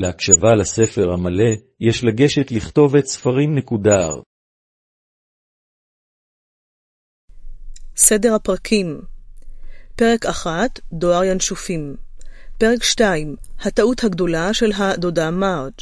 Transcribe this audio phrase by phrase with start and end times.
[0.00, 4.20] להקשבה לספר המלא, יש לגשת לכתוב את ספרים נקודר.
[7.96, 9.00] סדר הפרקים.
[9.96, 11.96] פרק 1, דואר ינשופים.
[12.58, 15.72] פרק 2, הטעות הגדולה של הדודה מרג'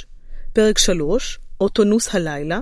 [0.52, 2.60] פרק 3, אוטונוס הלילה.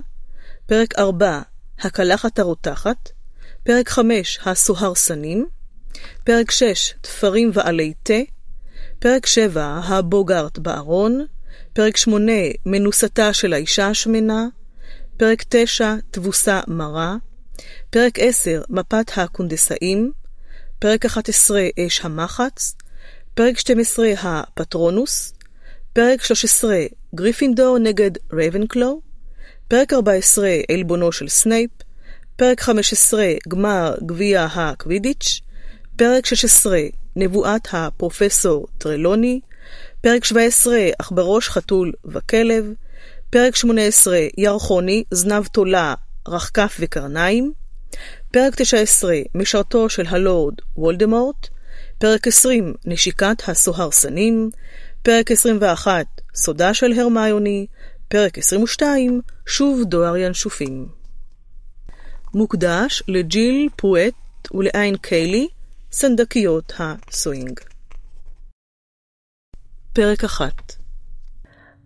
[0.66, 1.42] פרק 4,
[1.78, 3.10] הקלחת הרותחת.
[3.62, 5.46] פרק 5, הסוהרסנים
[6.24, 8.14] פרק 6, תפרים ועלי תה.
[8.98, 11.26] פרק 7, הבוגארט בארון
[11.74, 12.32] פרק 8,
[12.66, 14.46] מנוסתה של האישה השמנה.
[15.16, 17.16] פרק 9, תבוסה מרה.
[17.90, 20.12] פרק 10, מפת הקונדסאים,
[20.78, 22.74] פרק 11, אש המחץ,
[23.34, 25.32] פרק 12, הפטרונוס,
[25.92, 26.84] פרק 13,
[27.14, 29.00] גריפינדור נגד רייבנקלו,
[29.68, 31.70] פרק 14, עלבונו של סנייפ,
[32.36, 35.40] פרק 15, גמר גביע הקווידיץ',
[35.96, 36.78] פרק 16,
[37.16, 39.40] נבואת הפרופסור טרלוני,
[40.04, 42.72] פרק 17, עכברוש חתול וכלב,
[43.30, 45.94] פרק 18, ירחוני, זנב תולה,
[46.28, 47.52] רחקף וקרניים,
[48.32, 51.48] פרק 19, משרתו של הלורד וולדמורט,
[51.98, 54.50] פרק 20, נשיקת הסוהרסנים,
[55.02, 57.66] פרק 21, סודה של הרמיוני,
[58.08, 60.88] פרק 22, שוב דואר ינשופים.
[62.34, 64.14] מוקדש לג'יל פואט
[64.54, 65.48] ולעין קיילי,
[65.92, 67.60] סנדקיות הסווינג.
[69.94, 70.52] פרק 1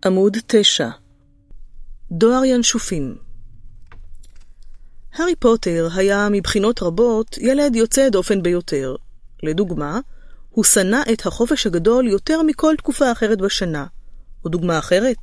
[0.05, 0.89] עמוד 9
[2.11, 3.15] דואר ינשופים
[5.13, 8.95] הארי פוטר היה מבחינות רבות ילד יוצא דופן ביותר.
[9.43, 9.99] לדוגמה,
[10.49, 13.85] הוא שנא את החופש הגדול יותר מכל תקופה אחרת בשנה.
[14.45, 15.17] או דוגמה אחרת,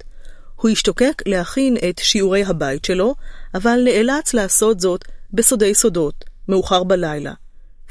[0.57, 3.15] הוא השתוקק להכין את שיעורי הבית שלו,
[3.55, 7.33] אבל נאלץ לעשות זאת בסודי סודות, מאוחר בלילה.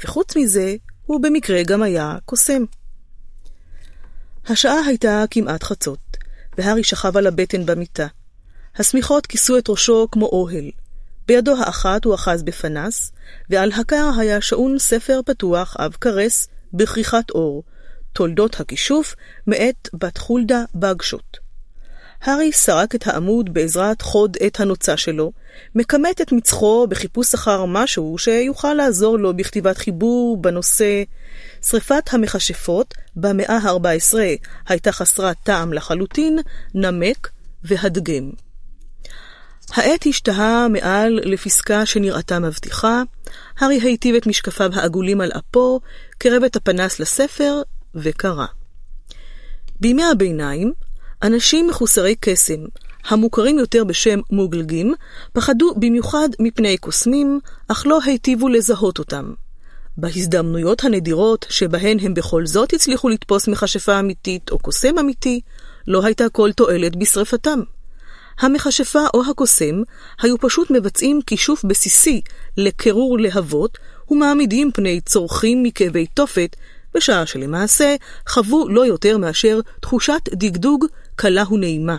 [0.04, 2.64] וחוץ מזה, הוא במקרה גם היה קוסם.
[4.48, 6.16] השעה הייתה כמעט חצות,
[6.58, 8.06] והארי שכב על הבטן במיטה.
[8.76, 10.70] השמיכות כיסו את ראשו כמו אוהל.
[11.26, 13.12] בידו האחת הוא אחז בפנס,
[13.50, 17.62] ועל הקר היה שעון ספר פתוח עב קרס בכריכת אור,
[18.12, 19.14] תולדות הכישוף
[19.46, 21.38] מאת בת חולדה בגשות.
[22.22, 25.32] הארי סרק את העמוד בעזרת חוד עת הנוצה שלו,
[25.74, 31.02] מכמת את מצחו בחיפוש אחר משהו שיוכל לעזור לו בכתיבת חיבור בנושא
[31.62, 34.14] שרפת המכשפות במאה ה-14
[34.68, 36.38] הייתה חסרת טעם לחלוטין,
[36.74, 37.28] נמק
[37.64, 38.30] והדגם.
[39.72, 43.02] העט השתהה מעל לפסקה שנראתה מבטיחה,
[43.58, 45.80] הארי היטיב את משקפיו העגולים על אפו,
[46.18, 47.62] קרב את הפנס לספר,
[47.94, 48.46] וקרא.
[49.80, 50.72] בימי הביניים,
[51.22, 52.64] אנשים מחוסרי קסם,
[53.08, 54.94] המוכרים יותר בשם מוגלגים,
[55.32, 59.32] פחדו במיוחד מפני קוסמים, אך לא היטיבו לזהות אותם.
[59.98, 65.40] בהזדמנויות הנדירות שבהן הם בכל זאת הצליחו לתפוס מכשפה אמיתית או קוסם אמיתי,
[65.86, 67.60] לא הייתה כל תועלת בשרפתם.
[68.40, 69.82] המכשפה או הקוסם
[70.22, 72.20] היו פשוט מבצעים כישוף בסיסי
[72.56, 73.78] לקירור להבות
[74.10, 76.56] ומעמידים פני צורכים מכאבי תופת,
[76.94, 77.96] בשעה שלמעשה
[78.28, 80.84] חוו לא יותר מאשר תחושת דגדוג
[81.16, 81.96] קלה ונעימה.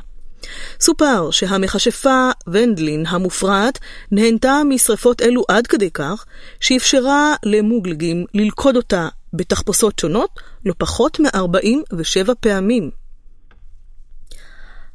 [0.80, 3.80] סופר שהמכשפה ונדלין המופרעת
[4.12, 6.25] נהנתה משרפות אלו עד כדי כך
[6.59, 12.92] שאפשרה למוגלגים ללכוד אותה בתחפושות שונות לא פחות מ-47 פעמים.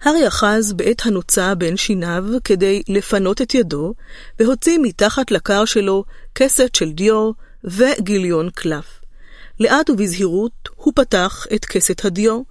[0.03, 3.95] הארי אחז בעת הנוצה בין שיניו כדי לפנות את ידו,
[4.41, 6.05] והוציא מתחת לקר שלו
[6.35, 7.31] כסת של דיו
[7.65, 9.01] וגיליון קלף.
[9.61, 12.43] לאט ובזהירות הוא פתח את כסת הדיו,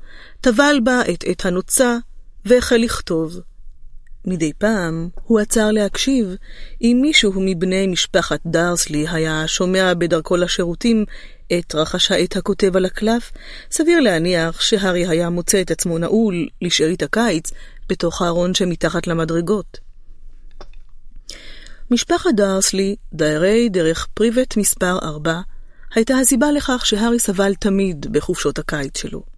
[0.42, 1.98] טבל בה את עת הנוצה,
[2.46, 3.40] והחל לכתוב.
[4.26, 6.36] מדי פעם הוא עצר להקשיב
[6.82, 11.06] אם מישהו מבני משפחת דרסלי היה שומע בדרכו לשירותים
[11.60, 13.32] את רחש העט הכותב על הקלף,
[13.72, 17.52] סביר להניח שהארי היה מוצא את עצמו נעול לשארית הקיץ
[17.90, 19.80] בתוך הארון שמתחת למדרגות.
[21.92, 25.42] משפחת דרסלי, דיירי דרך פריבט מספר 4,
[25.96, 29.31] הייתה הסיבה לכך שהארי סבל תמיד בחופשות הקיץ שלו.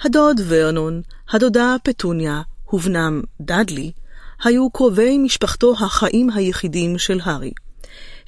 [0.00, 2.42] הדוד ורנון, הדודה פטוניה
[2.72, 3.92] ובנם דאדלי,
[4.44, 7.52] היו קרובי משפחתו החיים היחידים של הארי.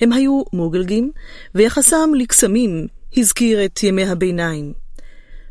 [0.00, 1.10] הם היו מוגלגים,
[1.54, 2.86] ויחסם לקסמים
[3.16, 4.72] הזכיר את ימי הביניים.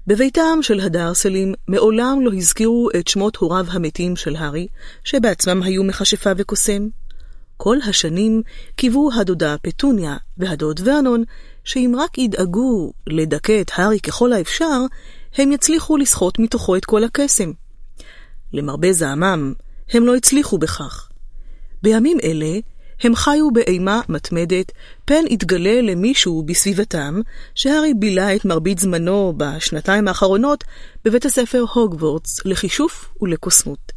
[0.08, 4.68] בביתם של הדרסלים מעולם לא הזכירו את שמות הוריו המתים של הארי,
[5.04, 6.88] שבעצמם היו מכשפה וקוסם.
[7.58, 8.42] כל השנים
[8.75, 11.24] קיוו הדודה פטוניה והדוד ורנון
[11.64, 14.81] שאם רק ידאגו לדכא את הארי ככל האפשר,
[15.36, 17.52] הם יצליחו לסחוט מתוכו את כל הקסם.
[18.54, 19.54] למרבה זעמם,
[19.90, 21.10] הם לא הצליחו בכך.
[21.84, 22.60] בימים אלה
[23.04, 24.72] הם חיו באימה מתמדת,
[25.06, 27.22] פן התגלה למישהו בסביבתם,
[27.56, 30.64] שהארי בילה את מרבית זמנו בשנתיים האחרונות
[31.06, 33.92] בבית הספר הוגוורטס לכישוף ולקוסמות.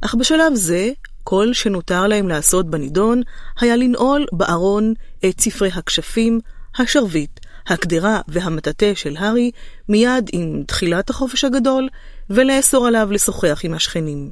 [0.00, 0.90] אך בשלב זה,
[1.24, 3.22] כל שנותר להם לעשות בנידון,
[3.60, 4.94] היה לנעול בארון
[5.28, 6.40] את ספרי הכשפים,
[6.78, 9.50] השרביט, הקדרה והמטאטה של הארי
[9.88, 11.88] מיד עם תחילת החופש הגדול,
[12.30, 14.30] ולאסור עליו לשוחח עם השכנים.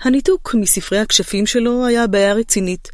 [0.00, 2.90] הניתוק מספרי הכשפים שלו היה בעיה רצינית,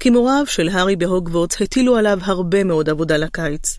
[0.00, 3.78] כי מוריו של הארי בהוגוורטס הטילו עליו הרבה מאוד עבודה לקיץ.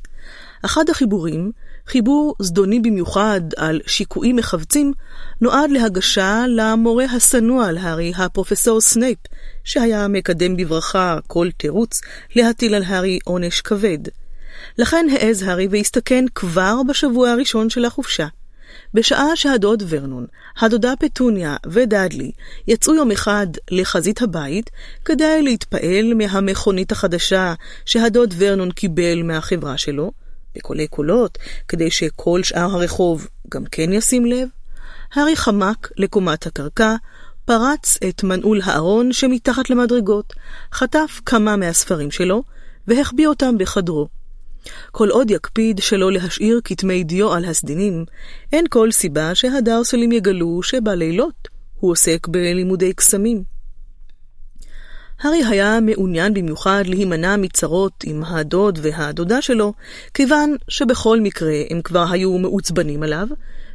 [0.61, 1.51] אחד החיבורים,
[1.87, 4.93] חיבור זדוני במיוחד על שיקויים מכווצים,
[5.41, 9.17] נועד להגשה למורה השנוא על הארי, הפרופסור סנייפ,
[9.63, 12.01] שהיה מקדם בברכה כל תירוץ
[12.35, 13.97] להטיל על הארי עונש כבד.
[14.77, 18.27] לכן העז הארי והסתכן כבר בשבוע הראשון של החופשה.
[18.93, 20.25] בשעה שהדוד ורנון,
[20.59, 22.31] הדודה פטוניה ודאדלי
[22.67, 24.69] יצאו יום אחד לחזית הבית
[25.05, 27.53] כדי להתפעל מהמכונית החדשה
[27.85, 30.11] שהדוד ורנון קיבל מהחברה שלו,
[30.55, 34.47] בקולי קולות, כדי שכל שאר הרחוב גם כן ישים לב,
[35.13, 36.95] הארי חמק לקומת הקרקע,
[37.45, 40.33] פרץ את מנעול הארון שמתחת למדרגות,
[40.73, 42.43] חטף כמה מהספרים שלו,
[42.87, 44.07] והחביא אותם בחדרו.
[44.91, 48.05] כל עוד יקפיד שלא להשאיר כתמי דיו על הסדינים,
[48.53, 51.47] אין כל סיבה שהדרסלים יגלו שבלילות
[51.79, 53.56] הוא עוסק בלימודי קסמים.
[55.21, 59.73] הארי היה מעוניין במיוחד להימנע מצרות עם הדוד והדודה שלו,
[60.13, 63.27] כיוון שבכל מקרה הם כבר היו מעוצבנים עליו,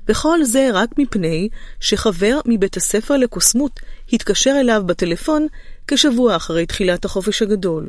[0.08, 1.48] וכל זה רק מפני
[1.80, 3.80] שחבר מבית הספר לקוסמות
[4.12, 5.46] התקשר אליו בטלפון
[5.86, 7.88] כשבוע אחרי תחילת החופש הגדול.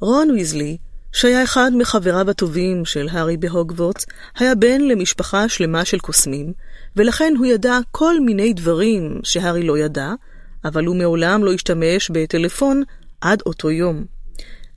[0.00, 0.76] רון ויזלי,
[1.12, 4.06] שהיה אחד מחבריו הטובים של הארי בהוגוורטס,
[4.38, 6.52] היה בן למשפחה שלמה של קוסמים,
[6.96, 10.12] ולכן הוא ידע כל מיני דברים שהארי לא ידע,
[10.64, 12.82] אבל הוא מעולם לא השתמש בטלפון
[13.20, 14.04] עד אותו יום.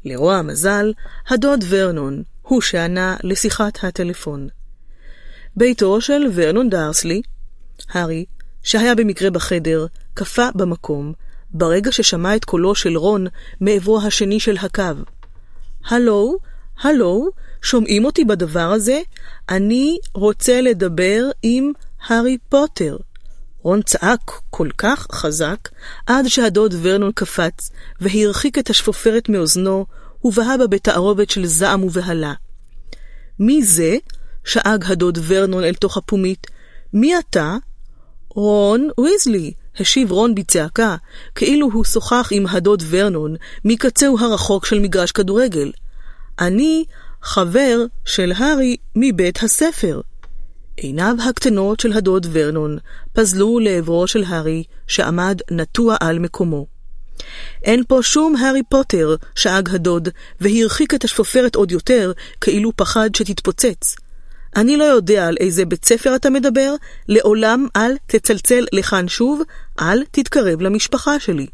[0.05, 0.93] לרוע המזל,
[1.29, 4.47] הדוד ורנון הוא שענה לשיחת הטלפון.
[5.55, 7.21] ביתו של ורנון דרסלי,
[7.89, 8.25] הארי,
[8.63, 11.13] שהיה במקרה בחדר, קפא במקום,
[11.49, 13.27] ברגע ששמע את קולו של רון
[13.61, 14.83] מעברו השני של הקו.
[15.85, 16.37] הלו,
[16.81, 17.29] הלו,
[17.61, 19.01] שומעים אותי בדבר הזה?
[19.49, 21.71] אני רוצה לדבר עם
[22.07, 22.97] הארי פוטר.
[23.63, 25.69] רון צעק כל כך חזק,
[26.05, 27.71] עד שהדוד ורנון קפץ,
[28.01, 29.85] והרחיק את השפופרת מאוזנו,
[30.23, 32.33] ובהה בה בתערובת של זעם ובהלה.
[33.39, 33.97] מי זה?
[34.45, 36.47] שאג הדוד ורנון אל תוך הפומית.
[36.93, 37.57] מי אתה?
[38.29, 40.95] רון ויזלי, השיב רון בצעקה,
[41.35, 43.35] כאילו הוא שוחח עם הדוד ורנון
[43.65, 45.71] מקצהו הרחוק של מגרש כדורגל.
[46.39, 46.85] אני
[47.21, 50.01] חבר של הארי מבית הספר.
[50.77, 52.77] עיניו הקטנות של הדוד ורנון
[53.13, 56.65] פזלו לעברו של הארי, שעמד נטוע על מקומו.
[57.63, 60.09] אין פה שום הארי פוטר, שאג הדוד,
[60.41, 63.95] והרחיק את השפופרת עוד יותר, כאילו פחד שתתפוצץ.
[64.55, 66.75] אני לא יודע על איזה בית ספר אתה מדבר,
[67.07, 69.41] לעולם אל תצלצל לכאן שוב,
[69.79, 71.47] אל תתקרב למשפחה שלי.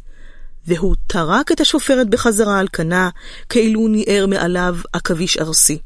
[0.68, 3.10] והוא טרק את השופרת בחזרה על כנה,
[3.50, 5.78] כאילו ניער מעליו עכביש ארסי.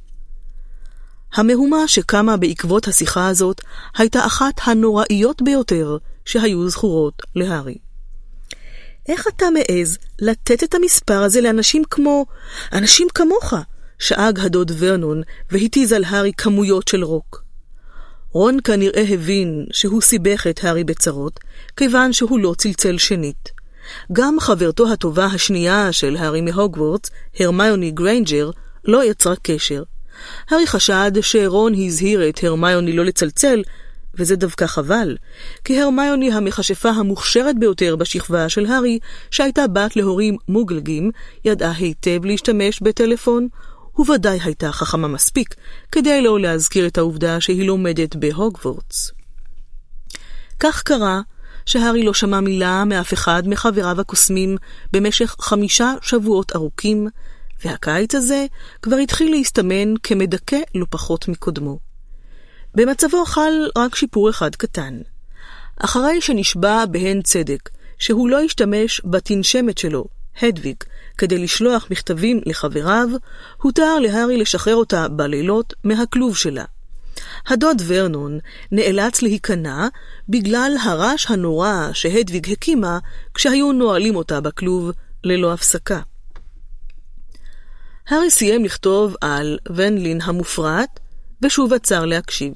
[1.33, 3.61] המהומה שקמה בעקבות השיחה הזאת
[3.97, 7.77] הייתה אחת הנוראיות ביותר שהיו זכורות להארי.
[9.09, 12.25] איך אתה מעז לתת את המספר הזה לאנשים כמו...
[12.73, 13.53] אנשים כמוך?
[13.99, 17.43] שאג הדוד ורנון והתיז על הארי כמויות של רוק.
[18.31, 21.39] רון כנראה הבין שהוא סיבך את הארי בצרות,
[21.77, 23.49] כיוון שהוא לא צלצל שנית.
[24.11, 28.51] גם חברתו הטובה השנייה של הארי מהוגוורטס, הרמיוני גריינג'ר,
[28.85, 29.83] לא יצרה קשר.
[30.49, 33.63] הארי חשד שרון הזהיר את הרמיוני לא לצלצל,
[34.15, 35.17] וזה דווקא חבל,
[35.63, 38.99] כי הרמיוני המכשפה המוכשרת ביותר בשכבה של הארי,
[39.31, 41.11] שהייתה בת להורים מוגלגים,
[41.45, 43.47] ידעה היטב להשתמש בטלפון,
[43.97, 45.55] וודאי הייתה חכמה מספיק
[45.91, 49.11] כדי לא להזכיר את העובדה שהיא לומדת בהוגוורטס.
[50.59, 51.21] כך קרה
[51.65, 54.57] שהארי לא שמע מילה מאף אחד מחבריו הקוסמים
[54.93, 57.07] במשך חמישה שבועות ארוכים,
[57.65, 58.45] והקיץ הזה
[58.81, 61.79] כבר התחיל להסתמן כמדכא לא פחות מקודמו.
[62.75, 64.99] במצבו חל רק שיפור אחד קטן.
[65.77, 70.05] אחרי שנשבע בהן צדק שהוא לא ישתמש בתנשמת שלו,
[70.41, 70.75] הדוויג,
[71.17, 73.09] כדי לשלוח מכתבים לחבריו,
[73.57, 76.65] הותר להארי לשחרר אותה בלילות מהכלוב שלה.
[77.47, 78.39] הדוד ורנון
[78.71, 79.87] נאלץ להיכנע
[80.29, 82.99] בגלל הרעש הנורא שהדוויג הקימה
[83.33, 84.91] כשהיו נועלים אותה בכלוב
[85.23, 85.99] ללא הפסקה.
[88.11, 90.99] הארי סיים לכתוב על ונלין המופרעת,
[91.41, 92.53] ושוב עצר להקשיב.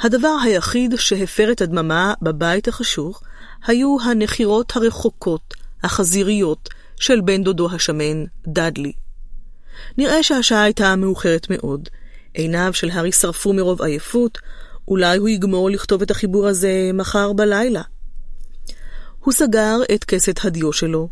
[0.00, 3.22] הדבר היחיד שהפר את הדממה בבית החשוך
[3.66, 8.92] היו הנחירות הרחוקות, החזיריות של בן דודו השמן, דאדלי.
[9.98, 11.88] נראה שהשעה הייתה מאוחרת מאוד.
[12.34, 14.38] עיניו של הארי שרפו מרוב עייפות,
[14.88, 17.82] אולי הוא יגמור לכתוב את החיבור הזה מחר בלילה.
[19.20, 21.08] הוא סגר את כסת הדיו שלו,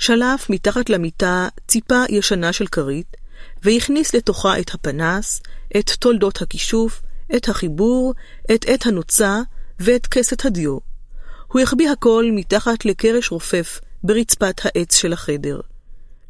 [0.00, 3.16] שלף מתחת למיטה ציפה ישנה של כרית,
[3.62, 5.42] והכניס לתוכה את הפנס,
[5.76, 7.02] את תולדות הכישוף,
[7.36, 8.14] את החיבור,
[8.54, 9.40] את עת הנוצה
[9.78, 10.78] ואת כסת הדיו.
[11.46, 15.60] הוא החביא הכל מתחת לקרש רופף ברצפת העץ של החדר.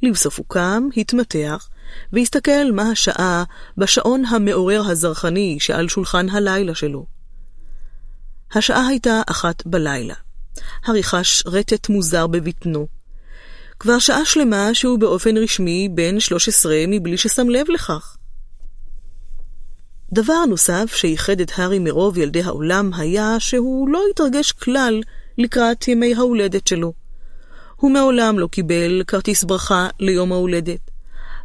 [0.02, 1.68] לבסוף הוא קם, התמתח,
[2.12, 3.44] והסתכל מה השעה
[3.76, 7.06] בשעון המעורר הזרחני שעל שולחן הלילה שלו.
[8.52, 10.14] השעה הייתה אחת בלילה.
[10.84, 12.99] הארי חש רטט מוזר בבטנו.
[13.80, 18.16] כבר שעה שלמה שהוא באופן רשמי בן 13 מבלי ששם לב לכך.
[20.12, 25.00] דבר נוסף שייחד את הארי מרוב ילדי העולם היה שהוא לא התרגש כלל
[25.38, 26.92] לקראת ימי ההולדת שלו.
[27.76, 30.90] הוא מעולם לא קיבל כרטיס ברכה ליום ההולדת.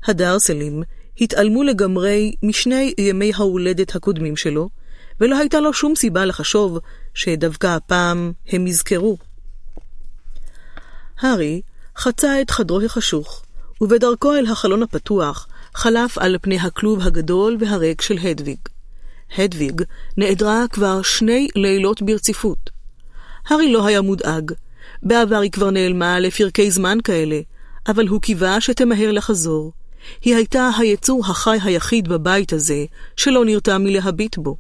[0.08, 0.84] הדרסלים
[1.22, 4.70] התעלמו לגמרי משני ימי ההולדת הקודמים שלו,
[5.20, 6.80] ולא הייתה לו שום סיבה לחשוב
[7.14, 9.18] שדווקא הפעם הם יזכרו.
[11.20, 11.62] הארי
[11.98, 13.44] חצה את חדרו החשוך,
[13.82, 18.60] ובדרכו אל החלון הפתוח חלף על פני הכלוב הגדול והריק של הדוויג.
[19.38, 19.82] הדוויג
[20.18, 22.70] נעדרה כבר שני לילות ברציפות.
[23.48, 24.52] הארי לא היה מודאג.
[25.04, 27.40] בעבר היא כבר נעלמה לפרקי זמן כאלה,
[27.88, 29.72] אבל הוא קיווה שתמהר לחזור.
[30.22, 32.86] היא הייתה היצור החי היחיד בבית הזה,
[33.18, 34.58] שלא נרתע מלהביט בו.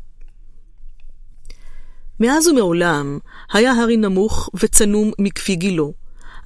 [2.19, 3.19] מאז ומעולם
[3.53, 5.93] היה הארי נמוך וצנום מכפי גילו,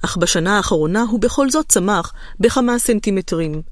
[0.04, 3.62] אך בשנה האחרונה הוא בכל זאת צמח בכמה סנטימטרים.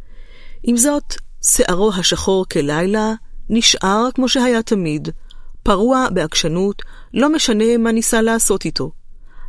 [0.62, 3.12] עם זאת, שערו השחור כלילה
[3.48, 5.08] נשאר כמו שהיה תמיד,
[5.62, 6.82] פרוע בעקשנות,
[7.14, 8.90] לא משנה מה ניסה לעשות איתו.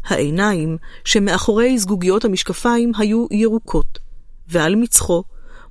[0.06, 4.00] העיניים שמאחורי זגוגיות המשקפיים היו ירוקות,
[4.48, 5.24] ועל מצחו,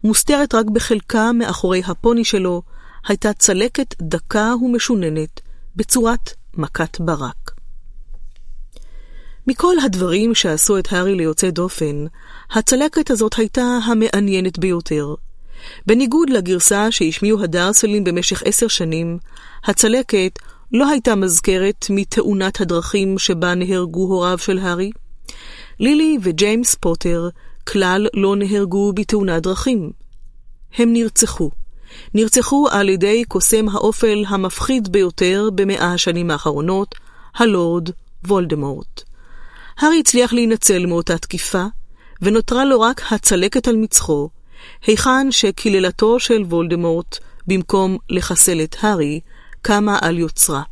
[0.05, 2.63] מוסתרת רק בחלקה מאחורי הפוני שלו,
[3.09, 5.41] הייתה צלקת דקה ומשוננת,
[5.77, 7.58] בצורת מכת ברק.
[9.49, 12.05] מכל הדברים שעשו את הארי ליוצא דופן,
[12.51, 15.15] הצלקת הזאת הייתה המעניינת ביותר.
[15.87, 19.19] בניגוד לגרסה שהשמיעו הדרסלים במשך עשר שנים,
[19.65, 20.39] הצלקת
[20.73, 24.91] לא הייתה מזכרת מתאונת הדרכים שבה נהרגו הוריו של הארי.
[25.81, 27.29] לילי וג'יימס פוטר
[27.67, 29.91] כלל לא נהרגו בתאונת דרכים.
[30.79, 31.51] הם נרצחו.
[32.15, 36.95] נרצחו על ידי קוסם האופל המפחיד ביותר במאה השנים האחרונות,
[37.35, 37.89] הלורד
[38.25, 39.08] וולדמורט.
[39.79, 41.65] הארי הצליח להינצל מאותה תקיפה,
[42.23, 44.29] ונותרה לו רק הצלקת על מצחו,
[44.87, 49.21] היכן שקללתו של וולדמורט, במקום לחסל את הארי,
[49.63, 50.63] קמה על יוצרה.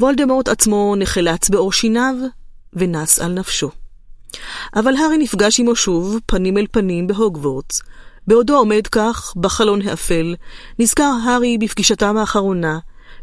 [0.00, 2.14] וולדמורט עצמו נחלץ בעור שיניו,
[2.72, 3.70] ונס על נפשו.
[4.76, 7.82] אבל הארי נפגש עמו שוב, פנים אל פנים, בהוגוורטס.
[8.26, 10.34] בעודו עומד כך, בחלון האפל,
[10.78, 12.78] נזכר הארי בפגישתם האחרונה,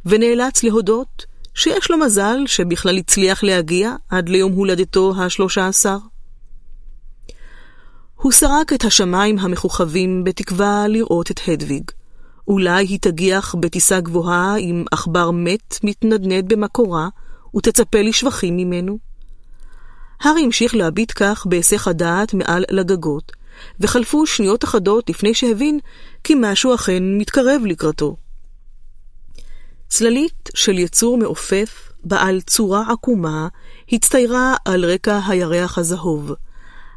[0.05, 5.97] ונאלץ להודות שיש לו מזל שבכלל הצליח להגיע עד ליום הולדתו השלושה עשר.
[8.15, 11.83] הוא סרק את השמיים המכוכבים בתקווה לראות את הדוויג.
[12.47, 17.09] אולי היא תגיח בטיסה גבוהה עם עכבר מת מתנדנד במקורה,
[17.55, 18.97] ותצפה לשבחים ממנו.
[20.21, 23.31] הארי המשיך להביט כך בהיסח הדעת מעל לגגות,
[23.79, 25.79] וחלפו שניות אחדות לפני שהבין
[26.23, 28.15] כי משהו אכן מתקרב לקראתו.
[29.89, 33.47] צללית של יצור מעופף, בעל צורה עקומה,
[33.91, 36.31] הצטיירה על רקע הירח הזהוב.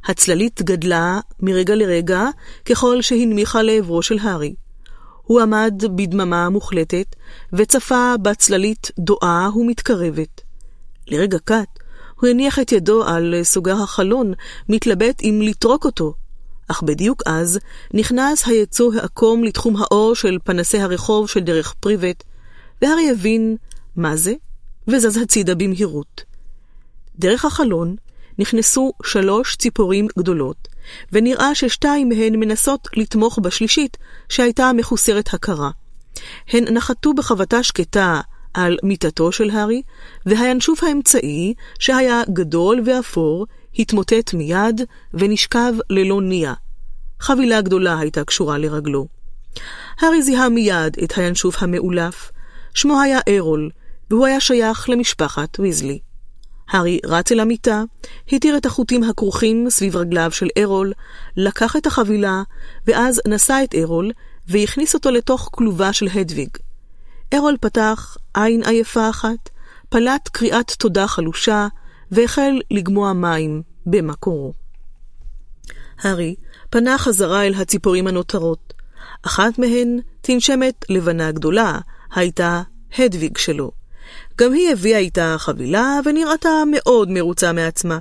[0.04, 2.24] הצללית גדלה מרגע לרגע
[2.64, 4.54] ככל שהנמיכה לעברו של הארי.
[5.22, 7.16] הוא עמד בדממה מוחלטת,
[7.52, 10.40] וצפה בצללית דואה ומתקרבת.
[11.08, 11.78] לרגע קט,
[12.20, 14.32] הוא הניח את ידו על סוגר החלון,
[14.68, 16.14] מתלבט אם לטרוק אותו.
[16.68, 17.58] אך בדיוק אז
[17.94, 22.24] נכנס היצוא העקום לתחום האור של פנסי הרחוב של דרך פריבט,
[22.82, 23.56] והארי הבין
[23.96, 24.34] מה זה,
[24.88, 26.24] וזז הצידה במהירות.
[27.18, 27.96] דרך החלון
[28.38, 30.68] נכנסו שלוש ציפורים גדולות,
[31.12, 33.96] ונראה ששתיים מהן מנסות לתמוך בשלישית,
[34.28, 35.70] שהייתה מחוסרת הכרה.
[36.48, 38.20] הן נחתו בחבטה שקטה
[38.54, 39.82] על מיטתו של הארי,
[40.26, 43.46] והינשוף האמצעי, שהיה גדול ואפור,
[43.78, 44.80] התמוטט מיד
[45.14, 46.52] ונשכב ללא ניע.
[47.20, 49.06] חבילה גדולה הייתה קשורה לרגלו.
[50.00, 52.30] הארי זיהה מיד את הינשוף המאולף.
[52.76, 53.70] שמו היה ארול,
[54.10, 55.98] והוא היה שייך למשפחת ויזלי.
[56.70, 57.82] הארי רץ אל המיטה,
[58.32, 60.92] התיר את החוטים הכרוכים סביב רגליו של ארול,
[61.36, 62.42] לקח את החבילה,
[62.86, 64.10] ואז נשא את ארול,
[64.48, 66.48] והכניס אותו לתוך כלובה של הדוויג.
[67.34, 69.50] ארול פתח עין עייפה אחת,
[69.88, 71.68] פלט קריאת תודה חלושה,
[72.10, 74.52] והחל לגמוע מים במקורו.
[75.98, 76.34] הארי
[76.70, 78.72] פנה חזרה אל הציפורים הנותרות.
[79.22, 81.78] אחת מהן, תנשמת לבנה גדולה,
[82.14, 82.62] הייתה
[82.98, 83.70] הדוויג שלו.
[84.38, 87.98] גם היא הביאה איתה חבילה ונראתה מאוד מרוצה מעצמה.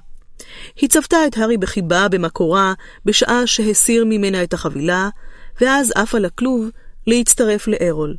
[0.76, 2.74] היא צפתה את הארי בחיבה במקורה
[3.06, 5.10] בשעה שהסיר ממנה את החבילה,
[5.62, 6.70] ואז עפה לכלוב
[7.08, 8.16] להצטרף לארול.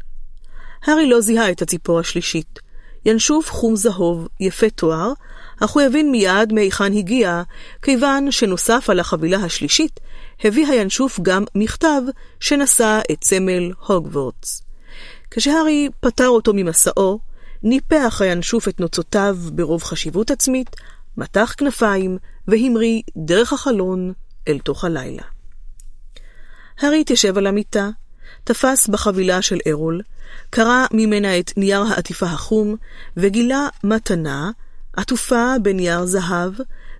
[0.84, 2.58] הארי לא זיהה את הציפור השלישית.
[3.04, 5.12] ינשוף חום זהוב, יפה תואר,
[5.60, 7.42] אך הוא הבין מיד מהיכן הגיע,
[7.82, 10.00] כיוון שנוסף על החבילה השלישית,
[10.44, 12.02] הביא הינשוף גם מכתב
[12.40, 14.65] שנשא את סמל הוגוורטס.
[15.30, 17.18] כשהארי פטר אותו ממסעו,
[17.62, 20.76] ניפח הינשוף את נוצותיו ברוב חשיבות עצמית,
[21.16, 22.18] מתח כנפיים
[22.48, 24.12] והמריא דרך החלון
[24.48, 25.22] אל תוך הלילה.
[26.80, 27.88] הארי התיישב על המיטה,
[28.44, 30.00] תפס בחבילה של ארול,
[30.50, 32.76] קרע ממנה את נייר העטיפה החום,
[33.16, 34.50] וגילה מתנה
[34.96, 36.52] עטופה בנייר זהב,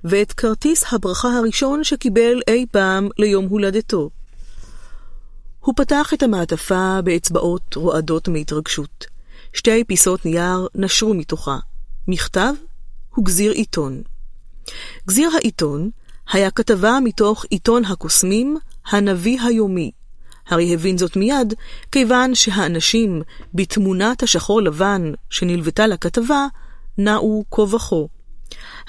[0.05, 4.11] ואת כרטיס הברכה הראשון שקיבל אי פעם ליום הולדתו.
[5.67, 9.07] הוא פתח את המעטפה באצבעות רועדות מהתרגשות.
[9.53, 11.59] שתי פיסות נייר נשרו מתוכה,
[12.09, 12.55] מכתב
[13.19, 14.03] וגזיר עיתון.
[15.07, 15.91] גזיר העיתון
[16.33, 18.57] היה כתבה מתוך עיתון הקוסמים,
[18.91, 19.91] הנביא היומי.
[20.49, 21.55] הרי הבין זאת מיד,
[21.93, 23.23] כיוון שהאנשים
[23.55, 26.47] בתמונת השחור לבן שנלוותה לכתבה,
[26.99, 27.97] נעו כה וכה.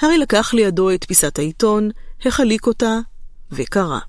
[0.02, 1.90] הרי לקח לידו את פיסת העיתון,
[2.26, 3.00] החליק אותה
[3.52, 4.00] וקרא.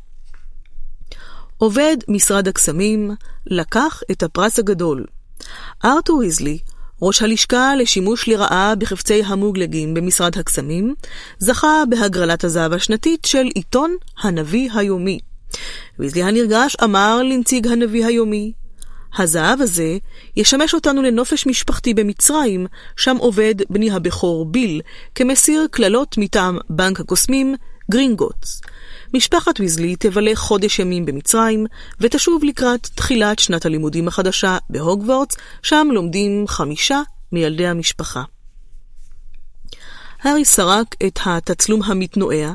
[1.59, 3.11] עובד משרד הקסמים
[3.47, 5.05] לקח את הפרס הגדול.
[5.85, 6.59] ארתור ויזלי,
[7.03, 10.95] ראש הלשכה לשימוש לרעה בחפצי המוגלגים במשרד הקסמים,
[11.39, 15.19] זכה בהגרלת הזהב השנתית של עיתון הנביא היומי.
[15.99, 18.53] ויזלי הנרגש אמר לנציג הנביא היומי,
[19.19, 19.99] הזהב הזה
[20.37, 24.81] ישמש אותנו לנופש משפחתי במצרים, שם עובד בני הבכור ביל,
[25.15, 27.55] כמסיר קללות מטעם בנק הקוסמים
[27.91, 28.61] גרינגוטס.
[29.15, 31.67] משפחת ויזלי תבלה חודש ימים במצרים,
[32.01, 37.01] ותשוב לקראת תחילת שנת הלימודים החדשה בהוגוורטס, שם לומדים חמישה
[37.33, 38.23] מילדי המשפחה.
[40.23, 42.53] הארי סרק את התצלום המתנועע,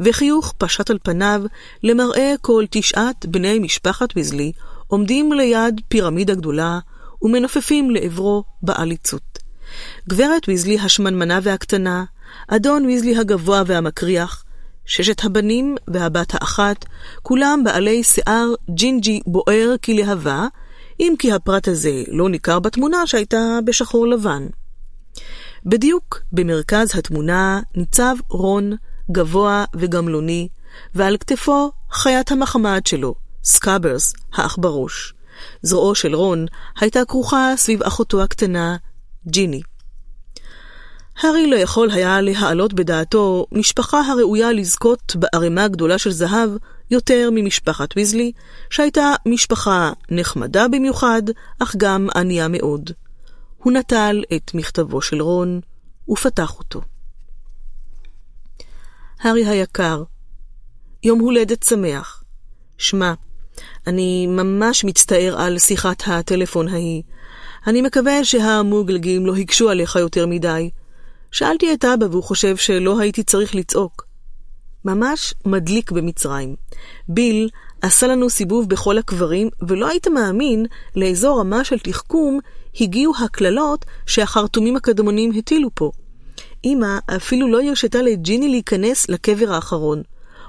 [0.00, 1.42] וחיוך פשט על פניו
[1.82, 4.52] למראה כל תשעת בני משפחת ויזלי
[4.86, 6.78] עומדים ליד פירמידה גדולה
[7.22, 9.38] ומנופפים לעברו בעליצות.
[10.08, 12.04] גברת ויזלי השמנמנה והקטנה,
[12.48, 14.44] אדון ויזלי הגבוה והמקריח,
[14.86, 16.84] ששת הבנים והבת האחת,
[17.22, 20.46] כולם בעלי שיער ג'ינג'י בוער כלהבה,
[21.00, 24.46] אם כי הפרט הזה לא ניכר בתמונה שהייתה בשחור לבן.
[25.66, 28.72] בדיוק במרכז התמונה ניצב רון,
[29.10, 30.48] גבוה וגמלוני,
[30.94, 33.14] ועל כתפו חיית המחמד שלו,
[33.44, 35.14] סקאברס, העכברוש.
[35.62, 36.46] זרועו של רון
[36.80, 38.76] הייתה כרוכה סביב אחותו הקטנה,
[39.26, 39.60] ג'יני.
[41.22, 46.50] הארי לא יכול היה להעלות בדעתו משפחה הראויה לזכות בערימה גדולה של זהב
[46.90, 48.32] יותר ממשפחת ויזלי,
[48.70, 51.22] שהייתה משפחה נחמדה במיוחד,
[51.58, 52.90] אך גם ענייה מאוד.
[53.58, 55.60] הוא נטל את מכתבו של רון
[56.08, 56.80] ופתח אותו.
[59.20, 60.02] הארי היקר,
[61.04, 62.24] יום הולדת שמח.
[62.78, 63.12] שמע,
[63.86, 67.02] אני ממש מצטער על שיחת הטלפון ההיא.
[67.66, 70.70] אני מקווה שהמוגלגים לא הקשו עליך יותר מדי.
[71.32, 74.06] שאלתי את אבא והוא חושב שלא הייתי צריך לצעוק.
[74.84, 76.56] ממש מדליק במצרים.
[77.08, 77.48] ביל
[77.82, 80.66] עשה לנו סיבוב בכל הקברים, ולא היית מאמין
[80.96, 82.38] לאיזו רמה של תחכום
[82.80, 85.90] הגיעו הקללות שהחרטומים הקדמונים הטילו פה.
[86.64, 90.02] אמא אפילו לא הרשתה לג'יני להיכנס לקבר האחרון.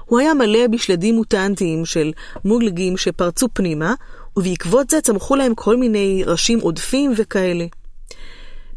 [0.04, 2.12] הוא היה מלא בשלדים מוטנטיים של
[2.44, 3.94] מוגלגים שפרצו פנימה,
[4.36, 7.64] ובעקבות זה צמחו להם כל מיני ראשים עודפים וכאלה.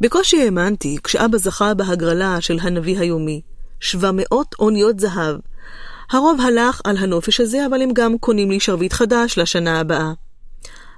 [0.02, 3.42] בקושי האמנתי כשאבא זכה בהגרלה של הנביא היומי,
[3.80, 5.36] 700 אוניות זהב.
[6.12, 10.12] הרוב הלך על הנופש הזה, אבל הם גם קונים לי שרביט חדש לשנה הבאה.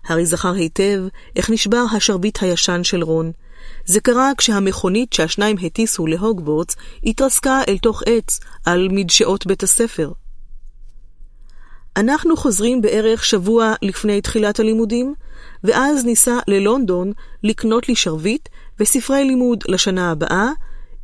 [0.06, 1.04] הארי זכר היטב
[1.36, 3.32] איך נשבר השרביט הישן של רון.
[3.86, 10.12] זה קרה כשהמכונית שהשניים הטיסו להוגוורטס התרסקה אל תוך עץ על מדשאות בית הספר.
[11.98, 15.14] אנחנו חוזרים בערך שבוע לפני תחילת הלימודים,
[15.64, 17.12] ואז ניסע ללונדון
[17.44, 20.52] לקנות לי שרביט וספרי לימוד לשנה הבאה.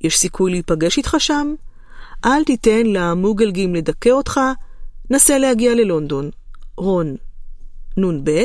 [0.02, 1.54] יש סיכוי להיפגש איתך שם?
[2.26, 4.40] אל תיתן למוגלגים לדכא אותך,
[5.10, 6.30] נסה להגיע ללונדון.
[6.78, 7.16] רון.
[7.98, 8.44] נ"ב,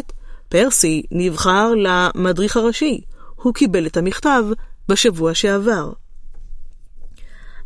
[0.48, 3.00] פרסי נבחר למדריך הראשי.
[3.34, 4.44] הוא קיבל את המכתב
[4.88, 5.92] בשבוע שעבר.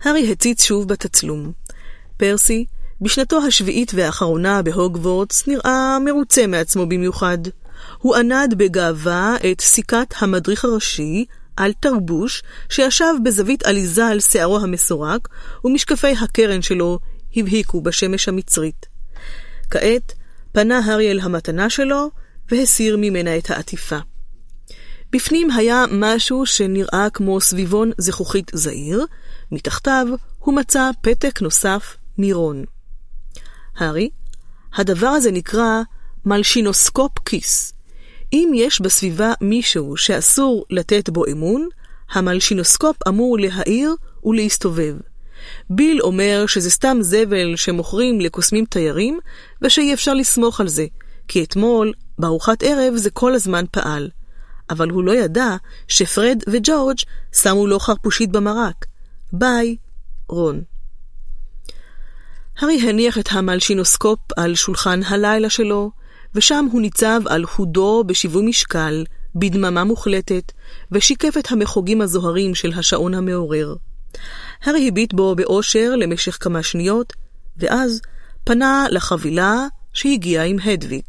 [0.02, 1.52] הארי הציץ שוב בתצלום.
[2.16, 2.64] פרסי,
[3.00, 7.38] בשנתו השביעית והאחרונה בהוגוורטס, נראה מרוצה מעצמו במיוחד.
[7.98, 11.24] הוא ענד בגאווה את סיכת המדריך הראשי
[11.56, 15.28] על תרבוש שישב בזווית עליזה על שערו המסורק,
[15.64, 16.98] ומשקפי הקרן שלו
[17.36, 18.86] הבהיקו בשמש המצרית.
[19.70, 20.12] כעת
[20.52, 22.10] פנה הארי אל המתנה שלו,
[22.50, 23.98] והסיר ממנה את העטיפה.
[25.12, 29.06] בפנים היה משהו שנראה כמו סביבון זכוכית זעיר,
[29.52, 30.06] מתחתיו
[30.38, 32.64] הוא מצא פתק נוסף מרון.
[33.76, 34.10] הארי,
[34.74, 35.82] הדבר הזה נקרא
[36.24, 37.72] מלשינוסקופ כיס.
[38.34, 41.68] אם יש בסביבה מישהו שאסור לתת בו אמון,
[42.12, 43.94] המלשינוסקופ אמור להאיר
[44.24, 44.96] ולהסתובב.
[45.70, 49.18] ביל אומר שזה סתם זבל שמוכרים לקוסמים תיירים,
[49.62, 50.86] ושאי אפשר לסמוך על זה,
[51.28, 54.10] כי אתמול, בארוחת ערב, זה כל הזמן פעל.
[54.70, 55.56] אבל הוא לא ידע
[55.88, 56.98] שפרד וג'ורג'
[57.32, 58.84] שמו לו חרפושית במרק.
[59.32, 59.76] ביי,
[60.28, 60.62] רון.
[62.58, 65.90] הארי הניח את המלשינוסקופ על שולחן הלילה שלו,
[66.34, 70.52] ושם הוא ניצב על חודו בשיווי משקל, בדממה מוחלטת,
[70.92, 73.74] ושיקף את המחוגים הזוהרים של השעון המעורר.
[74.62, 77.12] הארי הביט בו באושר למשך כמה שניות,
[77.56, 78.00] ואז
[78.44, 81.04] פנה לחבילה שהגיעה עם הדוויג.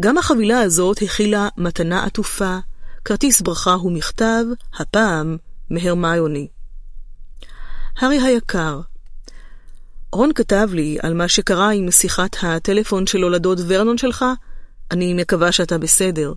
[0.00, 2.58] גם החבילה הזאת הכילה מתנה עטופה,
[3.04, 4.44] כרטיס ברכה ומכתב,
[4.78, 5.36] הפעם
[5.70, 6.48] מהרמיוני.
[7.98, 8.80] הארי היקר,
[10.12, 14.24] רון כתב לי על מה שקרה עם שיחת הטלפון שלו לדוד ורנון שלך,
[14.90, 16.32] אני מקווה שאתה בסדר.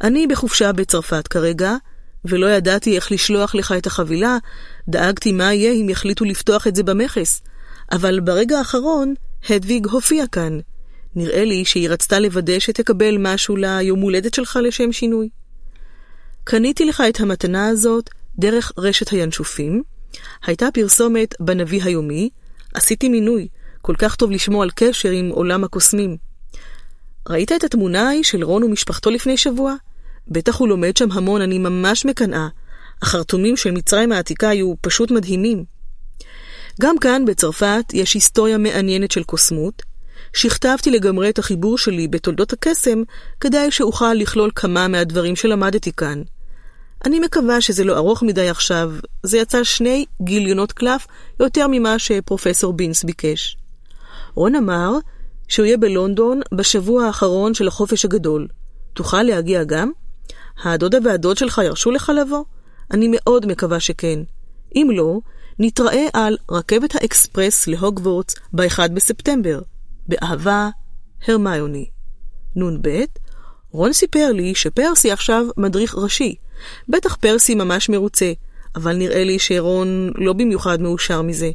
[0.00, 1.74] אני בחופשה בצרפת כרגע,
[2.24, 4.38] ולא ידעתי איך לשלוח לך את החבילה,
[4.88, 7.42] דאגתי מה יהיה אם יחליטו לפתוח את זה במכס.
[7.92, 9.14] אבל ברגע האחרון,
[9.50, 10.58] הדוויג הופיע כאן.
[11.14, 15.28] נראה לי שהיא רצתה לוודא שתקבל משהו ליום הולדת שלך לשם שינוי.
[16.44, 19.82] קניתי לך את המתנה הזאת דרך רשת הינשופים.
[20.46, 22.30] הייתה פרסומת בנביא היומי,
[22.74, 23.48] עשיתי מינוי,
[23.82, 26.16] כל כך טוב לשמוע על קשר עם עולם הקוסמים.
[27.28, 29.74] ראית את התמונה ההיא של רון ומשפחתו לפני שבוע?
[30.28, 32.48] בטח הוא לומד שם המון, אני ממש מקנאה.
[33.02, 35.64] החרטומים של מצרים העתיקה היו פשוט מדהימים.
[36.80, 39.82] גם כאן, בצרפת, יש היסטוריה מעניינת של קוסמות.
[40.32, 43.02] שכתבתי לגמרי את החיבור שלי בתולדות הקסם,
[43.40, 46.22] כדי שאוכל לכלול כמה מהדברים שלמדתי כאן.
[47.06, 51.06] אני מקווה שזה לא ארוך מדי עכשיו, זה יצא שני גיליונות קלף
[51.40, 53.56] יותר ממה שפרופסור בינס ביקש.
[54.34, 54.92] רון אמר
[55.48, 58.48] שהוא יהיה בלונדון בשבוע האחרון של החופש הגדול.
[58.94, 59.90] תוכל להגיע גם?
[60.64, 62.44] הדודה והדוד שלך ירשו לך לבוא?
[62.90, 64.20] אני מאוד מקווה שכן.
[64.74, 65.18] אם לא,
[65.58, 69.60] נתראה על רכבת האקספרס להוגוורטס ב-1 בספטמבר.
[70.08, 70.68] באהבה,
[71.28, 71.86] הרמיוני.
[72.56, 73.04] נ"ב,
[73.72, 76.34] רון סיפר לי שפרסי עכשיו מדריך ראשי.
[76.88, 78.32] בטח פרסי ממש מרוצה,
[78.76, 81.50] אבל נראה לי שרון לא במיוחד מאושר מזה.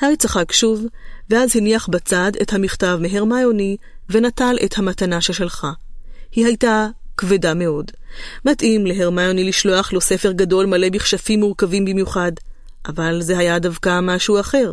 [0.00, 0.84] הארי צחק שוב,
[1.30, 3.76] ואז הניח בצד את המכתב מהרמיוני
[4.10, 5.72] ונטל את המתנה ששלחה.
[6.32, 7.90] היא הייתה כבדה מאוד.
[8.44, 12.32] מתאים להרמיוני לשלוח לו ספר גדול מלא בכשפים מורכבים במיוחד,
[12.86, 14.72] אבל זה היה דווקא משהו אחר.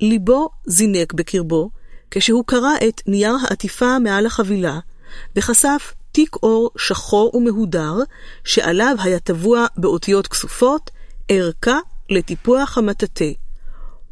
[0.00, 1.70] ליבו זינק בקרבו,
[2.10, 4.78] כשהוא קרא את נייר העטיפה מעל החבילה,
[5.36, 7.94] וחשף תיק אור שחור ומהודר,
[8.44, 10.90] שעליו היה טבוע באותיות כסופות,
[11.28, 11.78] ערכה
[12.10, 13.24] לטיפוח המטאטה.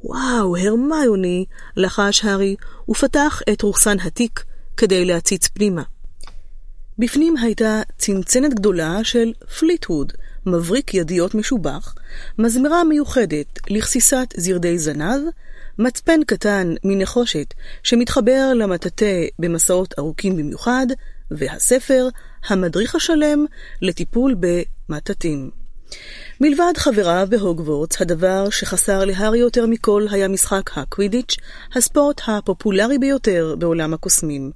[0.05, 1.45] וואו, הרמיוני,
[1.77, 2.57] לחש הארי,
[2.89, 4.45] ופתח את רוכסן התיק
[4.77, 5.83] כדי להציץ פנימה.
[6.99, 10.13] בפנים הייתה צנצנת גדולה של פליטווד,
[10.47, 11.95] מבריק ידיות משובח,
[12.39, 15.21] מזמרה מיוחדת לכסיסת זרדי זנב,
[15.79, 20.87] מצפן קטן מנחושת שמתחבר למטאטא במסעות ארוכים במיוחד,
[21.31, 22.09] והספר
[22.49, 23.45] המדריך השלם
[23.83, 25.51] לטיפול במטאטים.
[26.41, 31.37] מלבד חבריו בהוגוורטס, הדבר שחסר להארי יותר מכל היה משחק הקווידיץ',
[31.75, 34.51] הספורט הפופולרי ביותר בעולם הקוסמים.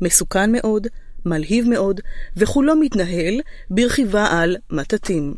[0.00, 0.86] מסוכן מאוד,
[1.26, 2.00] מלהיב מאוד,
[2.36, 5.34] וכולו מתנהל ברכיבה על מטאטים.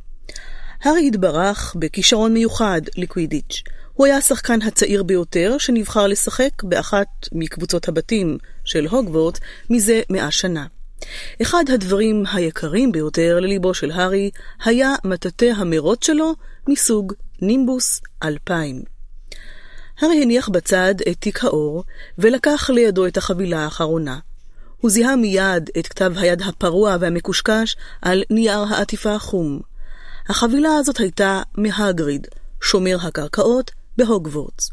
[0.82, 3.62] הארי התברך בכישרון מיוחד לקווידיץ'.
[3.96, 9.38] הוא היה השחקן הצעיר ביותר שנבחר לשחק באחת מקבוצות הבתים של הוגוורט
[9.70, 10.66] מזה מאה שנה.
[11.42, 14.30] אחד הדברים היקרים ביותר לליבו של הארי
[14.64, 16.34] היה מטאטא המרוץ שלו
[16.68, 18.82] מסוג נימבוס 2000.
[20.00, 21.84] הארי הניח בצד את תיק האור
[22.18, 24.18] ולקח לידו את החבילה האחרונה.
[24.80, 29.60] הוא זיהה מיד את כתב היד הפרוע והמקושקש על נייר העטיפה החום.
[30.28, 32.26] החבילה הזאת הייתה מהגריד,
[32.60, 34.70] שומר הקרקעות, בהוגוורטס.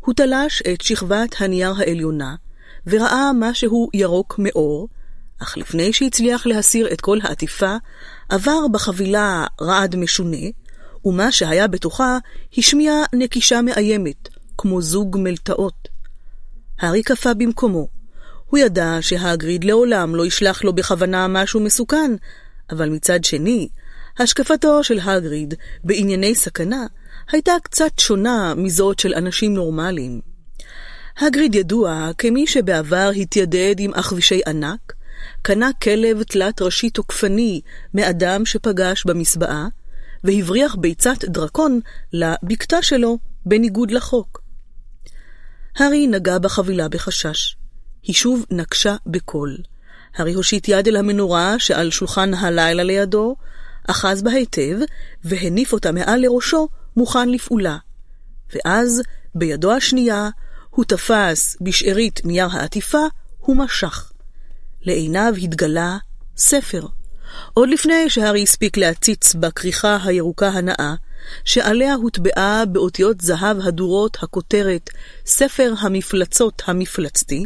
[0.00, 2.34] הוא תלש את שכבת הנייר העליונה,
[2.86, 4.88] וראה משהו ירוק מאור,
[5.42, 7.76] אך לפני שהצליח להסיר את כל העטיפה,
[8.28, 10.46] עבר בחבילה רעד משונה,
[11.04, 12.18] ומה שהיה בתוכה
[12.58, 15.88] השמיע נקישה מאיימת, כמו זוג מלטעות.
[16.78, 17.88] הארי קפא במקומו.
[18.46, 22.10] הוא ידע שהגריד לעולם לא ישלח לו בכוונה משהו מסוכן,
[22.70, 23.68] אבל מצד שני,
[24.18, 26.86] השקפתו של הגריד בענייני סכנה
[27.32, 30.20] הייתה קצת שונה מזאת של אנשים נורמליים.
[31.18, 34.92] הגריד ידוע כמי שבעבר התיידד עם אחבישי ענק,
[35.42, 37.60] קנה כלב תלת ראשי תוקפני
[37.94, 39.68] מאדם שפגש במסבעה,
[40.24, 41.80] והבריח ביצת דרקון
[42.12, 44.42] לבקתה שלו בניגוד לחוק.
[45.76, 47.56] הארי נגע בחבילה בחשש.
[48.02, 49.56] היא שוב נקשה בקול.
[50.16, 53.36] הארי הושיט יד אל המנורה שעל שולחן הלילה לידו,
[53.86, 54.78] אחז בה היטב,
[55.24, 57.76] והניף אותה מעל לראשו, מוכן לפעולה.
[58.54, 59.02] ואז,
[59.34, 60.28] בידו השנייה,
[60.70, 63.06] הוא תפס בשארית נייר העטיפה
[63.48, 64.12] ומשך.
[64.82, 65.96] לעיניו התגלה
[66.36, 66.86] ספר.
[67.54, 70.94] עוד לפני שהארי הספיק להציץ בכריכה הירוקה הנאה,
[71.44, 74.90] שעליה הוטבעה באותיות זהב הדורות הכותרת
[75.26, 77.44] ספר המפלצות המפלצתי,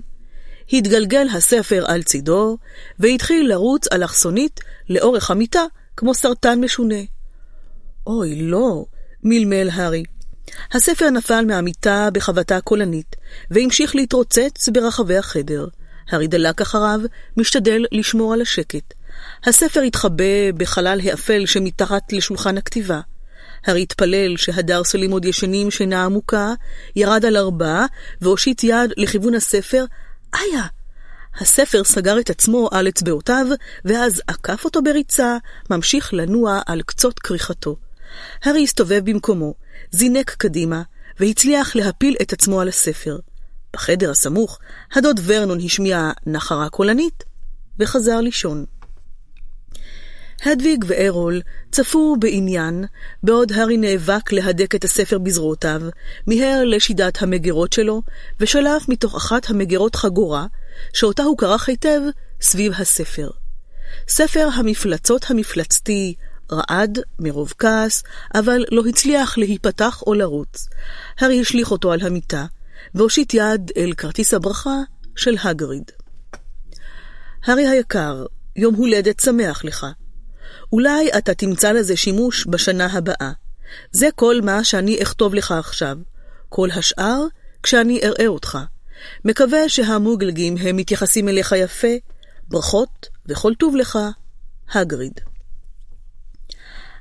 [0.72, 2.58] התגלגל הספר על צידו,
[2.98, 5.62] והתחיל לרוץ אלכסונית לאורך המיטה
[5.96, 7.02] כמו סרטן משונה.
[8.06, 8.84] אוי, לא,
[9.24, 10.04] מלמל הארי.
[10.72, 13.16] הספר נפל מהמיטה בחבטה קולנית,
[13.50, 15.66] והמשיך להתרוצץ ברחבי החדר.
[16.10, 17.00] הארי דלק אחריו,
[17.36, 18.94] משתדל לשמור על השקט.
[19.44, 23.00] הספר התחבא בחלל האפל שמתחת לשולחן הכתיבה.
[23.66, 26.52] הארי התפלל שהדר סלים עוד ישנים שינה עמוקה,
[26.96, 27.86] ירד על ארבע,
[28.20, 29.84] והושיט יד לכיוון הספר.
[30.34, 30.66] איה!
[31.40, 33.46] הספר סגר את עצמו על אצבעותיו,
[33.84, 35.36] ואז עקף אותו בריצה,
[35.70, 37.76] ממשיך לנוע על קצות כריכתו.
[38.42, 39.54] הארי הסתובב במקומו,
[39.90, 40.82] זינק קדימה,
[41.20, 43.18] והצליח להפיל את עצמו על הספר.
[43.72, 44.58] בחדר הסמוך,
[44.92, 47.24] הדוד ורנון השמיע נחרה קולנית,
[47.78, 48.64] וחזר לישון.
[50.44, 52.84] הדוויג וארול צפו בעניין,
[53.22, 55.80] בעוד הארי נאבק להדק את הספר בזרועותיו,
[56.26, 58.02] מיהר לשידת המגירות שלו,
[58.40, 60.46] ושלף מתוך אחת המגירות חגורה,
[60.92, 62.00] שאותה הוא כרך היטב
[62.40, 63.30] סביב הספר.
[64.08, 66.14] ספר המפלצות המפלצתי
[66.52, 68.02] רעד מרוב כעס,
[68.34, 70.68] אבל לא הצליח להיפתח או לרוץ.
[71.18, 72.46] הארי השליך אותו על המיטה,
[72.94, 74.78] והושיט יד אל כרטיס הברכה
[75.16, 75.90] של הגריד.
[77.44, 79.86] הארי היקר, יום הולדת שמח לך.
[80.72, 83.32] אולי אתה תמצא לזה שימוש בשנה הבאה.
[83.92, 85.96] זה כל מה שאני אכתוב לך עכשיו.
[86.48, 87.24] כל השאר,
[87.62, 88.58] כשאני אראה אותך.
[89.24, 91.88] מקווה שהמוגלגים הם מתייחסים אליך יפה.
[92.48, 93.98] ברכות וכל טוב לך,
[94.72, 95.20] הגריד.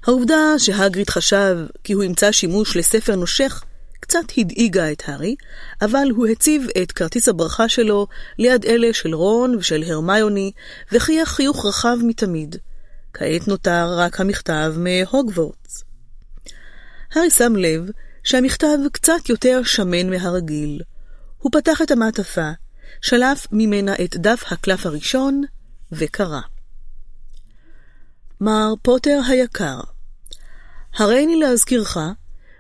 [0.06, 3.64] העובדה שהגריד חשב כי הוא ימצא שימוש לספר נושך
[4.00, 5.36] קצת הדאיגה את הארי,
[5.82, 10.52] אבל הוא הציב את כרטיס הברכה שלו ליד אלה של רון ושל הרמיוני,
[10.92, 12.56] וחייך חיוך רחב מתמיד.
[13.14, 15.84] כעת נותר רק המכתב מהוגוורטס.
[17.12, 17.90] הארי שם לב
[18.24, 20.82] שהמכתב קצת יותר שמן מהרגיל.
[21.38, 22.50] הוא פתח את המעטפה,
[23.02, 25.44] שלף ממנה את דף הקלף הראשון,
[25.92, 26.40] וקרא.
[28.42, 29.80] מר פוטר היקר,
[30.96, 31.98] הריני להזכירך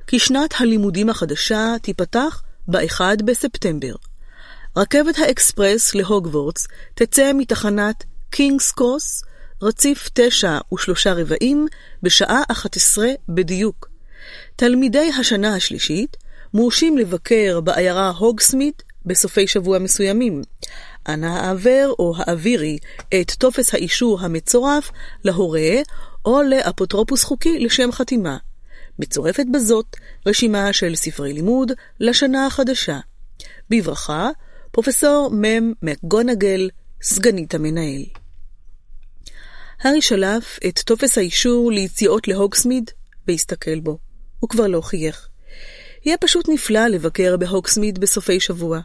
[0.08, 3.94] כי שנת הלימודים החדשה תיפתח ב-1 בספטמבר.
[4.78, 9.24] רכבת האקספרס להוגוורטס תצא מתחנת קינגס קרוס,
[9.62, 11.68] רציף 9 ושלושה רבעים,
[12.04, 13.90] בשעה 11 בדיוק.
[14.56, 16.18] תלמידי השנה השלישית
[16.54, 20.42] מורשים לבקר בעיירה הוגסמית בסופי שבוע מסוימים.
[21.08, 22.78] אנא העבר או העבירי
[23.22, 24.92] את טופס האישור המצורף
[25.24, 25.82] להורה
[26.26, 28.38] או לאפוטרופוס חוקי לשם חתימה.
[29.00, 33.00] מצורפת בזאת רשימה של ספרי לימוד לשנה החדשה.
[33.70, 34.30] בברכה,
[34.72, 36.70] פרופסור מ' מקגונגל,
[37.02, 38.06] סגנית המנהל.
[39.82, 42.92] הארי שלף את טופס האישור ליציאות להוגסמיד
[43.28, 43.98] והסתכל בו.
[44.40, 45.28] הוא כבר לא חייך.
[46.06, 48.80] יהיה פשוט נפלא לבקר בהוגסמיד בסופי שבוע.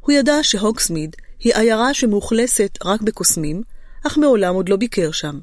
[0.00, 3.62] הוא ידע שהוגסמיד היא עיירה שמאוכלסת רק בקוסמים,
[4.06, 5.38] אך מעולם עוד לא ביקר שם.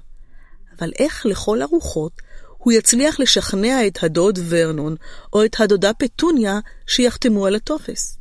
[0.80, 2.12] אבל איך לכל הרוחות
[2.58, 4.96] הוא יצליח לשכנע את הדוד ורנון
[5.34, 8.18] או את הדודה פטוניה שיחתמו על הטופס?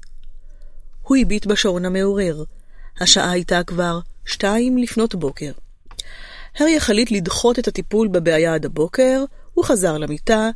[1.02, 2.44] הוא הביט בשעון המעורר.
[3.00, 5.52] השעה הייתה כבר שתיים לפנות בוקר.
[6.56, 10.50] הארי החליט לדחות את הטיפול בבעיה עד הבוקר, הוא חזר למיטה,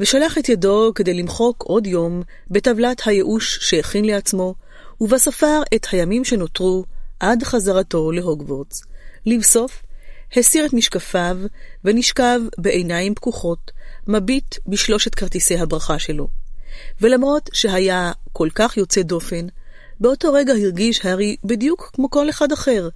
[0.00, 4.54] ושלח את ידו כדי למחוק עוד יום בטבלת הייאוש שהכין לעצמו,
[5.00, 6.84] ובה ספר את הימים שנותרו
[7.20, 8.82] עד חזרתו להוגוורטס.
[9.26, 9.82] לבסוף,
[10.36, 11.36] הסיר את משקפיו
[11.84, 13.70] ונשכב בעיניים פקוחות,
[14.06, 16.28] מביט בשלושת כרטיסי הברכה שלו.
[17.00, 19.46] ולמרות שהיה כל כך יוצא דופן,
[20.00, 22.88] באותו רגע הרגיש הארי בדיוק כמו כל אחד אחר,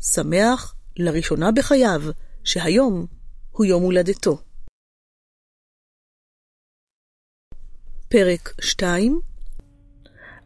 [0.00, 2.02] שמח לראשונה בחייו
[2.44, 3.06] שהיום
[3.52, 4.38] הוא יום הולדתו.
[8.08, 9.20] פרק 2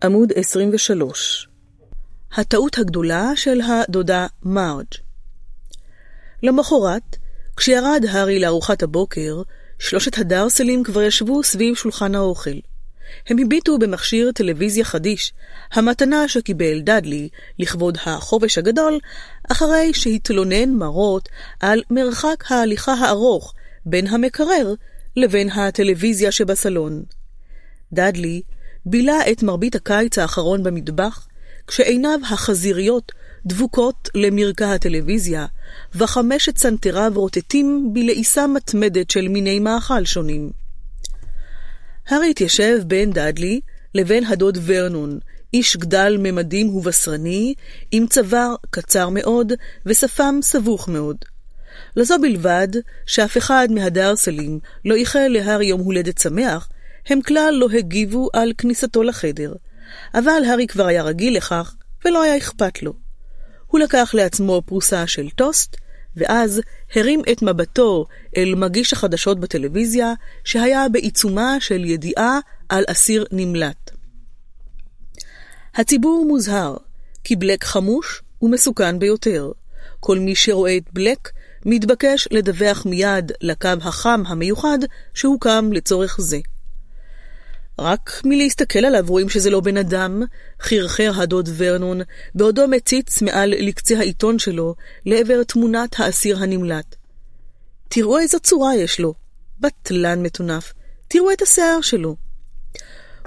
[0.03, 1.49] עמוד 23
[2.33, 5.08] הטעות הגדולה של הדודה מרג'
[6.43, 7.17] למחרת,
[7.57, 9.43] כשירד הארי לארוחת הבוקר,
[9.79, 12.59] שלושת הדרסלים כבר ישבו סביב שולחן האוכל.
[13.29, 15.33] הם הביטו במכשיר טלוויזיה חדיש,
[15.73, 18.99] המתנה שקיבל דאדלי לכבוד החופש הגדול,
[19.53, 21.29] אחרי שהתלונן מרות
[21.61, 23.55] על מרחק ההליכה הארוך
[23.87, 24.75] בין המקרר
[25.17, 27.03] לבין הטלוויזיה שבסלון.
[27.93, 28.43] דאדלי
[28.87, 31.27] בילה את מרבית הקיץ האחרון במטבח,
[31.67, 33.13] כשעיניו החזיריות
[33.47, 35.47] דבוקות למרקע הטלוויזיה,
[35.95, 40.51] וחמשת צנתריו רוטטים בלעיסה מתמדת של מיני מאכל שונים.
[42.09, 43.61] הארי התיישב בין דאדלי
[43.95, 45.19] לבין הדוד ורנון,
[45.55, 47.55] איש גדל ממדים ובשרני,
[47.91, 49.53] עם צוואר קצר מאוד
[49.87, 51.17] ושפם סבוך מאוד.
[51.97, 52.69] לזו בלבד
[53.07, 56.69] שאף אחד מהדרסלים לא איחל להארי יום הולדת שמח,
[57.07, 59.55] הם כלל לא הגיבו על כניסתו לחדר,
[60.15, 63.08] אבל הארי כבר היה רגיל לכך, ולא היה אכפת לו.
[63.69, 65.77] הוא לקח לעצמו פרוסה של טוסט,
[66.17, 66.61] ואז
[66.95, 70.13] הרים את מבטו אל מגיש החדשות בטלוויזיה,
[70.45, 73.91] שהיה בעיצומה של ידיעה על אסיר נמלט.
[75.75, 76.77] הציבור מוזהר,
[77.25, 79.53] כי בלק חמוש ומסוכן ביותר.
[80.01, 81.29] כל מי שרואה את בלק
[81.65, 84.79] מתבקש לדווח מיד לקו החם המיוחד
[85.15, 86.39] שהוקם לצורך זה.
[87.79, 90.23] רק מלהסתכל עליו רואים שזה לא בן אדם,
[90.61, 92.01] חרחר הדוד ורנון,
[92.35, 94.75] בעודו מציץ מעל לקצה העיתון שלו
[95.07, 96.97] לעבר תמונת האסיר הנמלט.
[97.89, 99.15] תראו איזו צורה יש לו,
[99.61, 100.73] בטלן מטונף,
[101.09, 102.17] תראו את השיער שלו.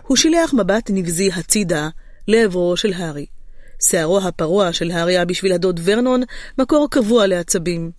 [0.08, 1.90] הוא שילח מבט נבזי הצידה
[2.28, 3.26] לעברו של הארי.
[3.90, 6.24] שערו הפרוע של הארי היה בשביל הדוד ורנון
[6.58, 7.92] מקור קבוע לעצבים.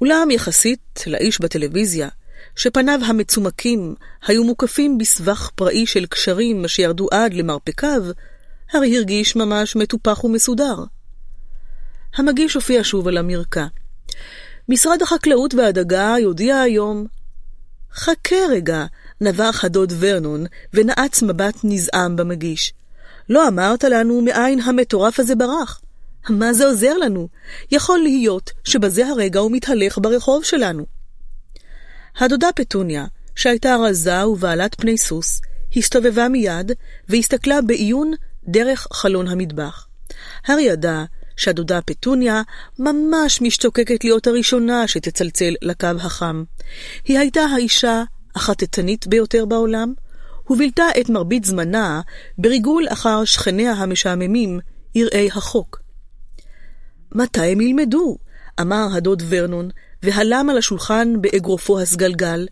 [0.00, 2.08] אולם יחסית לאיש בטלוויזיה,
[2.58, 3.94] שפניו המצומקים
[4.26, 8.02] היו מוקפים בסבך פראי של קשרים שירדו עד למרפקיו,
[8.72, 10.76] הרי הרגיש ממש מטופח ומסודר.
[12.16, 13.66] המגיש הופיע שוב על המרקע.
[14.68, 17.06] משרד החקלאות והדגה יודיע היום.
[17.94, 18.86] חכה רגע,
[19.20, 20.44] נבח הדוד ורנון,
[20.74, 22.72] ונעץ מבט נזעם במגיש.
[23.28, 25.80] לא אמרת לנו מאין המטורף הזה ברח.
[26.28, 27.28] מה זה עוזר לנו?
[27.70, 30.97] יכול להיות שבזה הרגע הוא מתהלך ברחוב שלנו.
[32.18, 35.40] הדודה פטוניה, שהייתה רזה ובעלת פני סוס,
[35.76, 36.72] הסתובבה מיד
[37.08, 38.12] והסתכלה בעיון
[38.48, 39.86] דרך חלון המטבח.
[40.46, 41.04] הארי ידע
[41.36, 42.42] שהדודה פטוניה
[42.78, 46.44] ממש משתוקקת להיות הראשונה שתצלצל לקו החם.
[47.04, 48.02] היא הייתה האישה
[48.34, 49.94] החטטנית ביותר בעולם,
[50.50, 52.00] ובילתה את מרבית זמנה
[52.38, 54.60] בריגול אחר שכניה המשעממים,
[54.94, 55.80] יראי החוק.
[57.14, 58.18] מתי הם ילמדו?
[58.60, 59.70] אמר הדוד ורנון,
[60.02, 62.46] והלם על השולחן באגרופו הסגלגל,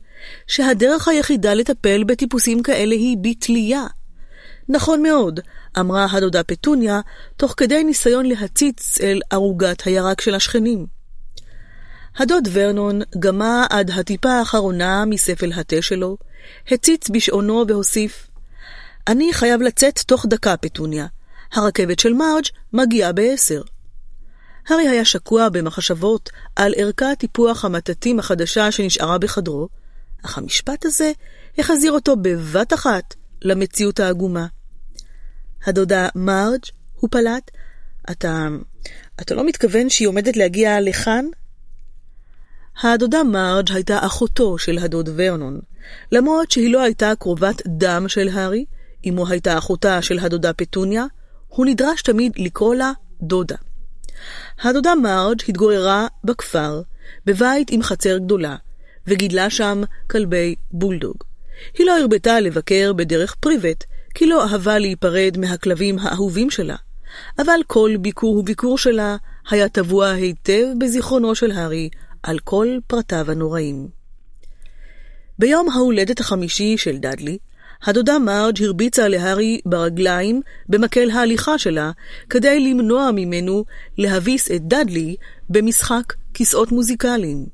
[0.46, 3.86] שהדרך היחידה לטפל בטיפוסים כאלה היא בתלייה.
[4.68, 5.40] נכון מאוד,
[5.78, 7.00] אמרה הדודה פטוניה,
[7.36, 10.86] תוך כדי ניסיון להציץ אל ערוגת הירק של השכנים.
[12.16, 16.16] הדוד ורנון גמה עד הטיפה האחרונה מספל התה שלו,
[16.70, 18.26] הציץ בשעונו והוסיף,
[19.08, 21.06] אני חייב לצאת תוך דקה, פטוניה.
[21.52, 23.62] הרכבת של מרג' מגיעה בעשר.
[24.68, 29.68] הארי היה שקוע במחשבות על ערכת טיפוח המטטים החדשה שנשארה בחדרו,
[30.24, 31.12] אך המשפט הזה
[31.58, 34.46] החזיר אותו בבת אחת למציאות העגומה.
[35.66, 37.50] הדודה מרג', הוא פלט,
[38.10, 38.48] אתה...
[39.20, 41.24] אתה לא מתכוון שהיא עומדת להגיע לכאן?
[42.82, 45.60] הדודה מרג' הייתה אחותו של הדוד ורנון,
[46.12, 48.64] למרות שהיא לא הייתה קרובת דם של הארי,
[49.08, 51.04] אמו הייתה אחותה של הדודה פטוניה,
[51.48, 53.56] הוא נדרש תמיד לקרוא לה דודה.
[54.62, 56.82] הדודה מרג' התגוררה בכפר,
[57.26, 58.56] בבית עם חצר גדולה,
[59.06, 61.16] וגידלה שם כלבי בולדוג.
[61.78, 63.84] היא לא הרבתה לבקר בדרך פריבט,
[64.14, 66.76] כי לא אהבה להיפרד מהכלבים האהובים שלה,
[67.38, 69.16] אבל כל ביקור וביקור שלה
[69.50, 71.88] היה טבוע היטב בזיכרונו של הארי
[72.22, 73.88] על כל פרטיו הנוראים.
[75.38, 77.38] ביום ההולדת החמישי של דאדלי,
[77.82, 81.90] הדודה מרג' הרביצה להארי ברגליים במקל ההליכה שלה,
[82.30, 83.64] כדי למנוע ממנו
[83.98, 85.16] להביס את דאדלי
[85.50, 87.46] במשחק כיסאות מוזיקליים.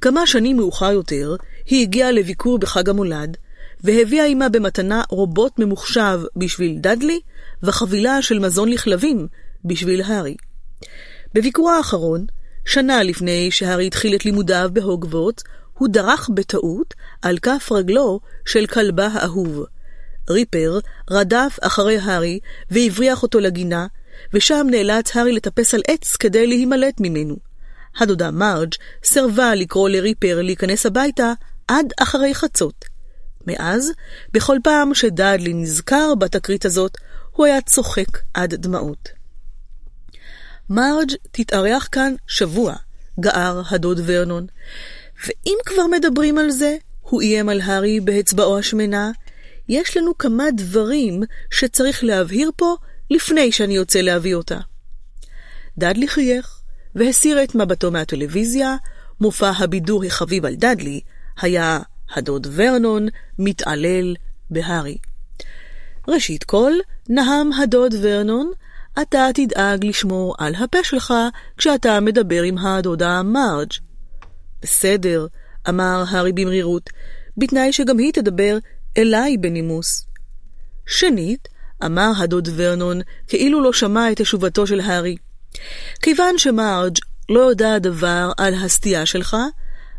[0.00, 3.36] כמה שנים מאוחר יותר, היא הגיעה לביקור בחג המולד,
[3.84, 7.20] והביאה עמה במתנה רובוט ממוחשב בשביל דאדלי,
[7.62, 9.26] וחבילה של מזון לכלבים
[9.64, 10.36] בשביל הארי.
[11.34, 12.26] בביקורה האחרון,
[12.64, 15.44] שנה לפני שהארי התחיל את לימודיו בהוגוורטס,
[15.78, 19.64] הוא דרך בטעות על כף רגלו של כלבה האהוב.
[20.30, 20.78] ריפר
[21.10, 22.38] רדף אחרי הארי
[22.70, 23.86] והבריח אותו לגינה,
[24.32, 27.36] ושם נאלץ הארי לטפס על עץ כדי להימלט ממנו.
[27.98, 28.74] הדודה מרג'
[29.04, 31.32] סירבה לקרוא לריפר להיכנס הביתה
[31.68, 32.84] עד אחרי חצות.
[33.46, 33.92] מאז,
[34.32, 36.98] בכל פעם שדאדלי נזכר בתקרית הזאת,
[37.32, 39.08] הוא היה צוחק עד דמעות.
[40.70, 42.74] מרג' תתארח כאן שבוע,
[43.20, 44.46] גער הדוד ורנון,
[45.26, 49.10] ואם כבר מדברים על זה, הוא איים על הארי באצבעו השמנה,
[49.68, 52.76] יש לנו כמה דברים שצריך להבהיר פה
[53.10, 54.58] לפני שאני יוצא להביא אותה.
[55.78, 56.60] דאדלי חייך
[56.94, 58.76] והסיר את מבטו מהטלוויזיה,
[59.20, 61.00] מופע הבידור החביב על דאדלי
[61.40, 61.78] היה
[62.14, 63.08] הדוד ורנון
[63.38, 64.14] מתעלל
[64.50, 64.98] בהארי.
[66.08, 66.72] ראשית כל,
[67.08, 68.52] נהם הדוד ורנון,
[69.02, 71.14] אתה תדאג לשמור על הפה שלך
[71.56, 73.87] כשאתה מדבר עם הדודה מרג'.
[74.62, 75.26] בסדר,
[75.68, 76.90] אמר הארי במרירות,
[77.36, 78.58] בתנאי שגם היא תדבר
[78.96, 80.06] אליי בנימוס.
[80.86, 81.48] שנית,
[81.84, 85.16] אמר הדוד ורנון, כאילו לא שמע את תשובתו של הארי.
[86.02, 86.98] כיוון שמרג'
[87.28, 89.36] לא יודע דבר על הסטייה שלך,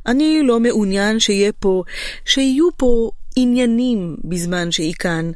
[0.05, 1.83] אני לא מעוניין שיהיה פה,
[2.25, 5.31] שיהיו פה עניינים בזמן שהיא כאן.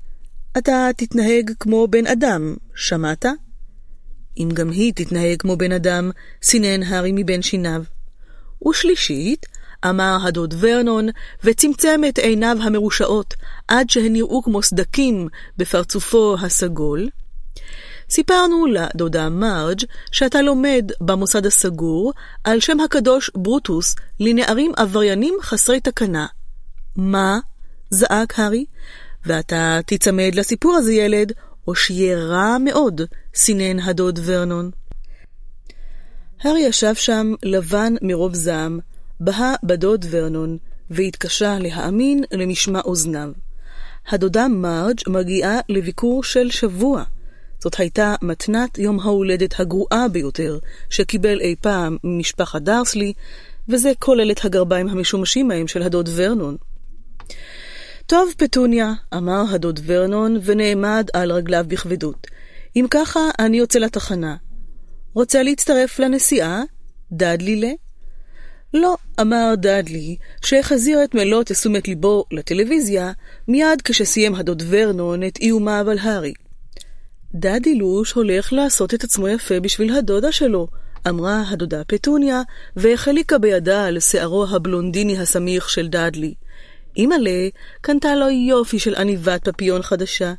[0.58, 3.26] אתה תתנהג כמו בן אדם, שמעת?
[4.38, 6.12] אם גם היא תתנהג כמו בן אדם,
[6.44, 7.84] סינן הארי מבין שיניו.
[8.70, 9.46] ושלישית,
[9.90, 11.08] אמר הדוד ורנון,
[11.44, 13.34] וצמצם את עיניו המרושעות
[13.68, 17.10] עד שהן נראו כמו סדקים בפרצופו הסגול.
[18.10, 26.26] סיפרנו לדודה מרג' שאתה לומד במוסד הסגור על שם הקדוש ברוטוס לנערים עבריינים חסרי תקנה.
[26.96, 27.40] מה?
[27.90, 28.66] זעק הארי.
[29.26, 31.32] ואתה תיצמד לסיפור הזה, ילד,
[31.68, 33.02] או שיהיה רע מאוד,
[33.36, 34.72] סינן הדוד ורנון.
[36.44, 38.80] הארי ישב שם לבן מרוב זעם,
[39.20, 40.58] בהה בדוד ורנון,
[40.90, 43.32] והתקשה להאמין למשמע אוזניו.
[44.10, 47.04] הדודה מרג' מגיעה לביקור של שבוע.
[47.60, 53.14] זאת הייתה מתנת יום ההולדת הגרועה ביותר שקיבל אי פעם ממשפחת דרסלי,
[53.70, 56.58] וזה כולל את הגרביים המשומשים מהם של הדוד ורנון.
[58.06, 62.28] טוב, פטוניה, אמר הדוד ורנון, ונעמד על רגליו בכבדות.
[62.76, 64.36] אם ככה, אני יוצא לתחנה.
[65.14, 66.64] רוצה להצטרף לנסיעה?
[67.12, 67.66] דדלי ל?
[68.74, 73.12] לא, אמר דאדלי, שהחזיר את מלוא תשומת ליבו לטלוויזיה,
[73.48, 76.34] מיד כשסיים הדוד ורנון את איומיו על הארי.
[77.36, 80.68] דאדי לוש הולך לעשות את עצמו יפה בשביל הדודה שלו,
[81.10, 82.42] אמרה הדודה פטוניה,
[82.76, 86.34] והחליקה בידה על שערו הבלונדיני הסמיך של דאדלי.
[86.98, 87.50] אימא'לה
[87.82, 90.34] קנתה לו יופי של עניבת פפיון חדשה.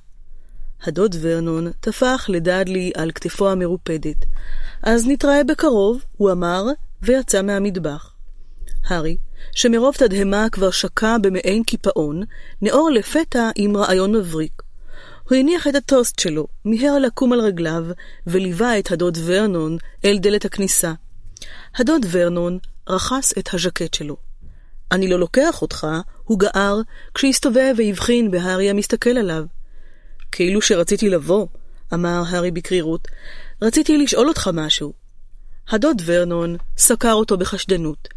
[0.86, 4.24] הדוד ורנון טפח לדאדלי על כתפו המרופדת.
[4.82, 6.64] אז נתראה בקרוב, הוא אמר,
[7.02, 8.14] ויצא מהמטבח.
[8.86, 9.16] הארי,
[9.52, 12.22] שמרוב תדהמה כבר שקע במעין קיפאון,
[12.62, 14.62] נאור לפתע עם רעיון מבריק.
[15.28, 17.84] הוא הניח את הטוסט שלו, מיהר לקום על רגליו,
[18.26, 20.92] וליווה את הדוד ורנון אל דלת הכניסה.
[21.76, 22.58] הדוד ורנון
[22.88, 24.16] רכס את הז'קט שלו.
[24.92, 25.86] אני לא לוקח אותך,
[26.24, 26.80] הוא גער,
[27.14, 29.44] כשהסתובב והבחין בהארי המסתכל עליו.
[30.34, 31.46] כאילו שרציתי לבוא,
[31.94, 33.08] אמר הארי בקרירות.
[33.62, 34.92] רציתי לשאול אותך משהו.
[35.68, 38.08] הדוד ורנון סקר אותו בחשדנות.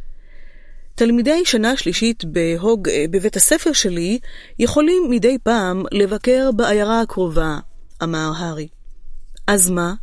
[0.96, 4.20] תלמידי שנה שלישית בהוג, אה, בבית הספר שלי
[4.60, 7.58] יכולים מדי פעם לבקר בעיירה הקרובה,
[8.04, 8.68] אמר הארי.
[9.48, 9.94] אז מה?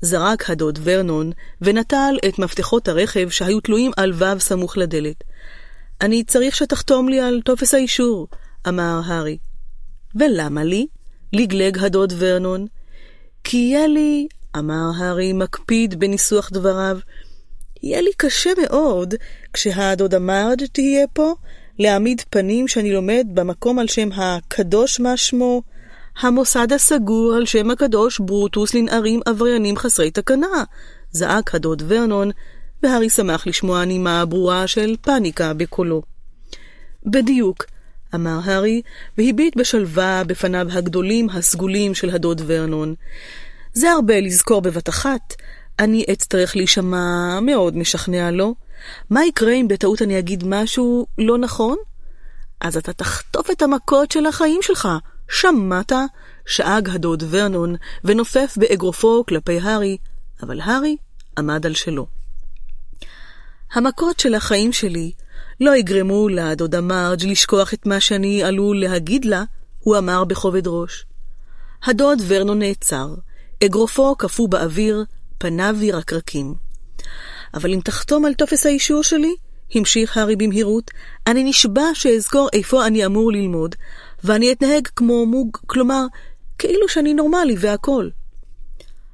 [0.00, 5.24] זרק הדוד ורנון ונטל את מפתחות הרכב שהיו תלויים על וו סמוך לדלת.
[6.00, 8.28] אני צריך שתחתום לי על טופס האישור,
[8.68, 9.38] אמר הארי.
[10.14, 10.86] ולמה לי?
[11.32, 12.66] לגלג הדוד ורנון.
[13.44, 14.26] כי יהיה לי,
[14.58, 16.98] אמר הארי מקפיד בניסוח דבריו,
[17.82, 19.14] יהיה לי קשה מאוד,
[19.52, 21.34] כשהדודה מרג' תהיה פה,
[21.78, 25.62] להעמיד פנים שאני לומד במקום על שם הקדוש מה שמו,
[26.20, 30.64] המוסד הסגור על שם הקדוש ברוטוס לנערים עבריינים חסרי תקנה,
[31.10, 32.30] זעק הדוד ורנון,
[32.82, 36.02] והארי שמח לשמוע נימה ברורה של פאניקה בקולו.
[37.06, 37.64] בדיוק,
[38.14, 38.82] אמר הארי,
[39.18, 42.94] והביט בשלווה בפניו הגדולים הסגולים של הדוד ורנון.
[43.72, 45.34] זה הרבה לזכור בבת אחת,
[45.78, 48.54] אני אצטרך להישמע מאוד משכנע לו.
[49.10, 51.76] מה יקרה אם בטעות אני אגיד משהו לא נכון?
[52.60, 54.88] אז אתה תחטוף את המכות של החיים שלך.
[55.28, 55.92] שמעת?
[56.46, 59.96] שאג הדוד ורנון, ונופף באגרופו כלפי הארי,
[60.42, 60.96] אבל הארי
[61.38, 62.06] עמד על שלו.
[63.72, 65.12] המכות של החיים שלי
[65.60, 69.44] לא יגרמו לדודה מרג' לשכוח את מה שאני עלול להגיד לה,
[69.78, 71.04] הוא אמר בכובד ראש.
[71.84, 73.14] הדוד ורנון נעצר,
[73.64, 75.04] אגרופו קפוא באוויר,
[75.38, 76.54] פניו ירקרקים.
[77.54, 79.34] אבל אם תחתום על טופס האישור שלי,
[79.74, 80.90] המשיך הארי במהירות,
[81.26, 83.74] אני נשבע שאזכור איפה אני אמור ללמוד,
[84.24, 86.04] ואני אתנהג כמו מוג, כלומר,
[86.58, 88.10] כאילו שאני נורמלי והכול.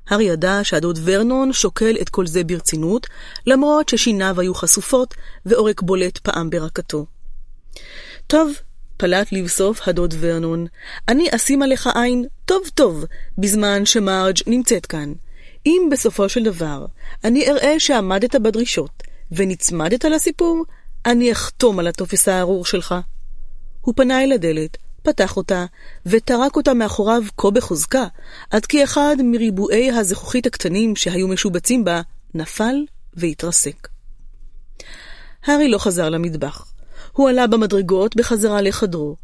[0.08, 3.06] הארי ידע שהדוד ורנון שוקל את כל זה ברצינות,
[3.46, 5.14] למרות ששיניו היו חשופות
[5.46, 7.06] ועורק בולט פעם ברקתו.
[8.26, 8.52] טוב,
[8.96, 10.66] פלט לבסוף הדוד ורנון,
[11.08, 13.04] אני אשים עליך עין טוב טוב
[13.38, 15.12] בזמן שמרג' נמצאת כאן.
[15.66, 16.86] אם בסופו של דבר
[17.24, 19.02] אני אראה שעמדת בדרישות
[19.32, 20.64] ונצמדת לסיפור,
[21.06, 22.94] אני אחתום על הטופס הארור שלך.
[23.80, 24.76] הוא פנה אל הדלת,
[25.08, 25.64] פתח אותה,
[26.06, 28.06] וטרק אותה מאחוריו כה בחוזקה,
[28.50, 32.00] עד כי אחד מריבועי הזכוכית הקטנים שהיו משובצים בה,
[32.34, 32.74] נפל
[33.14, 33.88] והתרסק.
[35.46, 36.72] הארי לא חזר למטבח.
[37.12, 39.16] הוא עלה במדרגות בחזרה לחדרו.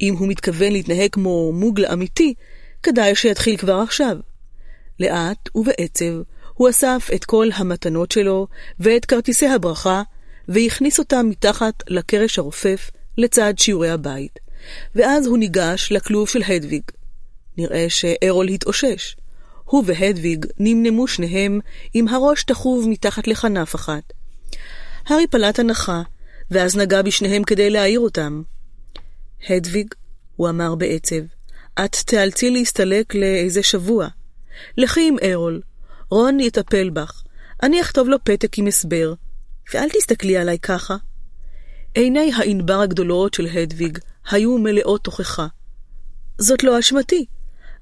[0.00, 2.34] אם הוא מתכוון להתנהג כמו מוגל אמיתי,
[2.82, 4.16] כדאי שיתחיל כבר עכשיו.
[5.00, 6.22] לאט ובעצב
[6.54, 8.46] הוא אסף את כל המתנות שלו
[8.80, 10.02] ואת כרטיסי הברכה,
[10.48, 14.45] והכניס אותם מתחת לקרש הרופף לצד שיעורי הבית.
[14.94, 16.82] ואז הוא ניגש לכלוב של הדוויג.
[17.56, 19.16] נראה שארול התאושש.
[19.64, 21.60] הוא והדוויג נמנמו שניהם
[21.94, 24.12] עם הראש תחוב מתחת לכנף אחת.
[25.06, 26.02] הארי פלט הנחה,
[26.50, 28.42] ואז נגע בשניהם כדי להעיר אותם.
[29.48, 29.94] הדוויג,
[30.36, 31.20] הוא אמר בעצב,
[31.84, 34.08] את תיאלצי להסתלק לאיזה שבוע.
[34.76, 35.60] לכי עם ארול,
[36.10, 37.22] רון יטפל בך.
[37.62, 39.14] אני אכתוב לו פתק עם הסבר,
[39.74, 40.96] ואל תסתכלי עליי ככה.
[41.94, 43.98] עיני הענבר הגדולות של הדוויג
[44.30, 45.46] היו מלאות תוכחה.
[46.38, 47.26] זאת לא אשמתי.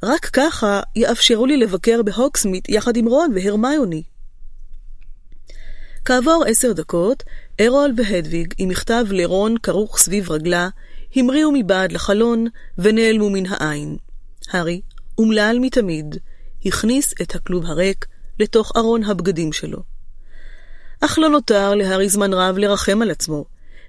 [0.02, 4.02] רק ככה יאפשרו לי לבקר בהוקסמית יחד עם רון והרמיוני.
[6.04, 7.22] כעבור עשר דקות,
[7.60, 10.68] ארול והדוויג, עם מכתב לרון כרוך סביב רגלה,
[11.16, 12.46] המריאו מבעד לחלון
[12.78, 13.96] ונעלמו מן העין.
[14.50, 14.80] הארי,
[15.18, 16.16] אומלל מתמיד,
[16.66, 18.06] הכניס את הכלוב הריק
[18.40, 19.78] לתוך ארון הבגדים שלו.
[21.00, 23.44] אך לא נותר להארי זמן רב לרחם על עצמו.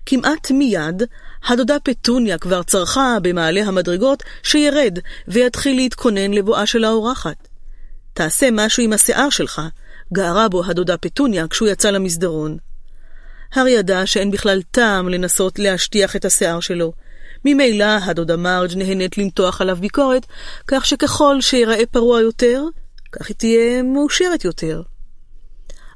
[0.06, 1.04] כמעט מיד,
[1.48, 7.48] הדודה פטוניה כבר צרחה במעלה המדרגות שירד ויתחיל להתכונן לבואה של האורחת.
[8.14, 9.62] תעשה משהו עם השיער שלך,
[10.14, 12.58] גערה בו הדודה פטוניה כשהוא יצא למסדרון.
[13.54, 16.94] הארי ידע שאין בכלל טעם לנסות להשטיח את השיער שלו.
[17.46, 20.26] ממילא הדודה מרג' נהנית למתוח עליו ביקורת,
[20.68, 22.64] כך שככל שיראה פרוע יותר,
[23.12, 24.82] כך היא תהיה מאושרת יותר.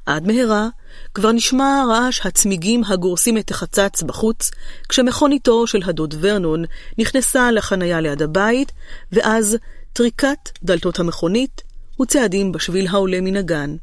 [0.06, 0.68] עד מהרה
[1.14, 4.50] כבר נשמע רעש הצמיגים הגורסים את החצץ בחוץ,
[4.88, 6.64] כשמכוניתו של הדוד ורנון
[6.98, 8.72] נכנסה לחניה ליד הבית,
[9.12, 9.56] ואז
[9.92, 11.62] טריקת דלתות המכונית
[12.02, 13.76] וצעדים בשביל העולה מן הגן.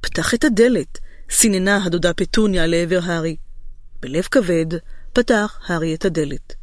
[0.00, 0.98] פתח את הדלת,
[1.30, 3.36] סיננה הדודה פטוניה לעבר הארי.
[4.00, 4.66] בלב כבד
[5.12, 6.54] פתח הארי את הדלת.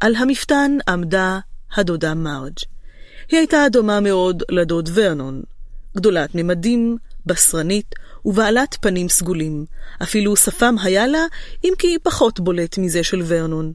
[0.00, 1.38] על המפתן עמדה
[1.74, 2.58] הדודה מרג'.
[3.28, 5.42] היא הייתה דומה מאוד לדוד ורנון.
[5.96, 6.96] גדולת ממדים,
[7.26, 7.94] בשרנית
[8.24, 9.64] ובעלת פנים סגולים.
[10.02, 11.24] אפילו שפם היה לה,
[11.64, 13.72] אם כי פחות בולט מזה של ורנון.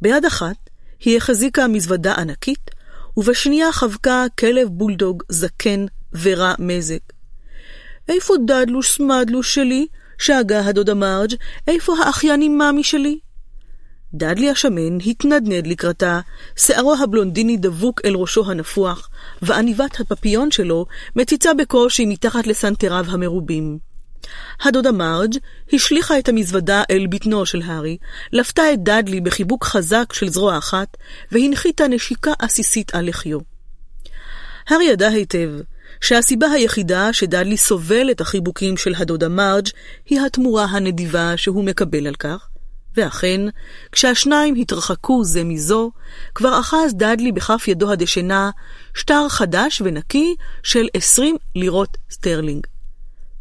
[0.00, 0.56] ביד אחת
[1.00, 2.70] היא החזיקה מזוודה ענקית,
[3.16, 5.86] ובשנייה חבקה כלב בולדוג זקן
[6.22, 6.98] ורע מזג.
[8.08, 9.86] איפה דדלוש סמדלוש שלי?
[10.18, 11.34] שאגה הדודה מרג',
[11.66, 13.18] איפה האחייני מאמי שלי?
[14.14, 16.20] דדלי השמן התנדנד לקראתה,
[16.56, 19.10] שערו הבלונדיני דבוק אל ראשו הנפוח,
[19.42, 20.86] ועניבת הפפיון שלו
[21.16, 23.78] מציצה בקושי מתחת לסנטריו המרובים.
[24.62, 25.34] הדודה מרג'
[25.72, 27.96] השליכה את המזוודה אל בטנו של הארי,
[28.32, 30.96] לפתה את דדלי בחיבוק חזק של זרוע אחת,
[31.32, 33.38] והנחיתה נשיקה עסיסית על לחיו.
[34.68, 35.50] הארי ידע היטב
[36.00, 39.68] שהסיבה היחידה שדדלי סובל את החיבוקים של הדודה מרג'
[40.06, 42.48] היא התמורה הנדיבה שהוא מקבל על כך,
[42.98, 43.40] ואכן,
[43.92, 45.90] כשהשניים התרחקו זה מזו,
[46.34, 48.50] כבר אחז דדלי בכף ידו הדשנה
[48.94, 52.66] שטר חדש ונקי של עשרים לירות סטרלינג.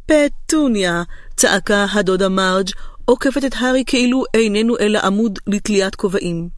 [0.06, 1.04] פטוניה!
[1.36, 2.70] צעקה הדודה מרג',
[3.06, 6.50] עוקפת את הארי כאילו איננו אלא עמוד לתליית כובעים.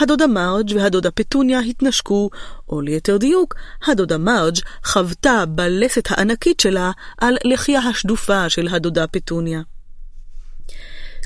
[0.00, 2.30] הדודה מרג' והדודה פטוניה התנשקו,
[2.68, 3.54] או ליתר דיוק,
[3.86, 9.60] הדודה מרג' חוותה בלסת הענקית שלה על לחייה השדופה של הדודה פטוניה.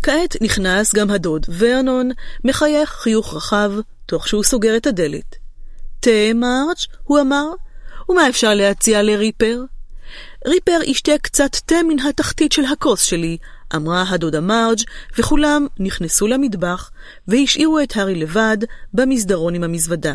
[0.05, 2.11] כעת נכנס גם הדוד ורנון,
[2.45, 3.73] מחייך חיוך רחב,
[4.07, 5.37] תוך שהוא סוגר את הדלת.
[6.01, 7.47] תה, מרג', הוא אמר,
[8.09, 9.61] ומה אפשר להציע לריפר?
[10.47, 13.37] ריפר ישתה קצת תה מן התחתית של הכוס שלי,
[13.77, 14.79] אמרה הדודה מרג',
[15.19, 16.91] וכולם נכנסו למטבח,
[17.29, 18.59] והשאירו את הארי לבד
[18.95, 20.15] במסדרון עם המזוודה.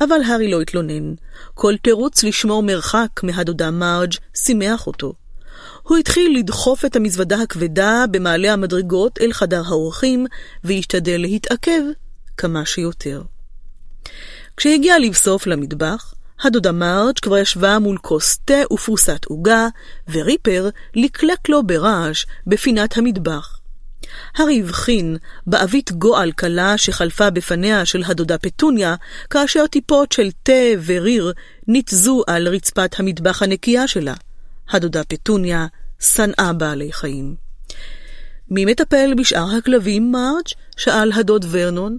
[0.00, 1.14] אבל הארי לא התלונן.
[1.54, 5.12] כל תירוץ לשמור מרחק מהדודה מרג' שימח אותו.
[5.88, 10.26] הוא התחיל לדחוף את המזוודה הכבדה במעלה המדרגות אל חדר האורחים,
[10.64, 11.80] והשתדל להתעכב
[12.36, 13.22] כמה שיותר.
[14.56, 19.68] כשהגיע לבסוף למטבח, הדודה מרג' כבר ישבה מול כוס תה ופרוסת עוגה,
[20.10, 23.58] וריפר לקלק לו ברעש בפינת המטבח.
[24.36, 25.16] הארי הבחין
[25.46, 28.94] בעבית גועל קלה שחלפה בפניה של הדודה פטוניה,
[29.30, 30.52] כאשר טיפות של תה
[30.86, 31.32] וריר
[31.68, 34.14] ניתזו על רצפת המטבח הנקייה שלה.
[34.70, 35.66] הדודה פטוניה
[36.00, 37.34] שנאה בעלי חיים.
[38.50, 40.48] מי מטפל בשאר הכלבים, מרג'?
[40.76, 41.98] שאל הדוד ורנון.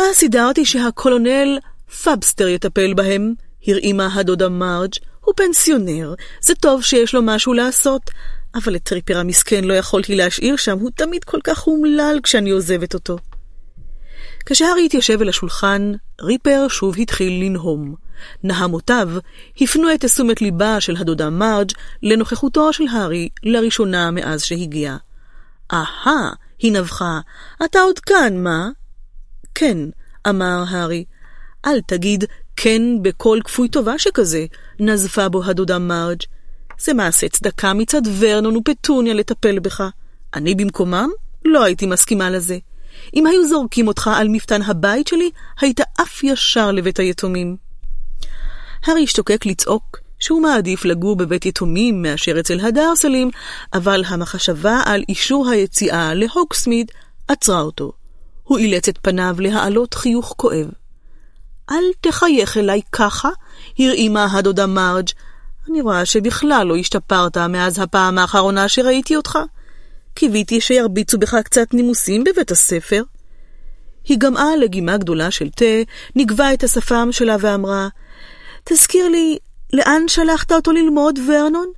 [0.00, 1.58] אה, סידרתי שהקולונל
[2.02, 3.34] פאבסטר יטפל בהם,
[3.66, 4.92] הרעימה הדודה מרג'.
[5.24, 8.10] הוא פנסיונר, זה טוב שיש לו משהו לעשות,
[8.54, 12.94] אבל את טריפר המסכן לא יכולתי להשאיר שם, הוא תמיד כל כך אומלל כשאני עוזבת
[12.94, 13.18] אותו.
[14.46, 17.94] כשהארי התיישב אל השולחן, ריפר שוב התחיל לנהום.
[18.42, 19.08] נהמותיו
[19.60, 24.96] הפנו את תשומת ליבה של הדודה מרג' לנוכחותו של הארי לראשונה מאז שהגיע.
[25.72, 27.20] אהה, היא נבחה,
[27.64, 28.68] אתה עוד כאן, מה?
[29.54, 29.78] כן,
[30.28, 31.04] אמר הארי.
[31.64, 32.24] אל תגיד
[32.56, 34.46] כן בקול כפוי טובה שכזה,
[34.80, 36.22] נזפה בו הדודה מרג'.
[36.80, 39.82] זה מעשה צדקה מצד ורנון ופטוניה לטפל בך.
[40.34, 41.10] אני במקומם
[41.44, 42.58] לא הייתי מסכימה לזה.
[43.14, 47.56] אם היו זורקים אותך על מפתן הבית שלי, היית עף ישר לבית היתומים.
[48.84, 53.30] הארי השתוקק לצעוק שהוא מעדיף לגור בבית יתומים מאשר אצל הדרסלים,
[53.74, 56.90] אבל המחשבה על אישור היציאה להוקסמיד
[57.28, 57.92] עצרה אותו.
[58.42, 60.66] הוא אילץ את פניו להעלות חיוך כואב.
[61.70, 63.28] אל תחייך אליי ככה,
[63.78, 65.08] הרעימה הדודה מרג'.
[65.70, 69.38] אני רואה שבכלל לא השתפרת מאז הפעם האחרונה שראיתי אותך.
[70.14, 73.02] קיוויתי שירביצו בך קצת נימוסים בבית הספר.
[74.04, 75.64] היא גמעה לגימה גדולה של תה,
[76.16, 77.88] נגבה את השפם שלה ואמרה,
[78.64, 79.38] תזכיר לי,
[79.72, 81.72] לאן שלחת אותו ללמוד, ורנון?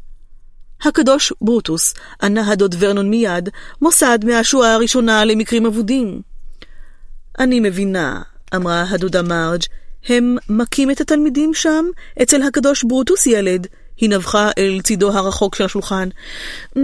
[0.82, 3.49] הקדוש ברוטוס, ענה הדוד ורנון מיד,
[3.82, 6.22] מוסד מהשורה הראשונה למקרים אבודים.
[7.39, 8.22] אני מבינה,
[8.55, 9.62] אמרה הדודה מרג',
[10.09, 11.85] הם מכים את התלמידים שם?
[12.22, 13.66] אצל הקדוש ברוטוס ילד.
[13.97, 16.09] היא נבחה אל צידו הרחוק של השולחן.
[16.76, 16.80] Mm,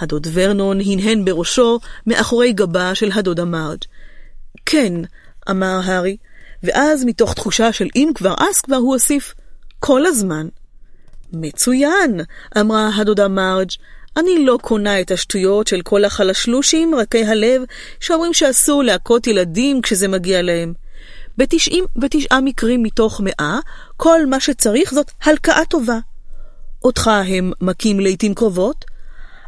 [0.00, 3.78] הדוד ורנון הנהן בראשו מאחורי גבה של הדודה מרג'.
[4.66, 4.92] כן,
[5.50, 6.16] אמר הארי,
[6.62, 9.34] ואז מתוך תחושה של אם כבר אז כבר הוא הוסיף,
[9.78, 10.48] כל הזמן.
[11.32, 12.20] מצוין,
[12.60, 13.70] אמרה הדודה מרג',
[14.16, 17.62] אני לא קונה את השטויות של כל החלשלושים, רכי הלב,
[18.00, 20.72] שאומרים שאסור להכות ילדים כשזה מגיע להם.
[21.36, 23.58] בתשעים ותשעה מקרים מתוך מאה,
[23.96, 25.98] כל מה שצריך זאת הלקאה טובה.
[26.84, 28.84] אותך הם מכים לעתים קרובות?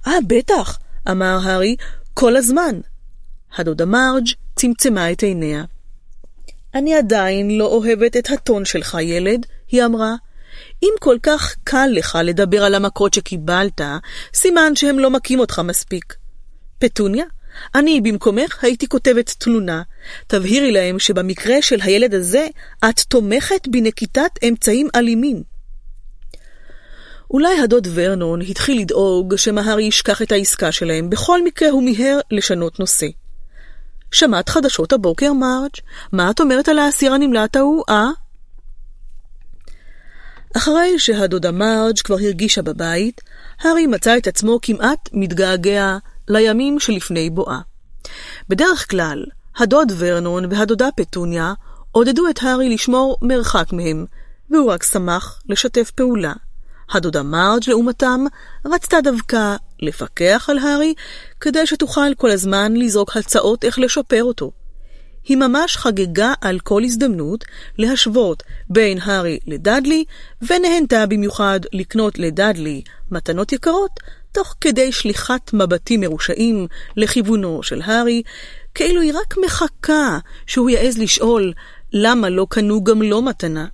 [0.06, 0.78] אה, בטח,
[1.10, 1.76] אמר הארי,
[2.14, 2.80] כל הזמן.
[3.56, 5.64] הדודה מרג' צמצמה את עיניה.
[6.74, 10.14] אני עדיין לא אוהבת את הטון שלך, ילד, היא אמרה.
[10.82, 13.80] אם כל כך קל לך לדבר על המכות שקיבלת,
[14.34, 16.14] סימן שהם לא מכים אותך מספיק.
[16.78, 17.24] פטוניה,
[17.74, 19.82] אני במקומך הייתי כותבת תלונה.
[20.26, 22.46] תבהירי להם שבמקרה של הילד הזה,
[22.84, 25.42] את תומכת בנקיטת אמצעים אלימים.
[27.30, 32.80] אולי הדוד ורנון התחיל לדאוג שמהרי ישכח את העסקה שלהם, בכל מקרה הוא מיהר לשנות
[32.80, 33.06] נושא.
[34.12, 35.70] שמעת חדשות הבוקר, מרג'?
[36.12, 38.10] מה את אומרת על האסיר הנמלט ההוא, אה?
[40.56, 43.20] אחרי שהדודה מרג' כבר הרגישה בבית,
[43.60, 45.96] הארי מצא את עצמו כמעט מתגעגע
[46.28, 47.58] לימים שלפני בואה.
[48.48, 49.24] בדרך כלל,
[49.56, 51.52] הדוד ורנון והדודה פטוניה
[51.90, 54.06] עודדו את הארי לשמור מרחק מהם,
[54.50, 56.32] והוא רק שמח לשתף פעולה.
[56.90, 58.24] הדודה מרג' לעומתם
[58.64, 60.94] רצתה דווקא לפקח על הארי,
[61.40, 64.50] כדי שתוכל כל הזמן לזרוק הצעות איך לשפר אותו.
[65.24, 67.44] היא ממש חגגה על כל הזדמנות
[67.78, 70.04] להשוות בין הארי לדאדלי,
[70.42, 74.00] ונהנתה במיוחד לקנות לדאדלי מתנות יקרות,
[74.32, 76.66] תוך כדי שליחת מבטים מרושעים
[76.96, 78.22] לכיוונו של הארי,
[78.74, 81.52] כאילו היא רק מחכה שהוא יעז לשאול
[81.92, 83.66] למה לא קנו גם לו מתנה.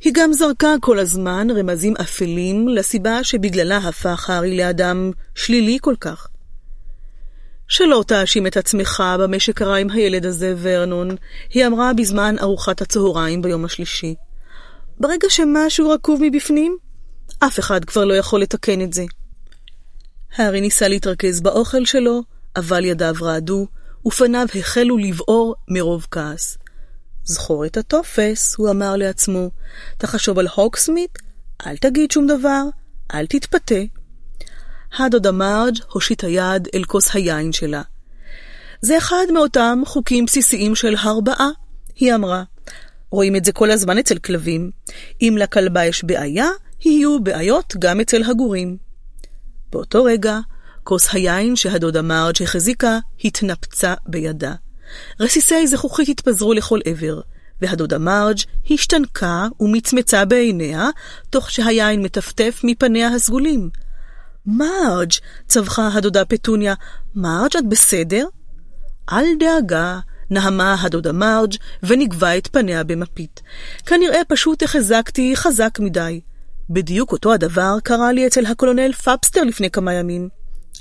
[0.00, 6.28] היא גם זרקה כל הזמן רמזים אפלים לסיבה שבגללה הפך הארי לאדם שלילי כל כך.
[7.68, 11.16] שלא תאשים את עצמך במה שקרה עם הילד הזה, ורנון,
[11.50, 14.14] היא אמרה בזמן ארוחת הצהריים ביום השלישי.
[15.00, 16.76] ברגע שמשהו רקוב מבפנים,
[17.38, 19.04] אף אחד כבר לא יכול לתקן את זה.
[20.36, 22.22] הארי ניסה להתרכז באוכל שלו,
[22.56, 23.66] אבל ידיו רעדו,
[24.06, 26.58] ופניו החלו לבעור מרוב כעס.
[27.28, 29.50] זכור את הטופס, הוא אמר לעצמו.
[29.98, 31.18] תחשוב על הוקסמית,
[31.66, 32.62] אל תגיד שום דבר,
[33.14, 33.74] אל תתפתה.
[34.98, 37.82] הדודה מרג' הושיטה יד אל כוס היין שלה.
[38.80, 41.48] זה אחד מאותם חוקים בסיסיים של הרבעה,
[41.96, 42.42] היא אמרה.
[43.10, 44.70] רואים את זה כל הזמן אצל כלבים.
[45.22, 46.48] אם לכלבה יש בעיה,
[46.84, 48.76] יהיו בעיות גם אצל הגורים.
[49.70, 50.38] באותו רגע,
[50.84, 54.54] כוס היין שהדודה מרג' החזיקה התנפצה בידה.
[55.20, 57.20] רסיסי זכוכית התפזרו לכל עבר,
[57.60, 58.38] והדודה מרג'
[58.70, 60.88] השתנקה ומצמצה בעיניה,
[61.30, 63.70] תוך שהיין מטפטף מפניה הסגולים.
[64.46, 65.12] מרג',
[65.48, 66.74] צווחה הדודה פטוניה,
[67.14, 68.26] מרג', את בסדר?
[69.12, 69.98] אל דאגה,
[70.30, 73.42] נהמה הדודה מרג' ונגבה את פניה במפית.
[73.86, 76.20] כנראה פשוט החזקתי חזק מדי.
[76.70, 80.28] בדיוק אותו הדבר קרה לי אצל הקולונל פאבסטר לפני כמה ימים.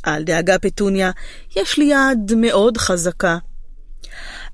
[0.08, 1.12] אל דאגה, פטוניה,
[1.56, 3.38] יש לי יד מאוד חזקה.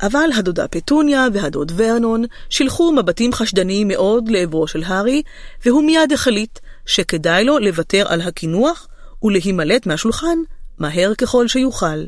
[0.01, 5.21] אבל הדודה פטוניה והדוד ורנון שילחו מבטים חשדניים מאוד לעברו של הארי,
[5.65, 8.87] והוא מיד החליט שכדאי לו לוותר על הקינוח
[9.23, 10.37] ולהימלט מהשולחן
[10.79, 12.03] מהר ככל שיוכל.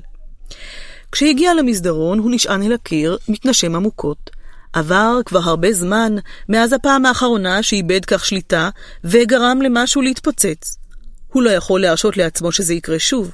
[1.11, 4.29] כשהגיע למסדרון הוא נשען אל הקיר, מתנשם עמוקות.
[4.73, 6.15] עבר כבר הרבה זמן
[6.49, 8.69] מאז הפעם האחרונה שאיבד כך שליטה
[9.03, 10.77] וגרם למשהו להתפוצץ.
[11.31, 13.31] הוא לא יכול להרשות לעצמו שזה יקרה שוב.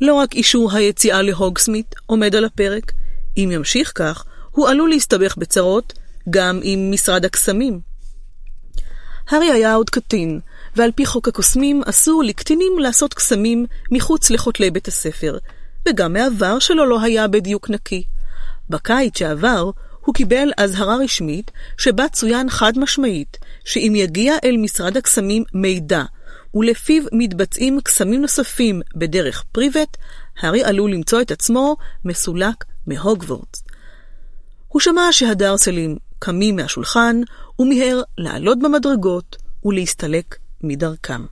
[0.00, 2.92] לא רק אישור היציאה להוגסמית עומד על הפרק,
[3.36, 5.92] אם ימשיך כך, הוא עלול להסתבך בצרות
[6.30, 7.80] גם עם משרד הקסמים.
[9.28, 10.40] הארי היה עוד קטין,
[10.76, 15.38] ועל פי חוק הקוסמים אסור לקטינים לעשות קסמים מחוץ לכותלי בית הספר,
[15.88, 18.04] וגם מעבר שלו לא היה בדיוק נקי.
[18.70, 19.70] בקיץ שעבר
[20.00, 26.02] הוא קיבל אזהרה רשמית שבה צוין חד משמעית שאם יגיע אל משרד הקסמים מידע
[26.54, 29.96] ולפיו מתבצעים קסמים נוספים בדרך פריבט,
[30.40, 33.64] הארי עלול למצוא את עצמו מסולק מהוגוורטס.
[34.68, 37.20] הוא שמע שהדרסלים קמים מהשולחן
[37.58, 41.26] ומיהר לעלות במדרגות ולהסתלק מדרכם.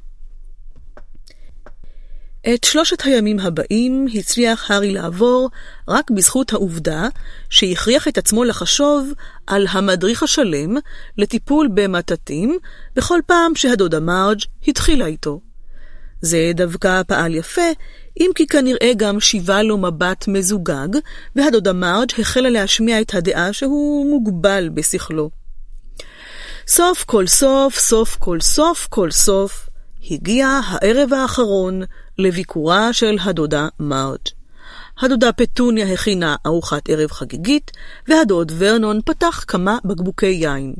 [2.54, 5.50] את שלושת הימים הבאים הצליח הארי לעבור
[5.88, 7.08] רק בזכות העובדה
[7.50, 9.12] שהכריח את עצמו לחשוב
[9.46, 10.76] על המדריך השלם
[11.18, 12.58] לטיפול במטאטים
[12.96, 15.40] בכל פעם שהדודה מרג' התחילה איתו.
[16.20, 17.70] זה דווקא פעל יפה,
[18.20, 20.88] אם כי כנראה גם שיבה לו מבט מזוגג,
[21.36, 25.30] והדודה מרג' החלה להשמיע את הדעה שהוא מוגבל בשכלו.
[26.66, 29.68] סוף כל סוף, סוף כל סוף, כל סוף,
[30.10, 31.82] הגיע הערב האחרון
[32.18, 34.28] לביקורה של הדודה מרג'.
[35.00, 37.70] הדודה פטוניה הכינה ארוחת ערב חגיגית,
[38.08, 40.74] והדוד ורנון פתח כמה בקבוקי יין.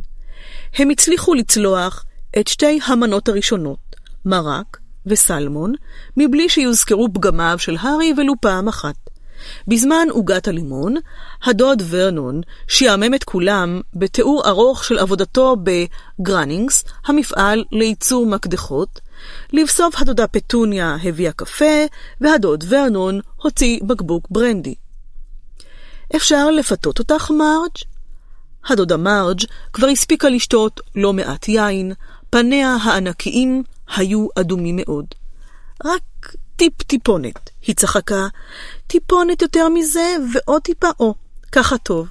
[0.75, 2.05] הם הצליחו לצלוח
[2.39, 5.73] את שתי המנות הראשונות, מרק וסלמון,
[6.17, 8.95] מבלי שיוזכרו פגמיו של הארי ולו פעם אחת.
[9.69, 10.95] בזמן עוגת הלימון,
[11.45, 19.01] הדוד ורנון שיעמם את כולם בתיאור ארוך של עבודתו בגרנינגס, המפעל לייצור מקדחות,
[19.53, 21.85] לבסוף הדודה פטוניה הביאה קפה,
[22.21, 24.75] והדוד ורנון הוציא בקבוק ברנדי.
[26.17, 27.77] אפשר לפתות אותך, מרג'?
[28.69, 29.41] הדודה מרג'
[29.73, 31.93] כבר הספיקה לשתות לא מעט יין,
[32.31, 33.63] פניה הענקיים
[33.97, 35.07] היו אדומים מאוד.
[35.85, 38.27] רק טיפ-טיפונת, היא צחקה,
[38.87, 41.15] טיפונת יותר מזה ועוד טיפה או,
[41.53, 42.09] ככה טוב.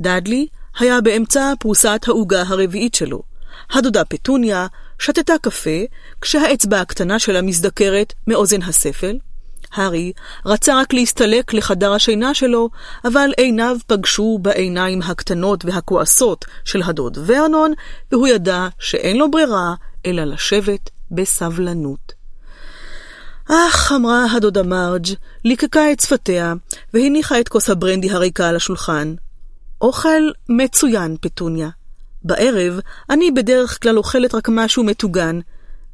[0.00, 0.46] דאדלי
[0.78, 3.22] היה באמצע פרוסת העוגה הרביעית שלו.
[3.70, 4.66] הדודה פטוניה
[4.98, 5.80] שתתה קפה,
[6.20, 9.18] כשהאצבע הקטנה שלה מזדקרת מאוזן הספל.
[9.72, 10.12] הארי
[10.46, 12.70] רצה רק להסתלק לחדר השינה שלו,
[13.04, 17.72] אבל עיניו פגשו בעיניים הקטנות והכועסות של הדוד ורנון,
[18.12, 19.74] והוא ידע שאין לו ברירה
[20.10, 22.12] אלא לשבת בסבלנות.
[23.50, 25.06] אך, אמרה הדודה מרג',
[25.44, 26.54] ליקקה את שפתיה,
[26.94, 29.14] והניחה את כוס הברנדי הריקה על השולחן.
[29.80, 31.68] אוכל מצוין, פטוניה.
[32.22, 32.80] בערב
[33.10, 35.40] אני בדרך כלל אוכלת רק משהו מטוגן.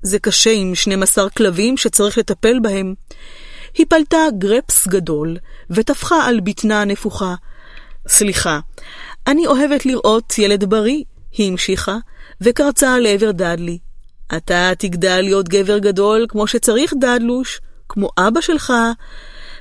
[0.03, 2.95] זה קשה עם 12 כלבים שצריך לטפל בהם.
[3.75, 5.37] היא פלטה גרפס גדול,
[5.71, 7.35] וטפחה על בטנה הנפוחה.
[8.09, 8.61] סליחה,
[9.27, 11.97] אני אוהבת לראות ילד בריא, היא המשיכה,
[12.41, 13.79] וקרצה לעבר דאדלי.
[14.37, 18.73] אתה תגדל להיות גבר גדול כמו שצריך, דאדלוש, כמו אבא שלך.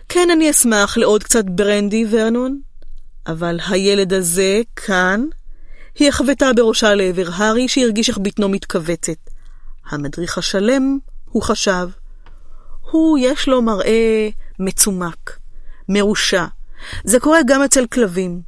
[0.10, 2.60] כן, אני אשמח לעוד קצת ברנדי, ורנון.
[3.28, 5.24] אבל הילד הזה, כאן,
[5.96, 9.30] היא החוותה בראשה לעבר הארי, שהרגיש איך בטנו מתכווצת.
[9.90, 10.98] המדריך השלם,
[11.30, 11.90] הוא חשב.
[12.92, 15.38] הוא, יש לו מראה מצומק,
[15.90, 16.46] מרושע.
[17.04, 18.42] זה קורה גם אצל כלבים.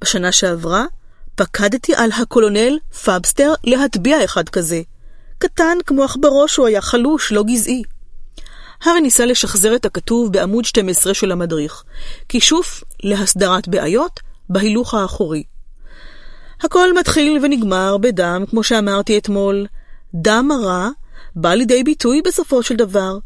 [0.00, 0.84] בשנה שעברה
[1.34, 4.82] פקדתי על הקולונל פאבסטר להטביע אחד כזה.
[5.38, 7.82] קטן כמו עכברוש הוא היה חלוש, לא גזעי.
[8.82, 11.84] הארי ניסה לשחזר את הכתוב בעמוד 12 של המדריך,
[12.28, 15.42] כישוף להסדרת בעיות בהילוך האחורי.
[16.62, 19.66] הכל מתחיל ונגמר בדם, כמו שאמרתי אתמול.
[20.14, 20.88] דם הרע
[21.36, 23.18] בא לידי ביטוי בסופו של דבר.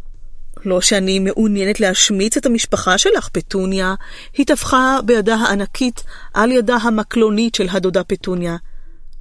[0.64, 3.94] לא שאני מעוניינת להשמיץ את המשפחה שלך, פטוניה,
[4.32, 6.02] היא טפחה בידה הענקית
[6.34, 8.56] על ידה המקלונית של הדודה פטוניה.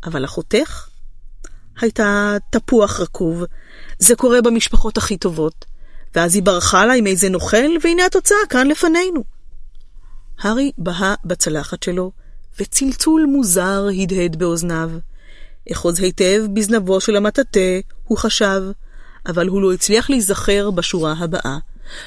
[0.03, 0.87] אבל אחותך?
[1.81, 3.43] הייתה תפוח רקוב.
[3.99, 5.65] זה קורה במשפחות הכי טובות.
[6.15, 9.23] ואז היא ברחה לה עם איזה נוכל, והנה התוצאה כאן לפנינו.
[10.39, 12.11] הארי בהה בצלחת שלו,
[12.59, 14.91] וצלצול מוזר הדהד באוזניו.
[15.71, 17.59] אחוז היטב בזנבו של המטאטה,
[18.03, 18.61] הוא חשב,
[19.25, 21.57] אבל הוא לא הצליח להיזכר בשורה הבאה.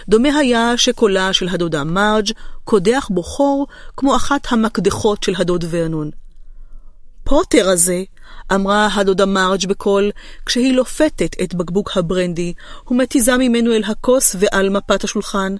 [0.08, 2.30] דומה היה שקולה של הדודה מרג'
[2.64, 3.66] קודח בו חור
[3.96, 6.10] כמו אחת המקדחות של הדוד ורנון.
[7.24, 8.02] פוטר הזה,
[8.54, 10.10] אמרה הדודה מרג' בקול,
[10.46, 12.52] כשהיא לופתת את בקבוק הברנדי,
[12.90, 15.54] ומתיזה ממנו אל הכוס ועל מפת השולחן.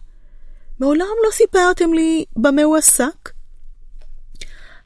[0.81, 3.31] מעולם לא סיפרתם לי במה הוא עסק?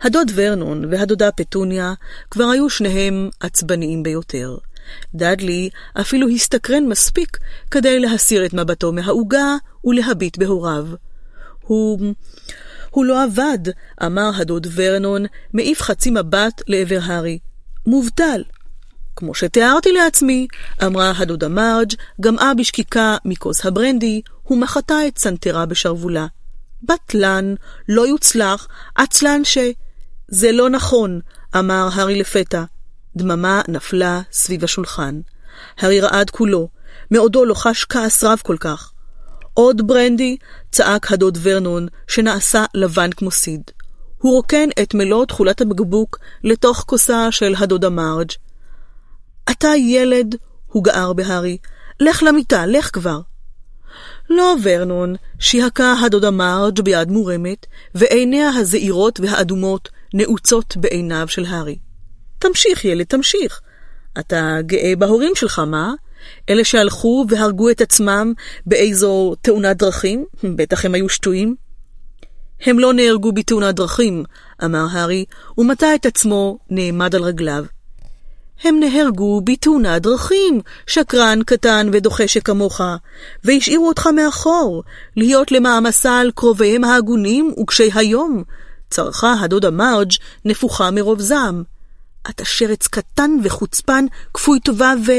[0.00, 1.94] הדוד ורנון והדודה פטוניה
[2.30, 4.56] כבר היו שניהם עצבניים ביותר.
[5.14, 7.38] דאדלי אפילו הסתקרן מספיק
[7.70, 10.86] כדי להסיר את מבטו מהעוגה ולהביט בהוריו.
[11.60, 12.14] הוא...
[12.90, 13.58] הוא לא עבד,
[14.04, 17.38] אמר הדוד ורנון, מעיף חצי מבט לעבר הארי.
[17.86, 18.42] מובטל.
[19.16, 20.46] כמו שתיארתי לעצמי,
[20.86, 26.26] אמרה הדודה מרג', גמעה בשקיקה מכוס הברנדי, ומחתה את צנתרה בשרוולה.
[26.82, 27.54] בטלן,
[27.88, 29.58] לא יוצלח, עצלן ש...
[30.28, 31.20] זה לא נכון,
[31.58, 32.64] אמר הארי לפתע.
[33.16, 35.20] דממה נפלה סביב השולחן.
[35.78, 36.68] הארי רעד כולו,
[37.10, 38.92] מעודו לא חש כעס רב כל כך.
[39.54, 40.36] עוד ברנדי,
[40.72, 43.62] צעק הדוד ורנון, שנעשה לבן כמו סיד.
[44.24, 48.30] הוא רוקן את מלוא תכולת הבקבוק לתוך כוסה של הדודה מרג'.
[49.50, 50.34] אתה ילד,
[50.66, 51.58] הוא גער בהארי.
[52.00, 53.20] לך למיטה, לך כבר.
[54.30, 61.78] לא, ורנון, שיהקה הדודה מרג' ביד מורמת, ועיניה הזעירות והאדומות נעוצות בעיניו של הארי.
[62.38, 63.60] תמשיך, ילד, תמשיך.
[64.18, 65.94] אתה גאה בהורים שלך, מה?
[66.48, 68.32] אלה שהלכו והרגו את עצמם
[68.66, 70.24] באיזו תאונת דרכים?
[70.56, 71.63] בטח הם היו שטויים.
[72.60, 74.24] הם לא נהרגו בתאונת דרכים,
[74.64, 75.24] אמר הארי,
[75.58, 77.64] ומטה את עצמו נעמד על רגליו.
[78.64, 82.80] הם נהרגו בתאונת דרכים, שקרן קטן ודוחה שכמוך,
[83.44, 84.82] והשאירו אותך מאחור,
[85.16, 88.42] להיות למעמסה על קרוביהם ההגונים וקשי היום.
[88.90, 90.12] צרחה הדודה מרג'
[90.44, 91.62] נפוחה מרוב זעם.
[92.30, 95.12] אתה שרץ קטן וחוצפן, כפוי טובה ו...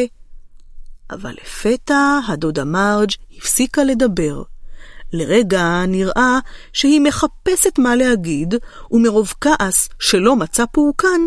[1.11, 4.43] אבל לפתע הדודה מרג' הפסיקה לדבר.
[5.15, 6.39] לרגע נראה
[6.73, 8.53] שהיא מחפשת מה להגיד,
[8.91, 11.21] ומרוב כעס שלא מצא פורקן,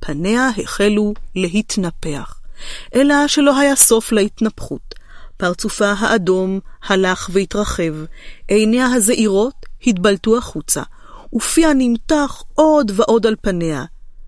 [0.00, 2.40] פניה החלו להתנפח.
[2.94, 4.94] אלא שלא היה סוף להתנפחות.
[5.36, 7.94] פרצופה האדום הלך והתרחב,
[8.48, 9.54] עיניה הזעירות
[9.86, 10.82] התבלטו החוצה,
[11.34, 13.84] ופיה נמתח עוד ועוד על פניה.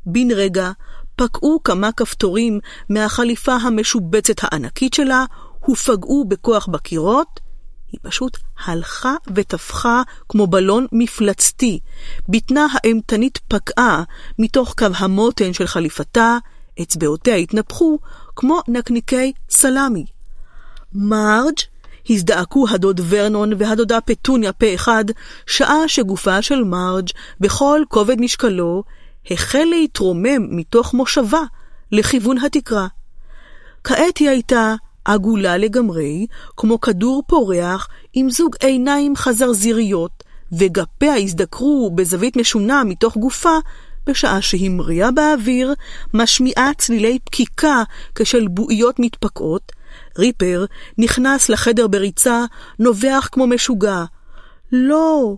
[0.06, 0.70] בן רגע
[1.16, 5.24] פקעו כמה כפתורים מהחליפה המשובצת הענקית שלה,
[5.68, 7.40] ופגעו בכוח בקירות,
[8.02, 11.80] היא פשוט הלכה ותפחה כמו בלון מפלצתי.
[12.28, 14.02] בטנה האימתנית פקעה
[14.38, 16.38] מתוך קו המותן של חליפתה,
[16.82, 17.98] אצבעותיה התנפחו
[18.36, 20.06] כמו נקניקי סלמי.
[20.94, 21.58] מרג'
[22.10, 25.04] הזדעקו הדוד ורנון והדודה פטוניה פה אחד,
[25.46, 27.08] שעה שגופה של מרג'
[27.40, 28.82] בכל כובד משקלו
[29.30, 31.42] החל להתרומם מתוך מושבה
[31.92, 32.86] לכיוון התקרה.
[33.84, 34.74] כעת היא הייתה
[35.06, 36.26] עגולה לגמרי,
[36.56, 43.58] כמו כדור פורח עם זוג עיניים חזרזיריות, וגפיה הזדקרו בזווית משונה מתוך גופה,
[44.06, 45.74] בשעה שהמריאה באוויר,
[46.14, 47.82] משמיעה צלילי פקיקה
[48.14, 49.72] כשל בועיות מתפקעות,
[50.18, 50.64] ריפר
[50.98, 52.44] נכנס לחדר בריצה,
[52.78, 54.04] נובח כמו משוגע.
[54.72, 55.36] לא!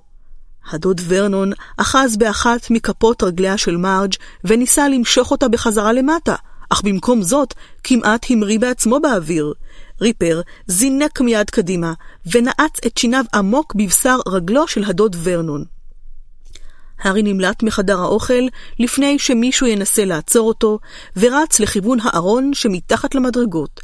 [0.70, 4.14] הדוד ורנון אחז באחת מכפות רגליה של מרג'
[4.44, 6.34] וניסה למשוך אותה בחזרה למטה,
[6.68, 7.54] אך במקום זאת
[7.84, 9.52] כמעט המריא בעצמו באוויר.
[10.00, 11.92] ריפר זינק מיד קדימה,
[12.32, 15.64] ונעץ את שיניו עמוק בבשר רגלו של הדוד ורנון.
[17.00, 18.46] הארי נמלט מחדר האוכל
[18.78, 20.78] לפני שמישהו ינסה לעצור אותו,
[21.16, 23.80] ורץ לכיוון הארון שמתחת למדרגות.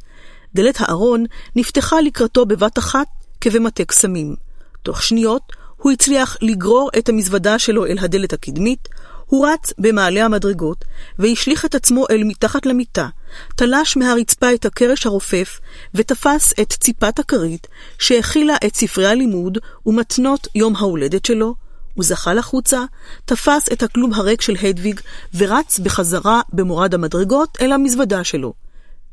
[0.54, 1.24] דלת הארון
[1.56, 3.06] נפתחה לקראתו בבת אחת
[3.40, 4.36] כבמטה קסמים.
[4.82, 8.88] תוך שניות הוא הצליח לגרור את המזוודה שלו אל הדלת הקדמית,
[9.26, 10.84] הוא רץ במעלה המדרגות,
[11.18, 13.08] והשליך את עצמו אל מתחת למיטה,
[13.56, 15.60] תלש מהרצפה את הקרש הרופף,
[15.94, 17.66] ותפס את ציפת הכרית,
[17.98, 21.54] שהכילה את ספרי הלימוד ומתנות יום ההולדת שלו,
[21.94, 22.84] הוא זחל החוצה,
[23.24, 25.00] תפס את הכלוב הריק של הדוויג,
[25.34, 28.52] ורץ בחזרה במורד המדרגות אל המזוודה שלו.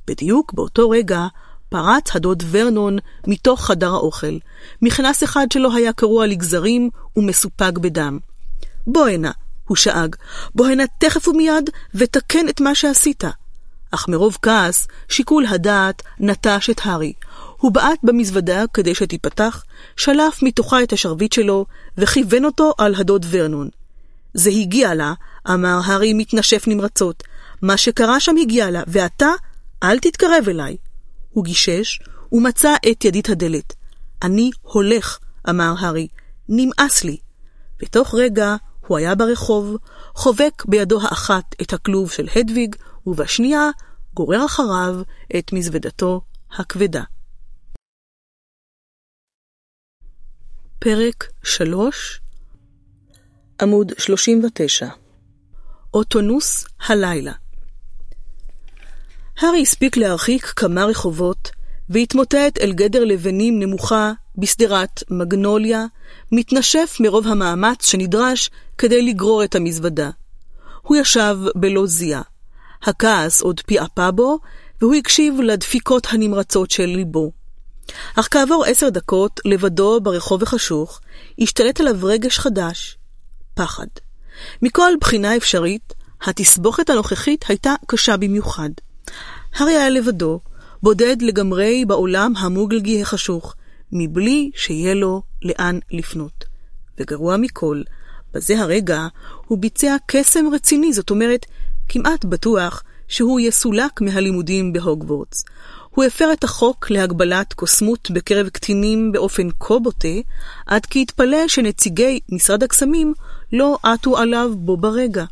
[0.07, 1.27] בדיוק באותו רגע
[1.69, 2.97] פרץ הדוד ורנון
[3.27, 4.37] מתוך חדר האוכל,
[4.81, 8.19] מכנס אחד שלו היה קרוע לגזרים ומסופג בדם.
[8.87, 9.31] בוא הנה,
[9.71, 10.15] הוא שאג,
[10.55, 13.23] בוא הנה תכף ומיד ותקן את מה שעשית.
[13.91, 17.13] אך מרוב כעס, שיקול הדעת נטש את הארי.
[17.57, 19.63] הוא בעט במזוודה כדי שתיפתח,
[19.97, 21.65] שלף מתוכה את השרביט שלו,
[21.97, 23.69] וכיוון אותו על הדוד ורנון.
[24.33, 25.13] זה הגיע לה,
[25.49, 27.23] אמר הארי מתנשף נמרצות.
[27.61, 29.29] מה שקרה שם הגיע לה, ואתה,
[29.83, 30.77] אל תתקרב אליי.
[31.29, 31.99] הוא גישש,
[32.31, 33.73] ומצא את ידית הדלת.
[34.23, 35.19] אני הולך,
[35.49, 36.07] אמר הארי,
[36.49, 37.17] נמאס לי.
[37.79, 38.55] בתוך רגע
[38.91, 39.77] הוא היה ברחוב,
[40.13, 42.75] חובק בידו האחת את הכלוב של הדוויג,
[43.07, 43.69] ובשנייה
[44.13, 44.95] גורר אחריו
[45.37, 46.21] את מזוודתו
[46.51, 47.03] הכבדה.
[50.79, 52.21] פרק 3
[53.61, 54.87] עמוד 39
[55.93, 57.33] אוטונוס הלילה
[59.37, 61.51] הארי הספיק להרחיק כמה רחובות,
[61.91, 65.85] והתמוטט אל גדר לבנים נמוכה בשדרת מגנוליה,
[66.31, 70.09] מתנשף מרוב המאמץ שנדרש כדי לגרור את המזוודה.
[70.81, 72.21] הוא ישב בלא זיעה.
[72.83, 74.39] הכעס עוד פיעפה בו,
[74.81, 77.31] והוא הקשיב לדפיקות הנמרצות של ליבו.
[78.15, 80.99] אך כעבור עשר דקות, לבדו ברחוב החשוך,
[81.39, 82.97] השתלט עליו רגש חדש,
[83.53, 83.87] פחד.
[84.61, 88.69] מכל בחינה אפשרית, התסבוכת הנוכחית הייתה קשה במיוחד.
[89.55, 90.39] הארי היה לבדו,
[90.83, 93.55] בודד לגמרי בעולם המוגלגי החשוך,
[93.91, 96.45] מבלי שיהיה לו לאן לפנות.
[96.99, 97.81] וגרוע מכל,
[98.33, 99.07] בזה הרגע
[99.47, 101.45] הוא ביצע קסם רציני, זאת אומרת,
[101.89, 105.43] כמעט בטוח שהוא יסולק מהלימודים בהוגוורטס.
[105.89, 110.17] הוא הפר את החוק להגבלת קוסמות בקרב קטינים באופן כה בוטה,
[110.65, 113.13] עד כי התפלא שנציגי משרד הקסמים
[113.53, 115.25] לא עטו עליו בו ברגע.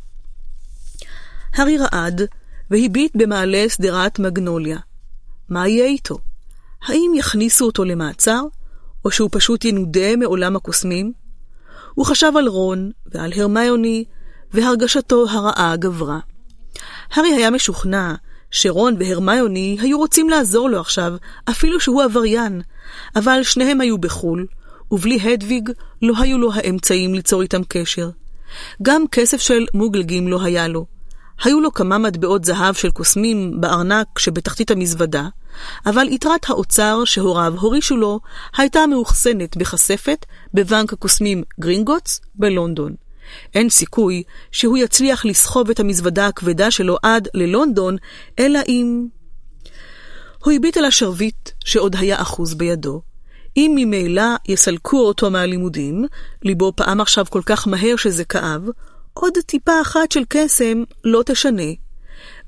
[1.53, 2.21] הארי רעד
[2.71, 4.77] והביט במעלה שדרת מגנוליה.
[5.49, 6.17] מה יהיה איתו?
[6.85, 8.41] האם יכניסו אותו למעצר,
[9.05, 11.13] או שהוא פשוט ינודה מעולם הקוסמים?
[11.93, 14.05] הוא חשב על רון ועל הרמיוני,
[14.53, 16.19] והרגשתו הרעה גברה.
[17.13, 18.13] הארי היה משוכנע
[18.51, 21.13] שרון והרמיוני היו רוצים לעזור לו עכשיו,
[21.49, 22.61] אפילו שהוא עבריין,
[23.15, 24.45] אבל שניהם היו בחו"ל,
[24.91, 25.69] ובלי הדוויג
[26.01, 28.09] לא היו לו האמצעים ליצור איתם קשר.
[28.81, 30.85] גם כסף של מוגלגים לא היה לו.
[31.43, 35.27] היו לו כמה מטבעות זהב של קוסמים בארנק שבתחתית המזוודה,
[35.85, 38.19] אבל יתרת האוצר שהוריו הורישו לו
[38.57, 42.95] הייתה מאוחסנת בכספת בבנק הקוסמים גרינגוטס בלונדון.
[43.53, 47.97] אין סיכוי שהוא יצליח לסחוב את המזוודה הכבדה שלו עד ללונדון,
[48.39, 49.07] אלא אם...
[50.43, 53.01] הוא הביט על השרביט שעוד היה אחוז בידו.
[53.57, 56.05] אם ממילא יסלקו אותו מהלימודים,
[56.43, 58.61] ליבו פעם עכשיו כל כך מהר שזה כאב,
[59.19, 61.71] עוד טיפה אחת של קסם לא תשנה.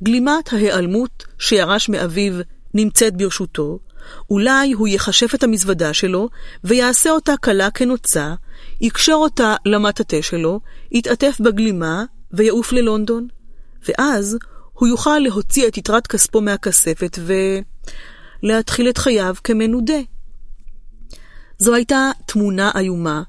[0.03, 2.33] גלימת ההיעלמות שירש מאביו
[2.73, 3.79] נמצאת ברשותו,
[4.29, 6.29] אולי הוא יחשף את המזוודה שלו
[6.63, 8.33] ויעשה אותה קלה כנוצה,
[8.81, 10.59] יקשור אותה למטאטה שלו,
[10.91, 13.27] יתעטף בגלימה ויעוף ללונדון.
[13.87, 14.37] ואז
[14.73, 17.19] הוא יוכל להוציא את יתרת כספו מהכספת
[18.43, 19.99] ולהתחיל את חייו כמנודה.
[21.57, 23.23] זו הייתה תמונה איומה,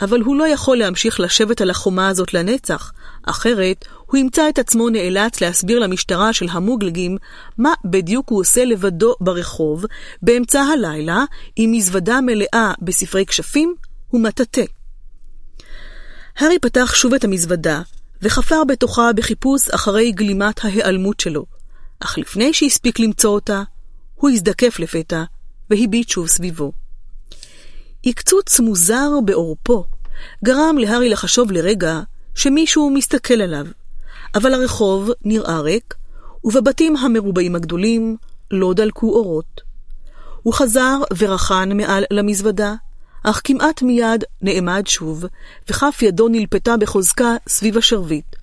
[0.00, 2.92] אבל הוא לא יכול להמשיך לשבת על החומה הזאת לנצח,
[3.22, 7.16] אחרת הוא ימצא את עצמו נאלץ להסביר למשטרה של המוגלגים
[7.58, 9.84] מה בדיוק הוא עושה לבדו ברחוב,
[10.22, 11.24] באמצע הלילה,
[11.56, 13.74] עם מזוודה מלאה בספרי כשפים
[14.12, 14.64] ומטאטא.
[16.36, 17.82] הארי פתח שוב את המזוודה,
[18.22, 21.44] וחפר בתוכה בחיפוש אחרי גלימת ההיעלמות שלו,
[22.00, 23.62] אך לפני שהספיק למצוא אותה,
[24.14, 25.24] הוא הזדקף לפתע,
[25.70, 26.85] והביט שוב סביבו.
[28.06, 29.84] הקצוץ מוזר בעורפו
[30.44, 32.00] גרם להארי לחשוב לרגע
[32.34, 33.66] שמישהו מסתכל עליו,
[34.34, 35.94] אבל הרחוב נראה ריק,
[36.44, 38.16] ובבתים המרובעים הגדולים
[38.50, 39.60] לא דלקו אורות.
[40.42, 42.74] הוא חזר ורחן מעל למזוודה,
[43.24, 45.24] אך כמעט מיד נעמד שוב,
[45.68, 48.36] וכף ידו נלפתה בחוזקה סביב השרביט.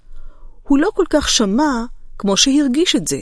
[0.63, 1.83] הוא לא כל כך שמע
[2.17, 3.19] כמו שהרגיש את זה.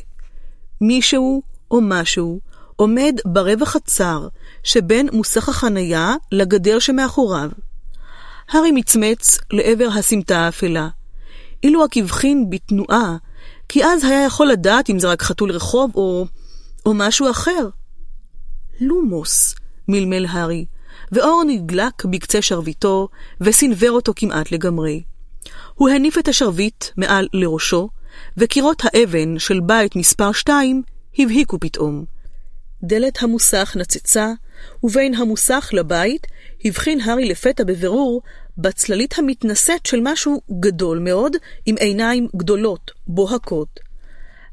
[0.81, 2.39] מישהו או משהו
[2.75, 4.27] עומד ברווח הצר
[4.63, 7.49] שבין מוסך החנייה לגדר שמאחוריו.
[8.49, 10.87] הארי מצמץ לעבר הסמטה האפלה.
[11.63, 13.17] אילו רק הבחין בתנועה,
[13.69, 16.25] כי אז היה יכול לדעת אם זה רק חתול רחוב או,
[16.85, 17.69] או משהו אחר.
[18.81, 19.55] לומוס,
[19.87, 20.65] מלמל הארי,
[21.11, 23.07] ואור נדלק בקצה שרביטו,
[23.41, 25.03] וסנוור אותו כמעט לגמרי.
[25.75, 27.89] הוא הניף את השרביט מעל לראשו,
[28.37, 30.83] וקירות האבן של בית מספר שתיים
[31.19, 32.05] הבהיקו פתאום.
[32.83, 34.31] דלת המוסך נצצה,
[34.83, 36.27] ובין המוסך לבית
[36.65, 38.21] הבחין הארי לפתע בבירור
[38.57, 41.35] בצללית המתנשאת של משהו גדול מאוד,
[41.65, 43.79] עם עיניים גדולות, בוהקות.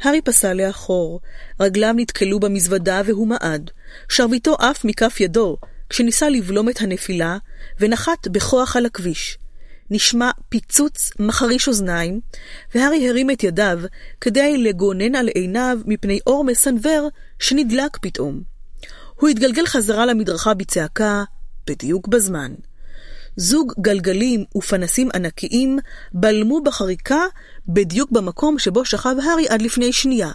[0.02, 1.20] הארי פסע לאחור,
[1.60, 3.70] רגליו נתקלו במזוודה והוא מעד.
[4.08, 5.56] שרביטו עף מכף ידו,
[5.88, 7.38] כשניסה לבלום את הנפילה,
[7.80, 9.38] ונחת בכוח על הכביש.
[9.90, 12.20] נשמע פיצוץ מחריש אוזניים,
[12.74, 13.80] והארי הרים את ידיו
[14.20, 18.57] כדי לגונן על עיניו מפני אור מסנוור שנדלק פתאום.
[19.20, 21.24] הוא התגלגל חזרה למדרכה בצעקה,
[21.66, 22.54] בדיוק בזמן.
[23.36, 25.78] זוג גלגלים ופנסים ענקיים
[26.12, 27.20] בלמו בחריקה
[27.68, 30.30] בדיוק במקום שבו שכב הארי עד לפני שנייה.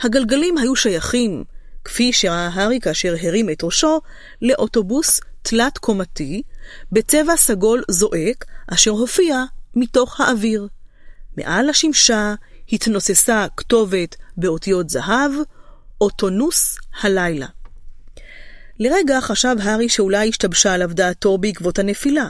[0.00, 1.44] הגלגלים היו שייכים,
[1.84, 4.00] כפי שראה הארי כאשר הרים את ראשו,
[4.42, 6.42] לאוטובוס תלת-קומתי,
[6.92, 9.44] בצבע סגול זועק, אשר הופיע
[9.76, 10.68] מתוך האוויר.
[11.36, 12.34] מעל השמשה
[12.72, 15.32] התנוססה כתובת באותיות זהב,
[16.00, 17.46] אוטונוס הלילה.
[18.80, 22.28] לרגע חשב הארי שאולי השתבשה עליו דעתו בעקבות הנפילה,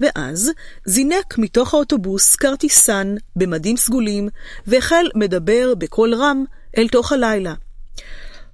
[0.00, 0.50] ואז
[0.84, 4.28] זינק מתוך האוטובוס כרטיסן במדים סגולים,
[4.66, 6.44] והחל מדבר בקול רם
[6.76, 7.54] אל תוך הלילה.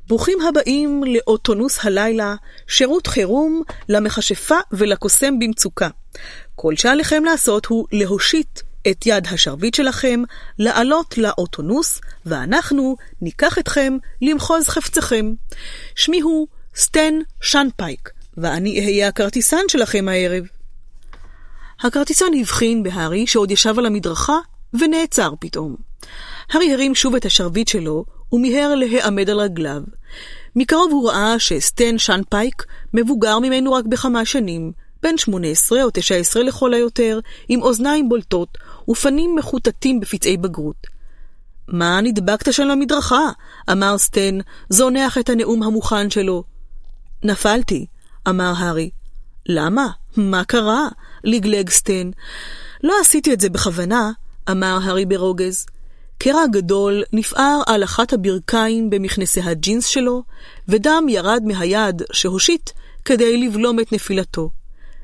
[0.09, 2.35] ברוכים הבאים לאוטונוס הלילה,
[2.66, 5.89] שירות חירום למכשפה ולקוסם במצוקה.
[6.55, 8.61] כל שעליכם לעשות הוא להושיט
[8.91, 10.22] את יד השרביט שלכם,
[10.59, 15.33] לעלות לאוטונוס, ואנחנו ניקח אתכם למחוז חפצכם.
[15.95, 20.44] שמי הוא סטן שנפייק, ואני אהיה הכרטיסן שלכם הערב.
[21.80, 24.38] הכרטיסן הבחין בהארי שעוד ישב על המדרכה,
[24.72, 25.76] ונעצר פתאום.
[26.50, 29.82] הארי הרים שוב את השרביט שלו, ומיהר להיעמד על רגליו.
[30.56, 32.64] מקרוב הוא ראה שסטן שנפייק
[32.94, 38.58] מבוגר ממנו רק בכמה שנים, בן 18 או 19 לכל היותר, עם אוזניים בולטות
[38.88, 40.86] ופנים מחוטטים בפצעי בגרות.
[41.68, 43.28] מה נדבקת שם למדרכה?
[43.72, 46.44] אמר סטן, זונח את הנאום המוכן שלו.
[47.22, 47.86] נפלתי,
[48.28, 48.90] אמר הארי.
[49.46, 49.88] למה?
[50.16, 50.88] מה קרה?
[51.24, 52.10] לגלג סטן.
[52.82, 54.10] לא עשיתי את זה בכוונה,
[54.50, 55.66] אמר הארי ברוגז.
[56.18, 60.22] קרע גדול נפער על אחת הברכיים במכנסי הג'ינס שלו,
[60.68, 62.70] ודם ירד מהיד שהושיט
[63.04, 64.50] כדי לבלום את נפילתו.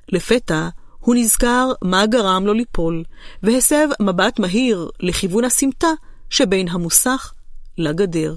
[0.09, 0.69] לפתע
[1.01, 3.05] הוא נזכר מה גרם לו ליפול,
[3.43, 5.91] והסב מבט מהיר לכיוון הסמטה
[6.31, 7.33] שבין המוסך
[7.79, 8.35] לגדר.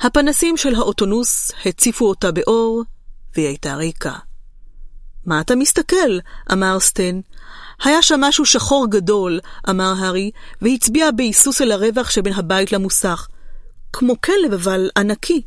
[0.00, 2.82] הפנסים של האוטונוס הציפו אותה באור,
[3.34, 4.12] והיא הייתה ריקה.
[5.26, 6.18] מה אתה מסתכל?
[6.52, 7.20] אמר סטן.
[7.84, 9.40] היה שם משהו שחור גדול,
[9.70, 10.30] אמר הארי,
[10.62, 13.28] והצביע בהיסוס אל הרווח שבין הבית למוסך.
[13.92, 15.42] כמו כלב, אבל ענקי.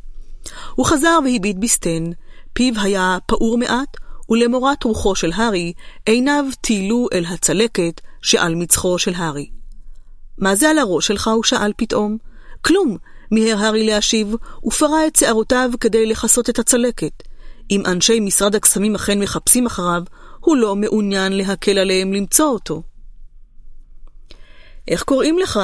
[0.74, 2.04] הוא חזר והביט בסטן.
[2.52, 3.96] פיו היה פעור מעט,
[4.30, 5.72] ולמורת רוחו של הארי,
[6.06, 9.50] עיניו טיילו אל הצלקת שעל מצחו של הארי.
[10.38, 11.28] מה זה על הראש שלך?
[11.28, 12.16] הוא שאל פתאום.
[12.62, 12.96] כלום,
[13.30, 17.22] מיהר הארי להשיב, ופרה את שערותיו כדי לכסות את הצלקת.
[17.70, 20.02] אם אנשי משרד הקסמים אכן מחפשים אחריו,
[20.40, 22.82] הוא לא מעוניין להקל עליהם למצוא אותו.
[24.88, 25.60] איך קוראים לך?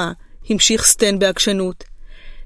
[0.49, 1.83] המשיך סטן בעקשנות.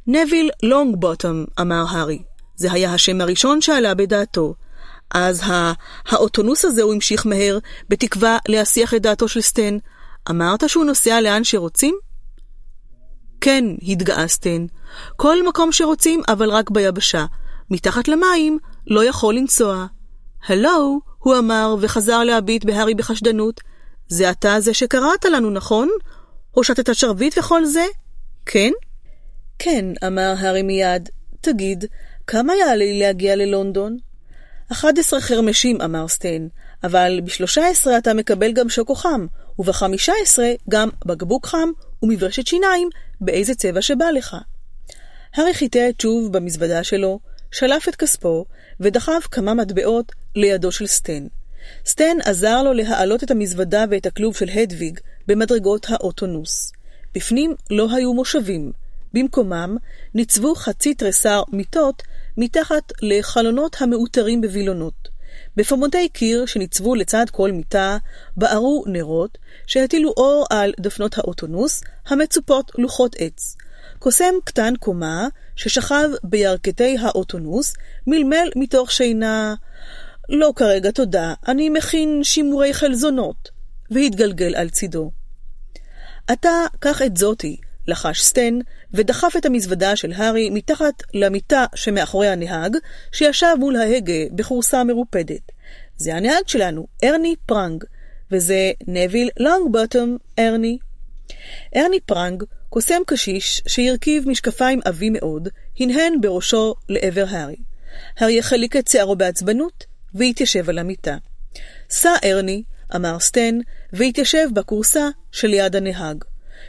[0.08, 2.24] נביל לונגבוטום, אמר הארי.
[2.56, 4.54] זה היה השם הראשון שעלה בדעתו.
[5.12, 5.42] אז
[6.08, 7.58] האוטונוס הזה, הוא המשיך מהר,
[7.90, 9.78] בתקווה להסיח את דעתו של סטן.
[10.30, 11.96] אמרת שהוא נוסע לאן שרוצים?
[13.42, 14.66] כן, התגאה סטן.
[15.16, 17.26] כל מקום שרוצים, אבל רק ביבשה.
[17.70, 19.86] מתחת למים לא יכול לנסוע.
[20.48, 23.62] הלו, הוא אמר, וחזר להביט בהארי בחשדנות.
[24.08, 25.90] זה אתה זה שקראת לנו, נכון?
[26.52, 27.86] הושטת שרביט וכל זה?
[28.46, 28.72] כן?
[29.60, 31.10] כן, אמר הארי מיד.
[31.42, 31.86] תגיד,
[32.28, 33.98] כמה יעלה לי להגיע ללונדון?
[34.72, 36.50] 11 חרמשים, אמר סטיין,
[36.84, 39.26] אבל ב-13 אתה מקבל גם שוקו חם,
[39.60, 40.40] וב-15
[40.70, 41.70] גם בקבוק חם
[42.04, 42.90] ומברשת שיניים
[43.22, 44.38] באיזה צבע שבא לך.
[45.36, 47.20] הארי חיטט שוב במזוודה שלו,
[47.52, 48.46] שלף את כספו,
[48.80, 51.28] ודחף כמה מטבעות לידו של סטן.
[51.86, 56.72] סטן עזר לו להעלות את המזוודה ואת הכלוב של הדוויג במדרגות האוטונוס.
[57.16, 58.72] בפנים לא היו מושבים.
[59.14, 59.78] במקומם
[60.14, 62.04] ניצבו חצי תריסר מיטות
[62.38, 65.11] מתחת לחלונות המעוטרים בווילונות.
[65.56, 67.98] בפמודי קיר שניצבו לצד כל מיטה,
[68.38, 69.38] בערו נרות,
[69.68, 73.56] שהטילו אור על דפנות האוטונוס, המצופות לוחות עץ.
[74.00, 77.74] קוסם קטן קומה, ששכב בירכתי האוטונוס,
[78.08, 79.56] מלמל מתוך שינה,
[80.30, 83.50] לא כרגע, תודה, אני מכין שימורי חלזונות,
[83.92, 85.12] והתגלגל על צידו.
[86.34, 88.60] אתה, קח את זאתי, לחש סטן,
[88.94, 92.78] ודחף את המזוודה של הארי מתחת למיטה שמאחורי הנהג,
[93.12, 95.52] שישב מול ההגה בכורסה מרופדת.
[95.98, 97.84] זה הנהג שלנו, ארני פרנג,
[98.32, 100.78] וזה נוויל לונגבוטום ארני.
[101.76, 107.56] ארני פרנג, קוסם קשיש שהרכיב משקפיים עבים מאוד, הנהן בראשו לעבר הארי.
[108.18, 111.18] הארי החליק את שערו בעצבנות, והתיישב על המיטה.
[111.90, 112.64] סע ארני,
[112.96, 113.60] אמר סטן,
[113.94, 116.24] והתיישב בכורסה שליד הנהג.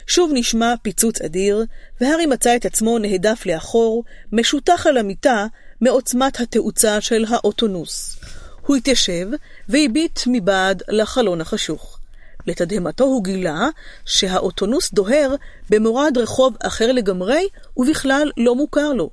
[0.07, 1.63] שוב נשמע פיצוץ אדיר,
[2.01, 5.45] והארי מצא את עצמו נהדף לאחור, משותח על המיטה
[5.81, 8.19] מעוצמת התאוצה של האוטונוס.
[8.61, 9.27] הוא התיישב
[9.69, 11.99] והביט מבעד לחלון החשוך.
[12.47, 13.67] לתדהמתו הוא גילה
[14.05, 15.35] שהאוטונוס דוהר
[15.69, 17.47] במורד רחוב אחר לגמרי,
[17.77, 19.09] ובכלל לא מוכר לו.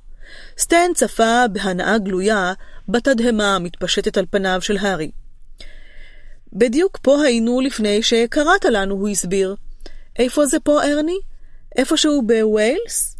[0.57, 2.53] סטן צפה בהנאה גלויה
[2.89, 5.11] בתדהמה המתפשטת על פניו של הארי.
[6.53, 9.55] בדיוק פה היינו לפני שקראת לנו, הוא הסביר.
[10.19, 11.19] איפה זה פה, ארני?
[11.77, 13.17] איפשהו בווילס?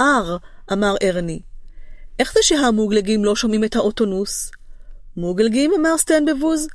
[0.00, 0.36] אר,
[0.72, 1.40] אמר ארני.
[2.18, 4.50] איך זה שהמוגלגים לא שומעים את האוטונוס?
[5.16, 5.72] מוגלגים?
[5.78, 6.68] אמר סטן בבוז.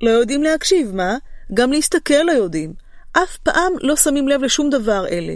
[0.00, 1.16] לא יודעים להקשיב, מה?
[1.54, 2.74] גם להסתכל לא יודעים.
[3.12, 5.34] אף פעם לא שמים לב לשום דבר אלה.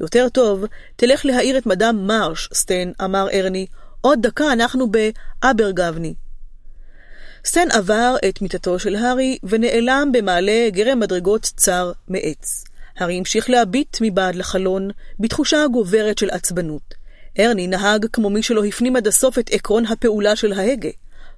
[0.00, 0.64] יותר טוב,
[0.96, 3.66] תלך להעיר את מדאם מרש, סטן, אמר ארני.
[4.00, 6.14] עוד דקה אנחנו באברגבני.
[7.44, 12.64] סטן עבר את מיטתו של הארי ונעלם במעלה גרם מדרגות צר מעץ.
[12.98, 14.90] הארי המשיך להביט מבעד לחלון,
[15.20, 16.94] בתחושה גוברת של עצבנות.
[17.38, 20.88] ארני נהג כמו מי שלא הפנים עד הסוף את עקרון הפעולה של ההגה.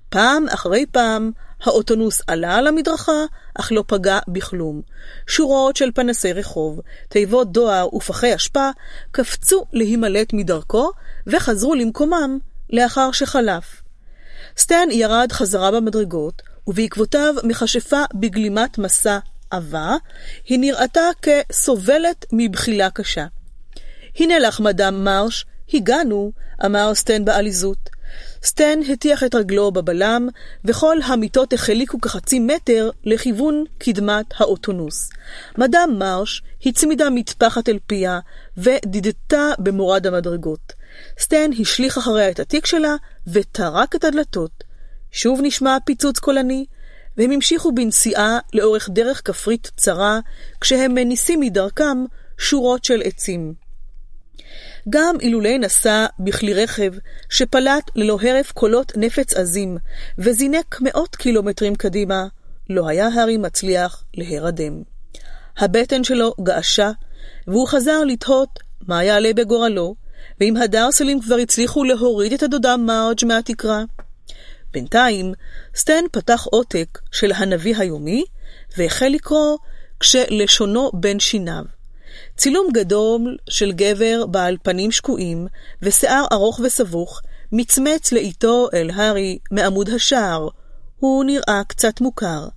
[0.09, 1.31] פעם אחרי פעם,
[1.63, 3.25] האוטונוס עלה על המדרכה,
[3.55, 4.83] אך לא פגע בכלום.
[5.27, 8.71] שורות של פנסי רחוב, תיבות דואר ופחי אשפה
[9.11, 10.91] קפצו להימלט מדרכו,
[11.27, 12.39] וחזרו למקומם
[12.71, 13.82] לאחר שחלף.
[14.57, 19.19] סטן ירד חזרה במדרגות, ובעקבותיו מכשפה בגלימת מסע
[19.51, 19.97] עבה,
[20.45, 23.27] היא נראתה כסובלת מבחילה קשה.
[24.19, 26.33] הנה לך, מדאם מרש, הגענו,
[26.65, 27.91] אמר סטן בעליזות.
[28.43, 30.29] סטן הטיח את רגלו בבלם,
[30.65, 35.11] וכל המיטות החליקו כחצי מטר לכיוון קדמת האוטונוס.
[35.59, 38.21] מדאם מרש הצמידה מטפחת אל פיה,
[38.57, 40.73] ודידתה במורד המדרגות.
[41.19, 42.95] סטן השליך אחריה את התיק שלה,
[43.27, 44.65] וטרק את הדלתות.
[45.11, 46.65] שוב נשמע פיצוץ קולני,
[47.17, 50.21] והם המשיכו בנסיעה לאורך דרך כפרית צרה,
[50.61, 52.05] כשהם מניסים מדרכם
[52.39, 53.55] שורות של עצים.
[54.91, 56.93] גם אילולי נסע בכלי רכב
[57.31, 59.79] שפלט ללא הרף קולות נפץ עזים,
[60.19, 62.27] וזינק מאות קילומטרים קדימה,
[62.71, 64.83] לא היה הארי מצליח להירדם.
[65.59, 66.91] הבטן שלו געשה,
[67.47, 68.59] והוא חזר לתהות
[68.89, 69.95] מה יעלה בגורלו,
[70.43, 73.83] ואם הדרסלים כבר הצליחו להוריד את הדודה מרג' מהתקרה.
[74.73, 75.33] בינתיים,
[75.77, 78.25] סטן פתח עותק של הנביא היומי,
[78.79, 79.59] והחל לקרוא
[80.01, 81.65] כשלשונו בין שיניו.
[82.37, 85.47] צילום גדול של גבר בעל פנים שקועים
[85.83, 87.21] ושיער ארוך וסבוך
[87.53, 90.49] מצמץ לאיתו אל הארי מעמוד השער.
[90.99, 92.49] הוא נראה קצת מוכר.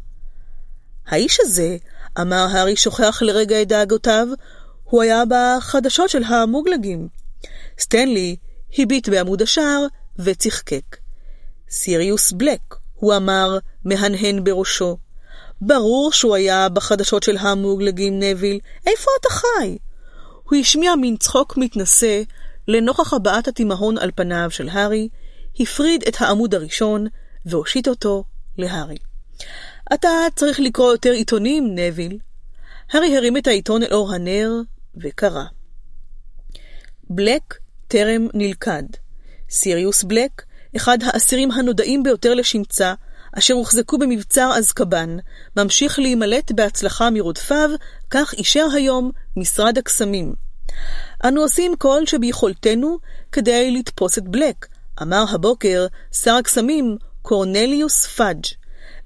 [1.07, 1.77] האיש הזה,
[2.21, 4.27] אמר הארי שוכח לרגע את דאגותיו,
[4.83, 7.14] הוא היה בחדשות של המוגלגים.
[7.79, 8.35] סטנלי
[8.77, 9.85] הביט בעמוד השער
[10.19, 10.97] וצחקק.
[11.69, 14.97] סיריוס בלק, הוא אמר, מהנהן בראשו.
[15.61, 18.59] ברור שהוא היה בחדשות של המוגלגים נביל.
[18.87, 19.77] איפה אתה חי?
[20.43, 22.21] הוא השמיע מין צחוק מתנשא
[22.67, 25.09] לנוכח הבעת התימהון על פניו של הארי,
[25.59, 27.07] הפריד את העמוד הראשון
[27.45, 28.23] והושיט אותו
[28.57, 28.97] להארי.
[29.93, 32.17] אתה צריך לקרוא יותר עיתונים, נביל.
[32.91, 34.51] הארי הרים את העיתון אל אור הנר
[34.97, 35.43] וקרא.
[37.09, 37.55] בלק
[37.87, 38.83] טרם נלכד.
[39.49, 40.43] סיריוס בלק,
[40.75, 42.93] אחד האסירים הנודעים ביותר לשמצה,
[43.37, 45.17] אשר הוחזקו במבצר אזקבן,
[45.57, 47.69] ממשיך להימלט בהצלחה מרודפיו,
[48.09, 50.33] כך אישר היום משרד הקסמים.
[51.23, 52.97] אנו עושים כל שביכולתנו
[53.31, 54.67] כדי לתפוס את בלק,
[55.01, 58.45] אמר הבוקר שר הקסמים קורנליוס פאג',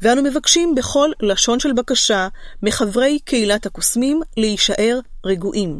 [0.01, 2.27] ואנו מבקשים בכל לשון של בקשה
[2.63, 5.79] מחברי קהילת הקוסמים להישאר רגועים.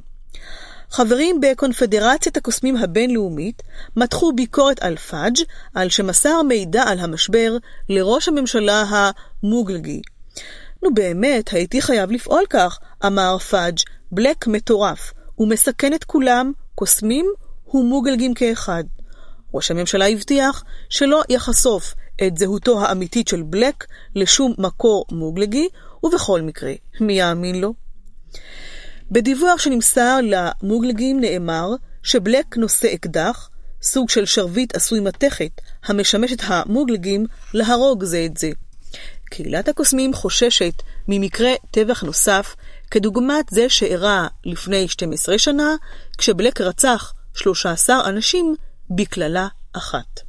[0.92, 3.64] חברים בקונפדרציית הקוסמים הבינלאומית
[3.96, 5.38] מתחו ביקורת על פאג'
[5.76, 7.58] על שמסר מידע על המשבר
[7.90, 10.02] לראש הממשלה המוגלגי.
[10.84, 13.78] נו באמת, הייתי חייב לפעול כך, אמר פאג',
[14.12, 17.26] בלק מטורף, הוא מסכן את כולם, קוסמים
[17.74, 18.84] ומוגלגים כאחד.
[19.54, 21.94] ראש הממשלה הבטיח שלא יחשוף
[22.28, 23.86] את זהותו האמיתית של בלק
[24.16, 25.68] לשום מקור מוגלגי,
[26.04, 27.74] ובכל מקרה, מי יאמין לו?
[29.12, 31.70] בדיווח שנמסר למוגלגים נאמר
[32.04, 33.50] שבלק נושא אקדח,
[33.82, 38.50] סוג של שרביט עשוי מתכת, המשמש את המוגלגים להרוג זה את זה.
[39.32, 40.74] קהילת הקוסמים חוששת
[41.08, 42.56] ממקרה טבח נוסף,
[42.92, 45.76] כדוגמת זה שאירע לפני 12 שנה,
[46.18, 48.56] כשבלק רצח 13 אנשים
[48.90, 50.20] בקללה אחת.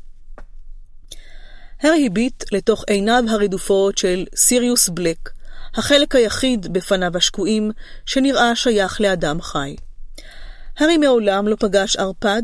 [1.82, 5.30] הרי הביט לתוך עיניו הרדופות של סיריוס בלק,
[5.74, 7.70] החלק היחיד בפניו השקועים
[8.06, 9.76] שנראה שייך לאדם חי.
[10.78, 12.42] הארי מעולם לא פגש ערפד,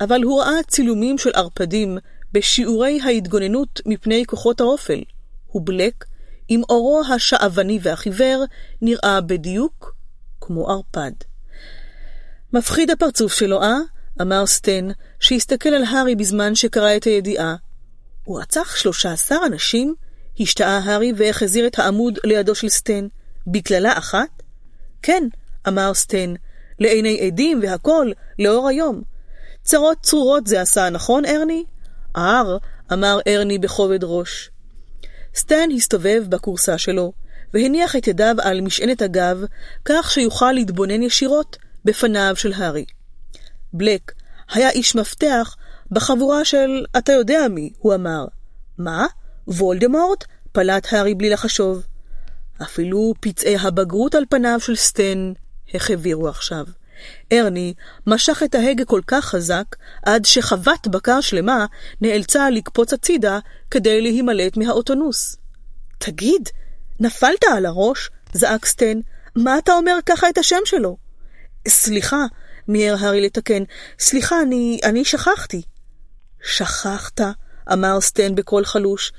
[0.00, 1.98] אבל הוא ראה צילומים של ערפדים
[2.32, 5.02] בשיעורי ההתגוננות מפני כוחות האופל.
[5.46, 6.04] הוא בלק,
[6.48, 8.44] עם אורו השעווני והחיוור,
[8.82, 9.94] נראה בדיוק
[10.40, 11.12] כמו ערפד.
[12.52, 13.76] מפחיד הפרצוף שלו, אה?
[14.20, 14.88] אמר סטן,
[15.20, 17.56] שהסתכל על הארי בזמן שקרא את הידיעה.
[18.24, 19.94] הוא רצח שלושה עשר אנשים?
[20.40, 23.06] השתאה הארי והחזיר את העמוד לידו של סטן.
[23.46, 24.42] בקללה אחת?
[25.02, 25.22] כן,
[25.68, 26.34] אמר סטן,
[26.78, 29.02] לעיני עדים והכל, לאור היום.
[29.62, 31.64] צרות צרורות זה עשה, נכון, ארני?
[32.16, 32.56] אר,
[32.92, 34.50] אמר ארני בכובד ראש.
[35.34, 37.12] סטן הסתובב בכורסה שלו,
[37.54, 39.44] והניח את ידיו על משענת הגב,
[39.84, 42.84] כך שיוכל להתבונן ישירות בפניו של הארי.
[43.72, 44.12] בלק
[44.52, 45.56] היה איש מפתח
[45.90, 48.24] בחבורה של אתה יודע מי, הוא אמר.
[48.78, 49.06] מה?
[49.48, 50.24] וולדמורט?
[50.52, 51.86] פלט הארי בלי לחשוב.
[52.62, 55.32] אפילו פצעי הבגרות על פניו של סטן
[55.74, 56.64] החבירו עכשיו.
[57.32, 57.74] ארני
[58.06, 59.64] משך את ההגה כל כך חזק,
[60.02, 61.66] עד שחוות בקר שלמה
[62.00, 63.38] נאלצה לקפוץ הצידה
[63.70, 65.36] כדי להימלט מהאוטונוס.
[65.98, 66.48] תגיד,
[67.00, 68.10] נפלת על הראש?
[68.32, 69.00] זעק סטן.
[69.36, 70.96] מה אתה אומר ככה את השם שלו?
[71.68, 72.24] סליחה,
[72.68, 73.62] מיהר הארי לתקן.
[73.98, 75.62] סליחה, אני, אני שכחתי.
[76.42, 77.20] שכחת?
[77.72, 79.12] אמר סטן בקול חלוש.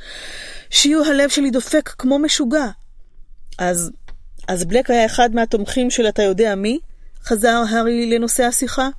[0.70, 2.68] שיעור הלב שלי דופק כמו משוגע.
[3.58, 3.92] אז,
[4.48, 6.80] אז בלק היה אחד מהתומכים של אתה יודע מי?
[7.24, 8.90] חזר הארי לנושא השיחה.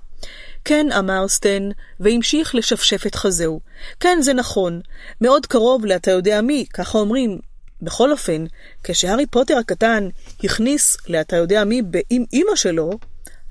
[0.64, 1.68] כן, אמר סטן,
[2.00, 3.60] והמשיך לשפשף את חזהו.
[4.00, 4.80] כן, זה נכון.
[5.20, 7.38] מאוד קרוב לאתה יודע מי, ככה אומרים.
[7.82, 8.44] בכל אופן,
[8.84, 10.08] כשהארי פוטר הקטן
[10.44, 12.90] הכניס לאתה יודע מי עם אמא שלו,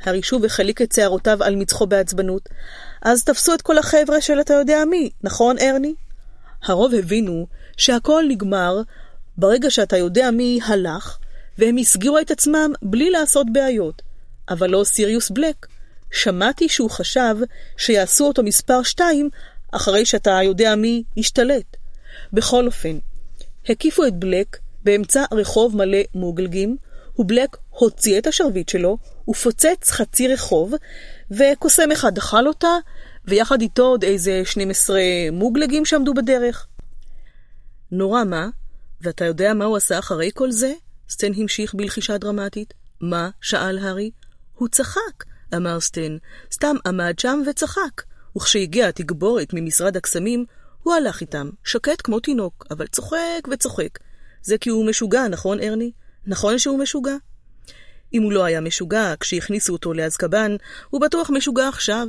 [0.01, 2.49] הארי שוב החליק את שערותיו על מצחו בעצבנות.
[3.01, 5.93] אז תפסו את כל החבר'ה של אתה יודע מי, נכון, ארני?
[6.63, 7.47] הרוב הבינו
[7.77, 8.81] שהכל נגמר
[9.37, 11.17] ברגע שאתה יודע מי הלך,
[11.57, 14.01] והם הסגירו את עצמם בלי לעשות בעיות.
[14.49, 15.67] אבל לא סיריוס בלק.
[16.11, 17.35] שמעתי שהוא חשב
[17.77, 19.29] שיעשו אותו מספר שתיים
[19.71, 21.77] אחרי שאתה יודע מי השתלט.
[22.33, 22.97] בכל אופן,
[23.69, 26.77] הקיפו את בלק באמצע רחוב מלא מוגלגים,
[27.19, 28.97] ובלק הוציא את השרביט שלו,
[29.29, 30.73] ופוצץ חצי רחוב,
[31.31, 32.77] וקוסם אחד אכל אותה,
[33.25, 34.99] ויחד איתו עוד איזה 12
[35.31, 36.67] מוגלגים שעמדו בדרך.
[37.91, 38.49] נורא מה?
[39.01, 40.73] ואתה יודע מה הוא עשה אחרי כל זה?
[41.09, 42.73] סטן המשיך בלחישה דרמטית.
[43.01, 43.29] מה?
[43.41, 44.11] שאל הארי.
[44.55, 45.23] הוא צחק,
[45.55, 46.17] אמר סטן.
[46.51, 48.01] סתם עמד שם וצחק.
[48.37, 50.45] וכשהגיעה התגבורת ממשרד הקסמים,
[50.83, 53.99] הוא הלך איתם, שקט כמו תינוק, אבל צוחק וצוחק.
[54.41, 55.91] זה כי הוא משוגע, נכון, ארני?
[56.25, 57.15] נכון שהוא משוגע?
[58.13, 60.55] אם הוא לא היה משוגע כשהכניסו אותו לאזקבן,
[60.89, 62.07] הוא בטוח משוגע עכשיו,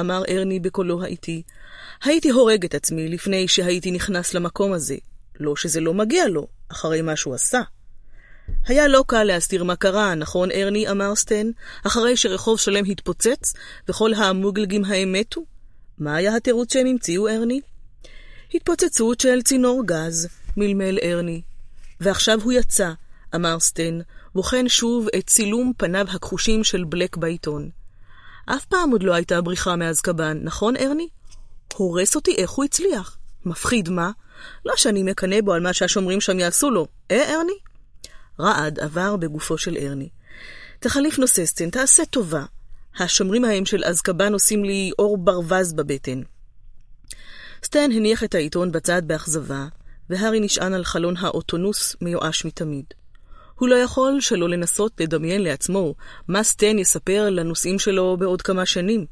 [0.00, 1.42] אמר ארני בקולו האיטי.
[2.04, 4.96] הייתי הורג את עצמי לפני שהייתי נכנס למקום הזה.
[5.40, 7.60] לא שזה לא מגיע לו, אחרי מה שהוא עשה.
[8.66, 10.90] היה לא קל להסתיר מה קרה, נכון, ארני?
[10.90, 11.50] אמר סטן,
[11.86, 13.54] אחרי שרחוב שלם התפוצץ
[13.88, 15.44] וכל המוגלגים ההם מתו?
[15.98, 17.60] מה היה התירוץ שהם המציאו, ארני?
[18.54, 21.42] התפוצצות של צינור גז, מלמל ארני.
[22.00, 22.90] ועכשיו הוא יצא,
[23.34, 23.98] אמר סטן,
[24.34, 27.70] בוחן שוב את צילום פניו הכחושים של בלק בעיתון.
[28.46, 31.08] אף פעם עוד לא הייתה בריחה מאזקבן, נכון, ארני?
[31.74, 33.18] הורס אותי איך הוא הצליח.
[33.44, 34.10] מפחיד, מה?
[34.64, 36.86] לא שאני מקנא בו על מה שהשומרים שם יעשו לו.
[37.10, 37.52] אה, ארני?
[38.40, 40.08] רעד עבר בגופו של ארני.
[40.80, 42.44] תחליף נושא, סטן, תעשה טובה.
[42.98, 46.22] השומרים ההם של אזקבן עושים לי אור ברווז בבטן.
[47.64, 49.66] סטן הניח את העיתון בצד באכזבה,
[50.10, 52.84] והארי נשען על חלון האוטונוס מיואש מתמיד.
[53.58, 55.94] הוא לא יכול שלא לנסות לדמיין לעצמו
[56.28, 59.06] מה סטן יספר לנושאים שלו בעוד כמה שנים.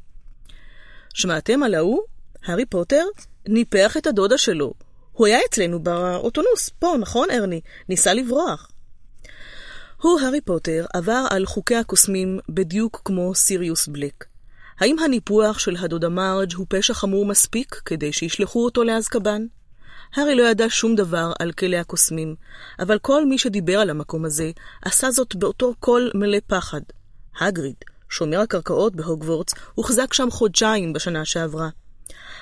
[1.13, 2.01] שמעתם על ההוא?
[2.45, 3.03] הארי פוטר
[3.47, 4.73] ניפח את הדודה שלו.
[5.11, 7.61] הוא היה אצלנו באוטונוס, פה, נכון, ארני?
[7.89, 8.71] ניסה לברוח.
[10.01, 14.25] הוא, הארי פוטר, עבר על חוקי הקוסמים בדיוק כמו סיריוס בלק.
[14.79, 19.45] האם הניפוח של הדודה מרג' הוא פשע חמור מספיק כדי שישלחו אותו לאזקבן?
[20.15, 22.35] הארי לא ידע שום דבר על כלא הקוסמים,
[22.79, 24.51] אבל כל מי שדיבר על המקום הזה,
[24.81, 26.81] עשה זאת באותו קול מלא פחד.
[27.39, 27.75] הגריד,
[28.09, 31.69] שומר הקרקעות בהוגוורטס, הוחזק שם חודשיים בשנה שעברה.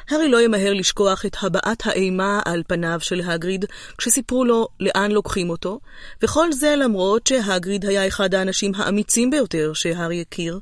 [0.10, 3.66] הארי לא ימהר לשכוח את הבעת האימה על פניו של הגריד
[3.98, 5.80] כשסיפרו לו לאן לוקחים אותו,
[6.24, 10.60] וכל זה למרות שהגריד היה אחד האנשים האמיצים ביותר שהארי הכיר.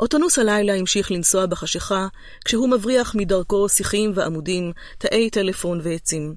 [0.00, 2.06] אוטונוס הלילה המשיך לנסוע בחשיכה,
[2.44, 6.34] כשהוא מבריח מדרכו שיחים ועמודים, תאי טלפון ועצים.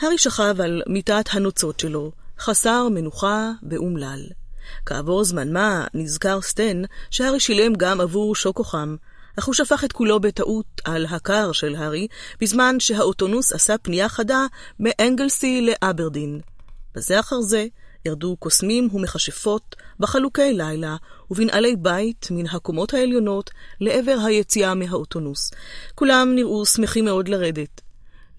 [0.00, 4.26] הארי שכב על מיטת הנוצות שלו, חסר מנוחה ואומלל.
[4.86, 8.96] כעבור זמן מה נזכר סטן שהארי שילם גם עבור שוקו חם,
[9.38, 12.08] אך הוא שפך את כולו בטעות על הקר של הארי,
[12.40, 14.46] בזמן שהאוטונוס עשה פנייה חדה
[14.80, 16.40] מאנגלסי לאברדין.
[16.94, 17.66] בזה אחר זה
[18.06, 20.96] ירדו קוסמים ומכשפות בחלוקי לילה
[21.30, 23.50] ובנעלי בית מן הקומות העליונות
[23.80, 25.50] לעבר היציאה מהאוטונוס.
[25.94, 27.80] כולם נראו שמחים מאוד לרדת.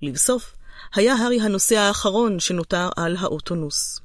[0.02, 0.53] לבסוף,
[0.95, 3.99] היה הארי הנוסע האחרון שנותר על האוטונוס.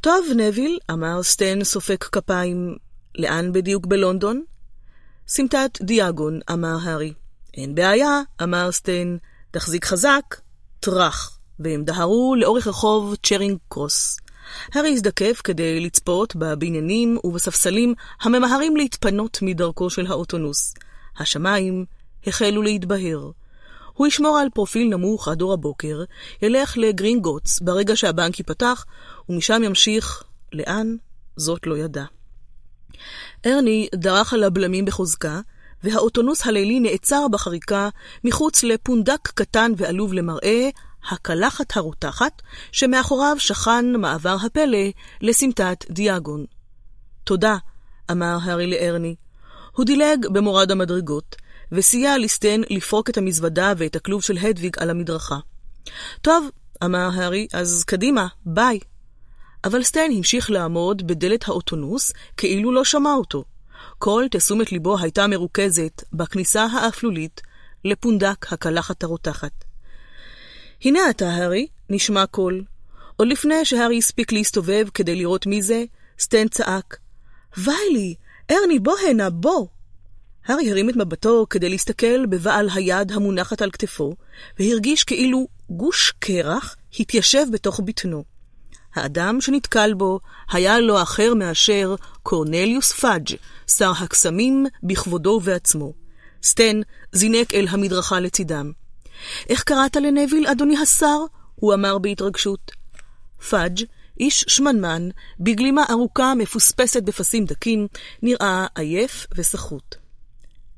[0.00, 2.76] טוב, נוויל, אמר סטן סופק כפיים,
[3.14, 4.42] לאן בדיוק בלונדון?
[5.28, 7.12] סמטת דיאגון, אמר הארי.
[7.54, 9.18] אין בעיה, אמר סטן,
[9.50, 10.36] תחזיק חזק,
[10.80, 14.16] טראח, והם דהרו לאורך רחוב צ'רינג קרוס.
[14.74, 20.74] הארי הזדקף כדי לצפות בבניינים ובספסלים הממהרים להתפנות מדרכו של האוטונוס.
[21.18, 21.84] השמיים
[22.26, 23.30] החלו להתבהר.
[23.92, 26.04] הוא ישמור על פרופיל נמוך עד אור הבוקר,
[26.42, 28.84] ילך לגרינגוטס ברגע שהבנק ייפתח,
[29.28, 30.96] ומשם ימשיך לאן?
[31.36, 32.04] זאת לא ידע.
[33.46, 35.40] ארני דרך על הבלמים בחוזקה,
[35.82, 37.88] והאוטונוס הלילי נעצר בחריקה
[38.24, 40.68] מחוץ לפונדק קטן ועלוב למראה,
[41.10, 42.42] הקלחת הרותחת,
[42.72, 44.78] שמאחוריו שכן מעבר הפלא
[45.20, 46.44] לסמטת דיאגון.
[47.24, 47.56] תודה,
[48.10, 49.14] אמר הארי לארני.
[49.72, 51.36] הוא דילג במורד המדרגות,
[51.72, 55.38] וסייע לסטן לפרוק את המזוודה ואת הכלוב של הדוויג על המדרכה.
[56.22, 56.48] טוב,
[56.84, 58.78] אמר הארי, אז קדימה, ביי.
[59.64, 63.44] אבל סטן המשיך לעמוד בדלת האוטונוס כאילו לא שמע אותו.
[63.98, 67.40] כל תשומת ליבו הייתה מרוכזת בכניסה האפלולית
[67.84, 69.65] לפונדק הקלחת הרותחת.
[70.86, 72.64] הנה אתה, הארי, נשמע קול.
[73.16, 75.84] עוד לפני שהארי הספיק להסתובב כדי לראות מי זה,
[76.18, 76.96] סטן צעק.
[77.56, 78.14] ויילי,
[78.50, 79.66] ארני, בוא הנה, בוא.
[80.46, 84.14] הארי הרים את מבטו כדי להסתכל בבעל היד המונחת על כתפו,
[84.58, 88.24] והרגיש כאילו גוש קרח התיישב בתוך בטנו.
[88.94, 93.28] האדם שנתקל בו היה לא אחר מאשר קורנליוס פאג',
[93.66, 95.92] שר הקסמים בכבודו ובעצמו.
[96.42, 96.80] סטן
[97.12, 98.85] זינק אל המדרכה לצידם.
[99.48, 101.18] איך קראת לנוויל, אדוני השר?
[101.54, 102.72] הוא אמר בהתרגשות.
[103.50, 103.82] פאג',
[104.20, 105.08] איש שמנמן,
[105.40, 107.86] בגלימה ארוכה מפוספסת בפסים דקים,
[108.22, 109.94] נראה עייף וסחוט.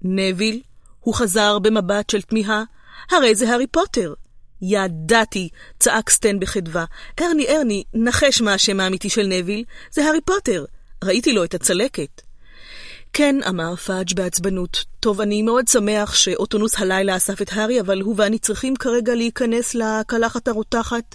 [0.03, 0.63] נוויל,
[1.01, 2.65] הוא חזר במבט של תמיהה,
[3.11, 4.15] הרי זה הארי פוטר.
[4.63, 5.49] ידעתי,
[5.79, 6.85] צעק סטן בחדווה.
[7.21, 10.65] ארני, ארני, נחש מה השם האמיתי של נוויל, זה הארי פוטר.
[11.05, 12.23] ראיתי לו את הצלקת.
[13.13, 14.85] כן, אמר פאג' בעצבנות.
[15.01, 19.75] טוב, אני מאוד שמח שאוטונוס הלילה אסף את הארי, אבל הוא ואני צריכים כרגע להיכנס
[19.75, 21.15] לקלחת הרותחת.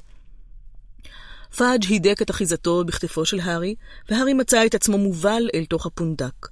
[1.58, 3.76] פאג' הידק את אחיזתו בכתפו של הארי,
[4.10, 6.48] והארי מצא את עצמו מובל אל תוך הפונדק.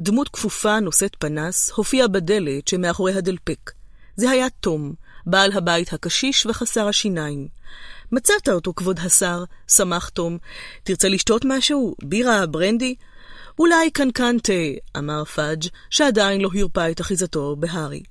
[0.00, 3.70] דמות כפופה נושאת פנס הופיעה בדלת שמאחורי הדלפק.
[4.16, 4.94] זה היה תום,
[5.26, 7.48] בעל הבית הקשיש וחסר השיניים.
[8.12, 10.38] מצאת אותו, כבוד השר, שמח תום.
[10.82, 11.94] תרצה לשתות משהו?
[12.02, 12.94] בירה, ברנדי?
[13.58, 14.52] אולי קנקן תה,
[14.98, 18.02] אמר פאג', שעדיין לא הרפא את אחיזתו בהארי.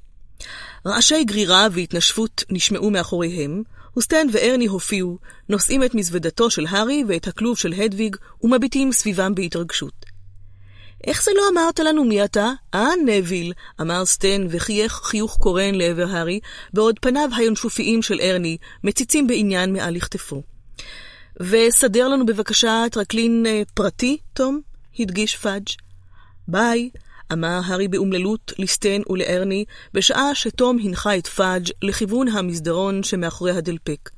[0.88, 3.64] רעשי גרירה והתנשפות נשמעו מאחוריהם,
[3.98, 5.18] וסטן וארני הופיעו,
[5.50, 10.06] נושאים את מזוודתו של הארי ואת הכלוב של הדוויג, ומביטים סביבם בהתרגשות.
[11.08, 12.52] איך זה לא אמרת לנו מי אתה?
[12.74, 16.40] אה, נביל, אמר סטן וחייך חיוך קורן לעבר הארי,
[16.74, 20.44] בעוד פניו הינשופיים של ארני מציצים בעניין מעל לכתפו.
[21.40, 24.62] וסדר לנו בבקשה טרקלין אה, פרטי, תום?
[25.00, 25.64] הדגיש פאג'.
[26.48, 26.90] ביי,
[27.34, 34.10] אמר הארי באומללות לסטן ולארני, בשעה שתום הנחה את פאג' לכיוון המסדרון שמאחורי הדלפק.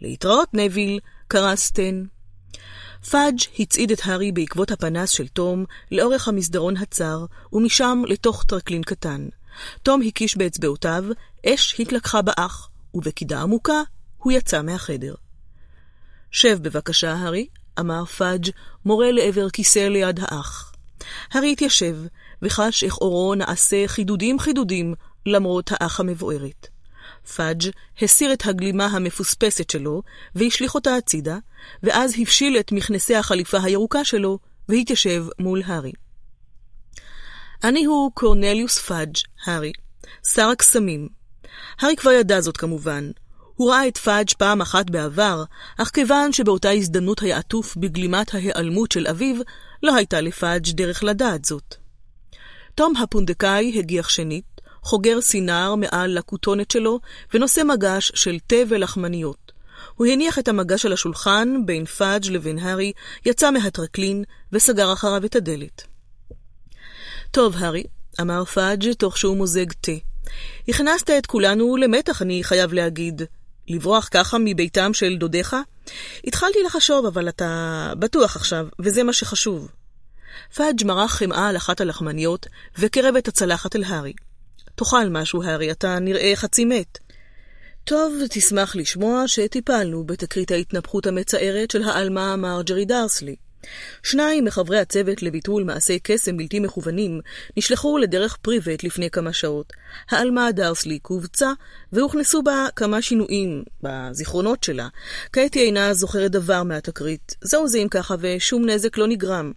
[0.00, 2.04] להתראות, נוויל, קרא סטן.
[3.10, 9.28] פאג' הצעיד את הארי בעקבות הפנס של תום לאורך המסדרון הצר, ומשם לתוך טרקלין קטן.
[9.82, 11.04] תום הקיש באצבעותיו,
[11.46, 13.82] אש התלקחה באח, ובקידה עמוקה
[14.18, 15.14] הוא יצא מהחדר.
[16.30, 17.46] שב בבקשה, הארי,
[17.80, 18.50] אמר פאג',
[18.84, 20.72] מורה לעבר כיסא ליד האח.
[21.32, 21.96] הארי התיישב,
[22.42, 24.94] וחש איך עורו נעשה חידודים חידודים
[25.26, 26.68] למרות האח המבוערת.
[27.36, 27.62] פאג'
[28.02, 30.02] הסיר את הגלימה המפוספסת שלו
[30.34, 31.38] והשליך אותה הצידה,
[31.82, 34.38] ואז הפשיל את מכנסי החליפה הירוקה שלו
[34.68, 35.92] והתיישב מול הארי.
[37.64, 39.72] אני הוא קורנליוס פאג', הארי,
[40.34, 41.08] שר הקסמים.
[41.80, 43.10] הארי כבר ידע זאת כמובן.
[43.56, 45.44] הוא ראה את פאג' פעם אחת בעבר,
[45.78, 49.36] אך כיוון שבאותה הזדמנות היה עטוף בגלימת ההיעלמות של אביו,
[49.82, 51.74] לא הייתה לפאג' דרך לדעת זאת.
[52.74, 57.00] תום הפונדקאי הגיח שנית, חוגר סינר מעל לכותונת שלו,
[57.34, 59.52] ונושא מגש של תה ולחמניות.
[59.94, 62.92] הוא הניח את המגש על השולחן בין פאג' לבין הארי,
[63.26, 65.82] יצא מהטרקלין וסגר אחריו את הדלת.
[67.30, 67.84] טוב, הארי,
[68.20, 69.92] אמר פאג' תוך שהוא מוזג תה.
[70.68, 73.22] הכנסת את כולנו למתח, אני חייב להגיד.
[73.68, 75.56] לברוח ככה מביתם של דודיך?
[76.26, 79.68] התחלתי לחשוב, אבל אתה בטוח עכשיו, וזה מה שחשוב.
[80.54, 82.46] פאג' מרח חמאה על אחת הלחמניות,
[82.78, 84.12] וקרב את הצלחת אל הארי.
[84.74, 86.98] תאכל משהו, הארי, אתה נראה חצי מת.
[87.84, 93.36] טוב, תשמח לשמוע שטיפלנו בתקרית ההתנפחות המצערת של העלמה מרג'רי דרסלי.
[94.02, 97.20] שניים מחברי הצוות לביטול מעשי קסם בלתי מכוונים
[97.56, 99.72] נשלחו לדרך פריבט לפני כמה שעות.
[100.10, 101.52] העלמה דרסלי קובצה
[101.92, 104.88] והוכנסו בה כמה שינויים בזיכרונות שלה.
[105.32, 107.34] כעת היא אינה זוכרת דבר מהתקרית.
[107.40, 109.52] זהו זה אם ככה ושום נזק לא נגרם.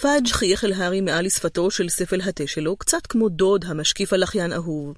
[0.00, 4.24] פאג' חייך אל הארי מעל לשפתו של ספל התה שלו, קצת כמו דוד המשקיף על
[4.24, 4.94] אחיין אהוב.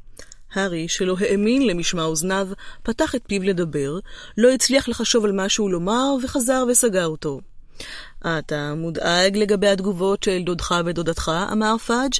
[0.53, 2.49] הארי, שלא האמין למשמע אוזניו,
[2.83, 3.99] פתח את פיו לדבר,
[4.39, 7.41] לא הצליח לחשוב על משהו לומר, וחזר וסגר אותו.
[8.21, 12.13] אתה מודאג לגבי התגובות של דודך ודודתך, אמר פאג'.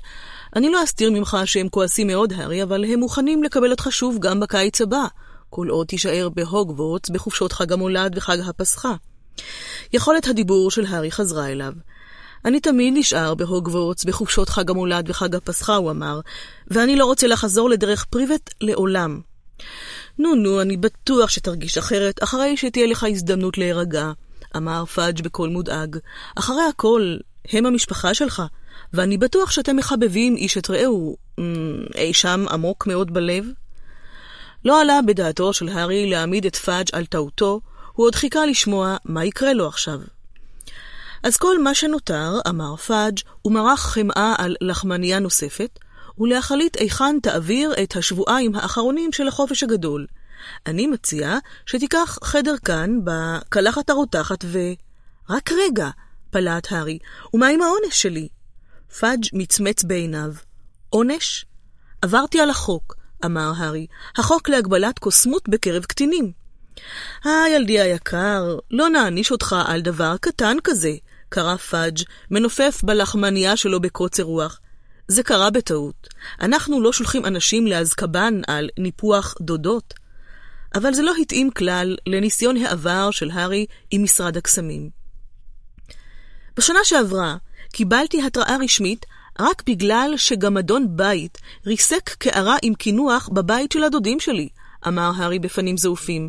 [0.57, 4.41] אני לא אסתיר ממך שהם כועסים מאוד, הארי, אבל הם מוכנים לקבל אותך שוב גם
[4.41, 5.05] בקיץ הבא,
[5.51, 8.95] כל עוד תישאר בהוגוורטס בחופשות חג המולד וחג הפסחה.
[9.93, 11.73] יכולת הדיבור של הארי חזרה אליו.
[12.45, 16.21] אני תמיד נשאר בהוגוורטס בחופשות חג המולד וחג הפסחה, הוא אמר,
[16.69, 19.21] ואני לא רוצה לחזור לדרך פריבט לעולם.
[20.19, 24.13] נו נו, אני בטוח שתרגיש אחרת אחרי שתהיה לך הזדמנות להירגע,
[24.57, 25.97] אמר פאג' בקול מודאג.
[26.37, 27.17] אחרי הכל,
[27.53, 28.43] הם המשפחה שלך,
[28.93, 33.45] ואני בטוח שאתם מחבבים איש את רעהו אמ, אי שם עמוק מאוד בלב.
[34.65, 37.61] לא עלה בדעתו של הארי להעמיד את פאג' על טעותו,
[37.93, 40.01] הוא עוד חיכה לשמוע מה יקרה לו עכשיו.
[41.23, 45.79] אז כל מה שנותר, אמר פאג', הוא מרח חמאה על לחמניה נוספת,
[46.19, 50.07] ולהחליט היכן תעביר את השבועיים האחרונים של החופש הגדול.
[50.67, 54.59] אני מציע שתיקח חדר כאן, בקלחת הרותחת, ו...
[55.31, 55.89] רק רגע,
[56.31, 56.99] פלט הארי,
[57.35, 58.29] ומה עם העונש שלי?
[58.99, 60.33] פאג' מצמץ בעיניו.
[60.91, 61.45] עונש?
[62.03, 62.95] עברתי על החוק,
[63.25, 63.87] אמר הארי,
[64.17, 66.33] החוק להגבלת קוסמות בקרב קטינים.
[67.27, 70.93] אה, ילדי היקר, לא נעניש אותך על דבר קטן כזה,
[71.29, 71.99] קרא פאג',
[72.31, 74.61] מנופף בלחמניה שלו בקוצר רוח.
[75.09, 76.09] זה קרה בטעות.
[76.41, 79.95] אנחנו לא שולחים אנשים לאזקבן על ניפוח דודות.
[80.75, 84.91] אבל זה לא התאים כלל לניסיון העבר של הארי עם משרד הקסמים.
[86.57, 87.37] בשנה שעברה
[87.73, 89.07] קיבלתי התראה רשמית
[89.41, 94.49] רק בגלל שגמדון בית ריסק קערה עם קינוח בבית של הדודים שלי,
[94.89, 96.29] אמר הארי בפנים זעופים.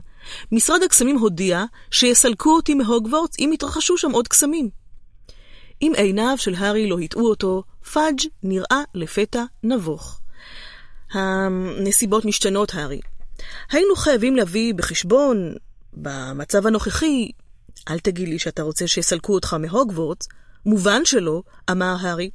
[0.52, 4.70] משרד הקסמים הודיע שיסלקו אותי מהוגוורטס אם יתרחשו שם עוד קסמים.
[5.82, 7.64] אם עיניו של הארי לא הטעו אותו,
[7.94, 10.20] פאג' נראה לפתע נבוך.
[11.14, 13.00] הנסיבות משתנות, הארי.
[13.72, 15.54] היינו חייבים להביא בחשבון,
[15.94, 17.32] במצב הנוכחי,
[17.90, 20.28] אל תגיד לי שאתה רוצה שיסלקו אותך מהוגוורטס,
[20.66, 21.42] מובן שלא,
[21.72, 22.30] אמר הארי.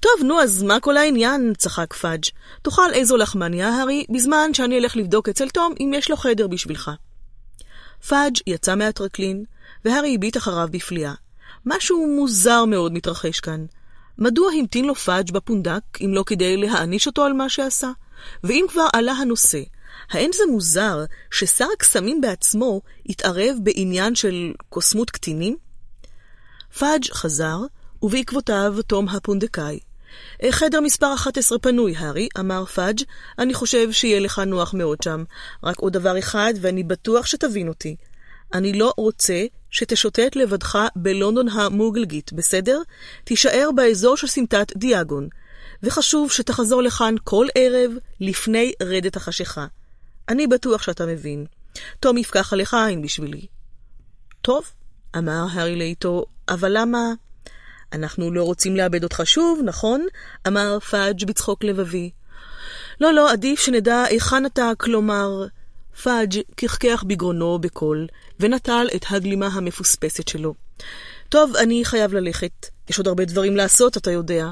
[0.00, 1.52] טוב, נו, אז מה כל העניין?
[1.58, 2.24] צחק פאג'.
[2.62, 6.90] תאכל איזו לחמניה, הארי, בזמן שאני אלך לבדוק אצל תום אם יש לו חדר בשבילך.
[8.08, 9.44] פאג' יצא מהטרקלין,
[9.84, 11.14] והארי הביט אחריו בפליאה.
[11.66, 13.64] משהו מוזר מאוד מתרחש כאן.
[14.18, 17.90] מדוע המתין לו פאג' בפונדק, אם לא כדי להעניש אותו על מה שעשה?
[18.44, 19.62] ואם כבר עלה הנושא,
[20.12, 25.56] האין זה מוזר ששר הקסמים בעצמו התערב בעניין של קוסמות קטינים?
[26.78, 27.58] פאג' חזר,
[28.02, 29.78] ובעקבותיו תום הפונדקאי.
[30.50, 33.00] חדר מספר 11 פנוי, הארי, אמר פאג',
[33.38, 35.24] אני חושב שיהיה לך נוח מאוד שם.
[35.64, 37.96] רק עוד דבר אחד, ואני בטוח שתבין אותי.
[38.54, 42.82] אני לא רוצה שתשוטט לבדך בלונדון המוגלגית, בסדר?
[43.24, 45.28] תישאר באזור של סמטת דיאגון.
[45.82, 49.66] וחשוב שתחזור לכאן כל ערב לפני רדת החשיכה.
[50.28, 51.46] אני בטוח שאתה מבין.
[52.00, 53.46] תום יפקח עליך עין בשבילי.
[54.42, 54.64] טוב,
[55.18, 57.12] אמר הארי לאיטו, אבל למה...
[57.92, 60.06] אנחנו לא רוצים לאבד אותך שוב, נכון?
[60.46, 62.10] אמר פאג' בצחוק לבבי.
[63.00, 65.46] לא, לא, עדיף שנדע היכן אתה, כלומר...
[66.02, 68.06] פאג' קחקח בגרונו בקול,
[68.40, 70.54] ונטל את הגלימה המפוספסת שלו.
[71.28, 72.66] טוב, אני חייב ללכת.
[72.90, 74.50] יש עוד הרבה דברים לעשות, אתה יודע.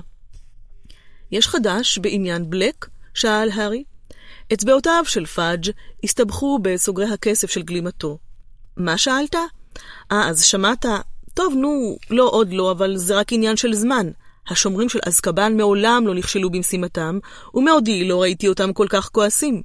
[1.30, 2.88] יש חדש בעניין בלק?
[3.14, 3.84] שאל הארי.
[4.52, 5.70] אצבעותיו של פאג'
[6.04, 8.18] הסתבכו בסוגרי הכסף של גלימתו.
[8.76, 9.34] מה שאלת?
[10.12, 10.86] אה, אז שמעת?
[11.34, 14.10] טוב, נו, לא עוד לא, אבל זה רק עניין של זמן.
[14.48, 17.18] השומרים של אזקבן מעולם לא נכשלו במשימתם,
[17.54, 19.62] ומעודי לא ראיתי אותם כל כך כועסים.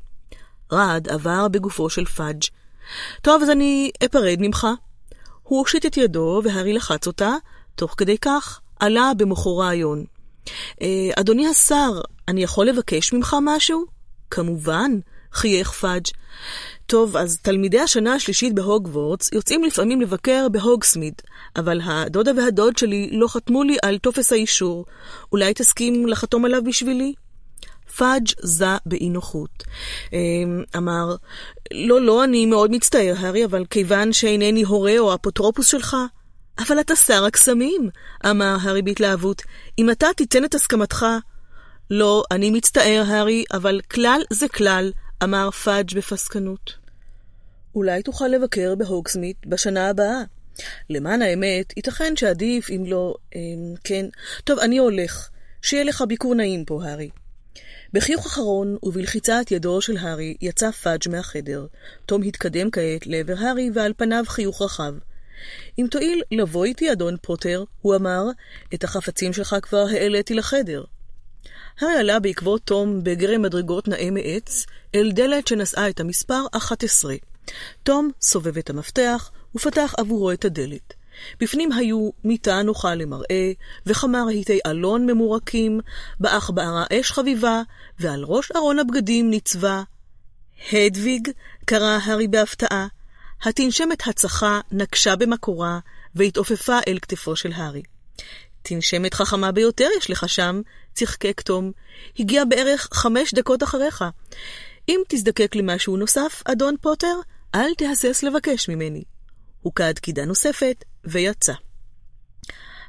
[0.72, 2.44] רעד עבר בגופו של פאג'.
[3.22, 4.68] טוב, אז אני אפרד ממך.
[5.44, 7.34] הוא הושיט את ידו, והארי לחץ אותה,
[7.76, 10.06] תוך כדי כך עלה במוחו רעיון.
[10.82, 13.95] אה, אדוני השר, אני יכול לבקש ממך משהו?
[14.32, 14.92] כמובן,
[15.34, 16.04] חייך פאג'.
[16.86, 21.14] טוב, אז תלמידי השנה השלישית בהוגוורטס יוצאים לפעמים לבקר בהוגסמיד,
[21.56, 24.86] אבל הדודה והדוד שלי לא חתמו לי על טופס האישור.
[25.32, 27.14] אולי תסכים לחתום עליו בשבילי?
[27.98, 29.64] פאג' זע באי נוחות.
[30.14, 31.16] אמ, אמר,
[31.74, 35.96] לא, לא, אני מאוד מצטער, הארי, אבל כיוון שאינני הורה או אפוטרופוס שלך...
[36.60, 37.90] אבל אתה שר הקסמים,
[38.30, 39.42] אמר הארי בהתלהבות.
[39.80, 41.06] אם אתה תיתן את הסכמתך...
[41.90, 44.92] לא, אני מצטער, הארי, אבל כלל זה כלל,
[45.24, 46.74] אמר פאג' בפסקנות.
[47.76, 50.24] אולי תוכל לבקר בהוגסמיד בשנה הבאה.
[50.90, 53.16] למען האמת, ייתכן שעדיף אם לא...
[53.36, 53.42] אה,
[53.84, 54.06] כן.
[54.44, 55.30] טוב, אני הולך.
[55.62, 57.10] שיהיה לך ביקור נעים פה, הארי.
[57.94, 61.66] בחיוך אחרון ובלחיצת ידו של הארי יצא פאג' מהחדר.
[62.06, 64.94] תום התקדם כעת לעבר הארי ועל פניו חיוך רחב.
[65.80, 68.24] אם תואיל לבוא איתי, אדון פוטר, הוא אמר,
[68.74, 70.84] את החפצים שלך כבר העליתי לחדר.
[71.80, 74.66] הארי עלה בעקבות תום בגרם מדרגות נאה מעץ,
[74.96, 77.16] אל דלת שנשאה את המספר 11.
[77.84, 80.94] תום סובב את המפתח ופתח עבורו את הדלת.
[81.40, 83.52] בפנים היו מיטה נוחה למראה,
[83.86, 85.80] וכמה רהיטי אלון ממורקים,
[86.20, 87.62] באח בערה אש חביבה,
[88.00, 89.84] ועל ראש ארון הבגדים ניצבה
[90.72, 91.30] הדוויג,
[91.66, 92.88] קרא הארי בהפתעה.
[93.44, 95.80] התנשמת הצחה נקשה במקורה,
[96.16, 97.84] והתעופפה אל כתפו של הארי.
[98.62, 100.62] תנשמת חכמה ביותר יש לך שם,
[100.96, 101.72] צחקק תום.
[102.20, 104.04] הגיע בערך חמש דקות אחריך.
[104.90, 107.16] אם תזדקק למשהו נוסף, אדון פוטר,
[107.56, 109.04] אל תהסס לבקש ממני.
[109.62, 111.54] הוא קד קידה נוספת, ויצא.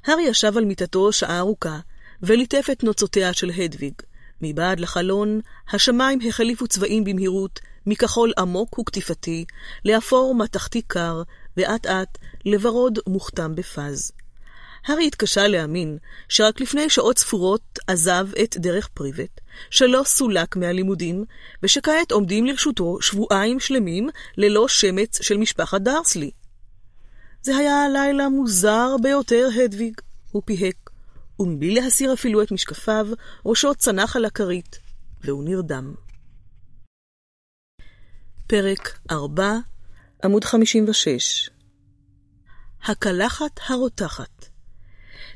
[0.05, 1.79] הארי ישב על מיטתו שעה ארוכה,
[2.23, 3.95] וליטף את נוצותיה של הדוויג.
[4.41, 5.41] מבעד לחלון,
[5.73, 9.45] השמיים החליפו צבעים במהירות, מכחול עמוק וקטיפתי,
[9.85, 11.23] לאפור מתכתי קר,
[11.57, 14.13] ואט אט לוורוד מוכתם בפז.
[14.87, 15.99] הארי התקשה להאמין
[16.29, 19.41] שרק לפני שעות ספורות עזב את דרך פריבט,
[19.71, 21.25] שלא סולק מהלימודים,
[21.63, 26.31] ושכעת עומדים לרשותו שבועיים שלמים ללא שמץ של משפחת דרסלי.
[27.43, 30.01] זה היה לילה מוזר ביותר, הדוויג,
[30.33, 30.91] הוא פיהק.
[31.41, 33.07] ומבלי להסיר אפילו את משקפיו,
[33.47, 34.79] ראשו צנח על הכרית,
[35.21, 35.95] והוא נרדם.
[38.47, 39.59] פרק 4,
[40.25, 41.51] עמוד 56
[42.85, 44.46] הקלחת הרותחת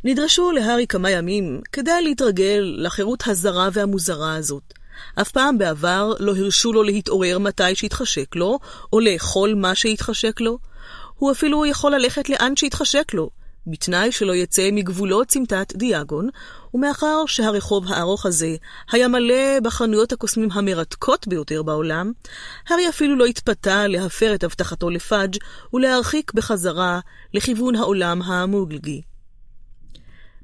[0.04, 4.74] נדרשו להארי כמה ימים כדי להתרגל לחירות הזרה והמוזרה הזאת.
[5.20, 8.58] אף פעם בעבר לא הרשו לו להתעורר מתי שהתחשק לו,
[8.92, 10.58] או לאכול מה שהתחשק לו.
[11.14, 13.30] הוא אפילו יכול ללכת לאן שהתחשק לו,
[13.66, 16.28] בתנאי שלא יצא מגבולות סמטת דיאגון,
[16.74, 18.56] ומאחר שהרחוב הארוך הזה
[18.92, 22.12] היה מלא בחנויות הקוסמים המרתקות ביותר בעולם,
[22.68, 25.36] הארי אפילו לא התפתה להפר את הבטחתו לפאג'
[25.72, 27.00] ולהרחיק בחזרה
[27.34, 29.09] לכיוון העולם המוגלגי.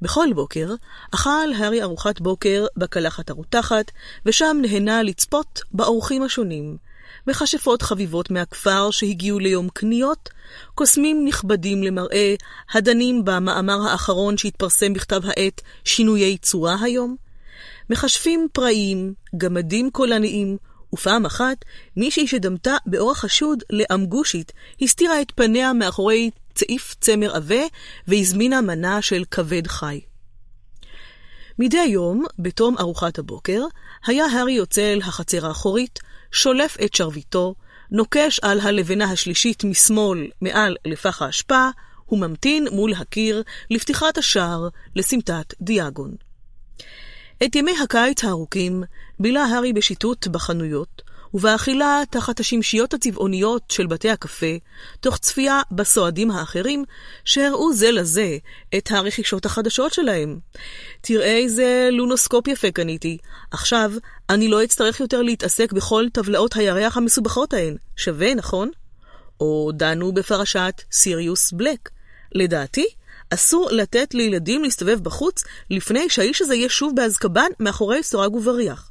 [0.03, 0.75] בכל בוקר
[1.15, 3.91] אכל הארי ארוחת בוקר בקלחת הרותחת,
[4.27, 6.77] ושם נהנה לצפות באורחים השונים,
[7.27, 10.29] מכשפות חביבות מהכפר שהגיעו ליום קניות,
[10.75, 12.35] קוסמים נכבדים למראה,
[12.73, 17.17] הדנים במאמר האחרון שהתפרסם בכתב העת שינויי צורה היום,
[17.91, 20.57] מכשפים פראיים, גמדים קולניים,
[20.93, 21.57] ופעם אחת
[21.97, 24.53] מישהי שדמתה באורח חשוד לאמגושית,
[24.83, 27.63] הסתירה את פניה מאחורי צעיף צמר עבה
[28.09, 30.01] והזמינה מנה של כבד חי.
[31.59, 33.63] מדי יום, בתום ארוחת הבוקר,
[34.07, 35.99] היה הארי יוצא אל החצר האחורית,
[36.33, 37.55] שולף את שרביטו,
[37.91, 41.69] נוקש על הלבנה השלישית משמאל מעל לפח האשפה,
[42.09, 46.15] וממתין מול הקיר לפתיחת השער לסמטת דיאגון.
[47.45, 48.83] את ימי הקיץ הארוכים
[49.21, 51.03] בילה הארי בשיטוט בחנויות,
[51.35, 54.57] ובאכילה תחת השמשיות הצבעוניות של בתי הקפה,
[55.01, 56.85] תוך צפייה בסועדים האחרים,
[57.25, 58.37] שהראו זה לזה
[58.77, 60.39] את הרכישות החדשות שלהם.
[61.01, 63.19] תראה איזה לונוסקופ יפה קניתי.
[63.51, 63.93] עכשיו,
[64.31, 67.77] אני לא אצטרך יותר להתעסק בכל טבלאות הירח המסובכות ההן.
[67.97, 68.71] שווה, נכון?
[69.41, 71.91] או דנו בפרשת סיריוס בלק.
[72.33, 72.87] לדעתי,
[73.31, 78.91] אסור לתת לילדים להסתובב בחוץ לפני שהאיש הזה יהיה שוב באזקבן מאחורי סורג ובריח.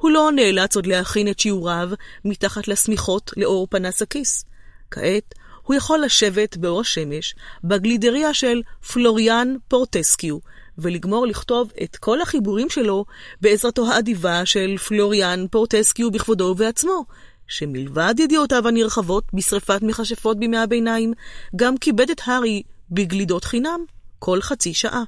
[0.00, 1.90] הוא לא נאלץ עוד להכין את שיעוריו
[2.24, 4.44] מתחת לשמיכות לאור פנס הכיס.
[4.90, 8.62] כעת הוא יכול לשבת באור השמש בגלידריה של
[8.92, 10.38] פלוריאן פורטסקיו,
[10.78, 13.04] ולגמור לכתוב את כל החיבורים שלו
[13.40, 17.04] בעזרתו האדיבה של פלוריאן פורטסקיו בכבודו ובעצמו,
[17.48, 21.12] שמלבד ידיעותיו הנרחבות בשרפת מכשפות בימי הביניים,
[21.56, 23.80] גם כיבד את הארי בגלידות חינם
[24.18, 25.02] כל חצי שעה.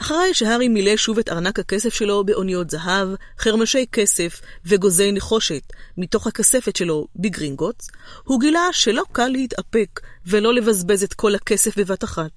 [0.00, 3.08] אחרי שהארי מילא שוב את ארנק הכסף שלו באוניות זהב,
[3.38, 5.62] חרמשי כסף וגוזי נחושת
[5.96, 7.88] מתוך הכספת שלו בגרינגוטס,
[8.24, 12.30] הוא גילה שלא קל להתאפק ולא לבזבז את כל הכסף בבת אחת.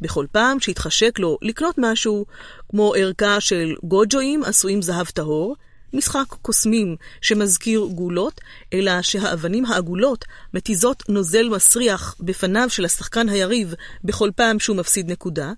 [0.00, 2.26] בכל פעם שהתחשק לו לקנות משהו,
[2.70, 5.56] כמו ערכה של גוג'ואים עשויים זהב טהור,
[5.92, 8.40] משחק קוסמים שמזכיר גולות,
[8.72, 15.52] אלא שהאבנים העגולות מתיזות נוזל מסריח בפניו של השחקן היריב בכל פעם שהוא מפסיד נקודה,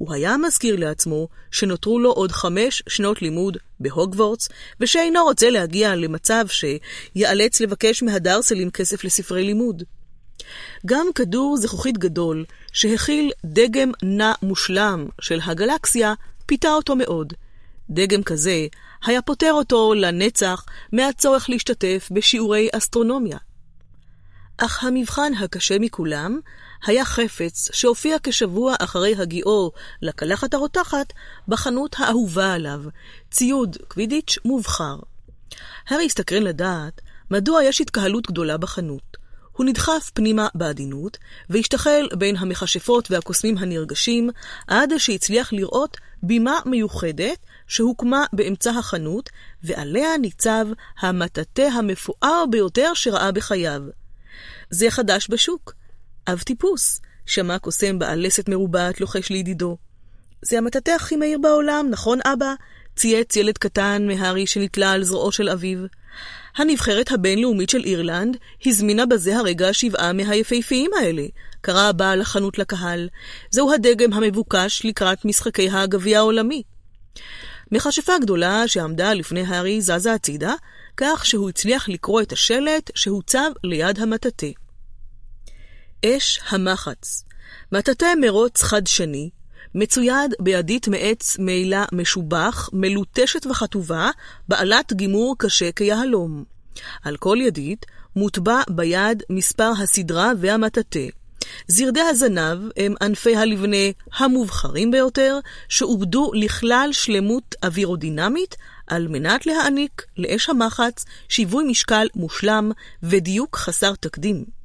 [0.00, 4.48] הוא היה מזכיר לעצמו שנותרו לו עוד חמש שנות לימוד בהוגוורטס,
[4.80, 9.82] ושאינו רוצה להגיע למצב שיאלץ לבקש מהדרסלים כסף לספרי לימוד.
[10.86, 16.14] גם כדור זכוכית גדול, שהכיל דגם נע מושלם של הגלקסיה,
[16.46, 17.32] פיתה אותו מאוד.
[17.90, 18.66] דגם כזה
[19.04, 23.38] היה פוטר אותו לנצח מהצורך להשתתף בשיעורי אסטרונומיה.
[24.56, 26.40] אך המבחן הקשה מכולם
[26.86, 31.12] היה חפץ שהופיע כשבוע אחרי הגיעו לקלחת הרותחת
[31.48, 32.80] בחנות האהובה עליו,
[33.30, 34.96] ציוד קווידיץ' מובחר.
[35.88, 37.00] הארי הסתקרן לדעת
[37.30, 39.16] מדוע יש התקהלות גדולה בחנות.
[39.52, 41.18] הוא נדחף פנימה בעדינות,
[41.50, 44.30] והשתחל בין המכשפות והקוסמים הנרגשים,
[44.66, 49.30] עד שהצליח לראות בימה מיוחדת שהוקמה באמצע החנות,
[49.62, 50.66] ועליה ניצב
[51.00, 53.82] המטאטא המפואר ביותר שראה בחייו.
[54.70, 55.74] זה חדש בשוק,
[56.28, 59.76] אב טיפוס, שמע קוסם בעל לסת מרובעת לוחש לידידו.
[60.42, 62.54] זה המטאטא הכי מהיר בעולם, נכון אבא?
[62.96, 65.78] צייץ ילד קטן מהארי שנתלה על זרועו של אביו.
[66.56, 68.36] הנבחרת הבינלאומית של אירלנד
[68.66, 71.22] הזמינה בזה הרגע שבעה מהיפהפיים האלה,
[71.60, 73.08] קרא בעל החנות לקהל.
[73.50, 76.62] זהו הדגם המבוקש לקראת משחקי הגביע העולמי.
[77.72, 80.54] מכשפה גדולה שעמדה לפני הארי זזה הצידה,
[80.96, 84.50] כך שהוא הצליח לקרוא את השלט שהוצב ליד המטאטא.
[86.06, 87.24] אש המחץ,
[87.72, 89.30] מטאטא מרוץ חדשני,
[89.74, 94.10] מצויד בידית מעץ מעילה משובח, מלוטשת וחטובה,
[94.48, 96.44] בעלת גימור קשה כיהלום.
[97.02, 97.86] על כל ידית
[98.16, 101.06] מוטבע ביד מספר הסדרה והמטאטא.
[101.68, 103.86] זרדי הזנב הם ענפי הלבנה
[104.16, 108.56] המובחרים ביותר, שעובדו לכלל שלמות אווירודינמית,
[108.86, 112.70] על מנת להעניק לאש המחץ שיווי משקל מושלם
[113.02, 114.59] ודיוק חסר תקדים.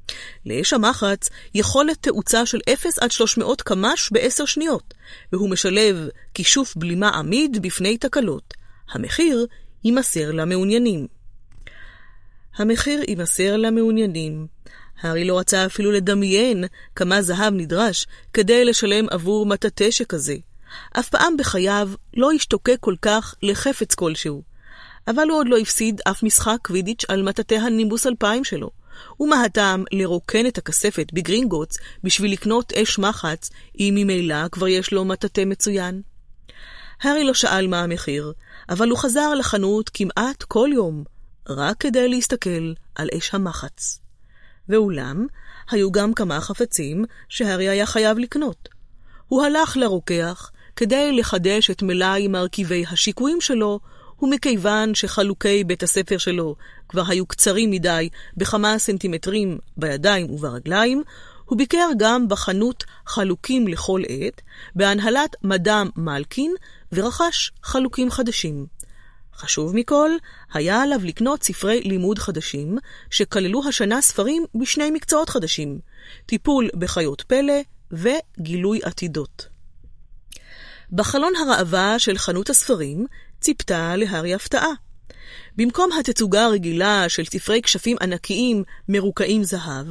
[0.46, 4.94] לאש המחץ יכולת תאוצה של 0 עד 300 קמ"ש ב-10 שניות,
[5.32, 8.54] והוא משלב כישוף בלימה עמיד בפני תקלות.
[8.90, 9.46] המחיר
[9.84, 11.06] יימסר למעוניינים.
[12.56, 14.46] המחיר יימסר למעוניינים.
[15.00, 16.64] הארי לא רצה אפילו לדמיין
[16.94, 20.36] כמה זהב נדרש כדי לשלם עבור מטאטא שכזה.
[20.98, 24.42] אף פעם בחייו לא השתוקק כל כך לחפץ כלשהו.
[25.08, 28.70] אבל הוא עוד לא הפסיד אף משחק קווידיץ' על מטאטא הנימבוס 2000 שלו.
[29.20, 35.04] ומה הטעם לרוקן את הכספת בגרינגוטס בשביל לקנות אש מחץ, אם ממילא כבר יש לו
[35.04, 36.02] מטאטא מצוין?
[37.02, 38.32] הארי לא שאל מה המחיר,
[38.68, 41.04] אבל הוא חזר לחנות כמעט כל יום,
[41.48, 44.00] רק כדי להסתכל על אש המחץ.
[44.68, 45.26] ואולם,
[45.70, 48.68] היו גם כמה חפצים שהארי היה חייב לקנות.
[49.28, 53.80] הוא הלך לרוקח כדי לחדש את מלאי מרכיבי השיקויים שלו,
[54.22, 56.56] ומכיוון שחלוקי בית הספר שלו
[56.88, 61.02] כבר היו קצרים מדי בכמה סנטימטרים בידיים וברגליים,
[61.44, 64.42] הוא ביקר גם בחנות חלוקים לכל עת,
[64.74, 66.54] בהנהלת מדאם מלקין,
[66.92, 68.66] ורכש חלוקים חדשים.
[69.36, 70.10] חשוב מכל,
[70.52, 72.78] היה עליו לקנות ספרי לימוד חדשים,
[73.10, 75.78] שכללו השנה ספרים בשני מקצועות חדשים,
[76.26, 77.60] טיפול בחיות פלא
[77.92, 79.48] וגילוי עתידות.
[80.92, 83.06] בחלון הראווה של חנות הספרים
[83.46, 84.72] ציפתה להארי הפתעה.
[85.56, 89.86] במקום התצוגה הרגילה של ספרי כשפים ענקיים מרוקעים זהב,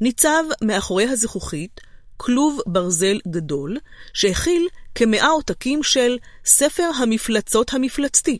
[0.00, 1.80] ניצב מאחורי הזכוכית
[2.16, 3.78] כלוב ברזל גדול,
[4.12, 8.38] שהכיל כמאה עותקים של ספר המפלצות המפלצתי.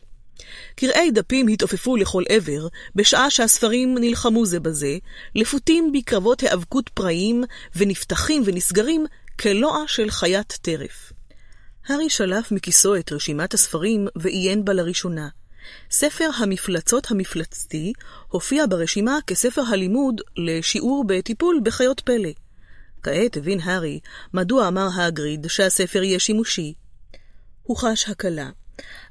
[0.77, 4.97] קרעי דפים התעופפו לכל עבר, בשעה שהספרים נלחמו זה בזה,
[5.35, 7.45] לפותים בקרבות היאבקות פראיים,
[7.77, 9.07] ונפתחים ונסגרים
[9.41, 11.13] כלוע של חיית טרף.
[11.89, 15.29] הארי שלף מכיסו את רשימת הספרים ועיין בה לראשונה.
[15.91, 17.93] ספר המפלצות המפלצתי
[18.29, 22.29] הופיע ברשימה כספר הלימוד לשיעור בטיפול בחיות פלא.
[23.03, 24.01] כעת הבין הארי
[24.35, 26.75] מדוע אמר הגריד שהספר יהיה שימושי.
[27.63, 28.51] הוא חש הקלה.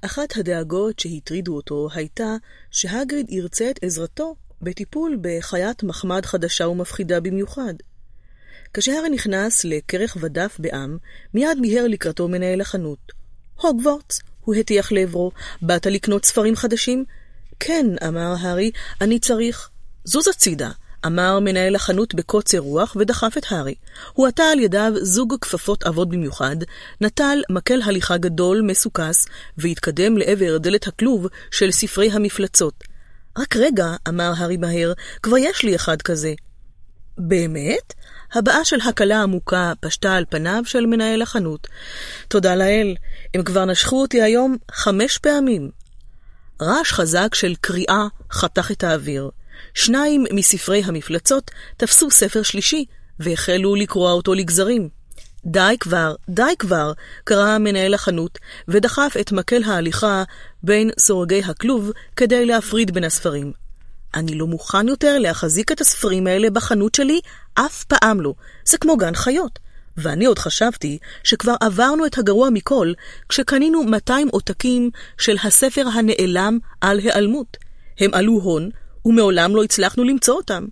[0.01, 2.35] אחת הדאגות שהטרידו אותו הייתה
[2.71, 7.73] שהגריד ירצה את עזרתו בטיפול בחיית מחמד חדשה ומפחידה במיוחד.
[8.79, 10.97] כשהארי נכנס לכרך ודף בעם,
[11.33, 13.11] מיד מיהר לקראתו מנהל החנות.
[13.61, 15.31] הוגוורטס, הוא הטיח לעברו,
[15.61, 17.05] באת לקנות ספרים חדשים?
[17.59, 18.71] כן, אמר הארי,
[19.01, 19.69] אני צריך.
[20.03, 20.69] זוז הצידה,
[21.05, 23.75] אמר מנהל החנות בקוצר רוח ודחף את הארי.
[24.13, 26.55] הוא עטה על ידיו זוג כפפות עבות במיוחד,
[27.01, 29.25] נטל מקל הליכה גדול, מסוכס,
[29.57, 32.83] והתקדם לעבר דלת הכלוב של ספרי המפלצות.
[33.37, 36.33] רק רגע, אמר הארי מהר, כבר יש לי אחד כזה.
[37.17, 37.93] באמת?
[38.37, 41.67] הבעה של הקלה עמוקה פשטה על פניו של מנהל החנות.
[42.27, 42.95] תודה לאל,
[43.33, 45.69] הם כבר נשכו אותי היום חמש פעמים.
[46.61, 49.29] רעש חזק של קריאה חתך את האוויר.
[49.73, 52.85] שניים מספרי המפלצות תפסו ספר שלישי
[53.19, 54.89] והחלו לקרוע אותו לגזרים.
[55.45, 56.91] די כבר, די כבר,
[57.23, 60.23] קרא מנהל החנות, ודחף את מקל ההליכה
[60.63, 63.66] בין סורגי הכלוב כדי להפריד בין הספרים.
[64.15, 67.19] אני לא מוכן יותר להחזיק את הספרים האלה בחנות שלי,
[67.53, 68.33] אף פעם לא.
[68.65, 69.59] זה כמו גן חיות.
[69.97, 72.93] ואני עוד חשבתי שכבר עברנו את הגרוע מכל,
[73.29, 77.57] כשקנינו 200 עותקים של הספר הנעלם על היעלמות.
[77.99, 78.69] הם עלו הון,
[79.05, 80.65] ומעולם לא הצלחנו למצוא אותם.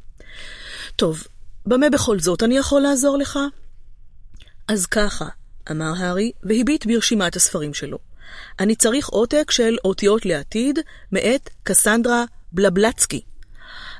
[0.95, 1.23] טוב,
[1.65, 3.39] במה בכל זאת אני יכול לעזור לך?
[4.67, 5.25] אז ככה,
[5.71, 7.97] אמר הארי, והביט ברשימת הספרים שלו.
[8.59, 10.79] אני צריך עותק של אותיות לעתיד,
[11.11, 12.25] מאת קסנדרה
[12.55, 13.21] בלבלצקי.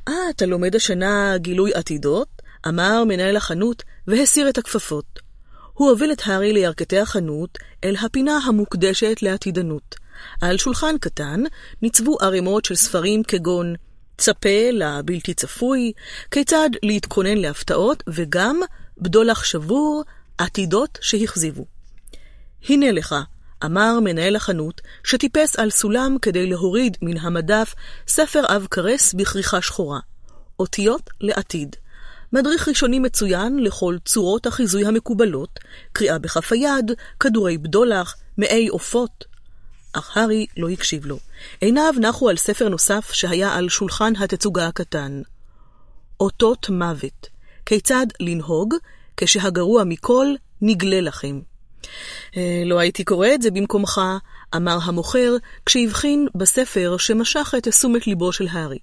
[0.08, 2.42] אה, אתה לומד השנה גילוי עתידות?
[2.68, 5.20] אמר מנהל החנות, והסיר את הכפפות.
[5.74, 9.96] הוא הוביל את הארי לירכתי החנות, אל הפינה המוקדשת לעתידנות.
[10.42, 11.44] על שולחן קטן
[11.82, 13.76] ניצבו ערימות של ספרים כגון
[14.18, 15.92] צפה לבלתי צפוי,
[16.32, 18.62] כיצד להתכונן להפתעות, וגם
[18.98, 20.04] בדולח שבור,
[20.38, 21.66] עתידות שהכזיבו.
[22.70, 23.16] הנה לך,
[23.66, 27.76] אמר מנהל החנות, שטיפס על סולם כדי להוריד מן המדף
[28.08, 30.00] ספר עב כרס בכריכה שחורה.
[30.60, 31.76] אותיות לעתיד.
[32.34, 35.60] מדריך ראשוני מצוין לכל צורות החיזוי המקובלות,
[35.94, 39.26] קריאה בכף היד, כדורי בדולח, מעי עופות.
[39.94, 41.20] אך הארי לא הקשיב לו.
[41.62, 45.22] עיניו נחו על ספר נוסף שהיה על שולחן התצוגה הקטן.
[46.20, 47.28] אותות מוות.
[47.66, 48.74] כיצד לנהוג
[49.18, 50.28] כשהגרוע מכל
[50.62, 51.40] נגלה לכם.
[52.38, 54.02] אה, לא הייתי קורא את זה במקומך,
[54.56, 55.36] אמר המוכר,
[55.66, 58.80] כשהבחין בספר שמשך את תשומת ליבו של הארי.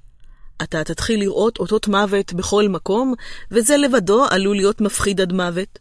[0.62, 3.14] אתה תתחיל לראות אותות מוות בכל מקום,
[3.50, 5.78] וזה לבדו עלול להיות מפחיד עד מוות.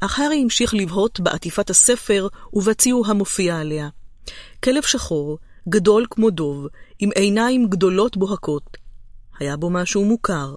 [0.00, 3.88] אך הארי המשיך לבהות בעטיפת הספר ובציור המופיע עליה.
[4.64, 6.66] כלב שחור, גדול כמו דוב,
[6.98, 8.76] עם עיניים גדולות בוהקות.
[9.40, 10.54] היה בו משהו מוכר.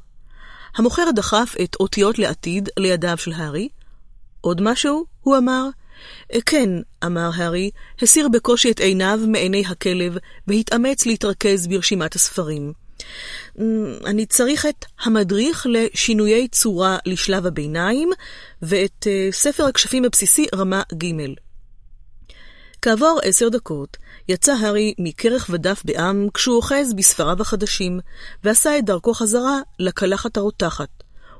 [0.75, 3.69] המוכר דחף את אותיות לעתיד לידיו של הארי.
[4.41, 5.05] עוד משהו?
[5.21, 5.69] הוא אמר.
[6.45, 6.69] כן,
[7.05, 7.69] אמר הארי,
[8.01, 10.17] הסיר בקושי את עיניו מעיני הכלב,
[10.47, 12.73] והתאמץ להתרכז ברשימת הספרים.
[14.05, 18.09] אני צריך את המדריך לשינויי צורה לשלב הביניים,
[18.61, 21.07] ואת uh, ספר הכשפים הבסיסי רמה ג'.
[22.81, 23.97] כעבור עשר דקות
[24.29, 27.99] יצא הארי מכרך ודף בעם כשהוא אוחז בספריו החדשים,
[28.43, 30.89] ועשה את דרכו חזרה לקלחת הרותחת.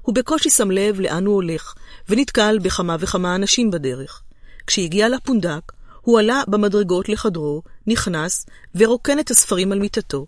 [0.02, 1.74] הוא בקושי שם לב לאן הוא הולך,
[2.10, 4.22] ונתקל בכמה וכמה אנשים בדרך.
[4.68, 5.72] כשהגיע לפונדק,
[6.02, 8.46] הוא עלה במדרגות לחדרו, נכנס,
[8.76, 10.26] ורוקן את הספרים על מיטתו.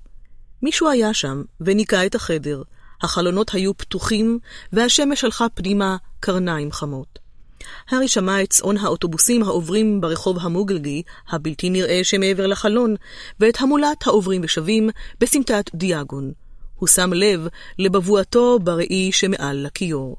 [0.62, 2.62] מישהו היה שם, וניקה את החדר.
[3.02, 4.40] החלונות היו פתוחים,
[4.74, 7.20] והשמש הלכה פנימה קרניים חמות.
[7.90, 12.96] הארי שמע את צאן האוטובוסים העוברים ברחוב המוגלגי, הבלתי נראה שמעבר לחלון,
[13.40, 14.90] ואת המולת העוברים ושבים
[15.20, 16.32] בסמטת דיאגון.
[16.76, 17.48] הוא שם לב
[17.80, 20.18] לבבואתו בראי שמעל לכיור.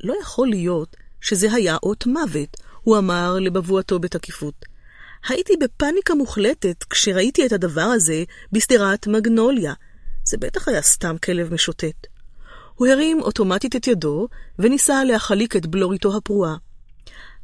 [0.00, 2.56] לא יכול להיות שזה היה אות מוות,
[2.88, 4.64] הוא אמר לבבואתו בתקיפות.
[5.28, 9.74] הייתי בפאניקה מוחלטת כשראיתי את הדבר הזה בשדרת מגנוליה.
[10.24, 12.06] זה בטח היה סתם כלב משוטט.
[12.74, 14.28] הוא הרים אוטומטית את ידו,
[14.58, 16.56] וניסה להחליק את בלוריתו הפרועה.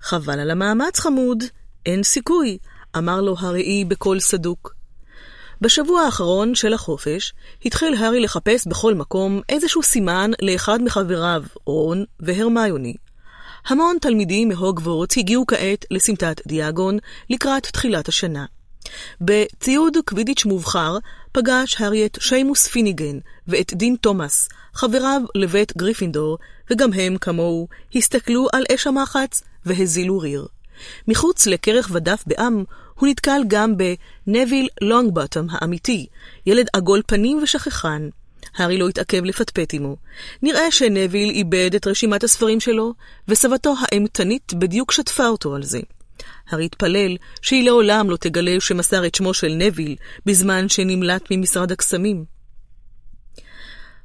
[0.00, 1.44] חבל על המאמץ, חמוד,
[1.86, 2.58] אין סיכוי,
[2.96, 4.74] אמר לו הראי בקול סדוק.
[5.60, 7.34] בשבוע האחרון של החופש,
[7.64, 12.94] התחיל הארי לחפש בכל מקום איזשהו סימן לאחד מחבריו, רון והרמיוני.
[13.66, 16.98] המון תלמידים מהוגוורטס הגיעו כעת לסמטת דיאגון
[17.30, 18.44] לקראת תחילת השנה.
[19.20, 20.98] בציוד קווידיץ' מובחר
[21.32, 23.18] פגש הארי את שיימוס פיניגן
[23.48, 26.38] ואת דין תומאס, חבריו לבית גריפינדור,
[26.70, 30.46] וגם הם, כמוהו, הסתכלו על אש המחץ והזילו ריר.
[31.08, 32.64] מחוץ לכרך ודף בע"מ,
[32.94, 36.06] הוא נתקל גם בנוויל לונגבוטום האמיתי,
[36.46, 38.08] ילד עגול פנים ושכחן.
[38.56, 39.96] הארי לא התעכב לפטפט עמו.
[40.42, 42.94] נראה שנביל איבד את רשימת הספרים שלו,
[43.28, 45.80] וסבתו האימתנית בדיוק שטפה אותו על זה.
[46.48, 52.24] הארי התפלל שהיא לעולם לא תגלה שמסר את שמו של נביל בזמן שנמלט ממשרד הקסמים.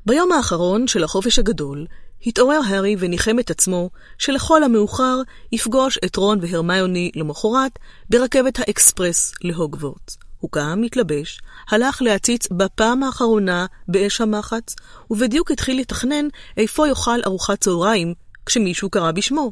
[0.05, 1.85] ביום האחרון של החופש הגדול,
[2.25, 5.21] התעורר הארי וניחם את עצמו שלכל המאוחר
[5.51, 10.28] יפגוש את רון והרמיוני למחרת ברכבת האקספרס להוגוורטס.
[10.39, 11.39] הוא קם, התלבש,
[11.69, 14.75] הלך להציץ בפעם האחרונה באש המחץ,
[15.11, 18.13] ובדיוק התחיל לתכנן איפה יאכל ארוחת צהריים
[18.45, 19.51] כשמישהו קרא בשמו.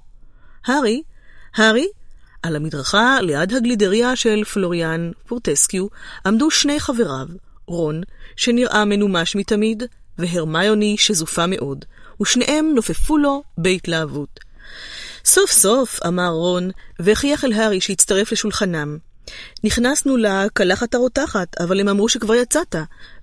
[0.66, 1.02] הארי,
[1.56, 1.88] הארי,
[2.44, 5.88] על המדרכה ליד הגלידריה של פלוריאן פורטסקיו
[6.26, 7.28] עמדו שני חבריו,
[7.66, 8.02] רון,
[8.36, 9.84] שנראה מנומש מתמיד,
[10.18, 11.86] והרמיוני שזופה מאוד,
[12.22, 14.40] ושניהם נופפו לו בהתלהבות.
[15.26, 16.70] סוף סוף, אמר רון,
[17.00, 18.98] והחייך אל הארי שהצטרף לשולחנם.
[19.64, 22.76] נכנסנו לקלחת הרותחת, אבל הם אמרו שכבר יצאת,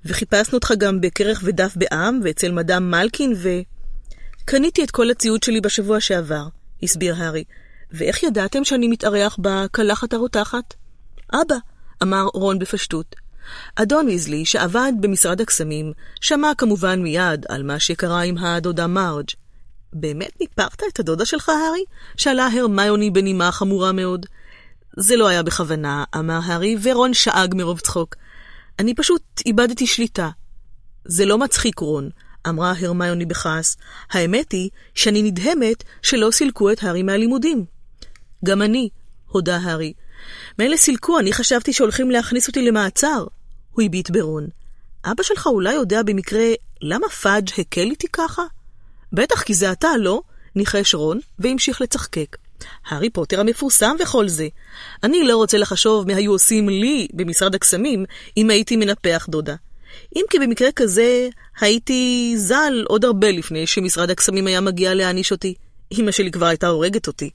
[0.05, 3.49] וחיפשנו אותך גם בכרך ודף בעם, ואצל מדאם מלקין, ו...
[4.45, 6.47] קניתי את כל הציוד שלי בשבוע שעבר,
[6.83, 7.45] הסביר הארי.
[7.93, 10.75] ואיך ידעתם שאני מתארח בקלחת הרותחת?
[11.33, 11.57] אבא,
[12.03, 13.17] אמר רון בפשטות.
[13.77, 19.29] אדון ויזלי, שעבד במשרד הקסמים, שמע כמובן מיד על מה שקרה עם הדודה מרג'.
[19.93, 21.85] באמת ניפרת את הדודה שלך, הארי?
[22.17, 24.27] שאלה הרמיוני בנימה חמורה מאוד.
[24.97, 28.15] זה לא היה בכוונה, אמר הארי, ורון שאג מרוב צחוק.
[28.79, 30.31] אני פשוט איבדתי שליטה.
[31.05, 32.11] זה לא מצחיק, רון,
[32.49, 33.77] אמרה הרמיוני בכעס.
[34.11, 37.65] האמת היא שאני נדהמת שלא סילקו את הארי מהלימודים.
[38.45, 38.89] גם אני,
[39.29, 39.93] הודה הארי.
[40.59, 43.27] מילא סילקו, אני חשבתי שהולכים להכניס אותי למעצר.
[43.73, 44.49] הוא הביט ברון.
[45.05, 46.45] אבא שלך אולי יודע במקרה
[46.81, 48.43] למה פאג' הקל איתי ככה?
[49.13, 50.23] בטח, כי זה אתה, לא?
[50.57, 52.37] ניחש רון, והמשיך לצחקק.
[52.87, 54.49] הארי פוטר המפורסם וכל זה.
[55.03, 58.05] אני לא רוצה לחשוב מה היו עושים לי במשרד הקסמים
[58.37, 59.55] אם הייתי מנפח דודה.
[60.17, 61.29] אם כי במקרה כזה
[61.61, 65.55] הייתי ז"ל עוד הרבה לפני שמשרד הקסמים היה מגיע להעניש אותי.
[65.99, 67.31] אמא שלי כבר הייתה הורגת אותי.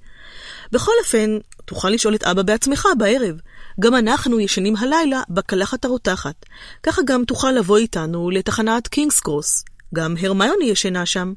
[0.72, 3.35] בכל אופן, תוכל לשאול את אבא בעצמך בערב.
[3.80, 6.45] גם אנחנו ישנים הלילה בקלחת הרותחת.
[6.84, 9.64] ככה גם תוכל לבוא איתנו לתחנת קינגס קרוס.
[9.95, 11.34] גם הרמיוני ישנה שם.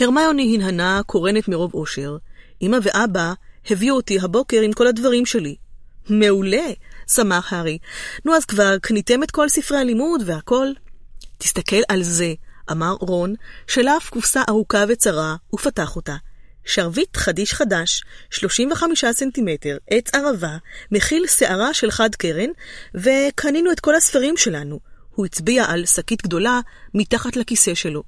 [0.00, 2.16] הרמיוני הנהנה קורנת מרוב אושר.
[2.62, 3.32] אמא ואבא
[3.70, 5.56] הביאו אותי הבוקר עם כל הדברים שלי.
[6.08, 6.66] מעולה,
[7.08, 7.78] שמח הארי.
[8.24, 10.68] נו, אז כבר קניתם את כל ספרי הלימוד והכל?
[11.38, 12.32] תסתכל על זה,
[12.70, 13.34] אמר רון,
[13.66, 16.16] שלף קופסה ארוכה וצרה, ופתח אותה.
[16.64, 20.56] שרביט חדיש חדש, 35 סנטימטר, עץ ערבה,
[20.92, 22.50] מכיל שערה של חד קרן,
[22.94, 24.80] וקנינו את כל הספרים שלנו.
[25.14, 26.60] הוא הצביע על שקית גדולה
[26.94, 28.02] מתחת לכיסא שלו.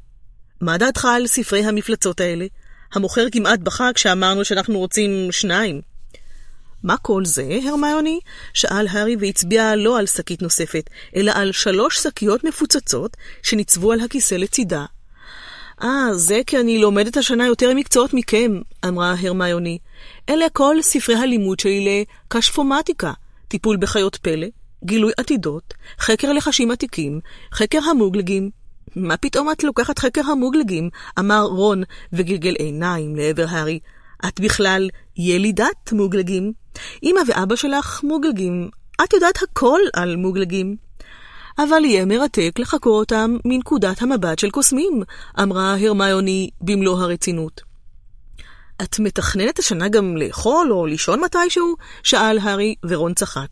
[0.60, 2.46] מה דעתך על ספרי המפלצות האלה?
[2.92, 5.80] המוכר כמעט בכה כשאמרנו שאנחנו רוצים שניים.
[6.82, 8.20] מה כל זה, הרמיוני?
[8.54, 14.34] שאל הארי והצביע לא על שקית נוספת, אלא על שלוש שקיות מפוצצות שניצבו על הכיסא
[14.34, 14.84] לצידה.
[15.82, 19.78] אה, זה כי אני לומדת השנה יותר מקצועות מכם, אמרה הרמיוני.
[20.28, 23.12] אלה כל ספרי הלימוד שלי לקשפומטיקה,
[23.48, 24.46] טיפול בחיות פלא,
[24.84, 27.20] גילוי עתידות, חקר לחשים עתיקים,
[27.52, 28.50] חקר המוגלגים.
[28.96, 30.90] מה פתאום את לוקחת חקר המוגלגים?
[31.18, 31.82] אמר רון
[32.12, 33.78] וגלגל עיניים לעבר הארי.
[34.28, 36.52] את בכלל ילידת מוגלגים.
[37.02, 38.70] אמא ואבא שלך מוגלגים.
[39.04, 40.76] את יודעת הכל על מוגלגים.
[41.58, 45.02] אבל יהיה מרתק לחקור אותם מנקודת המבט של קוסמים,
[45.42, 47.60] אמרה הרמיוני במלוא הרצינות.
[48.82, 51.74] את מתכננת השנה גם לאכול או לישון מתישהו?
[52.02, 53.48] שאל הארי, ורון צחק.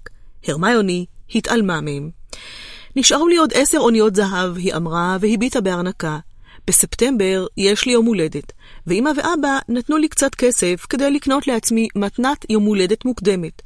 [0.46, 2.10] הרמיוני התעלמה מהם.
[2.96, 6.18] נשארו לי עוד עשר אוניות זהב, היא אמרה, והביטה בהרנקה.
[6.66, 8.52] בספטמבר יש לי יום הולדת,
[8.86, 13.62] ואמא ואבא נתנו לי קצת כסף כדי לקנות לעצמי מתנת יום הולדת מוקדמת.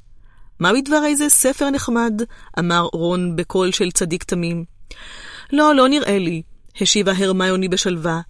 [0.61, 2.23] מה בדבר איזה ספר נחמד?
[2.59, 4.65] אמר רון בקול של צדיק תמים.
[5.53, 6.43] לא, לא נראה לי,
[6.81, 8.21] השיבה הרמיוני בשלווה.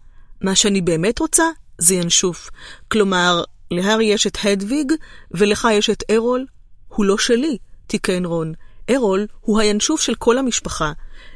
[0.40, 1.44] מה שאני באמת רוצה
[1.78, 2.50] זה ינשוף.
[2.88, 4.92] כלומר, להארי יש את הדוויג,
[5.30, 6.46] ולך יש את ארול.
[6.88, 8.52] הוא לא שלי, תיקן רון.
[8.90, 10.92] ארול הוא הינשוף של כל המשפחה.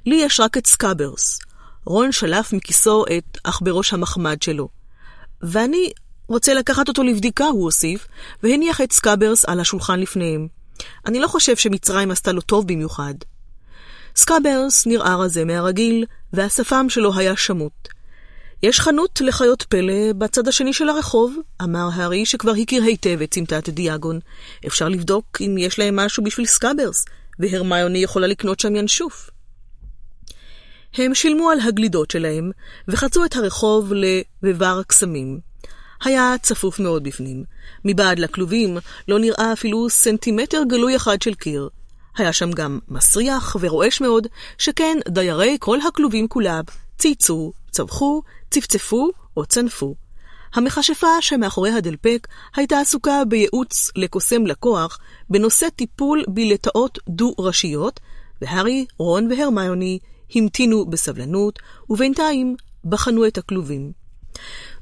[0.06, 1.38] לי יש רק את סקאברס.
[1.84, 4.68] רון שלף מכיסו את עכברוש המחמד שלו.
[5.42, 5.92] ואני
[6.28, 8.06] רוצה לקחת אותו לבדיקה, הוא הוסיף,
[8.42, 10.48] והניח את סקאברס על השולחן לפניהם.
[11.06, 13.14] אני לא חושב שמצרים עשתה לו טוב במיוחד.
[14.16, 17.88] סקאברס נראה רזה מהרגיל, והשפם שלו היה שמוט.
[18.62, 23.68] יש חנות לחיות פלא בצד השני של הרחוב, אמר הארי, שכבר הכיר היטב את סמטת
[23.68, 24.20] דיאגון.
[24.66, 27.04] אפשר לבדוק אם יש להם משהו בשביל סקאברס,
[27.38, 29.30] והרמיוני יכולה לקנות שם ינשוף.
[30.94, 32.50] הם שילמו על הגלידות שלהם,
[32.88, 35.52] וחצו את הרחוב ל"חי-בר הקסמים".
[36.04, 37.44] היה צפוף מאוד בפנים.
[37.84, 38.78] מבעד לכלובים
[39.08, 41.68] לא נראה אפילו סנטימטר גלוי אחד של קיר.
[42.16, 44.26] היה שם גם מסריח ורועש מאוד,
[44.58, 46.62] שכן דיירי כל הכלובים כולם
[46.98, 49.94] צייצו, צווחו, צפצפו או צנפו.
[50.54, 54.98] המכשפה שמאחורי הדלפק הייתה עסוקה בייעוץ לקוסם לקוח
[55.32, 58.00] בנושא טיפול בלטאות דו-ראשיות,
[58.42, 59.98] והארי, רון והרמיוני
[60.34, 61.58] המתינו בסבלנות,
[61.90, 63.92] ובינתיים בחנו את הכלובים.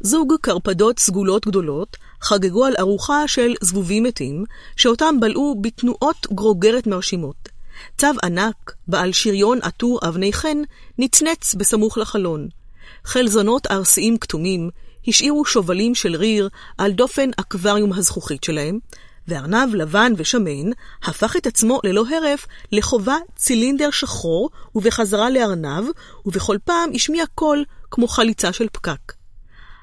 [0.01, 4.45] זוג קרפדות סגולות גדולות חגגו על ארוחה של זבובים מתים,
[4.77, 7.49] שאותם בלעו בתנועות גרוגרת מרשימות.
[7.99, 10.59] צו ענק, בעל שריון עטור אבני חן,
[10.99, 12.49] נצנץ בסמוך לחלון.
[13.05, 14.71] חלזונות ארסיים כתומים
[15.09, 16.49] השאירו שובלים של ריר
[16.79, 18.79] על דופן אקווריום הזכוכית שלהם,
[19.31, 20.71] וארנב לבן ושמן
[21.03, 25.85] הפך את עצמו ללא הרף לחובה צילינדר שחור ובחזרה לארנב,
[26.27, 29.13] ובכל פעם השמיע קול כמו חליצה של פקק.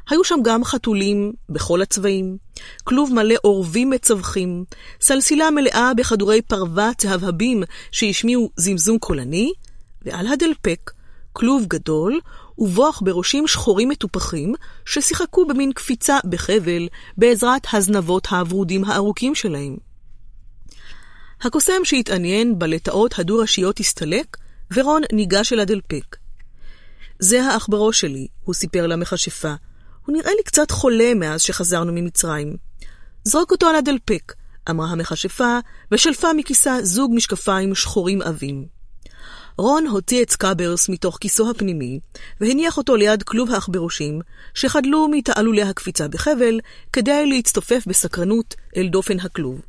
[0.10, 2.38] היו שם גם חתולים בכל הצבעים,
[2.84, 4.66] כלוב מלא עורבים מצווחים,
[5.02, 9.54] סלסילה מלאה בכדורי פרווה צהבהבים שהשמיעו זמזום קולני,
[10.02, 10.92] ועל הדלפק
[11.34, 12.20] כלוב גדול
[12.58, 14.54] ובוח בראשים שחורים מטופחים
[14.86, 19.78] ששיחקו במין קפיצה בחבל בעזרת הזנבות הוורודים הארוכים שלהם.
[21.42, 24.38] הקוסם שהתעניין בלטאות הדו-ראשיות הסתלק,
[24.74, 26.16] ורון ניגש אל הדלפק.
[27.20, 29.54] זה העכברוש שלי, הוא סיפר למכשפה.
[30.06, 32.56] הוא נראה לי קצת חולה מאז שחזרנו ממצרים.
[33.24, 34.34] זרוק אותו על הדלפק,
[34.70, 35.60] אמרה המכשפה,
[35.92, 38.77] ושלפה מכיסה זוג משקפיים שחורים עבים.
[39.58, 42.00] רון הוציא את סקאברס מתוך כיסו הפנימי,
[42.42, 44.22] והניח אותו ליד כלוב העכברושים,
[44.54, 46.60] שחדלו מתעלולי הקפיצה בחבל,
[46.94, 49.62] כדי להצטופף בסקרנות אל דופן הכלוב.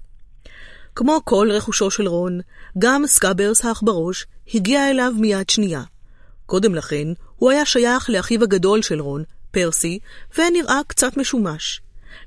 [0.94, 2.40] כמו כל רכושו של רון,
[2.78, 5.82] גם סקאברס העכברוש הגיע אליו מיד שנייה.
[6.46, 9.98] קודם לכן, הוא היה שייך לאחיו הגדול של רון, פרסי,
[10.38, 11.80] ונראה קצת משומש.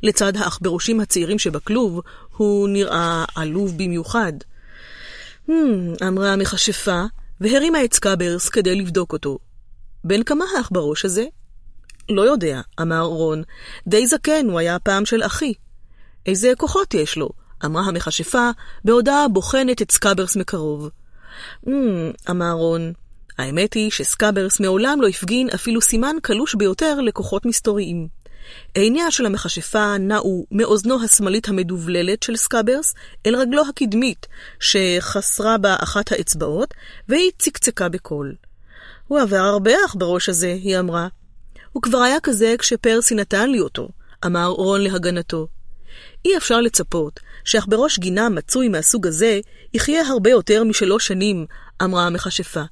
[0.03, 2.01] לצד העכברושים הצעירים שבכלוב,
[2.37, 4.33] הוא נראה עלוב במיוחד.
[5.49, 5.51] הממ,
[6.07, 7.03] אמרה המכשפה,
[7.41, 9.37] והרימה את סקאברס כדי לבדוק אותו.
[10.03, 11.25] בן כמה העכברוש הזה?
[12.09, 13.43] לא יודע, אמר רון.
[13.87, 15.53] די זקן, הוא היה פעם של אחי.
[16.25, 17.29] איזה כוחות יש לו?
[17.65, 18.49] אמרה המכשפה,
[18.85, 20.89] בעודה בוחנת את סקאברס מקרוב.
[21.67, 22.93] אמ, אמר רון,
[23.37, 28.07] האמת היא שסקאברס מעולם לא הפגין אפילו סימן קלוש ביותר לכוחות מסתוריים.
[28.73, 32.93] עיניה של המכשפה נעו מאוזנו השמאלית המדובללת של סקאברס
[33.25, 34.27] אל רגלו הקדמית,
[34.59, 36.73] שחסרה בה אחת האצבעות,
[37.09, 38.35] והיא צקצקה בקול.
[39.07, 41.07] הוא עבר הרבה אך בראש הזה, היא אמרה.
[41.71, 43.89] הוא כבר היה כזה כשפרסי נתן לי אותו,
[44.25, 45.47] אמר רון להגנתו.
[46.25, 49.39] אי אפשר לצפות שאך בראש גינה מצוי מהסוג הזה
[49.73, 51.45] יחיה הרבה יותר משלוש שנים,
[51.83, 52.63] אמרה המכשפה.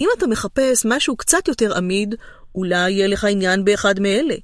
[0.00, 2.14] אם אתה מחפש משהו קצת יותר עמיד,
[2.54, 4.34] אולי יהיה לך עניין באחד מאלה.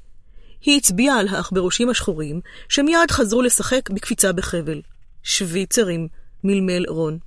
[0.63, 4.81] היא הצביעה על העכברושים השחורים, שמיד חזרו לשחק בקפיצה בחבל.
[5.23, 6.09] שוויצרים,
[6.45, 7.19] מלמל רון.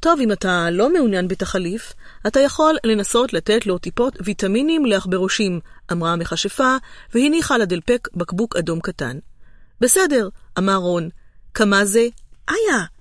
[0.00, 1.92] טוב, אם אתה לא מעוניין בתחליף,
[2.26, 5.60] אתה יכול לנסות לתת לו טיפות ויטמינים לעכברושים,
[5.92, 6.76] אמרה המכשפה,
[7.14, 9.18] והניחה לדלפק בקבוק אדום קטן.
[9.80, 10.28] בסדר,
[10.58, 11.08] אמר רון.
[11.54, 12.06] כמה זה?
[12.48, 12.93] איה!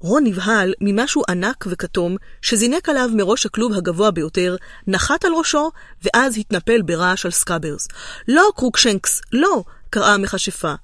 [0.00, 4.56] רון נבהל ממשהו ענק וכתום שזינק עליו מראש הכלוב הגבוה ביותר,
[4.86, 5.70] נחת על ראשו,
[6.02, 7.88] ואז התנפל ברעש על סקאברס.
[8.28, 9.62] לא, קרוקשנקס, לא!
[9.90, 10.74] קראה המכשפה.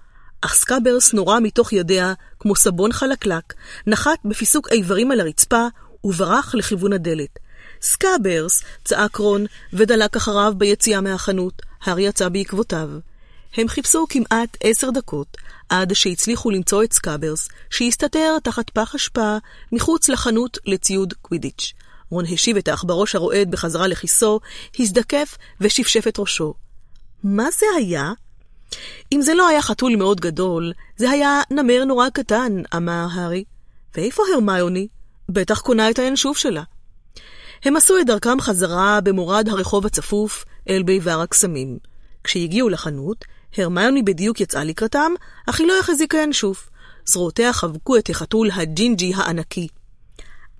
[0.41, 3.55] אך סקאברס נורה מתוך ידיה כמו סבון חלקלק,
[3.87, 5.67] נחת בפיסוק איברים על הרצפה
[6.05, 7.39] וברח לכיוון הדלת.
[7.83, 8.63] סקאברס!
[8.85, 11.63] צעק רון, ודלק אחריו ביציאה מהחנות.
[11.85, 12.89] הארי יצא בעקבותיו.
[13.57, 15.37] הם חיפשו כמעט עשר דקות,
[15.69, 19.37] עד שהצליחו למצוא את סקאברס, שהסתתר תחת פח אשפה
[19.73, 21.73] מחוץ לחנות לציוד קווידיץ'.
[22.11, 24.41] רון השיב את העכברוש הרועד בחזרה לכיסו,
[24.79, 26.55] הזדקף ושפשף את ראשו.
[27.25, 28.13] מה זה היה?
[29.13, 33.45] אם זה לא היה חתול מאוד גדול, זה היה נמר נורא קטן, אמר הארי.
[33.97, 34.89] ואיפה הרמיוני?
[35.29, 36.63] בטח קונה את הינשוף שלה.
[37.65, 41.79] הם עשו את דרכם חזרה במורד הרחוב הצפוף אל ביבר הקסמים.
[42.25, 43.25] כשהגיעו לחנות,
[43.57, 45.13] הרמיוני בדיוק יצאה לקראתם,
[45.47, 46.71] אך היא לא החזיקה ינשוף.
[47.07, 49.69] זרועותיה חבקו את החתול הג'ינג'י הענקי.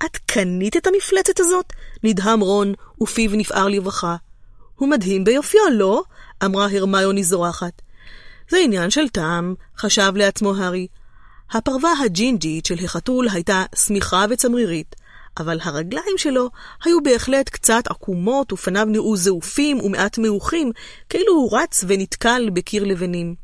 [0.05, 1.73] את קנית את המפלצת הזאת?
[2.03, 4.17] נדהם רון, ופיו נפער לברכה.
[4.77, 6.03] הוא מדהים ביופיו, לא?
[6.45, 7.83] אמרה הרמיוני זורחת.
[8.51, 10.87] זה עניין של טעם, חשב לעצמו הארי.
[11.51, 14.97] הפרווה הג'ינג'ית של החתול הייתה שמיכה וצמרירית,
[15.39, 16.51] אבל הרגליים שלו
[16.85, 20.73] היו בהחלט קצת עקומות ופניו נראו זעופים ומעט מעוכים,
[21.09, 23.35] כאילו הוא רץ ונתקל בקיר לבנים.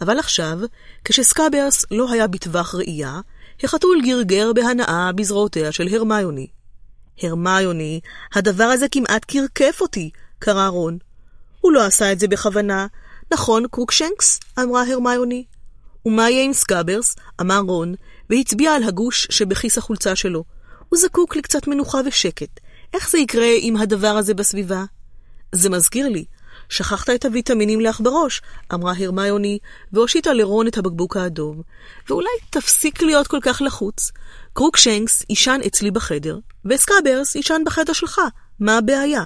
[0.00, 0.58] אבל עכשיו,
[1.04, 3.20] כשסקאברס לא היה בטווח ראייה,
[3.62, 6.46] החתול גרגר בהנאה בזרועותיה של הרמיוני.
[7.22, 8.00] הרמיוני,
[8.34, 10.98] הדבר הזה כמעט קרקף אותי, קרא רון.
[11.60, 12.86] הוא לא עשה את זה בכוונה.
[13.32, 14.40] נכון, קרוקשנקס?
[14.58, 15.44] אמרה הרמיוני.
[16.06, 17.16] ומה יהיה עם סקאברס?
[17.40, 17.94] אמר רון,
[18.30, 20.44] והצביע על הגוש שבכיס החולצה שלו.
[20.90, 22.60] הוא זקוק לקצת מנוחה ושקט.
[22.94, 24.84] איך זה יקרה עם הדבר הזה בסביבה?
[25.52, 26.24] זה מזכיר לי,
[26.68, 28.42] שכחת את הוויטמינים לעכברוש,
[28.74, 29.58] אמרה הרמיוני,
[29.92, 31.62] והושיטה לרון את הבקבוק האדום.
[32.08, 34.12] ואולי תפסיק להיות כל כך לחוץ.
[34.52, 38.20] קרוקשנקס יישן אצלי בחדר, וסקאברס יישן בחדר שלך.
[38.60, 39.24] מה הבעיה?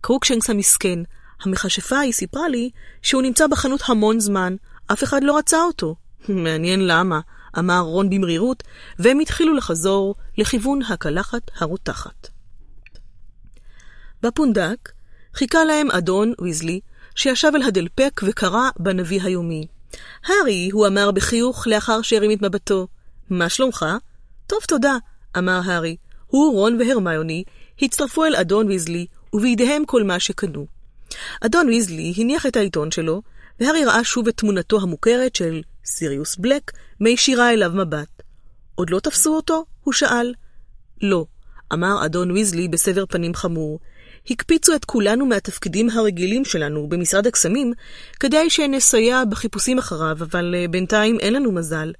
[0.00, 0.98] קרוקשנקס המסכן,
[1.42, 2.70] המכשפה ההיא סיפרה לי
[3.02, 4.56] שהוא נמצא בחנות המון זמן,
[4.92, 5.94] אף אחד לא רצה אותו.
[6.28, 7.20] מעניין למה.
[7.58, 8.62] אמר רון במרירות,
[8.98, 12.28] והם התחילו לחזור לכיוון הקלחת הרותחת.
[14.22, 14.92] בפונדק
[15.34, 16.80] חיכה להם אדון ויזלי,
[17.14, 19.66] שישב על הדלפק וקרא בנביא היומי.
[20.24, 22.86] הארי, הוא אמר בחיוך לאחר שהרים את מבטו.
[23.30, 23.86] מה שלומך?
[24.46, 24.96] טוב, תודה,
[25.38, 25.96] אמר הארי.
[26.26, 27.44] הוא, רון והרמיוני
[27.82, 30.66] הצטרפו אל אדון ויזלי, ובידיהם כל מה שקנו.
[31.40, 33.22] אדון ויזלי הניח את העיתון שלו,
[33.60, 38.22] והארי ראה שוב את תמונתו המוכרת של סיריוס בלק מישירה אליו מבט.
[38.74, 39.64] עוד לא תפסו אותו?
[39.84, 40.34] הוא שאל.
[41.02, 41.26] לא,
[41.72, 43.80] אמר אדון ויזלי בסבר פנים חמור.
[44.30, 47.72] הקפיצו את כולנו מהתפקידים הרגילים שלנו במשרד הקסמים,
[48.20, 51.92] כדי שנסייע בחיפושים אחריו, אבל uh, בינתיים אין לנו מזל.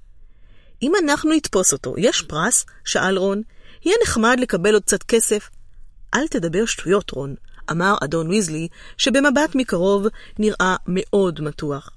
[0.82, 2.66] אם אנחנו נתפוס אותו, יש פרס?
[2.84, 3.42] שאל רון.
[3.84, 5.50] יהיה נחמד לקבל עוד קצת כסף.
[6.14, 7.34] אל תדבר שטויות, רון,
[7.70, 10.06] אמר אדון ויזלי, שבמבט מקרוב
[10.38, 11.90] נראה מאוד מתוח.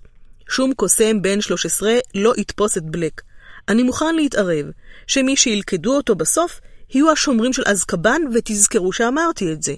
[0.51, 3.21] שום קוסם בן 13 לא יתפוס את בלק.
[3.69, 4.65] אני מוכן להתערב,
[5.07, 6.59] שמי שילכדו אותו בסוף,
[6.89, 9.73] יהיו השומרים של אזקבן, ותזכרו שאמרתי את זה.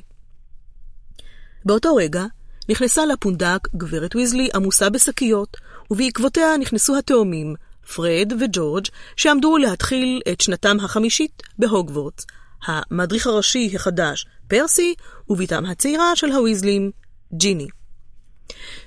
[1.65, 2.25] באותו רגע,
[2.69, 5.57] נכנסה לפונדק גברת ויזלי עמוסה בשקיות,
[5.91, 7.55] ובעקבותיה נכנסו התאומים,
[7.95, 8.85] פרד וג'ורג',
[9.15, 12.25] שעמדו להתחיל את שנתם החמישית בהוגוורטס,
[12.65, 14.95] המדריך הראשי החדש, פרסי,
[15.29, 16.91] ובתם הצעירה של הוויזלים,
[17.33, 17.67] ג'יני.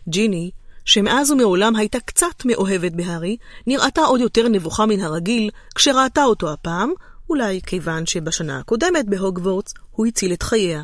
[0.08, 0.50] ג'יני
[0.86, 3.36] שמאז ומעולם הייתה קצת מאוהבת בהארי,
[3.66, 6.92] נראתה עוד יותר נבוכה מן הרגיל כשראתה אותו הפעם,
[7.28, 10.82] אולי כיוון שבשנה הקודמת בהוגוורטס הוא הציל את חייה.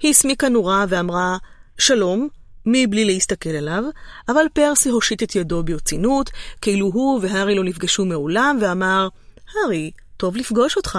[0.00, 1.36] היא הסמיקה נורה ואמרה,
[1.78, 2.28] שלום,
[2.66, 3.84] מבלי להסתכל עליו,
[4.28, 6.30] אבל פרסי הושיט את ידו ברצינות,
[6.60, 9.08] כאילו הוא והארי לא נפגשו מעולם, ואמר,
[9.54, 10.98] הארי, טוב לפגוש אותך.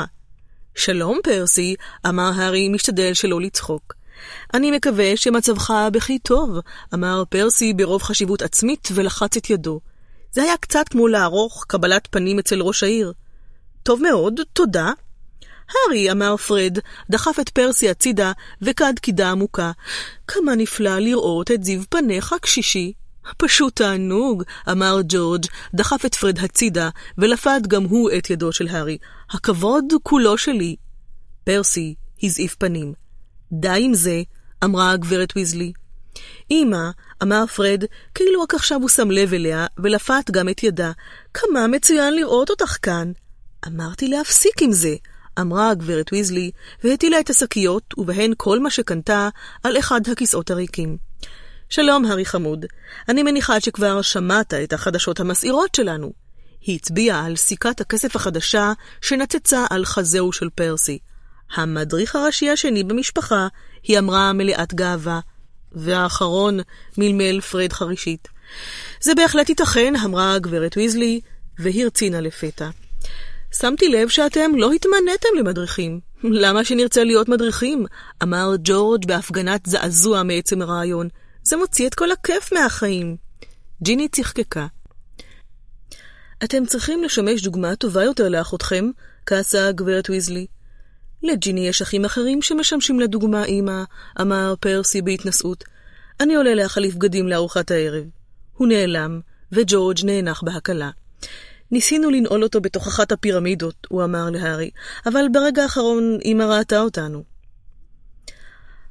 [0.75, 1.75] שלום, פרסי,
[2.07, 3.93] אמר הארי, משתדל שלא לצחוק.
[4.53, 6.57] אני מקווה שמצבך בכי טוב,
[6.93, 9.79] אמר פרסי ברוב חשיבות עצמית ולחץ את ידו.
[10.31, 13.13] זה היה קצת כמו לערוך קבלת פנים אצל ראש העיר.
[13.83, 14.91] טוב מאוד, תודה.
[15.69, 16.77] הארי, אמר פרד,
[17.09, 18.31] דחף את פרסי הצידה
[18.61, 19.71] וקד קידה עמוקה.
[20.27, 22.93] כמה נפלא לראות את זיו פניך, קשישי.
[23.37, 28.97] פשוט תענוג, אמר ג'ורג', דחף את פרד הצידה, ולפת גם הוא את ידו של הארי.
[29.31, 30.75] הכבוד כולו שלי.
[31.43, 33.04] פרסי הזעיף פנים.
[33.59, 34.21] די עם זה,
[34.63, 35.73] אמרה הגברת ויזלי.
[36.51, 36.89] אמא,
[37.23, 37.83] אמר פרד,
[38.15, 40.91] כאילו רק עכשיו הוא שם לב אליה, ולפת גם את ידה.
[41.33, 43.11] כמה מצוין לראות אותך כאן.
[43.67, 44.95] אמרתי להפסיק עם זה,
[45.39, 46.51] אמרה הגברת ויזלי,
[46.83, 49.29] והטילה את השקיות, ובהן כל מה שקנתה,
[49.63, 50.97] על אחד הכיסאות הריקים.
[51.69, 52.65] שלום, הארי חמוד.
[53.09, 56.11] אני מניחה שכבר שמעת את החדשות המסעירות שלנו.
[56.61, 60.99] היא הצביעה על סיכת הכסף החדשה שנצצה על חזהו של פרסי.
[61.53, 63.47] המדריך הראשי השני במשפחה,
[63.83, 65.19] היא אמרה מלאת גאווה.
[65.71, 66.59] והאחרון,
[66.97, 68.27] מלמל פרד חרישית.
[69.01, 71.21] זה בהחלט ייתכן, אמרה הגברת ויזלי,
[71.59, 72.69] והרצינה לפתע.
[73.59, 75.99] שמתי לב שאתם לא התמניתם למדריכים.
[76.23, 77.85] למה שנרצה להיות מדריכים?
[78.23, 81.07] אמר ג'ורג' בהפגנת זעזוע מעצם הרעיון.
[81.43, 83.15] זה מוציא את כל הכיף מהחיים.
[83.83, 84.67] ג'יני צחקקה.
[86.43, 88.85] אתם צריכים לשמש דוגמה טובה יותר לאחותכם,
[89.25, 90.47] כעסה הגברת ויזלי.
[91.25, 93.83] לג'יני יש אחים אחרים שמשמשים לדוגמה, אמא,
[94.21, 95.63] אמר פרסי בהתנשאות.
[96.19, 98.03] אני עולה להחליף בגדים לארוחת הערב.
[98.57, 99.19] הוא נעלם,
[99.51, 100.89] וג'ורג' נאנח בהקלה.
[101.71, 104.69] ניסינו לנעול אותו בתוך אחת הפירמידות, הוא אמר להארי,
[105.05, 107.34] אבל ברגע האחרון אמא ראתה אותנו.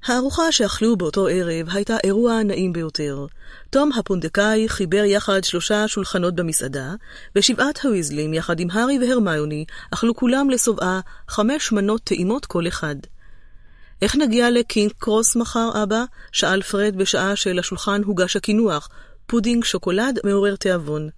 [0.07, 3.27] הארוחה שאכלו באותו ערב הייתה אירוע נעים ביותר.
[3.71, 6.95] תום הפונדקאי חיבר יחד שלושה שולחנות במסעדה,
[7.37, 12.97] ושבעת הוויזלים, יחד עם הארי והרמיוני, אכלו כולם לשובעה חמש מנות טעימות כל אחד.
[14.03, 16.05] איך נגיע לקינג קרוס מחר, אבא?
[16.33, 18.89] שאל פרד בשעה שלשולחן הוגש הקינוח,
[19.27, 21.09] פודינג שוקולד מעורר תיאבון.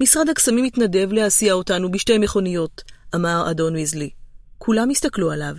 [0.00, 2.82] משרד הקסמים התנדב להסיע אותנו בשתי מכוניות,
[3.14, 4.10] אמר אדון ויזלי.
[4.58, 5.54] כולם הסתכלו עליו.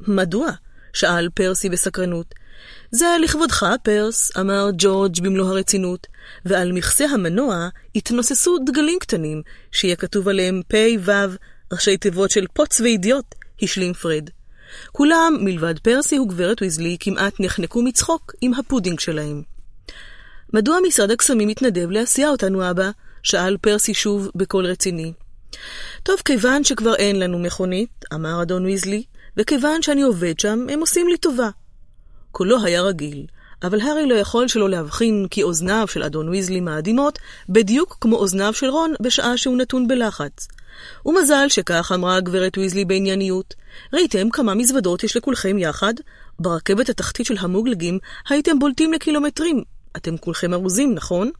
[0.00, 0.50] מדוע?
[0.92, 2.34] שאל פרסי בסקרנות.
[2.90, 6.06] זה לכבודך, פרס, אמר ג'ורג' במלוא הרצינות,
[6.44, 9.42] ועל מכסה המנוע התנוססו דגלים קטנים,
[9.72, 11.10] שיהיה כתוב עליהם פ' ו',
[11.72, 14.30] ראשי תיבות של פוץ ואידיוט, השלים פרד.
[14.92, 19.42] כולם, מלבד פרסי וגברת ויזלי, כמעט נחנקו מצחוק עם הפודינג שלהם.
[20.52, 22.90] מדוע משרד הקסמים מתנדב להסיע אותנו, אבא?
[23.22, 25.12] שאל פרסי שוב בקול רציני.
[26.02, 29.04] טוב, כיוון שכבר אין לנו מכונית, אמר אדון ויזלי,
[29.36, 31.50] וכיוון שאני עובד שם, הם עושים לי טובה.
[32.32, 33.26] קולו היה רגיל,
[33.62, 38.54] אבל הארי לא יכול שלא להבחין כי אוזניו של אדון ויזלי מאדימות, בדיוק כמו אוזניו
[38.54, 40.48] של רון בשעה שהוא נתון בלחץ.
[41.06, 43.54] ומזל שכך אמרה הגברת ויזלי בענייניות.
[43.92, 45.94] ראיתם כמה מזוודות יש לכולכם יחד?
[46.38, 47.98] ברכבת התחתית של המוגלגים
[48.28, 49.62] הייתם בולטים לקילומטרים.
[49.96, 51.30] אתם כולכם ארוזים, נכון?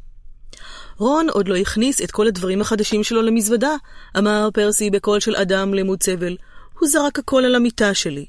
[0.98, 3.76] רון עוד לא הכניס את כל הדברים החדשים שלו למזוודה,
[4.18, 6.36] אמר פרסי בקול של אדם למוד סבל.
[6.80, 8.26] הוא זרק הכל על המיטה שלי.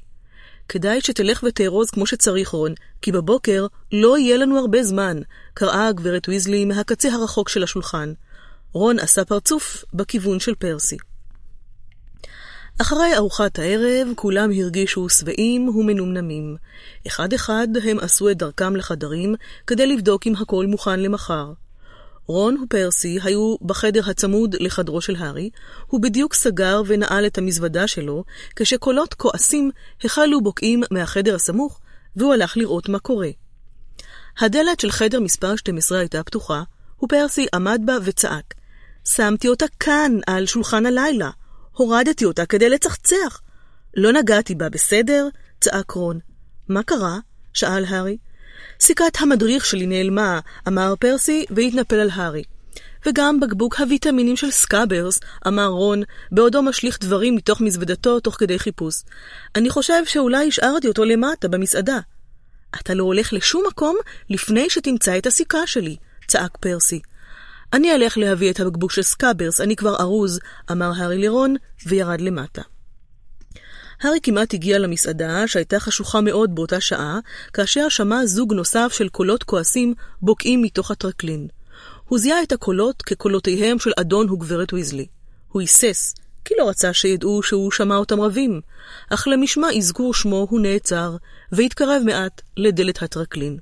[0.69, 5.17] כדאי שתלך ותארוז כמו שצריך, רון, כי בבוקר לא יהיה לנו הרבה זמן,
[5.53, 8.13] קראה הגברת ויזלי מהקצה הרחוק של השולחן.
[8.73, 10.97] רון עשה פרצוף בכיוון של פרסי.
[12.81, 16.55] אחרי ארוחת הערב כולם הרגישו שבעים ומנומנמים.
[17.07, 19.35] אחד-אחד הם עשו את דרכם לחדרים
[19.67, 21.51] כדי לבדוק אם הכל מוכן למחר.
[22.27, 25.49] רון ופרסי היו בחדר הצמוד לחדרו של הארי,
[25.87, 28.23] הוא בדיוק סגר ונעל את המזוודה שלו,
[28.55, 29.71] כשקולות כועסים
[30.03, 31.79] החלו בוקעים מהחדר הסמוך,
[32.15, 33.29] והוא הלך לראות מה קורה.
[34.39, 36.63] הדלת של חדר מספר 12 הייתה פתוחה,
[37.03, 38.53] ופרסי עמד בה וצעק.
[39.05, 41.29] שמתי אותה כאן, על שולחן הלילה.
[41.71, 43.41] הורדתי אותה כדי לצחצח.
[43.97, 45.27] לא נגעתי בה, בסדר?
[45.61, 46.19] צעק רון.
[46.67, 47.19] מה קרה?
[47.53, 48.17] שאל הארי.
[48.81, 52.43] סיכת המדריך שלי נעלמה, אמר פרסי, והתנפל על הארי.
[53.05, 58.95] וגם בקבוק הוויטמינים של סקאברס, אמר רון, בעודו משליך דברים מתוך מזוודתו תוך כדי חיפוש.
[59.55, 61.99] אני חושב שאולי השארתי אותו למטה, במסעדה.
[62.75, 63.97] אתה לא הולך לשום מקום
[64.29, 65.95] לפני שתמצא את הסיכה שלי,
[66.27, 66.99] צעק פרסי.
[67.73, 70.39] אני אלך להביא את הבקבוק של סקאברס, אני כבר ארוז,
[70.71, 71.55] אמר הארי לרון,
[71.85, 72.61] וירד למטה.
[74.01, 77.19] הארי כמעט הגיע למסעדה, שהייתה חשוכה מאוד באותה שעה,
[77.53, 81.47] כאשר שמע זוג נוסף של קולות כועסים בוקעים מתוך הטרקלין.
[82.07, 85.05] הוא זיהה את הקולות כקולותיהם של אדון וגברת ויזלי.
[85.51, 86.15] הוא היסס,
[86.45, 88.61] כי לא רצה שידעו שהוא שמע אותם רבים,
[89.09, 91.15] אך למשמע אזכור שמו הוא נעצר,
[91.51, 93.57] והתקרב מעט לדלת הטרקלין.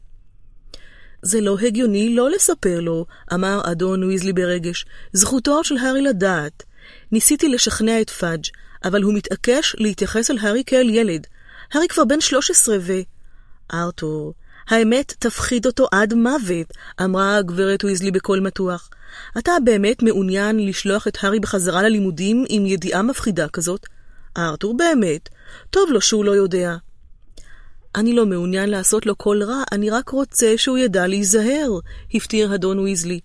[1.22, 4.86] זה לא הגיוני לא לספר לו, אמר אדון ויזלי ברגש.
[5.14, 6.64] זכותו של הארי לדעת.
[7.11, 8.44] ניסיתי לשכנע את פאג',
[8.84, 11.28] אבל הוא מתעקש להתייחס אל הארי כאל ילד.
[11.74, 12.94] הארי כבר בן 13 ו...
[13.74, 14.34] ארתור,
[14.68, 16.74] האמת תפחיד אותו עד מוות,
[17.04, 18.90] אמרה הגברת ויזלי בקול מתוח.
[19.38, 23.86] אתה באמת מעוניין לשלוח את הארי בחזרה ללימודים עם ידיעה מפחידה כזאת?
[24.38, 25.30] ארתור, באמת.
[25.70, 26.76] טוב לו שהוא לא יודע.
[27.96, 31.80] אני לא מעוניין לעשות לו כל רע, אני רק רוצה שהוא ידע להיזהר,
[32.14, 33.20] הפטיר אדון ויזלי.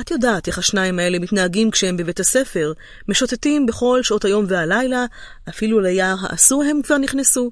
[0.00, 2.72] את יודעת איך השניים האלה מתנהגים כשהם בבית הספר,
[3.08, 5.04] משוטטים בכל שעות היום והלילה,
[5.48, 7.50] אפילו ליער האסור הם כבר נכנסו.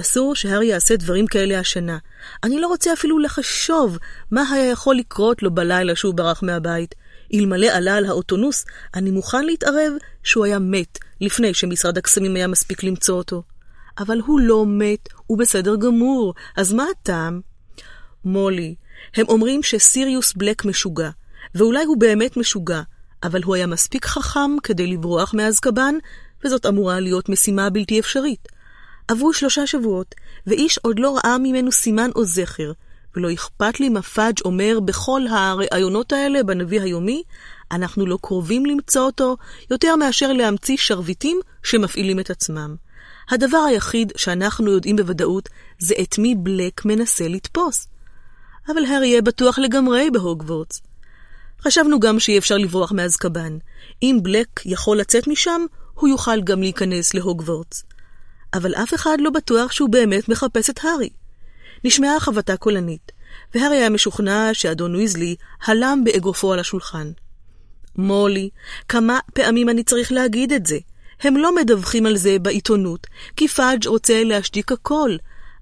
[0.00, 1.98] אסור שהארי יעשה דברים כאלה השנה.
[2.44, 3.98] אני לא רוצה אפילו לחשוב
[4.30, 6.94] מה היה יכול לקרות לו בלילה שהוא ברח מהבית.
[7.34, 9.92] אלמלא עלה על האוטונוס, אני מוכן להתערב
[10.22, 13.42] שהוא היה מת לפני שמשרד הקסמים היה מספיק למצוא אותו.
[13.98, 17.40] אבל הוא לא מת, הוא בסדר גמור, אז מה הטעם?
[18.24, 18.74] מולי,
[19.14, 21.10] הם אומרים שסיריוס בלק משוגע,
[21.54, 22.82] ואולי הוא באמת משוגע,
[23.22, 25.94] אבל הוא היה מספיק חכם כדי לברוח מאזקבן,
[26.44, 28.48] וזאת אמורה להיות משימה בלתי אפשרית.
[29.08, 30.14] עברו שלושה שבועות,
[30.46, 32.72] ואיש עוד לא ראה ממנו סימן או זכר,
[33.16, 37.22] ולא אכפת לי מה פאג' אומר בכל הראיונות האלה בנביא היומי,
[37.72, 39.36] אנחנו לא קרובים למצוא אותו
[39.70, 42.74] יותר מאשר להמציא שרביטים שמפעילים את עצמם.
[43.30, 45.48] הדבר היחיד שאנחנו יודעים בוודאות
[45.78, 47.86] זה את מי בלק מנסה לתפוס.
[48.68, 50.82] אבל הארי יהיה בטוח לגמרי בהוגוורטס.
[51.64, 53.58] חשבנו גם שאי אפשר לברוח מאזקבן.
[54.02, 55.60] אם בלק יכול לצאת משם,
[55.94, 57.84] הוא יוכל גם להיכנס להוגוורטס.
[58.54, 61.08] אבל אף אחד לא בטוח שהוא באמת מחפש את הארי.
[61.84, 63.12] נשמעה חבטה קולנית,
[63.54, 67.10] והארי היה משוכנע שאדון ויזלי הלם באגרופו על השולחן.
[67.96, 68.50] מולי,
[68.88, 70.78] כמה פעמים אני צריך להגיד את זה?
[71.20, 73.06] הם לא מדווחים על זה בעיתונות,
[73.36, 75.16] כי פאדג' רוצה להשתיק הכל,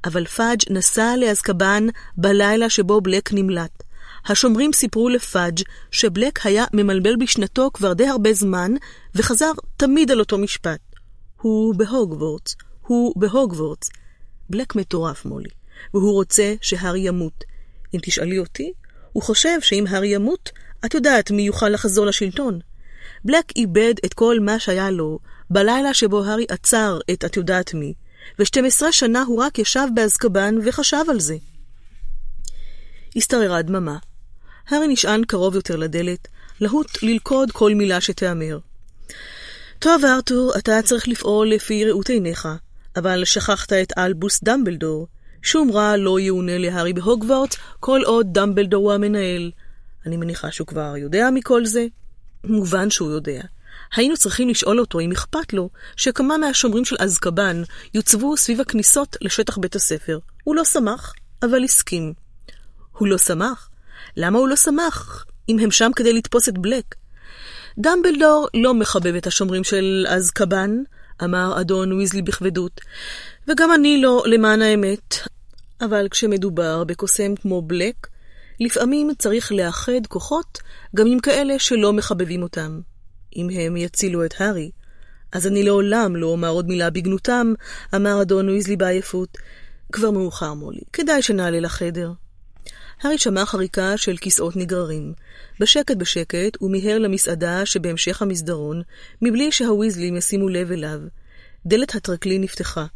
[0.05, 3.83] אבל פאדג' נסע לאזקבן בלילה שבו בלק נמלט.
[4.29, 5.61] השומרים סיפרו לפאדג'
[5.91, 8.73] שבלק היה ממלמל בשנתו כבר די הרבה זמן,
[9.15, 10.81] וחזר תמיד על אותו משפט.
[11.41, 12.57] הוא בהוגוורטס,
[12.87, 13.91] הוא בהוגוורטס.
[14.51, 15.51] בלק מטורף, מולי,
[15.95, 17.45] והוא רוצה שהארי ימות.
[17.95, 18.73] אם תשאלי אותי,
[19.13, 20.51] הוא חושב שאם הארי ימות,
[20.87, 22.59] את יודעת מי יוכל לחזור לשלטון.
[23.25, 25.19] בלק איבד את כל מה שהיה לו
[25.51, 27.95] בלילה שבו הארי עצר את את יודעת מי,
[28.39, 31.37] ו-12 שנה הוא רק ישב באזקבן וחשב על זה.
[33.17, 33.99] השתררה דממה.
[34.69, 36.29] הארי נשען קרוב יותר לדלת,
[36.61, 38.59] להוט ללכוד כל מילה שתיאמר.
[39.79, 42.49] טוב, ארתור, אתה צריך לפעול לפי ראות עיניך,
[42.97, 45.07] אבל שכחת את אלבוס דמבלדור.
[45.43, 49.51] שום רע לא יאונה להארי בהוגוורטס כל עוד דמבלדור הוא המנהל.
[50.07, 51.87] אני מניחה שהוא כבר יודע מכל זה.
[52.45, 53.43] מובן שהוא יודע.
[53.95, 57.63] היינו צריכים לשאול אותו אם אכפת לו שכמה מהשומרים של אזקבן
[57.95, 60.19] יוצבו סביב הכניסות לשטח בית הספר.
[60.45, 61.13] הוא לא שמח,
[61.43, 62.13] אבל הסכים.
[62.93, 63.71] הוא לא שמח?
[64.21, 66.95] למה הוא לא שמח, אם הם שם כדי לתפוס את בלק?
[67.79, 70.71] דמבלדור לא מחבב את השומרים של אזקבן,
[71.25, 72.81] אמר אדון ויזלי בכבדות,
[73.49, 75.15] וגם אני לא, למען האמת.
[75.81, 78.07] אבל כשמדובר בקוסם כמו בלק,
[78.61, 80.59] לפעמים צריך לאחד כוחות
[80.97, 82.81] גם עם כאלה שלא מחבבים אותם.
[83.37, 84.71] אם הם יצילו את הארי,
[85.33, 87.53] אז אני לעולם לא אומר עוד מילה בגנותם,
[87.95, 89.39] אמר אדון ויזלי בעייפות.
[89.93, 92.13] כבר מאוחר, מולי, כדאי שנעלה לחדר.
[93.03, 95.13] הארי שמע חריקה של כיסאות נגררים.
[95.61, 98.83] בשקט בשקט הוא מיהר למסעדה שבהמשך המסדרון,
[99.23, 101.01] מבלי שהוויזלים ישימו לב אליו.
[101.67, 102.87] דלת הטרקלין נפתחה,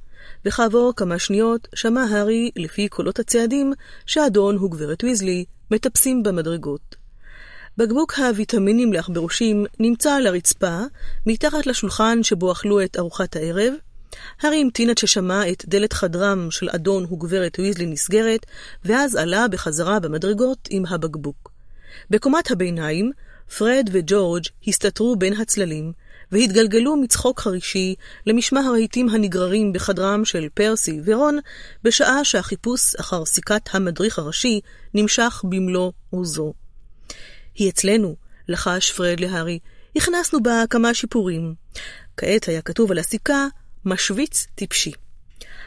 [0.44, 3.72] וכעבור כמה שניות שמע הארי, לפי קולות הצעדים,
[4.06, 6.96] שאדון וגברת ויזלי מטפסים במדרגות.
[7.76, 10.78] בקבוק הוויטמינים לעכברושים נמצא על הרצפה,
[11.26, 13.72] מתחת לשולחן שבו אכלו את ארוחת הערב,
[14.40, 18.46] הארי המתין עד ששמע את דלת חדרם של אדון וגברת ויזלי נסגרת,
[18.84, 21.52] ואז עלה בחזרה במדרגות עם הבקבוק.
[22.10, 23.12] בקומת הביניים,
[23.58, 25.92] פרד וג'ורג' הסתתרו בין הצללים,
[26.32, 27.94] והתגלגלו מצחוק חרישי
[28.26, 31.38] למשמע הרהיטים הנגררים בחדרם של פרסי ורון,
[31.82, 34.60] בשעה שהחיפוש אחר סיכת המדריך הראשי
[34.94, 36.52] נמשך במלוא עוזו.
[37.54, 38.16] היא אצלנו,
[38.48, 39.58] לחש פרד להארי,
[39.96, 41.54] הכנסנו בה כמה שיפורים.
[42.16, 43.46] כעת היה כתוב על הסיכה
[43.84, 44.92] משוויץ טיפשי.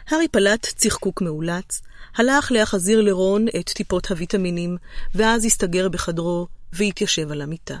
[0.08, 1.82] הארי פלט צחקוק מאולץ,
[2.16, 4.76] הלך להחזיר לרון את טיפות הוויטמינים,
[5.14, 7.76] ואז הסתגר בחדרו והתיישב על המיטה.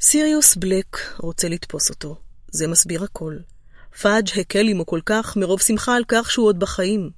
[0.00, 2.16] סיריוס בלק רוצה לתפוס אותו,
[2.50, 3.36] זה מסביר הכל.
[4.00, 7.10] פאג' הקל עמו כל כך מרוב שמחה על כך שהוא עוד בחיים.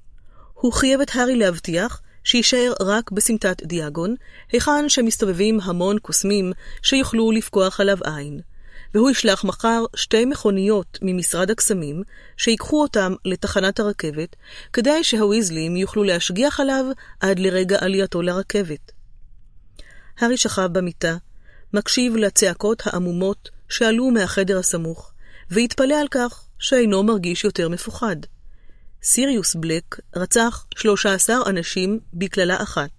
[0.53, 4.15] הוא חייב את הארי להבטיח שיישאר רק בסמטת דיאגון,
[4.51, 6.51] היכן שמסתובבים המון קוסמים
[6.81, 8.41] שיוכלו לפקוח עליו עין.
[8.93, 12.03] והוא ישלח מחר שתי מכוניות ממשרד הקסמים,
[12.37, 14.35] שיקחו אותם לתחנת הרכבת,
[14.73, 16.85] כדי שהוויזלים יוכלו להשגיח עליו
[17.19, 18.91] עד לרגע עלייתו לרכבת.
[20.19, 21.17] הארי שכב במיטה,
[21.73, 25.11] מקשיב לצעקות העמומות שעלו מהחדר הסמוך,
[25.51, 28.15] והתפלא על כך שאינו מרגיש יותר מפוחד.
[29.03, 32.89] סיריוס בלק רצח 13 אנשים בקללה אחת,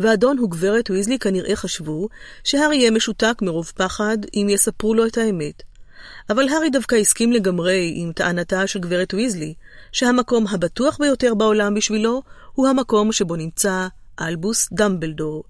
[0.00, 2.08] ואדון וגברת ויזלי כנראה חשבו
[2.44, 5.62] שהארי יהיה משותק מרוב פחד אם יספרו לו את האמת.
[6.30, 9.54] אבל הארי דווקא הסכים לגמרי עם טענתה של גברת ויזלי,
[9.92, 12.22] שהמקום הבטוח ביותר בעולם בשבילו
[12.52, 13.88] הוא המקום שבו נמצא
[14.20, 15.44] אלבוס דמבלדור.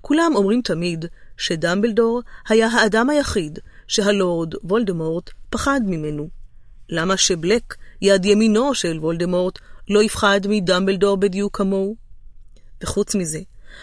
[0.00, 1.04] כולם אומרים תמיד
[1.36, 6.28] שדמבלדור היה האדם היחיד שהלורד וולדמורט פחד ממנו.
[6.88, 9.58] למה שבלק, יד ימינו של וולדמורט,
[9.88, 11.96] לא יפחד מדמבלדור בדיוק כמוהו?
[12.82, 13.40] וחוץ מזה,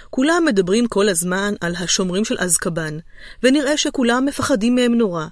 [0.10, 2.98] כולם מדברים כל הזמן על השומרים של אזקבן,
[3.44, 5.26] ונראה שכולם מפחדים מהם נורא.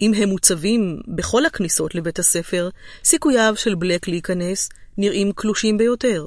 [0.00, 2.68] אם הם מוצבים בכל הכניסות לבית הספר,
[3.04, 4.68] סיכוייו של בלק להיכנס
[4.98, 6.26] נראים קלושים ביותר.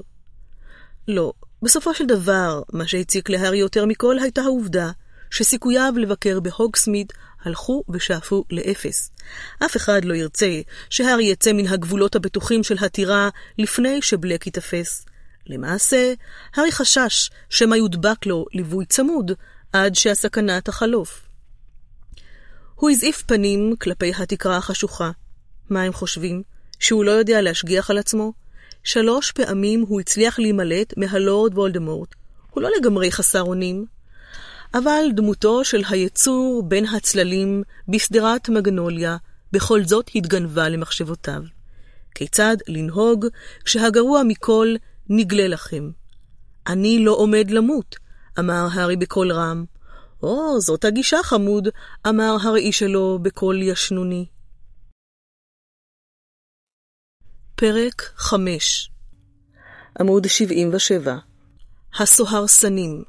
[1.08, 4.92] לא, בסופו של דבר, מה שהציק להארי יותר מכל הייתה העובדה
[5.32, 9.12] שסיכוייו לבקר בהוגסמיד הלכו ושאפו לאפס.
[9.66, 15.06] אף אחד לא ירצה שהארי יצא מן הגבולות הבטוחים של הטירה לפני שבלק ייתפס.
[15.48, 16.14] למעשה,
[16.56, 19.32] הארי חשש שמא יודבק לו ליווי צמוד
[19.74, 21.22] עד שהסכנה תחלוף.
[22.76, 25.12] הוא הזעיף פנים כלפי התקרה החשוכה.
[25.70, 26.44] מה הם חושבים?
[26.80, 28.34] שהוא לא יודע להשגיח על עצמו?
[28.84, 32.16] שלוש פעמים הוא הצליח להימלט מהלורד וולדמורט.
[32.52, 33.86] הוא לא לגמרי חסר אונים.
[34.74, 39.18] אבל דמותו של היצור בין הצללים בשדרת מגנוליה
[39.52, 41.42] בכל זאת התגנבה למחשבותיו.
[42.16, 43.26] כיצד לנהוג
[43.66, 44.76] כשהגרוע מכל
[45.10, 45.90] נגלה לכם?
[46.68, 47.96] אני לא עומד למות,
[48.40, 49.66] אמר הארי בקול רם.
[50.24, 51.68] או, זאת הגישה חמוד,
[52.08, 54.26] אמר הראי שלו בקול ישנוני.
[57.56, 58.92] פרק 5
[60.00, 61.18] עמוד 77
[62.00, 63.04] הסוהרסנים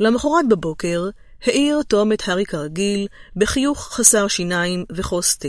[0.00, 1.08] למחרת בבוקר
[1.42, 3.06] העיר תום את הארי כרגיל
[3.36, 5.48] בחיוך חסר שיניים וחוס תה.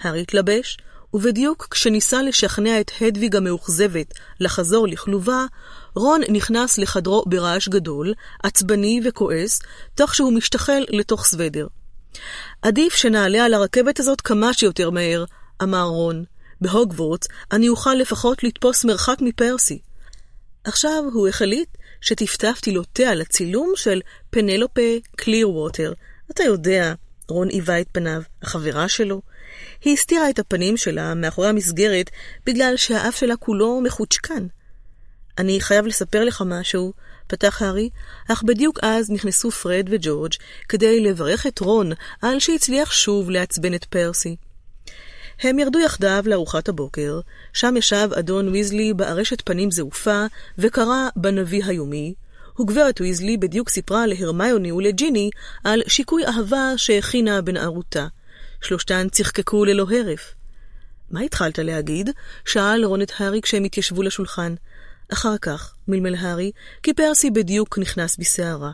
[0.00, 0.78] הארי התלבש,
[1.14, 5.44] ובדיוק כשניסה לשכנע את הדוויג המאוכזבת לחזור לכלובה,
[5.94, 9.60] רון נכנס לחדרו ברעש גדול, עצבני וכועס,
[9.94, 11.66] תוך שהוא משתחל לתוך סוודר.
[12.62, 15.24] עדיף שנעלה על הרכבת הזאת כמה שיותר מהר,
[15.62, 16.24] אמר רון.
[16.60, 19.78] בהוגוורטס אני אוכל לפחות לתפוס מרחק מפרסי.
[20.64, 21.68] עכשיו הוא החליט
[22.00, 24.80] שטפטפתי לו תה על הצילום של פנלופה
[25.16, 25.92] קליר ווטר.
[26.30, 26.94] אתה יודע,
[27.28, 29.22] רון היווה את פניו, החברה שלו.
[29.84, 32.10] היא הסתירה את הפנים שלה מאחורי המסגרת
[32.46, 34.46] בגלל שהאף שלה כולו מחוצ'קן.
[35.38, 36.92] אני חייב לספר לך משהו,
[37.26, 37.90] פתח הארי,
[38.28, 40.32] אך בדיוק אז נכנסו פרד וג'ורג'
[40.68, 41.92] כדי לברך את רון
[42.22, 44.36] על שהצליח שוב לעצבן את פרסי.
[45.40, 47.20] הם ירדו יחדיו לארוחת הבוקר,
[47.52, 50.26] שם ישב אדון ויזלי בארשת פנים זעופה,
[50.58, 52.14] וקרא בנביא היומי,
[52.60, 55.30] וגברת ויזלי בדיוק סיפרה להרמיוני ולג'יני
[55.64, 58.06] על שיקוי אהבה שהכינה בנערותה.
[58.60, 60.34] שלושתן צחקקו ללא הרף.
[61.10, 62.10] מה התחלת להגיד?
[62.44, 64.54] שאל רון את הארי כשהם התיישבו לשולחן.
[65.12, 66.52] אחר כך, מלמל הארי,
[66.82, 68.70] כי פרסי בדיוק נכנס בסערה.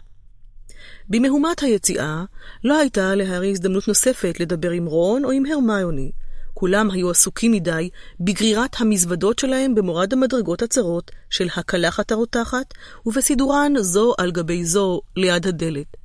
[1.09, 2.25] במהומת היציאה,
[2.65, 6.13] לא הייתה להארי הזדמנות נוספת לדבר עם רון או עם הרמיוני.
[6.55, 7.91] כולם היו עסוקים מדי
[8.21, 12.75] בגרירת המזוודות שלהם במורד המדרגות הצרות של הקלחת הרותחת,
[13.07, 16.04] ובסידורן זו על גבי זו ליד הדלת.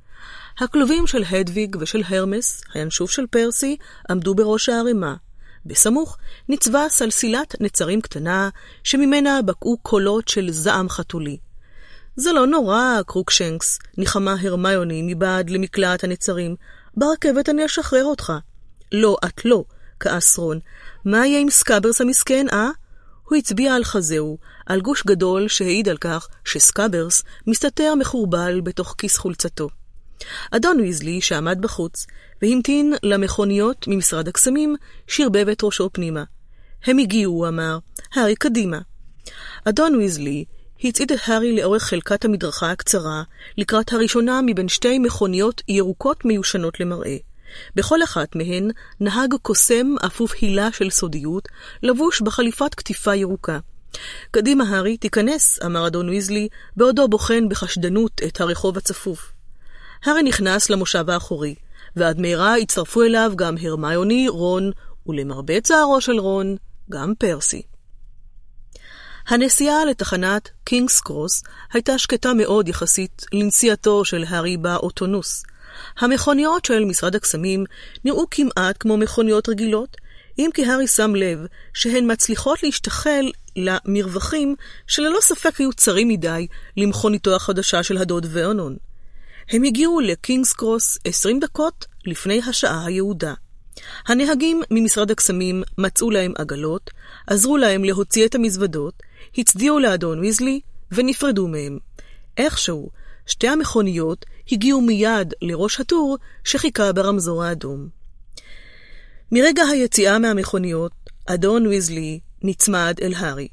[0.60, 3.76] הכלובים של הדוויג ושל הרמס, הינשוף של פרסי,
[4.10, 5.14] עמדו בראש הערימה.
[5.66, 6.16] בסמוך
[6.48, 8.48] ניצבה סלסילת נצרים קטנה,
[8.84, 11.38] שממנה בקעו קולות של זעם חתולי.
[12.16, 16.56] זה לא נורא, קרוקשנקס, ניחמה הרמיוני מבעד למקלעת הנצרים.
[16.96, 18.32] ברכבת אני אשחרר אותך.
[18.92, 19.64] לא, את לא,
[20.00, 20.58] כעס רון.
[21.04, 22.70] מה יהיה עם סקאברס המסכן, אה?
[23.28, 29.16] הוא הצביע על חזהו, על גוש גדול שהעיד על כך שסקאברס מסתתר מכורבל בתוך כיס
[29.16, 29.68] חולצתו.
[30.50, 32.06] אדון ויזלי, שעמד בחוץ,
[32.42, 34.76] והמתין למכוניות ממשרד הקסמים,
[35.06, 36.24] שרבב את ראשו פנימה.
[36.84, 37.78] הם הגיעו, הוא אמר,
[38.14, 38.78] הארי קדימה.
[39.64, 40.44] אדון ויזלי
[40.84, 43.22] הצעיד את הארי לאורך חלקת המדרכה הקצרה,
[43.58, 47.16] לקראת הראשונה מבין שתי מכוניות ירוקות מיושנות למראה.
[47.74, 48.70] בכל אחת מהן
[49.00, 51.48] נהג קוסם אפוף הילה של סודיות,
[51.82, 53.58] לבוש בחליפת קטיפה ירוקה.
[54.30, 59.29] קדימה, הארי, תיכנס, אמר אדון ויזלי, בעודו בוחן בחשדנות את הרחוב הצפוף.
[60.04, 61.54] הארי נכנס למושב האחורי,
[61.96, 64.70] ועד מהרה הצטרפו אליו גם הרמיוני, רון,
[65.06, 66.56] ולמרבה צערו של רון,
[66.90, 67.62] גם פרסי.
[69.28, 75.42] הנסיעה לתחנת קינגס קרוס הייתה שקטה מאוד יחסית לנסיעתו של הארי באוטונוס.
[75.98, 77.64] המכוניות של משרד הקסמים
[78.04, 79.96] נראו כמעט כמו מכוניות רגילות,
[80.38, 81.38] אם כי הארי שם לב
[81.74, 84.54] שהן מצליחות להשתחל למרווחים
[84.86, 86.46] שללא ספק היו צרים מדי
[86.76, 88.76] למכוניתו החדשה של הדוד ורנון.
[89.52, 93.34] הם הגיעו לקינגס קרוס עשרים דקות לפני השעה היעודה.
[94.06, 96.90] הנהגים ממשרד הקסמים מצאו להם עגלות,
[97.26, 99.02] עזרו להם להוציא את המזוודות,
[99.38, 100.60] הצדיעו לאדון ויזלי
[100.92, 101.78] ונפרדו מהם.
[102.36, 102.90] איכשהו,
[103.26, 107.88] שתי המכוניות הגיעו מיד לראש הטור שחיכה ברמזור האדום.
[109.32, 110.92] מרגע היציאה מהמכוניות,
[111.26, 113.48] אדון ויזלי נצמד אל הארי.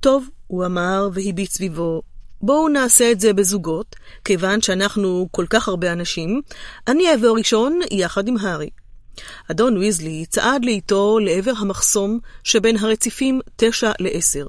[0.00, 2.02] טוב, הוא אמר והביט סביבו,
[2.42, 6.40] בואו נעשה את זה בזוגות, כיוון שאנחנו כל כך הרבה אנשים,
[6.88, 8.70] אני אעבור ראשון יחד עם הארי.
[9.50, 14.46] אדון ויזלי צעד לאיתו לעבר המחסום שבין הרציפים תשע לעשר.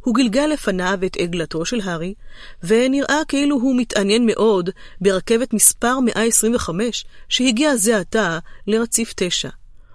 [0.00, 2.14] הוא גלגל לפניו את עגלתו של הארי,
[2.62, 9.48] ונראה כאילו הוא מתעניין מאוד ברכבת מספר 125 שהגיע זה עתה לרציף 9.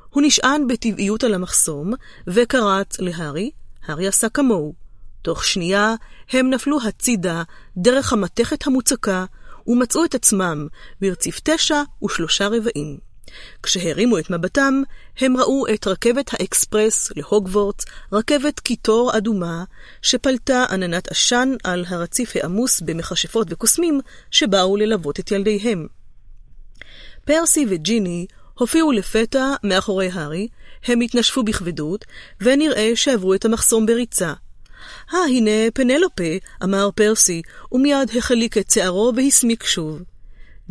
[0.09, 1.93] הוא נשען בטבעיות על המחסום,
[2.27, 3.51] וקרץ להארי,
[3.87, 4.88] הארי עשה כמוהו.
[5.21, 5.95] תוך שנייה
[6.29, 7.43] הם נפלו הצידה
[7.77, 9.25] דרך המתכת המוצקה,
[9.67, 10.67] ומצאו את עצמם
[11.01, 13.09] ברציף תשע ושלושה רבעים.
[13.63, 14.81] כשהרימו את מבטם,
[15.17, 19.63] הם ראו את רכבת האקספרס להוגוורטס, רכבת קיטור אדומה,
[20.01, 23.99] שפלטה עננת עשן על הרציף העמוס במכשפות וקוסמים
[24.31, 25.87] שבאו ללוות את ילדיהם.
[27.25, 30.47] פרסי וג'יני הופיעו לפתע מאחורי הארי,
[30.85, 32.05] הם התנשפו בכבדות,
[32.41, 34.33] ונראה שעברו את המחסום בריצה.
[35.13, 36.23] אה, הנה פנלופה,
[36.63, 37.41] אמר פרסי,
[37.71, 40.01] ומיד החליק את שערו והסמיק שוב.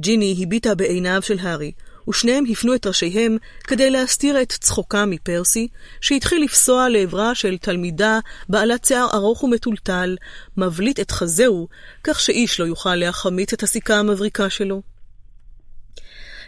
[0.01, 1.73] ג'יני הביטה בעיניו של הארי,
[2.09, 5.69] ושניהם הפנו את ראשיהם כדי להסתיר את צחוקם מפרסי,
[6.01, 10.17] שהתחיל לפסוע לעברה של תלמידה בעלת שיער ארוך ומטולטל,
[10.57, 11.69] מבליט את חזהו,
[12.05, 14.83] כך שאיש לא יוכל להחמיץ את הסיכה המבריקה שלו.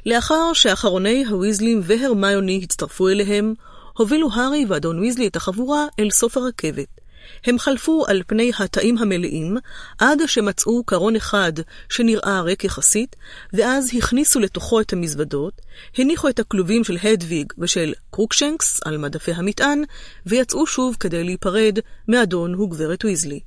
[0.06, 3.54] לאחר שאחרוני הוויזלים והרמיוני הצטרפו אליהם,
[3.98, 7.00] הובילו הארי ואדון ויזלי את החבורה אל סוף הרכבת.
[7.44, 9.56] הם חלפו על פני התאים המלאים,
[9.98, 11.52] עד שמצאו קרון אחד
[11.88, 13.16] שנראה ריק יחסית,
[13.52, 15.60] ואז הכניסו לתוכו את המזוודות,
[15.98, 19.82] הניחו את הכלובים של הדוויג ושל קרוקשנקס על מדפי המטען,
[20.26, 21.78] ויצאו שוב כדי להיפרד
[22.08, 23.40] מאדון וגברת ויזלי.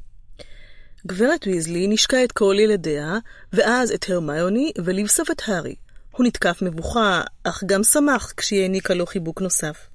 [1.07, 3.17] גברת ויזלי נשקה את כל ילדיה,
[3.53, 5.75] ואז את הרמיוני, ולבסוף את הארי.
[6.11, 9.87] הוא נתקף מבוכה, אך גם שמח כשהיא העניקה לו חיבוק נוסף.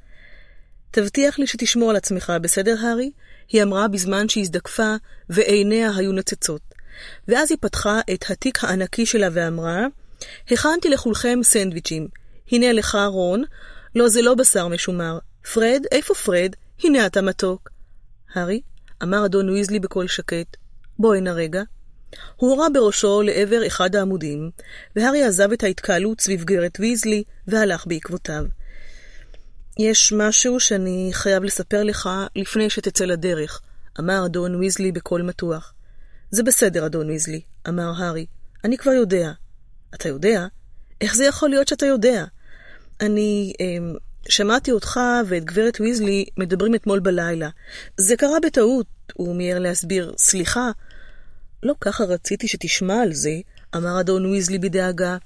[0.90, 3.10] תבטיח לי שתשמור על עצמך, בסדר, הארי?
[3.48, 4.94] היא אמרה בזמן שהזדקפה
[5.28, 6.60] ועיניה היו נצצות.
[7.28, 9.86] ואז היא פתחה את התיק הענקי שלה ואמרה,
[10.50, 12.08] הכנתי לכולכם סנדוויצ'ים.
[12.52, 13.44] הנה לך, רון.
[13.94, 15.18] לא, זה לא בשר משומר.
[15.52, 16.52] פרד, איפה פרד?
[16.84, 17.70] הנה אתה מתוק.
[18.34, 18.60] הארי,
[19.02, 20.56] אמר אדון ויזלי בקול שקט,
[20.98, 21.62] בוא הנה רגע.
[22.36, 24.50] הוא הורה בראשו לעבר אחד העמודים,
[24.96, 28.44] והארי עזב את ההתקהלות סביב גברת ויזלי והלך בעקבותיו.
[29.78, 33.60] יש משהו שאני חייב לספר לך לפני שתצא לדרך,
[34.00, 35.74] אמר אדון ויזלי בקול מתוח.
[36.30, 38.26] זה בסדר, אדון ויזלי, אמר הארי.
[38.64, 39.32] אני כבר יודע.
[39.94, 40.46] אתה יודע?
[41.00, 42.24] איך זה יכול להיות שאתה יודע?
[43.00, 43.66] אני אה,
[44.28, 47.48] שמעתי אותך ואת גברת ויזלי מדברים אתמול בלילה.
[47.96, 50.14] זה קרה בטעות, הוא מיהר להסביר.
[50.18, 50.70] סליחה.
[51.62, 53.32] לא ככה רציתי שתשמע על זה,
[53.76, 55.16] אמר אדון ויזלי בדאגה.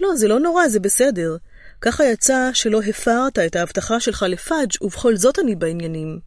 [0.00, 1.36] לא, זה לא נורא, זה בסדר.
[1.80, 6.18] ככה יצא שלא הפרת את ההבטחה שלך לפאג' ובכל זאת אני בעניינים.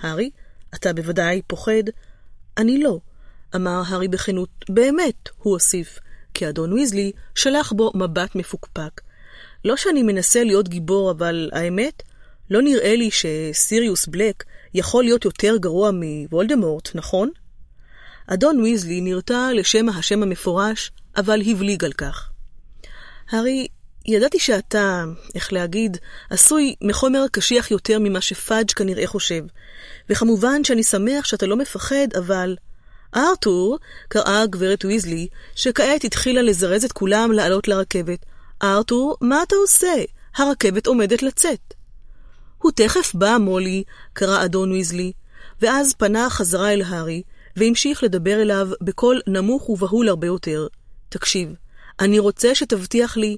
[0.00, 0.30] הארי,
[0.74, 1.82] אתה בוודאי פוחד.
[2.58, 2.98] אני לא,
[3.54, 4.48] אמר הארי בכנות.
[4.68, 5.98] באמת, הוא הוסיף,
[6.34, 9.00] כי אדון ויזלי שלח בו מבט מפוקפק.
[9.64, 12.02] לא שאני מנסה להיות גיבור, אבל האמת,
[12.50, 14.44] לא נראה לי שסיריוס בלק
[14.74, 17.30] יכול להיות יותר גרוע מוולדמורט, נכון?
[18.26, 22.30] אדון ויזלי נרתע לשם השם המפורש, אבל הבליג על כך.
[23.30, 23.68] הארי
[24.08, 25.04] ידעתי שאתה,
[25.34, 25.96] איך להגיד,
[26.30, 29.44] עשוי מחומר קשיח יותר ממה שפאג' כנראה חושב.
[30.10, 32.56] וכמובן שאני שמח שאתה לא מפחד, אבל...
[33.16, 33.78] ארתור,
[34.08, 38.18] קראה גברת ויזלי, שכעת התחילה לזרז את כולם לעלות לרכבת.
[38.62, 39.94] ארתור, מה אתה עושה?
[40.36, 41.74] הרכבת עומדת לצאת.
[42.58, 45.12] הוא תכף בא, מולי, קרא אדון ויזלי,
[45.62, 47.22] ואז פנה חזרה אל הארי,
[47.56, 50.66] והמשיך לדבר אליו בקול נמוך ובהול הרבה יותר.
[51.08, 51.48] תקשיב,
[52.00, 53.36] אני רוצה שתבטיח לי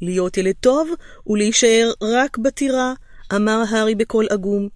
[0.00, 0.90] להיות ילד טוב
[1.26, 2.92] ולהישאר רק בטירה,
[3.34, 4.68] אמר הארי בקול עגום.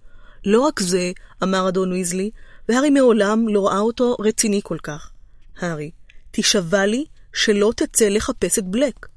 [0.45, 1.11] לא רק זה,
[1.43, 2.31] אמר אדון ויזלי,
[2.69, 5.11] והארי מעולם לא ראה אותו רציני כל כך.
[5.59, 5.91] הארי,
[6.31, 9.07] תשבע לי שלא תצא לחפש את בלק.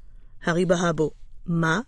[0.43, 1.11] הארי בהה בו.
[1.45, 1.79] מה?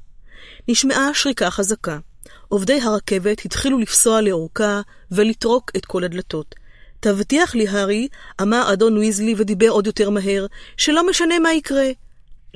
[0.67, 1.99] נשמעה שריקה חזקה.
[2.47, 4.81] עובדי הרכבת התחילו לפסוע לאורכה
[5.11, 6.55] ולטרוק את כל הדלתות.
[6.99, 8.07] תבטיח לי, הארי,
[8.41, 10.45] אמר אדון ויזלי ודיבר עוד יותר מהר,
[10.77, 11.89] שלא משנה מה יקרה.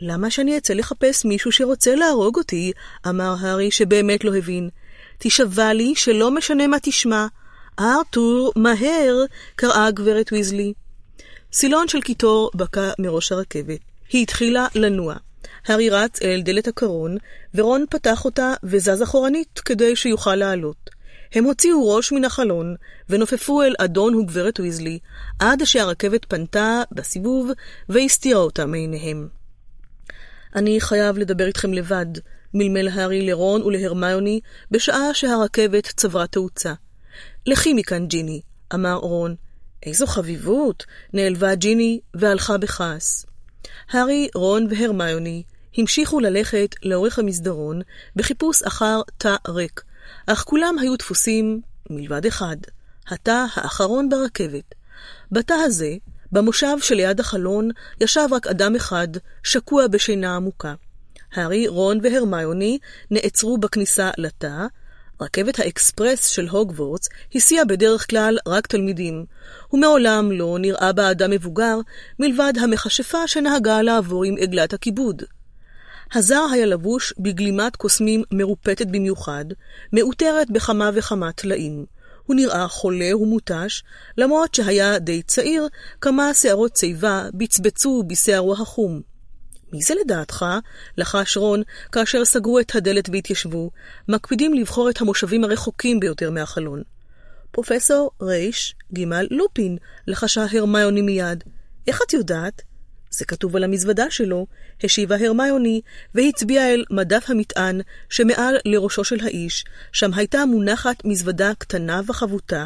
[0.06, 2.72] למה שאני אצא לחפש מישהו שרוצה להרוג אותי?
[3.10, 4.70] אמר הארי, שבאמת לא הבין.
[5.18, 7.28] תשבע לי שלא משנה מה תשמע.
[7.80, 9.26] ארתור, מהר!
[9.56, 10.74] קראה גברת ויזלי.
[11.54, 13.80] סילון של קיטור בקע מראש הרכבת.
[14.10, 15.16] היא התחילה לנוע.
[15.68, 17.18] הארי רץ אל דלת הקרון,
[17.56, 20.90] ורון פתח אותה וזז אחורנית כדי שיוכל לעלות.
[21.34, 22.76] הם הוציאו ראש מן החלון,
[23.10, 25.00] ונופפו אל אדון וגברת ויזלי,
[25.40, 27.52] עד שהרכבת פנתה בסיבוב,
[27.90, 29.43] והסתירה אותה מעיניהם.
[30.56, 32.06] אני חייב לדבר איתכם לבד,
[32.54, 34.40] מלמל הארי לרון ולהרמיוני,
[34.72, 36.74] בשעה שהרכבת צברה תאוצה.
[37.46, 38.42] לכי מכאן, ג'יני,
[38.74, 39.36] אמר רון.
[39.86, 40.86] איזו חביבות!
[41.14, 43.26] נעלבה ג'יני והלכה בכעס.
[43.90, 45.44] הארי, רון והרמיוני
[45.78, 47.82] המשיכו ללכת לאורך המסדרון
[48.16, 49.84] בחיפוש אחר תא ריק,
[50.28, 52.58] אך כולם היו דפוסים מלבד אחד.
[53.08, 54.76] התא האחרון ברכבת.
[55.32, 55.96] בתא הזה,
[56.34, 57.70] במושב שליד החלון,
[58.02, 59.08] ישב רק אדם אחד,
[59.44, 60.74] שקוע בשינה עמוקה.
[61.34, 62.80] הארי, רון והרמיוני
[63.12, 64.66] נעצרו בכניסה לתא.
[65.22, 69.26] רכבת האקספרס של הוגוורטס הסיעה בדרך כלל רק תלמידים,
[69.74, 71.78] ומעולם לא נראה בה אדם מבוגר
[72.20, 75.24] מלבד המכשפה שנהגה לעבור עם עגלת הכיבוד.
[76.14, 79.46] הזר היה לבוש בגלימת קוסמים מרופטת במיוחד,
[79.92, 81.86] מעוטרת בכמה וכמה טלאים.
[82.26, 83.84] הוא נראה חולה ומותש,
[84.18, 85.68] למרות שהיה די צעיר,
[86.02, 89.02] כמה שערות שיבה בצבצו בשערו החום.
[89.74, 90.46] מי זה לדעתך?
[90.98, 93.72] לחש רון, כאשר סגרו את הדלת והתיישבו,
[94.08, 96.82] מקפידים לבחור את המושבים הרחוקים ביותר מהחלון.
[97.52, 99.78] פרופסור רייש ג' לופין,
[100.08, 101.44] לחשה הרמיוני מיד.
[101.88, 102.62] איך את יודעת?
[103.14, 104.48] זה כתוב על המזוודה שלו,
[104.84, 105.82] השיבה הרמיוני,
[106.16, 112.66] והצביעה אל מדף המטען שמעל לראשו של האיש, שם הייתה מונחת מזוודה קטנה וחבוטה,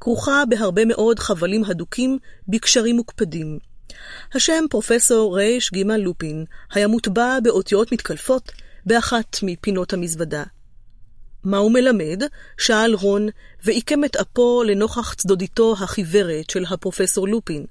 [0.00, 2.18] כרוכה בהרבה מאוד חבלים הדוקים
[2.48, 3.58] בקשרים מוקפדים.
[4.34, 8.52] השם פרופסור רייש ג' לופין היה מוטבע באותיות מתקלפות
[8.86, 10.44] באחת מפינות המזוודה.
[11.44, 12.22] מה הוא מלמד?
[12.58, 13.28] שאל רון,
[13.64, 17.66] ועיקם את אפו לנוכח צדודיתו החיוורת של הפרופסור לופין.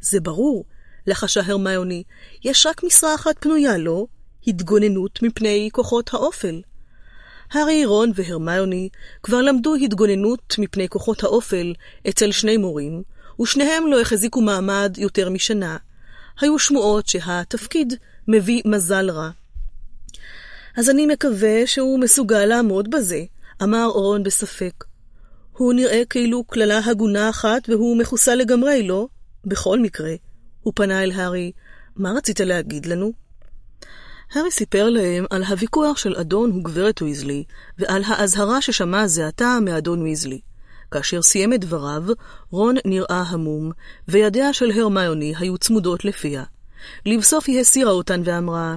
[0.00, 0.64] זה ברור,
[1.06, 2.02] לחשה הרמיוני,
[2.44, 4.06] יש רק משרה אחת פנויה, לא?
[4.46, 6.60] התגוננות מפני כוחות האופל.
[7.52, 8.88] הארי, רון והרמיוני
[9.22, 11.74] כבר למדו התגוננות מפני כוחות האופל
[12.08, 13.02] אצל שני מורים,
[13.40, 15.76] ושניהם לא החזיקו מעמד יותר משנה.
[16.40, 17.94] היו שמועות שהתפקיד
[18.28, 19.30] מביא מזל רע.
[20.76, 23.24] אז אני מקווה שהוא מסוגל לעמוד בזה,
[23.62, 24.84] אמר רון בספק.
[25.52, 29.06] הוא נראה כאילו קללה הגונה אחת והוא מחוסל לגמרי, לא?
[29.44, 30.14] בכל מקרה,
[30.62, 31.52] הוא פנה אל הארי,
[31.96, 33.12] מה רצית להגיד לנו?
[34.32, 37.44] הארי סיפר להם על הוויכוח של אדון וגברת ויזלי,
[37.78, 40.40] ועל האזהרה ששמע זה עתה מאדון ויזלי.
[40.90, 42.02] כאשר סיים את דבריו,
[42.50, 43.70] רון נראה המום,
[44.08, 46.44] וידיה של הרמיוני היו צמודות לפיה.
[47.06, 48.76] לבסוף היא הסירה אותן ואמרה,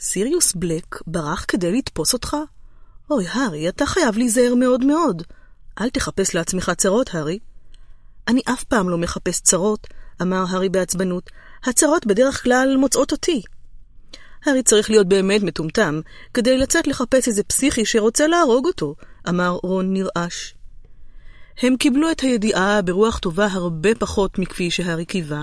[0.00, 2.36] סיריוס בלק ברח כדי לתפוס אותך?
[3.10, 5.22] אוי, הארי, אתה חייב להיזהר מאוד מאוד.
[5.80, 7.38] אל תחפש לעצמך צרות, הארי.
[8.28, 9.86] אני אף פעם לא מחפש צרות,
[10.22, 11.30] אמר הארי בעצבנות.
[11.64, 13.42] הצרות בדרך כלל מוצאות אותי.
[14.46, 16.00] הארי צריך להיות באמת מטומטם,
[16.34, 18.94] כדי לצאת לחפש איזה פסיכי שרוצה להרוג אותו,
[19.28, 20.52] אמר רון נרעש.
[21.62, 25.42] הם קיבלו את הידיעה ברוח טובה הרבה פחות מכפי שהארי קיווה.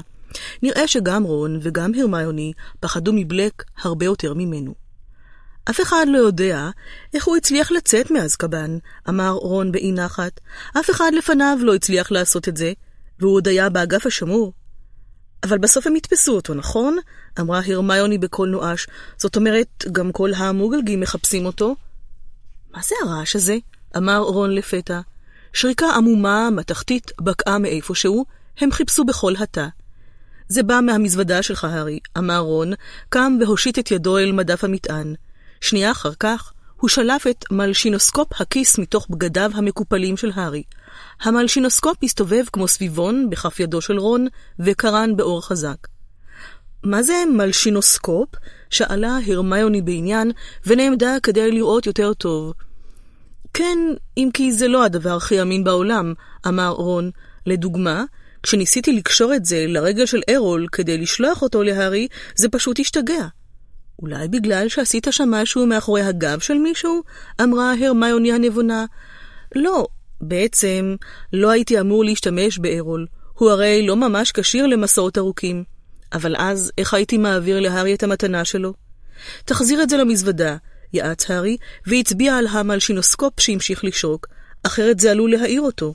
[0.64, 4.74] נראה שגם רון וגם הרמיוני פחדו מבלק הרבה יותר ממנו.
[5.70, 6.70] אף אחד לא יודע
[7.14, 8.78] איך הוא הצליח לצאת מאזקבאן,
[9.10, 10.40] אמר רון באי נחת.
[10.80, 12.74] אף אחד לפניו לא הצליח לעשות את זה,
[13.20, 14.54] והוא עוד היה באגף השמור.
[15.46, 16.98] אבל בסוף הם יתפסו אותו, נכון?
[17.40, 18.88] אמרה הרמיוני בקול נואש.
[19.18, 21.76] זאת אומרת, גם כל המוגלגים מחפשים אותו.
[22.74, 23.58] מה זה הרעש הזה?
[23.98, 25.00] אמר רון לפתע.
[25.54, 28.26] שריקה עמומה, מתכתית, בקעה מאיפשהו,
[28.58, 29.68] הם חיפשו בכל התא.
[30.48, 32.74] זה בא מהמזוודה שלך, הארי, אמר רון,
[33.10, 35.16] קם והושיט את ידו אל מדף המטען.
[35.62, 40.64] שנייה אחר כך, הוא שלף את מלשינוסקופ הכיס מתוך בגדיו המקופלים של הארי.
[41.22, 44.28] המלשינוסקופ הסתובב כמו סביבון בכף ידו של רון,
[44.60, 45.78] וקרן באור חזק.
[46.84, 48.30] מה זה מלשינוסקופ?
[48.70, 50.32] שאלה הרמיוני בעניין,
[50.66, 52.54] ונעמדה כדי לראות יותר טוב.
[53.54, 53.78] כן,
[54.18, 56.14] אם כי זה לא הדבר הכי אמין בעולם,
[56.48, 57.12] אמר רון.
[57.46, 58.04] לדוגמה,
[58.44, 63.28] כשניסיתי לקשור את זה לרגל של ארול כדי לשלוח אותו להארי, זה פשוט השתגע.
[64.02, 67.04] אולי בגלל שעשית שם משהו מאחורי הגב של מישהו?
[67.42, 68.86] אמרה הרמיוני הנבונה.
[69.56, 69.88] לא,
[70.22, 70.96] בעצם
[71.34, 73.06] לא הייתי אמור להשתמש בארול.
[73.34, 75.64] הוא הרי לא ממש כשיר למסעות ארוכים.
[76.14, 78.74] אבל אז, איך הייתי מעביר להארי את המתנה שלו?
[79.46, 80.58] תחזיר את זה למזוודה,
[80.94, 81.58] יעץ הארי,
[81.88, 84.28] והצביע על המלשינוסקופ שהמשיך לשרוק,
[84.64, 85.94] אחרת זה עלול להעיר אותו.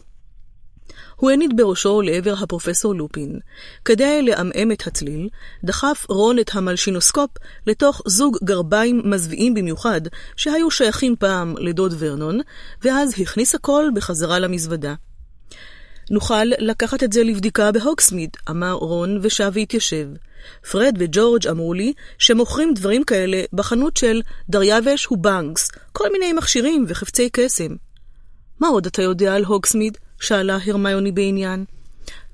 [1.21, 3.39] הוא הניד בראשו לעבר הפרופסור לופין.
[3.85, 5.29] כדי לעמעם את הצליל,
[5.65, 7.31] דחף רון את המלשינוסקופ
[7.67, 10.01] לתוך זוג גרביים מזוויעים במיוחד,
[10.37, 12.41] שהיו שייכים פעם לדוד ורנון,
[12.83, 14.95] ואז הכניס הכל בחזרה למזוודה.
[16.11, 20.09] נוכל לקחת את זה לבדיקה בהוגסמיד, אמר רון ושב והתיישב.
[20.71, 27.29] פרד וג'ורג' אמרו לי שמוכרים דברים כאלה בחנות של דריווש ובנקס, כל מיני מכשירים וחפצי
[27.33, 27.75] קסם.
[28.61, 29.99] מה עוד אתה יודע על הוגסמיד?
[30.21, 31.65] שאלה הרמיוני בעניין.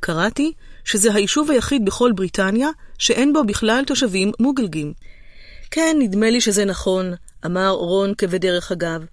[0.01, 0.53] קראתי
[0.85, 4.93] שזה היישוב היחיד בכל בריטניה שאין בו בכלל תושבים מוגלגים.
[5.71, 7.15] כן, נדמה לי שזה נכון,
[7.47, 9.05] אמר רון כבדרך אגב.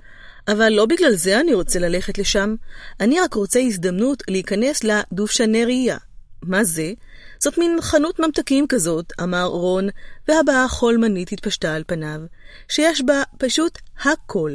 [0.48, 2.56] אבל לא בגלל זה אני רוצה ללכת לשם.
[3.00, 5.98] אני רק רוצה הזדמנות להיכנס לדובשנריה.
[6.42, 6.92] מה זה?
[7.40, 9.90] זאת מין חנות ממתקים כזאת, אמר רון,
[10.28, 12.20] והבעה חולמנית התפשטה על פניו,
[12.68, 14.52] שיש בה פשוט הכל.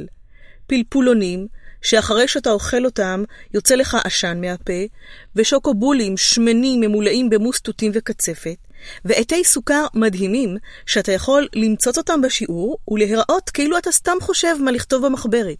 [0.67, 1.47] פלפולונים,
[1.83, 3.25] שאחרי שאתה אוכל אותם,
[3.55, 4.83] יוצא לך עשן מהפה,
[5.37, 8.57] ושוקובולים שמנים ממולאים במוס תותים וקצפת,
[9.05, 15.07] ועטי סוכר מדהימים, שאתה יכול למצוץ אותם בשיעור, ולהיראות כאילו אתה סתם חושב מה לכתוב
[15.07, 15.57] במחברת.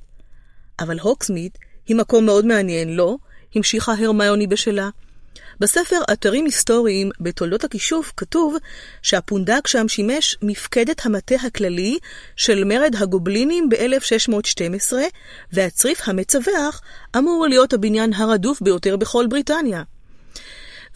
[0.81, 3.17] אבל הוקסמית היא מקום מאוד מעניין, לא?
[3.55, 4.89] המשיכה הרמיוני בשלה.
[5.61, 8.57] בספר אתרים היסטוריים בתולדות הכישוף כתוב
[9.03, 11.99] שהפונדק שם שימש מפקדת המטה הכללי
[12.37, 14.93] של מרד הגובלינים ב-1612,
[15.53, 16.81] והצריף המצווח
[17.19, 19.83] אמור להיות הבניין הרדוף ביותר בכל בריטניה.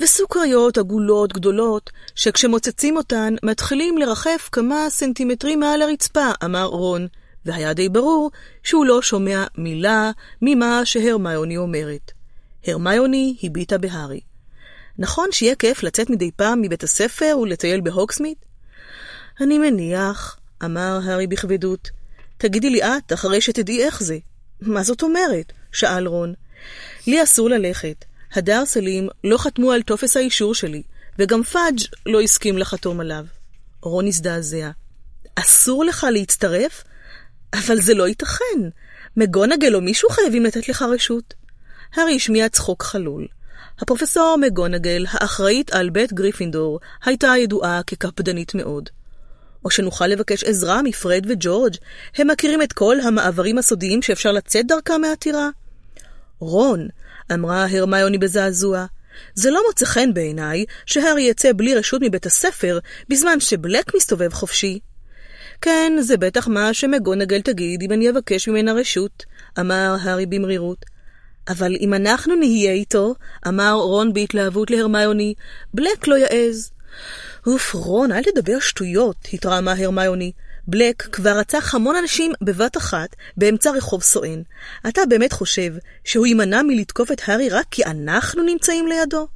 [0.01, 7.07] וסוכריות עגולות גדולות, שכשמוצצים אותן מתחילים לרחף כמה סנטימטרים מעל הרצפה, אמר רון,
[7.47, 8.31] והיה די ברור
[8.63, 10.11] שהוא לא שומע מילה
[10.43, 12.13] ממה שהרמיוני אומרת.
[12.67, 14.21] הרמיוני הביטה בהארי.
[14.99, 18.39] נכון שיהיה כיף לצאת מדי פעם מבית הספר ולטייל בהוקסמית?
[19.41, 21.91] אני מניח, אמר הארי בכבדות.
[22.39, 24.19] תגידי לי את, אחרי שתדעי איך זה.
[24.61, 25.53] מה זאת אומרת?
[25.73, 26.35] שאל רון.
[27.07, 28.05] לי אסור ללכת.
[28.33, 30.83] הדרסלים לא חתמו על טופס האישור שלי,
[31.19, 33.25] וגם פאדג' לא הסכים לחתום עליו.
[33.83, 34.71] רון הזדעזע.
[35.35, 36.85] אסור לך להצטרף?
[37.55, 38.61] אבל זה לא ייתכן.
[39.17, 41.35] מגונגל או מישהו חייבים לתת לך רשות.
[41.95, 43.27] הארי השמיע צחוק חלול.
[43.83, 48.89] הפרופסור מגונגל, האחראית על בית גריפינדור, הייתה ידועה כקפדנית מאוד.
[49.65, 51.75] או שנוכל לבקש עזרה מפרד וג'ורג',
[52.17, 55.49] הם מכירים את כל המעברים הסודיים שאפשר לצאת דרכם מהטירה.
[56.39, 56.89] רון,
[57.33, 58.87] אמרה הרמיוני בזעזוע,
[59.35, 62.79] זה לא מוצא חן בעיניי שהארי יצא בלי רשות מבית הספר
[63.09, 64.79] בזמן שבלק מסתובב חופשי.
[65.61, 69.25] כן, זה בטח מה שמגונגל תגיד אם אני אבקש ממנה רשות,
[69.61, 70.92] אמר הארי במרירות.
[71.49, 73.15] אבל אם אנחנו נהיה איתו,
[73.49, 75.35] אמר רון בהתלהבות להרמיוני,
[75.75, 76.71] בלק לא יעז.
[77.47, 80.33] אוף, רון, אל תדבר שטויות, התרעמה הרמיוני.
[80.67, 84.43] בלק כבר רצח המון אנשים בבת אחת באמצע רחוב סואן.
[84.89, 85.73] אתה באמת חושב
[86.05, 89.29] שהוא יימנע מלתקוף את הארי רק כי אנחנו נמצאים לידו?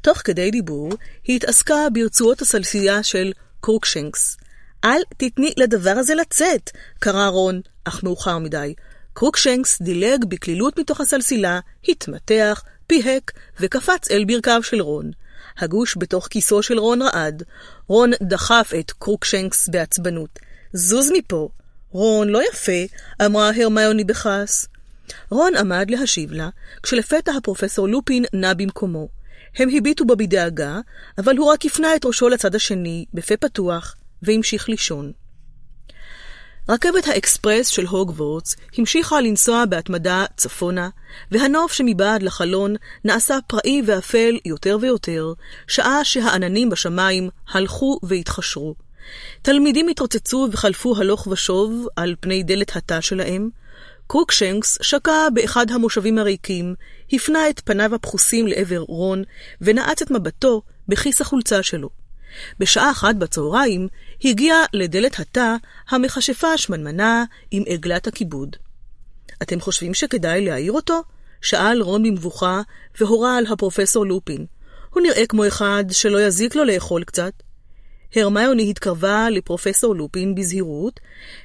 [0.00, 0.92] תוך כדי דיבור,
[1.24, 4.36] היא התעסקה ברצועות הסלסילה של קרוקשנקס.
[4.84, 8.74] אל תתני לדבר הזה לצאת, קרא רון, אך מאוחר מדי.
[9.18, 15.10] קרוקשנקס דילג בקלילות מתוך הסלסילה, התמתח, פיהק וקפץ אל ברכיו של רון.
[15.58, 17.42] הגוש בתוך כיסו של רון רעד.
[17.86, 20.38] רון דחף את קרוקשנקס בעצבנות.
[20.72, 21.48] זוז מפה.
[21.90, 24.66] רון, לא יפה, אמרה הרמיוני בכעס.
[25.30, 26.48] רון עמד להשיב לה,
[26.82, 29.08] כשלפתע הפרופסור לופין נע במקומו.
[29.56, 30.80] הם הביטו בו בדאגה,
[31.18, 35.12] אבל הוא רק הפנה את ראשו לצד השני, בפה פתוח, והמשיך לישון.
[36.68, 40.88] רכבת האקספרס של הוגוורטס המשיכה לנסוע בהתמדה צפונה,
[41.30, 42.74] והנוף שמבעד לחלון
[43.04, 45.32] נעשה פראי ואפל יותר ויותר,
[45.66, 48.74] שעה שהעננים בשמיים הלכו והתחשרו.
[49.42, 53.48] תלמידים התרוצצו וחלפו הלוך ושוב על פני דלת התא שלהם.
[54.06, 56.74] קרוקשנקס שקע באחד המושבים הריקים,
[57.12, 59.22] הפנה את פניו הפחוסים לעבר רון,
[59.60, 61.97] ונעץ את מבטו בכיס החולצה שלו.
[62.58, 63.88] בשעה אחת בצהריים
[64.24, 65.54] הגיעה לדלת התא
[65.88, 68.56] המכשפה השמנמנה עם עגלת הכיבוד.
[69.42, 71.02] אתם חושבים שכדאי להעיר אותו?
[71.40, 72.60] שאל רון במבוכה
[73.00, 74.46] והורה על הפרופסור לופין.
[74.90, 77.32] הוא נראה כמו אחד שלא יזיק לו לאכול קצת.
[78.16, 81.00] הרמיוני התקרבה לפרופסור לופין בזהירות.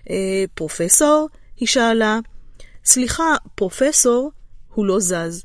[0.10, 1.30] אה, פרופסור?
[1.58, 2.20] היא שאלה.
[2.86, 4.32] סליחה, פרופסור?
[4.74, 5.44] הוא לא זז.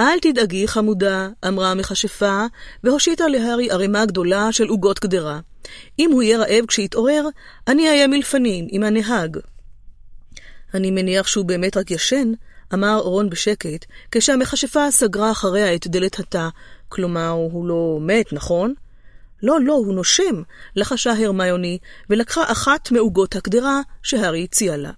[0.00, 2.46] אל תדאגי, חמודה, אמרה המכשפה,
[2.84, 5.40] והושיטה להארי ערימה גדולה של עוגות גדרה.
[5.98, 7.24] אם הוא יהיה רעב כשיתעורר,
[7.68, 9.38] אני אהיה מלפנים עם הנהג.
[10.74, 12.32] אני מניח שהוא באמת רק ישן,
[12.74, 16.48] אמר רון בשקט, כשהמכשפה סגרה אחריה את דלת התא.
[16.88, 18.74] כלומר, הוא לא מת, נכון?
[19.42, 20.42] לא, לא, הוא נושם,
[20.76, 21.78] לחשה הרמיוני,
[22.10, 24.90] ולקחה אחת מעוגות הקדרה שהארי הציע לה.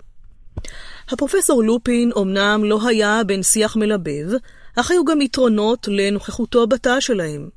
[1.08, 4.30] הפרופסור לופין אמנם לא היה בן שיח מלבב,
[4.76, 7.48] אך היו גם יתרונות לנוכחותו בתא שלהם.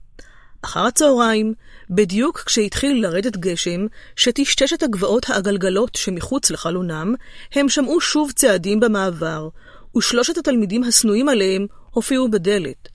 [0.62, 1.54] אחר הצהריים,
[1.90, 7.16] בדיוק כשהתחיל לרדת גשם, שטשטש את הגבעות העגלגלות שמחוץ לחלונם,
[7.56, 9.50] הם שמעו שוב צעדים במעבר,
[9.98, 12.90] ושלושת התלמידים השנואים עליהם הופיעו בדלת.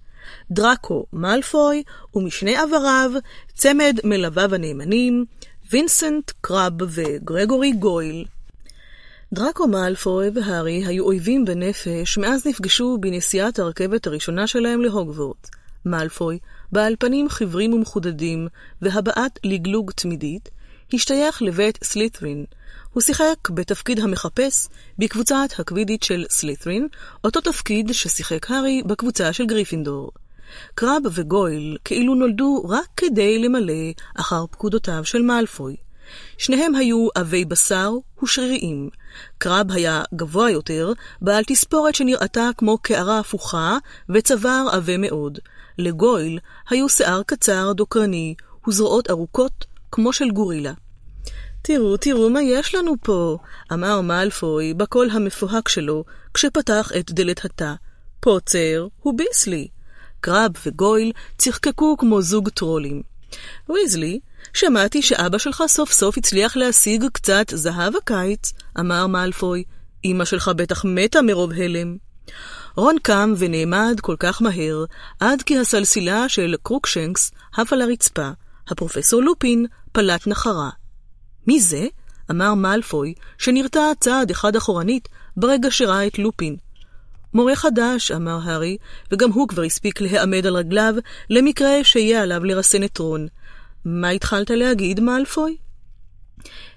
[0.51, 1.83] דראקו מאלפוי,
[2.15, 3.10] ומשני עבריו,
[3.55, 5.25] צמד מלוויו הנאמנים,
[5.70, 8.25] וינסנט קרב וגרגורי גויל.
[9.35, 15.49] דראקו מאלפוי והארי היו אויבים בנפש מאז נפגשו בנסיעת הרכבת הראשונה שלהם להוגוורט.
[15.86, 16.39] מאלפוי,
[16.73, 18.49] בעל פנים חיוורים ומחודדים
[18.83, 20.51] והבעת לגלוג תמידית,
[20.94, 22.44] השתייך לבית סלית'רין.
[22.93, 26.89] הוא שיחק בתפקיד המחפש בקבוצת הקווידית של סלית'רין,
[27.25, 30.11] אותו תפקיד ששיחק הארי בקבוצה של גריפינדור.
[30.75, 35.77] קרב וגויל כאילו נולדו רק כדי למלא אחר פקודותיו של מאלפוי.
[36.39, 38.89] שניהם היו עבי בשר ושריריים.
[39.39, 40.93] קרב היה גבוה יותר,
[41.23, 45.39] בעל תספורת שנראתה כמו קערה הפוכה וצוואר עבה מאוד.
[45.79, 46.39] לגויל
[46.71, 48.35] היו שיער קצר, דוקרני,
[48.69, 50.73] וזרועות ארוכות כמו של גורילה.
[51.63, 53.39] תראו, תראו מה יש לנו פה,
[53.73, 57.73] אמר מאלפוי בקול המפוהק שלו, כשפתח את דלת התא.
[58.21, 59.69] פוצר הוא ביסלי.
[60.21, 63.03] קרב וגויל צחקקו כמו זוג טרולים.
[63.69, 64.21] ויזלי,
[64.55, 69.65] שמעתי שאבא שלך סוף סוף הצליח להשיג קצת זהב הקיץ, אמר מאלפוי.
[70.05, 71.97] אמא שלך בטח מתה מרוב הלם.
[72.77, 74.85] רון קם ונעמד כל כך מהר,
[75.21, 78.31] עד כי הסלסילה של קרוקשנקס עף על הרצפה.
[78.69, 80.71] הפרופסור לופין פלט נחרה.
[81.47, 81.87] מי זה?
[82.31, 86.57] אמר מאלפוי, שנרתע צעד אחד אחורנית ברגע שראה את לופין.
[87.35, 88.77] מורה חדש, אמר הארי,
[89.12, 90.95] וגם הוא כבר הספיק להיעמד על רגליו,
[91.31, 93.27] למקרה שיהיה עליו לרסן את רון.
[93.85, 95.57] מה התחלת להגיד, מאלפוי?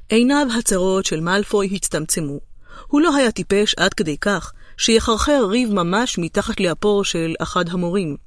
[0.10, 2.40] עיניו הצרות של מאלפוי הצטמצמו.
[2.88, 8.18] הוא לא היה טיפש עד כדי כך שיחרחר ריב ממש מתחת לאפו של אחד המורים.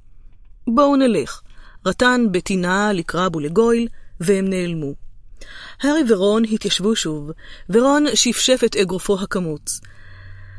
[0.66, 1.40] בואו נלך.
[1.86, 3.88] רטן בטינה לקרב ולגויל,
[4.20, 4.94] והם נעלמו.
[5.82, 7.30] הארי ורון התיישבו שוב,
[7.70, 9.80] ורון שפשף את אגרופו הקמוץ.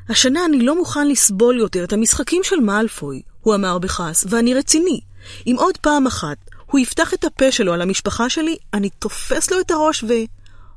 [0.10, 5.02] השנה אני לא מוכן לסבול יותר את המשחקים של מאלפוי, הוא אמר בכעס, ואני רציני.
[5.48, 6.38] אם עוד פעם אחת
[6.72, 10.08] הוא יפתח את הפה שלו על המשפחה שלי, אני תופס לו את הראש ו...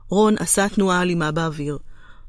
[0.08, 1.78] רון עשה תנועה אלימה באוויר.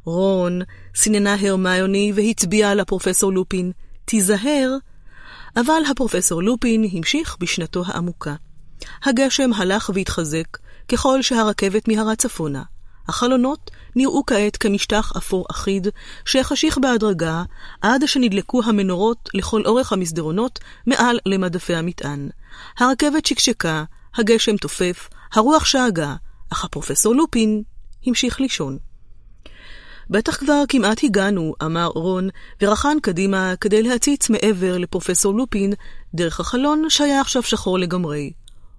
[0.04, 0.62] רון
[0.96, 3.72] סיננה הרמיוני והצביעה לפרופסור לופין,
[4.06, 4.76] תיזהר.
[5.56, 8.36] אבל הפרופסור לופין המשיך בשנתו העמוקה.
[9.04, 12.64] הגשם הלך והתחזק ככל שהרכבת מהרה צפונה.
[13.08, 15.88] החלונות נראו כעת כמשטח אפור אחיד,
[16.26, 17.44] שהחשיך בהדרגה
[17.82, 22.30] עד שנדלקו המנורות לכל אורך המסדרונות מעל למדפי המטען.
[22.78, 23.84] הרכבת שקשקה,
[24.16, 26.16] הגשם תופף, הרוח שאגה,
[26.50, 27.64] אך הפרופסור לופין
[28.06, 28.78] המשיך לישון.
[30.10, 32.30] בטח כבר כמעט הגענו, אמר רון,
[32.62, 35.74] ורחן קדימה כדי להציץ מעבר לפרופסור לופין
[36.14, 38.32] דרך החלון שהיה עכשיו שחור לגמרי.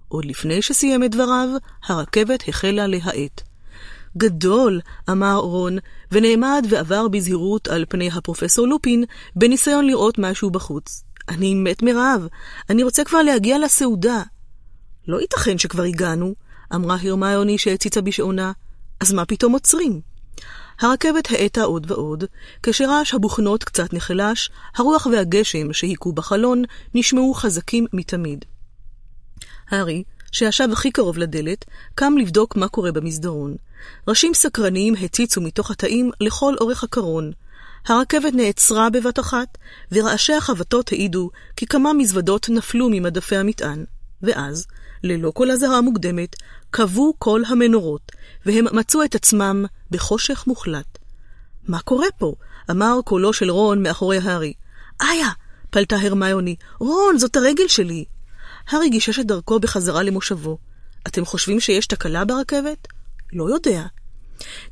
[0.07, 1.49] עוד לפני שסיים את דבריו,
[1.87, 3.41] הרכבת החלה להאט.
[4.17, 5.77] גדול, אמר רון,
[6.11, 9.03] ונעמד ועבר בזהירות על פני הפרופסור לופין,
[9.35, 11.03] בניסיון לראות משהו בחוץ.
[11.29, 12.27] אני מת מרעב,
[12.69, 14.23] אני רוצה כבר להגיע לסעודה.
[15.07, 16.35] לא ייתכן שכבר הגענו,
[16.75, 18.51] אמרה הרמיוני שהציצה בשעונה.
[18.99, 20.01] אז מה פתאום עוצרים?
[20.79, 22.23] הרכבת האטה עוד ועוד,
[22.63, 26.63] כשרעש הבוכנות קצת נחלש, הרוח והגשם שהיכו בחלון
[26.93, 28.45] נשמעו חזקים מתמיד.
[29.69, 33.55] הארי, שישב הכי קרוב לדלת, קם לבדוק מה קורה במסדרון.
[34.07, 37.31] ראשים סקרניים הציצו מתוך התאים לכל אורך הקרון.
[37.87, 39.57] הרכבת נעצרה בבת אחת,
[39.91, 43.85] ורעשי החבטות העידו כי כמה מזוודות נפלו ממדפי המטען.
[44.21, 44.67] ואז,
[45.03, 46.35] ללא כל אזהרה מוקדמת,
[46.71, 48.11] כבו כל המנורות,
[48.45, 50.97] והם מצאו את עצמם בחושך מוחלט.
[51.67, 52.33] מה קורה פה?
[52.71, 54.53] אמר קולו של רון מאחורי הארי.
[55.01, 55.29] איה!
[55.69, 56.55] פלטה הרמיוני.
[56.79, 58.05] רון, זאת הרגל שלי!
[58.67, 60.57] הארי גישש את דרכו בחזרה למושבו.
[61.07, 62.87] אתם חושבים שיש תקלה ברכבת?
[63.33, 63.85] לא יודע.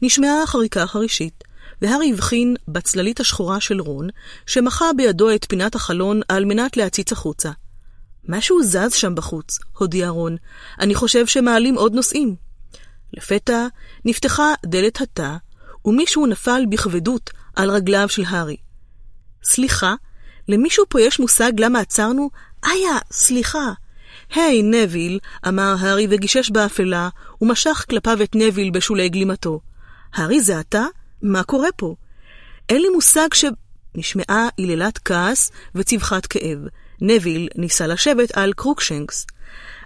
[0.02, 1.44] נשמעה החריקה החרישית,
[1.82, 4.10] והארי הבחין בצללית השחורה של רון,
[4.46, 7.52] שמחה בידו את פינת החלון על מנת להציץ החוצה.
[8.28, 10.36] משהו זז שם בחוץ, הודיע רון.
[10.80, 12.36] אני חושב שמעלים עוד נוסעים.
[13.14, 13.68] לפתע
[14.06, 15.36] נפתחה דלת התא,
[15.86, 18.58] ומישהו נפל בכבדות על רגליו של הארי.
[19.44, 19.94] סליחה,
[20.48, 22.30] למישהו פה יש מושג למה עצרנו?
[22.66, 23.74] איה, סליחה.
[24.36, 27.10] היי, היי, נוויל, אמר הארי וגישש באפלה,
[27.42, 29.60] ומשך כלפיו את נוויל בשולי גלימתו.
[30.14, 30.86] הארי, זה אתה?
[31.24, 31.96] מה קורה פה?
[32.70, 33.46] אין לי מושג ש...
[33.96, 36.60] נשמעה היללת כעס וצווחת כאב.
[37.02, 39.26] נוויל ניסה לשבת על קרוקשנקס.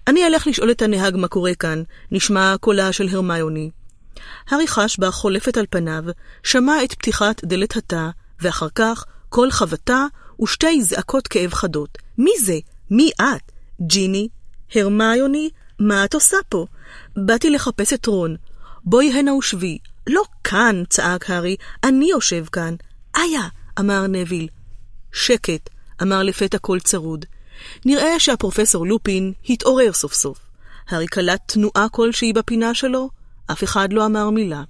[0.07, 3.69] אני אלך לשאול את הנהג מה קורה כאן, נשמע קולה של הרמיוני.
[4.49, 6.03] הארי חש בה חולפת על פניו,
[6.43, 8.09] שמע את פתיחת דלת התא,
[8.39, 10.05] ואחר כך קול חבטה
[10.43, 11.97] ושתי זעקות כאב חדות.
[12.17, 12.59] מי זה?
[12.91, 13.51] מי את?
[13.81, 14.27] ג'יני?
[14.75, 15.49] הרמיוני?
[15.79, 16.65] מה את עושה פה?
[17.15, 18.35] באתי לחפש את רון.
[18.83, 19.77] בואי הנה ושבי.
[20.07, 22.75] לא כאן, צעק הארי, אני יושב כאן.
[23.15, 23.47] איה,
[23.79, 24.47] אמר נביל.
[25.13, 25.69] שקט,
[26.01, 27.25] אמר לפתע קול צרוד.
[27.85, 30.39] נראה שהפרופסור לופין התעורר סוף סוף.
[30.89, 33.09] הארי קלט תנועה כלשהי בפינה שלו,
[33.51, 34.63] אף אחד לא אמר מילה.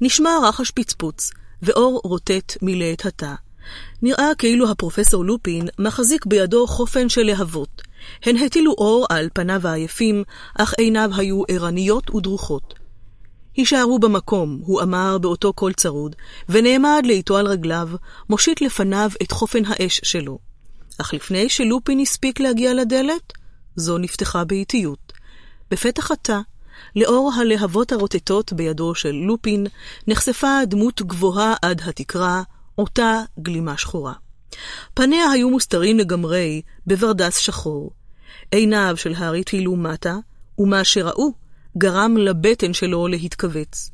[0.00, 1.30] נשמע רחש פצפוץ,
[1.62, 3.34] ואור רוטט מילא את התא.
[4.02, 7.82] נראה כאילו הפרופסור לופין מחזיק בידו חופן של להבות.
[8.22, 10.24] הן הטילו אור על פניו העייפים,
[10.58, 12.81] אך עיניו היו ערניות ודרוכות.
[13.56, 16.16] הישארו במקום, הוא אמר באותו קול צרוד,
[16.48, 17.88] ונעמד לאיתו על רגליו,
[18.30, 20.38] מושיט לפניו את חופן האש שלו.
[21.00, 23.32] אך לפני שלופין הספיק להגיע לדלת,
[23.76, 25.12] זו נפתחה באיטיות.
[25.70, 26.38] בפתח התא,
[26.96, 29.66] לאור הלהבות הרוטטות בידו של לופין,
[30.06, 32.42] נחשפה דמות גבוהה עד התקרה,
[32.78, 34.12] אותה גלימה שחורה.
[34.94, 37.90] פניה היו מוסתרים לגמרי בברדס שחור.
[38.50, 40.16] עיניו של הארי טילו מטה,
[40.58, 41.41] ומה שראו
[41.78, 43.90] גרם לבטן שלו להתכווץ.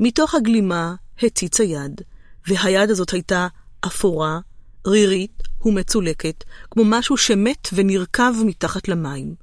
[0.00, 2.00] מתוך הגלימה הציצה יד,
[2.46, 3.46] והיד הזאת הייתה
[3.86, 4.38] אפורה,
[4.86, 9.34] רירית ומצולקת, כמו משהו שמת ונרקב מתחת למים.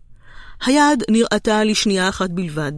[0.66, 2.74] היד נראתה לשנייה אחת בלבד,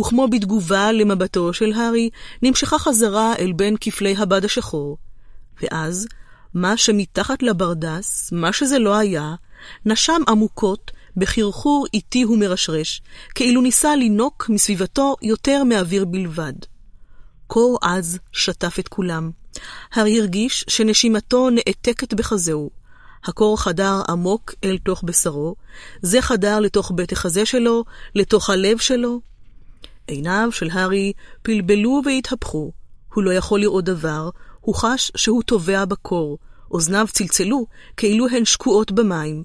[0.00, 2.10] וכמו בתגובה למבטו של הארי,
[2.42, 4.96] נמשכה חזרה אל בין כפלי הבד השחור.
[5.62, 6.06] ואז,
[6.54, 9.34] מה שמתחת לברדס, מה שזה לא היה,
[9.86, 13.02] נשם עמוקות בחרחור איטי ומרשרש,
[13.34, 16.52] כאילו ניסה לינוק מסביבתו יותר מאוויר בלבד.
[17.46, 19.30] קור עז שטף את כולם.
[19.92, 22.70] הארי הרגיש שנשימתו נעתקת בחזהו.
[23.24, 25.54] הקור חדר עמוק אל תוך בשרו,
[26.02, 27.84] זה חדר לתוך בית החזה שלו,
[28.14, 29.20] לתוך הלב שלו.
[30.06, 31.12] עיניו של הארי
[31.42, 32.72] פלבלו והתהפכו.
[33.14, 36.38] הוא לא יכול לראות דבר, הוא חש שהוא טובע בקור.
[36.70, 39.44] אוזניו צלצלו כאילו הן שקועות במים.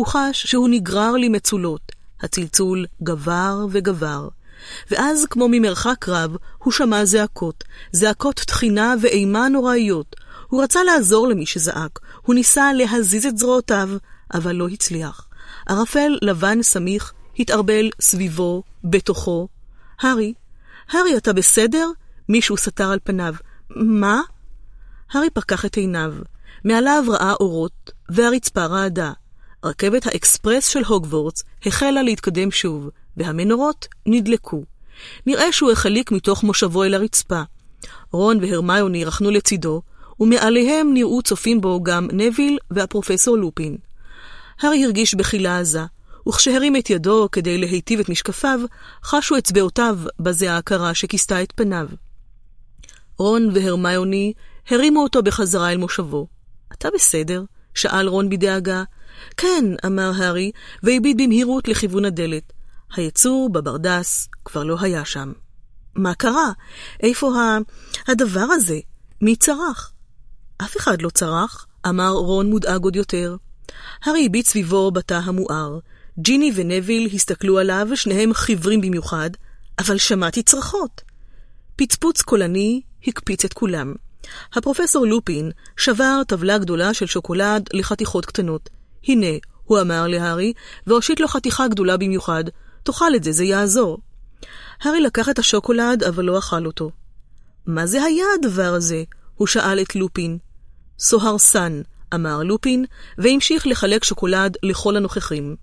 [0.00, 1.92] הוא חש שהוא נגרר למצולות.
[2.20, 4.28] הצלצול גבר וגבר.
[4.90, 10.16] ואז, כמו ממרחק רב, הוא שמע זעקות, זעקות תחינה ואימה נוראיות.
[10.48, 13.88] הוא רצה לעזור למי שזעק, הוא ניסה להזיז את זרועותיו,
[14.34, 15.28] אבל לא הצליח.
[15.68, 19.48] ערפל לבן סמיך התערבל סביבו, בתוכו.
[20.00, 20.34] הארי,
[20.90, 21.88] הארי, אתה בסדר?
[22.28, 23.34] מישהו סתר על פניו.
[23.76, 24.20] מה?
[25.12, 26.14] הארי פקח את עיניו.
[26.64, 29.12] מעליו ראה אורות, והרצפה רעדה.
[29.64, 34.64] רכבת האקספרס של הוגוורטס החלה להתקדם שוב, והמנורות נדלקו.
[35.26, 37.42] נראה שהוא החליק מתוך מושבו אל הרצפה.
[38.12, 39.82] רון והרמיוני רכנו לצידו,
[40.20, 43.76] ומעליהם נראו צופים בו גם נביל והפרופסור לופין.
[44.60, 45.84] הארי הרגיש בחילה עזה,
[46.28, 48.60] וכשהרים את ידו כדי להיטיב את משקפיו,
[49.04, 51.88] חשו אצבעותיו בזיעה הקרה שכיסתה את פניו.
[53.18, 54.32] רון והרמיוני
[54.70, 56.26] הרימו אותו בחזרה אל מושבו.
[56.72, 57.42] אתה בסדר?
[57.74, 58.82] שאל רון בדאגה.
[59.36, 60.50] כן, אמר הארי,
[60.82, 62.52] והביט במהירות לכיוון הדלת.
[62.96, 65.32] היצור בברדס כבר לא היה שם.
[65.94, 66.52] מה קרה?
[67.02, 67.58] איפה ה...
[68.08, 68.78] הדבר הזה?
[69.20, 69.92] מי צרח?
[70.62, 73.36] אף אחד לא צרח, אמר רון מודאג עוד יותר.
[74.04, 75.78] הארי הביט סביבו בתא המואר.
[76.18, 79.30] ג'יני ונביל הסתכלו עליו, שניהם חיוורים במיוחד,
[79.78, 81.02] אבל שמעתי צרחות.
[81.76, 83.94] פצפוץ קולני הקפיץ את כולם.
[84.54, 88.70] הפרופסור לופין שבר טבלה גדולה של שוקולד לחתיכות קטנות.
[89.04, 90.52] הנה, הוא אמר להארי,
[90.86, 92.44] והושיט לו חתיכה גדולה במיוחד.
[92.82, 93.98] תאכל את זה, זה יעזור.
[94.82, 96.90] הארי לקח את השוקולד, אבל לא אכל אותו.
[97.66, 99.02] מה זה היה הדבר הזה?
[99.34, 100.38] הוא שאל את לופין.
[100.98, 101.82] סוהרסן,
[102.14, 102.84] אמר לופין,
[103.18, 105.56] והמשיך לחלק שוקולד לכל הנוכחים.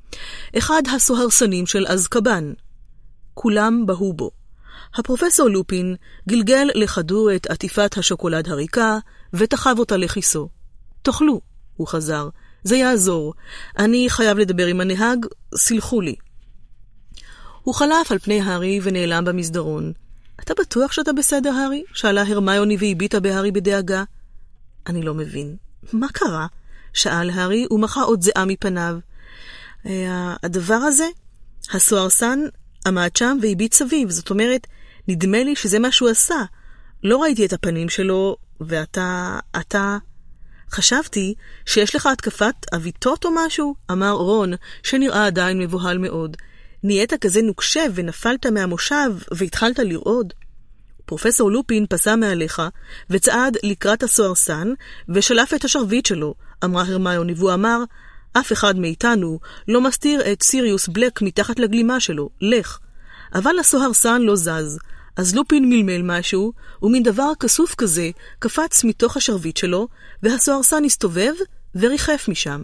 [0.58, 2.54] אחד הסוהרסנים של אזקבן.
[3.34, 4.32] כולם בהו בו.
[4.96, 5.96] הפרופסור לופין
[6.30, 8.98] גלגל לכדור את עטיפת השוקולד הריקה,
[9.34, 10.50] ותחב אותה לכיסו.
[11.02, 11.42] תאכלו,
[11.76, 12.30] הוא חזר,
[12.68, 13.34] זה יעזור.
[13.80, 16.16] אני חייב לדבר עם הנהג, סלחו לי.
[17.64, 19.94] הוא חלף על פני הארי ונעלם במסדרון.
[20.40, 21.84] אתה בטוח שאתה בסדר, הארי?
[21.94, 24.04] שאלה הרמיוני והביטה בהארי בדאגה.
[24.88, 25.56] אני לא מבין.
[25.94, 26.48] מה קרה?
[26.94, 28.98] שאל הארי ומחה עוד זיעה מפניו.
[29.86, 31.08] אה, הדבר הזה,
[31.74, 32.40] הסוהרסן
[32.88, 34.68] עמד שם והביט סביב, זאת אומרת,
[35.08, 36.44] נדמה לי שזה מה שהוא עשה.
[37.04, 39.40] לא ראיתי את הפנים שלו, ואתה...
[39.60, 39.98] אתה...
[40.72, 41.34] חשבתי
[41.66, 46.38] שיש לך התקפת אביטות או משהו, אמר רון, שנראה עדיין מבוהל מאוד.
[46.84, 50.34] נהיית כזה נוקשה ונפלת מהמושב והתחלת לרעוד.
[51.06, 52.62] פרופסור לופין פסע מעליך
[53.10, 54.74] וצעד לקראת הסוהרסן
[55.10, 57.84] ושלף את השרביט שלו, אמרה הרמיוני, והוא אמר,
[58.34, 62.80] אף אחד מאיתנו לא מסתיר את סיריוס בלק מתחת לגלימה שלו, לך.
[63.34, 64.80] אבל הסוהרסן לא זז,
[65.18, 69.88] אז לופין מלמל משהו, ומין דבר כסוף כזה קפץ מתוך השרביט שלו,
[70.24, 71.34] והסוהרסן הסתובב
[71.76, 72.62] וריחף משם.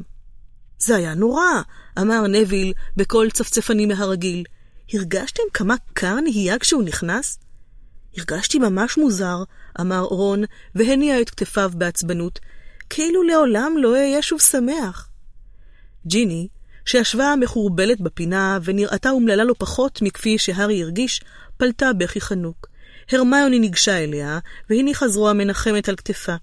[0.80, 1.62] זה היה נורא,
[2.00, 4.44] אמר נביל בקול צפצפני מהרגיל.
[4.94, 7.40] הרגשתם כמה קר נהיה כשהוא נכנס?
[8.18, 9.44] הרגשתי ממש מוזר,
[9.82, 10.44] אמר רון,
[10.76, 12.40] והניע את כתפיו בעצבנות,
[12.90, 15.10] כאילו לעולם לא אהיה שוב שמח.
[16.08, 16.48] ג'יני,
[16.86, 21.22] שישבה מחורבלת בפינה ונראתה אומללה לא פחות מכפי שהארי הרגיש,
[21.58, 22.68] פלטה בכי חנוק.
[23.12, 24.40] הרמיוני ניגשה אליה,
[24.70, 26.36] והניחה זרוע מנחמת על כתפה.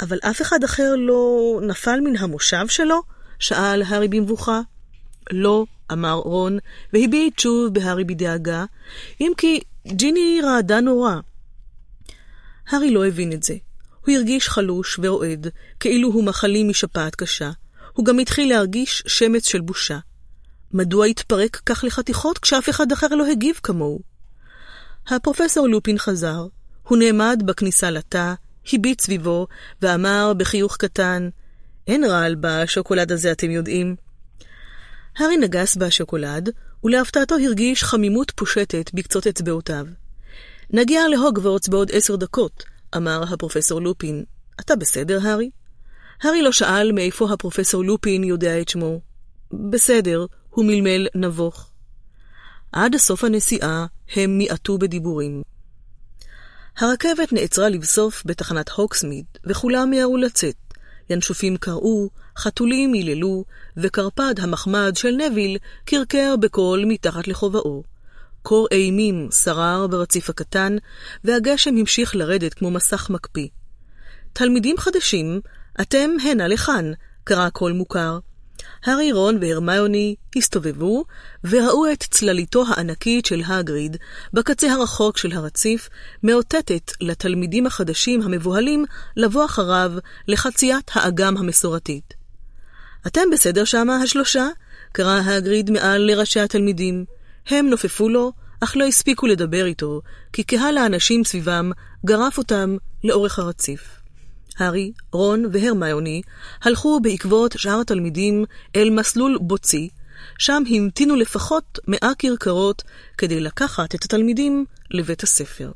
[0.00, 3.02] אבל אף אחד אחר לא נפל מן המושב שלו?
[3.38, 4.60] שאל הארי במבוכה.
[5.30, 6.58] לא, אמר רון,
[6.92, 8.64] והביט שוב בהארי בדאגה,
[9.20, 11.14] אם כי ג'יני רעדה נורא.
[12.68, 13.54] הארי לא הבין את זה.
[14.06, 15.46] הוא הרגיש חלוש ורועד,
[15.80, 17.50] כאילו הוא מחלים משפעת קשה.
[18.00, 19.98] הוא גם התחיל להרגיש שמץ של בושה.
[20.72, 24.00] מדוע התפרק כך לחתיכות כשאף אחד אחר לא הגיב כמוהו?
[25.08, 26.46] הפרופסור לופין חזר.
[26.88, 28.34] הוא נעמד בכניסה לתא,
[28.72, 29.46] הביט סביבו,
[29.82, 31.28] ואמר בחיוך קטן,
[31.86, 33.96] אין רעל בשוקולד הזה, אתם יודעים.
[35.18, 36.50] הארי נגס בשוקולד,
[36.84, 39.86] ולהפתעתו הרגיש חמימות פושטת בקצות אצבעותיו.
[40.70, 42.64] נגיע להוגוורטס בעוד עשר דקות,
[42.96, 44.24] אמר הפרופסור לופין.
[44.60, 45.50] אתה בסדר, הארי?
[46.22, 49.00] הארי לא שאל מאיפה הפרופסור לופין יודע את שמו.
[49.70, 51.70] בסדר, הוא מלמל נבוך.
[52.72, 55.42] עד סוף הנסיעה הם מיעטו בדיבורים.
[56.78, 60.54] הרכבת נעצרה לבסוף בתחנת הוקסמיד, וכולם מיהרו לצאת.
[61.10, 63.44] ינשופים קראו, חתולים היללו,
[63.76, 67.82] וקרפד המחמד של נביל קרקר בקול מתחת לכובעו.
[68.42, 70.76] קור אימים שרר ברציף הקטן,
[71.24, 73.48] והגשם המשיך לרדת כמו מסך מקפיא.
[74.32, 75.40] תלמידים חדשים,
[75.80, 76.92] אתם הנה לכאן,
[77.24, 78.18] קרא קול מוכר.
[78.84, 81.04] הארי, רון והרמיוני הסתובבו
[81.44, 83.96] וראו את צלליתו הענקית של הגריד
[84.32, 85.88] בקצה הרחוק של הרציף,
[86.22, 88.84] מאותתת לתלמידים החדשים המבוהלים
[89.16, 89.92] לבוא אחריו
[90.28, 92.14] לחציית האגם המסורתית.
[93.06, 94.48] אתם בסדר שמה, השלושה?
[94.92, 97.04] קרא הגריד מעל לראשי התלמידים.
[97.46, 100.00] הם נופפו לו, אך לא הספיקו לדבר איתו,
[100.32, 101.70] כי קהל האנשים סביבם
[102.06, 103.99] גרף אותם לאורך הרציף.
[104.60, 106.22] הארי, רון והרמיוני
[106.62, 108.44] הלכו בעקבות שאר התלמידים
[108.76, 109.88] אל מסלול בוצי,
[110.38, 112.82] שם המתינו לפחות מאה כרכרות
[113.18, 115.70] כדי לקחת את התלמידים לבית הספר.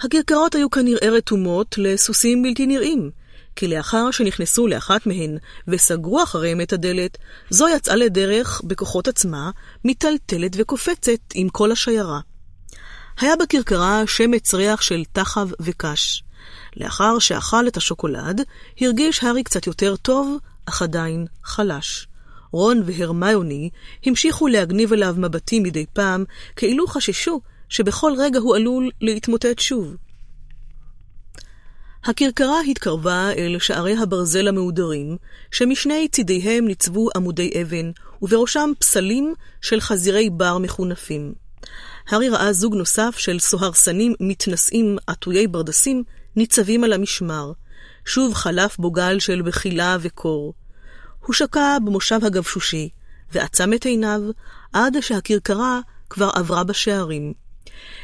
[0.00, 3.10] הכרכרות היו כנראה רתומות לסוסים בלתי נראים,
[3.56, 7.18] כי לאחר שנכנסו לאחת מהן וסגרו אחריהם את הדלת,
[7.50, 9.50] זו יצאה לדרך בכוחות עצמה,
[9.84, 12.20] מיטלטלת וקופצת עם כל השיירה.
[13.20, 16.22] היה בכרכרה שמץ ריח של תחב וקש.
[16.76, 18.40] לאחר שאכל את השוקולד,
[18.80, 22.08] הרגיש הארי קצת יותר טוב, אך עדיין חלש.
[22.52, 23.70] רון והרמיוני
[24.06, 26.24] המשיכו להגניב אליו מבטים מדי פעם,
[26.56, 29.96] כאילו חששו שבכל רגע הוא עלול להתמוטט שוב.
[32.04, 35.16] הכרכרה התקרבה אל שערי הברזל המהודרים,
[35.50, 37.90] שמשני צידיהם ניצבו עמודי אבן,
[38.22, 41.34] ובראשם פסלים של חזירי בר מחונפים.
[42.08, 46.04] הארי ראה זוג נוסף של סוהרסנים מתנשאים עטויי ברדסים
[46.36, 47.52] ניצבים על המשמר.
[48.04, 50.54] שוב חלף בו גל של בחילה וקור.
[51.26, 52.88] הוא שקע במושב הגבשושי,
[53.32, 54.20] ועצם את עיניו
[54.72, 57.32] עד שהכרכרה כבר עברה בשערים.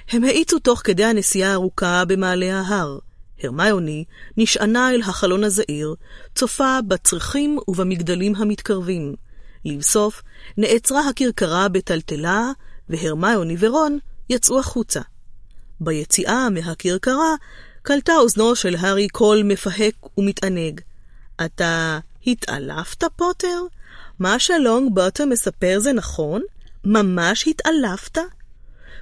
[0.09, 2.99] הם האיצו תוך כדי הנסיעה הארוכה במעלה ההר.
[3.43, 4.05] הרמיוני
[4.37, 5.95] נשענה אל החלון הזעיר,
[6.35, 9.15] צופה בצרכים ובמגדלים המתקרבים.
[9.65, 10.23] לבסוף,
[10.59, 12.51] נעצרה הכרכרה בטלטלה,
[12.89, 13.99] והרמיוני ורון
[14.31, 15.01] יצאו החוצה.
[15.81, 17.35] ביציאה מהכרכרה
[17.83, 20.81] קלטה אוזנו של הארי קול מפהק ומתענג.
[21.45, 23.63] אתה התעלפת, פוטר?
[24.19, 26.43] מה שלונג בוטום מספר זה נכון?
[26.85, 28.19] ממש התעלפת?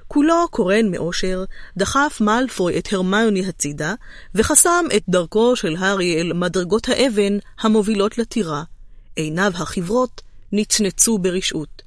[0.07, 1.43] כולו קורן מאושר,
[1.77, 3.93] דחף מאלפוי את הרמיוני הצידה,
[4.35, 8.63] וחסם את דרכו של הארי אל מדרגות האבן המובילות לטירה.
[9.15, 11.81] עיניו החברות נצנצו ברשעות.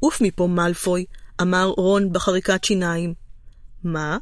[0.00, 1.04] עוף מפה, מאלפוי,
[1.42, 3.14] אמר רון בחריקת שיניים.
[3.84, 4.18] מה?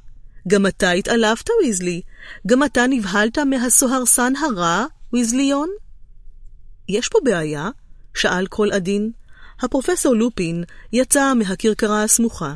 [0.48, 2.02] גם אתה התעלפת, ויזלי?
[2.46, 5.68] גם אתה נבהלת מהסוהרסן הרע, ויזליון?
[6.88, 7.68] יש פה בעיה?
[8.14, 9.10] שאל כל עדין.
[9.60, 12.54] הפרופסור לופין יצא מהכרכרה הסמוכה.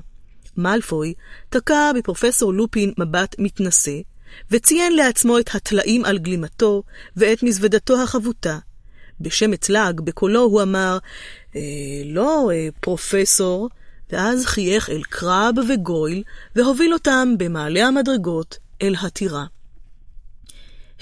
[0.57, 1.15] מאלפוי
[1.49, 3.97] תקע בפרופסור לופין מבט מתנשא,
[4.51, 6.83] וציין לעצמו את הטלאים על גלימתו
[7.17, 8.59] ואת מזוודתו החבוטה.
[9.21, 10.99] בשמץ לעג בקולו הוא אמר,
[11.57, 11.61] אה,
[12.05, 13.69] לא, אה, פרופסור,
[14.13, 16.23] ואז חייך אל קרב וגויל,
[16.57, 19.45] והוביל אותם במעלה המדרגות אל הטירה.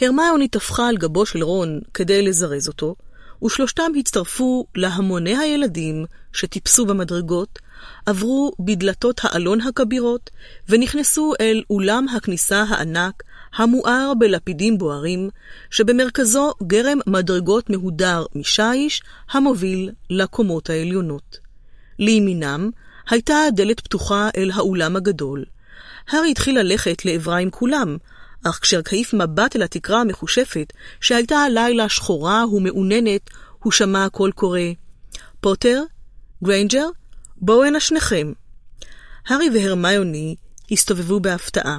[0.01, 2.95] הרמיוני טפחה על גבו של רון כדי לזרז אותו,
[3.45, 7.59] ושלושתם הצטרפו להמוני הילדים שטיפסו במדרגות,
[8.07, 10.31] עברו בדלתות האלון הכבירות,
[10.69, 13.23] ונכנסו אל אולם הכניסה הענק,
[13.57, 15.31] המואר בלפידים בוערים,
[15.71, 21.39] שבמרכזו גרם מדרגות מהודר משיש, המוביל לקומות העליונות.
[21.99, 22.71] לימינם
[23.11, 25.45] הייתה הדלת פתוחה אל האולם הגדול.
[26.09, 27.97] הארי התחיל ללכת לעברה עם כולם,
[28.45, 34.61] אך כשהעיף מבט אל התקרה המחושפת, שהייתה הלילה שחורה ומעוננת, הוא שמע קול קורא,
[35.41, 35.83] פוטר?
[36.45, 36.87] גריינג'ר?
[37.37, 38.33] בואו הנה שניכם.
[39.27, 40.35] הארי והרמיוני
[40.71, 41.79] הסתובבו בהפתעה.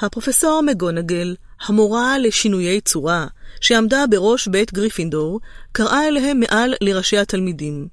[0.00, 1.34] הפרופסור מגונגל,
[1.66, 3.26] המורה לשינויי צורה,
[3.60, 5.40] שעמדה בראש בית גריפינדור,
[5.72, 7.88] קראה אליהם מעל לראשי התלמידים.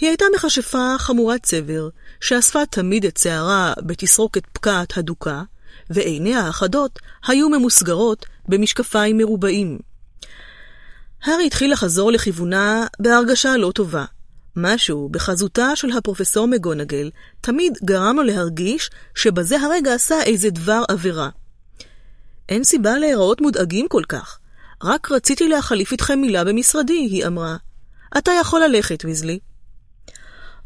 [0.00, 1.88] היא הייתה מכשפה חמורת צבר,
[2.20, 5.42] שאספה תמיד את שערה בתסרוקת פקעת הדוקה,
[5.90, 9.78] ועיניה האחדות היו ממוסגרות במשקפיים מרובעים.
[11.24, 14.04] הארי התחיל לחזור לכיוונה בהרגשה לא טובה.
[14.56, 17.10] משהו בחזותה של הפרופסור מגונגל
[17.40, 21.28] תמיד גרם לו להרגיש שבזה הרגע עשה איזה דבר עבירה.
[22.48, 24.38] אין סיבה להיראות מודאגים כל כך.
[24.82, 27.56] רק רציתי להחליף איתכם מילה במשרדי, היא אמרה.
[28.18, 29.38] אתה יכול ללכת, ויזלי.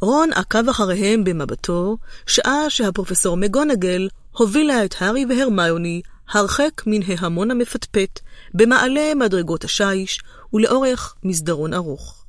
[0.03, 8.21] רון עקב אחריהם במבטו, שעה שהפרופסור מגונגל הובילה את הארי והרמיוני הרחק מן ההמון המפטפט,
[8.55, 10.21] במעלה מדרגות השיש
[10.53, 12.25] ולאורך מסדרון ארוך.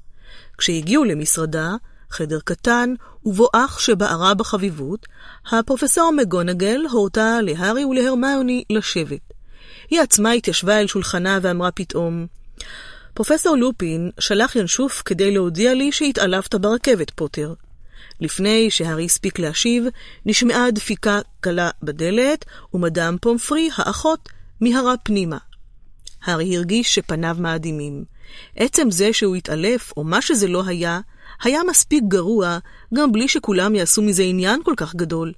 [0.57, 1.75] כשהגיעו למשרדה,
[2.09, 2.93] חדר קטן
[3.25, 5.05] ובו אח שבערה בחביבות,
[5.51, 9.33] הפרופסור מגונגל הורתה להארי ולהרמיוני לשבת.
[9.89, 12.27] היא עצמה התיישבה אל שולחנה ואמרה פתאום,
[13.13, 17.53] פרופסור לופין שלח ינשוף כדי להודיע לי שהתעלפת ברכבת, פוטר.
[18.19, 19.83] לפני שהארי הספיק להשיב,
[20.25, 24.29] נשמעה דפיקה קלה בדלת, ומדאם פומפרי, האחות,
[24.61, 25.37] מיהרה פנימה.
[26.23, 28.03] הארי הרגיש שפניו מאדימים.
[28.55, 30.99] עצם זה שהוא התעלף, או מה שזה לא היה,
[31.43, 32.57] היה מספיק גרוע,
[32.93, 35.33] גם בלי שכולם יעשו מזה עניין כל כך גדול.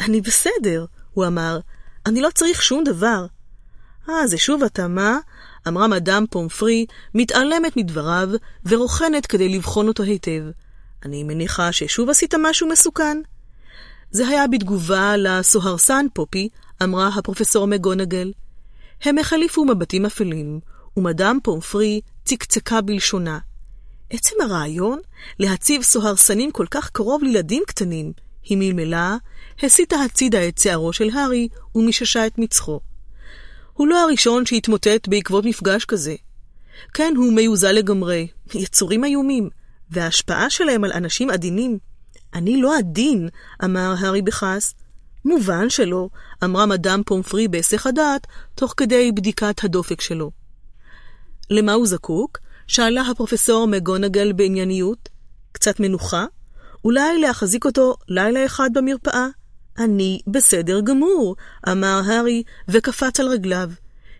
[0.00, 1.60] אני בסדר, הוא אמר,
[2.06, 3.26] אני לא צריך שום דבר.
[4.08, 5.18] אה, זה שוב אתה, מה?
[5.68, 8.28] אמרה מדאם פומפרי, מתעלמת מדבריו,
[8.66, 10.42] ורוכנת כדי לבחון אותו היטב.
[11.04, 13.18] אני מניחה ששוב עשית משהו מסוכן?
[14.10, 16.48] זה היה בתגובה לסוהרסן פופי,
[16.82, 18.32] אמרה הפרופסור מגונגל.
[19.02, 20.60] הם החליפו מבטים אפלים,
[20.96, 23.38] ומדאם פומפרי צקצקה בלשונה.
[24.10, 25.00] עצם הרעיון
[25.38, 28.12] להציב סוהרסנים כל כך קרוב לילדים קטנים,
[28.44, 29.16] היא מלמלה,
[29.62, 32.80] הסיטה הצידה את שערו של הארי ומיששה את מצחו.
[33.80, 36.14] הוא לא הראשון שהתמוטט בעקבות מפגש כזה.
[36.94, 39.50] כן, הוא מיוזל לגמרי, יצורים איומים,
[39.90, 41.78] וההשפעה שלהם על אנשים עדינים.
[42.34, 43.28] אני לא עדין,
[43.64, 44.74] אמר הארי בכעס.
[45.24, 46.08] מובן שלא,
[46.44, 50.30] אמרה מדאם פומפרי בהיסח הדעת, תוך כדי בדיקת הדופק שלו.
[51.50, 52.38] למה הוא זקוק?
[52.66, 55.08] שאלה הפרופסור מגונגל בענייניות.
[55.52, 56.26] קצת מנוחה?
[56.84, 59.26] אולי להחזיק אותו לילה אחד במרפאה?
[59.78, 61.36] אני בסדר גמור,
[61.68, 63.70] אמר הארי, וקפץ על רגליו.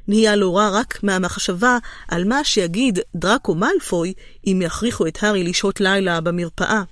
[0.08, 4.12] נהיה לו רע רק מהמחשבה על מה שיגיד דראקו מאלפוי
[4.46, 6.82] אם יכריחו את הארי לשהות לילה במרפאה.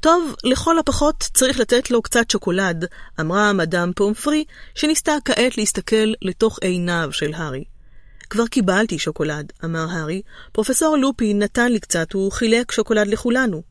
[0.00, 2.84] טוב, לכל הפחות צריך לתת לו קצת שוקולד,
[3.20, 7.64] אמרה מדאם פומפרי, שניסתה כעת להסתכל לתוך עיניו של הארי.
[8.30, 10.22] כבר קיבלתי שוקולד, אמר הארי.
[10.52, 13.62] פרופסור לופי נתן לי קצת, הוא חילק שוקולד לכולנו.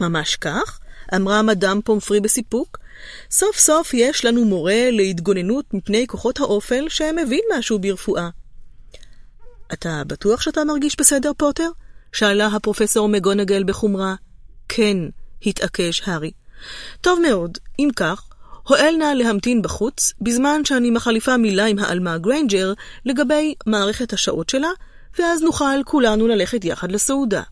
[0.00, 0.80] ממש כך?
[1.16, 2.78] אמרה מדאם פומפרי בסיפוק.
[3.30, 8.28] סוף סוף יש לנו מורה להתגוננות מפני כוחות האופל שמבין משהו ברפואה.
[9.72, 11.68] אתה בטוח שאתה מרגיש בסדר, פוטר?
[12.12, 14.14] שאלה הפרופסור מגונגל בחומרה.
[14.68, 14.96] כן,
[15.46, 16.30] התעקש הארי.
[17.00, 18.28] טוב מאוד, אם כך,
[18.68, 22.72] הואל נא להמתין בחוץ, בזמן שאני מחליפה מילה עם העלמה גריינג'ר
[23.04, 24.68] לגבי מערכת השעות שלה,
[25.18, 27.42] ואז נוכל כולנו ללכת יחד לסעודה.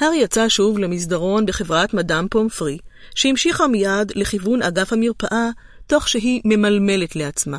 [0.00, 2.78] הארי יצא שוב למסדרון בחברת מדאם פומפרי,
[3.14, 5.50] שהמשיכה מיד לכיוון אגף המרפאה,
[5.86, 7.58] תוך שהיא ממלמלת לעצמה.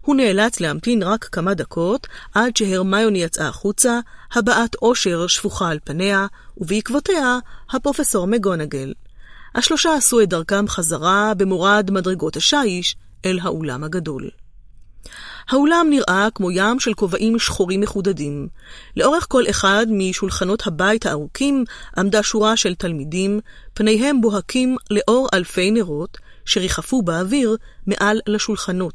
[0.00, 4.00] הוא נאלץ להמתין רק כמה דקות עד שהרמיוני יצאה החוצה,
[4.32, 6.26] הבעת אושר שפוכה על פניה,
[6.56, 7.38] ובעקבותיה
[7.70, 8.92] הפרופסור מגונגל.
[9.54, 14.30] השלושה עשו את דרכם חזרה במורד מדרגות השיש אל האולם הגדול.
[15.48, 18.48] האולם נראה כמו ים של כובעים שחורים מחודדים.
[18.96, 21.64] לאורך כל אחד משולחנות הבית הארוכים
[21.98, 23.40] עמדה שורה של תלמידים,
[23.74, 27.56] פניהם בוהקים לאור אלפי נרות, שריחפו באוויר
[27.86, 28.94] מעל לשולחנות.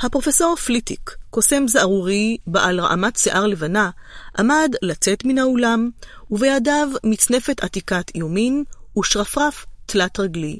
[0.00, 3.90] הפרופסור פליטיק, קוסם זערורי בעל רעמת שיער לבנה,
[4.38, 5.90] עמד לצאת מן האולם,
[6.30, 8.64] ובידיו מצנפת עתיקת יומין
[8.98, 10.58] ושרפרף תלת רגלי.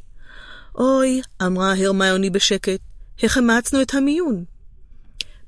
[0.74, 2.80] אוי, אמרה הרמיוני בשקט,
[3.22, 4.44] החמצנו את המיון.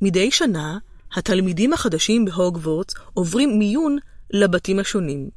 [0.02, 0.78] מדי שנה,
[1.16, 3.98] התלמידים החדשים בהוגוורטס עוברים מיון
[4.30, 5.30] לבתים השונים.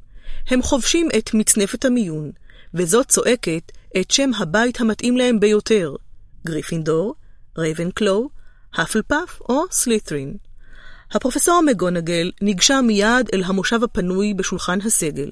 [0.48, 2.30] הם חובשים את מצנפת המיון,
[2.74, 5.94] וזאת צועקת את שם הבית המתאים להם ביותר,
[6.46, 7.14] גריפינדור,
[7.58, 8.28] רייבנקלו,
[8.74, 10.36] הפלפאף או סלית'רין.
[11.12, 15.30] הפרופסור מגונגל ניגשה מיד אל המושב הפנוי בשולחן הסגל,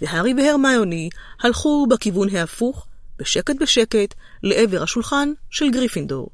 [0.00, 1.08] והארי והרמיוני
[1.40, 2.86] הלכו בכיוון ההפוך,
[3.18, 6.28] בשקט בשקט, לעבר השולחן של גריפינדור.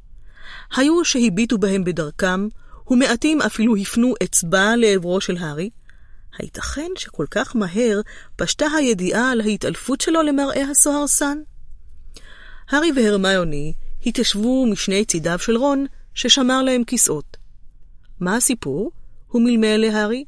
[0.76, 2.48] היו שהביטו בהם בדרכם,
[2.90, 5.70] ומעטים אפילו הפנו אצבע לעברו של הארי.
[6.38, 8.00] הייתכן שכל כך מהר
[8.36, 11.38] פשטה הידיעה על ההתעלפות שלו למראה הסוהרסן?
[12.70, 13.72] הארי והרמיוני
[14.06, 17.36] התיישבו משני צידיו של רון, ששמר להם כיסאות.
[18.20, 18.90] מה הסיפור?
[19.28, 20.24] הוא מלמל להארי.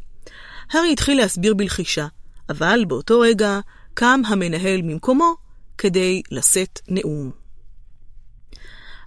[0.71, 2.07] הארי התחיל להסביר בלחישה,
[2.49, 3.61] אבל באותו רגע
[3.95, 5.35] קם המנהל ממקומו
[5.79, 7.40] כדי לשאת נאום.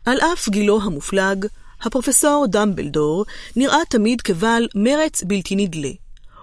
[0.05, 1.45] על אף גילו המופלג,
[1.81, 3.25] הפרופסור דמבלדור
[3.55, 5.91] נראה תמיד כבעל מרץ בלתי נדלה.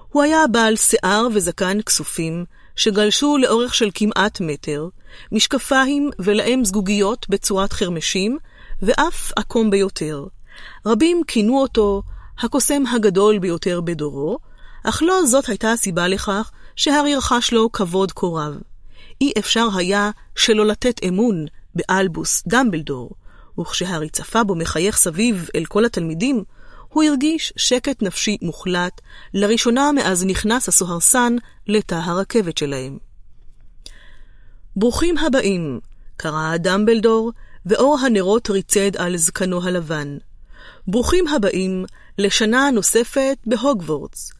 [0.08, 2.44] הוא היה בעל שיער וזקן כסופים,
[2.76, 4.89] שגלשו לאורך של כמעט מטר,
[5.32, 8.39] משקפיים ולהם זגוגיות בצורת חרמשים,
[8.82, 10.24] ואף עקום ביותר.
[10.86, 12.02] רבים כינו אותו
[12.39, 14.39] הקוסם הגדול ביותר בדורו,
[14.84, 18.55] אך לא זאת הייתה הסיבה לכך שהארי רכש לו כבוד כה רב.
[19.20, 23.10] אי אפשר היה שלא לתת אמון באלבוס דמבלדור,
[23.60, 26.44] וכשהארי צפה בו מחייך סביב אל כל התלמידים,
[26.89, 29.00] הוא הרגיש שקט נפשי מוחלט,
[29.34, 32.98] לראשונה מאז נכנס הסוהרסן לתא הרכבת שלהם.
[34.76, 35.80] ברוכים הבאים,
[36.16, 37.32] קרא דמבלדור,
[37.66, 40.18] ואור הנרות ריצד על זקנו הלבן.
[40.86, 41.84] ברוכים הבאים
[42.18, 44.32] לשנה נוספת בהוגוורטס.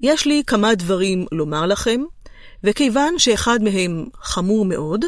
[0.00, 2.00] יש לי כמה דברים לומר לכם,
[2.64, 5.04] וכיוון שאחד מהם חמור מאוד,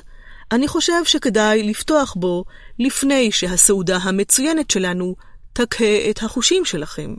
[0.52, 2.44] אני חושב שכדאי לפתוח בו
[2.80, 5.16] לפני שהסעודה המצוינת שלנו
[5.52, 7.14] תקהה את החושים שלכם.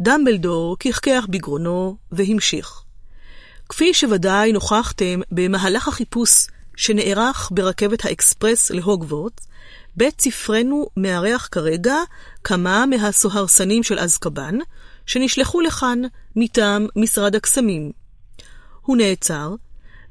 [0.00, 2.82] דמבלדור כחכח בגרונו והמשיך.
[3.68, 9.46] כפי שוודאי נוכחתם במהלך החיפוש שנערך ברכבת האקספרס להוגוורטס,
[9.96, 11.96] בית ספרנו מארח כרגע
[12.44, 14.54] כמה מהסוהרסנים של אזקבן,
[15.06, 16.02] שנשלחו לכאן
[16.36, 17.92] מטעם משרד הקסמים.
[18.82, 19.54] הוא נעצר,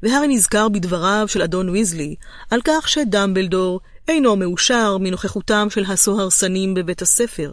[0.04, 2.16] והרי נזכר בדבריו של אדון ויזלי
[2.52, 7.52] על כך שדמבלדור אינו מאושר מנוכחותם של הסוהרסנים בבית הספר.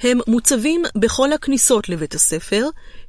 [0.00, 2.66] הם מוצבים בכל הכניסות לבית הספר,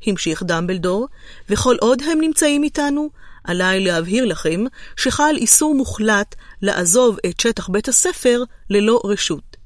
[0.07, 1.07] המשיך דמבלדור,
[1.49, 3.09] וכל עוד הם נמצאים איתנו,
[3.43, 4.63] עליי להבהיר לכם
[4.95, 9.57] שחל איסור מוחלט לעזוב את שטח בית הספר ללא רשות.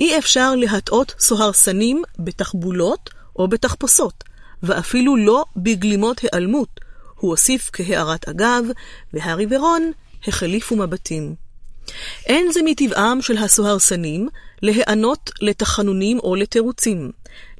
[0.00, 4.24] אי אפשר להטעות סוהרסנים בתחבולות או בתחפושות,
[4.62, 6.80] ואפילו לא בגלימות היעלמות,
[7.14, 8.64] הוא הוסיף כהערת אגב,
[9.12, 9.92] והארי ורון
[10.26, 11.41] החליפו מבטים.
[12.26, 14.28] אין זה מטבעם של הסוהרסנים
[14.62, 17.10] להיענות לתחנונים או לתירוצים.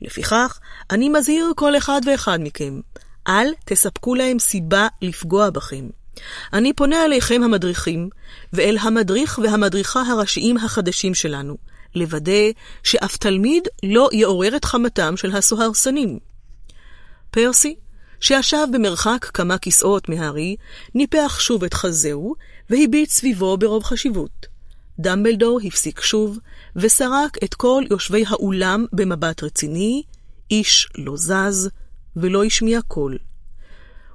[0.02, 0.60] לפיכך,
[0.90, 2.80] אני מזהיר כל אחד ואחד מכם,
[3.28, 5.88] אל תספקו להם סיבה לפגוע בכם.
[6.52, 8.08] אני פונה אליכם המדריכים,
[8.52, 11.56] ואל המדריך והמדריכה הראשיים החדשים שלנו,
[11.94, 12.42] לוודא
[12.82, 16.18] שאף תלמיד לא יעורר את חמתם של הסוהרסנים.
[17.30, 17.74] פרסי,
[18.22, 20.56] שישב במרחק כמה כיסאות מהארי,
[20.94, 22.34] ניפח שוב את חזהו,
[22.70, 24.46] והביט סביבו ברוב חשיבות.
[24.98, 26.38] דמבלדור הפסיק שוב,
[26.76, 30.02] וסרק את כל יושבי האולם במבט רציני,
[30.50, 31.70] איש לא זז,
[32.16, 33.18] ולא השמיע קול.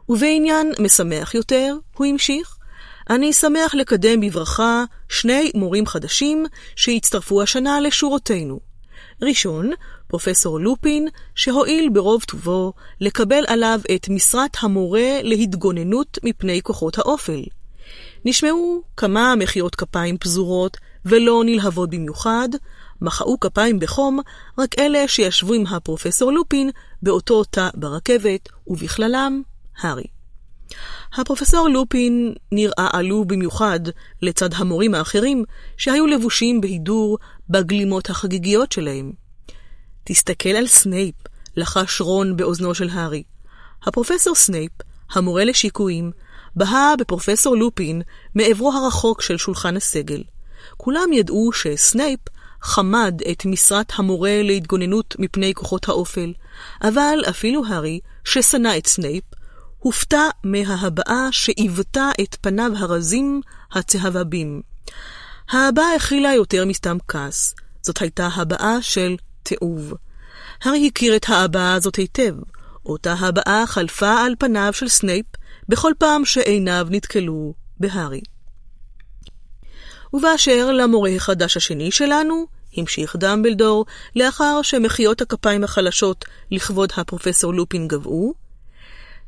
[0.09, 2.57] ובעניין משמח יותר, הוא המשיך,
[3.09, 6.45] אני שמח לקדם בברכה שני מורים חדשים
[6.75, 8.59] שהצטרפו השנה לשורותינו.
[9.21, 9.71] ראשון,
[10.07, 17.43] פרופסור לופין, שהואיל ברוב טובו לקבל עליו את משרת המורה להתגוננות מפני כוחות האופל.
[18.25, 22.49] נשמעו כמה מחיאות כפיים פזורות ולא נלהבות במיוחד,
[23.01, 24.19] מחאו כפיים בחום
[24.57, 26.69] רק אלה שישבו עם הפרופסור לופין
[27.01, 29.41] באותו תא ברכבת, ובכללם
[29.81, 30.03] הארי.
[31.13, 33.79] הפרופסור לופין נראה עלוב במיוחד
[34.21, 35.43] לצד המורים האחרים
[35.77, 37.17] שהיו לבושים בהידור
[37.49, 39.26] בגלימות החגיגיות שלהם.
[40.09, 41.15] תסתכל על סנייפ,
[41.57, 43.23] לחש רון באוזנו של הארי.
[43.83, 44.71] הפרופסור סנייפ,
[45.11, 46.11] המורה לשיקויים,
[46.55, 48.01] בהה בפרופסור לופין
[48.35, 50.23] מעברו הרחוק של שולחן הסגל.
[50.77, 52.19] כולם ידעו שסנייפ
[52.61, 56.33] חמד את משרת המורה להתגוננות מפני כוחות האופל,
[56.81, 59.23] אבל אפילו הארי, ששנא את סנייפ,
[59.79, 64.61] הופתע מההבעה שעיוותה את פניו הרזים הצהבבים.
[65.49, 69.15] ההבעה הכילה יותר מסתם כעס, זאת הייתה הבעה של
[69.47, 69.93] תיעוב.
[70.63, 72.35] הארי הכיר את ההבעה הזאת היטב,
[72.85, 75.25] אותה הבעה חלפה על פניו של סנייפ
[75.69, 78.21] בכל פעם שעיניו נתקלו בהארי.
[80.13, 82.45] ובאשר למורה החדש השני שלנו,
[82.77, 83.85] המשיך דמבלדור,
[84.15, 88.33] לאחר שמחיאות הכפיים החלשות לכבוד הפרופסור לופין גבעו,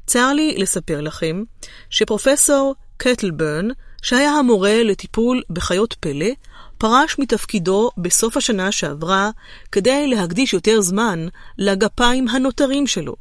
[0.07, 1.43] צר לי לספר לכם
[1.89, 3.67] שפרופסור קטלברן,
[4.01, 6.30] שהיה המורה לטיפול בחיות פלא,
[6.80, 9.30] פרש מתפקידו בסוף השנה שעברה
[9.72, 11.27] כדי להקדיש יותר זמן
[11.58, 13.16] לגפיים הנותרים שלו.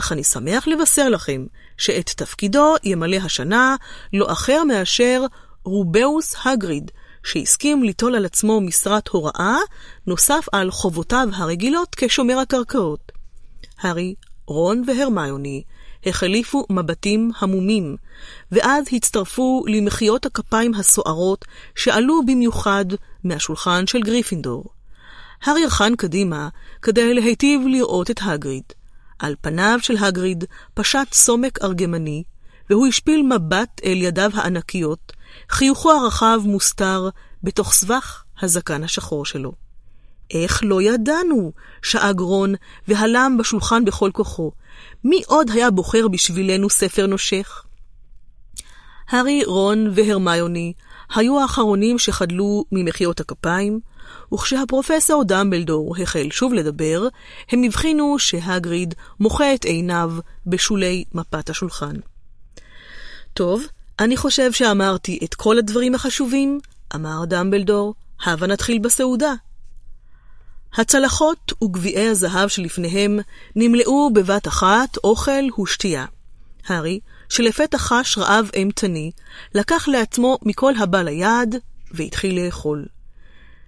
[0.00, 1.46] אך אני שמח לבשר לכם
[1.78, 3.76] שאת תפקידו ימלא השנה
[4.12, 5.24] לא אחר מאשר
[5.64, 6.90] רובאוס הגריד,
[7.24, 9.56] שהסכים ליטול על עצמו משרת הוראה,
[10.06, 13.12] נוסף על חובותיו הרגילות כשומר הקרקעות.
[13.80, 14.14] הארי,
[14.46, 15.62] רון והרמיוני
[16.06, 17.96] החליפו מבטים המומים,
[18.52, 21.44] ואז הצטרפו למחיאות הכפיים הסוערות
[21.74, 22.84] שעלו במיוחד
[23.24, 24.64] מהשולחן של גריפינדור.
[25.42, 26.48] הארי רחן קדימה
[26.82, 28.62] כדי להיטיב לראות את הגריד.
[29.18, 30.44] על פניו של הגריד
[30.74, 32.22] פשט סומק ארגמני,
[32.70, 35.12] והוא השפיל מבט אל ידיו הענקיות,
[35.50, 37.08] חיוכו הרחב מוסתר
[37.42, 39.52] בתוך סבך הזקן השחור שלו.
[40.30, 41.52] איך לא ידענו?
[41.82, 42.54] שאג רון,
[42.88, 44.52] והלם בשולחן בכל כוחו.
[45.04, 47.62] מי עוד היה בוחר בשבילנו ספר נושך?
[49.08, 50.72] הארי, רון והרמיוני
[51.14, 53.80] היו האחרונים שחדלו ממחיאות הכפיים,
[54.34, 57.08] וכשהפרופסור דמבלדור החל שוב לדבר,
[57.50, 60.12] הם הבחינו שהגריד מוחה את עיניו
[60.46, 61.94] בשולי מפת השולחן.
[63.34, 63.62] טוב,
[64.00, 66.60] אני חושב שאמרתי את כל הדברים החשובים,
[66.94, 69.34] אמר דמבלדור, הבה נתחיל בסעודה.
[70.78, 73.18] הצלחות וגביעי הזהב שלפניהם
[73.56, 76.06] נמלאו בבת אחת אוכל ושתייה.
[76.66, 79.10] הארי, שלפתע חש רעב אימתני,
[79.54, 81.54] לקח לעצמו מכל הבא ליד
[81.90, 82.86] והתחיל לאכול.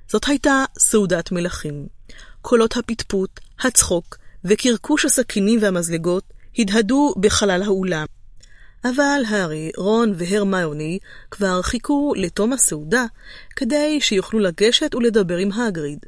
[0.09, 1.87] זאת הייתה סעודת מלכים.
[2.43, 6.25] קולות הפטפוט, הצחוק וקרקוש הסכינים והמזלגות
[6.59, 8.07] הדהדו בחלל האולם.
[8.85, 10.99] אבל הארי, רון והרמיוני
[11.31, 13.05] כבר חיכו לתום הסעודה
[13.57, 16.07] כדי שיוכלו לגשת ולדבר עם הגריד.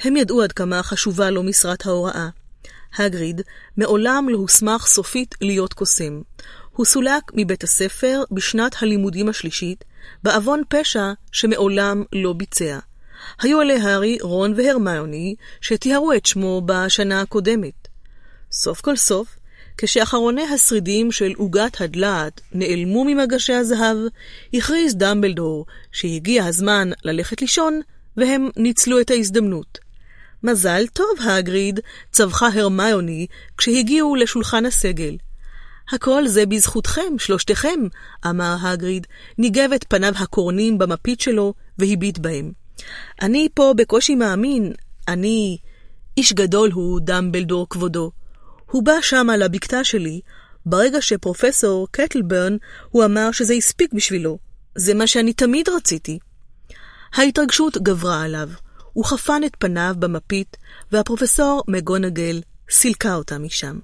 [0.00, 2.28] הם ידעו עד כמה חשובה לו משרת ההוראה.
[2.96, 3.40] הגריד
[3.76, 6.20] מעולם לא הוסמך סופית להיות קוסם.
[6.72, 9.84] הוא סולק מבית הספר בשנת הלימודים השלישית,
[10.22, 12.78] בעוון פשע שמעולם לא ביצע.
[13.40, 17.88] היו אלה הארי, רון והרמיוני, שטיהרו את שמו בשנה הקודמת.
[18.52, 19.36] סוף כל סוף,
[19.78, 23.96] כשאחרוני השרידים של עוגת הדלעת נעלמו ממגשי הזהב,
[24.54, 27.80] הכריז דמבלדור שהגיע הזמן ללכת לישון,
[28.16, 29.83] והם ניצלו את ההזדמנות.
[30.44, 31.80] מזל טוב, הגריד,
[32.12, 33.26] צווחה הרמיוני
[33.58, 35.16] כשהגיעו לשולחן הסגל.
[35.92, 37.80] הכל זה בזכותכם, שלושתכם,
[38.26, 39.06] אמר הגריד,
[39.38, 42.52] ניגב את פניו הקורנים במפית שלו והביט בהם.
[43.22, 44.72] אני פה בקושי מאמין,
[45.08, 45.58] אני...
[46.16, 48.10] איש גדול הוא דמבלדור כבודו.
[48.70, 50.20] הוא בא שמה לבקתה שלי,
[50.66, 52.56] ברגע שפרופסור קטלברן,
[52.90, 54.38] הוא אמר שזה הספיק בשבילו.
[54.74, 56.18] זה מה שאני תמיד רציתי.
[57.14, 58.48] ההתרגשות גברה עליו.
[58.94, 60.56] הוא חפן את פניו במפית,
[60.92, 62.40] והפרופסור מגונגל
[62.70, 63.78] סילקה אותה משם.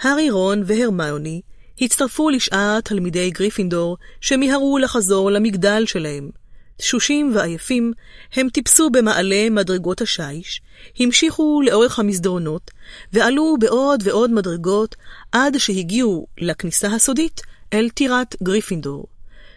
[0.00, 1.40] הארי, רון והרמיוני
[1.80, 6.30] הצטרפו לשאר תלמידי גריפינדור שמיהרו לחזור למגדל שלהם.
[6.76, 7.92] תשושים ועייפים,
[8.32, 10.60] הם טיפסו במעלה מדרגות השיש,
[10.98, 12.70] המשיכו לאורך המסדרונות,
[13.12, 14.96] ועלו בעוד ועוד מדרגות
[15.32, 17.40] עד שהגיעו לכניסה הסודית
[17.72, 19.06] אל טירת גריפינדור.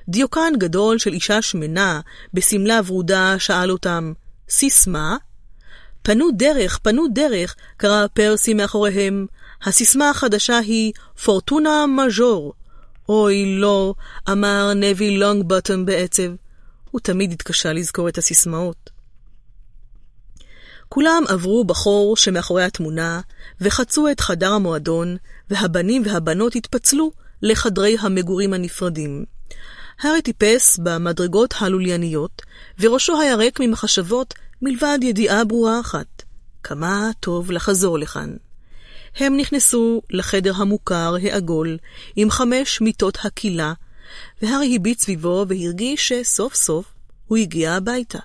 [0.10, 2.02] דיוקן גדול של אישה שמנה
[2.34, 4.14] בשמלה ורודה שאל אותם,
[4.52, 5.18] סיסמה?
[6.02, 9.26] פנו דרך, פנו דרך, קרא פרסי מאחוריהם.
[9.64, 12.54] הסיסמה החדשה היא פורטונה מז'ור.
[13.10, 13.94] אוי, לא,
[14.32, 16.32] אמר נבי לונגבוטום בעצב.
[16.92, 18.90] הוא תמיד התקשה לזכור את הסיסמאות.
[20.90, 23.22] כולם עברו בחור שמאחורי התמונה,
[23.62, 25.18] וחצו את חדר המועדון,
[25.50, 29.26] והבנים והבנות התפצלו לחדרי המגורים הנפרדים.
[30.02, 32.42] הארי טיפס במדרגות הלולייניות,
[32.80, 36.24] וראשו היה ריק ממחשבות מלבד ידיעה ברורה אחת,
[36.64, 38.36] כמה טוב לחזור לכאן.
[39.16, 41.78] הם נכנסו לחדר המוכר, העגול,
[42.16, 43.74] עם חמש מיטות הקהילה,
[44.42, 46.94] והארי הביט סביבו והרגיש שסוף סוף
[47.28, 48.20] הוא הגיע הביתה.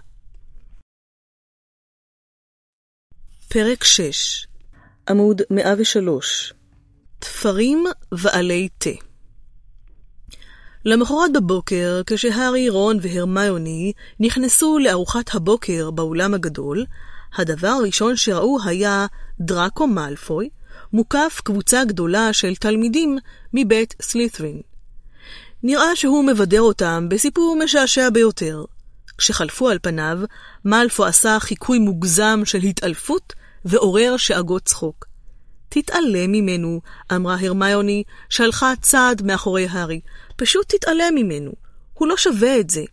[3.48, 4.46] פרק 6,
[5.08, 6.52] עמוד 103
[7.18, 9.05] תפרים ועלי תה
[10.86, 16.84] למחרת בבוקר, כשהארי, רון והרמיוני נכנסו לארוחת הבוקר באולם הגדול,
[17.38, 19.06] הדבר הראשון שראו היה
[19.40, 20.48] דראקו מאלפוי,
[20.92, 23.18] מוקף קבוצה גדולה של תלמידים
[23.54, 24.60] מבית סלית'רין.
[25.62, 28.64] נראה שהוא מבדר אותם בסיפור משעשע ביותר.
[29.18, 30.18] כשחלפו על פניו,
[30.64, 33.32] מאלפו עשה חיקוי מוגזם של התעלפות
[33.64, 35.06] ועורר שאגות צחוק.
[35.68, 36.80] תתעלם ממנו,
[37.14, 40.00] אמרה הרמיוני, שהלכה צעד מאחורי הארי.
[40.36, 41.52] פשוט תתעלם ממנו.
[41.94, 42.84] הוא לא שווה את זה.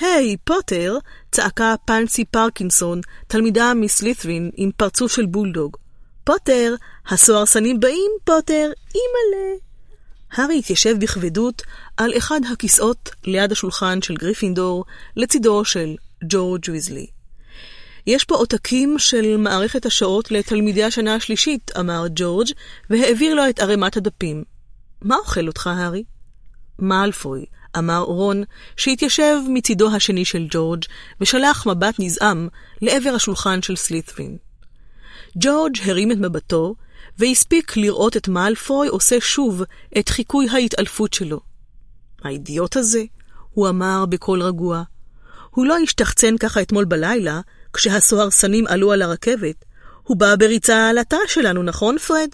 [0.00, 0.98] היי, hey, פוטר!
[1.32, 5.76] צעקה פנסי פרקינסון, תלמידה מסלית'רין עם פרצוף של בולדוג.
[6.24, 6.74] פוטר!
[7.08, 8.70] הסוהרסנים באים, פוטר!
[8.94, 9.56] אימא'לה!
[10.32, 11.62] הארי התיישב בכבדות
[11.96, 14.84] על אחד הכיסאות ליד השולחן של גריפינדור,
[15.16, 17.06] לצידו של ג'ורג' ויזלי.
[18.06, 22.48] יש פה עותקים של מערכת השעות לתלמידי השנה השלישית, אמר ג'ורג',
[22.90, 24.44] והעביר לו את ערימת הדפים.
[25.02, 26.04] מה אוכל אותך, הארי?
[26.82, 27.44] מאלפוי,
[27.78, 28.42] אמר רון,
[28.76, 30.84] שהתיישב מצידו השני של ג'ורג'
[31.20, 32.48] ושלח מבט נזעם
[32.82, 34.36] לעבר השולחן של סלית'רין.
[35.38, 36.74] ג'ורג' הרים את מבטו,
[37.18, 39.62] והספיק לראות את מאלפוי עושה שוב
[39.98, 41.40] את חיקוי ההתעלפות שלו.
[42.24, 43.02] האידיוט הזה,
[43.50, 44.82] הוא אמר בקול רגוע.
[45.50, 47.40] הוא לא השתחצן ככה אתמול בלילה,
[47.72, 49.64] כשהסוהרסנים עלו על הרכבת.
[50.02, 52.28] הוא בא בריצה על התא שלנו, נכון, פרד?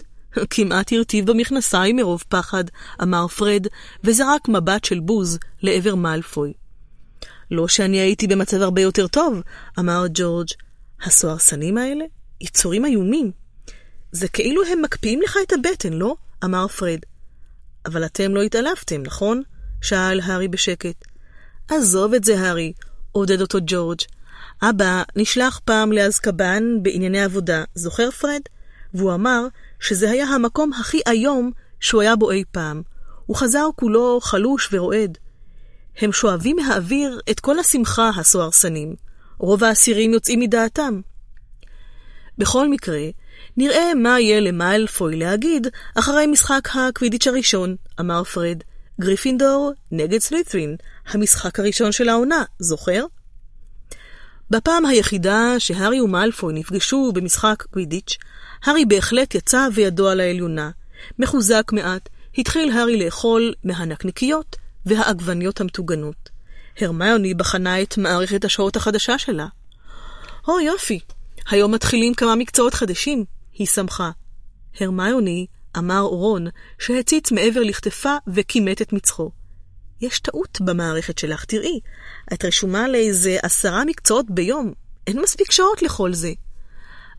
[0.49, 2.63] כמעט הרטיב במכנסיים מרוב פחד,
[3.01, 3.67] אמר פרד,
[4.03, 6.53] וזרק מבט של בוז לעבר מאלפוי.
[7.51, 9.41] לא שאני הייתי במצב הרבה יותר טוב,
[9.79, 10.47] אמר ג'ורג'.
[11.03, 12.05] הסוהרסנים האלה?
[12.41, 13.31] יצורים איומים.
[14.11, 16.15] זה כאילו הם מקפיאים לך את הבטן, לא?
[16.43, 16.99] אמר פרד.
[17.85, 19.41] אבל אתם לא התעלפתם, נכון?
[19.81, 21.05] שאל הארי בשקט.
[21.67, 22.73] עזוב את זה, הארי,
[23.11, 23.99] עודד אותו ג'ורג'.
[24.61, 28.41] אבא נשלח פעם לאזקבן בענייני עבודה, זוכר פרד?
[28.93, 29.47] והוא אמר
[29.79, 32.81] שזה היה המקום הכי איום שהוא היה בו אי פעם.
[33.25, 35.17] הוא חזר כולו חלוש ורועד.
[35.97, 38.95] הם שואבים מהאוויר את כל השמחה, הסוהרסנים.
[39.37, 41.01] רוב האסירים יוצאים מדעתם.
[42.37, 43.01] בכל מקרה,
[43.57, 48.63] נראה מה יהיה למאלפוי להגיד אחרי משחק הקווידיץ' הראשון, אמר פרד.
[49.01, 50.75] גריפינדור נגד סלית'רין,
[51.07, 53.05] המשחק הראשון של העונה, זוכר?
[54.49, 58.17] בפעם היחידה שהארי ומאלפוי נפגשו במשחק קווידיץ',
[58.63, 60.69] הארי בהחלט יצא וידו על העליונה.
[61.19, 64.55] מחוזק מעט, התחיל הארי לאכול מהנקניקיות
[64.85, 66.29] והעגבניות המטוגנות.
[66.81, 69.47] הרמיוני בחנה את מערכת השעות החדשה שלה.
[70.47, 70.99] או יופי,
[71.49, 74.11] היום מתחילים כמה מקצועות חדשים, היא שמחה.
[74.79, 75.45] הרמיוני,
[75.77, 76.47] אמר רון,
[76.79, 79.31] שהציץ מעבר לכתפה וכימת את מצחו.
[80.01, 81.79] יש טעות במערכת שלך, תראי.
[82.33, 84.73] את רשומה לאיזה עשרה מקצועות ביום.
[85.07, 86.31] אין מספיק שעות לכל זה.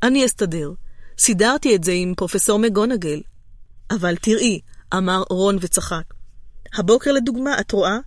[0.02, 0.70] אני אסתדר.
[1.18, 3.20] סידרתי את זה עם פרופסור מגונגל.
[3.90, 4.60] אבל תראי,
[4.94, 6.02] אמר רון וצחק.
[6.74, 7.98] הבוקר לדוגמה, את רואה?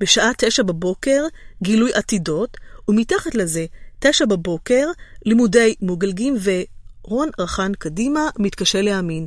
[0.00, 1.24] בשעה תשע בבוקר,
[1.62, 2.56] גילוי עתידות,
[2.88, 3.66] ומתחת לזה,
[3.98, 4.86] תשע בבוקר,
[5.26, 9.26] לימודי מוגלגים, ורון רחן קדימה, מתקשה להאמין.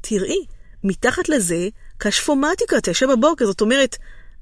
[0.00, 0.44] תראי,
[0.84, 1.68] מתחת לזה,
[1.98, 3.96] קשפומטיקה, תשע בבוקר, זאת אומרת,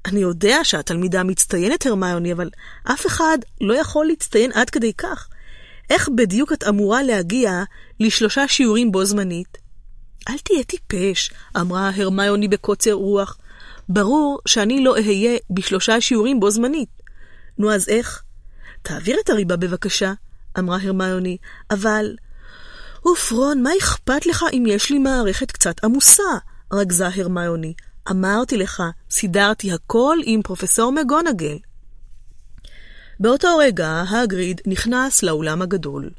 [0.05, 2.49] אני יודע שאת תלמידה מצטיינת, הרמיוני, אבל
[2.83, 5.29] אף אחד לא יכול להצטיין עד כדי כך.
[5.89, 7.63] איך בדיוק את אמורה להגיע
[7.99, 9.57] לשלושה שיעורים בו זמנית?
[10.29, 13.37] אל תהיה טיפש, אמרה הרמיוני בקוצר רוח.
[13.89, 16.89] ברור שאני לא אהיה בשלושה שיעורים בו זמנית.
[17.57, 18.23] נו, אז איך?
[18.81, 20.13] תעביר את הריבה בבקשה,
[20.59, 21.37] אמרה הרמיוני,
[21.71, 22.15] אבל...
[23.05, 26.23] אוף, רון, מה אכפת לך אם יש לי מערכת קצת עמוסה?
[26.73, 27.73] רגזה הרמיוני.
[28.11, 31.57] אמרתי לך, סידרתי הכל עם פרופסור מגונגל.
[33.19, 36.09] באותו רגע הגריד נכנס לאולם הגדול.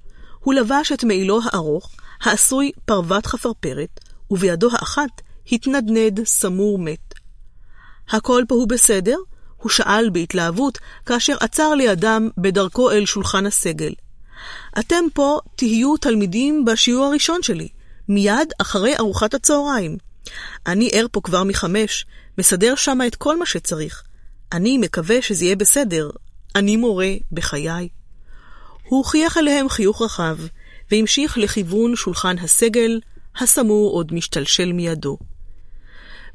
[0.40, 5.20] הוא לבש את מעילו הארוך, העשוי פרוות חפרפרת, ובידו האחת
[5.52, 7.14] התנדנד סמור מת.
[8.10, 9.16] הכל פה הוא בסדר?
[9.56, 13.92] הוא שאל בהתלהבות, כאשר עצר לידם בדרכו אל שולחן הסגל.
[14.78, 17.68] אתם פה תהיו תלמידים בשיעור הראשון שלי,
[18.08, 19.96] מיד אחרי ארוחת הצהריים.
[20.66, 22.06] אני ער פה כבר מחמש,
[22.38, 24.02] מסדר שמה את כל מה שצריך.
[24.52, 26.10] אני מקווה שזה יהיה בסדר.
[26.56, 27.88] אני מורה בחיי.
[28.88, 30.36] הוא חייך אליהם חיוך רחב,
[30.90, 33.00] והמשיך לכיוון שולחן הסגל,
[33.36, 35.18] הסמור עוד משתלשל מידו.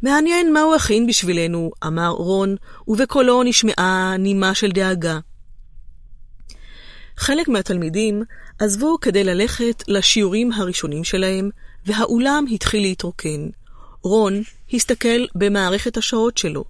[0.01, 2.55] מעניין מה הוא הכין בשבילנו, אמר רון,
[2.87, 5.19] ובקולו נשמעה נימה של דאגה.
[7.17, 8.23] חלק מהתלמידים
[8.59, 11.49] עזבו כדי ללכת לשיעורים הראשונים שלהם,
[11.85, 13.47] והאולם התחיל להתרוקן.
[14.01, 14.41] רון
[14.73, 16.63] הסתכל במערכת השעות שלו.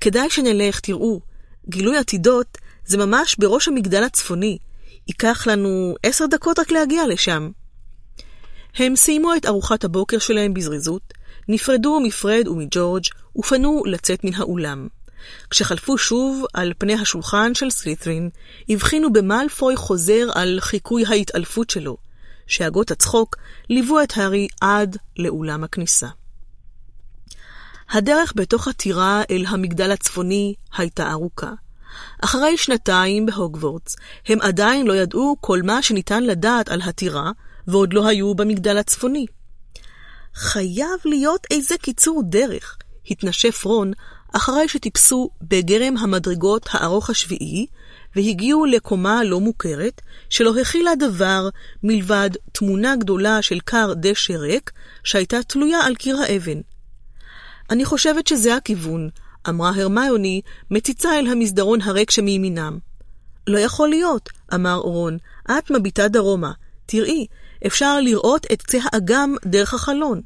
[0.00, 1.20] כדאי שנלך, תראו,
[1.70, 4.58] גילוי עתידות זה ממש בראש המגדל הצפוני.
[5.08, 7.50] ייקח לנו עשר דקות רק להגיע לשם.
[8.74, 11.14] הם סיימו את ארוחת הבוקר שלהם בזריזות,
[11.48, 13.04] נפרדו מפרד ומג'ורג'
[13.36, 14.88] ופנו לצאת מן האולם.
[15.50, 18.30] כשחלפו שוב על פני השולחן של סלית'רין,
[18.68, 21.96] הבחינו במאלפוי חוזר על חיקוי ההתעלפות שלו,
[22.46, 23.36] שאגות הצחוק
[23.68, 26.08] ליוו את הארי עד לאולם הכניסה.
[27.90, 31.52] הדרך בתוך הטירה אל המגדל הצפוני הייתה ארוכה.
[32.24, 33.96] אחרי שנתיים בהוגוורטס,
[34.26, 37.30] הם עדיין לא ידעו כל מה שניתן לדעת על הטירה,
[37.66, 39.26] ועוד לא היו במגדל הצפוני.
[40.34, 42.76] חייב להיות איזה קיצור דרך,
[43.10, 43.92] התנשף רון
[44.32, 47.66] אחרי שטיפסו בגרם המדרגות הארוך השביעי,
[48.16, 51.48] והגיעו לקומה לא מוכרת, שלא הכילה דבר
[51.82, 54.70] מלבד תמונה גדולה של כר דשא ריק,
[55.04, 56.60] שהייתה תלויה על קיר האבן.
[57.70, 59.08] אני חושבת שזה הכיוון,
[59.48, 60.40] אמרה הרמיוני,
[60.70, 62.78] מציצה אל המסדרון הריק שמימינם.
[63.46, 65.18] לא יכול להיות, אמר רון,
[65.50, 66.52] את מביטה דרומה.
[66.86, 67.26] תראי,
[67.66, 70.20] אפשר לראות את קצה האגם דרך החלון.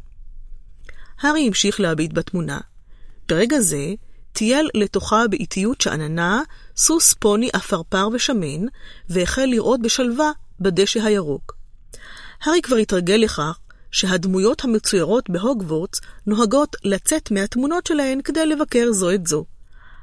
[1.21, 2.61] הארי המשיך להביט בתמונה.
[3.29, 3.95] ברגע זה,
[4.33, 6.43] טייל לתוכה באיטיות שאננה,
[6.77, 8.67] סוס פוני עפרפר ושמן,
[9.09, 11.57] והחל לראות בשלווה בדשא הירוק.
[12.43, 13.59] הארי כבר התרגל לכך
[13.95, 19.45] שהדמויות המצוירות בהוגוורטס נוהגות לצאת מהתמונות שלהן כדי לבקר זו את זו,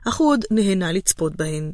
[0.08, 1.72] אך הוא עוד נהנה לצפות בהן.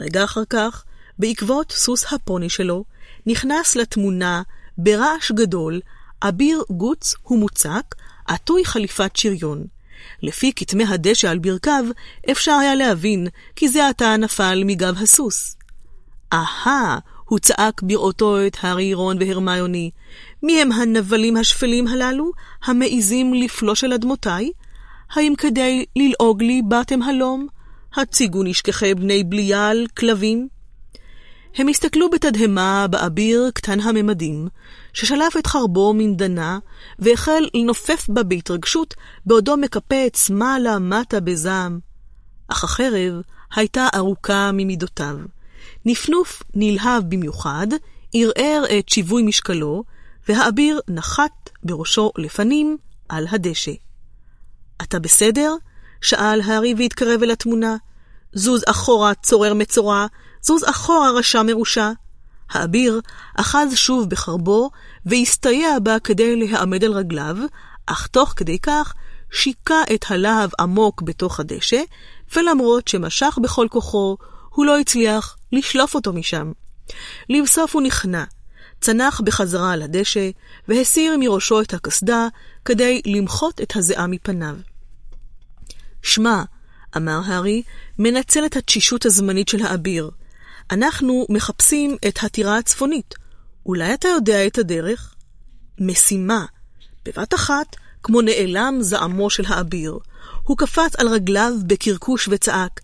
[0.00, 0.84] רגע אחר כך,
[1.18, 2.84] בעקבות סוס הפוני שלו,
[3.26, 4.42] נכנס לתמונה
[4.78, 5.80] ברעש גדול
[6.22, 7.94] אביר גוץ ומוצק,
[8.26, 9.64] עטוי חליפת שריון.
[10.22, 11.84] לפי כתמי הדשא על ברכיו,
[12.30, 15.56] אפשר היה להבין כי זה עתה נפל מגב הסוס.
[16.32, 16.98] אהה,
[17.28, 19.90] הוא צעק בראותו את הארי, רון והרמיוני.
[20.42, 22.30] מי הם הנבלים השפלים הללו,
[22.64, 24.50] המעיזים לפלוש אל אדמותיי?
[25.10, 27.46] האם כדי ללעוג לי באתם הלום?
[27.96, 30.48] הציגו נשכחי בני בליעל, כלבים.
[31.56, 34.48] הם הסתכלו בתדהמה באביר קטן הממדים,
[34.92, 36.58] ששלף את חרבו מן דנה,
[36.98, 38.94] והחל לנופף בה בהתרגשות,
[39.26, 41.78] בעודו מקפץ מעלה-מטה בזעם.
[42.48, 43.12] אך החרב
[43.54, 45.16] הייתה ארוכה ממידותיו.
[45.88, 47.66] נפנוף נלהב במיוחד,
[48.14, 49.84] ערער את שיווי משקלו,
[50.28, 52.76] והאביר נחת בראשו לפנים
[53.08, 53.72] על הדשא.
[54.82, 55.54] אתה בסדר?
[56.00, 57.76] שאל הארי והתקרב אל התמונה.
[58.32, 60.06] זוז אחורה, צורר מצורע,
[60.42, 61.90] זוז אחורה, רשע מרושע.
[62.50, 63.00] האביר
[63.36, 64.70] אחז שוב בחרבו,
[65.06, 67.36] והסתייע בה כדי להעמד על רגליו,
[67.86, 68.94] אך תוך כדי כך
[69.30, 71.82] שיקע את הלהב עמוק בתוך הדשא,
[72.36, 74.16] ולמרות שמשך בכל כוחו,
[74.50, 76.52] הוא לא הצליח לשלוף אותו משם.
[77.28, 78.24] לבסוף הוא נכנע,
[78.80, 80.30] צנח בחזרה על הדשא,
[80.68, 82.28] והסיר מראשו את הקסדה
[82.64, 84.56] כדי למחות את הזיעה מפניו.
[86.02, 86.42] שמע,
[86.96, 87.62] אמר הארי,
[87.98, 90.10] מנצל את התשישות הזמנית של האביר.
[90.70, 93.14] אנחנו מחפשים את הטירה הצפונית.
[93.66, 95.14] אולי אתה יודע את הדרך?
[95.80, 96.44] משימה.
[97.04, 99.98] בבת אחת, כמו נעלם זעמו של האביר.
[100.42, 102.80] הוא קפץ על רגליו בקרקוש וצעק,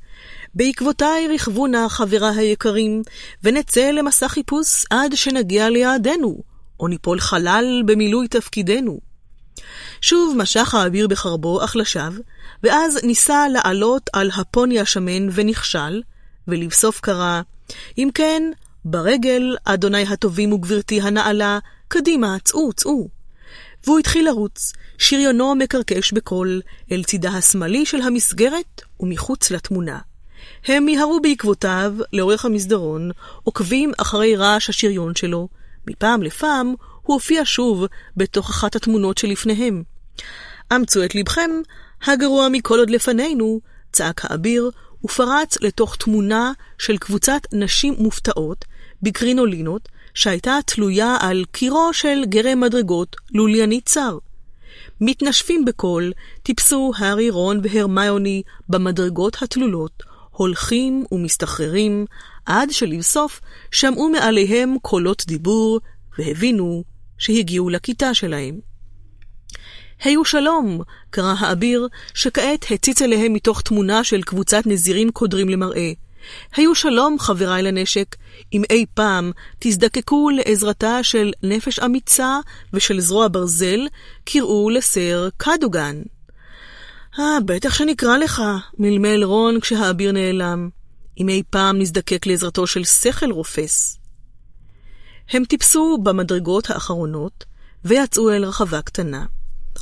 [0.54, 3.02] בעקבותיי רכבו נא חבריי היקרים,
[3.42, 6.42] ונצא למסע חיפוש עד שנגיע ליעדנו,
[6.80, 9.00] או ניפול חלל במילוי תפקידנו.
[10.00, 12.22] שוב משך האביר בחרבו, אך לשווא,
[12.62, 16.02] ואז ניסה לעלות על הפוני השמן ונכשל,
[16.48, 17.40] ולבסוף קרא,
[17.98, 18.42] אם כן,
[18.84, 21.58] ברגל, אדוני הטובים וגברתי הנעלה,
[21.88, 23.08] קדימה, צאו, צאו.
[23.84, 26.60] והוא התחיל לרוץ, שריונו מקרקש בקול,
[26.92, 29.98] אל צידה השמאלי של המסגרת ומחוץ לתמונה.
[30.66, 33.10] הם מיהרו בעקבותיו לאורך המסדרון,
[33.42, 35.48] עוקבים אחרי רעש השריון שלו.
[35.86, 37.84] מפעם לפעם הוא הופיע שוב
[38.16, 39.82] בתוך אחת התמונות שלפניהם.
[40.74, 41.50] אמצו את לבכם,
[42.06, 43.60] הגרוע מכל עוד לפנינו,
[43.92, 44.70] צעק האביר,
[45.04, 48.64] ופרץ לתוך תמונה של קבוצת נשים מופתעות,
[49.02, 54.18] בקרינולינות, שהייתה תלויה על קירו של גרם מדרגות לולייני צר.
[55.00, 56.12] מתנשפים בקול,
[56.42, 60.02] טיפסו הארי, רון והרמיוני במדרגות התלולות,
[60.42, 62.06] הולכים ומסתחררים,
[62.46, 63.40] עד שלבסוף
[63.70, 65.80] שמעו מעליהם קולות דיבור,
[66.18, 66.84] והבינו
[67.18, 68.60] שהגיעו לכיתה שלהם.
[70.02, 70.80] היו שלום,
[71.10, 75.92] קרא האביר, שכעת הציץ אליהם מתוך תמונה של קבוצת נזירים קודרים למראה.
[76.56, 78.16] היו שלום, חבריי לנשק,
[78.52, 82.38] אם אי פעם תזדקקו לעזרתה של נפש אמיצה
[82.72, 83.86] ושל זרוע ברזל,
[84.24, 86.02] קראו לסר קדוגן.
[87.18, 88.42] אה, בטח שנקרא לך,
[88.78, 90.68] מלמל רון כשהאביר נעלם.
[91.18, 93.98] אם אי פעם נזדקק לעזרתו של שכל רופס.
[95.30, 97.44] הם טיפסו במדרגות האחרונות
[97.84, 99.26] ויצאו אל רחבה קטנה.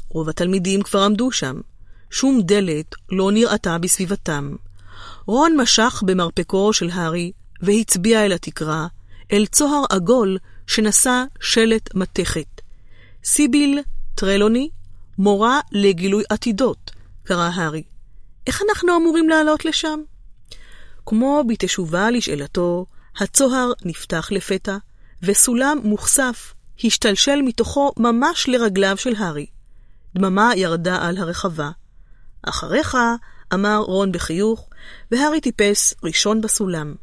[0.08, 1.60] רוב התלמידים כבר עמדו שם.
[2.10, 4.56] שום דלת לא נראתה בסביבתם.
[5.26, 8.86] רון משך במרפקו של הארי והצביע אל התקרה,
[9.32, 12.60] אל צוהר עגול שנשא שלט מתכת.
[13.24, 13.78] סיביל
[14.14, 14.70] טרלוני,
[15.18, 16.90] מורה לגילוי עתידות,
[17.30, 17.82] קרא הארי.
[18.46, 20.00] איך אנחנו אמורים לעלות לשם?
[21.06, 22.86] כמו בתשובה לשאלתו,
[23.16, 24.76] הצוהר נפתח לפתע,
[25.22, 29.46] וסולם מוכסף השתלשל מתוכו ממש לרגליו של הארי.
[30.14, 31.70] דממה ירדה על הרחבה.
[32.42, 32.96] אחריך,
[33.54, 34.68] אמר רון בחיוך,
[35.10, 36.94] והארי טיפס ראשון בסולם.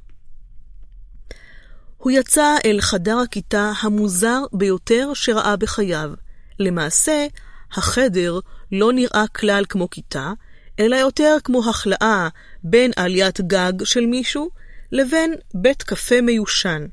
[1.97, 6.11] הוא יצא אל חדר הכיתה המוזר ביותר שראה בחייו.
[6.59, 7.27] למעשה,
[7.73, 8.39] החדר
[8.71, 10.31] לא נראה כלל כמו כיתה,
[10.79, 12.27] אלא יותר כמו החלאה
[12.63, 14.49] בין עליית גג של מישהו
[14.91, 16.85] לבין בית קפה מיושן.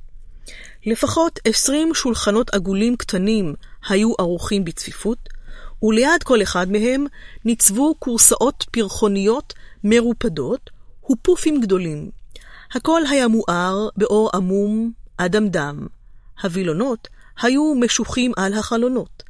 [0.87, 3.55] לפחות עשרים שולחנות עגולים קטנים
[3.89, 5.29] היו ערוכים בצפיפות,
[5.83, 7.07] וליד כל אחד מהם
[7.45, 9.55] ניצבו כורסאות פרחוניות
[9.85, 10.71] מרופדות
[11.11, 12.11] ופופים גדולים.
[12.75, 15.87] הכל היה מואר באור עמום אדמדם.
[16.43, 17.09] הווילונות
[17.43, 19.23] היו משוחים על החלונות.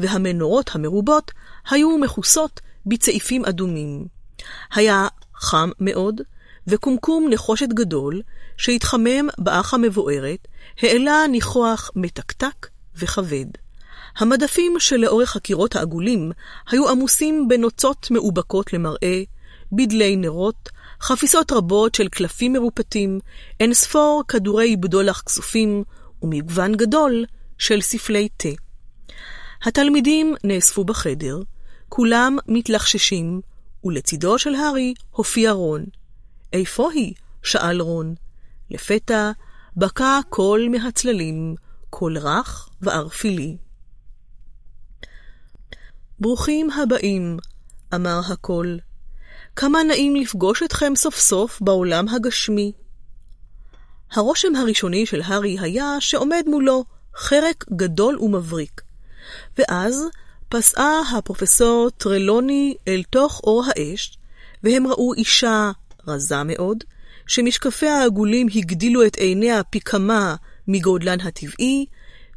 [0.00, 1.30] והמנורות המרובות
[1.70, 4.06] היו מכוסות בצעיפים אדומים.
[4.74, 6.20] היה חם מאוד,
[6.66, 8.22] וקומקום נחושת גדול,
[8.56, 10.48] שהתחמם באח המבוערת,
[10.82, 13.46] העלה ניחוח מתקתק וכבד.
[14.18, 16.32] המדפים שלאורך הקירות העגולים
[16.70, 19.22] היו עמוסים בנוצות מאובקות למראה,
[19.72, 20.68] בדלי נרות,
[21.02, 23.18] חפיסות רבות של קלפים מרופטים,
[23.60, 25.84] אין ספור כדורי בדולח כסופים,
[26.22, 27.24] ומגוון גדול
[27.58, 28.48] של ספלי תה.
[29.62, 31.40] התלמידים נאספו בחדר,
[31.88, 33.40] כולם מתלחששים,
[33.84, 35.84] ולצידו של הארי הופיע רון.
[36.52, 37.14] איפה היא?
[37.42, 38.14] שאל רון.
[38.70, 39.30] לפתע
[39.76, 41.54] בקע קול מהצללים,
[41.90, 43.56] קול רך וערפילי.
[46.20, 47.36] ברוכים הבאים,
[47.94, 48.78] אמר הקול.
[49.56, 52.72] כמה נעים לפגוש אתכם סוף סוף בעולם הגשמי.
[54.12, 56.84] הרושם הראשוני של הארי היה שעומד מולו
[57.16, 58.89] חרק גדול ומבריק.
[59.58, 60.04] ואז
[60.48, 64.18] פסעה הפרופסור טרלוני אל אור אור האש,
[64.62, 65.70] והם ראו אישה
[66.06, 66.84] רזה מאוד,
[67.26, 70.34] שמשקפיה העגולים הגדילו את עיניה פי כמה
[70.68, 71.86] מגודלן הטבעי,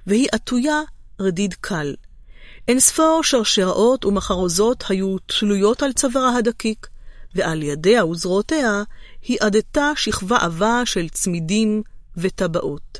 [0.08, 0.82] והיא עטויה
[1.20, 1.96] רדיד קל.
[2.68, 6.88] אין ספור שרשראות ומחרוזות היו תלויות על צווארה הדקיק,
[7.36, 8.84] ועל ידיה וזרועותיה
[9.22, 11.84] היא עדתה שכבה עבה של צמידים
[12.18, 13.00] וטבעות.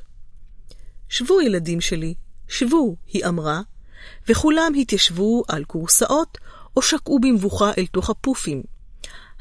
[1.10, 2.14] שבו, ילדים שלי,
[2.48, 3.62] שבו, היא אמרה,
[4.28, 6.38] וכולם התיישבו על כורסאות
[6.76, 8.64] או שקעו במבוכה אל תוך הפופים.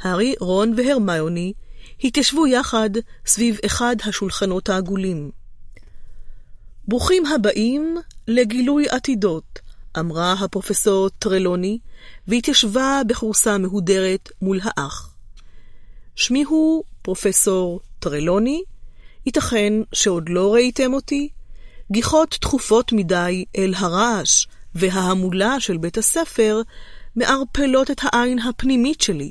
[0.03, 1.53] הארי, רון והרמיוני
[2.05, 2.91] התיישבו יחד
[3.27, 5.31] סביב אחד השולחנות העגולים.
[6.89, 7.97] ברוכים הבאים
[8.29, 9.59] לגילוי עתידות,
[9.99, 11.79] אמרה הפרופסור טרלוני,
[12.29, 15.15] והתיישבה בכורסה מהודרת מול האח.
[16.15, 18.63] שמי הוא פרופסור טרלוני,
[19.27, 21.29] ייתכן שעוד לא ראיתם אותי?
[21.91, 26.63] גיחות תכופות מדי אל הרעש וההמולה של בית הספר
[27.17, 29.31] מערפלות את העין הפנימית שלי.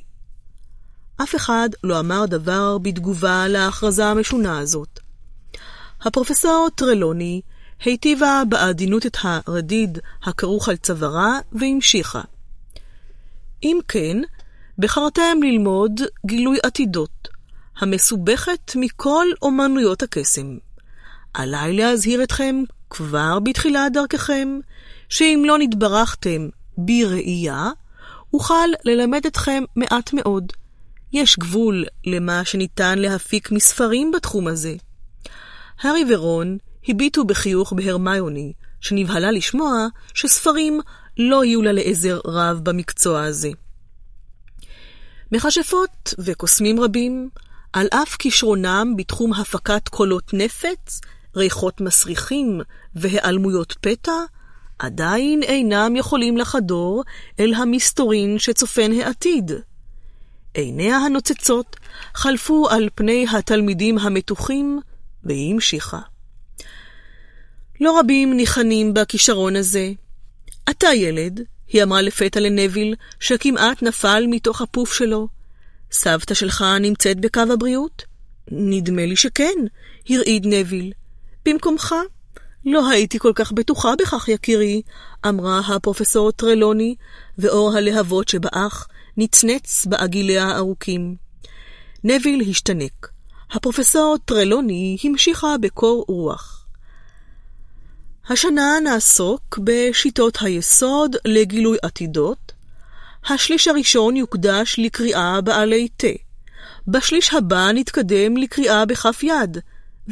[1.24, 5.00] אף אחד לא אמר דבר בתגובה להכרזה המשונה הזאת.
[6.02, 7.42] הפרופסור טרלוני
[7.86, 12.22] היטיבה בעדינות את הרדיד הכרוך על צווארה והמשיכה.
[13.64, 14.18] אם כן,
[14.78, 17.28] בחרתם ללמוד גילוי עתידות,
[17.80, 20.58] המסובכת מכל אומנויות הקסם.
[21.34, 22.56] עליי להזהיר אתכם
[22.90, 24.60] כבר בתחילת דרככם,
[25.10, 27.70] שאם לא נתברכתם בראייה,
[28.34, 30.54] אוכל ללמד אתכם מעט מאוד.
[31.14, 34.76] יש גבול למה שניתן להפיק מספרים בתחום הזה.
[35.82, 40.82] הארי ורון הביטו בחיוך בהרמיוני, שנבהלה לשמוע שספרים
[41.18, 43.50] לא יהיו לה לעזר רב במקצוע הזה.
[45.32, 47.30] מכשפות וקוסמים רבים,
[47.74, 51.02] על אף כישרונם בתחום הפקת קולות נפץ,
[51.36, 52.62] ריחות מסריחים
[52.96, 54.12] והיעלמויות פתע,
[54.80, 57.04] עדיין אינם יכולים לחדור
[57.40, 59.52] אל המסתורין שצופן העתיד.
[60.54, 61.76] עיניה הנוצצות
[62.14, 64.80] חלפו על פני התלמידים המתוחים,
[65.24, 66.00] והיא המשיכה.
[67.82, 69.92] לא רבים ניחנים בכישרון הזה.
[70.70, 75.28] אתה ילד, היא אמרה לפתע לנביל, שכמעט נפל מתוך הפוף שלו.
[75.92, 78.04] סבתא שלך נמצאת בקו הבריאות?
[78.52, 79.58] נדמה לי שכן,
[80.10, 80.94] הרעיד נביל.
[81.46, 81.96] במקומך?
[82.66, 84.82] לא הייתי כל כך בטוחה בכך, יקירי,
[85.28, 86.96] אמרה הפרופסור טרלוני,
[87.38, 88.88] ואור הלהבות שבאח
[89.18, 91.16] נצנץ בעגיליה הארוכים.
[92.04, 93.08] נביל השתנק.
[93.52, 96.66] הפרופסור טרלוני המשיכה בקור רוח.
[98.30, 102.52] השנה נעסוק בשיטות היסוד לגילוי עתידות.
[103.30, 106.08] השליש הראשון יוקדש לקריאה בעלי תה.
[106.88, 109.58] בשליש הבא נתקדם לקריאה בכף יד.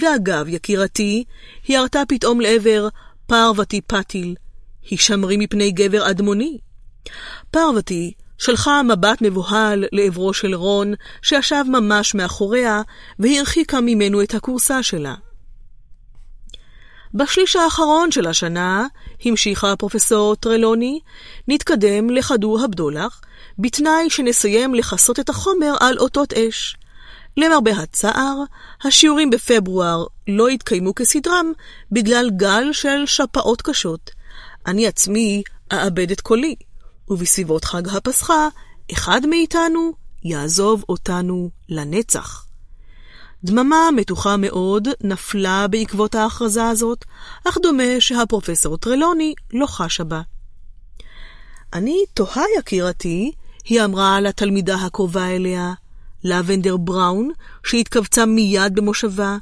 [0.01, 1.23] ואגב, יקירתי,
[1.67, 2.87] היא ירתה פתאום לעבר
[3.27, 4.35] פרוותי פתיל,
[4.89, 6.57] הישמרי מפני גבר אדמוני.
[7.51, 12.81] פרוותי שלחה מבט מבוהל לעברו של רון, שישב ממש מאחוריה,
[13.19, 15.15] והרחיקה ממנו את הכורסה שלה.
[17.13, 18.87] בשליש האחרון של השנה,
[19.25, 20.99] המשיכה הפרופסור טרלוני,
[21.47, 23.21] נתקדם לכדור הבדולח,
[23.59, 26.77] בתנאי שנסיים לכסות את החומר על אותות אש.
[27.37, 28.43] למרבה הצער,
[28.83, 31.51] השיעורים בפברואר לא התקיימו כסדרם
[31.91, 34.11] בגלל גל של שפעות קשות.
[34.67, 35.43] אני עצמי
[35.73, 36.55] אאבד את קולי,
[37.09, 38.47] ובסביבות חג הפסחה,
[38.91, 39.91] אחד מאיתנו
[40.23, 42.45] יעזוב אותנו לנצח.
[43.43, 47.05] דממה מתוחה מאוד נפלה בעקבות ההכרזה הזאת,
[47.47, 50.21] אך דומה שהפרופסור טרלוני לא חשה בה.
[51.73, 53.31] אני תוהה, יקירתי,
[53.63, 55.73] היא אמרה לתלמידה הקרובה אליה,
[56.23, 57.31] לבנדר בראון,
[57.63, 59.37] שהתכווצה מיד במושבה,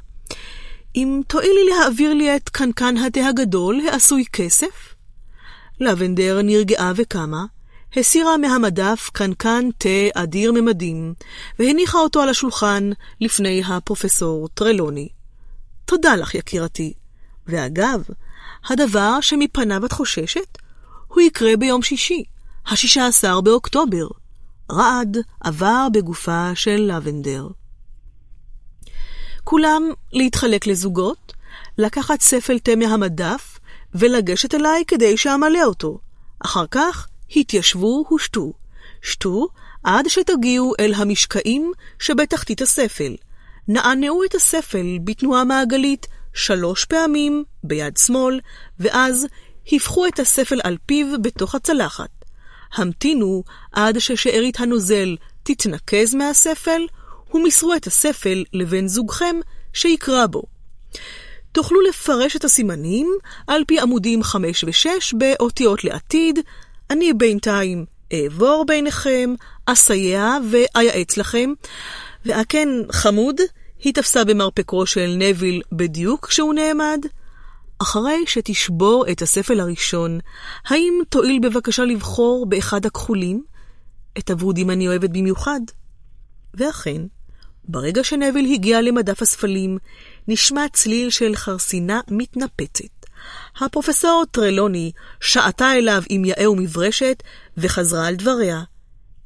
[0.96, 4.94] אם תואילי להעביר לי את קנקן התה הגדול העשוי כסף?
[5.80, 7.44] לבנדר נרגעה וקמה,
[7.96, 11.14] הסירה מהמדף קנקן תה אדיר ממדים,
[11.58, 12.90] והניחה אותו על השולחן
[13.20, 15.08] לפני הפרופסור טרלוני.
[15.84, 16.92] תודה לך, יקירתי.
[17.46, 18.02] ואגב,
[18.68, 20.58] הדבר שמפניו את חוששת,
[21.08, 22.24] הוא יקרה ביום שישי,
[22.66, 24.06] השישה עשר באוקטובר.
[24.72, 27.48] רעד עבר בגופה של לבנדר.
[29.44, 29.82] כולם
[30.12, 31.32] להתחלק לזוגות,
[31.78, 33.58] לקחת ספל תה מהמדף
[33.94, 35.98] ולגשת אליי כדי שאמלא אותו.
[36.40, 38.52] אחר כך התיישבו ושתו.
[39.02, 39.48] שתו
[39.84, 43.16] עד שתגיעו אל המשקעים שבתחתית הספל.
[43.68, 48.40] נענעו את הספל בתנועה מעגלית שלוש פעמים ביד שמאל,
[48.80, 49.26] ואז
[49.72, 52.17] הפכו את הספל על פיו בתוך הצלחת.
[52.74, 56.82] המתינו עד ששארית הנוזל תתנקז מהספל,
[57.34, 59.36] ומסרו את הספל לבן זוגכם
[59.72, 60.42] שיקרא בו.
[61.52, 63.10] תוכלו לפרש את הסימנים
[63.46, 66.38] על פי עמודים 5 ו-6 באותיות לעתיד.
[66.90, 69.34] אני בינתיים אעבור ביניכם,
[69.66, 71.52] אסייע ואייעץ לכם.
[72.24, 73.40] והכן, חמוד,
[73.84, 76.98] היא תפסה במרפקו של נביל בדיוק כשהוא נעמד.
[77.78, 80.18] אחרי שתשבור את הספל הראשון,
[80.66, 83.44] האם תואיל בבקשה לבחור באחד הכחולים?
[84.18, 85.60] את הוורודים אני אוהבת במיוחד.
[86.54, 87.02] ואכן,
[87.64, 89.78] ברגע שנביל הגיע למדף הספלים,
[90.28, 92.84] נשמע צליל של חרסינה מתנפצת.
[93.60, 97.22] הפרופסור טרלוני שעטה אליו עם יאה ומברשת,
[97.56, 98.62] וחזרה על דבריה.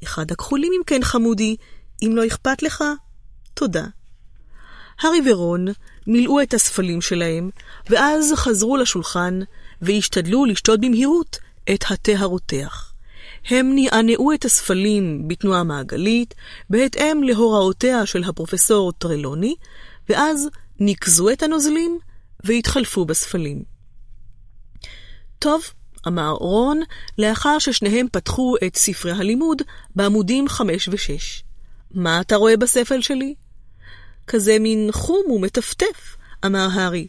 [0.05, 1.57] אחד הכחולים אם כן, חמודי,
[2.03, 2.85] אם לא אכפת לך,
[3.55, 3.85] תודה.
[5.01, 5.67] הארי ורון
[6.07, 7.51] מילאו את הספלים שלהם,
[7.91, 9.41] ואז חזרו לשולחן,
[9.83, 11.39] והשתדלו לשתות במהירות
[11.75, 12.93] את התה הרותח.
[13.47, 16.35] הם נענעו את הספלים בתנועה מעגלית,
[16.71, 19.55] בהתאם להוראותיה של הפרופסור טרלוני,
[20.09, 20.49] ואז
[20.81, 21.99] ניקזו את הנוזלים
[22.45, 23.63] והתחלפו בספלים.
[25.39, 25.63] טוב,
[26.07, 26.81] אמר רון,
[27.19, 29.63] לאחר ששניהם פתחו את ספרי הלימוד
[29.97, 31.43] בעמודים 5 ו-6.
[31.95, 33.35] מה אתה רואה בספל שלי?
[34.26, 37.07] כזה מין חום ומטפטף, אמר הארי.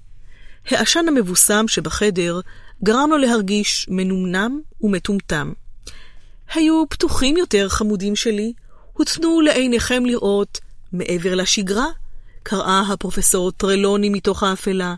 [0.67, 2.39] העשן המבוסם שבחדר
[2.83, 5.53] גרם לו להרגיש מנומנם ומטומטם.
[6.53, 8.53] היו פתוחים יותר, חמודים שלי,
[8.93, 10.59] הותנו לעיניכם לראות
[10.93, 11.87] מעבר לשגרה,
[12.43, 14.95] קראה הפרופסור טרלוני מתוך האפלה.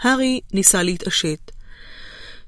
[0.00, 1.50] הארי ניסה להתעשת.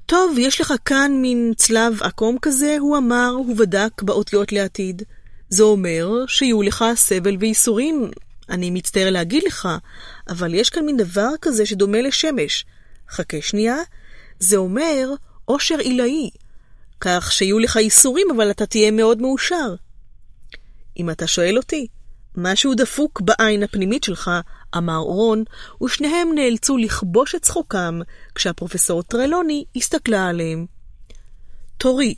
[0.05, 5.03] טוב, יש לך כאן מין צלב עקום כזה, הוא אמר, ובדק באותיות לעתיד.
[5.49, 8.11] זה אומר שיהיו לך סבל וייסורים,
[8.49, 9.67] אני מצטער להגיד לך,
[10.29, 12.65] אבל יש כאן מין דבר כזה שדומה לשמש.
[13.09, 13.77] חכה שנייה,
[14.39, 15.09] זה אומר
[15.45, 16.29] עושר עילאי,
[17.01, 19.75] כך שיהיו לך ייסורים, אבל אתה תהיה מאוד מאושר.
[20.97, 21.87] אם אתה שואל אותי,
[22.35, 24.31] משהו דפוק בעין הפנימית שלך,
[24.77, 25.43] אמר רון,
[25.83, 27.99] ושניהם נאלצו לכבוש את צחוקם
[28.35, 30.65] כשהפרופסור טרלוני הסתכלה עליהם.
[31.77, 32.15] תורי.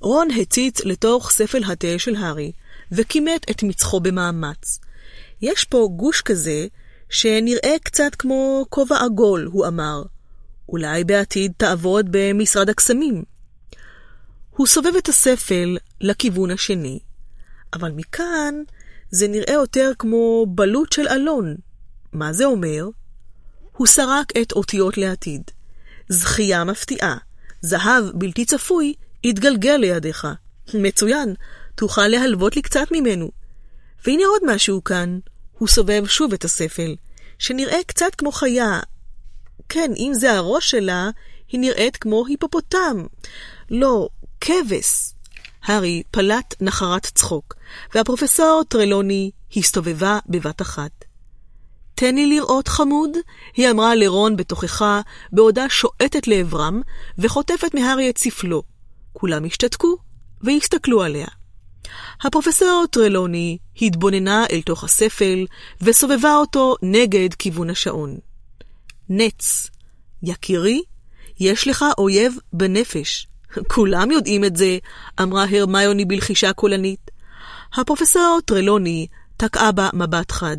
[0.00, 2.52] רון הציץ לתוך ספל התה של הארי,
[2.92, 4.80] וכימת את מצחו במאמץ.
[5.42, 6.66] יש פה גוש כזה
[7.08, 10.02] שנראה קצת כמו כובע עגול, הוא אמר.
[10.68, 13.24] אולי בעתיד תעבוד במשרד הקסמים.
[14.50, 16.98] הוא סובב את הספל לכיוון השני,
[17.74, 18.54] אבל מכאן
[19.10, 21.56] זה נראה יותר כמו בלוט של אלון.
[22.12, 22.88] מה זה אומר?
[23.72, 25.42] הוא סרק את אותיות לעתיד.
[26.08, 27.16] זכייה מפתיעה,
[27.60, 30.26] זהב בלתי צפוי, יתגלגל לידיך.
[30.74, 31.34] מצוין,
[31.74, 33.30] תוכל להלוות לי קצת ממנו.
[34.06, 35.18] והנה עוד משהו כאן.
[35.58, 36.94] הוא סובב שוב את הספל,
[37.38, 38.80] שנראה קצת כמו חיה.
[39.68, 41.10] כן, אם זה הראש שלה,
[41.48, 43.06] היא נראית כמו היפופוטם.
[43.70, 44.08] לא,
[44.40, 45.12] כבש.
[45.62, 47.54] הארי פלט נחרת צחוק,
[47.94, 51.04] והפרופסור טרלוני הסתובבה בבת אחת.
[51.94, 53.10] תן לי לראות, חמוד,
[53.54, 55.00] היא אמרה לרון בתוכחה,
[55.32, 56.80] בעודה שועטת לעברם,
[57.18, 58.62] וחוטפת מהארי את ספלו.
[59.12, 59.96] כולם השתתקו
[60.42, 61.26] והסתכלו עליה.
[62.22, 65.46] הפרופסור טרלוני התבוננה אל תוך הספל
[65.80, 68.18] וסובבה אותו נגד כיוון השעון.
[69.08, 69.70] נץ,
[70.22, 70.82] יקירי,
[71.40, 73.26] יש לך אויב בנפש.
[73.68, 74.78] כולם יודעים את זה,
[75.22, 77.10] אמרה הרמיוני בלחישה קולנית.
[77.74, 79.06] הפרופסור טרלוני
[79.36, 80.56] תקעה בה מבט חד.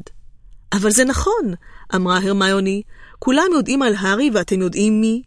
[0.73, 1.53] אבל זה נכון,
[1.95, 2.81] אמרה הרמיוני,
[3.19, 5.23] כולם יודעים על הארי ואתם יודעים מי.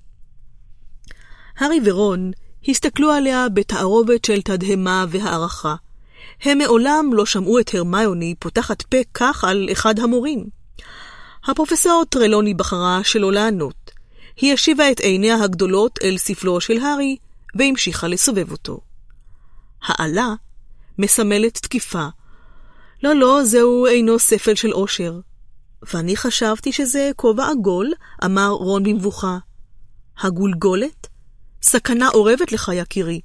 [1.58, 2.30] הארי ורון
[2.68, 5.74] הסתכלו עליה בתערובת של תדהמה והערכה.
[6.42, 10.44] הם מעולם לא שמעו את הרמיוני פותחת פה כך על אחד המורים.
[11.44, 13.90] הפרופסור טרלוני בחרה שלא לענות.
[14.36, 17.16] היא השיבה את עיניה הגדולות אל ספלו של הארי,
[17.54, 18.80] והמשיכה לסובב אותו.
[19.82, 20.34] העלה
[20.98, 22.06] מסמלת תקיפה.
[23.02, 25.20] לא, לא, זהו אינו ספל של אושר.
[25.94, 27.92] ואני חשבתי שזה כובע עגול,
[28.24, 29.38] אמר רון במבוכה.
[30.20, 31.06] הגולגולת?
[31.62, 33.20] סכנה אורבת לך, יקירי.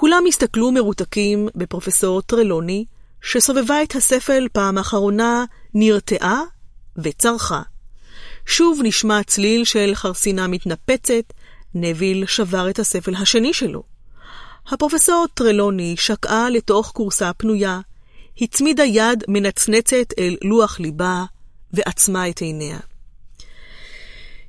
[0.00, 2.84] כולם הסתכלו מרותקים בפרופסור טרלוני,
[3.22, 5.44] שסובבה את הספל פעם אחרונה,
[5.74, 6.42] נרתעה
[6.96, 7.62] וצרחה.
[8.46, 11.32] שוב נשמע צליל של חרסינה מתנפצת,
[11.74, 13.82] נביל שבר את הספל השני שלו.
[14.68, 17.80] הפרופסור טרלוני שקעה לתוך כורסה פנויה,
[18.40, 21.24] הצמידה יד מנצנצת אל לוח ליבה,
[21.72, 22.78] ועצמה את עיניה.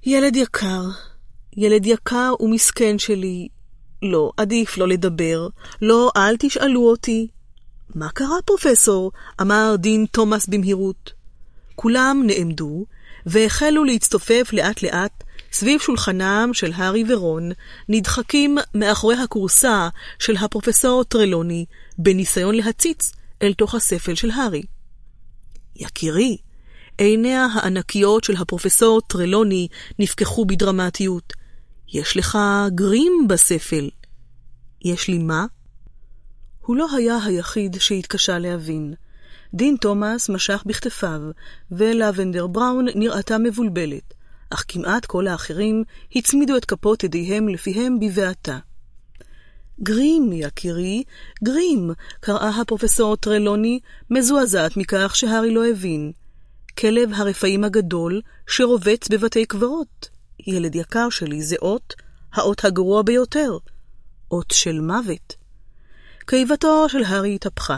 [0.05, 0.83] ילד יקר,
[1.57, 3.47] ילד יקר ומסכן שלי,
[4.03, 5.47] לא, עדיף לא לדבר.
[5.81, 7.27] לא, אל תשאלו אותי.
[7.95, 9.11] מה קרה, פרופסור?
[9.41, 11.13] אמר דין תומאס במהירות.
[11.75, 12.85] כולם נעמדו,
[13.25, 17.51] והחלו להצטופף לאט-לאט סביב שולחנם של הארי ורון,
[17.89, 21.65] נדחקים מאחורי הכורסה של הפרופסור טרלוני,
[21.97, 23.11] בניסיון להציץ
[23.41, 24.61] אל תוך הספל של הארי.
[25.75, 26.37] יקירי,
[26.97, 29.67] עיניה הענקיות של הפרופסור טרלוני
[29.99, 31.33] נפקחו בדרמטיות.
[31.93, 32.37] יש לך
[32.75, 33.89] גרים בספל.
[34.81, 35.45] יש לי מה?
[36.59, 38.93] הוא לא היה היחיד שהתקשה להבין.
[39.53, 41.21] דין תומאס משך בכתפיו,
[41.71, 44.13] ולבנדר בראון נראתה מבולבלת,
[44.49, 45.83] אך כמעט כל האחרים
[46.15, 48.57] הצמידו את כפות ידיהם לפיהם בבעתה.
[49.83, 51.03] גרים, יקירי,
[51.43, 56.11] גרים, קראה הפרופסור טרלוני, מזועזעת מכך שהארי לא הבין.
[56.79, 60.18] כלב הרפאים הגדול שרובץ בבתי קברות.
[60.47, 61.93] ילד יקר שלי, זה אות,
[62.33, 63.57] האות הגרוע ביותר.
[64.31, 65.35] אות של מוות.
[66.25, 67.77] קיבתו של הארי התהפכה.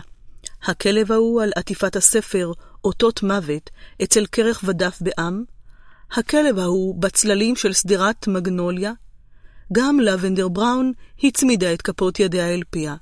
[0.63, 2.51] הכלב ההוא על עטיפת הספר,
[2.83, 3.69] אותות מוות,
[4.03, 5.43] אצל כרך ודף בעם,
[6.11, 8.91] הכלב ההוא בצללים של שדרת מגנוליה,
[9.73, 10.91] גם לבנדר בראון
[11.23, 12.95] הצמידה את כפות ידיה אל פיה.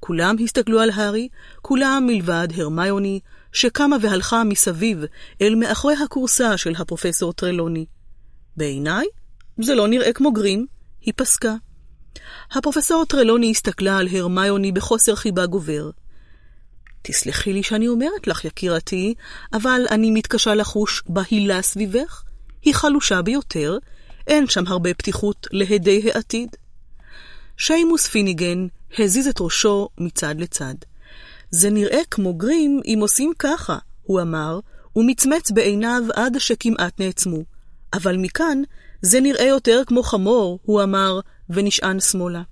[0.00, 1.28] כולם הסתכלו על הארי,
[1.62, 3.20] כולם מלבד הרמיוני,
[3.52, 5.04] שקמה והלכה מסביב
[5.42, 7.86] אל מאחורי הכורסה של הפרופסור טרלוני.
[8.58, 9.06] בעיניי,
[9.62, 10.66] זה לא נראה כמו גרים,
[11.00, 11.54] היא פסקה.
[12.52, 15.90] הפרופסור טרלוני הסתכלה על הרמיוני בחוסר חיבה גובר.
[17.02, 19.14] תסלחי לי שאני אומרת לך, יקירתי,
[19.52, 22.22] אבל אני מתקשה לחוש בהילה סביבך.
[22.62, 23.78] היא חלושה ביותר,
[24.26, 26.56] אין שם הרבה פתיחות להדי העתיד.
[27.56, 28.66] שיימוס פיניגן
[28.98, 30.74] הזיז את ראשו מצד לצד.
[31.50, 34.60] זה נראה כמו גרים אם עושים ככה, הוא אמר,
[34.96, 37.57] ומצמץ בעיניו עד שכמעט נעצמו.
[37.92, 38.62] אבל מכאן
[39.02, 42.42] זה נראה יותר כמו חמור, הוא אמר, ונשען שמאלה.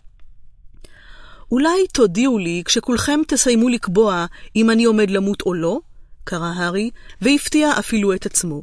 [1.52, 5.81] אולי תודיעו לי כשכולכם תסיימו לקבוע אם אני עומד למות או לא?
[6.24, 6.90] קרא הארי,
[7.20, 8.62] והפתיע אפילו את עצמו.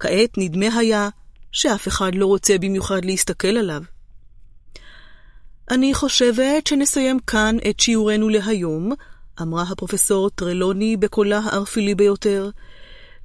[0.00, 1.08] כעת נדמה היה
[1.52, 3.82] שאף אחד לא רוצה במיוחד להסתכל עליו.
[5.70, 8.92] אני חושבת שנסיים כאן את שיעורנו להיום,
[9.42, 12.50] אמרה הפרופסור טרלוני בקולה הערפילי ביותר.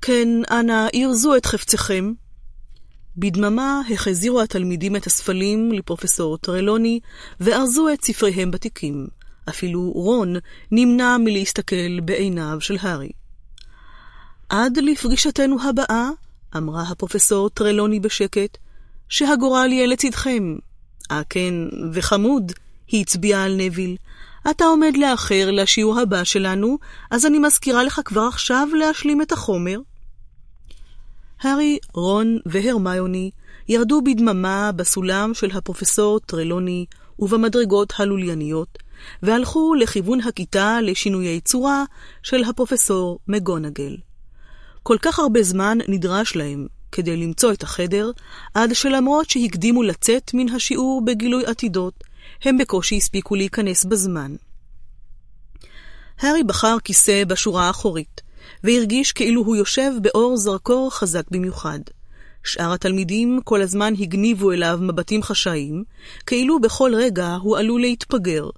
[0.02, 2.14] כן, אנא, ירזו את חפציכם.
[3.18, 7.00] בדממה החזירו התלמידים את הספלים לפרופסור טרלוני,
[7.40, 9.08] וארזו את ספריהם בתיקים.
[9.50, 10.36] אפילו רון
[10.72, 13.10] נמנע מלהסתכל בעיניו של הארי.
[14.50, 16.10] עד לפגישתנו הבאה,
[16.58, 18.58] אמרה הפרופסור טרלוני בשקט,
[19.10, 20.56] שהגורל יהיה לצדכם.
[21.12, 21.54] אה כן,
[21.94, 22.52] וחמוד,
[22.88, 23.96] היא הצביעה על נביל.
[24.50, 26.78] אתה עומד לאחר לשיעור הבא שלנו,
[27.12, 29.80] אז אני מזכירה לך כבר עכשיו להשלים את החומר.
[31.42, 33.32] הארי, רון והרמיוני
[33.68, 36.86] ירדו בדממה בסולם של הפרופסור טרלוני
[37.20, 38.78] ובמדרגות הלולייניות,
[39.24, 41.84] והלכו לכיוון הכיתה לשינויי צורה
[42.24, 43.98] של הפרופסור מגונגל.
[44.84, 48.12] כל כך הרבה זמן נדרש להם כדי למצוא את החדר,
[48.54, 52.04] עד שלמרות שהקדימו לצאת מן השיעור בגילוי עתידות,
[52.44, 54.36] הם בקושי הספיקו להיכנס בזמן.
[56.20, 58.22] הארי בחר כיסא בשורה האחורית,
[58.64, 61.80] והרגיש כאילו הוא יושב באור זרקור חזק במיוחד.
[62.44, 65.84] שאר התלמידים כל הזמן הגניבו אליו מבטים חשאיים,
[66.26, 68.50] כאילו בכל רגע הוא עלול להתפגר.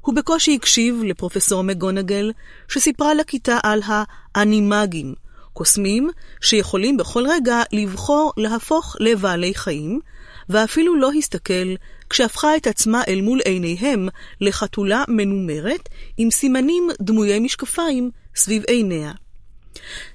[0.00, 2.32] הוא בקושי הקשיב לפרופסור מגונגל,
[2.68, 5.14] שסיפרה לכיתה על האנימגים,
[5.52, 10.00] קוסמים שיכולים בכל רגע לבחור להפוך לבעלי חיים,
[10.48, 11.74] ואפילו לא הסתכל
[12.10, 14.08] כשהפכה את עצמה אל מול עיניהם
[14.40, 19.12] לחתולה מנומרת עם סימנים דמויי משקפיים סביב עיניה.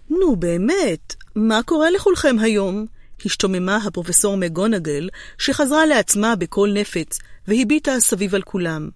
[0.09, 2.85] נו, באמת, מה קורה לכולכם היום?
[3.25, 8.89] השתוממה הפרופסור מגונגל, שחזרה לעצמה בקול נפץ, והביטה סביב על כולם.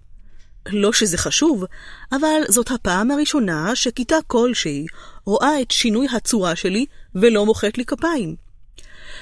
[0.68, 1.64] לא שזה חשוב,
[2.12, 4.86] אבל זאת הפעם הראשונה שכיתה כלשהי
[5.24, 8.36] רואה את שינוי הצורה שלי ולא מוחאת לי כפיים.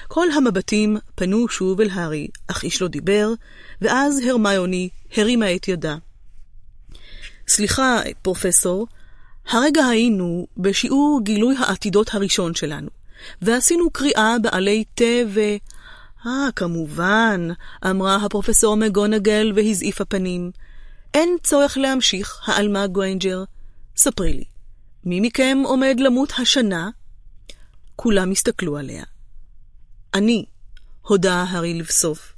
[0.09, 3.29] כל המבטים פנו שוב אל הארי, אך איש לא דיבר,
[3.83, 5.97] ואז הרמיוני הרימה את ידה.
[7.49, 8.87] סליחה, פרופסור,
[9.49, 12.91] הרגע היינו בשיעור גילוי העתידות הראשון שלנו,
[13.43, 15.41] ועשינו קריאה בעלי תה ו...
[16.27, 17.49] אה, כמובן,
[17.91, 20.51] אמרה הפרופסור מקגונגל והזעיפה פנים.
[21.15, 23.45] אין צורך להמשיך, העלמה גריינג'ר.
[23.97, 24.45] ספרי לי,
[25.05, 26.91] מי מכם עומד למות השנה?
[27.97, 29.05] כולם הסתכלו עליה.
[30.15, 30.45] אני,
[31.03, 32.33] הודה הארי לבסוף.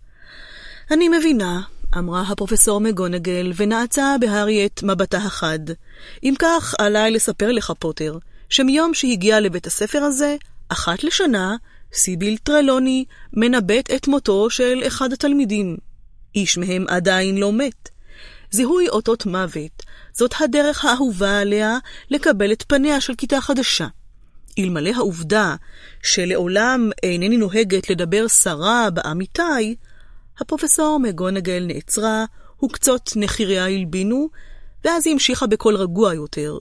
[0.91, 1.61] אני מבינה,
[1.99, 5.59] אמרה הפרופסור מקגונגל, ונעצה בהארי את מבטה החד.
[6.23, 8.19] אם כך, עליי לספר לך, פוטר,
[8.49, 10.37] שמיום שהגיע לבית הספר הזה,
[10.69, 11.57] אחת לשנה,
[11.93, 15.77] סיביל טרלוני מנבט את מותו של אחד התלמידים.
[16.35, 17.89] איש מהם עדיין לא מת.
[18.51, 21.79] זיהוי אותות מוות, זאת הדרך האהובה עליה
[22.11, 23.87] לקבל את פניה של כיתה חדשה.
[24.59, 25.57] אלמלא העובדה
[26.03, 29.77] שלעולם אינני נוהגת לדבר סרה בעמיתי,
[30.41, 32.25] הפרופסור מגונגל נעצרה,
[32.65, 34.29] וקצות נחיריה הלבינו,
[34.85, 36.59] ואז היא המשיכה בקול רגוע יותר.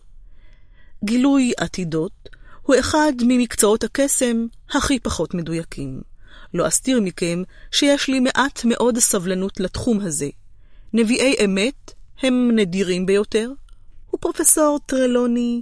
[1.04, 2.30] גילוי עתידות
[2.62, 6.02] הוא אחד ממקצועות הקסם הכי פחות מדויקים.
[6.54, 10.30] לא אסתיר מכם שיש לי מעט מאוד סבלנות לתחום הזה.
[10.94, 13.52] נביאי אמת הם נדירים ביותר,
[14.14, 15.62] ופרופסור טרלוני...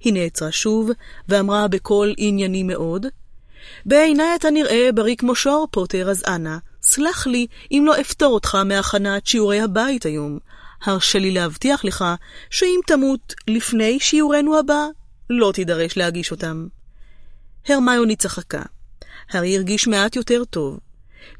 [0.00, 0.90] היא נעצרה שוב,
[1.28, 3.06] ואמרה בקול ענייני מאוד,
[3.86, 8.54] בעיניי אתה נראה בריא כמו שור, פוטר, אז אנא, סלח לי אם לא אפתור אותך
[8.54, 10.38] מהכנת שיעורי הבית היום.
[10.82, 12.04] הרשה לי להבטיח לך
[12.50, 14.86] שאם תמות לפני שיעורנו הבא,
[15.30, 16.66] לא תידרש להגיש אותם.
[17.68, 18.62] הרמיוני צחקה.
[19.30, 20.78] הארי הרגיש מעט יותר טוב.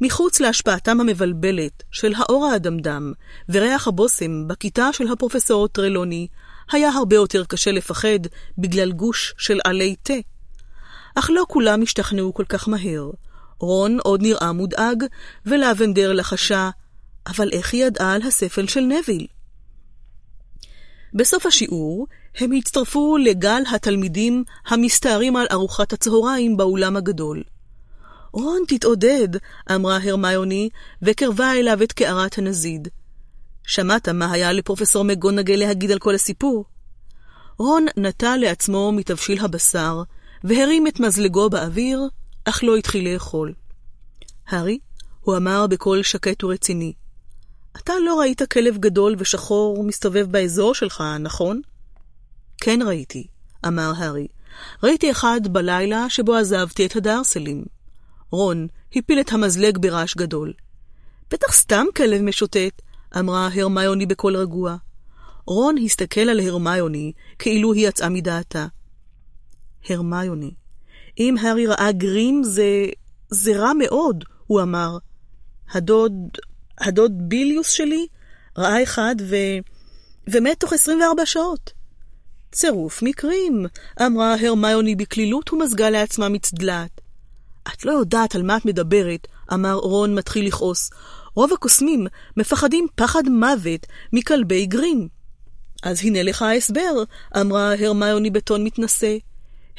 [0.00, 3.12] מחוץ להשפעתם המבלבלת של האור האדמדם
[3.48, 6.26] וריח הבושם בכיתה של הפרופסור טרלוני,
[6.72, 8.18] היה הרבה יותר קשה לפחד
[8.58, 10.14] בגלל גוש של עלי תה.
[11.14, 13.10] אך לא כולם השתכנעו כל כך מהר.
[13.58, 15.04] רון עוד נראה מודאג,
[15.46, 16.70] ולבנדר לחשה,
[17.26, 19.26] אבל איך היא ידעה על הספל של נביל?
[21.14, 22.06] בסוף השיעור,
[22.38, 27.42] הם הצטרפו לגל התלמידים המסתערים על ארוחת הצהריים באולם הגדול.
[28.32, 29.28] רון, תתעודד,
[29.74, 30.68] אמרה הרמיוני,
[31.02, 32.88] וקרבה אליו את קערת הנזיד.
[33.66, 36.64] שמעת מה היה לפרופסור מגונגל להגיד על כל הסיפור?
[37.58, 40.02] רון נטע לעצמו מתבשיל הבשר,
[40.44, 42.08] והרים את מזלגו באוויר,
[42.44, 43.54] אך לא התחיל לאכול.
[44.46, 44.78] הארי,
[45.20, 46.92] הוא אמר בקול שקט ורציני,
[47.76, 51.60] אתה לא ראית כלב גדול ושחור מסתובב באזור שלך, נכון?
[52.60, 53.26] כן ראיתי,
[53.66, 54.26] אמר הארי.
[54.82, 57.64] ראיתי אחד בלילה שבו עזבתי את הדרסלים.
[58.30, 58.66] רון
[58.96, 60.52] הפיל את המזלג ברעש גדול.
[61.30, 62.82] בטח סתם כלב משוטט,
[63.18, 64.76] אמרה הרמיוני בקול רגוע.
[65.46, 68.66] רון הסתכל על הרמיוני כאילו היא יצאה מדעתה.
[69.88, 70.54] הרמיוני,
[71.18, 72.86] אם הארי ראה גרים זה...
[73.30, 74.98] זה רע מאוד, הוא אמר.
[75.72, 76.12] הדוד...
[76.80, 78.06] הדוד ביליוס שלי
[78.58, 79.36] ראה אחד ו...
[80.28, 81.72] ומת תוך 24 שעות.
[82.52, 83.66] צירוף מקרים,
[84.06, 87.00] אמרה הרמיוני בקלילות ומזגה לעצמה מצדלת.
[87.74, 90.90] את לא יודעת על מה את מדברת, אמר רון מתחיל לכעוס.
[91.34, 95.08] רוב הקוסמים מפחדים פחד מוות מכלבי גרים.
[95.82, 97.02] אז הנה לך ההסבר,
[97.40, 99.16] אמרה הרמיוני בטון מתנשא.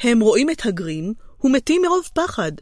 [0.00, 1.14] הם רואים את הגרים
[1.44, 2.52] ומתים מרוב פחד.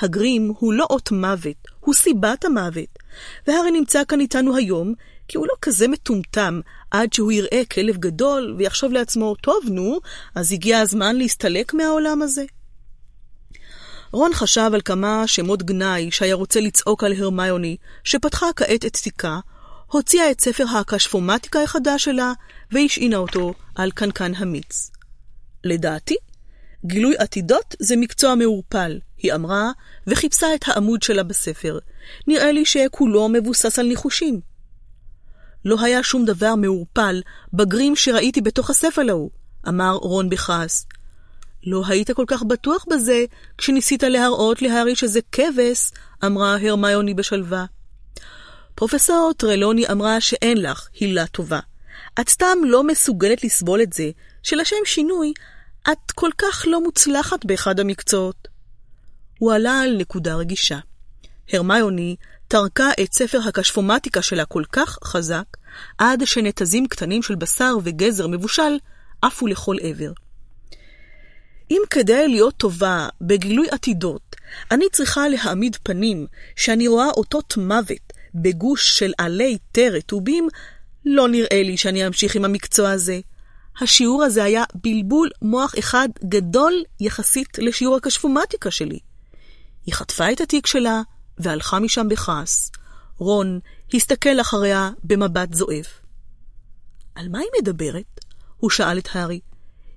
[0.00, 2.98] הגרים הוא לא אות מוות, הוא סיבת המוות.
[3.46, 4.94] והרי נמצא כאן איתנו היום,
[5.28, 6.60] כי הוא לא כזה מטומטם
[6.90, 10.00] עד שהוא יראה כלב גדול ויחשוב לעצמו, טוב, נו,
[10.34, 12.44] אז הגיע הזמן להסתלק מהעולם הזה.
[14.12, 19.38] רון חשב על כמה שמות גנאי שהיה רוצה לצעוק על הרמיוני, שפתחה כעת את תיקה,
[19.86, 22.32] הוציאה את ספר הקשפומטיקה החדש שלה,
[22.72, 24.90] והשעינה אותו על קנקן המיץ.
[25.64, 26.16] לדעתי,
[26.86, 29.70] גילוי עתידות זה מקצוע מעורפל, היא אמרה,
[30.06, 31.78] וחיפשה את העמוד שלה בספר.
[32.26, 34.40] נראה לי שכולו מבוסס על ניחושים.
[35.64, 37.22] לא היה שום דבר מעורפל
[37.52, 39.30] בגרים שראיתי בתוך הספר ההוא,
[39.68, 40.86] אמר רון בכעס.
[41.66, 43.24] לא היית כל כך בטוח בזה
[43.58, 45.90] כשניסית להראות להארי שזה כבש,
[46.24, 47.64] אמרה הרמיוני בשלווה.
[48.74, 51.60] פרופסור טרלוני אמרה שאין לך הילה טובה.
[52.20, 54.10] את סתם לא מסוגלת לסבול את זה,
[54.42, 55.32] שלשם שינוי,
[55.92, 58.47] את כל כך לא מוצלחת באחד המקצועות.
[59.38, 60.78] הוא עלה על נקודה רגישה.
[61.52, 62.16] הרמיוני
[62.48, 65.44] טרקה את ספר הקשפומטיקה שלה כל כך חזק,
[65.98, 68.78] עד שנתזים קטנים של בשר וגזר מבושל
[69.22, 70.12] עפו לכל עבר.
[71.70, 74.36] אם כדי להיות טובה בגילוי עתידות,
[74.70, 76.26] אני צריכה להעמיד פנים
[76.56, 80.48] שאני רואה אותות מוות בגוש של עלי תה רטובים,
[81.04, 83.20] לא נראה לי שאני אמשיך עם המקצוע הזה.
[83.80, 88.98] השיעור הזה היה בלבול מוח אחד גדול יחסית לשיעור הקשפומטיקה שלי.
[89.88, 91.02] היא חטפה את התיק שלה
[91.38, 92.70] והלכה משם בכעס.
[93.18, 93.60] רון
[93.94, 96.00] הסתכל אחריה במבט זועף.
[97.14, 98.24] על מה היא מדברת?
[98.56, 99.40] הוא שאל את הארי.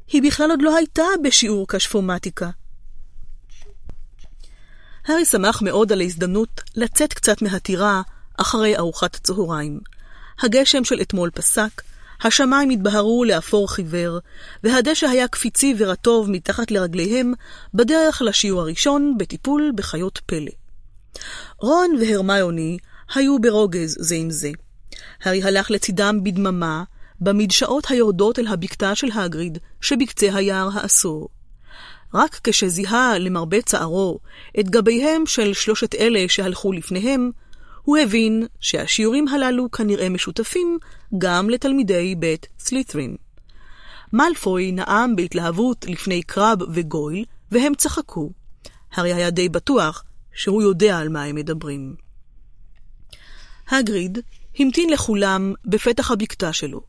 [0.07, 2.49] היא בכלל עוד לא הייתה בשיעור קשפומטיקה.
[5.05, 8.01] הארי שמח מאוד על ההזדמנות לצאת קצת מהטירה
[8.37, 9.79] אחרי ארוחת הצהריים.
[10.39, 11.81] הגשם של אתמול פסק,
[12.23, 14.19] השמיים התבהרו לאפור חיוור,
[14.63, 17.33] והדשא היה קפיצי ורטוב מתחת לרגליהם
[17.73, 20.51] בדרך לשיעור הראשון בטיפול בחיות פלא.
[21.57, 22.77] רון והרמיוני
[23.15, 24.49] היו ברוגז זה עם זה.
[25.23, 26.83] הארי הלך לצידם בדממה,
[27.21, 31.29] במדשאות היורדות אל הבקתה של הגריד שבקצה היער האסור.
[32.13, 34.19] רק כשזיהה למרבה צערו
[34.59, 37.31] את גביהם של שלושת אלה שהלכו לפניהם,
[37.91, 40.77] הוא הבין שהשיעורים הללו כנראה משותפים
[41.17, 43.15] גם לתלמידי בית סלית'רין.
[44.13, 48.31] מאלפוי נאם בהתלהבות לפני קרב וגויל, והם צחקו.
[48.93, 50.03] הרי היה די בטוח
[50.33, 51.95] שהוא יודע על מה הם מדברים.
[53.69, 54.17] הגריד
[54.59, 56.81] המתין לכולם בפתח הבקתה שלו.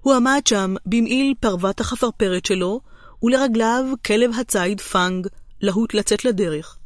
[0.00, 2.80] הוא עמד שם במעיל פרוות החפרפרת שלו,
[3.22, 5.26] ולרגליו כלב הציד פאנג,
[5.60, 6.78] להוט לצאת לדרך.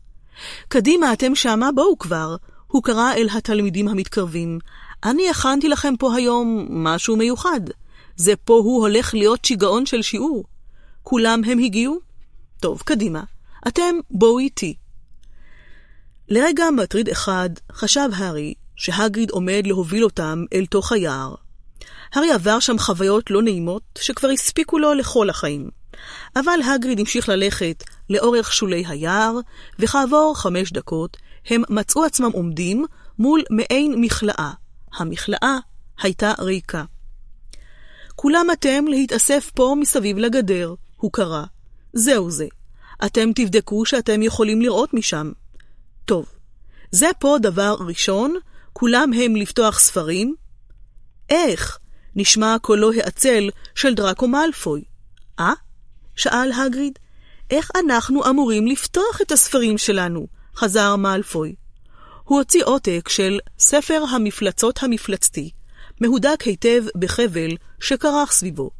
[0.68, 2.36] קדימה, אתם שמה, בואו כבר,
[2.72, 4.58] הוא קרא אל התלמידים המתקרבים.
[5.04, 7.60] אני הכנתי לכם פה היום משהו מיוחד.
[8.16, 10.44] זה פה הוא הולך להיות שיגעון של שיעור.
[11.02, 11.98] כולם הם הגיעו?
[12.60, 13.22] טוב, קדימה.
[13.68, 14.74] אתם בואו איתי.
[16.28, 21.34] לרגע מטריד אחד חשב הארי שהגריד עומד להוביל אותם אל תוך היער.
[22.12, 25.70] הארי עבר שם חוויות לא נעימות שכבר הספיקו לו לכל החיים.
[26.36, 29.38] אבל הגריד המשיך ללכת לאורך שולי היער,
[29.78, 32.86] וכעבור חמש דקות הם מצאו עצמם עומדים
[33.18, 34.50] מול מעין מכלאה.
[34.94, 35.58] המכלאה
[36.02, 36.84] הייתה ריקה.
[38.16, 41.44] כולם אתם להתאסף פה מסביב לגדר, הוא קרא.
[41.92, 42.46] זהו זה.
[43.06, 45.32] אתם תבדקו שאתם יכולים לראות משם.
[46.04, 46.26] טוב,
[46.90, 48.34] זה פה דבר ראשון,
[48.72, 50.34] כולם הם לפתוח ספרים?
[51.30, 51.78] איך?
[52.16, 54.84] נשמע קולו העצל של דראקו מאלפוי.
[55.40, 55.52] אה?
[56.16, 56.98] שאל הגריד.
[57.50, 60.26] איך אנחנו אמורים לפתוח את הספרים שלנו?
[60.56, 61.54] חזר מאלפוי.
[62.24, 65.50] הוא הוציא עותק של ספר המפלצות המפלצתי,
[66.00, 68.70] מהודק היטב בחבל שכרך סביבו.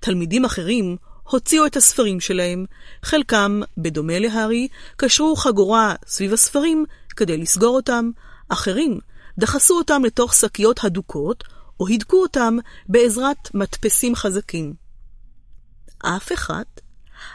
[0.00, 2.64] תלמידים אחרים הוציאו את הספרים שלהם,
[3.02, 6.84] חלקם, בדומה להארי, קשרו חגורה סביב הספרים
[7.16, 8.10] כדי לסגור אותם,
[8.48, 8.98] אחרים
[9.38, 11.44] דחסו אותם לתוך שקיות הדוקות,
[11.80, 12.56] או הידקו אותם
[12.88, 14.74] בעזרת מדפסים חזקים.
[15.98, 16.64] אף אחד,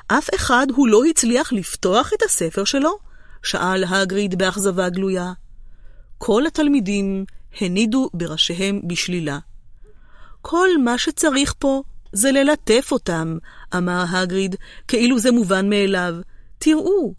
[0.07, 3.08] אף אחד הוא לא הצליח לפתוח את הספר שלו?
[3.43, 5.33] שאל הגריד באכזבה גלויה.
[6.17, 7.25] כל התלמידים
[7.61, 9.39] הנידו בראשיהם בשלילה.
[10.41, 13.37] כל מה שצריך פה זה ללטף אותם,
[13.77, 14.55] אמר הגריד,
[14.87, 16.15] כאילו זה מובן מאליו.
[16.57, 17.13] תראו.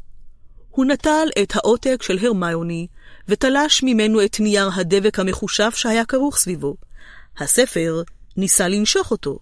[0.71, 2.87] הוא נטל את העותק של הרמיוני,
[3.29, 6.77] ותלש ממנו את נייר הדבק המחושף שהיה כרוך סביבו.
[7.39, 8.03] הספר
[8.37, 9.39] ניסה לנשוך אותו,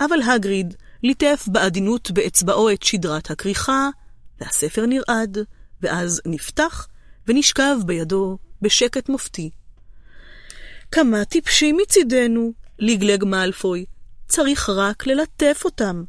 [0.00, 3.88] אבל הגריד ליטף בעדינות באצבעו את שדרת הכריכה,
[4.40, 5.38] והספר נרעד,
[5.82, 6.88] ואז נפתח
[7.26, 9.50] ונשכב בידו בשקט מופתי.
[10.92, 13.84] כמה טיפשים מצידנו, לגלג מאלפוי.
[14.28, 16.04] צריך רק ללטף אותם.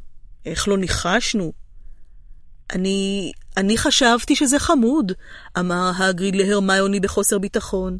[0.46, 1.52] איך לא ניחשנו?
[2.72, 3.32] אני...
[3.56, 5.12] אני חשבתי שזה חמוד,
[5.58, 7.96] אמר הגריד להרמיוני בחוסר ביטחון.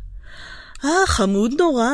[0.85, 1.91] אה, חמוד נורא,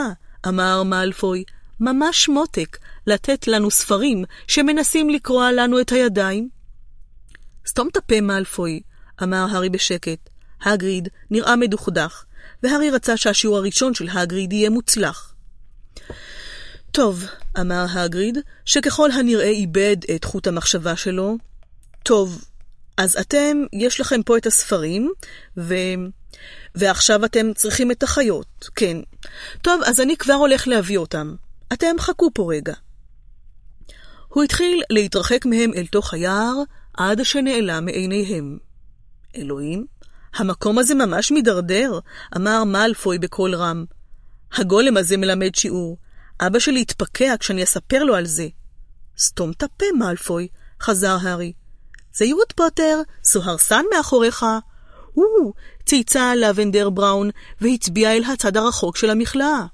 [0.48, 1.44] אמר מאלפוי,
[1.80, 6.48] ממש מותק, לתת לנו ספרים שמנסים לקרוע לנו את הידיים.
[7.66, 8.80] סתום את הפה, מאלפוי,
[9.22, 10.18] אמר הארי בשקט.
[10.62, 12.24] הגריד נראה מדוכדך,
[12.62, 15.34] והארי רצה שהשיעור הראשון של הגריד יהיה מוצלח.
[16.90, 17.24] טוב,
[17.60, 21.36] אמר הגריד, שככל הנראה איבד את חוט המחשבה שלו.
[22.02, 22.44] טוב,
[22.96, 25.12] אז אתם, יש לכם פה את הספרים,
[25.56, 25.74] ו...
[26.74, 28.96] ועכשיו אתם צריכים את החיות, כן.
[29.62, 31.34] טוב, אז אני כבר הולך להביא אותם.
[31.72, 32.74] אתם חכו פה רגע.
[34.28, 36.54] הוא התחיל להתרחק מהם אל תוך היער,
[36.94, 38.58] עד שנעלם מעיניהם.
[39.36, 39.86] אלוהים,
[40.34, 41.98] המקום הזה ממש מידרדר,
[42.36, 43.84] אמר מאלפוי בקול רם.
[44.52, 45.98] הגולם הזה מלמד שיעור.
[46.40, 48.48] אבא שלי יתפקע כשאני אספר לו על זה.
[49.18, 50.48] סתום את הפה, מאלפוי,
[50.80, 51.52] חזר הארי.
[52.14, 54.46] זהירות פוטר, סוהרסן מאחוריך.
[55.12, 55.52] הוא,
[55.86, 59.66] צייצה לבנדר בראון והצביע אל הצד הרחוק של המכלאה.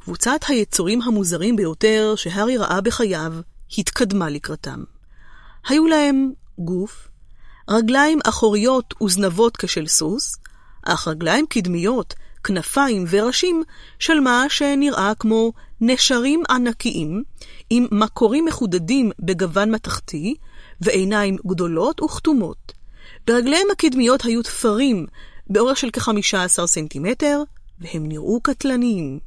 [0.00, 3.32] קבוצת היצורים המוזרים ביותר שהארי ראה בחייו
[3.78, 4.84] התקדמה לקראתם.
[5.68, 7.08] היו להם גוף,
[7.68, 10.36] רגליים אחוריות וזנבות כשל סוס,
[10.82, 12.14] אך רגליים קדמיות,
[12.44, 13.62] כנפיים וראשים
[13.98, 17.22] של מה שנראה כמו נשרים ענקיים,
[17.70, 20.34] עם מקורים מחודדים בגוון מתכתי,
[20.80, 22.72] ועיניים גדולות וכתומות.
[23.26, 25.06] ברגליהם הקדמיות היו תפרים
[25.46, 27.42] באורך של כ-15 סנטימטר,
[27.80, 29.18] והם נראו קטלניים.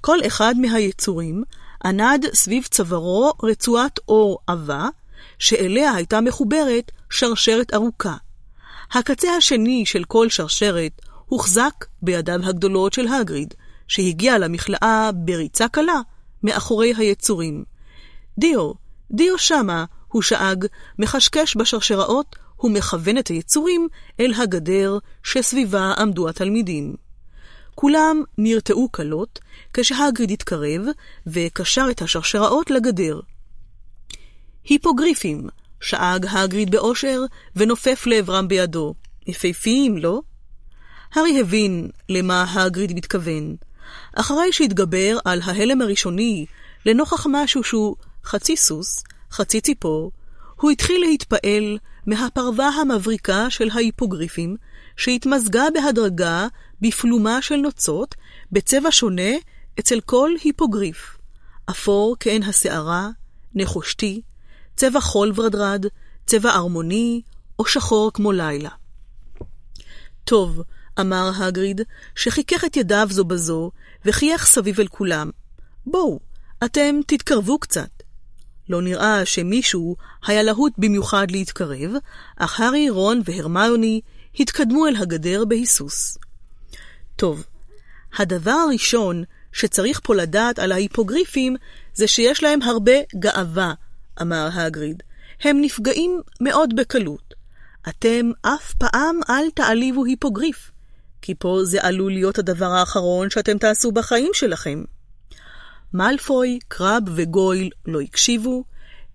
[0.00, 1.42] כל אחד מהיצורים
[1.84, 4.88] ענד סביב צווארו רצועת אור עבה,
[5.42, 8.16] שאליה הייתה מחוברת שרשרת ארוכה.
[8.92, 13.54] הקצה השני של כל שרשרת הוחזק בידיו הגדולות של הגריד,
[13.88, 16.00] שהגיע למכלאה בריצה קלה
[16.42, 17.64] מאחורי היצורים.
[18.38, 18.72] דיו,
[19.10, 20.66] דיו שמה, הוא שאג,
[20.98, 23.88] מחשקש בשרשראות ומכוון את היצורים
[24.20, 26.94] אל הגדר שסביבה עמדו התלמידים.
[27.74, 29.38] כולם נרתעו כלות
[29.72, 30.82] כשהגריד התקרב
[31.26, 33.20] וקשר את השרשראות לגדר.
[34.64, 35.48] היפוגריפים,
[35.80, 37.20] שאג הגריד באושר
[37.56, 38.94] ונופף לעברם בידו.
[39.26, 40.20] יפהפיים, לא?
[41.14, 43.56] הארי הבין למה הגריד מתכוון.
[44.14, 46.46] אחרי שהתגבר על ההלם הראשוני
[46.86, 50.12] לנוכח משהו שהוא חצי סוס, חצי ציפור,
[50.60, 54.56] הוא התחיל להתפעל מהפרווה המבריקה של ההיפוגריפים,
[54.96, 56.46] שהתמזגה בהדרגה
[56.80, 58.14] בפלומה של נוצות,
[58.52, 59.32] בצבע שונה
[59.80, 61.16] אצל כל היפוגריף.
[61.70, 63.08] אפור כעין השערה,
[63.54, 64.22] נחושתי,
[64.76, 65.86] צבע חול ורדרד,
[66.26, 67.22] צבע ארמוני,
[67.58, 68.70] או שחור כמו לילה.
[70.24, 70.62] טוב,
[71.00, 71.80] אמר הגריד,
[72.14, 73.70] שחיכך את ידיו זו בזו,
[74.04, 75.30] וחייך סביב אל כולם.
[75.86, 76.20] בואו,
[76.64, 77.90] אתם תתקרבו קצת.
[78.68, 81.90] לא נראה שמישהו היה להוט במיוחד להתקרב,
[82.36, 84.00] אך הארי, רון והרמיוני
[84.40, 86.18] התקדמו אל הגדר בהיסוס.
[87.16, 87.44] טוב,
[88.18, 91.56] הדבר הראשון שצריך פה לדעת על ההיפוגריפים
[91.94, 93.74] זה שיש להם הרבה גאווה,
[94.22, 95.02] אמר הגריד.
[95.40, 97.34] הם נפגעים מאוד בקלות.
[97.88, 100.70] אתם אף פעם אל תעליבו היפוגריף,
[101.22, 104.84] כי פה זה עלול להיות הדבר האחרון שאתם תעשו בחיים שלכם.
[105.92, 108.64] מאלפוי, קרב וגויל לא הקשיבו,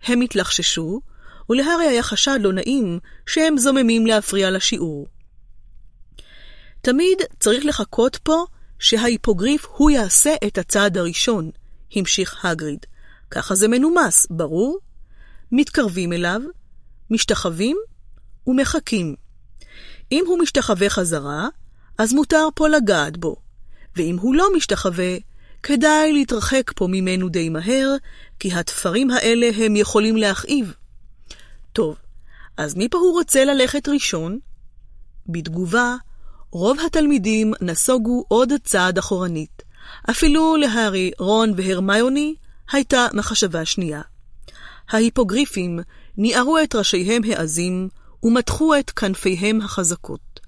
[0.04, 1.02] הם התלחששו,
[1.50, 5.08] ולהארי היה חשד לא נעים שהם זוממים להפריע לשיעור.
[6.82, 8.46] תמיד צריך לחכות פה
[8.80, 11.52] שההיפוגריף הוא יעשה את הצעד הראשון,
[11.96, 12.86] המשיך הגריד.
[13.32, 14.80] ככה זה מנומס, ברור?
[15.52, 16.42] מתקרבים אליו,
[17.10, 17.78] משתחווים
[18.48, 19.16] ומחכים.
[20.12, 21.48] אם הוא משתחווה חזרה,
[21.98, 23.36] אז מותר פה לגעת בו,
[23.96, 25.18] ואם הוא לא משתחווה,
[25.64, 27.96] כדאי להתרחק פה ממנו די מהר,
[28.40, 30.74] כי התפרים האלה הם יכולים להכאיב.
[31.74, 31.96] טוב,
[32.58, 34.40] אז מי פה הוא רוצה ללכת ראשון?
[35.28, 35.96] בתגובה,
[36.52, 39.64] רוב התלמידים נסוגו עוד צעד אחורנית.
[40.10, 42.36] אפילו להארי, רון והרמיוני
[42.72, 44.02] הייתה מחשבה שנייה.
[44.90, 45.80] ההיפוגריפים
[46.18, 47.90] ניערו את ראשיהם העזים
[48.24, 50.40] ומתחו את כנפיהם החזקות.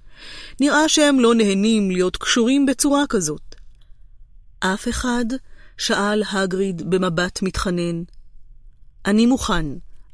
[0.60, 3.56] נראה שהם לא נהנים להיות קשורים בצורה כזאת.
[4.60, 5.26] אף אחד?
[5.78, 8.04] שאל הגריד במבט מתחנן.
[9.06, 9.66] אני מוכן,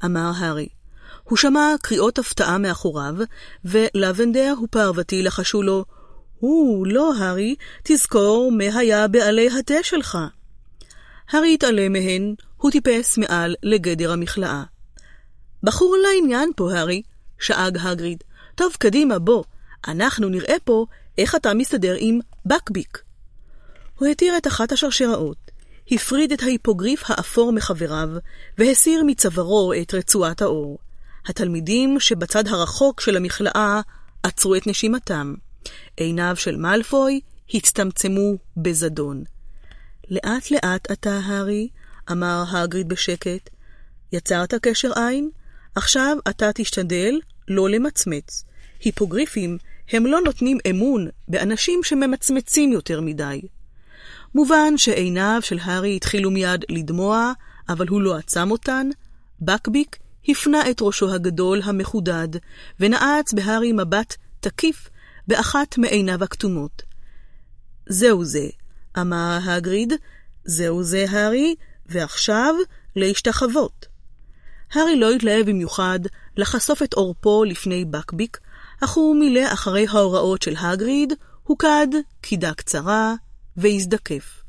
[0.04, 0.68] אמר הארי.
[1.24, 3.14] הוא שמע קריאות הפתעה מאחוריו,
[3.64, 5.84] ולבנדר ופרוותי לחשו לו,
[6.38, 10.18] הוא, לא, הארי, תזכור מה היה בעלי התה שלך.
[11.30, 14.62] הארי התעלם מהן, הוא טיפס מעל לגדר המכלאה.
[15.62, 17.02] בחור לעניין פה, הארי,
[17.38, 18.24] שאג הגריד.
[18.54, 19.44] טוב, קדימה, בוא,
[19.88, 20.86] אנחנו נראה פה
[21.18, 23.02] איך אתה מסתדר עם בקביק.
[23.98, 25.50] הוא התיר את אחת השרשראות,
[25.90, 28.08] הפריד את ההיפוגריף האפור מחבריו,
[28.58, 30.78] והסיר מצווארו את רצועת האור.
[31.26, 33.80] התלמידים שבצד הרחוק של המכלאה
[34.22, 35.34] עצרו את נשימתם.
[35.96, 37.20] עיניו של מאלפוי
[37.54, 39.24] הצטמצמו בזדון.
[40.10, 41.68] לאט לאט אתה, הארי,
[42.12, 43.50] אמר הגריד בשקט.
[44.12, 45.30] יצרת קשר עין?
[45.74, 48.44] עכשיו אתה תשתדל לא למצמץ.
[48.84, 49.58] היפוגריפים
[49.90, 53.42] הם לא נותנים אמון באנשים שממצמצים יותר מדי.
[54.34, 57.32] מובן שעיניו של הארי התחילו מיד לדמוע,
[57.68, 58.88] אבל הוא לא עצם אותן.
[59.40, 59.96] בקביק
[60.28, 62.28] הפנה את ראשו הגדול המחודד,
[62.80, 64.88] ונעץ בהארי מבט תקיף
[65.28, 66.82] באחת מעיניו הכתומות.
[67.88, 68.46] זהו זה,
[68.98, 69.92] אמר הגריד,
[70.44, 71.54] זהו זה, הארי,
[71.88, 72.54] ועכשיו
[72.96, 73.86] להשתחוות.
[74.72, 76.00] הארי לא התלהב במיוחד
[76.36, 78.38] לחשוף את עורפו לפני בקביק,
[78.84, 81.86] אך הוא מילא אחרי ההוראות של הגריד, הוקד
[82.20, 83.14] קידה קצרה
[83.56, 84.42] והזדקף.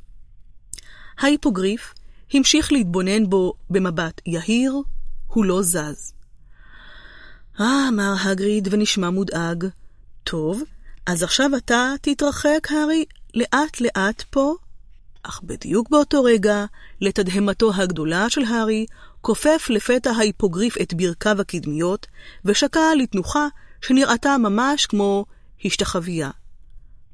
[1.17, 1.93] ההיפוגריף
[2.33, 4.73] המשיך להתבונן בו במבט יהיר,
[5.27, 6.13] הוא לא זז.
[7.59, 9.65] אה, אמר הגריד ונשמע מודאג.
[10.23, 10.61] טוב,
[11.05, 14.55] אז עכשיו אתה תתרחק, הארי, לאט-לאט פה.
[15.27, 16.65] אך בדיוק באותו רגע,
[17.01, 18.85] לתדהמתו הגדולה של הארי,
[19.21, 22.07] כופף לפתע ההיפוגריף את ברכיו הקדמיות,
[22.45, 23.47] ושקע לתנוחה
[23.81, 25.25] שנראתה ממש כמו
[25.65, 26.29] השתחוויה.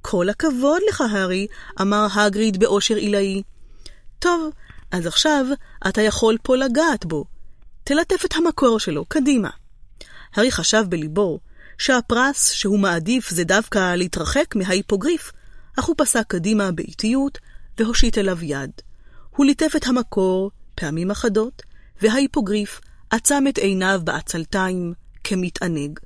[0.01, 1.47] כל הכבוד לך, הארי,
[1.81, 3.43] אמר הגריד באושר עילאי.
[4.19, 4.51] טוב,
[4.91, 5.45] אז עכשיו
[5.87, 7.25] אתה יכול פה לגעת בו.
[7.83, 9.49] תלטף את המקור שלו, קדימה.
[10.33, 11.39] הארי חשב בליבו
[11.77, 15.31] שהפרס שהוא מעדיף זה דווקא להתרחק מההיפוגריף,
[15.79, 17.37] אך הוא פסק קדימה באיטיות
[17.77, 18.71] והושיט אליו יד.
[19.35, 21.61] הוא ליטף את המקור פעמים אחדות,
[22.01, 24.93] וההיפוגריף עצם את עיניו בעצלתיים
[25.23, 25.99] כמתענג.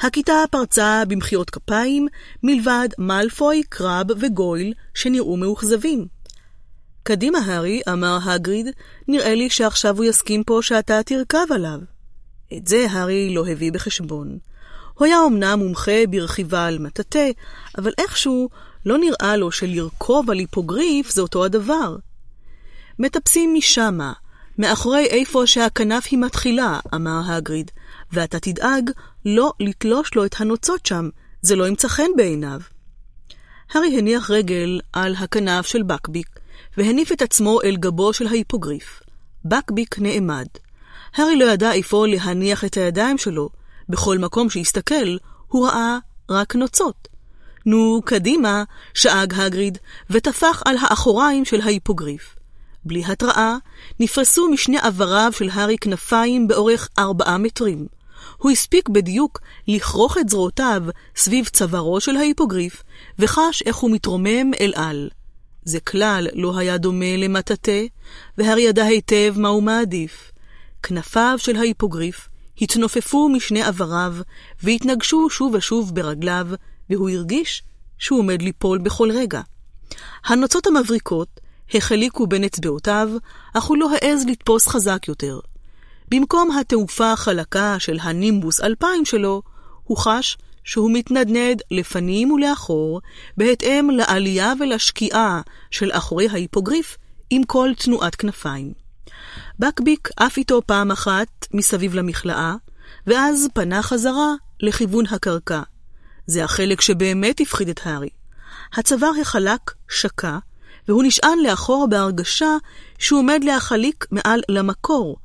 [0.00, 2.08] הכיתה פרצה במחיאות כפיים,
[2.42, 6.06] מלבד מאלפוי, קרב וגויל, שנראו מאוכזבים.
[7.02, 8.66] קדימה, הארי, אמר הגריד,
[9.08, 11.78] נראה לי שעכשיו הוא יסכים פה שאתה תרכב עליו.
[12.56, 14.38] את זה הארי לא הביא בחשבון.
[14.94, 17.30] הוא היה אמנם מומחה ברכיבה על מטאטא,
[17.78, 18.48] אבל איכשהו
[18.86, 21.96] לא נראה לו שלרכוב על היפוגריף זה אותו הדבר.
[22.98, 24.12] מטפסים משמה,
[24.58, 27.70] מאחורי איפה שהכנף היא מתחילה, אמר הגריד,
[28.12, 28.90] ואתה תדאג
[29.26, 31.08] לא לתלוש לו את הנוצות שם,
[31.42, 32.60] זה לא ימצא חן בעיניו.
[33.70, 36.40] הארי הניח רגל על הכנף של בקביק,
[36.76, 39.00] והניף את עצמו אל גבו של ההיפוגריף.
[39.44, 40.46] בקביק נעמד.
[41.14, 43.48] הארי לא ידע איפה להניח את הידיים שלו.
[43.88, 45.16] בכל מקום שהסתכל,
[45.48, 45.98] הוא ראה
[46.30, 47.08] רק נוצות.
[47.66, 48.64] נו, קדימה,
[48.94, 49.78] שאג הגריד,
[50.10, 52.36] וטפח על האחוריים של ההיפוגריף.
[52.84, 53.56] בלי התראה,
[54.00, 57.86] נפרסו משני עבריו של הארי כנפיים באורך ארבעה מטרים.
[58.36, 60.82] הוא הספיק בדיוק לכרוך את זרועותיו
[61.16, 62.82] סביב צווארו של ההיפוגריף,
[63.18, 65.08] וחש איך הוא מתרומם אל על.
[65.64, 67.82] זה כלל לא היה דומה למטאטא,
[68.38, 70.32] והארי ידע היטב מה הוא מעדיף.
[70.82, 72.28] כנפיו של ההיפוגריף
[72.60, 74.14] התנופפו משני עבריו,
[74.62, 76.46] והתנגשו שוב ושוב ברגליו,
[76.90, 77.62] והוא הרגיש
[77.98, 79.40] שהוא עומד ליפול בכל רגע.
[80.24, 81.40] הנוצות המבריקות
[81.74, 83.08] החליקו בין אצבעותיו,
[83.54, 85.40] אך הוא לא העז לתפוס חזק יותר.
[86.08, 89.42] במקום התעופה החלקה של הנימבוס 2000 שלו,
[89.84, 93.00] הוא חש שהוא מתנדנד לפנים ולאחור,
[93.36, 96.96] בהתאם לעלייה ולשקיעה של אחורי ההיפוגריף
[97.30, 98.72] עם כל תנועת כנפיים.
[99.58, 102.54] בקביק עף איתו פעם אחת מסביב למכלאה,
[103.06, 105.62] ואז פנה חזרה לכיוון הקרקע.
[106.26, 108.08] זה החלק שבאמת הפחיד את הארי.
[108.72, 110.38] הצוואר החלק שקע,
[110.88, 112.56] והוא נשען לאחור בהרגשה
[112.98, 115.16] שהוא עומד להחליק מעל למקור,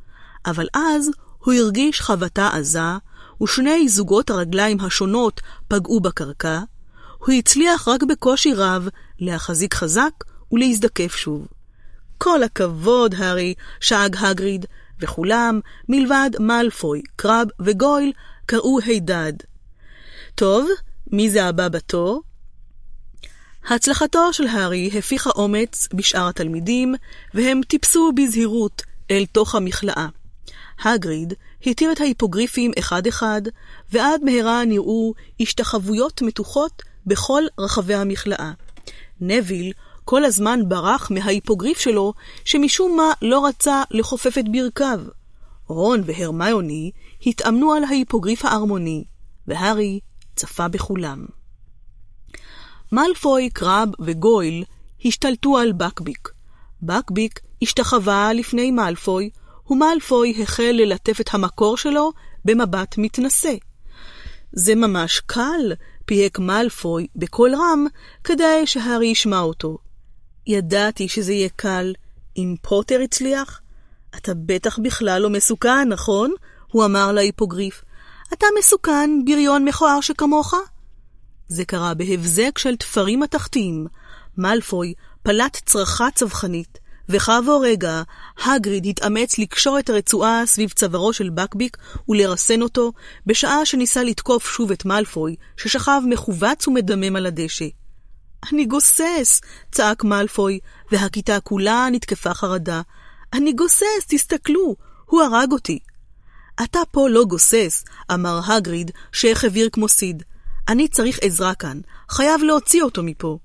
[0.45, 1.09] אבל אז
[1.39, 2.97] הוא הרגיש חבטה עזה,
[3.43, 6.59] ושני זוגות הרגליים השונות פגעו בקרקע,
[7.17, 8.87] הוא הצליח רק בקושי רב
[9.19, 10.11] להחזיק חזק
[10.51, 11.47] ולהזדקף שוב.
[12.17, 14.65] כל הכבוד, הארי, שאג הגריד,
[14.99, 15.59] וכולם,
[15.89, 18.13] מלבד מאלפוי, קרב וגויל,
[18.45, 19.33] קראו הידד.
[20.35, 20.67] טוב,
[21.11, 22.21] מי זה הבא בתור?
[23.67, 26.95] הצלחתו של הארי הפיחה אומץ בשאר התלמידים,
[27.33, 28.81] והם טיפסו בזהירות
[29.11, 30.07] אל תוך המכלאה.
[30.83, 31.33] הגריד
[31.65, 33.41] התיר את ההיפוגריפים אחד-אחד,
[33.91, 38.51] ועד מהרה נראו השתחוויות מתוחות בכל רחבי המכלאה.
[39.21, 39.71] נביל
[40.05, 42.13] כל הזמן ברח מההיפוגריף שלו,
[42.45, 44.99] שמשום מה לא רצה לכופף את ברכיו.
[45.67, 46.91] רון והרמיוני
[47.25, 49.03] התאמנו על ההיפוגריף הארמוני,
[49.47, 49.99] והארי
[50.35, 51.25] צפה בכולם.
[52.91, 54.63] מאלפוי, קרב וגויל
[55.05, 56.29] השתלטו על בקביק.
[56.81, 59.29] בקביק השתחווה לפני מאלפוי,
[59.69, 62.11] ומאלפוי החל ללטף את המקור שלו
[62.45, 63.53] במבט מתנשא.
[64.51, 65.73] זה ממש קל,
[66.05, 67.85] פיהק מאלפוי בקול רם,
[68.23, 69.77] כדי שהארי ישמע אותו.
[70.47, 71.93] ידעתי שזה יהיה קל.
[72.37, 73.61] אם פוטר הצליח?
[74.15, 76.33] אתה בטח בכלל לא מסוכן, נכון?
[76.71, 77.83] הוא אמר להיפוגריף.
[78.33, 80.53] אתה מסוכן, בריון מכוער שכמוך?
[81.47, 83.87] זה קרה בהבזק של תפרים מתכתיים.
[84.37, 86.79] מאלפוי פלט צרחה צווחנית,
[87.09, 88.01] וכעבור רגע,
[88.45, 91.77] הגריד התאמץ לקשור את הרצועה סביב צווארו של בקביק
[92.09, 92.91] ולרסן אותו,
[93.25, 97.65] בשעה שניסה לתקוף שוב את מאלפוי, ששכב מכווץ ומדמם על הדשא.
[98.51, 99.41] אני גוסס!
[99.71, 100.59] צעק מאלפוי,
[100.91, 102.81] והכיתה כולה נתקפה חרדה.
[103.33, 105.79] אני גוסס, תסתכלו, הוא הרג אותי.
[106.63, 110.23] אתה פה לא גוסס, אמר הגריד, שהחביר כמו סיד.
[110.67, 113.37] אני צריך עזרה כאן, חייב להוציא אותו מפה.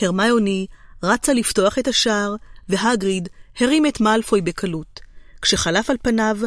[0.00, 0.66] הרמיוני
[1.02, 2.34] רצה לפתוח את השער,
[2.68, 3.28] והגריד
[3.60, 5.00] הרים את מאלפוי בקלות.
[5.42, 6.38] כשחלף על פניו,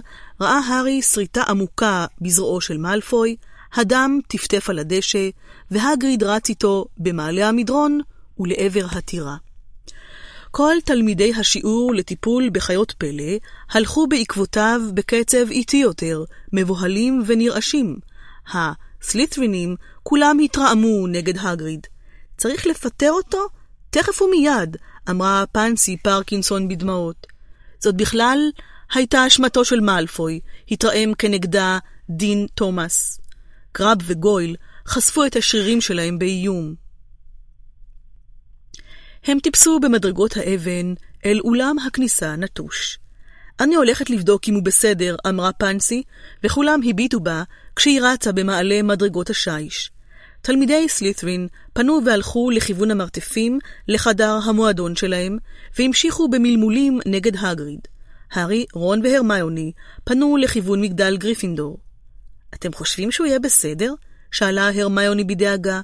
[0.42, 3.36] ראה הארי שריטה עמוקה בזרועו של מאלפוי,
[3.74, 5.30] הדם טפטף על הדשא,
[5.72, 8.00] והגריד רץ איתו במעלה המדרון
[8.40, 9.36] ולעבר הטירה.
[10.56, 13.34] כל תלמידי השיעור לטיפול בחיות פלא
[13.70, 16.24] הלכו בעקבותיו בקצב איטי יותר,
[16.54, 17.98] מבוהלים ונרעשים.
[18.54, 21.88] הסליטרינים כולם התרעמו נגד הגריד.
[22.38, 23.48] צריך לפטר אותו?
[23.90, 24.78] תכף ומיד,
[25.10, 27.28] אמרה פנסי פרקינסון בדמעות.
[27.80, 28.40] זאת בכלל
[28.94, 30.40] הייתה אשמתו של מאלפוי,
[30.72, 33.22] התרעם כנגדה דין תומאס.
[33.72, 34.56] קרב וגויל
[34.88, 36.83] חשפו את השרירים שלהם באיום.
[39.26, 40.94] הם טיפסו במדרגות האבן
[41.26, 43.00] אל אולם הכניסה נטוש.
[43.60, 46.04] אני הולכת לבדוק אם הוא בסדר, אמרה פנסי,
[46.44, 47.44] וכולם הביטו בה
[47.76, 49.92] כשהיא רצה במעלה מדרגות השיש.
[50.42, 55.38] תלמידי סלית'רין פנו והלכו לכיוון המרתפים, לחדר המועדון שלהם,
[55.80, 57.80] והמשיכו במלמולים נגד הגריד.
[58.32, 59.72] הארי, רון והרמיוני
[60.04, 61.78] פנו לכיוון מגדל גריפינדור.
[62.54, 63.94] אתם חושבים שהוא יהיה בסדר?
[64.32, 65.82] שאלה הרמיוני בדאגה.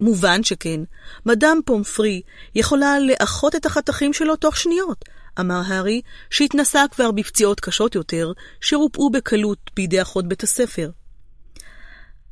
[0.00, 0.80] מובן שכן.
[1.26, 2.22] מדאם פומפרי
[2.54, 5.04] יכולה לאחות את החתכים שלו תוך שניות,
[5.40, 10.90] אמר הארי, שהתנסה כבר בפציעות קשות יותר, שרופאו בקלות בידי אחות בית הספר.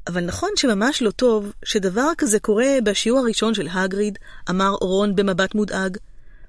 [0.07, 4.19] אבל נכון שממש לא טוב שדבר כזה קורה בשיעור הראשון של הגריד,
[4.51, 5.97] אמר רון במבט מודאג.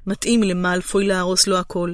[0.08, 1.94] מתאים למאלפוי להרוס לו הכל.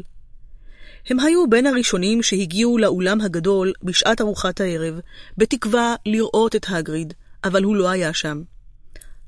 [1.10, 5.00] הם היו בין הראשונים שהגיעו לאולם הגדול בשעת ארוחת הערב,
[5.38, 7.14] בתקווה לראות את הגריד,
[7.44, 8.42] אבל הוא לא היה שם.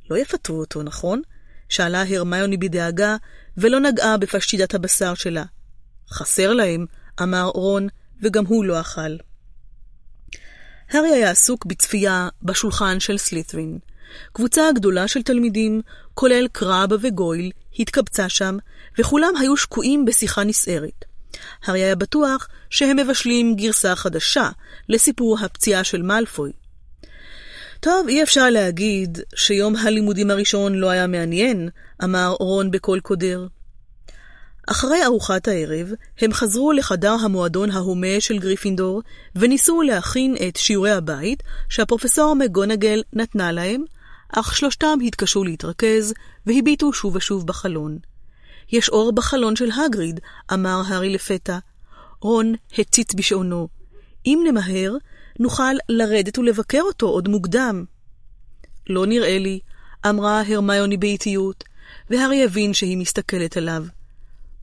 [0.10, 1.22] לא יפטרו אותו, נכון?
[1.70, 3.16] שאלה הרמיוני בדאגה,
[3.58, 5.44] ולא נגעה בפשטידת הבשר שלה.
[6.12, 6.86] חסר להם,
[7.22, 7.88] אמר רון,
[8.22, 9.18] וגם הוא לא אכל.
[10.92, 13.80] הארי היה עסוק בצפייה בשולחן של סלית'רין.
[14.34, 15.82] קבוצה גדולה של תלמידים,
[16.14, 18.58] כולל קרב וגויל, התקבצה שם,
[19.00, 21.06] וכולם היו שקועים בשיחה נסערת.
[21.64, 24.50] הארי היה בטוח שהם מבשלים גרסה חדשה
[24.90, 26.52] לסיפור הפציעה של מאלפוי.
[27.80, 31.70] טוב, אי אפשר להגיד שיום הלימודים הראשון לא היה מעניין,
[32.04, 33.48] אמר רון בקול קודר.
[34.68, 35.92] אחרי ארוחת הערב,
[36.22, 39.02] הם חזרו לחדר המועדון ההומה של גריפינדור,
[39.36, 43.84] וניסו להכין את שיעורי הבית שהפרופסור מגונגל נתנה להם,
[44.30, 46.14] אך שלושתם התקשו להתרכז,
[46.46, 47.98] והביטו שוב ושוב בחלון.
[48.72, 50.20] יש אור בחלון של הגריד,
[50.54, 51.58] אמר הארי לפתע.
[52.22, 53.68] רון הציץ בשעונו.
[54.26, 54.94] אם נמהר,
[55.40, 57.86] נוכל לרדת ולבקר אותו עוד מוקדם.
[58.90, 59.60] לא נראה לי,
[60.10, 61.64] אמרה הרמיוני באיטיות,
[62.10, 63.86] והארי הבין שהיא מסתכלת עליו.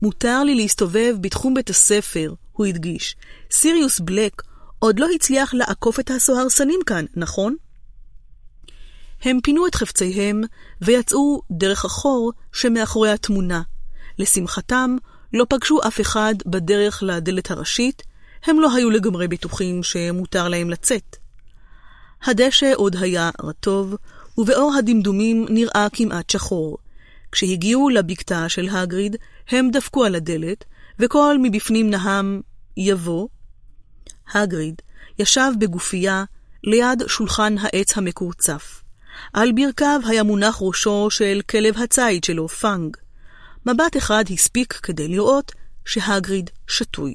[0.01, 3.15] מותר לי להסתובב בתחום בית הספר, הוא הדגיש.
[3.51, 4.41] סיריוס בלק
[4.79, 7.55] עוד לא הצליח לעקוף את הסוהרסנים כאן, נכון?
[9.21, 10.41] הם פינו את חפציהם
[10.81, 13.61] ויצאו דרך החור שמאחורי התמונה.
[14.19, 14.95] לשמחתם,
[15.33, 18.03] לא פגשו אף אחד בדרך לדלת הראשית,
[18.47, 21.17] הם לא היו לגמרי בטוחים שמותר להם לצאת.
[22.23, 23.95] הדשא עוד היה רטוב,
[24.37, 26.77] ובאור הדמדומים נראה כמעט שחור.
[27.31, 29.15] כשהגיעו לבקתה של הגריד,
[29.49, 30.63] הם דפקו על הדלת,
[30.99, 32.41] וקול מבפנים נהם,
[32.77, 33.27] יבוא.
[34.33, 34.81] הגריד
[35.19, 36.23] ישב בגופייה
[36.63, 38.81] ליד שולחן העץ המקורצף.
[39.33, 42.97] על ברכיו היה מונח ראשו של כלב הציד שלו, פאנג.
[43.65, 45.51] מבט אחד הספיק כדי לראות
[45.85, 47.13] שהגריד שתוי.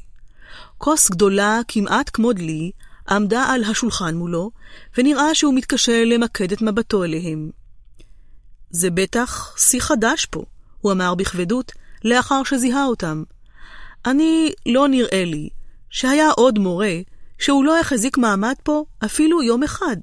[0.82, 2.70] כוס גדולה, כמעט כמו דלי,
[3.08, 4.50] עמדה על השולחן מולו,
[4.98, 7.50] ונראה שהוא מתקשה למקד את מבטו אליהם.
[8.70, 10.44] זה בטח שיא חדש פה,
[10.80, 11.72] הוא אמר בכבדות,
[12.04, 13.22] לאחר שזיהה אותם.
[14.06, 15.48] אני, לא נראה לי,
[15.90, 16.94] שהיה עוד מורה
[17.38, 19.96] שהוא לא החזיק מעמד פה אפילו יום אחד.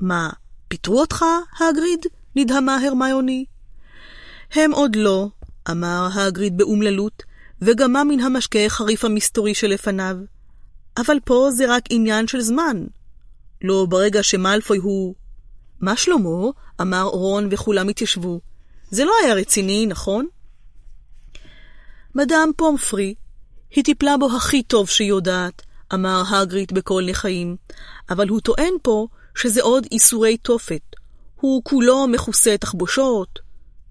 [0.00, 0.30] מה,
[0.68, 1.24] פיטרו אותך,
[1.60, 2.06] הגריד?
[2.36, 3.44] נדהמה הרמיוני.
[4.52, 5.28] הם עוד לא,
[5.70, 7.22] אמר הגריד באומללות,
[7.64, 10.16] וגמה מן המשקה חריף המסתורי שלפניו.
[10.96, 12.84] אבל פה זה רק עניין של זמן.
[13.62, 15.14] לא ברגע שמאלפוי הוא...
[15.80, 16.50] מה שלמה?
[16.80, 18.40] אמר רון וכולם התיישבו.
[18.90, 20.26] זה לא היה רציני, נכון?
[22.14, 23.14] מדאם פומפרי,
[23.70, 25.62] היא טיפלה בו הכי טוב שהיא יודעת,
[25.94, 27.56] אמר הגריט בקול נחיים,
[28.10, 30.82] אבל הוא טוען פה שזה עוד איסורי תופת.
[31.36, 33.38] הוא כולו מכוסה תחבושות,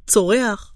[0.07, 0.73] צורח.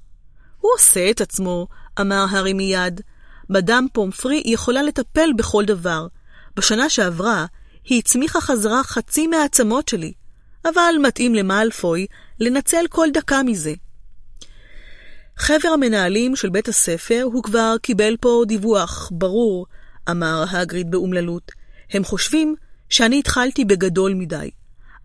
[0.61, 1.67] הוא עושה את עצמו,
[2.01, 3.01] אמר הארי מיד.
[3.50, 6.08] מדאם פומפרי יכולה לטפל בכל דבר.
[6.56, 7.45] בשנה שעברה
[7.85, 10.14] היא הצמיחה חזרה חצי מהעצמות שלי,
[10.66, 12.06] אבל מתאים למאלפוי
[12.40, 13.74] לנצל כל דקה מזה.
[15.38, 19.66] חבר המנהלים של בית הספר הוא כבר קיבל פה דיווח ברור,
[20.09, 21.51] אמר הגריד באומללות.
[21.92, 22.56] הם חושבים
[22.90, 24.50] שאני התחלתי בגדול מדי.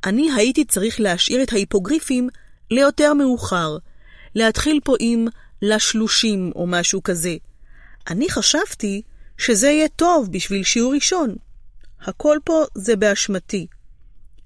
[0.05, 2.29] אני הייתי צריך להשאיר את ההיפוגריפים
[2.71, 3.77] ליותר מאוחר,
[4.35, 5.27] להתחיל פה עם
[5.63, 7.37] לשלושים או משהו כזה.
[8.11, 9.03] אני חשבתי
[9.39, 11.35] שזה יהיה טוב בשביל שיעור ראשון.
[12.01, 13.67] הכל פה זה באשמתי.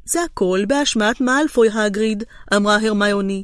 [0.05, 2.25] זה הכל באשמת מאלפוי הגריד,
[2.57, 3.43] אמרה הרמיוני.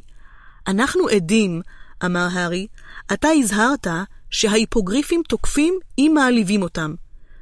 [0.67, 1.61] אנחנו עדים,
[2.05, 2.67] אמר הארי,
[3.13, 3.87] אתה הזהרת
[4.29, 6.95] שההיפוגריפים תוקפים אם מעליבים אותם.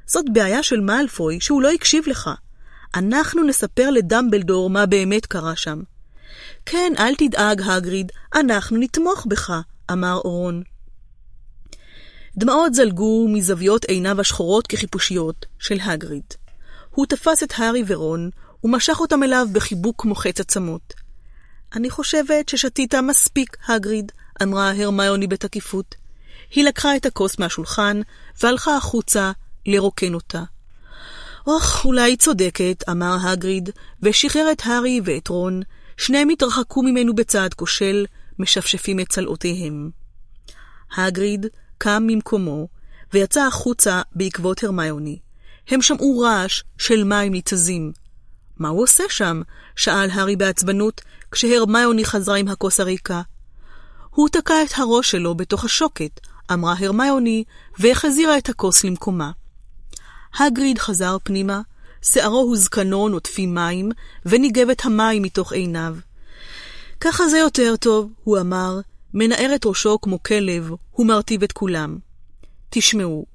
[0.06, 2.30] זאת בעיה של מאלפוי שהוא לא הקשיב לך.
[2.96, 5.82] אנחנו נספר לדמבלדור מה באמת קרה שם.
[6.66, 9.62] כן, אל תדאג, הגריד, אנחנו נתמוך בך,
[9.94, 10.64] אמר רון.
[12.38, 16.24] דמעות זלגו מזוויות עיניו השחורות כחיפושיות של הגריד.
[16.90, 18.30] הוא תפס את הארי ורון
[18.64, 20.94] ומשך אותם אליו בחיבוק מוחץ עצמות.
[21.76, 24.12] אני חושבת ששתית מספיק, הגריד,
[24.44, 25.96] אמרה הרמיוני בתקיפות.
[26.52, 28.02] היא לקחה את הכוס מהשולחן
[28.44, 29.32] והלכה החוצה
[29.66, 30.44] לרוקן אותה.
[31.48, 33.70] אוח, אולי היא צודקת, אמר הגריד,
[34.02, 35.62] ושחרר את הארי ואת רון.
[35.98, 38.06] שניהם התרחקו ממנו בצעד כושל,
[38.42, 39.90] משפשפים את צלעותיהם.
[40.98, 41.46] הגריד
[41.78, 42.68] קם ממקומו,
[43.14, 45.20] ויצא החוצה בעקבות הרמיוני.
[45.68, 47.92] הם שמעו רעש של מים ניתזים.
[48.58, 49.42] מה הוא עושה שם?
[49.76, 53.22] שאל הארי בעצבנות, כשהרמיוני חזרה עם הכוס הריקה.
[54.10, 56.20] הוא תקע את הראש שלו בתוך השוקת,
[56.54, 57.44] אמרה הרמיוני,
[57.80, 59.32] והחזירה את הכוס למקומה.
[60.40, 61.62] הגריד חזר פנימה,
[62.02, 63.92] שערו הוזקנו נוטפים מים,
[64.26, 65.96] וניגב את המים מתוך עיניו.
[67.02, 68.80] ככה זה יותר טוב, הוא אמר,
[69.14, 71.98] מנער את ראשו כמו כלב, הוא מרטיב את כולם.
[72.70, 73.26] תשמעו,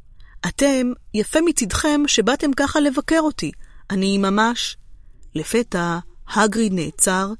[0.48, 3.52] אתם, יפה מצדכם שבאתם ככה לבקר אותי.
[3.90, 4.76] אני ממש...
[5.34, 7.32] לפתע, הגריד נעצר,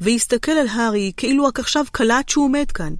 [0.00, 2.94] והסתכל על הארי כאילו רק עכשיו קלט שהוא עומד כאן.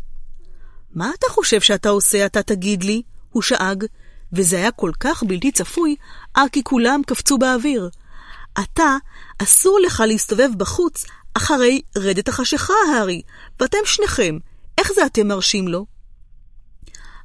[0.94, 3.02] מה אתה חושב שאתה עושה, אתה תגיד לי?
[3.30, 3.84] הוא שאג,
[4.32, 5.96] וזה היה כל כך בלתי צפוי,
[6.34, 7.90] עד כי כולם קפצו באוויר.
[8.60, 8.96] אתה,
[9.38, 11.04] אסור לך להסתובב בחוץ
[11.34, 13.22] אחרי רדת החשיכה, הארי,
[13.60, 14.38] ואתם שניכם,
[14.78, 15.86] איך זה אתם מרשים לו?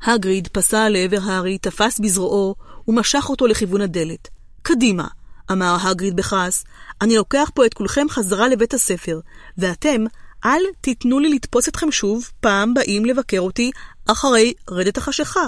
[0.01, 2.55] הגריד פסע לעבר הארי, תפס בזרועו
[2.87, 4.27] ומשך אותו לכיוון הדלת.
[4.61, 5.07] קדימה,
[5.51, 6.65] אמר הגריד בכעס,
[7.01, 9.19] אני לוקח פה את כולכם חזרה לבית הספר,
[9.57, 10.03] ואתם,
[10.45, 13.71] אל תיתנו לי לתפוס אתכם שוב, פעם באים לבקר אותי
[14.05, 15.47] אחרי רדת החשיכה.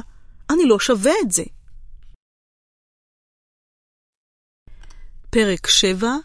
[0.49, 1.43] אני לא שווה את זה.
[5.29, 6.15] פרק 7,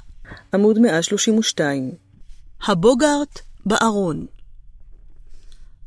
[0.55, 2.06] עמוד 132
[2.68, 4.26] הבוגארט בארון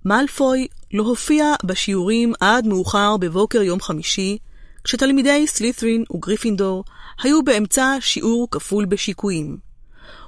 [0.06, 4.38] מאלפוי לא הופיע בשיעורים עד מאוחר בבוקר יום חמישי,
[4.84, 6.84] כשתלמידי סלית'רין וגריפינדור
[7.24, 9.58] היו באמצע שיעור כפול בשיקויים.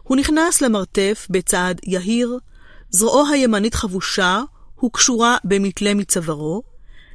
[0.04, 2.38] הוא נכנס למרתף בצעד יהיר,
[2.90, 4.42] זרועו הימנית חבושה
[4.86, 6.64] וקשורה במתלה מצווארו.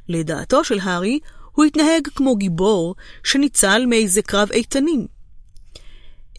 [0.09, 1.19] לדעתו של הארי,
[1.51, 5.07] הוא התנהג כמו גיבור שניצל מאיזה קרב איתנים.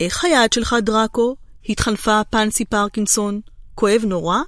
[0.01, 1.37] איך היד שלך, דראקו?
[1.69, 3.41] התחנפה פנסי פרקינסון.
[3.75, 4.39] כואב נורא?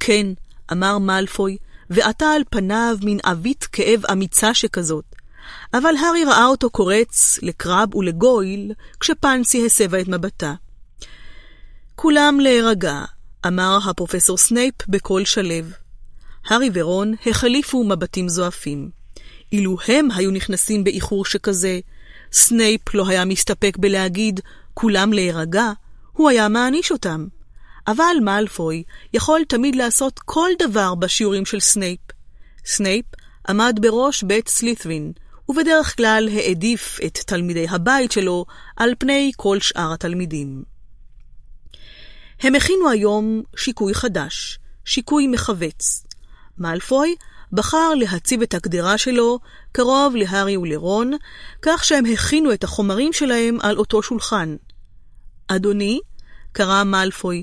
[0.00, 0.26] כן,
[0.72, 1.56] אמר מאלפוי,
[1.90, 5.04] ועטה על פניו מין עווית כאב אמיצה שכזאת.
[5.74, 10.54] אבל הארי ראה אותו קורץ לקראב ולגויל, כשפנסי הסבה את מבטה.
[11.94, 13.04] כולם להירגע,
[13.46, 15.66] אמר הפרופסור סנייפ בקול שלו.
[16.46, 18.90] הארי ורון החליפו מבטים זועפים.
[19.52, 21.80] אילו הם היו נכנסים באיחור שכזה,
[22.32, 24.40] סנייפ לא היה מסתפק בלהגיד
[24.74, 25.72] כולם להירגע,
[26.16, 27.26] הוא היה מעניש אותם.
[27.86, 28.82] אבל מאלפוי
[29.14, 32.00] יכול תמיד לעשות כל דבר בשיעורים של סנייפ.
[32.64, 33.04] סנייפ
[33.48, 35.12] עמד בראש בית סלית'רין,
[35.48, 38.44] ובדרך כלל העדיף את תלמידי הבית שלו
[38.76, 40.62] על פני כל שאר התלמידים.
[42.40, 46.06] הם הכינו היום שיקוי חדש, שיקוי מכווץ.
[46.58, 47.14] מאלפוי
[47.52, 49.38] בחר להציב את הקדרה שלו
[49.72, 51.12] קרוב להארי ולרון,
[51.62, 54.56] כך שהם הכינו את החומרים שלהם על אותו שולחן.
[55.48, 56.00] אדוני,
[56.56, 57.42] קרא מאלפוי,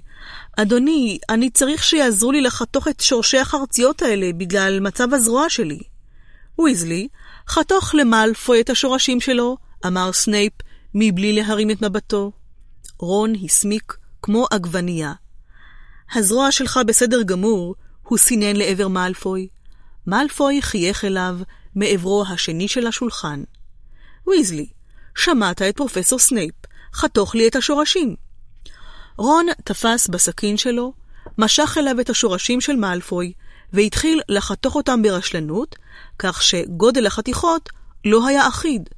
[0.58, 5.80] אדוני, אני צריך שיעזרו לי לחתוך את שורשי החרציות האלה בגלל מצב הזרוע שלי.
[6.60, 7.08] ויזלי,
[7.48, 10.54] חתוך למאלפוי את השורשים שלו, אמר סנייפ,
[10.94, 12.32] מבלי להרים את מבטו.
[13.00, 15.14] רון הסמיק כמו עגבנייה.
[16.16, 19.48] הזרוע שלך בסדר גמור, הוא סינן לעבר מאלפוי.
[20.08, 21.38] מאלפוי חייך אליו
[21.76, 23.44] מעברו השני של השולחן.
[24.28, 24.68] ויזלי,
[25.16, 26.56] שמעת את פרופסור סנייפ,
[26.94, 28.23] חתוך לי את השורשים.
[29.18, 30.94] רון תפס בסכין שלו,
[31.38, 33.34] משך אליו את השורשים של מאלפוי,
[33.74, 35.76] והתחיל לחתוך אותם ברשלנות,
[36.20, 37.70] כך שגודל החתיכות
[38.06, 38.90] לא היה אחיד.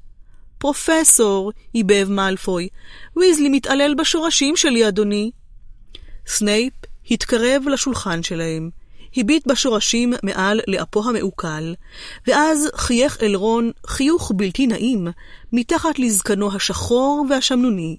[0.57, 2.67] פרופסור, ייבב מאלפוי,
[3.15, 5.31] ויזלי מתעלל בשורשים שלי, אדוני.
[6.27, 6.73] סנייפ
[7.11, 8.69] התקרב לשולחן שלהם,
[9.17, 11.75] הביט בשורשים מעל לאפו המעוקל,
[12.27, 15.07] ואז חייך אל רון חיוך בלתי נעים
[15.53, 17.97] מתחת לזקנו השחור והשמנוני.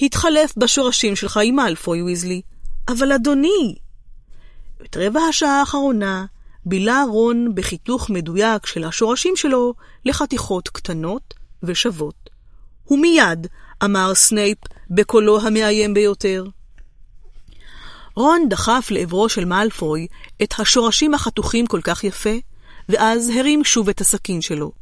[0.00, 2.42] התחלף בשורשים שלך עם מאלפוי, ויזלי.
[2.88, 3.74] אבל אדוני!
[4.84, 6.26] את רבע השעה האחרונה
[6.66, 12.30] בילה רון בחיתוך מדויק של השורשים שלו לחתיכות קטנות ושוות.
[12.90, 13.46] ומיד,
[13.84, 14.58] אמר סנייפ
[14.90, 16.44] בקולו המאיים ביותר.
[18.14, 20.06] רון דחף לעברו של מאלפוי
[20.42, 22.34] את השורשים החתוכים כל כך יפה,
[22.88, 24.72] ואז הרים שוב את הסכין שלו.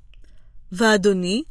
[0.72, 1.42] ואדוני,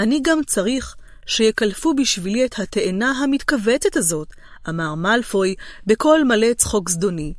[0.00, 0.96] אני גם צריך
[1.26, 4.28] שיקלפו בשבילי את התאנה המתכווצת הזאת,
[4.68, 5.54] אמר מאלפוי
[5.86, 7.34] בקול מלא צחוק זדוני.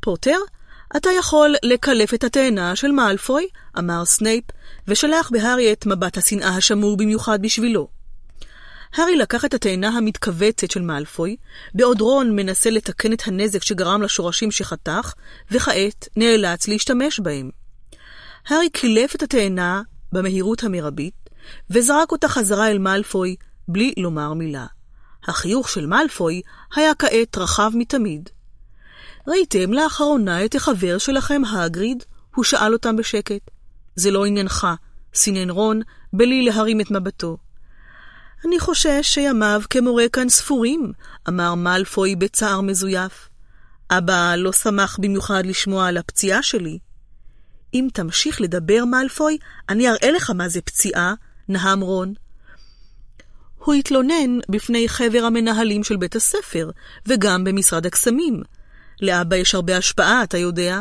[0.00, 0.38] פוטר,
[0.96, 3.46] אתה יכול לקלף את התאנה של מאלפוי,
[3.78, 4.44] אמר סנייפ,
[4.88, 7.88] ושלח בהארי את מבט השנאה השמור במיוחד בשבילו.
[8.94, 11.36] הארי לקח את התאנה המתכווצת של מאלפוי,
[11.74, 15.12] בעוד רון מנסה לתקן את הנזק שגרם לשורשים שחתך,
[15.50, 17.50] וכעת נאלץ להשתמש בהם.
[18.46, 19.82] הארי קילף את התאנה
[20.12, 21.21] במהירות המרבית,
[21.70, 23.36] וזרק אותה חזרה אל מאלפוי,
[23.68, 24.66] בלי לומר מילה.
[25.24, 26.42] החיוך של מאלפוי
[26.76, 28.28] היה כעת רחב מתמיד.
[29.28, 32.04] ראיתם לאחרונה את החבר שלכם, הגריד?
[32.34, 33.50] הוא שאל אותם בשקט.
[33.96, 34.66] זה לא עניינך,
[35.14, 35.80] סינן רון,
[36.12, 37.36] בלי להרים את מבטו.
[38.46, 40.92] אני חושש שימיו כמורה כאן ספורים,
[41.28, 43.28] אמר מאלפוי בצער מזויף.
[43.90, 46.78] אבא לא שמח במיוחד לשמוע על הפציעה שלי.
[47.74, 49.38] אם תמשיך לדבר, מאלפוי,
[49.68, 51.14] אני אראה לך מה זה פציעה,
[51.48, 52.14] נהם רון.
[53.58, 56.70] הוא התלונן בפני חבר המנהלים של בית הספר,
[57.06, 58.42] וגם במשרד הקסמים.
[59.00, 60.80] לאבא יש הרבה השפעה, אתה יודע,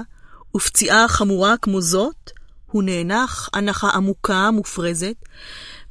[0.56, 2.31] ופציעה חמורה כמו זאת,
[2.72, 5.15] הוא נאנח הנחה עמוקה, מופרזת,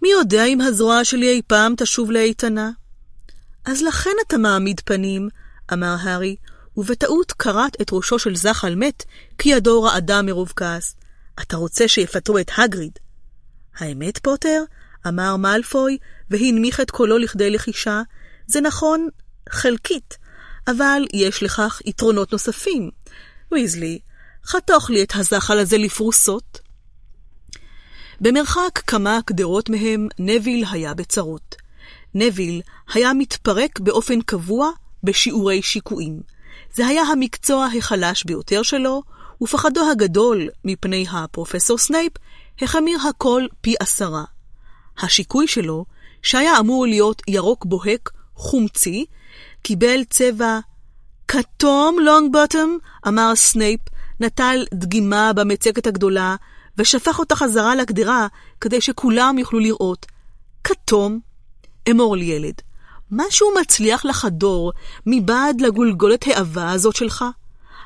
[0.02, 2.70] מי יודע אם הזרוע שלי אי פעם תשוב לאיתנה?
[3.64, 5.28] אז לכן אתה מעמיד פנים,
[5.72, 6.36] אמר הארי,
[6.76, 9.04] ובטעות כרת את ראשו של זחל מת,
[9.38, 10.96] כי ידו רעדה מרוב כעס.
[11.40, 12.92] אתה רוצה שיפטרו את הגריד.
[13.80, 14.62] האמת, פוטר?
[15.08, 15.98] אמר מאלפוי,
[16.30, 18.02] והנמיך את קולו לכדי לחישה,
[18.46, 19.08] זה נכון
[19.50, 20.18] חלקית,
[20.68, 22.90] אבל יש לכך יתרונות נוספים.
[23.52, 23.98] ויזלי,
[24.44, 26.60] חתוך לי את הזחל הזה לפרוסות.
[28.20, 31.56] במרחק כמה קדרות מהם, נביל היה בצרות.
[32.14, 32.62] נביל
[32.94, 34.70] היה מתפרק באופן קבוע
[35.04, 36.20] בשיעורי שיקויים.
[36.74, 39.02] זה היה המקצוע החלש ביותר שלו,
[39.42, 42.12] ופחדו הגדול מפני הפרופסור סנייפ
[42.62, 44.24] החמיר הכל פי עשרה.
[44.98, 45.84] השיקוי שלו,
[46.22, 49.06] שהיה אמור להיות ירוק בוהק, חומצי,
[49.62, 50.58] קיבל צבע
[51.28, 53.80] כתום לונגבוטום, אמר סנייפ,
[54.20, 56.36] נטל דגימה במצקת הגדולה,
[56.78, 58.26] ושפך אותה חזרה לקדרה,
[58.60, 60.06] כדי שכולם יוכלו לראות.
[60.64, 61.20] כתום,
[61.90, 62.54] אמור לי ילד,
[63.10, 64.72] משהו מצליח לחדור
[65.06, 67.24] מבעד לגולגולת העבה הזאת שלך?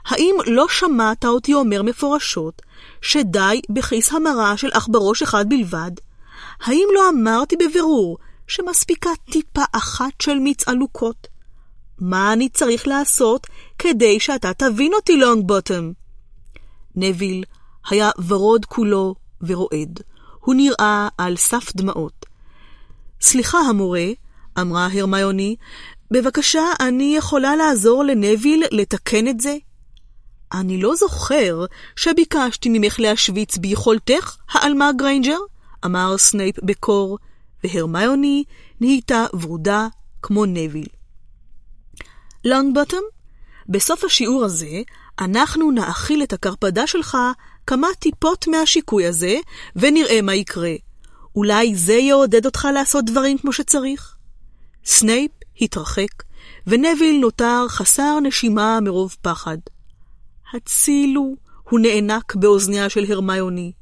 [0.06, 2.62] האם לא שמעת אותי אומר מפורשות
[3.04, 5.90] שדי בכיס המרה של עכברוש אחד בלבד?
[6.60, 11.26] האם לא אמרתי בבירור שמספיקה טיפה אחת של מיץ עלוקות?
[11.98, 13.46] מה אני צריך לעשות
[13.78, 15.92] כדי שאתה תבין אותי, לונג בוטום?
[16.96, 17.44] נביל
[17.90, 20.00] היה ורוד כולו ורועד.
[20.40, 22.26] הוא נראה על סף דמעות.
[23.20, 24.06] סליחה, המורה,
[24.60, 25.56] אמרה הרמיוני,
[26.10, 29.56] בבקשה, אני יכולה לעזור לנביל לתקן את זה?
[30.60, 31.64] אני לא זוכר
[31.96, 35.38] שביקשתי ממך להשוויץ ביכולתך, העלמה גריינג'ר,
[35.84, 37.18] אמר סנייפ בקור,
[37.64, 38.44] והרמיוני
[38.80, 39.88] נהייתה ורודה
[40.22, 40.86] כמו נביל.
[42.44, 43.02] לונגבוטום,
[43.68, 44.82] בסוף השיעור הזה,
[45.18, 47.16] אנחנו נאכיל את הקרפדה שלך
[47.66, 49.36] כמה טיפות מהשיקוי הזה,
[49.76, 50.74] ונראה מה יקרה.
[51.36, 54.16] אולי זה יעודד אותך לעשות דברים כמו שצריך?
[54.84, 56.22] סנייפ התרחק,
[56.66, 59.58] ונביל נותר חסר נשימה מרוב פחד.
[60.54, 61.36] הצילו,
[61.70, 63.72] הוא נאנק באוזניה של הרמיוני.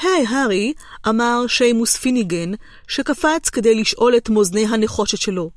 [0.00, 0.72] היי, היי, הארי,
[1.08, 2.50] אמר שיימוס פיניגן,
[2.88, 5.50] שקפץ כדי לשאול את מאזני הנחושת שלו.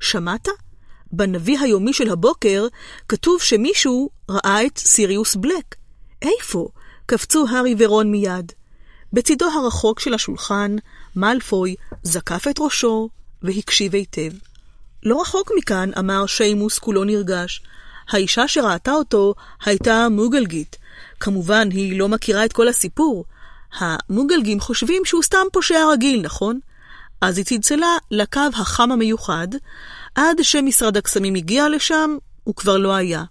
[0.00, 0.48] שמעת?
[1.12, 2.66] בנביא היומי של הבוקר
[3.08, 5.74] כתוב שמישהו ראה את סיריוס בלק.
[6.22, 6.68] איפה?
[7.06, 8.52] קפצו הארי ורון מיד.
[9.12, 10.76] בצידו הרחוק של השולחן,
[11.16, 13.08] מאלפוי זקף את ראשו
[13.42, 14.30] והקשיב היטב.
[15.02, 17.62] לא רחוק מכאן, אמר שיימוס כולו נרגש.
[18.08, 20.76] האישה שראתה אותו הייתה מוגלגית.
[21.20, 23.24] כמובן, היא לא מכירה את כל הסיפור.
[23.78, 26.60] המוגלגים חושבים שהוא סתם פושע רגיל, נכון?
[27.20, 29.48] אז היא צלצלה לקו החם המיוחד,
[30.14, 33.24] עד שמשרד הקסמים הגיע לשם, הוא כבר לא היה.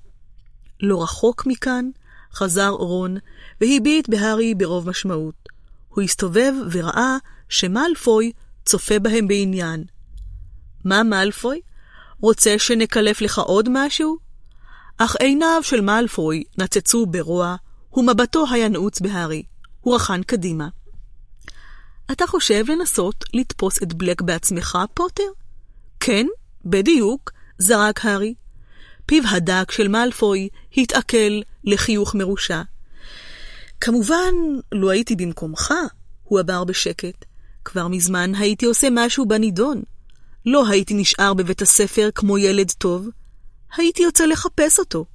[0.82, 1.90] לא רחוק מכאן,
[2.34, 3.18] חזר רון,
[3.62, 5.36] והביט בהארי ברוב משמעות.
[5.90, 7.18] הוא הסתובב וראה
[7.50, 8.32] שמאלפוי
[8.66, 9.84] צופה בהם בעניין.
[10.86, 11.62] מה מאלפוי?
[12.22, 14.25] רוצה שנקלף לך עוד משהו?
[14.98, 17.56] אך עיניו של מאלפוי נצצו ברוע,
[17.94, 19.44] ומבטו היה נעוץ בהארי.
[19.82, 20.68] הוא רחן קדימה.
[22.12, 25.24] אתה חושב לנסות לתפוס את בלק בעצמך, פוטר?
[26.00, 26.26] כן,
[26.66, 28.34] בדיוק, זרק הארי.
[29.06, 32.62] פיו הדק של מאלפוי התעכל לחיוך מרושע.
[33.82, 34.34] כמובן,
[34.72, 35.74] לו הייתי במקומך,
[36.24, 37.26] הוא אמר בשקט,
[37.66, 39.82] כבר מזמן הייתי עושה משהו בנידון.
[40.46, 43.08] לא הייתי נשאר בבית הספר כמו ילד טוב,
[43.78, 45.06] הייתי יוצא לחפש אותו.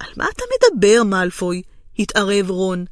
[0.00, 1.62] על מה אתה מדבר, מאלפוי?
[1.98, 2.84] התערב רון.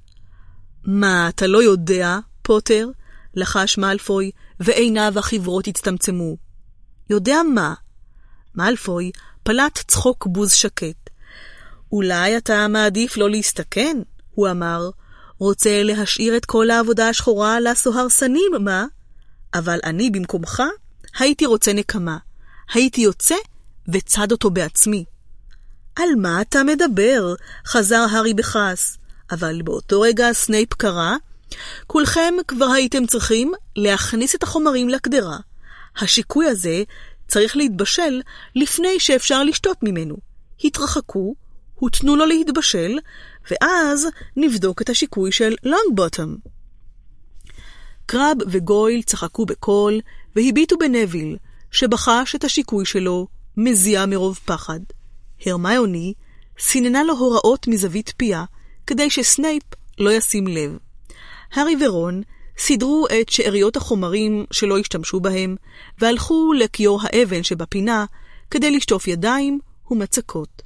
[0.85, 2.89] מה, אתה לא יודע, פוטר?
[3.35, 6.37] לחש מאלפוי, ועיניו החיוורות הצטמצמו.
[7.11, 7.75] יודע מה?
[8.55, 11.11] מאלפוי פלט צחוק בוז שקט.
[11.93, 13.97] אולי אתה מעדיף לא להסתכן?
[14.35, 14.91] הוא אמר.
[15.39, 18.87] רוצה להשאיר את כל העבודה השחורה לסוהרסנים, מה?
[19.55, 20.63] אבל אני במקומך
[21.19, 22.19] הייתי רוצה נקמה.
[22.75, 23.35] הייתי יוצא
[23.89, 25.05] וצד אותו בעצמי.
[25.97, 27.35] על מה אתה מדבר?
[27.67, 28.99] חזר הארי בכעס.
[29.31, 31.13] אבל באותו רגע סנייפ קרא,
[31.87, 35.39] כולכם כבר הייתם צריכים להכניס את החומרים לקדרה.
[35.97, 36.83] השיקוי הזה
[37.29, 38.21] צריך להתבשל
[38.55, 40.17] לפני שאפשר לשתות ממנו.
[40.65, 41.35] התרחקו,
[41.75, 42.99] ותנו לו להתבשל,
[43.51, 46.37] ואז נבדוק את השיקוי של לונגבוטום.
[48.07, 50.01] קראב וגויל צחקו בקול,
[50.37, 51.37] והביטו בנביל,
[51.71, 53.27] שבחש את השיקוי שלו,
[53.61, 54.81] מזיע מרוב פחד.
[55.47, 56.15] הרמיוני
[56.59, 58.45] סיננה לו הוראות מזווית פיה,
[58.87, 59.63] כדי שסנייפ
[59.99, 60.77] לא ישים לב.
[61.53, 62.23] הארי ורון
[62.59, 65.57] סידרו את שאריות החומרים שלא השתמשו בהם,
[65.99, 68.05] והלכו לכיור האבן שבפינה
[68.51, 69.59] כדי לשטוף ידיים
[69.91, 70.63] ומצקות.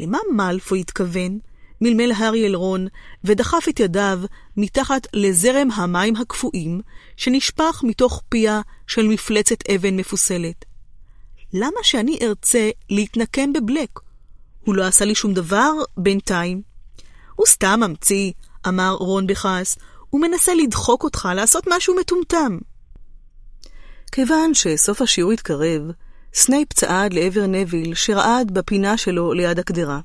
[0.00, 1.38] למה מאלפוי התכוון?
[1.80, 2.86] מלמל הארי אל רון,
[3.24, 4.20] ודחף את ידיו
[4.56, 6.80] מתחת לזרם המים הקפואים,
[7.16, 10.64] שנשפך מתוך פיה של מפלצת אבן מפוסלת.
[11.56, 14.00] למה שאני ארצה להתנקם בבלאק?
[14.64, 16.62] הוא לא עשה לי שום דבר בינתיים.
[17.34, 18.32] הוא סתם ממציא,
[18.68, 19.76] אמר רון בכעס,
[20.10, 22.58] הוא מנסה לדחוק אותך לעשות משהו מטומטם.
[24.12, 25.82] כיוון שסוף השיעור התקרב,
[26.34, 30.00] סנייפ צעד לעבר נביל שרעד בפינה שלו ליד הקדרה.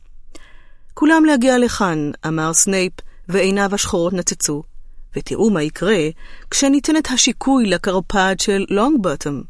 [0.93, 2.93] כולם להגיע לכאן, אמר סנייפ,
[3.29, 4.63] ועיניו השחורות נצצו.
[5.15, 6.09] ותראו מה יקרה
[6.51, 9.43] כשניתן את השיקוי לקרפד של לונגבוטום.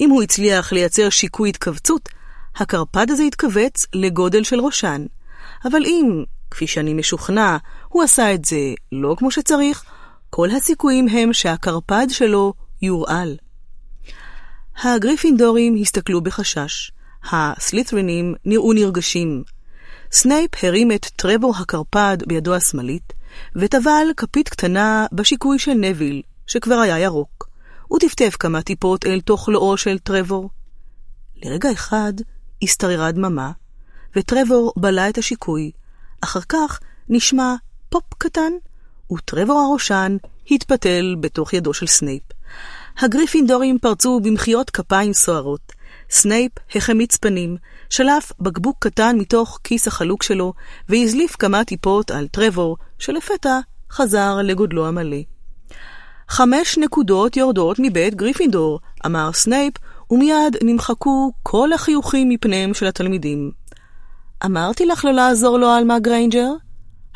[0.00, 2.08] אם הוא הצליח לייצר שיקוי התכווצות,
[2.56, 5.06] הקרפד הזה יתכווץ לגודל של ראשן.
[5.64, 7.56] אבל אם, כפי שאני משוכנע,
[7.88, 9.84] הוא עשה את זה לא כמו שצריך,
[10.30, 12.52] כל הסיכויים הם שהקרפד שלו
[12.82, 13.36] יורעל.
[14.82, 16.90] הגריפינדורים הסתכלו בחשש.
[17.30, 19.42] הסלית'רינים נראו נרגשים.
[20.12, 23.12] סנייפ הרים את טרבור הקרפד בידו השמאלית,
[23.56, 27.47] וטבל כפית קטנה בשיקוי של נביל, שכבר היה ירוק.
[27.88, 30.50] הוא טפטף כמה טיפות אל תוך לועו של טרבור.
[31.42, 32.12] לרגע אחד
[32.62, 33.52] השתררה דממה,
[34.16, 35.70] וטרבור בלע את השיקוי.
[36.20, 37.54] אחר כך נשמע
[37.88, 38.52] פופ קטן,
[39.12, 40.16] וטרבור הראשן
[40.50, 42.22] התפתל בתוך ידו של סנייפ.
[42.98, 45.72] הגריפינדורים פרצו במחיאות כפיים סוערות.
[46.10, 47.56] סנייפ החמיץ פנים,
[47.90, 50.52] שלף בקבוק קטן מתוך כיס החלוק שלו,
[50.88, 53.58] והזליף כמה טיפות על טרבור, שלפתע
[53.90, 55.37] חזר לגודלו המלא.
[56.28, 59.74] חמש נקודות יורדות מבית גריפינדור, אמר סנייפ,
[60.10, 63.50] ומיד נמחקו כל החיוכים מפניהם של התלמידים.
[64.44, 66.50] אמרתי לך לא לעזור לו, עלמה גריינג'ר?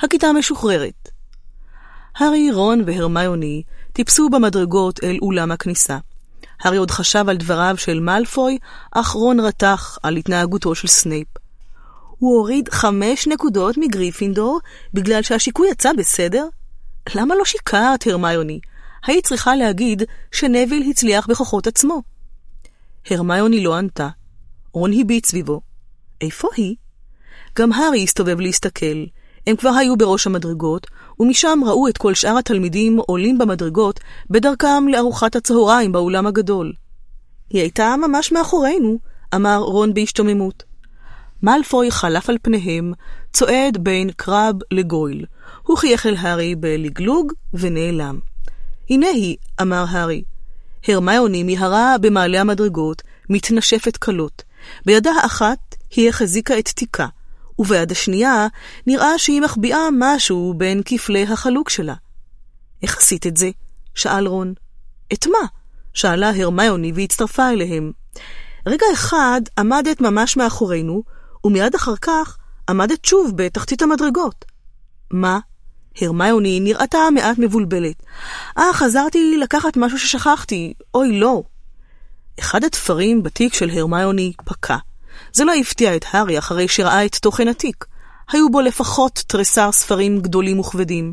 [0.00, 1.08] הכיתה משוחררת.
[2.16, 5.99] הארי, רון והרמיוני טיפסו במדרגות אל אולם הכניסה.
[6.60, 8.58] הארי עוד חשב על דבריו של מאלפוי,
[8.92, 11.28] אך רון רתח על התנהגותו של סנייפ.
[12.18, 14.60] הוא הוריד חמש נקודות מגריפינדור
[14.94, 16.47] בגלל שהשיקוי יצא בסדר?
[17.15, 18.60] למה לא שיקרת, הרמיוני?
[19.06, 22.02] היית צריכה להגיד שנביל הצליח בכוחות עצמו.
[23.10, 24.08] הרמיוני לא ענתה.
[24.72, 25.60] רון הביט סביבו.
[26.20, 26.76] איפה היא?
[27.58, 29.05] גם הארי הסתובב להסתכל.
[29.47, 30.86] הם כבר היו בראש המדרגות,
[31.20, 34.00] ומשם ראו את כל שאר התלמידים עולים במדרגות
[34.31, 36.72] בדרכם לארוחת הצהריים באולם הגדול.
[37.50, 38.98] היא הייתה ממש מאחורינו,
[39.34, 40.62] אמר רון בהשתוממות.
[41.42, 42.92] מאלפוי חלף על פניהם,
[43.32, 45.26] צועד בין קרב לגויל.
[45.62, 48.32] הוא חייך אל הארי בלגלוג ונעלם.
[48.93, 50.23] הנה היא, אמר הארי.
[50.89, 54.43] הרמיוני מיהרה במעלה המדרגות, מתנשפת קלות.
[54.87, 55.59] בידה האחת
[55.91, 57.07] היא החזיקה את תיקה,
[57.59, 58.47] וביד השנייה
[58.87, 61.95] נראה שהיא מחביאה משהו בין כפלי החלוק שלה.
[62.83, 63.51] איך עשית את זה?
[63.95, 64.55] שאל רון.
[65.12, 65.47] את מה?
[65.95, 67.93] שאלה הרמיוני והצטרפה אליהם.
[68.67, 71.03] רגע אחד עמדת ממש מאחורינו,
[71.45, 72.37] ומיד אחר כך
[72.69, 74.45] עמדת שוב בתחתית המדרגות.
[75.11, 75.39] מה?
[76.01, 78.03] הרמיוני נראתה מעט מבולבלת.
[78.59, 80.75] אה, חזרתי לקחת משהו ששכחתי.
[80.95, 81.43] אוי, לא.
[82.41, 84.77] אחד התפרים בתיק של הרמיוני פקע.
[85.33, 87.85] זה לא הפתיע את הארי אחרי שראה את תוכן התיק.
[88.33, 91.12] היו בו לפחות תריסר ספרים גדולים וכבדים.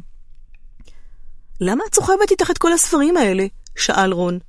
[1.61, 3.45] למה את סוחבת איתך את כל הספרים האלה?
[3.75, 4.39] שאל רון.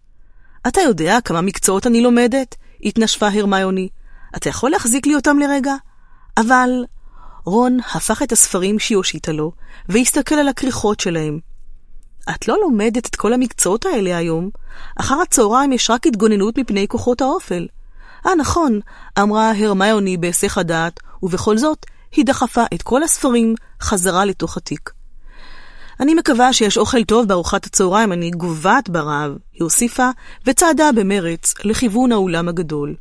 [0.68, 2.56] אתה יודע כמה מקצועות אני לומדת?
[2.84, 3.88] התנשפה הרמיוני.
[4.36, 5.74] אתה יכול להחזיק לי אותם לרגע?
[6.36, 6.70] אבל...
[7.44, 9.52] רון הפך את הספרים שהיא הושיטה לו,
[9.88, 11.38] והסתכל על הכריכות שלהם.
[12.30, 14.50] את לא לומדת את כל המקצועות האלה היום.
[14.96, 17.66] אחר הצהריים יש רק התגוננות מפני כוחות האופל.
[18.26, 18.80] אה, נכון,
[19.18, 24.90] אמרה הרמיוני בהיסח הדעת, ובכל זאת, היא דחפה את כל הספרים חזרה לתוך התיק.
[26.00, 30.10] אני מקווה שיש אוכל טוב בארוחת הצהריים, אני גוועת ברעב, היא הוסיפה,
[30.46, 32.94] וצעדה במרץ לכיוון האולם הגדול.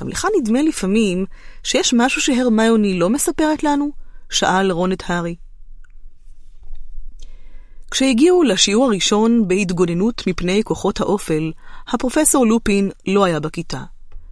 [0.00, 1.26] גם לך נדמה לפעמים
[1.62, 3.90] שיש משהו שהרמיוני לא מספרת לנו?
[4.30, 5.36] שאל רון את הארי.
[7.90, 11.52] כשהגיעו לשיעור הראשון בהתגוננות מפני כוחות האופל,
[11.88, 13.82] הפרופסור לופין לא היה בכיתה.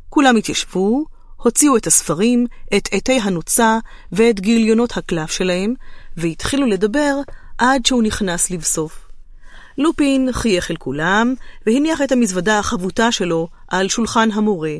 [0.09, 1.05] כולם התיישבו,
[1.37, 2.47] הוציאו את הספרים,
[2.77, 3.79] את עטי הנוצה
[4.13, 5.75] ואת גיליונות הקלף שלהם,
[6.17, 7.15] והתחילו לדבר
[7.59, 9.09] עד שהוא נכנס לבסוף.
[9.79, 11.35] לופין חייך אל כולם,
[11.67, 14.77] והניח את המזוודה החבוטה שלו על שולחן המורה.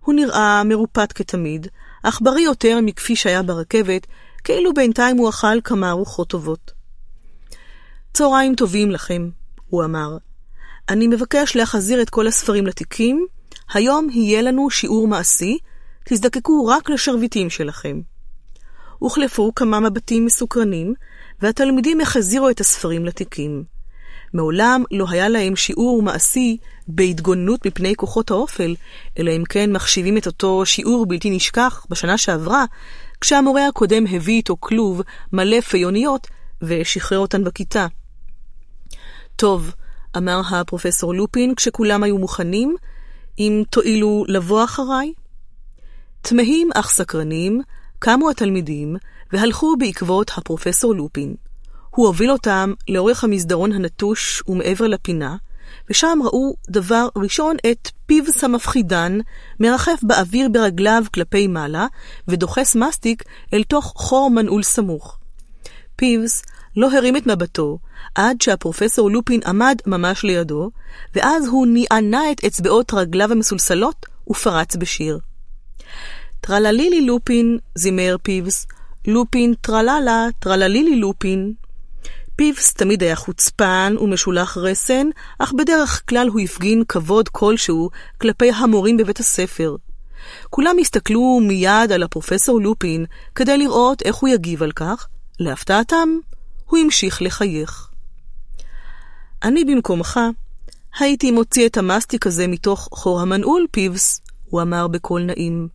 [0.00, 1.66] הוא נראה מרופט כתמיד,
[2.02, 4.06] אך בריא יותר מכפי שהיה ברכבת,
[4.44, 6.72] כאילו בינתיים הוא אכל כמה ארוחות טובות.
[8.14, 9.28] צהריים טובים לכם,
[9.68, 10.16] הוא אמר.
[10.88, 13.26] אני מבקש להחזיר את כל הספרים לתיקים,
[13.72, 15.58] היום יהיה לנו שיעור מעשי,
[16.04, 18.00] תזדקקו רק לשרביטים שלכם.
[18.98, 20.94] הוחלפו כמה מבטים מסוקרנים,
[21.40, 23.64] והתלמידים החזירו את הספרים לתיקים.
[24.34, 26.56] מעולם לא היה להם שיעור מעשי
[26.88, 28.74] בהתגוננות מפני כוחות האופל,
[29.18, 32.64] אלא אם כן מחשיבים את אותו שיעור בלתי נשכח בשנה שעברה,
[33.20, 36.26] כשהמורה הקודם הביא איתו כלוב מלא פיוניות
[36.62, 37.86] ושחרר אותן בכיתה.
[39.36, 39.74] טוב,
[40.16, 42.76] אמר הפרופסור לופין כשכולם היו מוכנים,
[43.38, 45.12] אם תואילו לבוא אחריי?
[46.22, 47.62] תמהים אך סקרנים,
[47.98, 48.96] קמו התלמידים
[49.32, 51.34] והלכו בעקבות הפרופסור לופין.
[51.98, 55.36] הוא הוביל אותם לאורך המסדרון הנטוש ומעבר לפינה,
[55.90, 59.18] ושם ראו דבר ראשון את פיבס המפחידן,
[59.60, 61.86] מרחף באוויר ברגליו כלפי מעלה,
[62.28, 63.22] ודוחס מסטיק
[63.54, 65.18] אל תוך חור מנעול סמוך.
[65.96, 66.42] פיבס
[66.76, 67.78] לא הרים את מבטו,
[68.14, 70.70] עד שהפרופסור לופין עמד ממש לידו,
[71.14, 75.18] ואז הוא נענה את אצבעות רגליו המסולסלות ופרץ בשיר.
[76.40, 78.66] טרללילי לופין, זימר פיבס,
[79.06, 81.54] לופין טרללה, טרללילי לופין.
[82.38, 85.06] פיבס תמיד היה חוצפן ומשולח רסן,
[85.38, 89.76] אך בדרך כלל הוא הפגין כבוד כלשהו כלפי המורים בבית הספר.
[90.50, 95.08] כולם הסתכלו מיד על הפרופסור לופין כדי לראות איך הוא יגיב על כך.
[95.40, 96.08] להפתעתם,
[96.66, 97.88] הוא המשיך לחייך.
[99.42, 100.20] אני במקומך,
[100.98, 105.68] הייתי מוציא את המסטיק הזה מתוך חור המנעול, פיבס, הוא אמר בקול נעים.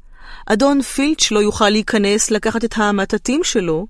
[0.46, 3.88] אדון פילץ' לא יוכל להיכנס לקחת את המטטים שלו.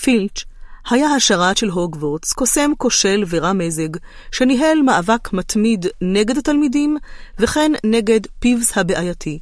[0.00, 0.44] פילץ'
[0.90, 3.88] היה השרת של הוגוורטס, קוסם כושל ורע מזג,
[4.32, 6.96] שניהל מאבק מתמיד נגד התלמידים,
[7.38, 9.38] וכן נגד פיבס הבעייתי.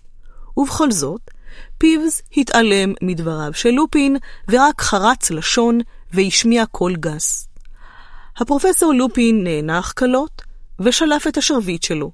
[0.56, 1.30] ובכל זאת,
[1.78, 4.16] פיבס התעלם מדבריו של לופין,
[4.48, 5.80] ורק חרץ לשון
[6.12, 7.48] והשמיע קול גס.
[8.36, 10.42] הפרופסור לופין נאנח כלות,
[10.80, 12.12] ושלף את השרביט שלו.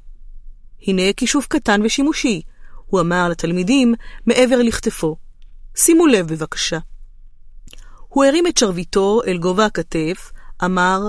[0.86, 2.42] הנה כישוף קטן ושימושי,
[2.86, 3.94] הוא אמר לתלמידים
[4.26, 5.16] מעבר לכתפו.
[5.76, 6.78] שימו לב בבקשה.
[8.10, 10.32] הוא הרים את שרביטו אל גובה הכתף,
[10.64, 11.00] אמר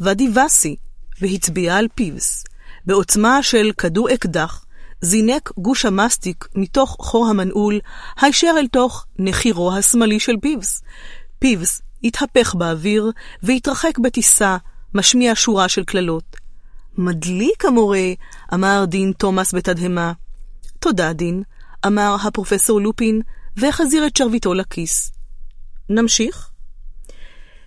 [0.00, 0.76] ודי וסי,
[1.20, 2.44] והצביע על פיבס.
[2.86, 4.64] בעוצמה של כדור אקדח,
[5.00, 7.80] זינק גוש המסטיק מתוך חור המנעול,
[8.20, 10.82] הישר אל תוך נחירו השמאלי של פיבס.
[11.38, 13.10] פיבס התהפך באוויר
[13.42, 14.56] והתרחק בטיסה,
[14.94, 16.36] משמיע שורה של קללות.
[16.98, 18.08] מדליק המורה,
[18.54, 20.12] אמר דין תומאס בתדהמה.
[20.78, 21.42] תודה, דין,
[21.86, 23.20] אמר הפרופסור לופין,
[23.56, 25.12] והחזיר את שרביטו לכיס.
[25.88, 26.50] נמשיך?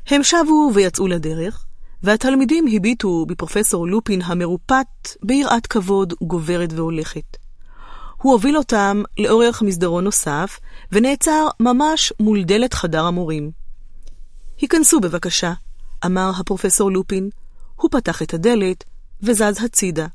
[0.08, 1.66] הם שבו ויצאו לדרך,
[2.03, 7.38] והתלמידים הביטו בפרופסור לופין המרופט ביראת כבוד גוברת והולכת.
[8.18, 10.60] הוא הוביל אותם לאורך מסדרון נוסף,
[10.92, 13.52] ונעצר ממש מול דלת חדר המורים.
[14.58, 15.53] היכנסו בבקשה,
[16.06, 17.30] אמר הפרופסור לופין.
[17.76, 18.84] הוא פתח את הדלת
[19.22, 20.08] וזז הצידה.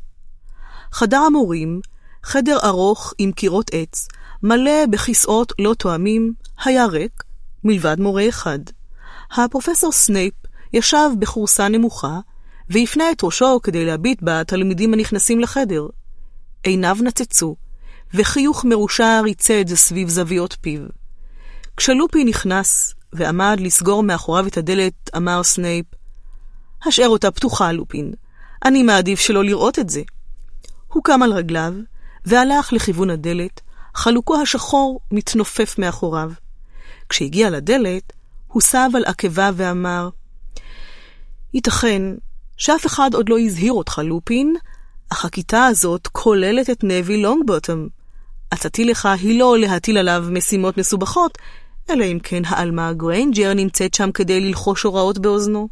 [0.92, 1.80] חדר המורים,
[2.22, 4.08] חדר ארוך עם קירות עץ,
[4.42, 6.32] מלא בכיסאות לא תואמים,
[6.64, 7.22] היה ריק,
[7.64, 8.58] מלבד מורה אחד.
[9.32, 10.34] הפרופסור סנייפ
[10.72, 12.18] ישב בכורסה נמוכה,
[12.70, 15.86] והפנה את ראשו כדי להביט בתלמידים הנכנסים לחדר.
[16.62, 17.56] עיניו נצצו,
[18.14, 20.80] וחיוך מרושע ריצד סביב זוויות פיו.
[21.76, 25.86] כשלופין נכנס ועמד לסגור מאחוריו את הדלת, אמר סנייפ,
[26.86, 28.12] השאר אותה פתוחה, לופין.
[28.64, 30.02] אני מעדיף שלא לראות את זה.
[30.88, 31.74] הוא קם על רגליו,
[32.24, 33.60] והלך לכיוון הדלת,
[33.94, 36.30] חלוקו השחור מתנופף מאחוריו.
[37.10, 38.12] כשהגיע לדלת,
[38.48, 40.08] הוא סב על עקבו ואמר,
[41.54, 42.02] ייתכן
[42.56, 44.54] שאף אחד עוד לא הזהיר אותך, לופין,
[45.12, 47.88] אך הכיתה הזאת כוללת את נביל לונגבוטום.
[48.50, 51.38] עצתי לך היא לא להטיל עליו משימות מסובכות,
[51.90, 55.68] אלא אם כן העלמה גריינג'ר נמצאת שם כדי ללחוש הוראות באוזנו.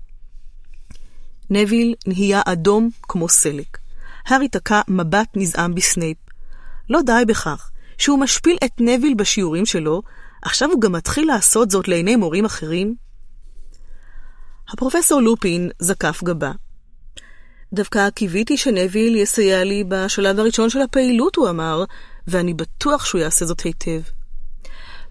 [1.51, 3.79] נביל נהיה אדום כמו סלק.
[4.27, 6.19] הארי תקע מבט נזעם בסנייפ.
[6.91, 10.03] לא די בכך שהוא משפיל את נביל בשיעורים שלו,
[10.43, 12.95] עכשיו הוא גם מתחיל לעשות זאת לעיני מורים אחרים?
[14.69, 16.53] הפרופסור לופין זקף גבה.
[17.73, 21.85] דווקא קיוויתי שנביל יסייע לי בשלב הראשון של הפעילות, הוא אמר,
[22.29, 24.01] ואני בטוח שהוא יעשה זאת היטב.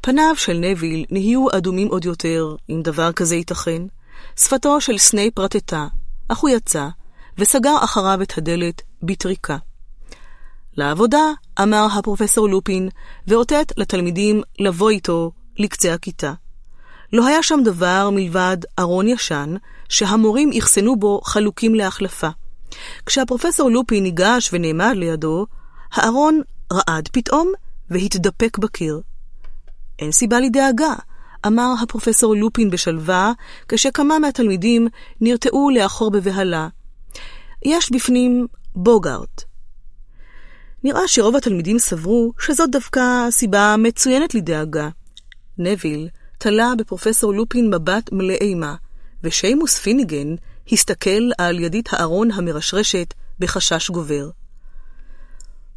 [0.01, 3.81] פניו של נביל נהיו אדומים עוד יותר, אם דבר כזה ייתכן.
[4.39, 5.87] שפתו של סנייפ רטטה,
[6.27, 6.87] אך הוא יצא,
[7.37, 9.57] וסגר אחריו את הדלת בטריקה.
[10.77, 11.31] לעבודה,
[11.61, 12.89] אמר הפרופסור לופין,
[13.27, 16.33] ואותת לתלמידים לבוא איתו לקצה הכיתה.
[17.13, 19.55] לא היה שם דבר מלבד ארון ישן,
[19.89, 22.27] שהמורים אחסנו בו חלוקים להחלפה.
[23.05, 25.45] כשהפרופסור לופין ניגש ונעמד לידו,
[25.91, 26.41] הארון
[26.73, 27.51] רעד פתאום
[27.89, 29.01] והתדפק בקיר.
[29.99, 30.93] אין סיבה לדאגה,
[31.47, 33.31] אמר הפרופסור לופין בשלווה,
[33.67, 34.87] כשכמה מהתלמידים
[35.21, 36.67] נרתעו לאחור בבהלה.
[37.65, 39.46] יש בפנים בוגארט.
[40.83, 44.89] נראה שרוב התלמידים סברו שזאת דווקא סיבה מצוינת לדאגה.
[45.57, 48.75] נביל תלה בפרופסור לופין מבט מלא אימה,
[49.23, 50.35] ושיימוס פיניגן
[50.71, 54.29] הסתכל על ידית הארון המרשרשת בחשש גובר.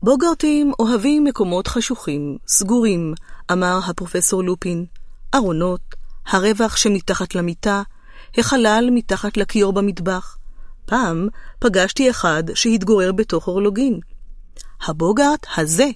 [0.03, 3.15] בוגרטים אוהבים מקומות חשוכים, סגורים,
[3.53, 4.85] אמר הפרופסור לופין.
[5.35, 5.81] ארונות,
[6.27, 7.83] הרווח שמתחת למיטה,
[8.39, 10.37] החלל מתחת לכיור במטבח.
[10.87, 14.01] פעם פגשתי אחד שהתגורר בתוך אורלוגין.
[14.87, 15.87] הבוגארט הזה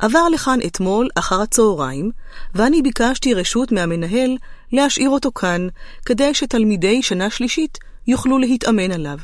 [0.00, 2.10] עבר לכאן אתמול אחר הצהריים,
[2.54, 4.36] ואני ביקשתי רשות מהמנהל
[4.72, 5.68] להשאיר אותו כאן,
[6.04, 9.18] כדי שתלמידי שנה שלישית יוכלו להתאמן עליו.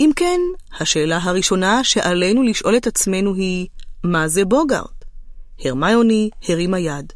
[0.00, 0.40] אם כן,
[0.80, 3.66] השאלה הראשונה שעלינו לשאול את עצמנו היא,
[4.04, 5.04] מה זה בוגארט?
[5.64, 7.12] הרמיוני הרימה יד.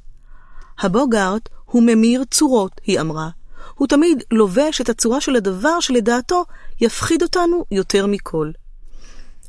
[0.78, 3.28] הבוגארט הוא ממיר צורות, היא אמרה.
[3.74, 6.44] הוא תמיד לובש את הצורה של הדבר שלדעתו
[6.80, 8.50] יפחיד אותנו יותר מכל.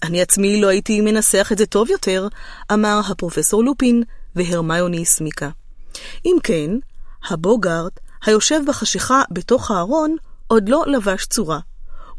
[0.04, 2.28] אני עצמי לא הייתי מנסח את זה טוב יותר,
[2.74, 4.04] אמר הפרופסור לופין,
[4.36, 5.50] והרמיוני הסמיקה.
[6.26, 6.72] אם כן,
[7.30, 10.16] הבוגארט, היושב בחשיכה בתוך הארון,
[10.48, 11.60] עוד לא לבש צורה.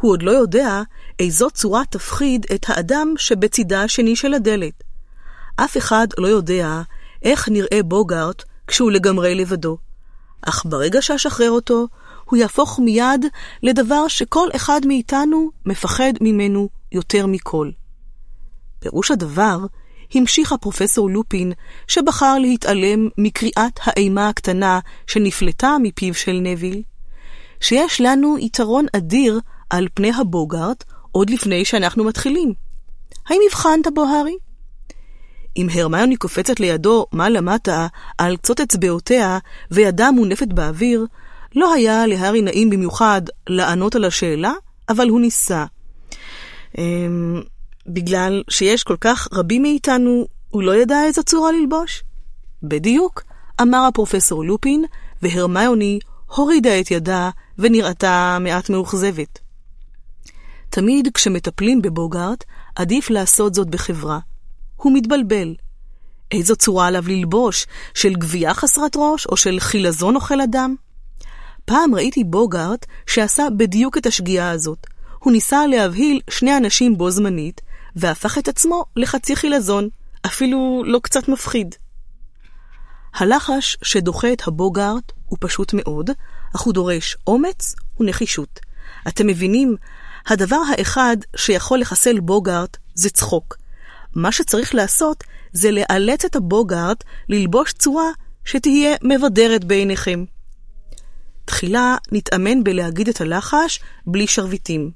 [0.01, 0.83] הוא עוד לא יודע
[1.19, 4.85] איזו צורה תפחיד את האדם שבצידה השני של הדלת.
[5.57, 6.83] אף אחד לא יודע
[7.23, 9.79] איך נראה בוגארט כשהוא לגמרי לבדו.
[10.43, 11.87] אך ברגע שאשחרר אותו,
[12.25, 13.27] הוא יהפוך מיד
[13.63, 17.71] לדבר שכל אחד מאיתנו מפחד ממנו יותר מכל.
[18.79, 19.59] פירוש הדבר,
[20.15, 21.53] המשיך הפרופסור לופין,
[21.89, 26.83] שבחר להתעלם מקריאת האימה הקטנה שנפלטה מפיו של נביל,
[27.61, 32.53] שיש לנו יתרון אדיר על פני הבוגארט עוד לפני שאנחנו מתחילים.
[33.29, 34.37] האם הבחנת בו, הארי?
[35.57, 37.87] אם הרמיוני קופצת לידו מעלה-מטה
[38.19, 39.39] על קצות אצבעותיה
[39.71, 41.07] וידה מונפת באוויר,
[41.55, 44.53] לא היה להארי נעים במיוחד לענות על השאלה,
[44.89, 45.65] אבל הוא ניסה.
[46.79, 47.43] אמ,
[47.87, 52.05] בגלל שיש כל כך רבים מאיתנו, הוא לא ידע איזו צורה ללבוש?
[52.63, 53.23] בדיוק,
[53.63, 54.85] אמר הפרופסור לופין,
[55.23, 59.39] והרמיוני הורידה את ידה ונראתה מעט מאוכזבת.
[60.71, 62.45] תמיד כשמטפלים בבוגארט,
[62.77, 64.19] עדיף לעשות זאת בחברה.
[64.77, 65.55] הוא מתבלבל.
[66.31, 70.75] איזו צורה עליו ללבוש, של גבייה חסרת ראש או של חילזון אוכל אדם?
[71.65, 74.87] פעם ראיתי בוגארט שעשה בדיוק את השגיאה הזאת.
[75.19, 77.61] הוא ניסה להבהיל שני אנשים בו זמנית,
[77.97, 79.89] והפך את עצמו לחצי חילזון,
[80.27, 81.75] אפילו לא קצת מפחיד.
[83.15, 86.11] הלחש שדוחה את הבוגארט הוא פשוט מאוד,
[86.57, 88.61] אך הוא דורש אומץ ונחישות.
[89.09, 89.77] אתם מבינים,
[90.27, 93.57] הדבר האחד שיכול לחסל בוגארט זה צחוק.
[94.15, 98.11] מה שצריך לעשות זה לאלץ את הבוגארט ללבוש צורה
[98.45, 100.25] שתהיה מבדרת בעיניכם.
[101.45, 104.91] תחילה נתאמן בלהגיד את הלחש בלי שרביטים.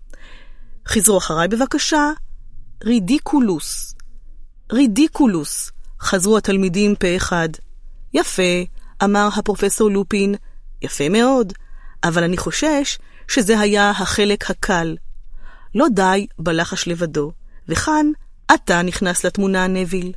[0.88, 2.10] חזרו אחריי בבקשה.
[2.84, 3.94] רידיקולוס.
[4.72, 5.70] רידיקולוס.
[6.00, 7.48] חזרו התלמידים פה אחד.
[8.14, 8.62] יפה,
[9.04, 10.34] אמר הפרופסור לופין.
[10.82, 11.52] יפה מאוד,
[12.04, 14.96] אבל אני חושש שזה היה החלק הקל.
[15.74, 17.32] לא די בלחש לבדו,
[17.68, 18.06] וכאן
[18.54, 20.12] אתה נכנס לתמונה, נביל.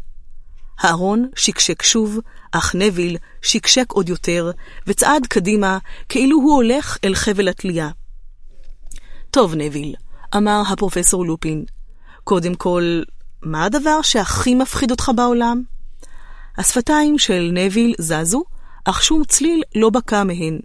[0.80, 2.20] הארון שקשק שוב,
[2.52, 4.52] אך נביל שקשק עוד יותר,
[4.88, 5.78] וצעד קדימה,
[6.10, 7.90] כאילו הוא הולך אל חבל התלייה.
[9.32, 9.96] טוב, נביל,
[10.38, 11.66] אמר הפרופסור לופין,
[12.24, 13.02] קודם כל,
[13.42, 15.64] מה הדבר שהכי מפחיד אותך בעולם?
[16.58, 18.44] השפתיים של נביל זזו,
[18.86, 20.60] אך שום צליל לא בקע מהן.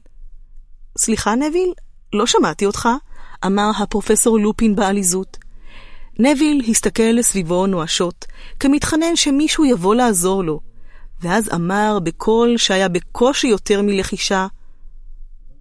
[0.99, 1.73] סליחה, נביל?
[2.13, 2.89] לא שמעתי אותך,
[3.47, 5.37] אמר הפרופסור לופין בעליזות.
[6.19, 8.25] נביל הסתכל סביבו נואשות,
[8.61, 10.61] כמתחנן שמישהו יבוא לעזור לו,
[11.27, 14.47] ואז אמר בקול שהיה בקושי יותר מלחישה,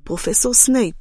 [0.04, 0.96] פרופסור סנייפ.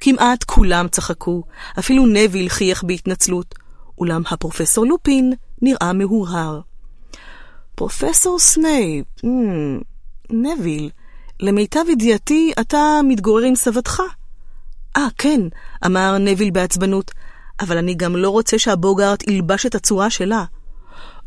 [0.00, 1.42] כמעט כולם צחקו,
[1.78, 3.54] אפילו נביל חייך בהתנצלות,
[3.98, 5.32] אולם הפרופסור לופין
[5.62, 6.60] נראה מהורהר.
[7.74, 9.28] פרופסור סנייפ, ממ,
[10.30, 10.90] נביל,
[11.40, 14.02] למיטב ידיעתי אתה מתגורר עם סבתך.
[14.96, 15.40] אה, כן,
[15.86, 17.10] אמר נביל בעצבנות,
[17.60, 20.44] אבל אני גם לא רוצה שהבוגארט ילבש את הצורה שלה.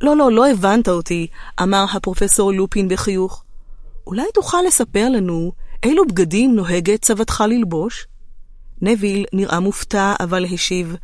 [0.01, 1.27] לא, לא, לא הבנת אותי,
[1.61, 3.43] אמר הפרופסור לופין בחיוך.
[4.07, 5.51] אולי תוכל לספר לנו
[5.83, 8.07] אילו בגדים נוהגת סבתך ללבוש?
[8.81, 10.95] נביל נראה מופתע, אבל השיב,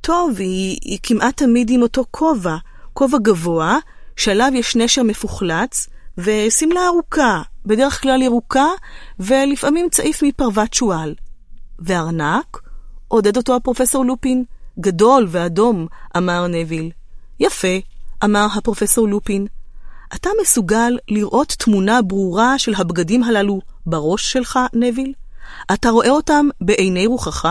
[0.00, 2.56] טוב, היא, היא כמעט תמיד עם אותו כובע,
[2.92, 3.78] כובע גבוה,
[4.16, 8.66] שעליו יש נשר מפוחלץ, ושמלה ארוכה, בדרך כלל ירוקה,
[9.18, 11.14] ולפעמים צעיף מפרוות שועל.
[11.78, 12.60] וארנק?
[13.08, 14.44] עודד אותו הפרופסור לופין.
[14.80, 16.90] גדול ואדום, אמר נביל.
[17.40, 17.78] יפה,
[18.24, 19.46] אמר הפרופסור לופין.
[20.14, 25.12] אתה מסוגל לראות תמונה ברורה של הבגדים הללו בראש שלך, נביל?
[25.72, 27.48] אתה רואה אותם בעיני רוחך?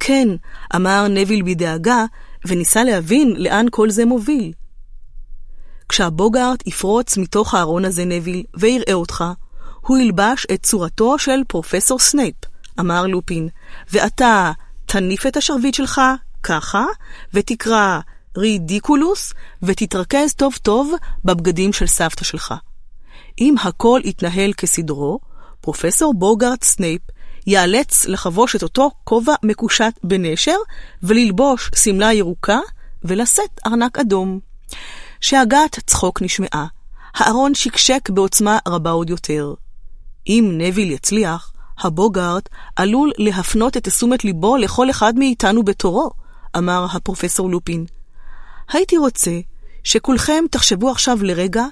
[0.00, 0.28] כן,
[0.76, 2.04] אמר נביל בדאגה,
[2.46, 4.52] וניסה להבין לאן כל זה מוביל.
[5.88, 9.24] כשהבוגארט יפרוץ מתוך הארון הזה, נביל, ויראה אותך,
[9.80, 12.36] הוא ילבש את צורתו של פרופסור סנייפ,
[12.80, 13.48] אמר לופין,
[13.92, 14.52] ואתה
[14.86, 16.00] תניף את השרביט שלך
[16.42, 16.84] ככה,
[17.34, 18.00] ותקרא
[18.36, 19.32] רידיקולוס,
[19.62, 20.92] ותתרכז טוב טוב
[21.24, 22.54] בבגדים של סבתא שלך.
[23.40, 25.18] אם הכל יתנהל כסדרו,
[25.60, 27.02] פרופסור בוגארט סנייפ
[27.46, 30.56] ייאלץ לחבוש את אותו כובע מקושט בנשר,
[31.02, 32.58] וללבוש שמלה ירוקה,
[33.04, 34.40] ולשאת ארנק אדום.
[35.20, 36.66] שאגת צחוק נשמעה.
[37.14, 39.54] הארון שקשק בעוצמה רבה עוד יותר.
[40.26, 46.10] אם נביל יצליח, הבוגארט עלול להפנות את תשומת ליבו לכל אחד מאיתנו בתורו,
[46.56, 47.86] אמר הפרופסור לופין.
[48.68, 49.40] הייתי רוצה
[49.84, 51.64] שכולכם תחשבו עכשיו לרגע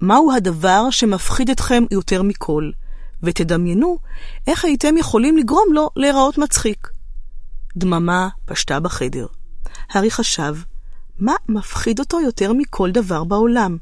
[0.00, 2.70] מהו הדבר שמפחיד אתכם יותר מכל,
[3.22, 3.98] ותדמיינו
[4.46, 6.88] איך הייתם יכולים לגרום לו להיראות מצחיק.
[7.76, 9.26] דממה פשטה בחדר.
[9.90, 10.56] הארי חשב,
[11.18, 13.76] מה מפחיד אותו יותר מכל דבר בעולם?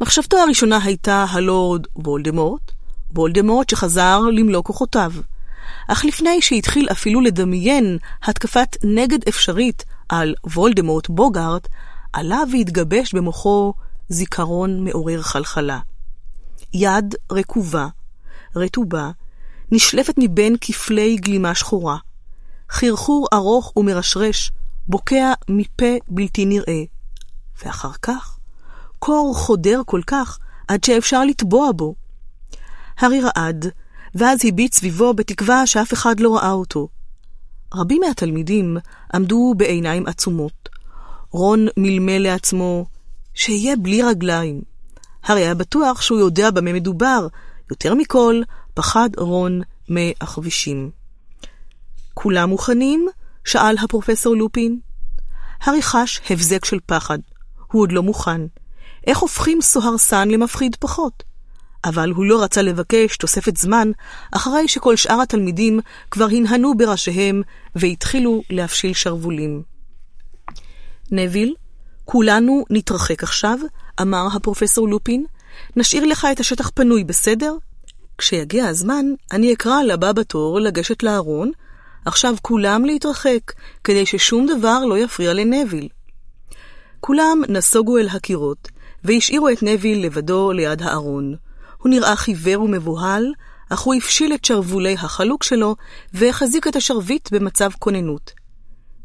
[0.00, 2.72] מחשבתו הראשונה הייתה הלורד וולדמורט,
[3.14, 5.12] וולדמורט שחזר למלוא כוחותיו.
[5.88, 11.68] אך לפני שהתחיל אפילו לדמיין התקפת נגד אפשרית על וולדמורט בוגארט,
[12.12, 13.72] עלה והתגבש במוחו
[14.08, 15.78] זיכרון מעורר חלחלה.
[16.74, 17.86] יד רקובה,
[18.56, 19.10] רטובה,
[19.72, 21.96] נשלפת מבין כפלי גלימה שחורה.
[22.70, 24.52] חרחור ארוך ומרשרש,
[24.88, 26.82] בוקע מפה בלתי נראה.
[27.64, 28.38] ואחר כך,
[28.98, 31.94] קור חודר כל כך, עד שאפשר לטבוע בו.
[32.98, 33.66] הארי רעד,
[34.14, 36.88] ואז הביט סביבו בתקווה שאף אחד לא ראה אותו.
[37.74, 38.76] רבים מהתלמידים
[39.14, 40.68] עמדו בעיניים עצומות.
[41.30, 42.86] רון מלמל לעצמו,
[43.34, 44.62] שיהיה בלי רגליים.
[45.24, 47.26] הרי היה בטוח שהוא יודע במה מדובר,
[47.70, 48.42] יותר מכל
[48.74, 50.90] פחד רון מעכבישים.
[52.14, 53.08] כולם מוכנים?
[53.44, 54.78] שאל הפרופסור לופין.
[55.60, 57.18] הארי חש הבזק של פחד.
[57.72, 58.40] הוא עוד לא מוכן.
[59.06, 61.22] איך הופכים סוהרסן למפחיד פחות?
[61.84, 63.90] אבל הוא לא רצה לבקש תוספת זמן
[64.32, 65.80] אחרי שכל שאר התלמידים
[66.10, 67.42] כבר הנהנו בראשיהם
[67.74, 69.62] והתחילו להפשיל שרוולים.
[71.10, 71.54] נביל,
[72.04, 73.58] כולנו נתרחק עכשיו,
[74.00, 75.24] אמר הפרופסור לופין.
[75.76, 77.54] נשאיר לך את השטח פנוי, בסדר?
[78.18, 81.50] כשיגיע הזמן, אני אקרא לבא בתור לגשת לארון,
[82.04, 83.52] עכשיו כולם להתרחק,
[83.84, 85.88] כדי ששום דבר לא יפריע לנביל.
[87.00, 88.68] כולם נסוגו אל הקירות,
[89.04, 91.34] והשאירו את נביל לבדו ליד הארון.
[91.84, 93.32] הוא נראה חיוור ומבוהל,
[93.70, 95.76] אך הוא הפשיל את שרוולי החלוק שלו,
[96.12, 98.32] והחזיק את השרביט במצב כוננות.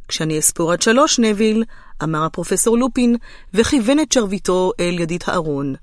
[0.08, 1.64] כשאני אספור עד שלוש, נביל,
[2.04, 3.16] אמר הפרופסור לופין,
[3.54, 5.76] וכיוון את שרביטו אל ידית הארון.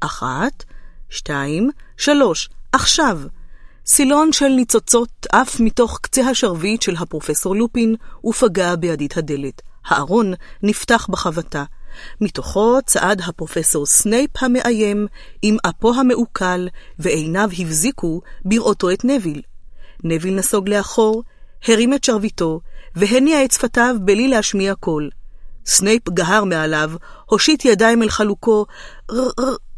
[0.00, 0.64] אחת,
[1.10, 3.20] שתיים, שלוש, עכשיו!
[3.86, 7.94] סילון של ניצוצות עף מתוך קצה השרביט של הפרופסור לופין
[8.24, 9.62] ופגע בידית הדלת.
[9.86, 11.64] הארון נפתח בחבטה.
[12.20, 15.06] מתוכו צעד הפרופסור סנייפ המאיים,
[15.42, 16.68] עם אפו המעוקל,
[16.98, 19.42] ועיניו הבזיקו בראותו את נוויל.
[20.04, 21.22] נוויל נסוג לאחור,
[21.68, 22.60] הרים את שרביטו,
[22.96, 25.10] והניע את שפתיו בלי להשמיע קול.
[25.66, 26.90] סנייפ גהר מעליו,
[27.26, 28.66] הושיט ידיים אל חלוקו.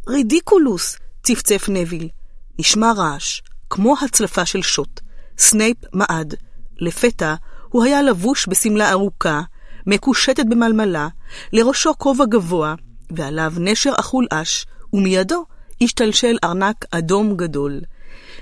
[0.09, 0.97] רידיקולוס!
[1.23, 2.09] צפצף נוויל.
[2.59, 3.41] נשמע רעש,
[3.71, 5.01] כמו הצלפה של שוט.
[5.39, 6.35] סנייפ מעד.
[6.79, 7.35] לפתע
[7.69, 9.43] הוא היה לבוש בשמלה ארוכה,
[9.87, 11.09] מקושטת במלמלה,
[11.53, 12.75] לראשו כובע גבוה,
[13.11, 15.45] ועליו נשר אכול עש, ומידו
[15.83, 17.81] השתלשל ארנק אדום גדול.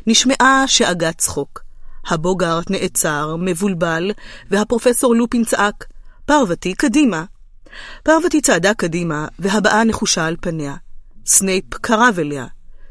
[0.06, 1.62] נשמעה שאגת צחוק.
[2.06, 4.10] הבוגארט נעצר, מבולבל,
[4.50, 5.84] והפרופסור לופין צעק,
[6.24, 7.24] פרוותי, קדימה.
[8.02, 10.74] פרוותי צעדה קדימה, והבעה נחושה על פניה.
[11.26, 12.46] סנייפ קרב אליה.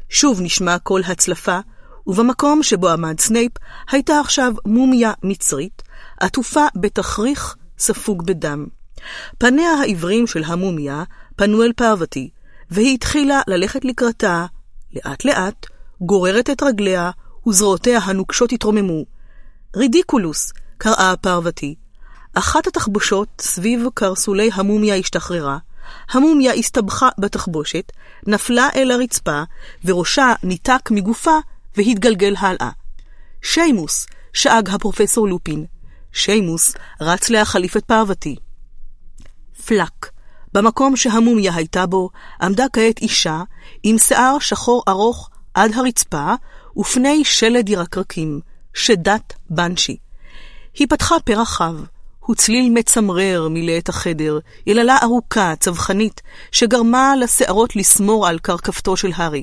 [0.08, 1.58] שוב נשמע קול הצלפה,
[2.06, 3.52] ובמקום שבו עמד סנייפ
[3.90, 5.82] הייתה עכשיו מומיה מצרית,
[6.20, 8.66] עטופה בתכריך ספוג בדם.
[9.38, 11.04] פניה העיוורים של המומיה
[11.36, 12.30] פנו אל פרוותי,
[12.70, 14.46] והיא התחילה ללכת לקראתה,
[14.92, 15.66] לאט-לאט,
[16.00, 17.10] גוררת את רגליה,
[17.46, 19.04] וזרועותיה הנוקשות התרוממו.
[19.76, 21.74] רידיקולוס, קראה פרוותי.
[22.34, 25.58] אחת התחבושות סביב קרסולי המומיה השתחררה,
[26.10, 27.92] המומיה הסתבכה בתחבושת,
[28.26, 29.42] נפלה אל הרצפה,
[29.84, 31.38] וראשה ניתק מגופה
[31.76, 32.70] והתגלגל הלאה.
[33.42, 35.66] שיימוס, שאג הפרופסור לופין.
[36.12, 38.36] שיימוס רץ להחליף את פרוותי.
[39.66, 40.10] פלק,
[40.52, 42.10] במקום שהמומיה הייתה בו,
[42.42, 43.42] עמדה כעת אישה
[43.82, 46.34] עם שיער שחור ארוך עד הרצפה
[46.76, 48.40] ופני שלד ירקרקים,
[48.74, 49.96] שדת בנשי.
[50.74, 51.32] היא פתחה פה
[52.20, 56.22] הוא צליל מצמרר מילא את החדר, יללה ארוכה, צווחנית,
[56.52, 59.42] שגרמה לשערות לסמור על קרקפתו של הארי.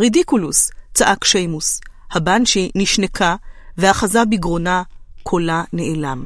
[0.00, 1.80] רידיקולוס, צעק שיימוס.
[2.12, 3.36] הבנשי נשנקה,
[3.78, 4.82] ואחזה בגרונה,
[5.22, 6.24] קולה נעלם.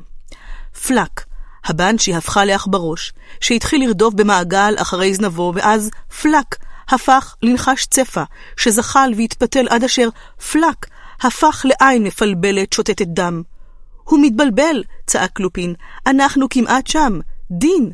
[0.86, 1.24] פלק,
[1.64, 5.90] הבנשי הפכה לעכברוש, שהתחיל לרדוף במעגל אחרי זנבו, ואז
[6.23, 6.56] פלק,
[6.89, 8.23] הפך לנחש צפה,
[8.56, 10.08] שזחל והתפתל עד אשר
[10.52, 10.86] פלק,
[11.20, 13.42] הפך לעין מפלבלת שותתת דם.
[14.05, 15.74] הוא מתבלבל, צעק לופין,
[16.06, 17.18] אנחנו כמעט שם,
[17.50, 17.92] דין.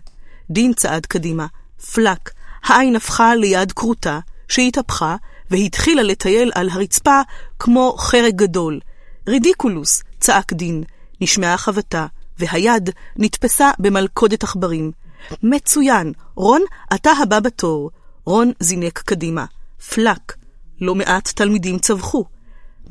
[0.50, 1.46] דין צעד קדימה,
[1.94, 2.30] פלק,
[2.64, 5.16] העין הפכה ליד כרותה, שהתהפכה,
[5.50, 7.20] והתחילה לטייל על הרצפה
[7.58, 8.80] כמו חרק גדול.
[9.28, 10.84] רידיקולוס, צעק דין,
[11.20, 12.06] נשמעה חבטה,
[12.38, 14.92] והיד נתפסה במלכודת עכברים.
[15.42, 16.62] מצוין, רון,
[16.94, 17.90] אתה הבא בתור.
[18.24, 19.44] רון זינק קדימה.
[19.94, 20.32] פלק.
[20.80, 22.24] לא מעט תלמידים צווחו.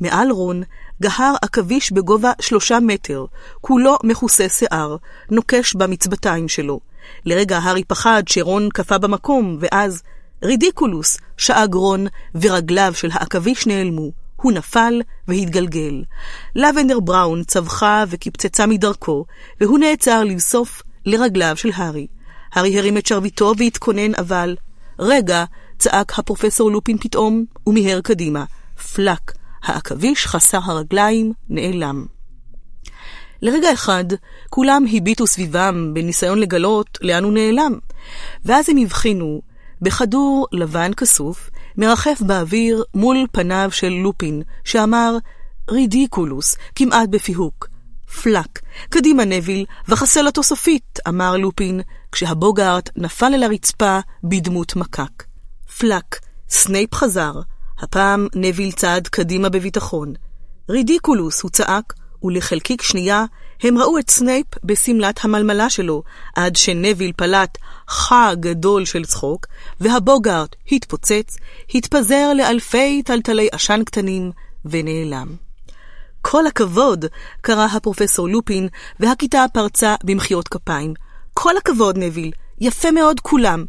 [0.00, 0.62] מעל רון
[1.02, 3.24] גהר עכביש בגובה שלושה מטר,
[3.60, 4.96] כולו מכוסה שיער,
[5.30, 6.80] נוקש במצבתיים שלו.
[7.24, 10.02] לרגע הארי פחד שרון קפא במקום, ואז
[10.42, 14.10] רידיקולוס, שאג רון, ורגליו של העכביש נעלמו.
[14.40, 16.02] הוא נפל והתגלגל.
[16.54, 19.24] לבנדר בראון צווחה וקפצצה מדרכו,
[19.60, 22.06] והוא נעצר לבסוף לרגליו של הארי.
[22.52, 24.56] הארי הרים את שרביטו והתכונן, אבל...
[24.98, 25.44] רגע,
[25.78, 28.44] צעק הפרופסור לופין פתאום, ומיהר קדימה.
[28.94, 32.06] פלק, העכביש חסר הרגליים נעלם.
[33.42, 34.04] לרגע אחד,
[34.50, 37.72] כולם הביטו סביבם בניסיון לגלות לאן הוא נעלם,
[38.44, 39.40] ואז הם הבחינו
[39.82, 45.16] בכדור לבן כסוף, מרחף באוויר מול פניו של לופין, שאמר
[45.70, 47.68] רידיקולוס, כמעט בפיהוק.
[48.22, 51.80] פלק, קדימה נביל, וחסל אותו סופית, אמר לופין,
[52.12, 55.24] כשהבוגארט נפל אל הרצפה בדמות מקק.
[55.78, 56.16] פלק,
[56.48, 57.32] סנייפ חזר,
[57.78, 60.12] הפעם נוויל צעד קדימה בביטחון.
[60.70, 63.24] רידיקולוס, הוא צעק, ולחלקיק שנייה
[63.62, 66.02] הם ראו את סנייפ בשמלת המלמלה שלו,
[66.36, 67.58] עד שנוויל פלט
[67.88, 69.46] חה גדול של צחוק,
[69.80, 71.36] והבוגארט התפוצץ,
[71.74, 74.32] התפזר לאלפי תלתלי עשן קטנים,
[74.64, 75.28] ונעלם.
[76.22, 77.04] כל הכבוד!
[77.40, 78.68] קרא הפרופסור לופין,
[79.00, 80.94] והכיתה פרצה במחיאות כפיים.
[81.34, 82.32] כל הכבוד, נביל!
[82.60, 83.64] יפה מאוד כולם!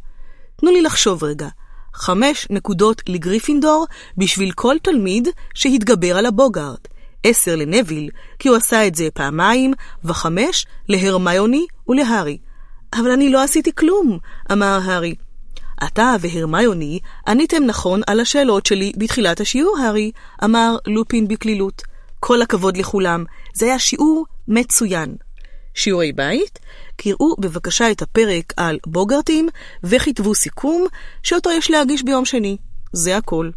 [0.55, 1.47] תנו לי לחשוב רגע.
[1.93, 3.85] חמש נקודות לגריפינדור
[4.17, 6.79] בשביל כל תלמיד שהתגבר על הבוגארד.
[7.23, 8.09] עשר לנביל,
[8.39, 12.37] כי הוא עשה את זה פעמיים, וחמש להרמיוני ולהארי.
[12.93, 14.17] אבל אני לא עשיתי כלום,
[14.51, 15.15] אמר הארי.
[15.83, 20.11] אתה והרמיוני עניתם נכון על השאלות שלי בתחילת השיעור, הארי,
[20.43, 21.81] אמר לופין בקלילות.
[22.19, 25.15] כל הכבוד לכולם, זה היה שיעור מצוין.
[25.73, 26.59] שיעורי בית?
[26.95, 29.49] קראו בבקשה את הפרק על בוגרטים
[29.83, 30.85] וכתבו סיכום
[31.23, 32.57] שאותו יש להגיש ביום שני.
[32.93, 33.49] זה הכל.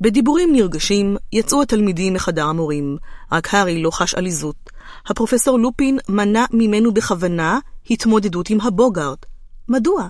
[0.00, 2.96] בדיבורים נרגשים יצאו התלמידים מחדר המורים,
[3.32, 4.70] רק הארי לא חש עליזות.
[5.06, 7.58] הפרופסור לופין מנע ממנו בכוונה
[7.90, 9.26] התמודדות עם הבוגארט.
[9.68, 10.08] מדוע?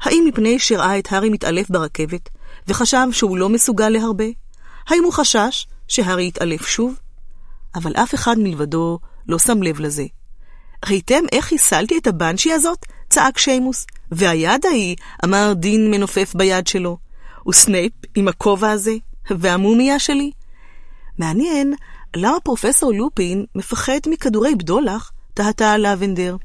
[0.00, 2.28] האם מפני שראה את הארי מתעלף ברכבת,
[2.68, 4.24] וחשב שהוא לא מסוגל להרבה?
[4.88, 6.98] האם הוא חשש שהארי יתעלף שוב?
[7.74, 10.04] אבל אף אחד מלבדו לא שם לב לזה.
[10.86, 12.86] ראיתם איך חיסלתי את הבנשי הזאת?
[13.08, 13.86] צעק שיימוס.
[14.12, 16.98] והיד ההיא, אמר דין מנופף ביד שלו.
[17.48, 18.92] וסנייפ עם הכובע הזה?
[19.38, 20.30] והמומיה שלי?
[21.18, 21.74] מעניין
[22.16, 26.36] למה פרופסור לופין מפחד מכדורי בדולח, תהתה לבנדר.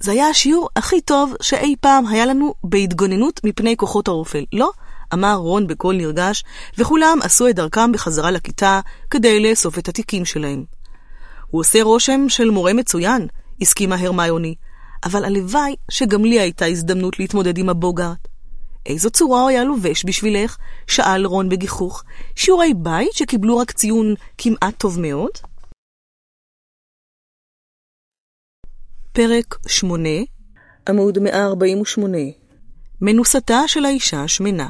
[0.00, 4.70] זה היה השיעור הכי טוב שאי פעם היה לנו בהתגוננות מפני כוחות האופל, לא?
[5.14, 6.44] אמר רון בקול נרגש,
[6.78, 10.64] וכולם עשו את דרכם בחזרה לכיתה כדי לאסוף את התיקים שלהם.
[11.46, 13.26] הוא עושה רושם של מורה מצוין,
[13.60, 14.54] הסכימה הרמיוני,
[15.04, 18.29] אבל הלוואי שגם לי הייתה הזדמנות להתמודד עם הבוגארט.
[18.86, 20.56] איזו צורה הוא היה לובש בשבילך?
[20.86, 22.04] שאל רון בגיחוך.
[22.36, 25.30] שיעורי בית שקיבלו רק ציון כמעט טוב מאוד?
[29.12, 30.08] פרק 8,
[30.88, 32.18] עמוד 148
[33.00, 34.68] מנוסתה של האישה השמנה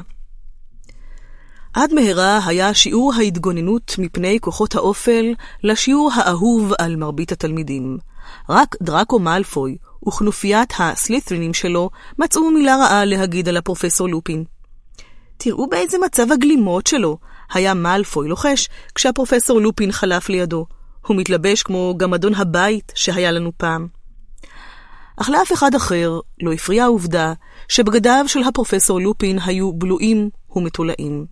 [1.73, 5.33] עד מהרה היה שיעור ההתגוננות מפני כוחות האופל
[5.63, 7.97] לשיעור האהוב על מרבית התלמידים.
[8.49, 11.89] רק דראקו מאלפוי וכנופיית הסלית'רינים שלו
[12.19, 14.43] מצאו מילה רעה להגיד על הפרופסור לופין.
[15.37, 17.17] תראו באיזה מצב הגלימות שלו,
[17.53, 20.65] היה מאלפוי לוחש כשהפרופסור לופין חלף לידו.
[21.07, 23.87] הוא מתלבש כמו גמדון הבית שהיה לנו פעם.
[25.17, 27.33] אך לאף אחד אחר לא הפריעה העובדה
[27.67, 31.25] שבגדיו של הפרופסור לופין היו בלועים ומתולעים.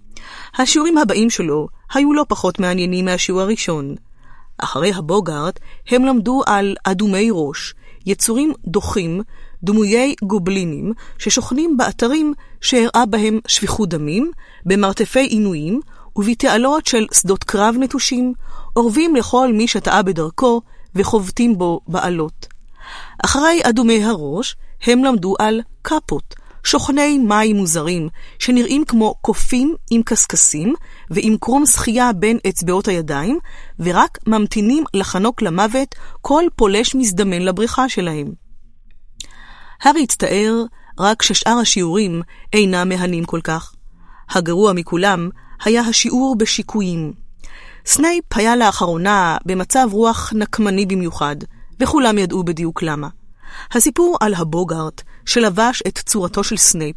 [0.57, 3.95] השיעורים הבאים שלו היו לא פחות מעניינים מהשיעור הראשון.
[4.57, 7.73] אחרי הבוגארט הם למדו על אדומי ראש,
[8.09, 9.21] יצורים דוחים,
[9.63, 14.31] דמויי גובלינים, ששוכנים באתרים שהראה בהם שפיכות דמים,
[14.65, 15.79] במרתפי עינויים
[16.15, 18.33] ובתעלות של שדות קרב נטושים,
[18.75, 20.61] אורבים לכל מי שטעה בדרכו
[20.95, 22.47] וחובטים בו בעלות.
[23.25, 30.73] אחרי אדומי הראש, הם למדו על קפות, שוכני מים מוזרים, שנראים כמו קופים עם קשקשים
[31.09, 33.39] ועם קרום שחייה בין אצבעות הידיים,
[33.79, 38.27] ורק ממתינים לחנוק למוות כל פולש מזדמן לבריכה שלהם.
[39.81, 40.63] הארי הצטער
[40.99, 42.21] רק ששאר השיעורים
[42.53, 43.73] אינם מהנים כל כך.
[44.29, 45.29] הגרוע מכולם
[45.63, 47.13] היה השיעור בשיקויים.
[47.85, 51.35] סנייפ היה לאחרונה במצב רוח נקמני במיוחד,
[51.79, 53.07] וכולם ידעו בדיוק למה.
[53.71, 56.95] הסיפור על הבוגארט שלבש את צורתו של סנייפ,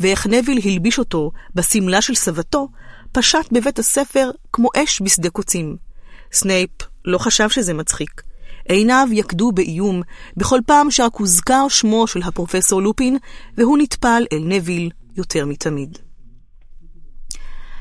[0.00, 2.68] ואיך נוויל הלביש אותו בשמלה של סבתו,
[3.14, 5.76] פשט בבית הספר כמו אש בשדה קוצים.
[6.32, 6.70] סנייפ
[7.04, 8.22] לא חשב שזה מצחיק.
[8.68, 10.02] עיניו יקדו באיום
[10.36, 13.18] בכל פעם שרק הוזכר שמו של הפרופסור לופין,
[13.58, 15.98] והוא נטפל אל נביל יותר מתמיד.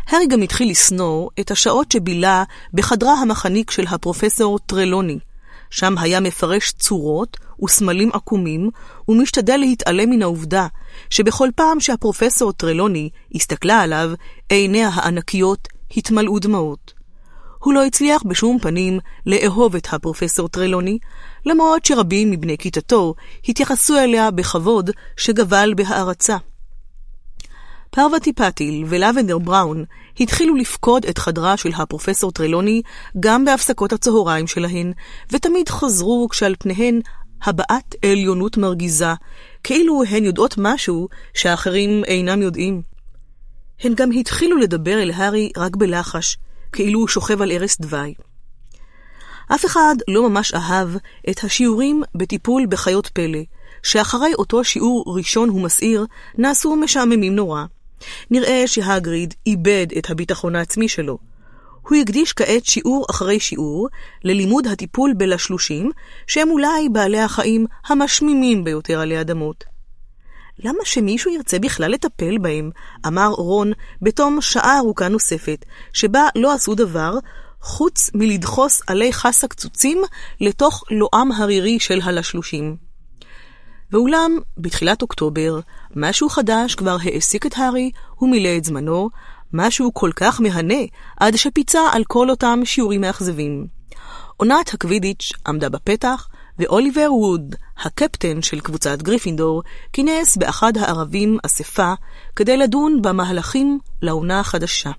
[0.08, 5.20] הארי גם התחיל לשנוא את השעות שבילה בחדרה המחניק של הפרופסור טרלוני.
[5.74, 8.70] שם היה מפרש צורות וסמלים עקומים,
[9.10, 10.68] ומשתדל להתעלם מן העובדה
[11.10, 14.12] שבכל פעם שהפרופסור טרלוני הסתכלה עליו,
[14.50, 16.94] עיניה הענקיות התמלאו דמעות.
[17.60, 20.98] הוא לא הצליח בשום פנים לאהוב את הפרופסור טרלוני,
[21.46, 23.16] למרות שרבים מבני כיתתו
[23.48, 26.38] התייחסו אליה בכבוד שגבל בהערצה.
[27.90, 29.86] פרווטי פטיל ולבנדר בראון
[30.20, 32.82] התחילו לפקוד את חדרה של הפרופסור טרלוני
[33.20, 34.94] גם בהפסקות הצהריים שלהן,
[35.32, 37.02] ותמיד חזרו כשעל פניהן
[37.44, 39.14] הבעת עליונות מרגיזה,
[39.64, 42.82] כאילו הן יודעות משהו שאחרים אינם יודעים.
[43.84, 46.38] הן גם התחילו לדבר אל הארי רק בלחש,
[46.72, 48.14] כאילו הוא שוכב על ערש דווי.
[49.56, 50.90] אף אחד לא ממש אהב
[51.30, 53.40] את השיעורים בטיפול בחיות פלא,
[53.84, 56.06] שאחרי אותו שיעור ראשון ומסעיר,
[56.38, 57.66] נעשו משעממים נורא.
[58.32, 61.18] נראה שהגריד איבד את הביטחון העצמי שלו.
[61.82, 63.88] הוא הקדיש כעת שיעור אחרי שיעור
[64.24, 65.92] ללימוד הטיפול בלשלושים,
[66.28, 69.64] שהם אולי בעלי החיים המשמימים ביותר עלי אדמות.
[70.60, 72.72] למה שמישהו ירצה בכלל לטפל בהם?
[73.08, 77.14] אמר רון בתום שעה ארוכה נוספת, שבה לא עשו דבר
[77.62, 80.02] חוץ מלדחוס עלי חס הקצוצים
[80.42, 82.93] לתוך לועם הרירי של הלשלושים.
[83.94, 85.60] ואולם, בתחילת אוקטובר,
[85.96, 87.92] משהו חדש כבר העסיק את הארי
[88.22, 89.10] ומילא את זמנו,
[89.54, 90.80] משהו כל כך מהנה,
[91.20, 93.68] עד שפיצה על כל אותם שיעורים מאכזבים.
[94.38, 96.28] עונת הקווידיץ' עמדה בפתח,
[96.60, 99.64] ואוליבר ווד, הקפטן של קבוצת גריפינדור,
[99.94, 101.94] כינס באחד הערבים אספה
[102.36, 104.92] כדי לדון במהלכים לעונה החדשה.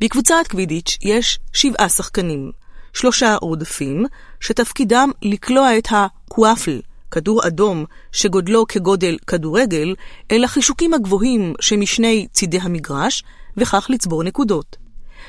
[0.00, 2.50] בקבוצת קווידיץ' יש שבעה שחקנים,
[2.92, 4.06] שלושה רודפים,
[4.40, 6.80] שתפקידם לקלוע את הקוואפל,
[7.16, 9.94] כדור אדום שגודלו כגודל כדורגל,
[10.30, 13.24] אל החישוקים הגבוהים שמשני צידי המגרש,
[13.56, 14.76] וכך לצבור נקודות.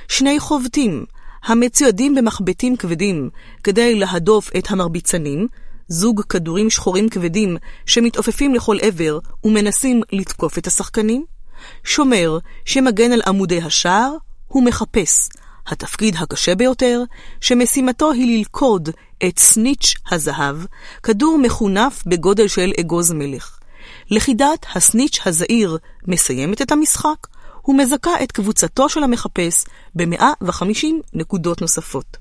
[0.08, 1.06] שני חובטים,
[1.44, 3.30] המצוידים במחבטים כבדים
[3.64, 5.48] כדי להדוף את המרביצנים,
[5.88, 11.26] זוג כדורים שחורים כבדים שמתעופפים לכל עבר ומנסים לתקוף את השחקנים,
[11.84, 14.14] שומר שמגן על עמודי השער,
[14.48, 15.30] הוא מחפש,
[15.68, 17.04] התפקיד הקשה ביותר,
[17.42, 18.90] שמשימתו היא ללכוד
[19.28, 20.58] את סניץ' הזהב,
[21.04, 23.60] כדור מחונף בגודל של אגוז מלך.
[24.10, 27.28] לכידת הסניץ' הזעיר מסיימת את המשחק,
[27.68, 29.66] ומזכה את קבוצתו של המחפש
[29.96, 32.18] ב-150 נקודות נוספות.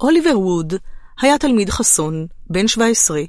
[0.00, 0.74] אוליבר ווד
[1.20, 3.22] היה תלמיד חסון, בן 17,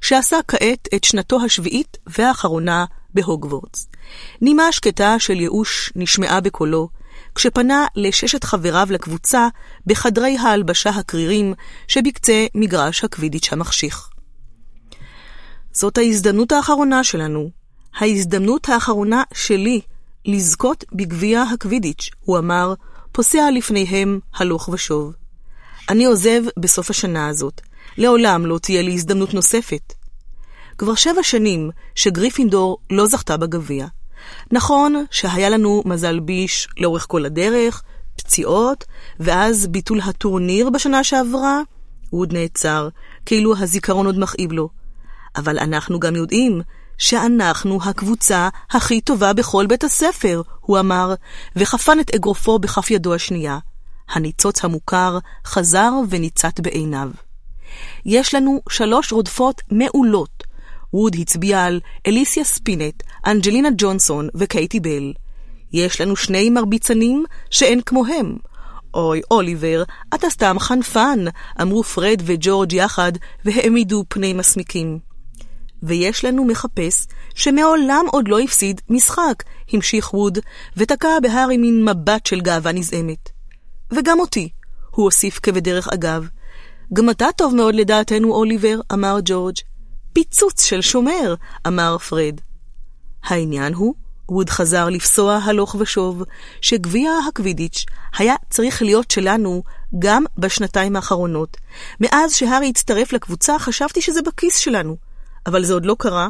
[0.00, 3.88] שעשה כעת את שנתו השביעית והאחרונה בהוגוורטס.
[4.40, 6.88] נימה שקטה של ייאוש נשמעה בקולו,
[7.38, 9.48] כשפנה לששת חבריו לקבוצה
[9.86, 11.54] בחדרי ההלבשה הקרירים
[11.88, 14.08] שבקצה מגרש הקווידיץ' המחשיך.
[15.72, 17.50] זאת ההזדמנות האחרונה שלנו,
[17.98, 19.80] ההזדמנות האחרונה שלי
[20.24, 22.74] לזכות בגביע הקווידיץ', הוא אמר,
[23.12, 25.12] פוסע לפניהם הלוך ושוב.
[25.88, 27.60] אני עוזב בסוף השנה הזאת,
[27.96, 29.92] לעולם לא תהיה לי הזדמנות נוספת.
[30.78, 33.86] כבר שבע שנים שגריפינדור לא זכתה בגביע.
[34.52, 37.82] נכון שהיה לנו מזל ביש לאורך כל הדרך,
[38.16, 38.84] פציעות,
[39.20, 41.60] ואז ביטול הטורניר בשנה שעברה,
[42.10, 42.88] הוא עוד נעצר,
[43.26, 44.68] כאילו הזיכרון עוד מכאיב לו.
[45.36, 46.60] אבל אנחנו גם יודעים
[46.98, 51.14] שאנחנו הקבוצה הכי טובה בכל בית הספר, הוא אמר,
[51.56, 53.58] וחפן את אגרופו בכף ידו השנייה.
[54.08, 57.10] הניצוץ המוכר חזר וניצת בעיניו.
[58.06, 60.37] יש לנו שלוש רודפות מעולות.
[60.92, 65.12] ווד הצביע על אליסיה ספינט, אנג'לינה ג'ונסון וקייטי בל.
[65.72, 68.36] יש לנו שני מרביצנים שאין כמוהם.
[68.94, 69.82] אוי, אוליבר,
[70.14, 71.24] אתה סתם חנפן,
[71.62, 73.12] אמרו פרד וג'ורג' יחד,
[73.44, 74.98] והעמידו פני מסמיקים.
[75.82, 79.42] ויש לנו מחפש שמעולם עוד לא הפסיד משחק,
[79.72, 80.38] המשיך ווד,
[80.76, 83.28] ותקע בהארי מין מבט של גאווה נזעמת.
[83.90, 84.48] וגם אותי,
[84.90, 86.28] הוא הוסיף כבדרך אגב.
[86.92, 89.56] גם אתה טוב מאוד לדעתנו, אוליבר, אמר ג'ורג'.
[90.12, 91.34] פיצוץ של שומר,
[91.66, 92.40] אמר פרד.
[93.24, 93.94] העניין הוא,
[94.28, 96.22] ווד חזר לפסוע הלוך ושוב,
[96.60, 97.84] שגביע הקווידיץ'
[98.18, 99.62] היה צריך להיות שלנו
[99.98, 101.56] גם בשנתיים האחרונות.
[102.00, 104.96] מאז שהארי הצטרף לקבוצה, חשבתי שזה בכיס שלנו.
[105.46, 106.28] אבל זה עוד לא קרה,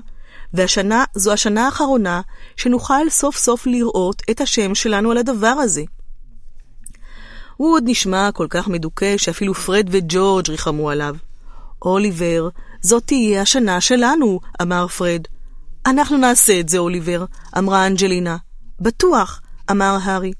[0.54, 2.20] והשנה זו השנה האחרונה
[2.56, 5.82] שנוכל סוף סוף לראות את השם שלנו על הדבר הזה.
[7.56, 11.14] הוא עוד נשמע כל כך מדוכא שאפילו פרד וג'ורג' ריחמו עליו.
[11.82, 12.48] אוליבר,
[12.80, 15.22] זאת תהיה השנה שלנו, אמר פרד.
[15.86, 17.24] אנחנו נעשה את זה, אוליבר,
[17.58, 18.36] אמרה אנג'לינה.
[18.80, 19.40] בטוח,
[19.70, 20.32] אמר הארי.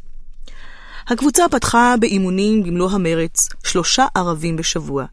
[1.09, 5.05] הקבוצה פתחה באימונים במלוא המרץ, שלושה ערבים בשבוע.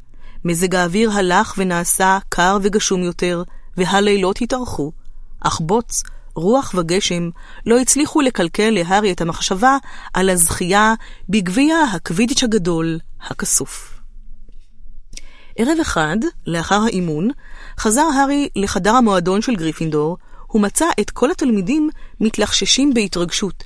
[0.45, 3.43] מזג האוויר הלך ונעשה קר וגשום יותר,
[3.77, 4.91] והלילות התארכו.
[5.39, 6.03] אך בוץ,
[6.35, 7.29] רוח וגשם
[7.65, 9.77] לא הצליחו לקלקל להארי את המחשבה
[10.13, 10.93] על הזכייה
[11.29, 13.94] בגביע הקווידיץ' הגדול, הכסוף.
[15.55, 16.17] ערב אחד,
[16.47, 17.29] לאחר האימון,
[17.79, 20.17] חזר הארי לחדר המועדון של גריפינדור,
[20.53, 23.63] ומצא את כל התלמידים מתלחששים בהתרגשות.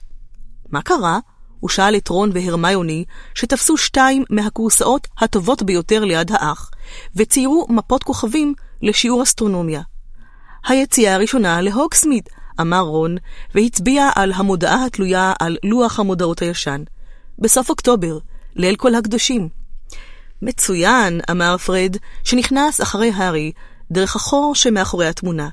[0.69, 1.19] מה קרה?
[1.59, 6.71] הוא שאל את רון והרמיוני, שתפסו שתיים מהכורסאות הטובות ביותר ליד האח,
[7.15, 9.81] וציירו מפות כוכבים לשיעור אסטרונומיה.
[10.67, 12.23] היציאה הראשונה להוקסמיד,
[12.61, 13.17] אמר רון,
[13.55, 16.83] והצביע על המודעה התלויה על לוח המודעות הישן.
[17.39, 18.17] בסוף אוקטובר,
[18.55, 19.58] ליל כל הקדושים.
[20.41, 23.51] מצוין, אמר פרד, שנכנס אחרי הארי,
[23.91, 25.49] דרך החור שמאחורי התמונה.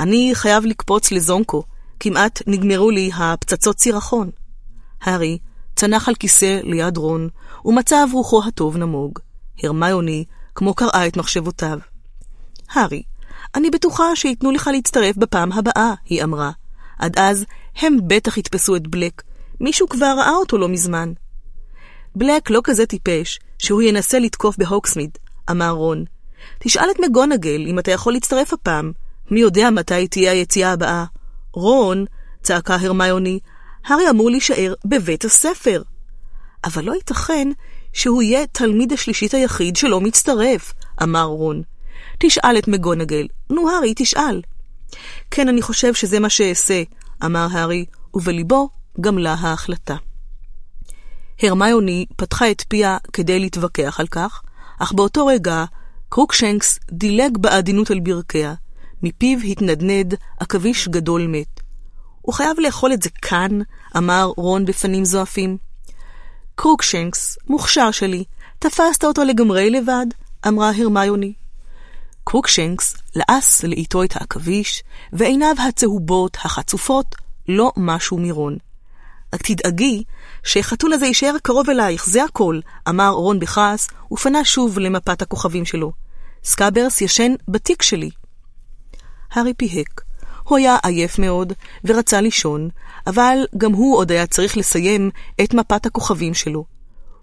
[0.00, 1.62] אני חייב לקפוץ לזונקו,
[2.00, 4.30] כמעט נגמרו לי הפצצות סירחון.
[5.02, 5.38] הארי
[5.76, 7.28] צנח על כיסא ליד רון,
[7.64, 9.18] ומצב רוחו הטוב נמוג.
[9.62, 10.24] הרמיוני
[10.54, 11.78] כמו קראה את מחשבותיו.
[12.70, 13.02] הארי,
[13.54, 16.50] אני בטוחה שייתנו לך להצטרף בפעם הבאה, היא אמרה.
[16.98, 17.44] עד אז
[17.76, 19.22] הם בטח יתפסו את בלק.
[19.60, 21.12] מישהו כבר ראה אותו לא מזמן.
[22.16, 25.18] בלק לא כזה טיפש שהוא ינסה לתקוף בהוקסמיד,
[25.50, 26.04] אמר רון.
[26.58, 28.92] תשאל את מגונגל אם אתה יכול להצטרף הפעם.
[29.30, 31.04] מי יודע מתי תהיה היציאה הבאה.
[31.52, 32.04] רון,
[32.42, 33.38] צעקה הרמיוני,
[33.86, 35.82] הארי אמור להישאר בבית הספר.
[36.64, 37.48] אבל לא ייתכן
[37.92, 40.72] שהוא יהיה תלמיד השלישית היחיד שלא מצטרף,
[41.02, 41.62] אמר רון.
[42.18, 43.26] תשאל את מגונגל.
[43.50, 44.42] נו, הארי, תשאל.
[45.30, 46.82] כן, אני חושב שזה מה שאעשה,
[47.24, 48.68] אמר הארי, ובליבו
[49.00, 49.96] גמלה ההחלטה.
[51.42, 54.42] הרמיוני פתחה את פיה כדי להתווכח על כך,
[54.78, 55.64] אך באותו רגע
[56.08, 58.54] קרוקשנקס דילג בעדינות על ברכיה,
[59.02, 61.60] מפיו התנדנד עכביש גדול מת.
[62.22, 63.58] הוא חייב לאכול את זה כאן,
[63.96, 65.56] אמר רון בפנים זועפים.
[66.54, 68.24] קרוקשנקס, מוכשר שלי,
[68.58, 70.06] תפסת אותו לגמרי לבד,
[70.48, 71.32] אמרה הרמיוני.
[72.24, 77.14] קרוקשנקס לעס לאיטו את העכביש, ועיניו הצהובות, החצופות,
[77.48, 78.56] לא משו מרון.
[79.34, 80.02] רק תדאגי
[80.44, 85.92] שהחתול הזה יישאר קרוב אלייך, זה הכל, אמר רון בכעס, ופנה שוב למפת הכוכבים שלו.
[86.44, 88.10] סקאברס ישן בתיק שלי.
[89.32, 90.00] הארי פיהק.
[90.44, 91.52] הוא היה עייף מאוד,
[91.84, 92.68] ורצה לישון,
[93.06, 95.10] אבל גם הוא עוד היה צריך לסיים
[95.44, 96.64] את מפת הכוכבים שלו.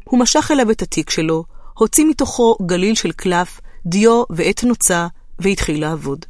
[0.03, 1.43] הוא משך אליו את התיק שלו,
[1.73, 5.07] הוציא מתוכו גליל של קלף, דיו ועט נוצה,
[5.39, 6.25] והתחיל לעבוד.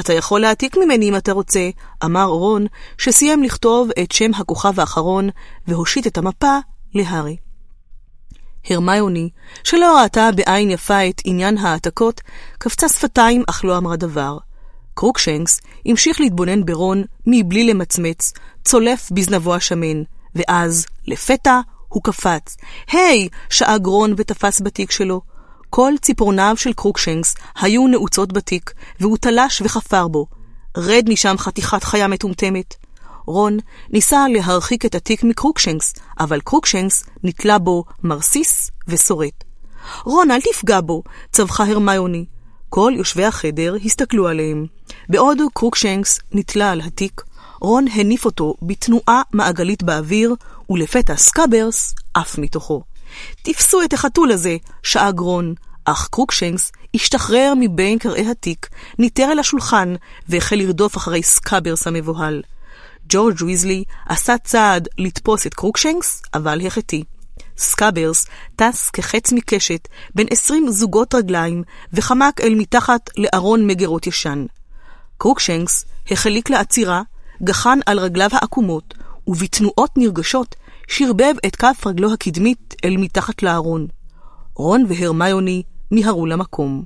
[0.00, 1.70] אתה יכול להעתיק ממני אם אתה רוצה,
[2.04, 2.66] אמר רון,
[2.98, 5.28] שסיים לכתוב את שם הכוכב האחרון,
[5.66, 6.58] והושיט את המפה
[6.94, 7.36] להארי.
[8.70, 9.28] הרמיוני,
[9.64, 12.20] שלא ראתה בעין יפה את עניין העתקות,
[12.58, 14.38] קפצה שפתיים אך לא אמרה דבר.
[14.94, 18.32] קרוקשנקס המשיך להתבונן ברון מבלי למצמץ,
[18.64, 20.02] צולף בזנבו השמן,
[20.34, 22.56] ואז, לפתע, הוא קפץ.
[22.92, 23.28] היי!
[23.32, 23.36] היי!
[23.50, 25.20] שאג רון ותפס בתיק שלו.
[25.74, 30.26] כל ציפורניו של קרוקשנקס היו נעוצות בתיק, והוא תלש וחפר בו.
[30.76, 32.74] רד משם חתיכת חיה מטומטמת.
[33.26, 33.58] רון
[33.90, 39.44] ניסה להרחיק את התיק מקרוקשנקס, אבל קרוקשנקס נתלה בו מרסיס ושורט.
[40.04, 41.02] רון, אל תפגע בו,
[41.32, 42.24] צווחה הרמיוני.
[42.68, 44.66] כל יושבי החדר הסתכלו עליהם.
[45.08, 47.22] בעוד קרוקשנקס נתלה על התיק,
[47.60, 50.34] רון הניף אותו בתנועה מעגלית באוויר,
[50.70, 52.91] ולפתע סקאברס עף מתוכו.
[53.42, 58.68] תפסו את החתול הזה, שאג רון, אך קרוקשנקס השתחרר מבין קרעי התיק,
[58.98, 59.94] ניתר אל השולחן,
[60.28, 62.42] והחל לרדוף אחרי סקאברס המבוהל.
[63.08, 67.02] ג'ורג' ויזלי עשה צעד לתפוס את קרוקשנקס, אבל החטיא.
[67.58, 68.26] סקאברס
[68.56, 74.46] טס כחץ מקשת בין עשרים זוגות רגליים וחמק אל מתחת לארון מגירות ישן.
[75.18, 77.02] קרוקשנקס החליק לעצירה,
[77.44, 78.94] גחן על רגליו העקומות,
[79.26, 80.54] ובתנועות נרגשות
[80.88, 83.86] שרבב את כף רגלו הקדמית אל מתחת לארון.
[84.54, 86.84] רון והרמיוני מיהרו למקום.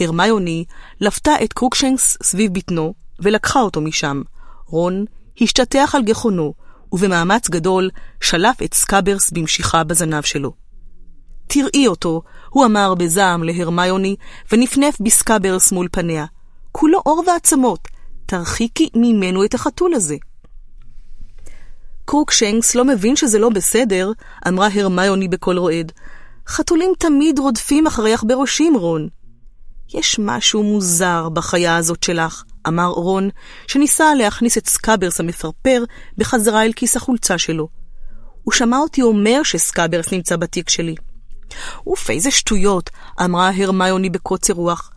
[0.00, 0.64] הרמיוני
[1.00, 4.22] לפתה את קרוקשנקס סביב בטנו, ולקחה אותו משם.
[4.66, 5.04] רון
[5.40, 6.54] השתטח על גחונו,
[6.92, 7.90] ובמאמץ גדול
[8.20, 10.52] שלף את סקאברס במשיכה בזנב שלו.
[11.46, 14.16] תראי אותו, הוא אמר בזעם להרמיוני,
[14.52, 16.26] ונפנף בסקאברס מול פניה.
[16.72, 17.88] כולו עור ועצמות,
[18.26, 20.16] תרחיקי ממנו את החתול הזה.
[22.10, 24.12] קרוקשנקס לא מבין שזה לא בסדר,
[24.48, 25.92] אמרה הרמיוני בקול רועד.
[26.46, 29.08] חתולים תמיד רודפים אחרי עכברושים, רון.
[29.94, 33.28] יש משהו מוזר בחיה הזאת שלך, אמר רון,
[33.66, 35.84] שניסה להכניס את סקאברס המפרפר
[36.18, 37.68] בחזרה אל כיס החולצה שלו.
[38.42, 40.94] הוא שמע אותי אומר שסקאברס נמצא בתיק שלי.
[41.86, 42.90] אוף, איזה שטויות,
[43.24, 44.90] אמרה הרמיוני בקוצר רוח.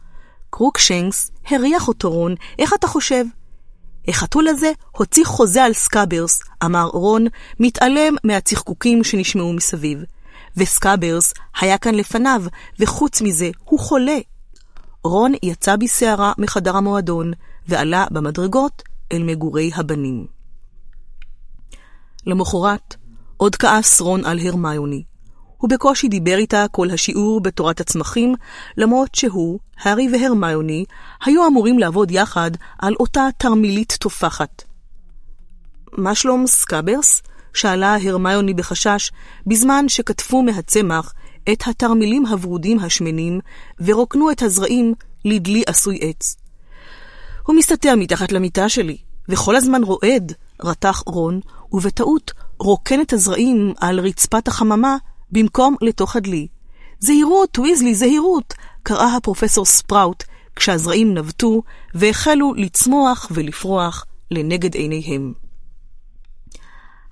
[0.49, 3.25] קרוקשנקס הריח אותו רון, איך אתה חושב?
[4.07, 7.25] החתול הזה הוציא חוזה על סקאברס, אמר רון,
[7.59, 10.03] מתעלם מהצחקוקים שנשמעו מסביב.
[10.57, 12.43] וסקאברס היה כאן לפניו,
[12.80, 14.17] וחוץ מזה, הוא חולה.
[15.03, 17.31] רון יצא בסערה מחדר המועדון,
[17.67, 20.25] ועלה במדרגות אל מגורי הבנים.
[22.25, 22.95] למחרת,
[23.38, 25.03] עוד כעס רון על הרמיוני.
[25.61, 28.35] הוא בקושי דיבר איתה כל השיעור בתורת הצמחים,
[28.77, 30.85] למרות שהוא, הארי והרמיוני,
[31.25, 34.64] היו אמורים לעבוד יחד על אותה תרמילית תופחת.
[35.91, 37.22] מה שלום סקאברס?
[37.53, 39.11] שאלה הרמיוני בחשש,
[39.48, 41.14] בזמן שקטפו מהצמח
[41.51, 43.40] את התרמילים הוורודים השמנים,
[43.80, 44.93] ורוקנו את הזרעים
[45.25, 46.35] לדלי עשוי עץ.
[47.45, 48.98] הוא מסתתר מתחת למיטה שלי,
[49.30, 51.40] וכל הזמן רועד, רתח רון,
[51.72, 54.98] ובטעות רוקן את הזרעים על רצפת החממה
[55.32, 56.48] במקום לתוך הדלי.
[57.00, 58.53] זהירות, ויזלי, זהירות!
[58.84, 60.24] קראה הפרופסור ספראוט
[60.56, 61.61] כשהזרעים נבטו
[61.93, 65.34] והחלו לצמוח ולפרוח לנגד עיניהם.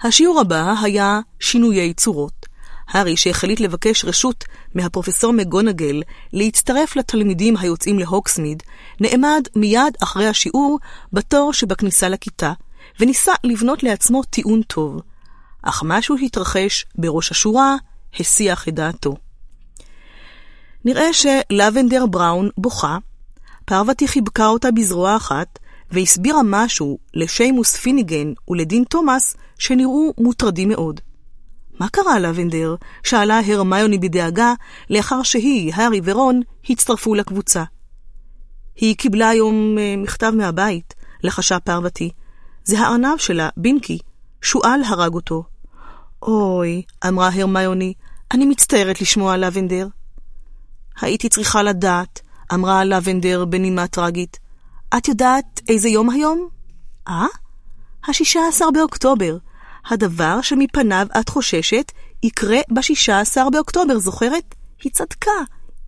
[0.01, 2.45] השיעור הבא היה שינויי צורות.
[2.89, 6.01] הארי, שהחליט לבקש רשות מהפרופסור מגונגל
[6.33, 8.63] להצטרף לתלמידים היוצאים להוקסמיד,
[8.99, 10.79] נעמד מיד אחרי השיעור
[11.13, 12.53] בתור שבכניסה לכיתה,
[12.99, 15.01] וניסה לבנות לעצמו טיעון טוב.
[15.61, 17.75] אך משהו התרחש בראש השורה,
[18.19, 19.15] הסיח את דעתו.
[20.85, 22.97] נראה שלבנדר בראון בוכה,
[23.65, 25.59] פרוותי חיבקה אותה בזרוע אחת,
[25.91, 30.99] והסבירה משהו לשיימוס פיניגן ולדין תומאס שנראו מוטרדים מאוד.
[31.79, 32.75] מה קרה לבנדר?
[33.03, 34.53] שאלה הרמיוני בדאגה,
[34.89, 37.63] לאחר שהיא, הארי ורון הצטרפו לקבוצה.
[38.75, 42.09] היא קיבלה היום אה, מכתב מהבית, לחשה פרוותי.
[42.63, 43.99] זה הארנב שלה, בינקי.
[44.41, 45.43] שועל הרג אותו.
[46.21, 47.93] אוי, אמרה הרמיוני,
[48.31, 49.87] אני מצטערת לשמוע לבנדר.
[51.01, 52.21] הייתי צריכה לדעת,
[52.53, 54.39] אמרה לבנדר בנימה טרגית.
[54.97, 56.49] את יודעת איזה יום היום?
[57.07, 57.25] אה?
[58.07, 59.37] השישה עשר באוקטובר.
[59.89, 61.91] הדבר שמפניו את חוששת
[62.23, 64.55] יקרה בשישה עשר באוקטובר, זוכרת?
[64.83, 65.31] היא צדקה,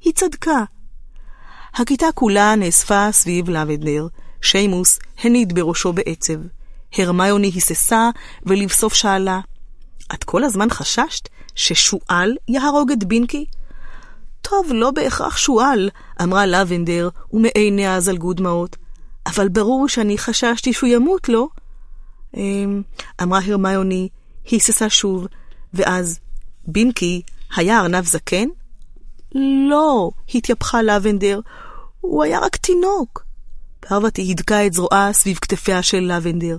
[0.01, 0.64] היא צדקה.
[1.74, 4.08] הכיתה כולה נאספה סביב לבנדר.
[4.42, 6.34] שיימוס הניד בראשו בעצב.
[6.98, 8.10] הרמיוני היססה
[8.43, 9.40] ולבסוף שאלה,
[10.14, 13.45] את כל הזמן חששת ששועל יהרוג את בינקי?
[14.41, 15.90] טוב, לא בהכרח שועל,
[16.23, 18.77] אמרה לבנדר, ומעיניה זלגו דמעות.
[19.25, 21.48] אבל ברור שאני חששתי שהוא ימות, לא?
[22.38, 22.81] אמ,
[23.22, 24.09] אמרה הרמיוני,
[24.45, 25.27] היססה שוב,
[25.73, 26.19] ואז,
[26.67, 27.22] בינקי,
[27.56, 28.48] היה ארנב זקן?
[29.69, 31.40] לא, התייפחה לבנדר,
[32.01, 33.23] הוא היה רק תינוק.
[33.80, 36.57] פרוותי הידקה את זרועה סביב כתפיה של לבנדר.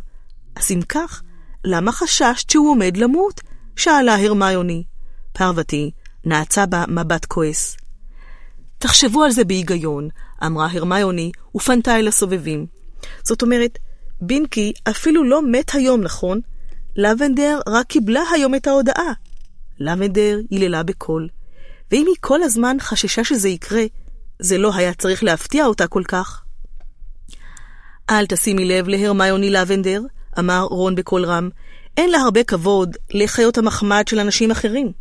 [0.56, 1.22] אז אם כך,
[1.64, 3.40] למה חששת שהוא עומד למות?
[3.76, 4.84] שאלה הרמיוני.
[5.32, 5.90] פרוותי
[6.24, 7.76] נעצה בה מבט כועס.
[8.78, 10.08] תחשבו על זה בהיגיון,
[10.46, 12.66] אמרה הרמיוני, ופנתה אל הסובבים.
[13.24, 13.78] זאת אומרת,
[14.20, 16.40] בינקי אפילו לא מת היום, נכון?
[16.96, 19.12] לבנדר רק קיבלה היום את ההודעה.
[19.78, 21.28] לבנדר היללה בקול,
[21.90, 23.82] ואם היא כל הזמן חששה שזה יקרה,
[24.38, 26.44] זה לא היה צריך להפתיע אותה כל כך.
[28.10, 30.02] אל תשימי לב להרמיוני לבנדר,
[30.38, 31.48] אמר רון בקול רם,
[31.96, 34.92] אין לה הרבה כבוד לחיות המחמד של אנשים אחרים.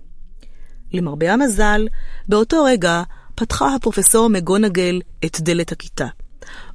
[0.94, 1.88] למרבה המזל,
[2.28, 3.04] באותו רגע
[3.36, 6.08] פתחה הפרופסור מגונגל את דלת הכיתה.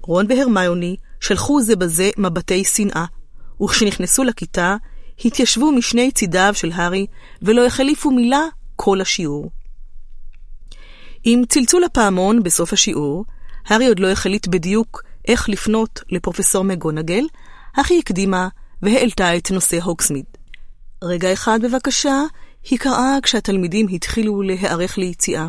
[0.02, 3.04] רון והרמיוני שלחו זה בזה מבטי שנאה,
[3.62, 4.76] וכשנכנסו לכיתה,
[5.24, 7.06] התיישבו משני צידיו של הארי,
[7.42, 8.42] ולא החליפו מילה
[8.76, 9.50] כל השיעור.
[11.24, 13.24] עם צלצול הפעמון בסוף השיעור,
[13.66, 17.24] הארי עוד לא החליט בדיוק איך לפנות לפרופסור מגונגל,
[17.76, 18.48] אך היא הקדימה
[18.82, 20.24] והעלתה את נושא הוקסמיד.
[21.05, 22.22] רגע אחד בבקשה,
[22.70, 25.48] היא קראה כשהתלמידים התחילו להיערך ליציאה.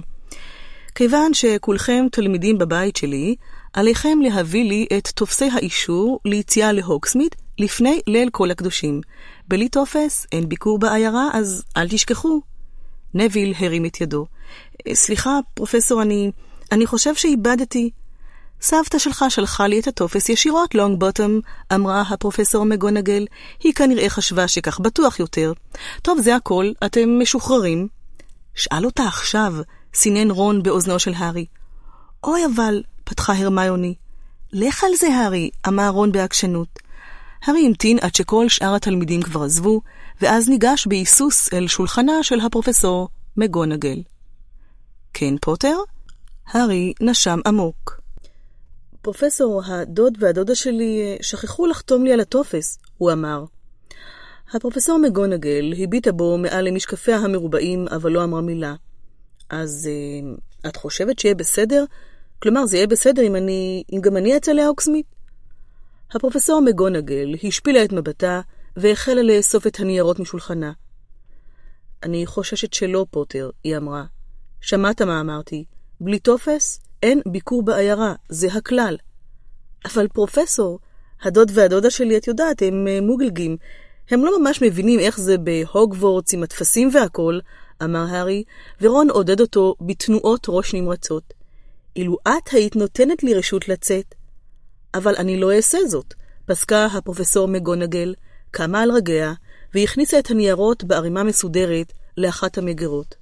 [0.95, 3.35] כיוון שכולכם תלמידים בבית שלי,
[3.73, 9.01] עליכם להביא לי את טופסי האישור ליציאה להוקסמיד לפני ליל כל הקדושים.
[9.47, 12.41] בלי טופס אין ביקור בעיירה, אז אל תשכחו.
[13.13, 14.25] נביל הרים את ידו.
[14.93, 16.31] סליחה, פרופסור, אני...
[16.71, 17.89] אני חושב שאיבדתי.
[18.61, 21.39] סבתא שלך שלחה לי את הטופס ישירות, לונג בוטום,
[21.73, 23.25] אמרה הפרופסור מגונגל.
[23.63, 25.53] היא כנראה חשבה שכך בטוח יותר.
[26.01, 27.87] טוב, זה הכל, אתם משוחררים.
[28.55, 29.53] שאל אותה עכשיו,
[29.93, 31.45] סינן רון באוזנו של הארי.
[32.23, 33.95] אוי, אבל, פתחה הרמיוני.
[34.53, 36.79] לך על זה, הארי, אמר רון בעקשנות.
[37.43, 39.81] הארי המתין עד שכל שאר התלמידים כבר עזבו,
[40.21, 44.01] ואז ניגש בהיסוס אל שולחנה של הפרופסור מגונגל.
[45.13, 45.77] כן, פוטר?
[46.47, 48.06] הארי נשם עמוק.
[49.01, 53.43] פרופסור, הדוד והדודה שלי אה, שכחו לחתום לי על הטופס, הוא אמר.
[54.53, 58.75] הפרופסור מגונגל הביטה בו מעל למשקפיה המרובעים, אבל לא אמרה מילה.
[59.49, 61.85] אז uh, את חושבת שיהיה בסדר?
[62.39, 63.83] כלומר, זה יהיה בסדר אם אני...
[63.93, 65.05] אם גם אני אצא להאוקסמית?
[66.11, 68.41] הפרופסור מגונגל השפילה את מבטה
[68.77, 70.71] והחלה לאסוף את הניירות משולחנה.
[72.03, 74.05] אני חוששת שלא, פוטר, היא אמרה.
[74.61, 75.65] שמעת מה אמרתי?
[76.01, 78.97] בלי טופס אין ביקור בעיירה, זה הכלל.
[79.85, 80.79] אבל פרופסור,
[81.21, 83.57] הדוד והדודה שלי, את יודעת, הם אה, מוגלגים.
[84.09, 87.41] הם לא ממש מבינים איך זה בהוגוורטס עם הטפסים והכול,
[87.83, 88.43] אמר הארי,
[88.81, 91.33] ורון עודד אותו בתנועות ראש נמרצות.
[91.95, 94.15] אילו את היית נותנת לי רשות לצאת.
[94.93, 96.13] אבל אני לא אעשה זאת,
[96.45, 98.13] פסקה הפרופסור מגונגל,
[98.51, 99.33] קמה על רגליה,
[99.73, 103.15] והכניסה את הניירות בערימה מסודרת לאחת המגירות.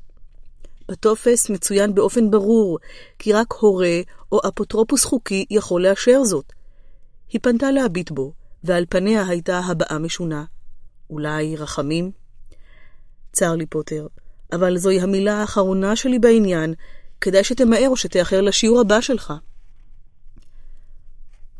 [0.89, 2.79] בטופס מצוין באופן ברור
[3.19, 4.01] כי רק הורה
[4.31, 6.53] או אפוטרופוס חוקי יכול לאשר זאת.
[7.29, 10.45] היא פנתה להביט בו, ועל פניה הייתה הבעה משונה.
[11.09, 12.11] אולי רחמים?
[13.33, 14.07] צר לי, פוטר,
[14.53, 16.73] אבל זוהי המילה האחרונה שלי בעניין,
[17.21, 19.33] כדאי שתמהר או שתאחר לשיעור הבא שלך.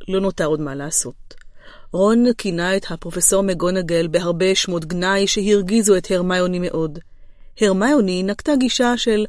[0.08, 1.34] לא נותר עוד מה לעשות.
[1.92, 7.00] רון כינה את הפרופסור מגונגל בהרבה שמות גנאי שהרגיזו את הרמיוני מאוד.
[7.62, 9.26] הרמיוני נקטה גישה של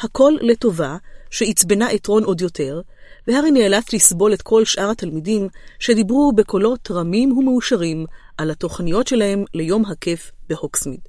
[0.00, 0.96] הכל לטובה,
[1.30, 2.80] שעצבנה את רון עוד יותר,
[3.26, 5.48] והארי נאלץ לסבול את כל שאר התלמידים
[5.78, 8.06] שדיברו בקולות רמים ומאושרים
[8.38, 11.00] על התוכניות שלהם ליום הכיף בהוקסמיד.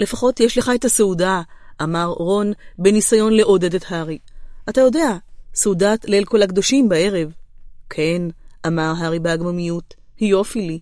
[0.00, 1.42] לפחות יש לך את הסעודה,
[1.82, 4.18] אמר רון בניסיון לעודד את הארי.
[4.68, 5.16] אתה יודע,
[5.54, 7.32] סעודת ליל כל הקדושים בערב.
[7.90, 8.22] כן,
[8.66, 10.80] אמר הארי בהגממיות, יופי לי.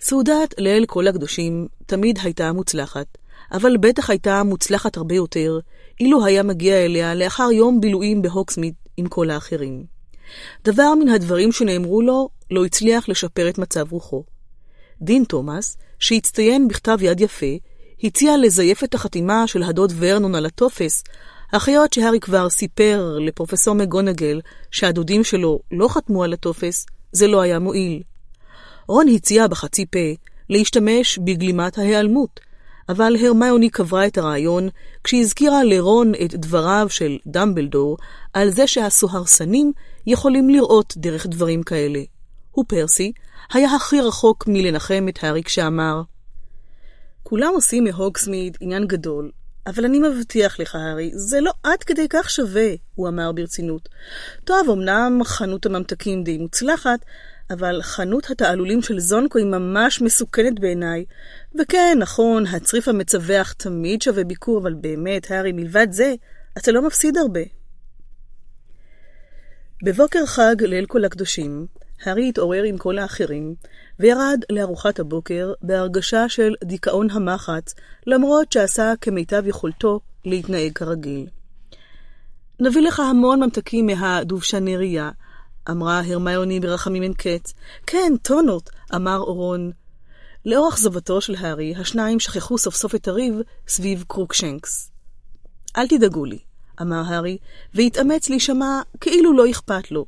[0.00, 3.18] סעודת ליל כל הקדושים תמיד הייתה מוצלחת,
[3.52, 5.58] אבל בטח הייתה מוצלחת הרבה יותר,
[6.00, 9.84] אילו היה מגיע אליה לאחר יום בילויים בהוקסמית עם כל האחרים.
[10.64, 14.24] דבר מן הדברים שנאמרו לו לא הצליח לשפר את מצב רוחו.
[15.02, 17.56] דין תומאס, שהצטיין בכתב יד יפה,
[18.02, 21.04] הציע לזייף את החתימה של הדוד ורנון על הטופס,
[21.52, 27.40] אך היות שהארי כבר סיפר לפרופסור מגונגל שהדודים שלו לא חתמו על הטופס, זה לא
[27.40, 28.02] היה מועיל.
[28.88, 29.98] רון הציע בחצי פה
[30.50, 32.40] להשתמש בגלימת ההיעלמות,
[32.88, 34.68] אבל הרמיוני קברה את הרעיון
[35.04, 37.96] כשהזכירה לרון את דבריו של דמבלדור
[38.32, 39.72] על זה שהסוהרסנים
[40.06, 42.00] יכולים לראות דרך דברים כאלה.
[42.58, 43.12] ופרסי
[43.52, 46.02] היה הכי רחוק מלנחם את הארי כשאמר,
[47.22, 49.30] כולם עושים מהוגסמיד עניין גדול,
[49.66, 53.88] אבל אני מבטיח לך, הארי, זה לא עד כדי כך שווה, הוא אמר ברצינות.
[54.44, 56.98] טוב, אמנם חנות הממתקים די מוצלחת,
[57.50, 61.04] אבל חנות התעלולים של זונקו היא ממש מסוכנת בעיניי.
[61.60, 66.14] וכן, נכון, הצריף המצווח תמיד שווה ביקור, אבל באמת, הארי, מלבד זה,
[66.58, 67.40] אתה לא מפסיד הרבה.
[69.82, 71.66] בבוקר חג ליל כל הקדושים,
[72.02, 73.54] הארי התעורר עם כל האחרים,
[74.00, 77.74] וירד לארוחת הבוקר בהרגשה של דיכאון המחץ,
[78.06, 81.26] למרות שעשה כמיטב יכולתו להתנהג כרגיל.
[82.60, 85.10] נביא לך המון ממתקים מהדובשנריה,
[85.70, 87.54] אמרה הרמיוני ברחמים אין קץ.
[87.86, 89.70] כן, טונות, אמר אורון.
[90.46, 93.34] לאור אכזבתו של הארי, השניים שכחו סוף סוף את הריב
[93.68, 94.90] סביב קרוקשנקס.
[95.76, 96.38] אל תדאגו לי,
[96.82, 97.38] אמר הארי,
[97.74, 100.06] והתאמץ להישמע כאילו לא אכפת לו.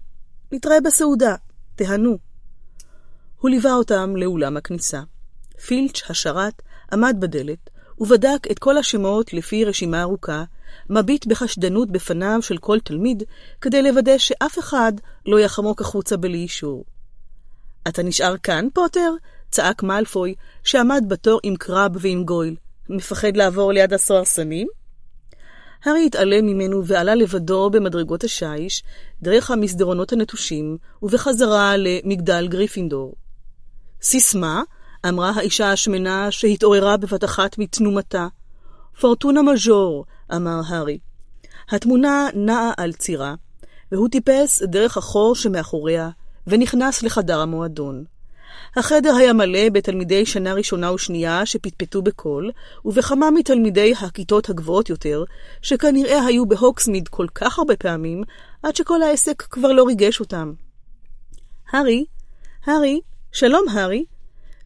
[0.53, 1.35] נתראה בסעודה,
[1.77, 2.19] תהנו.
[3.41, 5.01] הוא ליווה אותם לאולם הכניסה.
[5.67, 6.63] פילץ' השרת
[6.93, 10.45] עמד בדלת, ובדק את כל השמות לפי רשימה ארוכה,
[10.91, 13.23] מביט בחשדנות בפניו של כל תלמיד,
[13.61, 14.93] כדי לוודא שאף אחד
[15.27, 16.85] לא יחמוק החוצה בלי אישור.
[17.89, 19.13] אתה נשאר כאן, פוטר?
[19.51, 22.57] צעק מאלפוי, שעמד בתור עם קרב ועם גויל.
[22.89, 24.69] מפחד לעבור ליד הסוהרסנים?
[25.85, 28.83] הארי התעלם ממנו ועלה לבדו במדרגות השיש,
[29.23, 33.15] דרך המסדרונות הנטושים, ובחזרה למגדל גריפינדור.
[34.03, 34.63] סיסמה,
[35.09, 38.27] אמרה האישה השמנה שהתעוררה בבת אחת מתנומתה.
[39.01, 40.05] פורטונה מז'ור,
[40.37, 40.99] אמר הארי.
[41.71, 43.35] התמונה נעה על צירה,
[43.93, 46.11] והוא טיפס דרך החור שמאחוריה,
[46.47, 48.05] ונכנס לחדר המועדון.
[48.77, 52.51] החדר היה מלא בתלמידי שנה ראשונה ושנייה שפטפטו בקול,
[52.85, 55.25] ובכמה מתלמידי הכיתות הגבוהות יותר,
[55.63, 58.23] שכנראה היו בהוקסמיד כל כך הרבה פעמים,
[58.63, 60.53] עד שכל העסק כבר לא ריגש אותם.
[61.73, 62.05] הארי,
[62.65, 63.01] הארי,
[63.33, 64.05] שלום הארי.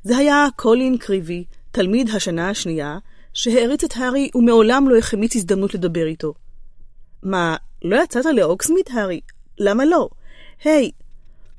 [0.02, 2.98] זה היה קולין קריבי, תלמיד השנה השנייה,
[3.34, 6.34] שהעריץ את הארי ומעולם לא החמיץ הזדמנות לדבר איתו.
[7.22, 9.20] מה, לא יצאת לאוקסמית, הארי?
[9.58, 10.08] למה לא?
[10.64, 11.04] היי, hey,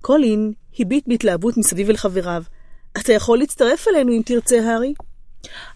[0.02, 2.44] קולין הביט בהתלהבות מסביב אל חבריו.
[2.98, 4.94] אתה יכול להצטרף אלינו אם תרצה, הארי?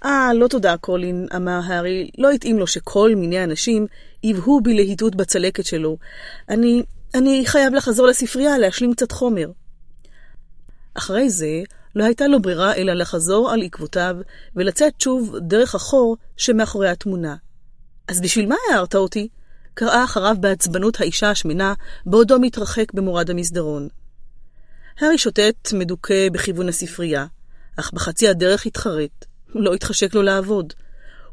[0.05, 2.09] אה, לא תודה, קולין, אמר הארי.
[2.17, 3.87] לא התאים לו שכל מיני אנשים
[4.23, 5.97] יבהו בלהיטות בצלקת שלו.
[6.49, 6.83] אני...
[7.13, 9.51] אני חייב לחזור לספרייה להשלים קצת חומר.
[10.93, 11.63] אחרי זה,
[11.95, 14.15] לא הייתה לו ברירה אלא לחזור על עקבותיו
[14.55, 17.35] ולצאת שוב דרך החור שמאחורי התמונה.
[18.07, 19.27] אז בשביל מה הערת אותי?
[19.73, 21.73] קראה אחריו בעצבנות האישה השמנה,
[22.05, 23.87] בעודו מתרחק במורד המסדרון.
[24.99, 27.25] הארי שוטט מדוכא בכיוון הספרייה,
[27.79, 29.25] אך בחצי הדרך התחרט.
[29.55, 30.73] לא התחשק לו לעבוד.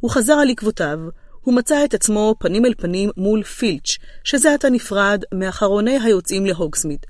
[0.00, 0.98] הוא חזר על עקבותיו,
[1.40, 7.06] הוא מצא את עצמו פנים אל פנים מול פילץ', שזה עתה נפרד מאחרוני היוצאים להוגסמיד.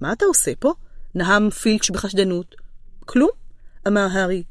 [0.00, 0.72] מה אתה עושה פה?
[1.14, 2.54] נהם פילץ' בחשדנות.
[3.06, 3.30] כלום,
[3.86, 4.42] אמר הארי.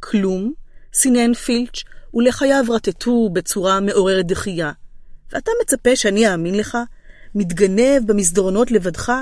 [0.00, 0.52] כלום?
[0.94, 1.82] סינן פילץ',
[2.14, 4.72] ולחייו רטטו בצורה מעוררת דחייה.
[5.32, 6.78] ואתה מצפה שאני אאמין לך?
[7.34, 9.12] מתגנב במסדרונות לבדך?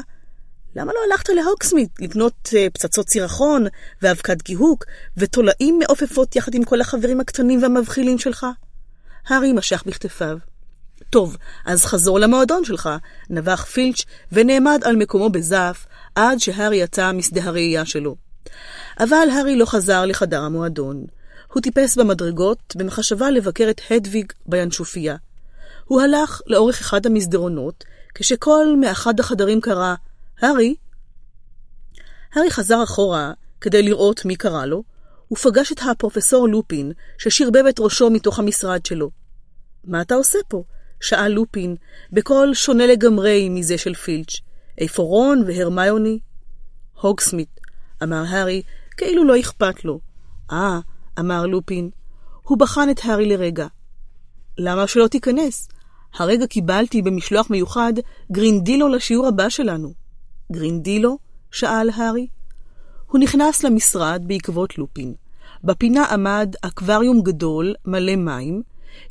[0.77, 3.67] למה לא הלכת להוקסמית לקנות uh, פצצות סירחון
[4.03, 4.85] ואבקת גיהוק
[5.17, 8.47] ותולעים מעופפות יחד עם כל החברים הקטנים והמבחילים שלך?
[9.29, 10.39] הארי משך בכתפיו.
[11.11, 12.89] טוב, אז חזור למועדון שלך,
[13.31, 18.17] נבח פילץ' ונעמד על מקומו בזעף עד שהארי יצא משדה הראייה שלו.
[19.01, 21.05] אבל הארי לא חזר לחדר המועדון.
[21.53, 25.17] הוא טיפס במדרגות במחשבה לבקר את הדוויג בינשופיה.
[25.85, 29.95] הוא הלך לאורך אחד המסדרונות, כשקול מאחד החדרים קרא,
[30.41, 30.75] הארי?
[32.35, 34.83] הארי חזר אחורה כדי לראות מי קרא לו,
[35.33, 39.11] ופגש את הפרופסור לופין, ששרבב את ראשו מתוך המשרד שלו.
[39.85, 40.63] מה אתה עושה פה?
[41.01, 41.77] שאל לופין,
[42.13, 44.41] בקול שונה לגמרי מזה של פילץ'.
[44.79, 46.19] איפה רון והרמיוני?
[47.01, 47.61] הוגסמית,
[48.03, 48.63] אמר הארי,
[48.97, 50.01] כאילו לא אכפת לו.
[50.53, 50.81] אה,
[51.19, 51.91] אמר לופין.
[52.43, 53.67] הוא בחן את הארי לרגע.
[54.59, 55.69] למה שלא תיכנס?
[56.15, 57.93] הרגע קיבלתי במשלוח מיוחד
[58.33, 59.93] גרינדילו לשיעור הבא שלנו.
[60.53, 61.19] גרינדילו?
[61.51, 62.27] שאל הארי.
[63.07, 65.15] הוא נכנס למשרד בעקבות לופין.
[65.65, 68.63] בפינה עמד אקווריום גדול, מלא מים,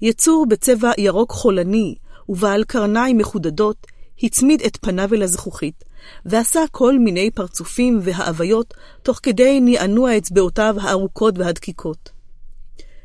[0.01, 1.96] יצור בצבע ירוק חולני
[2.29, 3.88] ובעל קרניים מחודדות,
[4.23, 5.83] הצמיד את פניו אל הזכוכית,
[6.25, 8.73] ועשה כל מיני פרצופים והאוויות,
[9.03, 12.09] תוך כדי נענוע אצבעותיו הארוכות והדקיקות.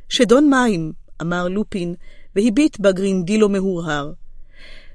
[0.09, 1.95] שדון מים, אמר לופין,
[2.37, 4.13] והביט בגרינדילו מהורהר.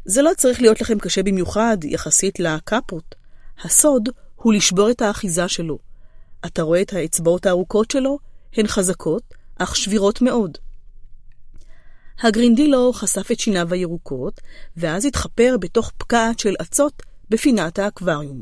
[0.05, 3.15] זה לא צריך להיות לכם קשה במיוחד, יחסית לקפות.
[3.63, 5.79] הסוד הוא לשבור את האחיזה שלו.
[6.45, 8.19] אתה רואה את האצבעות הארוכות שלו?
[8.53, 9.23] הן חזקות,
[9.59, 10.57] אך שבירות מאוד.
[12.21, 14.41] הגרינדילו חשף את שיניו הירוקות,
[14.77, 18.41] ואז התחפר בתוך פקעת של אצות בפינת האקווריום.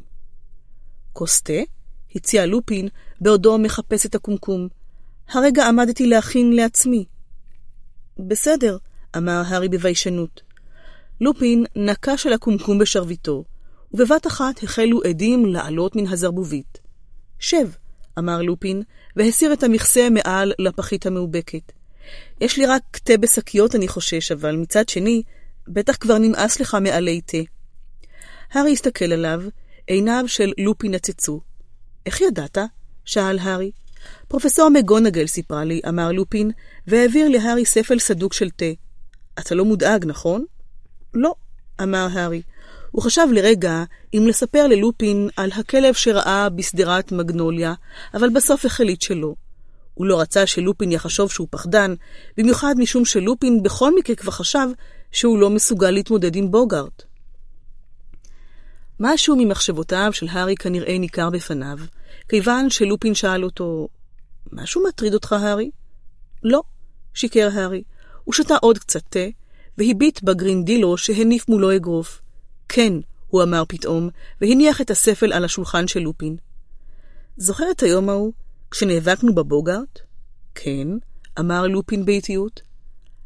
[1.13, 1.53] כוס תה?
[2.15, 2.87] הציע לופין
[3.21, 4.67] בעודו מחפש את הקומקום.
[5.29, 7.05] הרגע עמדתי להכין לעצמי.
[8.19, 8.77] בסדר,
[9.17, 10.41] אמר הארי בביישנות.
[11.21, 13.43] לופין נקש על הקומקום בשרביטו,
[13.93, 16.77] ובבת אחת החלו עדים לעלות מן הזרבובית.
[17.39, 17.69] שב,
[18.19, 18.83] אמר לופין,
[19.15, 21.71] והסיר את המכסה מעל לפחית המאובקת.
[22.41, 25.23] יש לי רק תה בשקיות, אני חושש, אבל מצד שני,
[25.67, 27.37] בטח כבר נמאס לך מעלי תה.
[28.51, 29.41] הארי הסתכל עליו,
[29.87, 31.41] עיניו של לופין נצצו.
[32.05, 32.57] איך ידעת?
[33.05, 33.71] שאל הארי.
[34.27, 36.51] פרופסור מגונגל סיפרה לי, אמר לופין,
[36.87, 38.65] והעביר להארי ספל סדוק של תה.
[39.39, 40.45] אתה לא מודאג, נכון?
[41.13, 41.35] לא,
[41.81, 42.41] אמר הארי.
[42.91, 47.73] הוא חשב לרגע אם לספר ללופין על הכלב שראה בשדרת מגנוליה,
[48.13, 49.33] אבל בסוף החליט שלא.
[49.93, 51.93] הוא לא רצה שלופין יחשוב שהוא פחדן,
[52.37, 54.67] במיוחד משום שלופין בכל מקרה כבר חשב
[55.11, 57.03] שהוא לא מסוגל להתמודד עם בוגארט.
[58.99, 61.77] משהו ממחשבותיו של הארי כנראה ניכר בפניו,
[62.29, 63.87] כיוון שלופין שאל אותו,
[64.51, 65.71] משהו מטריד אותך, הארי?
[66.43, 66.61] לא,
[67.13, 67.83] שיקר הארי.
[68.23, 69.25] הוא שתה עוד קצת תה,
[69.77, 72.21] והביט בגרינדילו שהניף מולו אגרוף.
[72.69, 72.93] כן,
[73.27, 74.09] הוא אמר פתאום,
[74.41, 76.35] והניח את הספל על השולחן של לופין.
[77.37, 78.33] זוכר את היום ההוא,
[78.71, 79.99] כשנאבקנו בבוגארט?
[80.55, 80.87] כן,
[81.39, 82.61] אמר לופין באיטיות.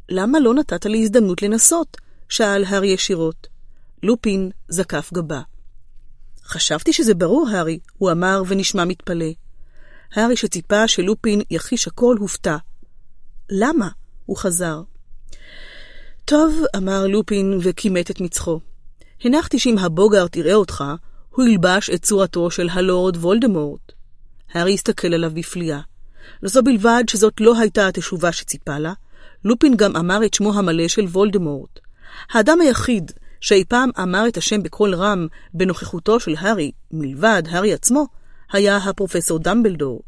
[0.09, 1.97] למה לא נתת לי הזדמנות לנסות?
[2.29, 3.47] שאל הארי ישירות.
[4.03, 5.41] לופין זקף גבה.
[6.43, 9.31] חשבתי שזה ברור, הארי, הוא אמר ונשמע מתפלא.
[10.13, 12.57] הארי שציפה שלופין יחיש הכל הופתע.
[13.49, 13.89] למה?
[14.25, 14.81] הוא חזר.
[16.25, 18.59] טוב, אמר לופין וכימת את מצחו.
[19.23, 20.83] הנחתי שאם הבוגארט יראה אותך,
[21.29, 23.94] הוא ילבש את צורתו של הלורד וולדמורט.
[24.55, 25.79] הארי הסתכל עליו בפליאה.
[26.43, 28.93] לזו בלבד שזאת לא הייתה התשובה שציפה לה,
[29.43, 31.79] לופין גם אמר את שמו המלא של וולדמורט.
[32.31, 38.07] האדם היחיד שאי פעם אמר את השם בקול רם בנוכחותו של הארי, מלבד הארי עצמו,
[38.51, 40.01] היה הפרופסור דמבלדור.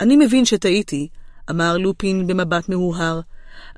[0.00, 1.08] אני מבין שטעיתי,
[1.50, 3.20] אמר לופין במבט מהוהר,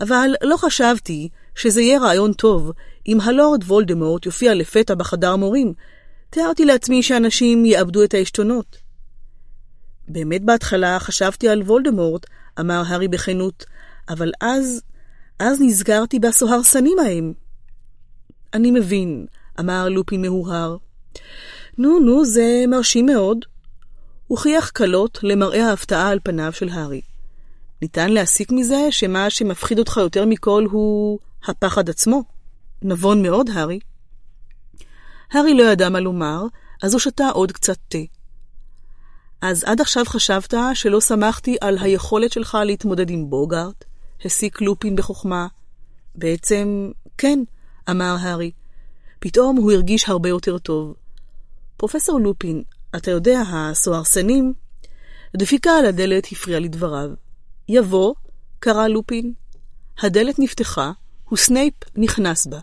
[0.01, 2.73] אבל לא חשבתי שזה יהיה רעיון טוב
[3.09, 5.73] אם הלורד וולדמורט יופיע לפתע בחדר מורים.
[6.31, 8.86] תיארתי לעצמי שאנשים יאבדו את העשתונות.
[10.09, 12.27] באמת בהתחלה חשבתי על וולדמורט,
[12.61, 13.65] אמר הארי בכנות,
[14.09, 14.83] אבל אז,
[15.39, 17.33] אז נזכרתי בסוהרסנים ההם.
[18.55, 19.27] אני מבין,
[19.61, 20.77] אמר לופין מהוהר.
[21.79, 23.45] נו, נו, זה מרשים מאוד.
[24.27, 27.01] הוא חייך קלות למראה ההפתעה על פניו של הארי.
[27.83, 32.23] ניתן להסיק מזה שמה שמפחיד אותך יותר מכל הוא הפחד עצמו.
[32.83, 33.79] נבון מאוד, הארי.
[35.33, 36.43] הארי לא ידע מה לומר,
[36.83, 37.99] אז הוא שתה עוד קצת תה.
[39.41, 43.85] אז עד עכשיו חשבת שלא שמחתי על היכולת שלך להתמודד עם בוגארט?
[44.25, 45.47] הסיק לופין בחוכמה.
[46.15, 47.39] בעצם, כן,
[47.91, 48.51] אמר הארי.
[49.19, 50.95] פתאום הוא הרגיש הרבה יותר טוב.
[51.77, 52.63] פרופסור לופין,
[52.97, 54.53] אתה יודע, הסוהרסנים...
[55.37, 57.11] דפיקה על הדלת הפריעה לדבריו.
[57.69, 58.15] יבוא,
[58.59, 59.33] קרא לופין.
[59.99, 60.93] הדלת נפתחה,
[61.33, 62.59] וסנייפ נכנס בה.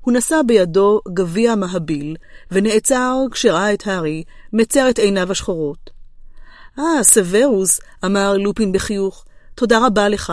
[0.00, 2.16] הוא נשא בידו גביע מהביל,
[2.50, 5.90] ונעצר כשראה את הארי מצר את עיניו השחורות.
[6.78, 9.24] אה, סוורוס, אמר לופין בחיוך,
[9.54, 10.32] תודה רבה לך.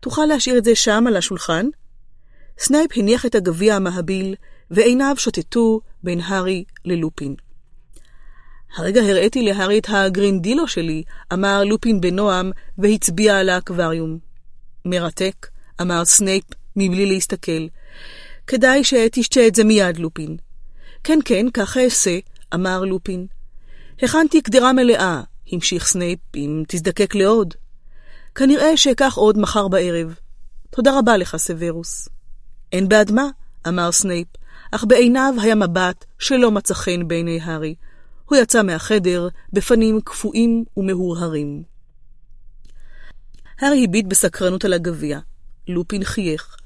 [0.00, 1.66] תוכל להשאיר את זה שם על השולחן?
[2.58, 4.34] סנייפ הניח את הגביע המהביל,
[4.70, 7.34] ועיניו שוטטו בין הארי ללופין.
[8.76, 14.18] הרגע הראיתי להארי את הגרינדילו שלי, אמר לופין בנועם, והצביע על האקווריום.
[14.84, 15.46] מרתק,
[15.80, 16.44] אמר סנייפ
[16.76, 17.66] מבלי להסתכל.
[18.46, 20.36] כדאי שתשתה את זה מיד, לופין.
[21.04, 22.18] כן, כן, ככה אעשה,
[22.54, 23.26] אמר לופין.
[24.02, 27.54] הכנתי קדרה מלאה, המשיך סנייפ, אם תזדקק לעוד.
[28.34, 30.14] כנראה שאקח עוד מחר בערב.
[30.70, 32.08] תודה רבה לך, סוורוס.
[32.72, 33.28] אין בעד מה,
[33.68, 34.28] אמר סנייפ,
[34.70, 37.74] אך בעיניו היה מבט שלא מצא חן בעיני הארי.
[38.24, 41.62] הוא יצא מהחדר בפנים קפואים ומהורהרים.
[43.60, 45.18] הארי הביט בסקרנות על הגביע.
[45.68, 46.56] לופין חייך.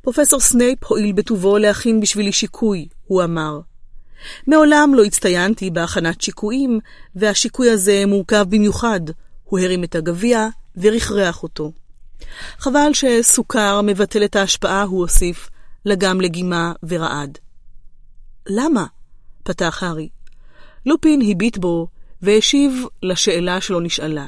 [0.00, 3.60] פרופסור סנייפ הואיל בטובו להכין בשבילי שיקוי, הוא אמר.
[4.46, 6.80] מעולם לא הצטיינתי בהכנת שיקויים,
[7.16, 9.00] והשיקוי הזה מורכב במיוחד.
[9.44, 11.72] הוא הרים את הגביע ורחרח אותו.
[12.58, 15.48] חבל שסוכר מבטל את ההשפעה, הוא הוסיף,
[15.84, 17.38] לגם לגימה ורעד.
[18.46, 18.86] למה?
[19.42, 20.08] פתח הארי.
[20.86, 21.86] לופין הביט בו
[22.22, 24.26] והשיב לשאלה שלא נשאלה.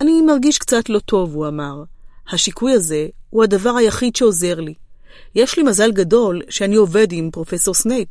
[0.00, 1.82] אני מרגיש קצת לא טוב, הוא אמר.
[2.30, 4.74] השיקוי הזה הוא הדבר היחיד שעוזר לי.
[5.34, 8.08] יש לי מזל גדול שאני עובד עם פרופסור סנייפ.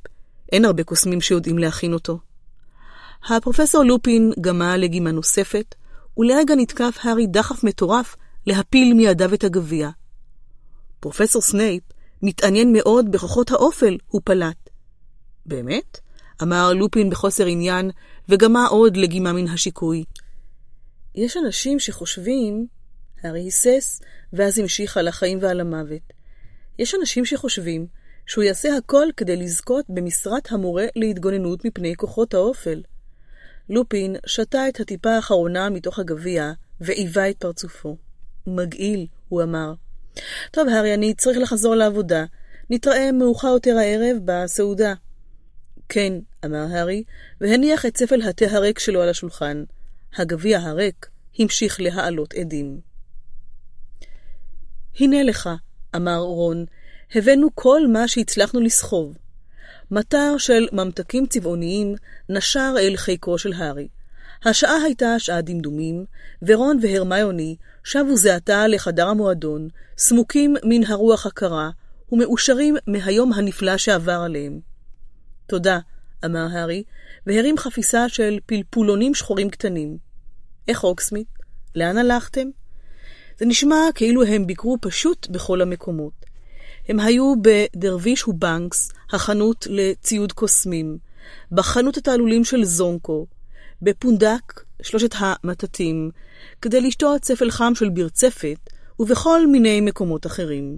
[0.53, 2.19] אין הרבה קוסמים שיודעים להכין אותו.
[3.29, 5.75] הפרופסור לופין גמע לגימה נוספת,
[6.17, 8.15] ולרגע נתקף הארי דחף מטורף
[8.47, 9.89] להפיל מידיו את הגביע.
[10.99, 11.83] פרופסור סנייפ
[12.21, 14.69] מתעניין מאוד בכוחות האופל, הוא פלט.
[15.45, 15.99] באמת?
[16.43, 17.91] אמר לופין בחוסר עניין,
[18.29, 20.03] וגמה עוד לגימה מן השיקוי.
[21.15, 22.67] יש אנשים שחושבים,
[23.23, 24.01] הארי היסס,
[24.33, 26.13] ואז המשיך על החיים ועל המוות.
[26.79, 27.87] יש אנשים שחושבים
[28.25, 32.81] שהוא יעשה הכל כדי לזכות במשרת המורה להתגוננות מפני כוחות האופל.
[33.69, 37.97] לופין שתה את הטיפה האחרונה מתוך הגביע ועיבה את פרצופו.
[38.47, 39.73] מגעיל, הוא אמר.
[40.51, 42.25] טוב, הארי, אני צריך לחזור לעבודה.
[42.69, 44.93] נתראה מאוחר יותר הערב בסעודה.
[45.89, 46.13] כן,
[46.45, 47.03] אמר הארי,
[47.41, 49.63] והניח את ספל התה הריק שלו על השולחן.
[50.17, 52.79] הגביע הריק המשיך להעלות עדים.
[54.99, 55.49] הנה לך,
[55.95, 56.65] אמר רון,
[57.15, 59.17] הבאנו כל מה שהצלחנו לסחוב.
[59.91, 61.95] מטר של ממתקים צבעוניים
[62.29, 63.87] נשר אל חיקו של הארי.
[64.45, 66.05] השעה הייתה שעה דמדומים,
[66.41, 71.69] ורון והרמיוני שבו זה עתה לחדר המועדון, סמוקים מן הרוח הקרה,
[72.11, 74.59] ומאושרים מהיום הנפלא שעבר עליהם.
[75.47, 75.79] תודה,
[76.25, 76.83] אמר הארי,
[77.27, 79.97] והרים חפיסה של פלפולונים שחורים קטנים.
[80.67, 81.27] איך אוקסמית?
[81.75, 82.47] לאן הלכתם?
[83.37, 86.32] זה נשמע כאילו הם ביקרו פשוט בכל המקומות.
[86.87, 90.97] הם היו בדרוויש ובנקס, החנות לציוד קוסמים,
[91.51, 93.27] בחנות התעלולים של זונקו,
[93.81, 96.11] בפונדק, שלושת המטטים,
[96.61, 98.57] כדי לשתות ספל חם של ברצפת,
[98.99, 100.77] ובכל מיני מקומות אחרים.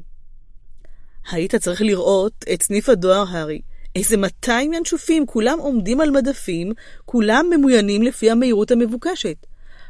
[1.31, 3.61] היית צריך לראות את סניף הדואר, הארי.
[3.95, 6.73] איזה 200 ינשופים, כולם עומדים על מדפים,
[7.05, 9.45] כולם ממוינים לפי המהירות המבוקשת.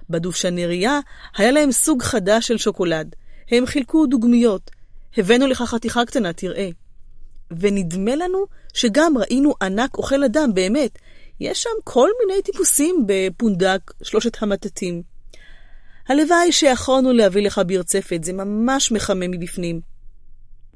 [0.09, 0.99] בדובשנריה
[1.37, 3.15] היה להם סוג חדש של שוקולד.
[3.51, 4.71] הם חילקו דוגמיות.
[5.17, 6.69] הבאנו לך חתיכה קטנה, תראה.
[7.59, 10.99] ונדמה לנו שגם ראינו ענק אוכל אדם, באמת.
[11.39, 15.01] יש שם כל מיני טיפוסים בפונדק, שלושת המטטים.
[16.09, 19.81] הלוואי שיכולנו להביא לך בירצפת, זה ממש מחמם מבפנים.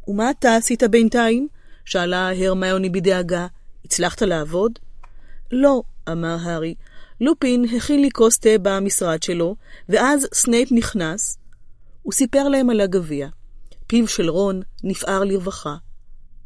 [0.07, 1.47] ומה אתה עשית בינתיים?
[1.85, 3.47] שאלה הרמיוני בדאגה.
[3.85, 4.79] הצלחת לעבוד?
[5.51, 6.75] לא, אמר הארי.
[7.21, 9.55] לופין הכין לי כוס תה במשרד שלו,
[9.89, 11.37] ואז סנייפ נכנס.
[12.03, 13.27] הוא סיפר להם על הגביע.
[13.89, 15.75] פיו של רון נפער לרווחה.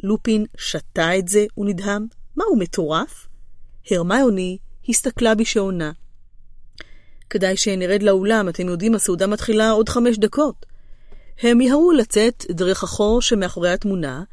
[0.04, 2.08] לופין שתה את זה ונדהם.
[2.36, 3.28] מה, הוא מטורף?
[3.92, 4.58] הרמיוני
[4.90, 5.92] הסתכלה בשעונה.
[7.30, 10.66] כדאי שנרד לאולם, אתם יודעים, הסעודה מתחילה עוד חמש דקות.
[11.42, 14.24] הם מיהרו לצאת דרך החור שמאחורי התמונה,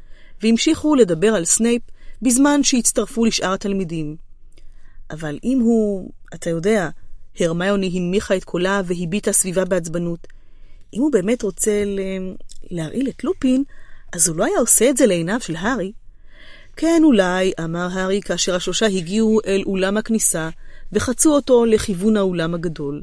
[0.43, 1.83] והמשיכו לדבר על סנייפ
[2.23, 4.17] בזמן שהצטרפו לשאר התלמידים.
[5.11, 6.89] אבל אם הוא, אתה יודע,
[7.41, 10.27] הרמיוני הנמיכה את קולה והביטה סביבה בעצבנות.
[10.95, 11.85] אם הוא באמת רוצה.
[12.71, 13.65] להרעיל את לופין,
[14.13, 15.93] אז הוא לא היה עושה את זה לעיניו של הארי.
[16.77, 20.49] כן, אולי, אמר הארי כאשר השלושה הגיעו אל אולם הכניסה,
[20.93, 23.03] וחצו אותו לכיוון האולם הגדול.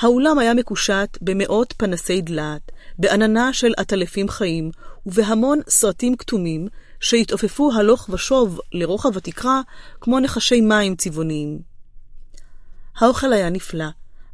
[0.00, 4.70] האולם היה מקושט במאות פנסי דלעת, בעננה של עטלפים חיים,
[5.06, 6.68] ובהמון סרטים כתומים,
[7.00, 9.60] שהתעופפו הלוך ושוב לרוחב התקרה
[10.00, 11.58] כמו נחשי מים צבעוניים.
[12.96, 13.84] האוכל היה נפלא.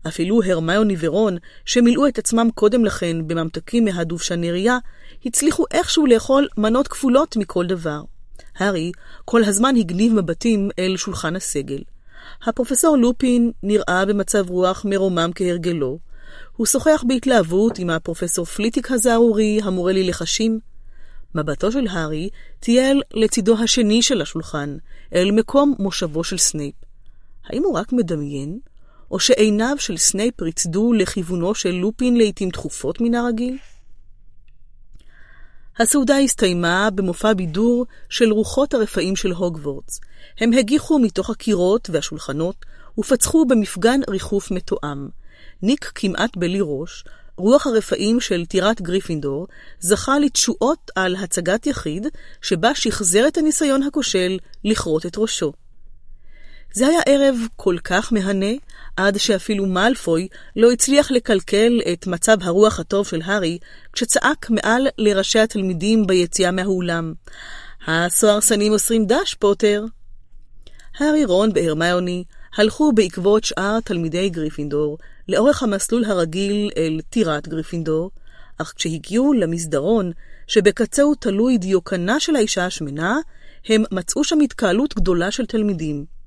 [0.06, 4.78] אפילו הרמיוני ורון, שמילאו את עצמם קודם לכן בממתקים מהדובשנריה,
[5.26, 8.02] הצליחו איכשהו לאכול מנות כפולות מכל דבר.
[8.56, 8.92] הארי
[9.24, 11.78] כל הזמן הגניב מבטים אל שולחן הסגל.
[12.42, 15.98] הפרופסור לופין נראה במצב רוח מרומם כהרגלו.
[16.56, 20.60] הוא שוחח בהתלהבות עם הפרופסור פליטיק הזערורי, המורה ללחשים.
[21.34, 22.28] מבטו של הארי
[22.60, 24.76] טייל לצידו השני של השולחן,
[25.14, 26.74] אל מקום מושבו של סנייפ.
[27.44, 28.58] האם הוא רק מדמיין?
[29.10, 33.58] או שעיניו של סנייפ ריצדו לכיוונו של לופין לעתים תכופות מן הרגיל?
[35.78, 40.00] הסעודה הסתיימה במופע בידור של רוחות הרפאים של הוגוורטס.
[40.40, 42.66] הם הגיחו מתוך הקירות והשולחנות
[42.98, 45.08] ופצחו במפגן ריחוף מתואם.
[45.62, 47.04] ניק כמעט בלי ראש,
[47.36, 49.46] רוח הרפאים של טירת גריפינדור,
[49.80, 52.06] זכה לתשואות על הצגת יחיד,
[52.42, 55.52] שבה שחזר את הניסיון הכושל לכרות את ראשו.
[56.72, 58.52] זה היה ערב כל כך מהנה,
[58.97, 63.58] עד שאפילו מאלפוי לא הצליח לקלקל את מצב הרוח הטוב של הארי,
[63.92, 67.12] כשצעק מעל לראשי התלמידים ביציאה מהאולם.
[67.86, 69.84] הסוהרסנים מוסרים ד"ש, פוטר.
[70.99, 72.24] הארי, רון והרמיוני
[72.56, 78.10] הלכו בעקבות שאר תלמידי גריפינדור לאורך המסלול הרגיל אל טירת גריפינדור,
[78.58, 80.12] אך כשהגיעו למסדרון,
[80.47, 83.17] שבקצהו תלוי דיוקנה של האישה השמנה,
[83.68, 86.17] הם מצאו שם התקהלות גדולה של תלמידים.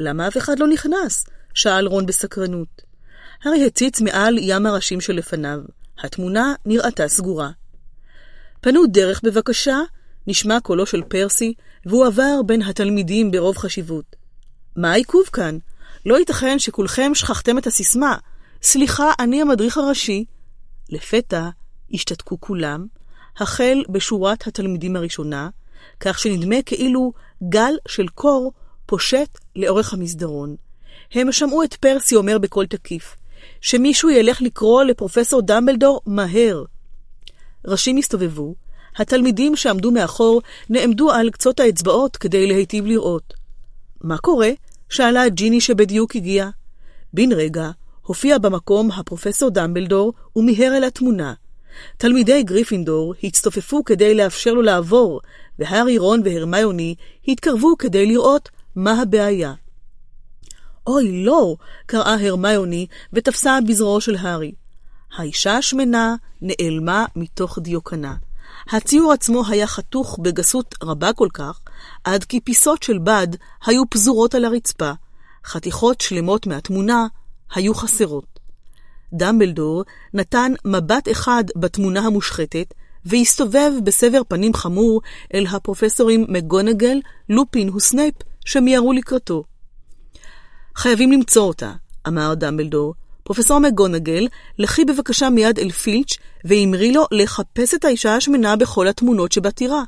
[0.00, 1.26] למה אף אחד לא נכנס?
[1.54, 2.82] שאל רון בסקרנות.
[3.44, 5.60] הארי הציץ מעל ים הראשים שלפניו.
[5.98, 7.50] התמונה נראתה סגורה.
[8.60, 9.76] פנו דרך בבקשה,
[10.26, 11.54] נשמע קולו של פרסי,
[11.86, 14.16] והוא עבר בין התלמידים ברוב חשיבות.
[14.76, 15.58] מה העיכוב כאן?
[16.06, 18.16] לא ייתכן שכולכם שכחתם את הסיסמה.
[18.62, 20.24] סליחה, אני המדריך הראשי.
[20.88, 21.48] לפתע
[21.92, 22.86] השתתקו כולם,
[23.38, 25.48] החל בשורת התלמידים הראשונה,
[26.00, 27.12] כך שנדמה כאילו
[27.48, 28.52] גל של קור
[28.90, 30.56] פושט לאורך המסדרון.
[31.12, 33.16] הם שמעו את פרסי אומר בקול תקיף,
[33.60, 36.64] שמישהו ילך לקרוא לפרופסור דמבלדור מהר.
[37.66, 38.54] ראשים הסתובבו,
[38.96, 43.34] התלמידים שעמדו מאחור נעמדו על קצות האצבעות כדי להיטיב לראות.
[44.00, 44.50] מה קורה?
[44.88, 46.48] שאלה ג'יני שבדיוק הגיע.
[47.12, 47.70] בן רגע
[48.02, 51.34] הופיע במקום הפרופסור דמבלדור ומיהר אל התמונה.
[51.96, 55.20] תלמידי גריפינדור הצטופפו כדי לאפשר לו לעבור,
[55.58, 56.94] והארי, רון והרמיוני
[57.28, 59.54] התקרבו כדי לראות מה הבעיה.
[60.86, 61.56] אוי, לא!
[61.86, 64.52] קראה הרמיוני ותפסה בזרועו של הארי.
[65.16, 68.14] האישה השמנה נעלמה מתוך דיוקנה.
[68.70, 71.60] הציור עצמו היה חתוך בגסות רבה כל כך,
[72.04, 73.28] עד כי פיסות של בד
[73.66, 74.92] היו פזורות על הרצפה,
[75.44, 77.06] חתיכות שלמות מהתמונה
[77.54, 78.40] היו חסרות.
[79.12, 85.00] דמבלדור נתן מבט אחד בתמונה המושחתת, והסתובב בסבר פנים חמור
[85.34, 89.44] אל הפרופסורים מקגונגל, לופין וסנייפ, שמיהרו לקראתו.
[90.76, 91.72] חייבים למצוא אותה,
[92.08, 92.94] אמר דמבלדור.
[93.22, 99.32] פרופסור מקגונגל, לכי בבקשה מיד אל פילץ' ואמרי לו לחפש את האישה השמנה בכל התמונות
[99.32, 99.82] שבטירה.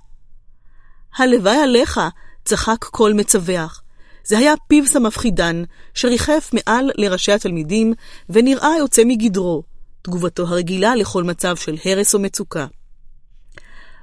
[1.17, 2.01] הלוואי עליך,
[2.45, 3.83] צחק קול מצווח.
[4.25, 5.63] זה היה פיבס המפחידן,
[5.95, 7.95] שריחף מעל לראשי התלמידים,
[8.31, 9.63] ונראה יוצא מגדרו,
[10.03, 12.67] תגובתו הרגילה לכל מצב של הרס או מצוקה.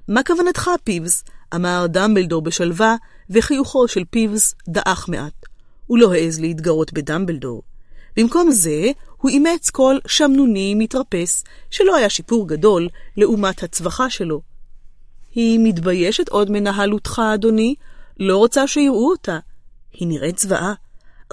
[0.10, 1.24] מה כוונתך, פיבס?
[1.56, 2.96] אמר דמבלדור בשלווה,
[3.30, 5.46] וחיוכו של פיבס דעך מעט.
[5.88, 7.62] הוא לא העז להתגרות בדמבלדור.
[8.18, 14.42] במקום זה, הוא אימץ קול שמנוני מתרפס, שלא היה שיפור גדול לעומת הצווחה שלו.
[15.32, 17.76] היא מתביישת עוד מנהלותך, אדוני?
[18.20, 19.40] לא רוצה שיראו אותה.
[19.92, 20.74] היא נראית זוועה.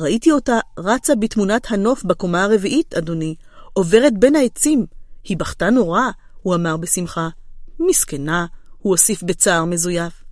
[0.01, 3.35] ראיתי אותה רצה בתמונת הנוף בקומה הרביעית, אדוני,
[3.73, 4.87] עוברת בין העצים.
[5.25, 6.03] היא בכתה נורא,
[6.42, 7.28] הוא אמר בשמחה.
[7.81, 8.47] מסכנה,
[8.86, 10.24] הוא הוסיף בצער מזויף.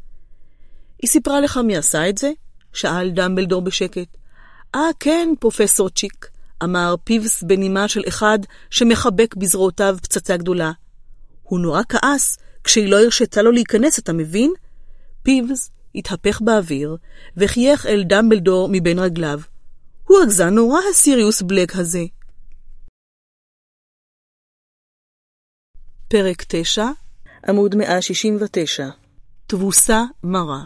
[1.03, 2.33] היא סיפרה לך מי עשה את זה?
[2.73, 4.17] שאל דמבלדור בשקט.
[4.75, 6.27] אה, כן, פרופסור צ'יק,
[6.65, 8.39] אמר פיבס בנימה של אחד
[8.71, 10.73] שמחבק בזרועותיו פצצה גדולה.
[11.43, 14.53] הוא נורא כעס כשהיא לא הרשתה לו להיכנס, אתה מבין?
[15.23, 16.97] פיבס התהפך באוויר
[17.37, 19.41] וחייך אל דמבלדור מבין רגליו.
[20.05, 22.05] הוא רגזן נורא הסיריוס בלק הזה.
[26.09, 26.85] פרק 9,
[27.49, 28.89] עמוד 169
[29.47, 30.63] תבוסה מרה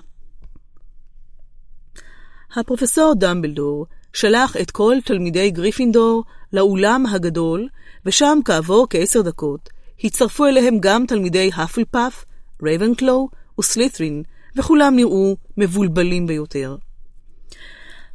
[2.57, 7.69] הפרופסור דמבלדור שלח את כל תלמידי גריפינדור לאולם הגדול,
[8.07, 9.69] ושם כעבור כעשר דקות
[10.05, 12.25] הצטרפו אליהם גם תלמידי הפלפאף,
[12.63, 13.29] רייבנקלו
[13.59, 14.23] וסלית'רין,
[14.57, 16.77] וכולם נראו מבולבלים ביותר.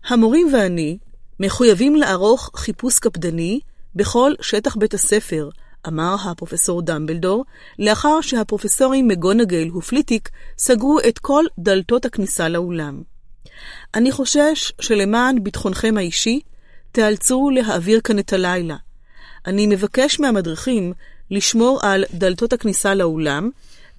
[0.08, 0.98] המורים ואני
[1.40, 3.60] מחויבים לערוך חיפוש קפדני
[3.96, 5.50] בכל שטח בית הספר,
[5.88, 7.46] אמר הפרופסור דמבלדור,
[7.80, 13.02] לאחר שהפרופסורים מקגונגל ופליטיק סגרו את כל דלתות הכניסה לאולם.
[13.96, 16.40] אני חושש שלמען ביטחונכם האישי,
[16.92, 18.76] תיאלצו להעביר כאן את הלילה.
[19.46, 20.94] אני מבקש מהמדריכים
[21.32, 23.50] לשמור על דלתות הכניסה לאולם,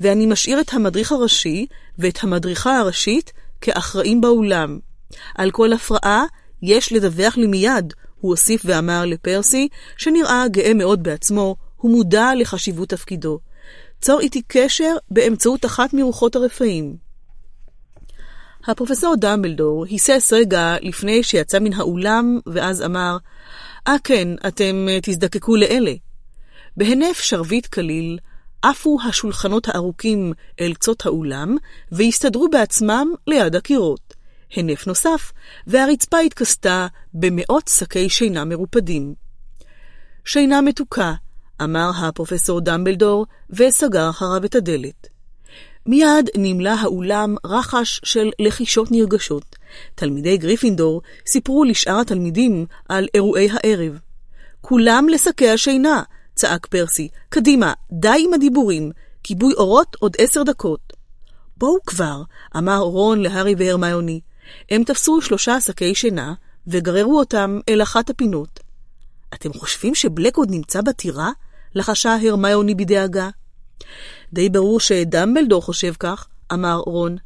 [0.01, 1.67] ואני משאיר את המדריך הראשי
[1.99, 4.79] ואת המדריכה הראשית כאחראים באולם.
[5.35, 6.25] על כל הפרעה
[6.63, 12.89] יש לדווח לי מיד, הוא הוסיף ואמר לפרסי, שנראה גאה מאוד בעצמו, הוא מודע לחשיבות
[12.89, 13.39] תפקידו.
[14.01, 16.97] צור איתי קשר באמצעות אחת מרוחות הרפאים.
[18.67, 23.17] הפרופסור דמבלדור היסס רגע לפני שיצא מן האולם, ואז אמר,
[23.89, 25.93] אה כן, אתם אה, תזדקקו לאלה.
[26.77, 28.19] בהינף שרביט קליל,
[28.63, 31.57] עפו השולחנות הארוכים אל קצות האולם,
[31.93, 34.15] והסתדרו בעצמם ליד הקירות.
[34.57, 35.33] הנף נוסף,
[35.67, 39.15] והרצפה התכסתה במאות שקי שינה מרופדים.
[40.25, 41.15] שינה מתוקה,
[41.63, 45.09] אמר הפרופסור דמבלדור, וסגר אחריו את הדלת.
[45.87, 49.57] מיד נמלא האולם רחש של לחישות נרגשות.
[49.95, 53.99] תלמידי גריפינדור סיפרו לשאר התלמידים על אירועי הערב.
[54.61, 56.03] כולם לשקי השינה,
[56.35, 57.09] צעק פרסי.
[57.29, 58.91] קדימה, די עם הדיבורים.
[59.23, 60.93] כיבוי אורות עוד עשר דקות.
[61.57, 62.23] בואו כבר,
[62.57, 64.21] אמר רון להארי והרמיוני.
[64.71, 66.35] הם תפסו שלושה שקי שינה
[66.67, 68.61] וגררו אותם אל אחת הפינות.
[69.35, 71.31] אתם חושבים שבלק עוד נמצא בטירה?
[71.75, 73.31] לחשה הרמיוני בדאגה.
[74.33, 77.17] די ברור שדמבלדור חושב כך, אמר רון.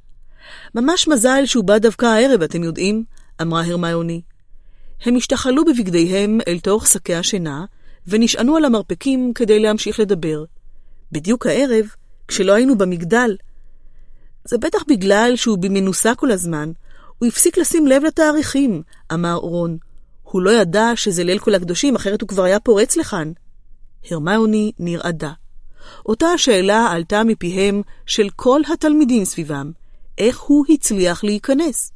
[0.74, 3.04] ממש מזל שהוא בא דווקא הערב, אתם יודעים,
[3.42, 4.20] אמרה הרמיוני.
[5.04, 7.64] הם השתחלו בבגדיהם אל תוך שקי השינה,
[8.06, 10.44] ונשענו על המרפקים כדי להמשיך לדבר.
[11.12, 11.86] בדיוק הערב,
[12.28, 13.36] כשלא היינו במגדל.
[14.44, 16.72] זה בטח בגלל שהוא במנוסה כל הזמן.
[17.18, 18.82] הוא הפסיק לשים לב לתאריכים,
[19.12, 19.78] אמר רון.
[20.22, 23.32] הוא לא ידע שזה ליל כל הקדושים, אחרת הוא כבר היה פורץ לכאן.
[24.10, 25.32] הרמיוני נרעדה.
[26.06, 29.72] אותה השאלה עלתה מפיהם של כל התלמידים סביבם,
[30.18, 31.92] איך הוא הצליח להיכנס?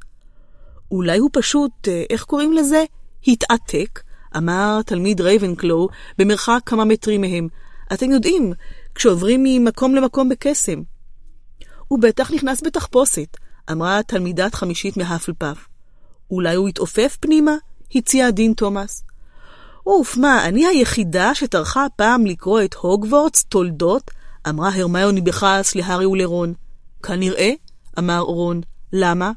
[0.91, 2.85] אולי הוא פשוט, אה, איך קוראים לזה?
[3.27, 4.01] התעתק,
[4.37, 7.49] אמר תלמיד רייבנקלו במרחק כמה מטרים מהם.
[7.93, 8.53] אתם יודעים,
[8.95, 10.83] כשעוברים ממקום למקום בקסם.
[11.89, 13.37] הוא בטח נכנס בתחפושת,
[13.73, 15.67] אמרה תלמידת חמישית מהפלפף.
[16.31, 17.53] אולי הוא התעופף פנימה?
[17.95, 19.05] הציע דין תומאס.
[19.87, 24.11] אוף, מה, אני היחידה שטרחה פעם לקרוא את הוגוורטס תולדות?
[24.49, 26.55] אמרה הרמיוני בכעס להארי ולרון.
[27.03, 27.51] כנראה,
[27.99, 28.61] אמר רון.
[28.93, 29.33] למה?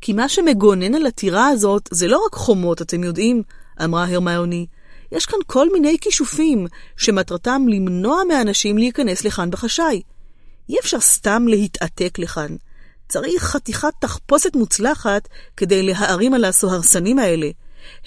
[0.00, 3.42] כי מה שמגונן על הטירה הזאת זה לא רק חומות, אתם יודעים,
[3.84, 4.66] אמרה הרמיוני.
[5.12, 10.02] יש כאן כל מיני כישופים שמטרתם למנוע מאנשים להיכנס לכאן בחשאי.
[10.68, 12.56] אי אפשר סתם להתעתק לכאן.
[13.08, 17.50] צריך חתיכת תחפושת מוצלחת כדי להערים על הסוהרסנים האלה.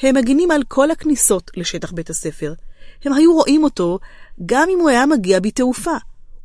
[0.02, 2.54] הם מגינים על כל הכניסות לשטח בית הספר.
[3.06, 4.00] הם היו רואים אותו
[4.46, 5.96] גם אם הוא היה מגיע בתעופה.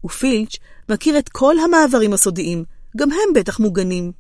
[0.05, 0.57] ופילץ'
[0.89, 2.65] מכיר את כל המעברים הסודיים,
[2.97, 4.13] גם הם בטח מוגנים.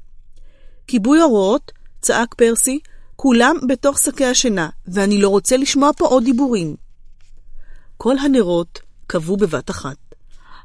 [0.86, 2.80] כיבוי אורות, צעק פרסי,
[3.16, 6.76] כולם בתוך שקי השינה, ואני לא רוצה לשמוע פה עוד דיבורים.
[7.96, 9.96] כל הנרות כבו בבת אחת.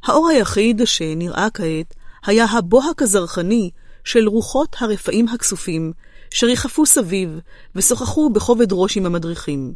[0.03, 1.94] האור היחיד שנראה כעת
[2.26, 3.69] היה הבוהק הזרחני
[4.03, 5.94] של רוחות הרפאים הכסופים,
[6.31, 7.40] שריחפו סביב
[7.76, 9.74] ושוחחו בכובד ראש עם המדריכים.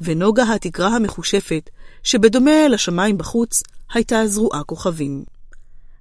[0.00, 1.70] ונוגה התקרה המחושפת,
[2.02, 3.62] שבדומה לשמיים בחוץ,
[3.94, 5.24] הייתה זרועה כוכבים.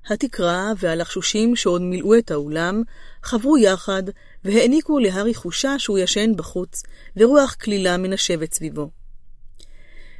[0.09, 2.81] התקרה והלחשושים שעוד מילאו את האולם
[3.23, 4.03] חברו יחד
[4.43, 6.83] והעניקו להארי חושה שהוא ישן בחוץ,
[7.17, 8.89] ורוח כלילה מנשבת סביבו.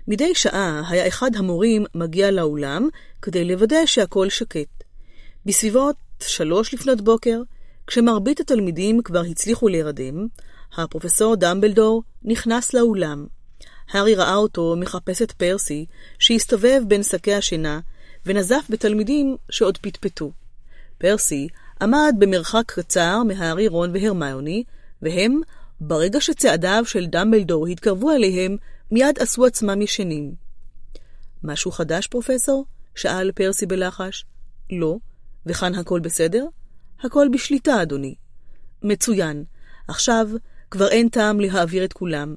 [0.08, 2.88] מדי שעה היה אחד המורים מגיע לאולם
[3.22, 4.84] כדי לוודא שהכל שקט.
[5.46, 7.42] בסביבות שלוש לפנות בוקר,
[7.88, 10.28] כשמרבית התלמידים כבר הצליחו להירדם,
[10.78, 13.26] הפרופסור דמבלדור נכנס לאולם.
[13.92, 15.86] הארי ראה אותו מחפש את פרסי,
[16.20, 17.80] שהסתובב בין שקי השינה,
[18.26, 20.32] ונזף בתלמידים שעוד פטפטו.
[20.98, 21.48] פרסי
[21.82, 24.64] עמד במרחק קצר מהארי רון והרמיוני,
[25.02, 25.42] והם,
[25.80, 28.58] ברגע שצעדיו של דמבלדור התקרבו אליהם,
[28.92, 30.34] מיד עשו עצמם ישנים.
[31.44, 32.66] משהו חדש, פרופסור?
[32.96, 34.26] שאל פרסי בלחש.
[34.72, 34.98] לא.
[35.46, 36.46] וכאן הכל בסדר?
[37.04, 38.16] הכל בשליטה, אדוני.
[38.84, 39.44] מצוין.
[39.88, 40.28] עכשיו
[40.72, 42.36] כבר אין טעם להעביר את כולם.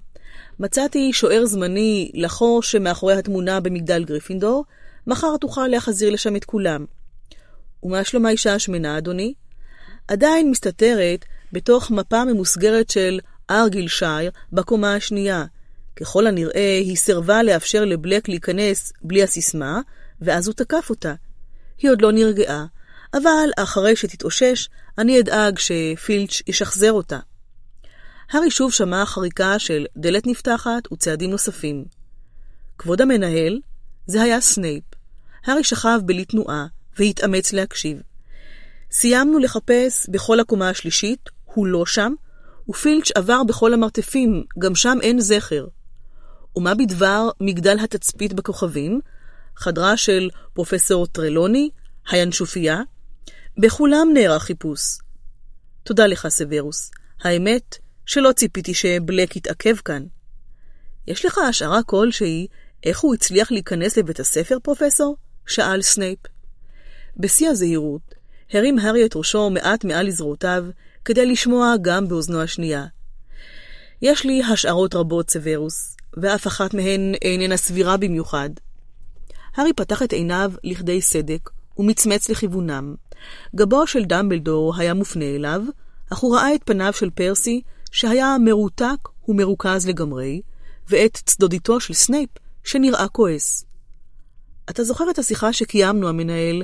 [0.58, 4.64] מצאתי שוער זמני לחור שמאחורי התמונה במגדל גריפינדור,
[5.06, 6.84] מחר תוכל להחזיר לשם את כולם.
[7.82, 9.34] ומה שלום האישה השמנה, אדוני?
[10.08, 15.44] עדיין מסתתרת בתוך מפה ממוסגרת של ארגילשייר בקומה השנייה.
[15.96, 19.80] ככל הנראה, היא סירבה לאפשר לבלק להיכנס בלי הסיסמה,
[20.20, 21.14] ואז הוא תקף אותה.
[21.78, 22.66] היא עוד לא נרגעה,
[23.14, 27.18] אבל אחרי שתתאושש, אני אדאג שפילץ' ישחזר אותה.
[28.30, 31.84] הארי שוב שמע חריקה של דלת נפתחת וצעדים נוספים.
[32.78, 33.60] כבוד המנהל,
[34.06, 34.84] זה היה סנייפ.
[35.44, 36.66] הארי שכב בלי תנועה
[36.98, 38.02] והתאמץ להקשיב.
[38.90, 42.12] סיימנו לחפש בכל הקומה השלישית, הוא לא שם,
[42.68, 45.66] ופילץ' עבר בכל המרתפים, גם שם אין זכר.
[46.56, 49.00] ומה בדבר מגדל התצפית בכוכבים?
[49.56, 51.70] חדרה של פרופסור טרלוני?
[52.10, 52.80] הינשופיה?
[53.58, 54.80] בכולם נערך חיפוש.
[55.82, 56.90] תודה לך, סוורוס.
[57.22, 60.02] האמת, שלא ציפיתי שבלק יתעכב כאן.
[61.06, 62.46] יש לך השערה כלשהי
[62.84, 65.16] איך הוא הצליח להיכנס לבית הספר, פרופסור?
[65.46, 66.18] שאל סנייפ.
[67.16, 68.14] בשיא הזהירות,
[68.52, 70.64] הרים הארי את ראשו מעט מעל לזרועותיו,
[71.04, 72.86] כדי לשמוע גם באוזנו השנייה.
[74.02, 78.50] יש לי השערות רבות, סוורוס, ואף אחת מהן איננה סבירה במיוחד.
[79.54, 82.94] הארי פתח את עיניו לכדי סדק, ומצמץ לכיוונם.
[83.54, 85.62] גבו של דמבלדור היה מופנה אליו,
[86.12, 90.40] אך הוא ראה את פניו של פרסי, שהיה מרותק ומרוכז לגמרי,
[90.88, 92.30] ואת צדודיתו של סנייפ,
[92.64, 93.64] שנראה כועס.
[94.70, 96.62] אתה זוכר את השיחה שקיימנו, המנהל,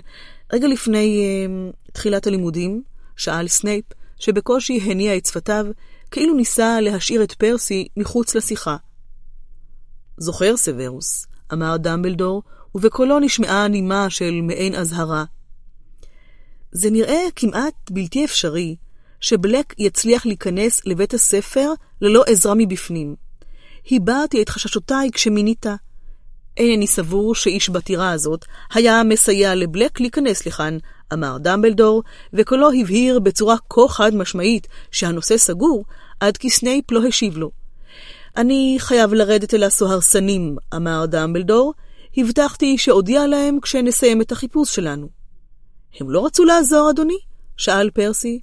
[0.52, 2.82] רגע לפני אה, תחילת הלימודים?
[3.16, 3.84] שאל סנייפ,
[4.18, 5.66] שבקושי הניע את שפתיו,
[6.10, 8.76] כאילו ניסה להשאיר את פרסי מחוץ לשיחה.
[10.18, 12.42] זוכר, סוורוס, אמר דמבלדור,
[12.74, 15.24] ובקולו נשמעה נימה של מעין אזהרה.
[16.72, 18.76] זה נראה כמעט בלתי אפשרי
[19.20, 23.14] שבלק יצליח להיכנס לבית הספר ללא עזרה מבפנים.
[23.90, 25.66] הבעתי את חששותיי כשמינית.
[26.56, 30.78] אינני סבור שאיש בטירה הזאת היה מסייע לבלק להיכנס לכאן,
[31.12, 35.84] אמר דמבלדור, וקולו הבהיר בצורה כה חד משמעית שהנושא סגור,
[36.20, 37.50] עד כי סנייפ לא השיב לו.
[38.36, 41.74] אני חייב לרדת אל הסוהרסנים, אמר דמבלדור,
[42.16, 45.21] הבטחתי שאודיע להם כשנסיים את החיפוש שלנו.
[46.00, 47.18] הם לא רצו לעזור, אדוני?
[47.56, 48.40] שאל פרסי.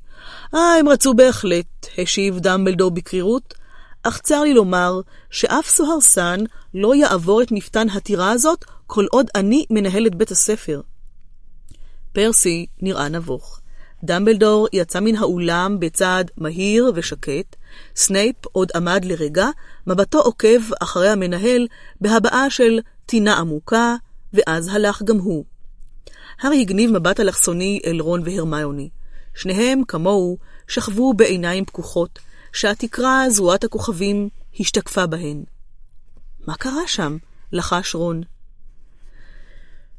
[0.56, 3.54] אה, הם רצו בהחלט, השיב דמבלדור בקרירות,
[4.04, 6.40] אך צר לי לומר שאף סוהרסן
[6.74, 10.82] לא יעבור את מפתן הטירה הזאת כל עוד אני מנהל את בית הספר.
[12.14, 13.60] פרסי נראה נבוך.
[14.04, 17.56] דמבלדור יצא מן האולם בצעד מהיר ושקט,
[17.96, 19.48] סנייפ עוד עמד לרגע,
[19.88, 21.68] מבטו עוקב אחרי המנהל
[22.02, 23.96] בהבעה של טינה עמוקה,
[24.34, 25.46] ואז הלך גם הוא.
[26.42, 28.90] הארי הגניב מבט אלכסוני אל רון והרמיוני.
[29.36, 32.20] שניהם, כמוהו, שכבו בעיניים פקוחות,
[32.54, 35.44] שהתקרה זרועת הכוכבים השתקפה בהן.
[36.48, 37.18] מה קרה שם?
[37.52, 38.22] לחש רון.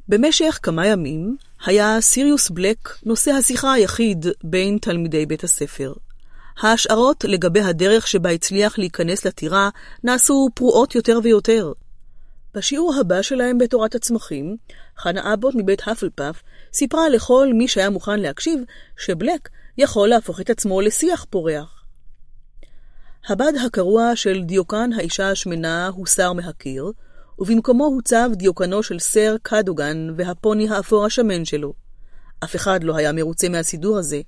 [0.08, 5.92] במשך כמה ימים היה סיריוס בלק נושא השיחה היחיד בין תלמידי בית הספר.
[6.60, 9.68] ההשערות לגבי הדרך שבה הצליח להיכנס לטירה
[10.04, 11.72] נעשו פרועות יותר ויותר.
[12.54, 14.56] בשיעור הבא שלהם בתורת הצמחים,
[15.02, 18.60] חנה אבוט מבית האפלפף סיפרה לכל מי שהיה מוכן להקשיב
[18.97, 21.84] שבלק יכול להפוך את עצמו לשיח פורח.
[23.28, 26.92] הבד הקרוע של דיוקן האישה השמנה הוסר מהקיר,
[27.38, 31.72] ובמקומו הוצב דיוקנו של סר קדוגן והפוני האפור השמן שלו.
[32.44, 34.20] אף אחד לא היה מרוצה מהסידור הזה.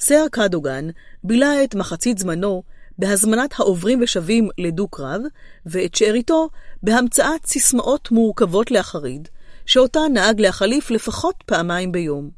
[0.00, 0.88] סר קדוגן
[1.24, 2.62] בילה את מחצית זמנו
[2.98, 5.20] בהזמנת העוברים ושבים לדו-קרב,
[5.66, 6.48] ואת שאריתו
[6.82, 9.28] בהמצאת סיסמאות מורכבות להחריד,
[9.66, 12.30] שאותה נהג להחליף לפחות פעמיים ביום.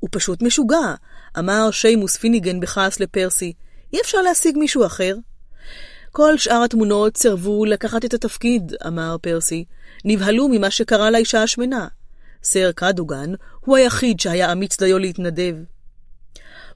[0.00, 0.94] הוא פשוט משוגע,
[1.38, 3.52] אמר שיימוס פיניגן בכעס לפרסי,
[3.92, 5.16] אי אפשר להשיג מישהו אחר.
[6.12, 9.64] כל שאר התמונות סירבו לקחת את התפקיד, אמר פרסי,
[10.04, 11.88] נבהלו ממה שקרה לאישה השמנה.
[12.42, 15.54] סר קדוגן הוא היחיד שהיה אמיץ דיו להתנדב.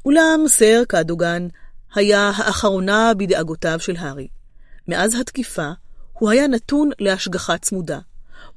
[0.05, 1.49] אולם סר קדוגן
[1.95, 4.29] היה האחרונה בדאגותיו של הארי.
[4.89, 5.71] מאז התקיפה,
[6.13, 7.99] הוא היה נתון להשגחה צמודה.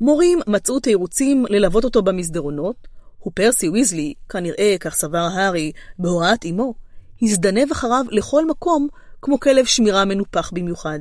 [0.02, 2.88] מורים מצאו תירוצים ללוות אותו במסדרונות,
[3.28, 6.74] ופרסי ויזלי, כנראה, כך סבר הארי, בהוראת אמו,
[7.22, 8.88] הזדנב אחריו לכל מקום
[9.22, 11.00] כמו כלב שמירה מנופח במיוחד.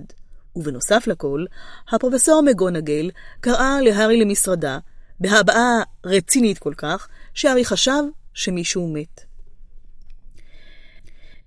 [0.57, 1.45] ובנוסף לכל,
[1.93, 4.79] הפרופסור מגונגל קראה להארי למשרדה,
[5.21, 8.03] בהבעה רצינית כל כך, שהארי חשב
[8.35, 9.21] שמישהו מת.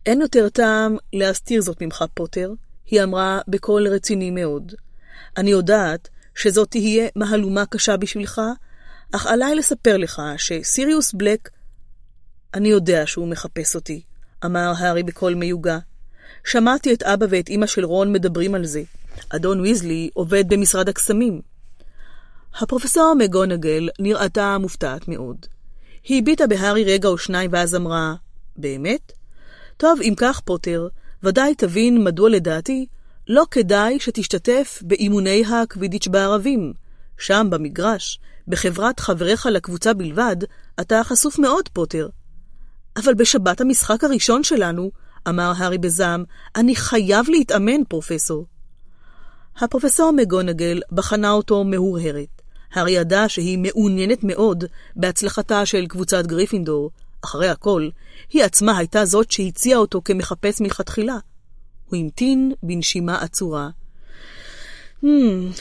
[0.06, 2.54] אין יותר טעם להסתיר זאת ממך, פוטר,
[2.86, 4.74] היא אמרה בקול רציני מאוד.
[5.38, 8.42] אני יודעת שזאת תהיה מהלומה קשה בשבילך,
[9.12, 11.50] אך עליי לספר לך שסיריוס בלק...
[12.54, 14.02] אני יודע שהוא מחפש אותי,
[14.46, 15.78] אמר הארי בקול מיוגע.
[16.46, 18.84] שמעתי את אבא ואת אמא של רון מדברים על זה.
[19.30, 21.42] אדון ויזלי עובד במשרד הקסמים.
[22.60, 25.46] הפרופסור מגונגל נראתה מופתעת מאוד.
[26.04, 28.16] היא הביטה בהארי רגע או שניים ואז אמרה,
[28.56, 29.12] באמת?
[29.78, 30.88] טוב, אם כך, פוטר,
[31.24, 32.86] ודאי תבין מדוע לדעתי
[33.28, 36.74] לא כדאי שתשתתף באימוני הקווידיץ' בערבים,
[37.18, 40.36] שם, במגרש, בחברת חבריך לקבוצה בלבד,
[40.80, 42.10] אתה חשוף מאוד, פוטר.
[42.98, 44.92] אבל בשבת המשחק הראשון שלנו,
[45.30, 46.24] אמר הארי בזעם,
[46.56, 48.46] אני חייב להתאמן, פרופסור.
[49.58, 52.42] הפרופסור מגונגל בחנה אותו מהורהרת.
[52.74, 54.64] הארי ידע שהיא מעוניינת מאוד
[54.96, 56.92] בהצלחתה של קבוצת גריפינדור.
[57.26, 57.90] אחרי הכל,
[58.30, 61.18] היא עצמה הייתה זאת שהציעה אותו כמחפש מלכתחילה.
[61.94, 63.70] הוא המתין בנשימה עצורה.
[65.04, 65.08] Hmm,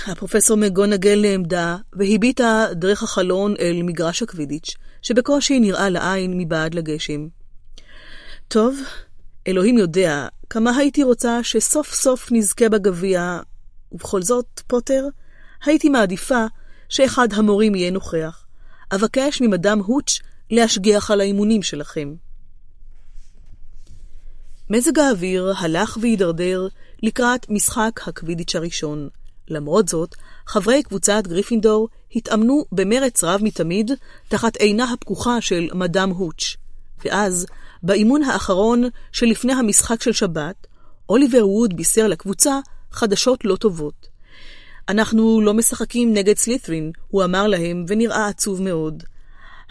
[0.06, 7.26] הפרופסור מגונגל נעמדה והביטה דרך החלון אל מגרש הקווידיץ', שבקושי נראה לעין מבעד לגשם.
[8.48, 8.80] טוב,
[9.48, 13.40] אלוהים יודע כמה הייתי רוצה שסוף סוף נזכה בגביע,
[13.92, 15.06] ובכל זאת, פוטר,
[15.64, 16.44] הייתי מעדיפה
[16.88, 18.46] שאחד המורים יהיה נוכח.
[18.94, 22.14] אבקש ממדם הוטש להשגיח על האימונים שלכם.
[24.74, 26.68] מזג האוויר הלך והידרדר
[27.02, 29.08] לקראת משחק הקווידיץ' הראשון.
[29.48, 30.14] למרות זאת,
[30.46, 33.90] חברי קבוצת גריפינדור התאמנו במרץ רב מתמיד
[34.28, 36.56] תחת עינה הפקוחה של מאדאם הוץ'.
[37.04, 37.46] ואז,
[37.82, 40.66] באימון האחרון שלפני המשחק של שבת,
[41.08, 42.58] אוליבר ווד בישר לקבוצה
[42.92, 44.08] חדשות לא טובות.
[44.88, 49.02] אנחנו לא משחקים נגד סלית'רין, הוא אמר להם, ונראה עצוב מאוד.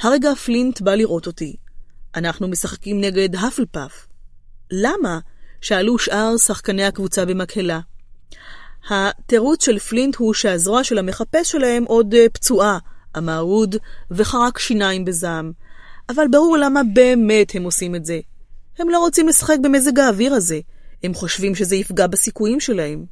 [0.01, 1.55] הרגע פלינט בא לראות אותי.
[2.15, 4.10] אנחנו משחקים נגד הפלפאף.
[4.71, 5.19] למה?
[5.61, 7.79] שאלו שאר שחקני הקבוצה במקהלה.
[8.89, 12.77] התירוץ של פלינט הוא שהזרוע של המחפש שלהם עוד אה, פצועה,
[13.17, 13.75] אמר ווד,
[14.11, 15.51] וחרק שיניים בזעם.
[16.09, 18.19] אבל ברור למה באמת הם עושים את זה.
[18.79, 20.59] הם לא רוצים לשחק במזג האוויר הזה.
[21.03, 23.05] הם חושבים שזה יפגע בסיכויים שלהם.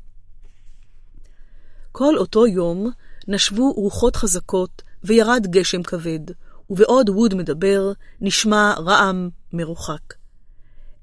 [1.92, 2.92] כל אותו יום
[3.28, 6.20] נשבו רוחות חזקות וירד גשם כבד,
[6.70, 10.19] ובעוד ווד מדבר, נשמע רעם מרוחק.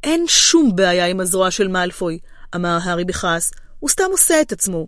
[0.06, 2.18] אין שום בעיה עם הזרוע של מאלפוי,
[2.54, 4.86] אמר הארי בכעס, הוא סתם עושה את עצמו.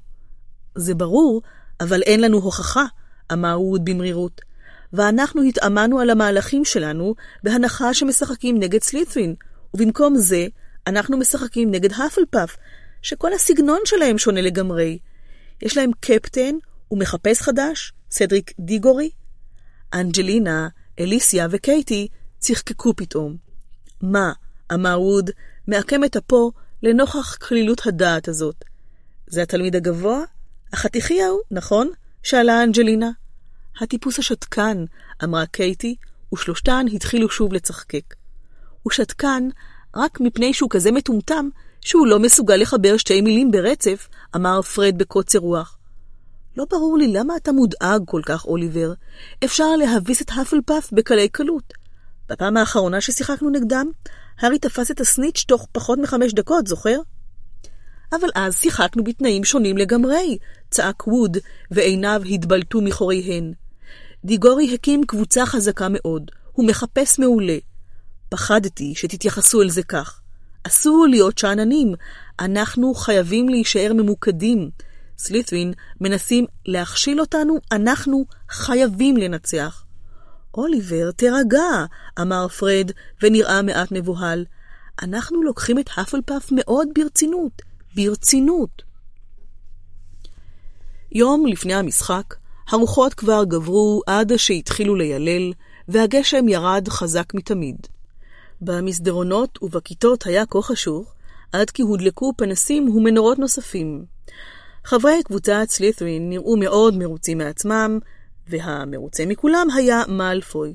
[0.74, 1.42] זה ברור,
[1.80, 2.84] אבל אין לנו הוכחה,
[3.32, 4.40] אמר ווד במרירות.
[4.92, 9.34] ואנחנו התאמנו על המהלכים שלנו בהנחה שמשחקים נגד סלית'רין,
[9.74, 10.46] ובמקום זה,
[10.86, 12.56] אנחנו משחקים נגד האפלפף,
[13.02, 14.98] שכל הסגנון שלהם שונה לגמרי.
[15.62, 16.54] יש להם קפטן
[16.90, 19.10] ומחפש חדש, סדריק דיגורי.
[19.94, 20.68] אנג'לינה,
[21.00, 23.36] אליסיה וקייטי צחקקו פתאום.
[24.02, 24.32] מה,
[24.74, 25.30] אמר ווד,
[25.66, 26.52] מעקם את אפו
[26.82, 28.64] לנוכח כלילות הדעת הזאת.
[29.26, 30.20] זה התלמיד הגבוה?
[30.72, 31.90] החתיכי ההוא, נכון?
[32.22, 33.10] שאלה אנג'לינה.
[33.80, 34.84] הטיפוס השתקן,
[35.24, 35.96] אמרה קייטי,
[36.34, 38.14] ושלושתן התחילו שוב לצחקק.
[38.82, 39.48] הוא שתקן
[39.96, 41.48] רק מפני שהוא כזה מטומטם,
[41.80, 45.78] שהוא לא מסוגל לחבר שתי מילים ברצף, אמר פרד בקוצר רוח.
[46.56, 48.92] לא ברור לי למה אתה מודאג כל כך, אוליבר.
[49.44, 51.72] אפשר להביס את האפלפף בקלי קלות.
[52.28, 53.90] בפעם האחרונה ששיחקנו נגדם,
[54.38, 56.98] הארי תפס את הסניץ' תוך פחות מחמש דקות, זוכר?
[58.12, 60.38] אבל אז שיחקנו בתנאים שונים לגמרי,
[60.70, 61.36] צעק ווד,
[61.70, 63.52] ועיניו התבלטו מחוריהן.
[64.24, 67.56] דיגורי הקים קבוצה חזקה מאוד, הוא מחפש מעולה.
[68.28, 70.20] פחדתי שתתייחסו אל זה כך.
[70.64, 71.94] אסור להיות שאננים,
[72.40, 74.70] אנחנו חייבים להישאר ממוקדים.
[75.18, 79.84] סלית'ווין מנסים להכשיל אותנו, אנחנו חייבים לנצח.
[80.54, 81.84] אוליבר, תירגע,
[82.20, 82.90] אמר פרד,
[83.22, 84.44] ונראה מעט מבוהל.
[85.02, 87.62] אנחנו לוקחים את האפלפף מאוד ברצינות,
[87.96, 88.82] ברצינות.
[91.12, 92.34] יום לפני המשחק,
[92.68, 95.52] הרוחות כבר גברו עד שהתחילו לילל,
[95.88, 97.86] והגשם ירד חזק מתמיד.
[98.60, 101.14] במסדרונות ובכיתות היה כה חשוך,
[101.52, 104.04] עד כי הודלקו פנסים ומנורות נוספים.
[104.84, 107.98] חברי קבוצת סלית'רין נראו מאוד מרוצים מעצמם,
[108.48, 110.74] והמרוצה מכולם היה מאלפוי.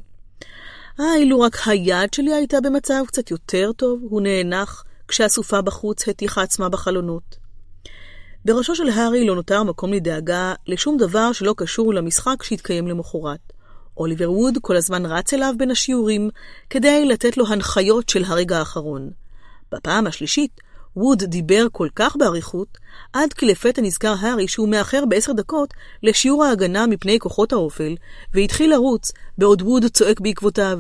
[1.00, 6.42] אה, אילו רק היד שלי הייתה במצב קצת יותר טוב, הוא נאנח כשהסופה בחוץ הטיחה
[6.42, 7.38] עצמה בחלונות.
[8.46, 13.54] בראשו של הארי לא נותר מקום לדאגה לשום דבר שלא קשור למשחק שהתקיים למחרת.
[13.98, 16.30] אוליבר ווד כל הזמן רץ אליו בין השיעורים
[16.70, 19.10] כדי לתת לו הנחיות של הרגע האחרון.
[19.72, 20.62] בפעם השלישית,
[20.96, 22.78] ווד דיבר כל כך באריכות,
[23.14, 27.96] עד כי לפתע נזכר הארי שהוא מאחר בעשר דקות לשיעור ההגנה מפני כוחות האופל,
[28.34, 30.80] והתחיל לרוץ, בעוד ווד צועק בעקבותיו.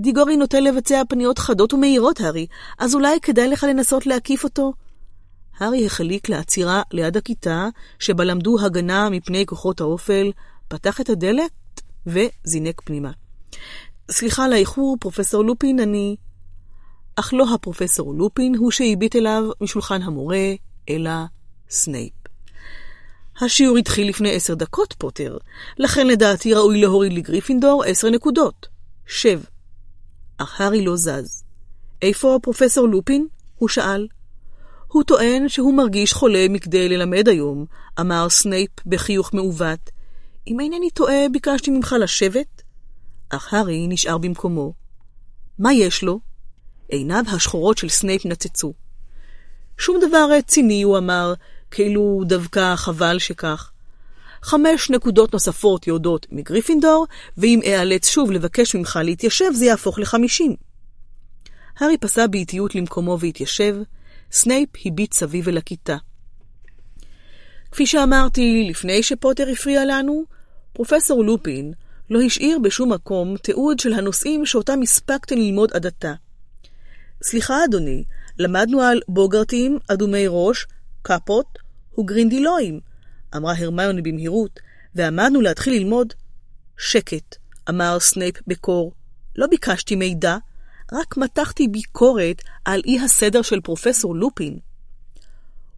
[0.00, 2.46] דיגורי נוטה לבצע פניות חדות ומהירות, הארי,
[2.78, 4.72] אז אולי כדאי לך לנסות להקיף אותו?
[5.58, 10.32] הארי החליק לעצירה ליד הכיתה, שבה למדו הגנה מפני כוחות האופל,
[10.68, 13.10] פתח את הדלת וזינק פנימה.
[14.10, 16.16] סליחה על האיחור, פרופסור לופין, אני...
[17.16, 20.52] אך לא הפרופסור לופין הוא שהביט אליו משולחן המורה,
[20.88, 21.10] אלא
[21.70, 22.12] סנייפ.
[23.40, 25.38] השיעור התחיל לפני עשר דקות, פוטר,
[25.78, 28.66] לכן לדעתי ראוי להוריד לגריפינדור עשר נקודות.
[29.06, 29.40] שב.
[30.38, 31.44] אך הארי לא זז.
[32.02, 33.26] איפה פרופסור לופין?
[33.56, 34.08] הוא שאל.
[34.88, 37.66] הוא טוען שהוא מרגיש חולה מכדי ללמד היום,
[38.00, 39.90] אמר סנייפ בחיוך מעוות.
[40.48, 42.62] אם אינני טועה, ביקשתי ממך לשבת?
[43.28, 44.72] אך הארי נשאר במקומו.
[45.58, 46.20] מה יש לו?
[46.88, 48.72] עיניו השחורות של סנייפ נצצו.
[49.78, 51.34] שום דבר רציני, הוא אמר,
[51.70, 53.70] כאילו דווקא חבל שכך.
[54.42, 57.06] חמש נקודות נוספות יורדות מגריפינדור,
[57.38, 60.54] ואם אאלץ שוב לבקש ממך להתיישב, זה יהפוך לחמישים.
[61.78, 63.76] הארי פסע באיטיות למקומו והתיישב,
[64.32, 65.96] סנייפ הביט סביב אל הכיתה.
[67.70, 70.24] כפי שאמרתי לפני שפוטר הפריע לנו,
[70.72, 71.72] פרופסור לופין
[72.10, 76.14] לא השאיר בשום מקום תיעוד של הנושאים שאותם הספקתם ללמוד עד עתה.
[77.28, 78.04] סליחה, אדוני,
[78.38, 80.66] למדנו על בוגרטים, אדומי ראש,
[81.02, 81.58] קאפות
[81.98, 82.80] וגרינדילואים,
[83.36, 84.60] אמרה הרמיוני במהירות,
[84.94, 86.12] ועמדנו להתחיל ללמוד.
[86.78, 87.36] שקט,
[87.68, 88.92] אמר סנייפ בקור.
[89.36, 90.36] לא ביקשתי מידע,
[90.92, 94.58] רק מתחתי ביקורת על אי הסדר של פרופסור לופין.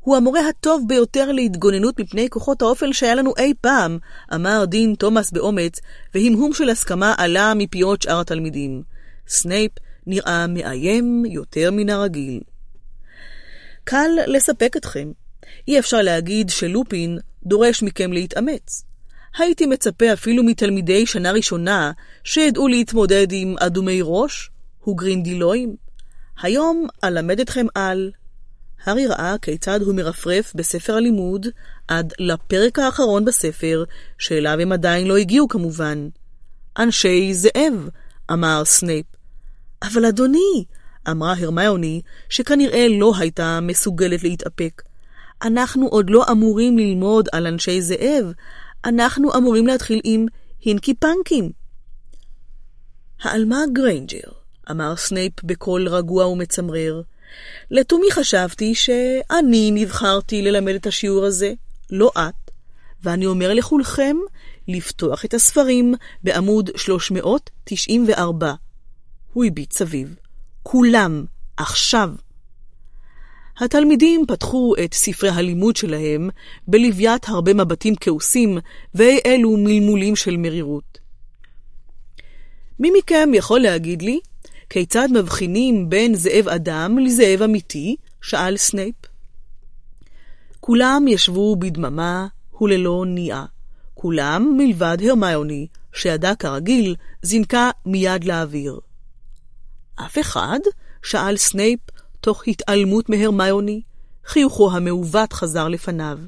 [0.00, 3.98] הוא המורה הטוב ביותר להתגוננות מפני כוחות האופל שהיה לנו אי פעם,
[4.34, 5.81] אמר דין תומאס באומץ,
[6.14, 8.82] והמהום של הסכמה עלה מפיות שאר התלמידים.
[9.28, 9.72] סנייפ
[10.08, 12.41] נראה מאיים יותר מן הרגיל.
[13.85, 15.12] קל לספק אתכם.
[15.69, 18.85] אי אפשר להגיד שלופין דורש מכם להתאמץ.
[19.39, 21.92] הייתי מצפה אפילו מתלמידי שנה ראשונה
[22.24, 24.51] שידעו להתמודד עם אדומי ראש
[24.89, 25.76] וגרינדילואים.
[26.42, 28.10] היום אלמד אתכם על
[28.85, 31.47] הארי ראה כיצד הוא מרפרף בספר הלימוד
[31.89, 33.85] עד לפרק האחרון בספר,
[34.19, 36.08] שאליו הם עדיין לא הגיעו כמובן.
[36.78, 37.89] אנשי זאב,
[38.33, 39.17] אמר סנייפ.
[39.82, 40.64] אבל אדוני,
[41.10, 44.82] אמרה הרמיוני, שכנראה לא הייתה מסוגלת להתאפק.
[45.42, 48.32] אנחנו עוד לא אמורים ללמוד על אנשי זאב,
[48.84, 50.26] אנחנו אמורים להתחיל עם
[50.60, 51.50] הינקי פנקים.
[53.22, 54.30] העלמה גריינג'ר,
[54.70, 57.02] אמר סנייפ בקול רגוע ומצמרר,
[57.70, 61.52] לתומי חשבתי שאני נבחרתי ללמד את השיעור הזה,
[61.90, 62.50] לא את,
[63.02, 64.16] ואני אומר לכולכם
[64.68, 65.94] לפתוח את הספרים
[66.24, 68.54] בעמוד 394.
[69.38, 70.15] הוא הביט סביב.
[70.62, 71.24] כולם,
[71.56, 72.10] עכשיו.
[73.58, 76.31] התלמידים פתחו את ספרי הלימוד שלהם
[76.69, 78.58] בלוויית הרבה מבטים כעוסים,
[78.94, 80.99] ואי אלו מלמולים של מרירות.
[82.81, 84.21] מי מכם יכול להגיד לי
[84.71, 87.97] כיצד מבחינים בין זאב אדם לזאב אמיתי?
[88.22, 88.94] שאל סנייפ.
[90.60, 92.26] כולם ישבו בדממה
[92.60, 93.47] וללא ניעה.
[93.94, 98.88] כולם מלבד הרמיוני, שידה כרגיל זינקה מיד לאוויר.
[100.06, 100.58] אף אחד?
[101.02, 101.81] שאל סנייפ,
[102.20, 103.82] תוך התעלמות מהרמיוני.
[104.26, 106.18] חיוכו המעוות חזר לפניו.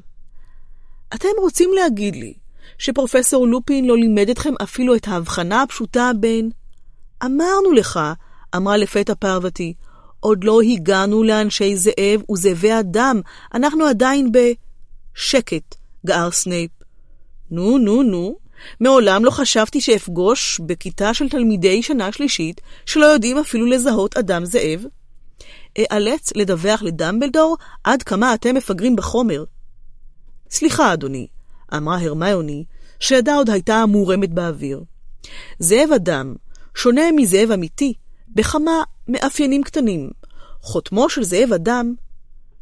[1.13, 2.33] אתם רוצים להגיד לי
[2.77, 6.49] שפרופסור לופין לא לימד אתכם אפילו את ההבחנה הפשוטה בין...
[7.25, 7.99] אמרנו לך
[8.55, 9.73] אמרה לפתע פרוואטי,
[10.19, 13.21] עוד לא הגענו לאנשי זאב וזאבי אדם,
[13.53, 14.37] אנחנו עדיין ב...
[15.13, 16.71] שקט, גער סנייפ.
[17.51, 18.35] נו, נו, נו,
[18.79, 24.85] מעולם לא חשבתי שאפגוש בכיתה של תלמידי שנה שלישית שלא יודעים אפילו לזהות אדם זאב.
[25.79, 29.43] אאלץ לדווח לדמבלדור עד כמה אתם מפגרים בחומר.
[30.49, 31.27] סליחה, אדוני,
[31.73, 32.63] אמרה הרמיוני,
[32.99, 34.83] שידה עוד הייתה מורמת באוויר.
[35.59, 36.35] זאב אדם,
[36.75, 37.93] שונה מזאב אמיתי,
[38.27, 40.09] בכמה מאפיינים קטנים.
[40.61, 41.93] חוטמו של זאב אדם,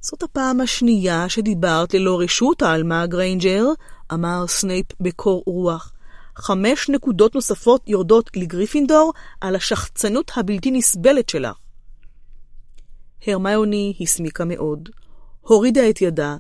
[0.01, 3.65] זאת הפעם השנייה שדיברת ללא רשות, עלמה גריינג'ר,
[4.13, 5.91] אמר סנייפ בקור רוח.
[6.35, 11.57] חמש נקודות נוספות יורדות לגריפינדור על השחצנות הבלתי נסבלת שלך.
[13.27, 14.89] הרמיוני הסמיקה מאוד,
[15.41, 16.37] הורידה את ידה,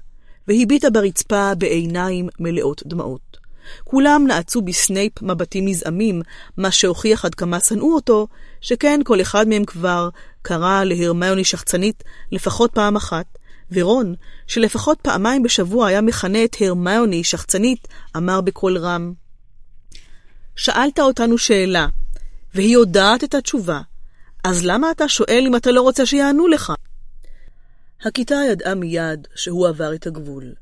[0.47, 3.37] והביטה ברצפה בעיניים מלאות דמעות.
[3.83, 6.21] כולם נעצו בסנייפ מבטים נזעמים,
[6.57, 8.27] מה שהוכיח עד כמה שנאו אותו,
[8.61, 10.09] שכן כל אחד מהם כבר
[10.41, 13.25] קרא להרמיוני שחצנית לפחות פעם אחת,
[13.71, 14.15] ורון,
[14.47, 17.87] שלפחות פעמיים בשבוע היה מכנה את הרמיוני שחצנית,
[18.17, 19.13] אמר בקול רם,
[20.55, 21.87] שאלת אותנו שאלה,
[22.53, 23.81] והיא יודעת את התשובה,
[24.43, 26.73] אז למה אתה שואל אם אתה לא רוצה שיענו לך?
[28.01, 30.53] הכיתה ידעה מיד שהוא עבר את הגבול.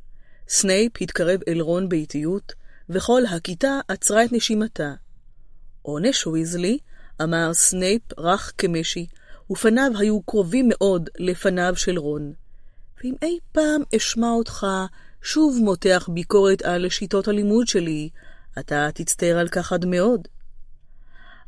[0.49, 2.53] סנייפ התקרב אל רון באיטיות,
[2.89, 4.93] וכל הכיתה עצרה את נשימתה.
[5.81, 6.77] עונש ויזלי,
[7.21, 9.07] אמר סנייפ רך כמשי,
[9.51, 12.33] ופניו היו קרובים מאוד לפניו של רון.
[13.03, 14.67] ואם אי פעם אשמע אותך
[15.21, 18.09] שוב מותח ביקורת על שיטות הלימוד שלי,
[18.59, 20.27] אתה תצטער על כך עד מאוד.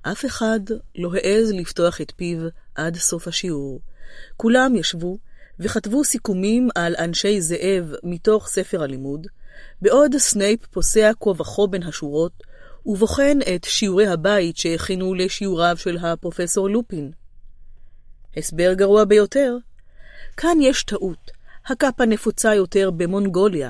[0.02, 0.60] אף אחד
[0.96, 2.38] לא העז לפתוח את פיו
[2.76, 3.82] עד סוף השיעור.
[4.38, 5.18] כולם ישבו
[5.60, 9.28] וכתבו סיכומים על אנשי זאב מתוך ספר הלימוד,
[9.82, 12.44] בעוד סנייפ פוסע כה וכה בין השורות,
[12.86, 17.12] ובוחן את שיעורי הבית שהכינו לשיעוריו של הפרופסור לופין.
[18.38, 19.58] הסבר גרוע ביותר.
[20.38, 21.39] כאן יש טעות.
[21.72, 23.70] הקאפה נפוצה יותר במונגוליה.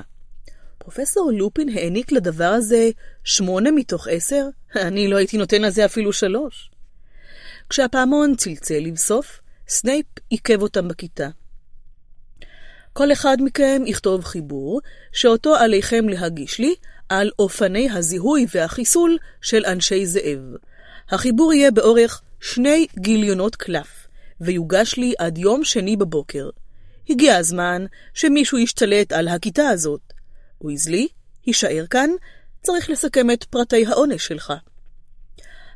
[0.78, 2.90] פרופסור לופין העניק לדבר הזה
[3.24, 4.46] שמונה מתוך עשר?
[4.76, 6.70] אני לא הייתי נותן לזה אפילו שלוש.
[7.68, 11.28] כשהפעמון צלצל לבסוף, סנייפ עיכב אותם בכיתה.
[12.92, 14.80] כל אחד מכם יכתוב חיבור,
[15.12, 16.74] שאותו עליכם להגיש לי
[17.08, 20.38] על אופני הזיהוי והחיסול של אנשי זאב.
[21.10, 24.06] החיבור יהיה באורך שני גיליונות קלף,
[24.40, 26.50] ויוגש לי עד יום שני בבוקר.
[27.08, 27.84] הגיע הזמן
[28.14, 30.00] שמישהו ישתלט על הכיתה הזאת.
[30.64, 31.08] ויזלי,
[31.46, 32.10] הישאר כאן,
[32.62, 34.52] צריך לסכם את פרטי העונש שלך.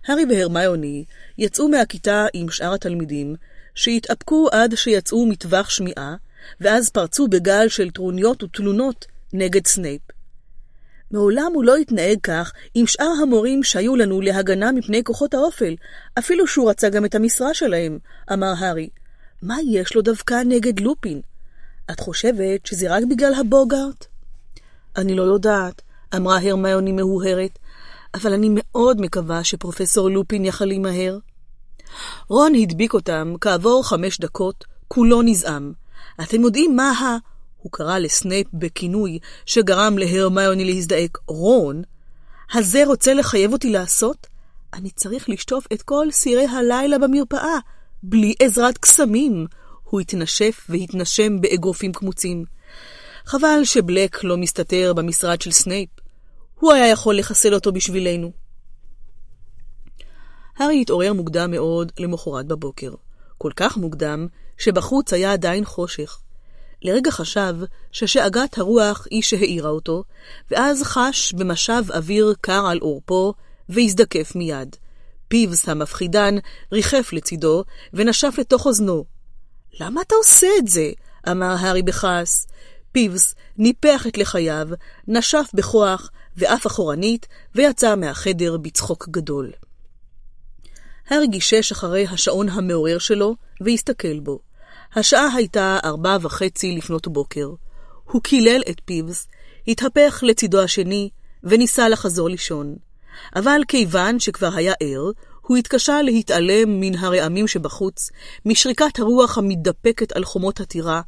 [0.06, 1.04] הארי והרמיוני
[1.38, 3.36] יצאו מהכיתה עם שאר התלמידים,
[3.74, 6.16] שהתאפקו עד שיצאו מטווח שמיעה,
[6.60, 10.02] ואז פרצו בגל של טרוניות ותלונות נגד סנייפ.
[11.10, 15.74] מעולם הוא לא התנהג כך עם שאר המורים שהיו לנו להגנה מפני כוחות האופל,
[16.18, 17.98] אפילו שהוא רצה גם את המשרה שלהם,
[18.32, 18.88] אמר הארי.
[19.44, 21.20] מה יש לו דווקא נגד לופין?
[21.90, 24.06] את חושבת שזה רק בגלל הבוגארט?
[24.96, 25.82] אני לא יודעת,
[26.16, 27.58] אמרה הרמיוני מהורהרת,
[28.14, 31.18] אבל אני מאוד מקווה שפרופסור לופין יחלים מהר.
[32.28, 35.72] רון הדביק אותם כעבור חמש דקות, כולו נזעם.
[36.22, 37.16] אתם יודעים מה ה...
[37.58, 41.82] הוא קרא לסנייפ בכינוי שגרם להרמיוני להזדעק, רון,
[42.52, 44.26] הזה רוצה לחייב אותי לעשות?
[44.74, 47.58] אני צריך לשטוף את כל סירי הלילה במרפאה,
[48.06, 49.46] בלי עזרת קסמים.
[49.82, 52.44] הוא התנשף והתנשם באגרופים קמוצים.
[53.26, 55.88] חבל שבלק לא מסתתר במשרד של סנייפ.
[56.60, 58.32] הוא היה יכול לחסל אותו בשבילנו.
[60.56, 62.94] הארי התעורר מוקדם מאוד למחרת בבוקר.
[63.38, 64.26] כל כך מוקדם,
[64.58, 66.20] שבחוץ היה עדיין חושך.
[66.82, 67.54] לרגע חשב
[67.92, 70.04] ששאגת הרוח היא שהאירה אותו,
[70.50, 73.34] ואז חש במשב אוויר קר על עורפו,
[73.68, 74.76] והזדקף מיד.
[75.28, 76.34] פיבס המפחידן
[76.72, 79.04] ריחף לצידו, ונשף לתוך אוזנו.
[79.80, 80.90] למה אתה עושה את זה?
[81.30, 82.46] אמר הארי בכעס.
[82.92, 84.68] פיבס ניפח את לחייו,
[85.08, 89.52] נשף בכוח ואף אחורנית, ויצא מהחדר בצחוק גדול.
[91.08, 94.38] הארי גישש אחרי השעון המעורר שלו, והסתכל בו.
[94.94, 97.48] השעה הייתה ארבע וחצי לפנות בוקר.
[98.04, 99.28] הוא קילל את פיבס,
[99.68, 101.10] התהפך לצידו השני,
[101.44, 102.76] וניסה לחזור לישון.
[103.36, 108.10] אבל כיוון שכבר היה ער, הוא התקשה להתעלם מן הרעמים שבחוץ,
[108.44, 111.02] משריקת הרוח המתדפקת על חומות הטירה,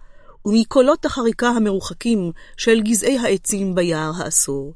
[0.47, 4.74] ומקולות החריקה המרוחקים של גזעי העצים ביער האסור.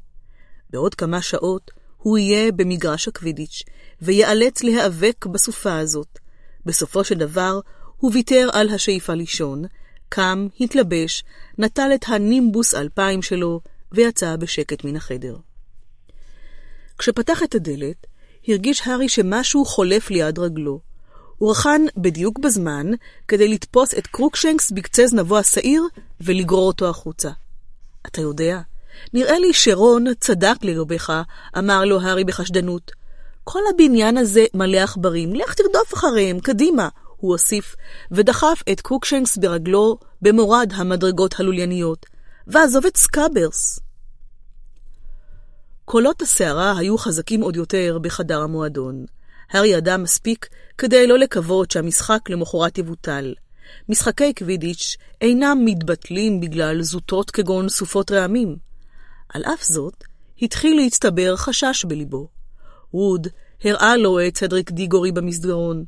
[0.69, 3.63] בעוד כמה שעות הוא יהיה במגרש הקווידיץ',
[4.01, 6.19] וייאלץ להיאבק בסופה הזאת.
[6.65, 7.59] בסופו של דבר,
[7.97, 9.63] הוא ויתר על השאיפה לישון,
[10.09, 11.23] קם, התלבש,
[11.57, 15.37] נטל את הנימבוס אלפיים שלו, ויצא בשקט מן החדר.
[17.01, 18.07] כשפתח את הדלת,
[18.47, 20.79] הרגיש הארי שמשהו חולף ליד רגלו.
[21.37, 22.87] הוא רכן בדיוק בזמן
[23.27, 25.83] כדי לתפוס את קרוקשנקס בקצה זנבו השעיר
[26.21, 27.29] ולגרור אותו החוצה.
[28.07, 28.59] אתה יודע,
[29.13, 31.11] נראה לי שרון צדק לגביך,
[31.57, 32.91] אמר לו הארי בחשדנות.
[33.43, 37.75] כל הבניין הזה מלא עכברים, לך תרדוף אחריהם, קדימה, הוא הוסיף,
[38.11, 42.05] ודחף את קרוקשנקס ברגלו במורד המדרגות הלולייניות.
[42.47, 43.79] ועזוב את סקאברס.
[45.85, 49.05] קולות הסערה היו חזקים עוד יותר בחדר המועדון.
[49.51, 50.47] הארי ידע מספיק
[50.77, 53.33] כדי לא לקוות שהמשחק למחרת יבוטל.
[53.89, 58.55] משחקי קווידיץ' אינם מתבטלים בגלל זוטות כגון סופות רעמים.
[59.29, 60.03] על אף זאת,
[60.41, 62.27] התחיל להצטבר חשש בליבו.
[62.93, 63.27] ווד
[63.63, 65.85] הראה לו את סדריק דיגורי במסדרון.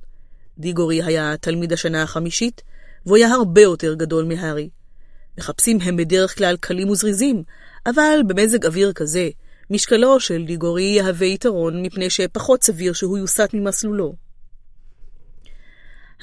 [0.57, 2.61] דיגורי היה תלמיד השנה החמישית,
[3.05, 4.69] והוא היה הרבה יותר גדול מהארי.
[5.37, 7.43] מחפשים הם בדרך כלל קלים וזריזים,
[7.85, 9.29] אבל במזג אוויר כזה,
[9.69, 14.15] משקלו של דיגורי יהווה יתרון מפני שפחות סביר שהוא יוסט ממסלולו.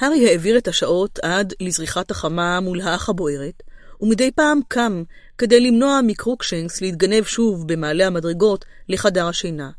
[0.00, 3.62] הארי העביר את השעות עד לזריחת החמה מול האח הבוערת,
[4.00, 5.02] ומדי פעם קם
[5.38, 9.70] כדי למנוע מקרוקשנקס להתגנב שוב במעלה המדרגות לחדר השינה.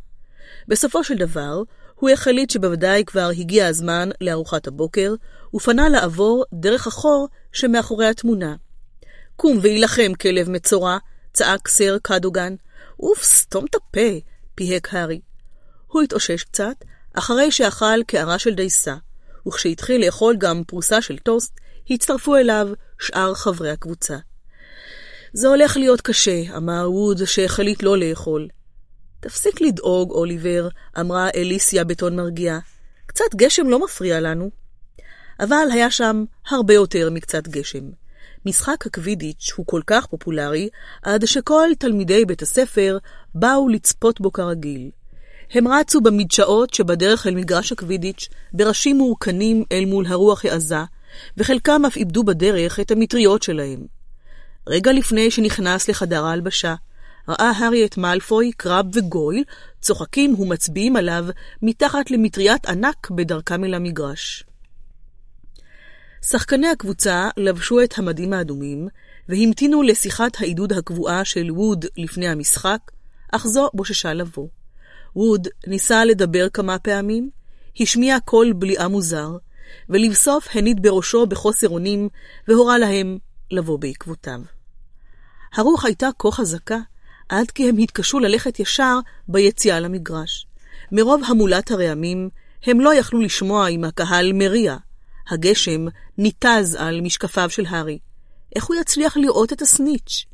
[0.67, 1.63] בסופו של דבר,
[1.95, 5.13] הוא החליט שבוודאי כבר הגיע הזמן לארוחת הבוקר,
[5.53, 8.55] ופנה לעבור דרך החור שמאחורי התמונה.
[9.35, 10.97] קום והילחם, כלב מצורע,
[11.33, 12.55] צעק סר קדוגן.
[13.01, 14.19] אוף, סתום את הפה,
[14.55, 15.21] פיהק הארי.
[15.87, 16.75] הוא התאושש קצת,
[17.13, 18.95] אחרי שאכל קערה של דייסה,
[19.47, 22.67] וכשהתחיל לאכול גם פרוסה של טוסט, הצטרפו אליו
[22.99, 24.17] שאר חברי הקבוצה.
[25.33, 28.47] זה הולך להיות קשה, אמר ווד, שהחליט לא לאכול.
[29.19, 30.67] תפסיק לדאוג, אוליבר,
[30.99, 32.59] אמרה אליסיה בטון מרגיע.
[33.05, 34.51] קצת גשם לא מפריע לנו.
[35.39, 38.00] אבל היה שם הרבה יותר מקצת גשם.
[38.45, 40.69] משחק הקווידיץ' הוא כל כך פופולרי,
[41.03, 42.97] עד שכל תלמידי בית הספר
[43.35, 44.89] באו לצפות בו כרגיל.
[45.53, 50.83] הם רצו במדשאות שבדרך אל מגרש הקווידיץ' בראשים מורכנים אל מול הרוח העזה,
[51.37, 53.85] וחלקם אף איבדו בדרך את המטריות שלהם.
[54.67, 56.75] רגע לפני שנכנס לחדר ההלבשה,
[57.29, 59.43] ראה הארי את מאלפוי, קרב וגויל,
[59.81, 61.25] צוחקים ומצביעים עליו
[61.61, 64.43] מתחת למטריית ענק בדרכם אל המגרש.
[66.25, 68.87] שחקני הקבוצה לבשו את המדים האדומים,
[69.29, 72.79] והמתינו לשיחת העידוד הקבועה של ווד לפני המשחק,
[73.31, 74.47] אך זו בוששה לבוא.
[75.15, 77.29] ווד ניסה לדבר כמה פעמים,
[77.79, 79.29] השמיע קול בליעה מוזר,
[79.89, 82.09] ולבסוף הניד בראשו בחוסר אונים,
[82.47, 83.17] והורה להם
[83.51, 84.39] לבוא בעקבותיו.
[85.53, 86.79] הרוח הייתה כה חזקה,
[87.29, 90.47] עד כי הם התקשו ללכת ישר ביציאה למגרש.
[90.91, 92.29] מרוב המולת הרעמים,
[92.65, 94.77] הם לא יכלו לשמוע אם הקהל מריע.
[95.31, 95.85] הגשם
[96.17, 97.99] ניתז על משקפיו של הארי.
[98.55, 100.25] איך הוא יצליח לראות את הסניץ'?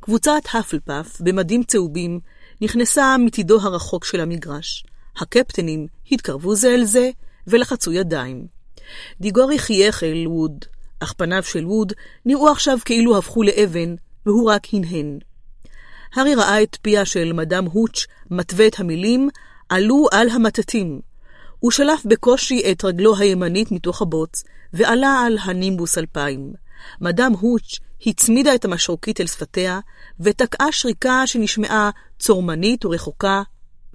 [0.00, 2.20] קבוצת האפלפף, במדים צהובים,
[2.60, 4.84] נכנסה מצידו הרחוק של המגרש.
[5.16, 7.10] הקפטנים התקרבו זה אל זה
[7.46, 8.46] ולחצו ידיים.
[9.20, 10.64] דיגורי חייך אל ווד,
[11.00, 11.92] אך פניו של ווד
[12.26, 13.94] נראו עכשיו כאילו הפכו לאבן,
[14.26, 15.18] והוא רק הנהן.
[16.14, 19.28] הארי ראה את פיה של מדאם הוץ' מתווה את המילים
[19.68, 21.00] עלו על המטטים.
[21.60, 26.52] הוא שלף בקושי את רגלו הימנית מתוך הבוץ, ועלה על הנימבוס אלפיים.
[27.00, 29.80] מדאם הוץ' הצמידה את המשרוקית אל שפתיה,
[30.20, 33.42] ותקעה שריקה שנשמעה צורמנית ורחוקה,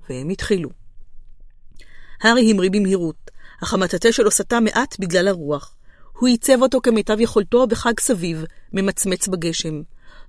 [0.10, 0.70] והם התחילו.
[2.22, 3.32] הארי המריא במהירות,
[3.64, 5.76] אך המטאטה שלו סטה מעט בגלל הרוח.
[6.20, 9.82] הוא עיצב אותו כמיטב יכולתו בחג סביב, ממצמץ בגשם.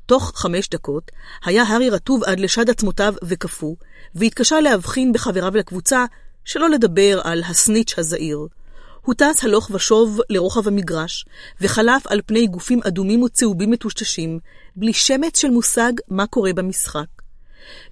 [0.07, 1.11] תוך חמש דקות
[1.45, 3.77] היה הארי רטוב עד לשד עצמותיו וקפוא,
[4.15, 6.05] והתקשה להבחין בחבריו לקבוצה,
[6.45, 8.39] שלא לדבר על הסניץ' הזעיר.
[9.03, 11.25] הוא טס הלוך ושוב לרוחב המגרש,
[11.61, 14.39] וחלף על פני גופים אדומים וצהובים מטושטשים,
[14.77, 17.07] בלי שמץ של מושג מה קורה במשחק.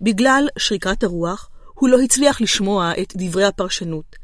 [0.01, 4.17] בגלל שריקת הרוח, הוא לא הצליח לשמוע את דברי הפרשנות.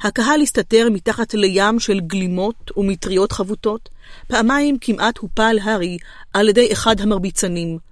[0.00, 3.88] הקהל הסתתר מתחת לים של גלימות ומטריות חבוטות.
[4.28, 5.98] פעמיים כמעט הופל הארי
[6.34, 7.85] על ידי אחד המרביצנים.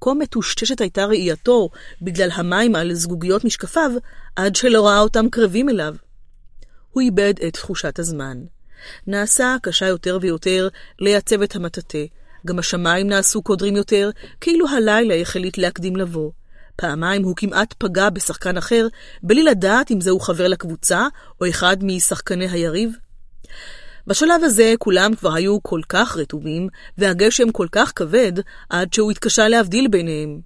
[0.00, 1.70] כה מטושטשת הייתה ראייתו
[2.02, 3.90] בגלל המים על זגוגיות משקפיו,
[4.36, 5.94] עד שלא ראה אותם קרבים אליו.
[6.90, 8.38] הוא איבד את תחושת הזמן.
[9.06, 10.68] נעשה קשה יותר ויותר
[11.00, 11.98] לייצב את המטאטה.
[12.46, 16.30] גם השמיים נעשו קודרים יותר, כאילו הלילה החליט להקדים לבוא.
[16.76, 18.86] פעמיים הוא כמעט פגע בשחקן אחר,
[19.22, 21.06] בלי לדעת אם זהו חבר לקבוצה
[21.40, 22.92] או אחד משחקני היריב.
[24.06, 26.68] בשלב הזה כולם כבר היו כל כך רטובים,
[26.98, 28.32] והגשם כל כך כבד,
[28.70, 30.40] עד שהוא התקשה להבדיל ביניהם.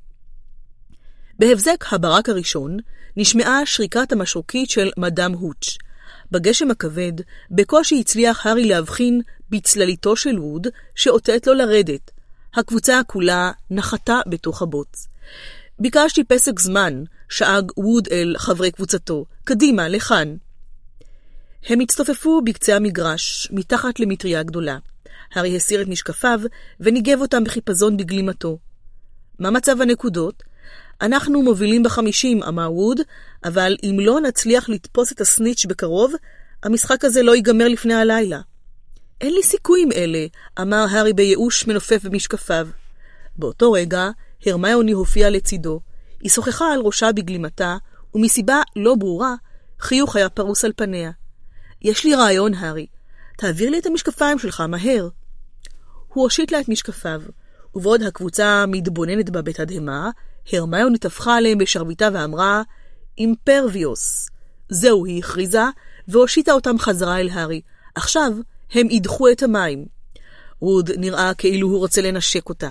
[1.39, 2.77] בהבזק הברק הראשון
[3.17, 5.79] נשמעה שריקת המשרוקית של מדאם הוץ'.
[6.31, 7.13] בגשם הכבד,
[7.51, 9.21] בקושי הצליח הארי להבחין
[9.51, 12.11] בצלליתו של ווד, שאותת לו לרדת.
[12.55, 15.09] הקבוצה כולה נחתה בתוך הבוץ.
[15.79, 19.25] ביקשתי פסק זמן, שאג ווד אל חברי קבוצתו.
[19.45, 20.37] קדימה, לכאן.
[21.67, 24.79] הם הצטופפו בקצה המגרש, מתחת למטריה גדולה.
[25.35, 26.41] הארי הסיר את משקפיו
[26.81, 28.59] וניגב אותם בחיפזון בגלימתו.
[29.39, 30.43] מה מצב הנקודות?
[31.01, 33.01] אנחנו מובילים בחמישים, אמר ווד,
[33.45, 36.13] אבל אם לא נצליח לתפוס את הסניץ' בקרוב,
[36.63, 38.41] המשחק הזה לא ייגמר לפני הלילה.
[39.21, 40.27] אין לי סיכוי עם אלה,
[40.61, 42.69] אמר הארי בייאוש מנופף במשקפיו.
[43.37, 44.11] באותו רגע,
[44.47, 45.81] הרמיוני הופיעה לצידו.
[46.21, 47.77] היא שוחחה על ראשה בגלימתה,
[48.15, 49.35] ומסיבה לא ברורה,
[49.81, 51.11] חיוך היה פרוס על פניה.
[51.85, 52.87] יש לי רעיון, הארי.
[53.37, 55.09] תעביר לי את המשקפיים שלך, מהר.
[56.09, 57.23] הוא הושיט לה את משקפיו,
[57.75, 60.11] ובעוד הקבוצה מתבוננת בה בתדהמה,
[60.53, 62.63] הרמיוני טפחה עליהם בשרביטה ואמרה,
[63.19, 64.29] אימפרביוס.
[64.69, 65.63] זהו, היא הכריזה,
[66.09, 67.61] והושיטה אותם חזרה אל הארי.
[67.95, 68.33] עכשיו
[68.73, 69.85] הם ידחו את המים.
[70.63, 72.71] ווד נראה כאילו הוא רוצה לנשק אותה.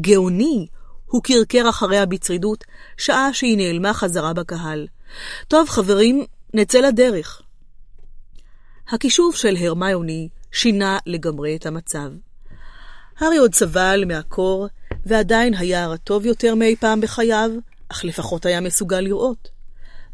[0.00, 0.66] גאוני!
[1.06, 2.64] הוא קרקר אחריה בצרידות,
[2.96, 4.86] שעה שהיא נעלמה חזרה בקהל.
[5.48, 7.42] טוב, חברים, נצא לדרך.
[8.92, 12.10] הכישוף של הרמיוני שינה לגמרי את המצב.
[13.18, 14.66] הארי עוד סבל מהקור,
[15.06, 17.50] ועדיין היה הרטוב יותר מאי פעם בחייו,
[17.88, 19.48] אך לפחות היה מסוגל לראות.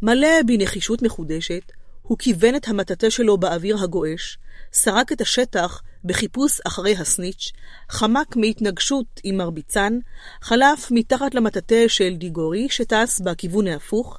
[0.03, 4.39] מלא בנחישות מחודשת, הוא כיוון את המטאטה שלו באוויר הגועש,
[4.73, 7.53] סרק את השטח בחיפוש אחרי הסניץ',
[7.91, 9.99] חמק מהתנגשות עם מרביצן,
[10.43, 14.19] חלף מתחת למטאטה של דיגורי שטס בכיוון ההפוך,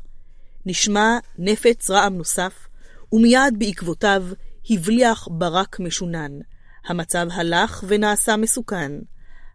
[0.66, 2.54] נשמע נפץ רעם נוסף,
[3.12, 4.24] ומיד בעקבותיו
[4.70, 6.32] הבליח ברק משונן.
[6.86, 8.92] המצב הלך ונעשה מסוכן.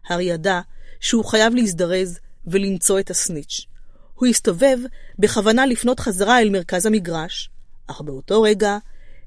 [0.07, 0.61] הארי ידע
[0.99, 3.65] שהוא חייב להזדרז ולמצוא את הסניץ'.
[4.13, 4.77] הוא הסתובב
[5.19, 7.49] בכוונה לפנות חזרה אל מרכז המגרש,
[7.87, 8.77] אך באותו רגע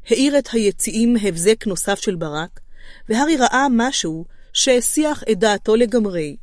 [0.09, 2.61] האיר את היציאים הבזק נוסף של ברק,
[3.09, 6.37] והארי ראה משהו שהסיח את דעתו לגמרי.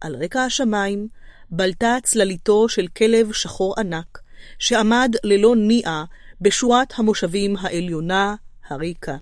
[0.00, 1.08] על רקע השמיים
[1.50, 4.18] בלטה צלליתו של כלב שחור ענק,
[4.58, 6.04] שעמד ללא ניעה
[6.40, 8.34] בשורת המושבים העליונה
[8.68, 9.16] הריקה.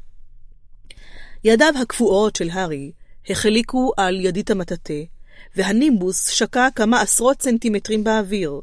[1.44, 2.92] ידיו הקפואות של הארי
[3.30, 4.94] החליקו על ידית המטאטה,
[5.56, 8.60] והנימבוס שקע כמה עשרות סנטימטרים באוויר.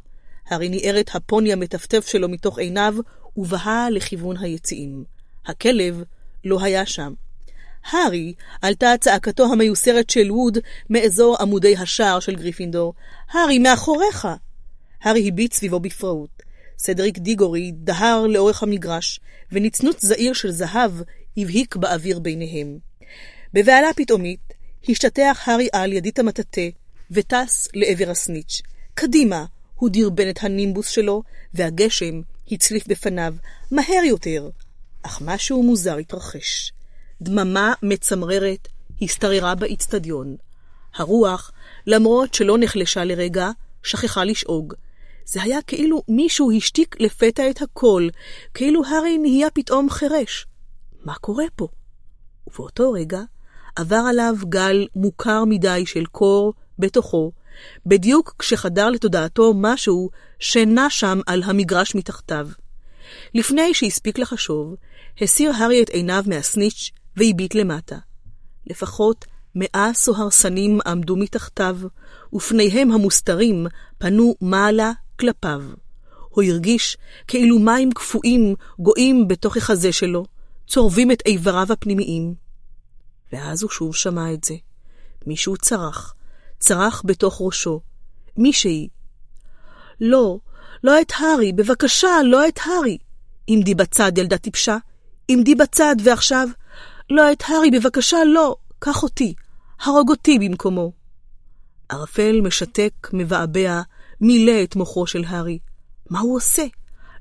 [0.48, 2.96] הארי ניער את הפוני המטפטף שלו מתוך עיניו,
[3.38, 5.04] ובהה לכיוון היציאים.
[5.46, 6.04] הכלב
[6.46, 7.14] לא היה שם.
[7.92, 10.58] הארי עלתה צעקתו המיוסרת של ווד
[10.90, 12.94] מאזור עמודי השער של גריפינדור.
[13.32, 14.28] הארי, מאחוריך!
[15.02, 16.39] הארי הביט סביבו בפראות.
[16.80, 19.20] סדריק דיגורי דהר לאורך המגרש,
[19.52, 20.92] ונצנוץ זעיר של זהב
[21.38, 22.78] הבהיק באוויר ביניהם.
[23.54, 24.54] בבהלה פתאומית,
[24.90, 26.62] השתטח הארי על ידית המטאטה,
[27.12, 28.62] וטס לעבר הסניץ'.
[28.94, 29.46] קדימה!
[29.76, 33.34] הוא דרבן את הנימבוס שלו, והגשם הצליף בפניו,
[33.72, 34.50] מהר יותר.
[35.04, 36.72] אך משהו מוזר התרחש.
[37.22, 38.68] דממה מצמררת
[39.02, 40.36] השתררה באיצטדיון.
[40.96, 41.52] הרוח,
[41.88, 43.50] למרות שלא נחלשה לרגע,
[43.84, 44.74] שכחה לשאוג.
[45.32, 48.08] זה היה כאילו מישהו השתיק לפתע את הכל,
[48.54, 50.46] כאילו הארי נהיה פתאום חירש.
[51.04, 51.68] מה קורה פה?
[52.48, 53.22] ובאותו רגע
[53.76, 57.32] עבר עליו גל מוכר מדי של קור בתוכו,
[57.86, 62.48] בדיוק כשחדר לתודעתו משהו שנע שם על המגרש מתחתיו.
[63.34, 64.76] לפני שהספיק לחשוב,
[65.22, 67.98] הסיר הארי את עיניו מהסניץ' והביט למטה.
[68.68, 71.78] לפחות מאה סוהרסנים עמדו מתחתיו,
[72.34, 75.62] ופניהם המוסתרים פנו מעלה כלפיו.
[76.30, 80.26] הוא הרגיש כאילו מים קפואים גואים בתוך החזה שלו,
[80.68, 82.34] צורבים את איבריו הפנימיים.
[83.34, 84.56] ואז הוא שוב שמע את זה.
[85.28, 86.14] מישהו צרח,
[86.60, 87.82] צרח בתוך ראשו.
[88.38, 88.88] מישהי.
[90.02, 90.40] לא,
[90.84, 92.98] לא את הארי, בבקשה, לא את הארי.
[93.48, 94.78] עמדי בצד, ילדה טיפשה.
[95.28, 96.48] עמדי בצד, ועכשיו...
[97.10, 98.56] לא את הארי, בבקשה, לא.
[98.80, 99.34] קח אותי.
[99.82, 100.92] הרוג אותי במקומו.
[101.90, 103.82] ערפל משתק, מבעבע,
[104.22, 105.60] מילא את מוחו של הארי.
[106.10, 106.66] מה הוא עושה?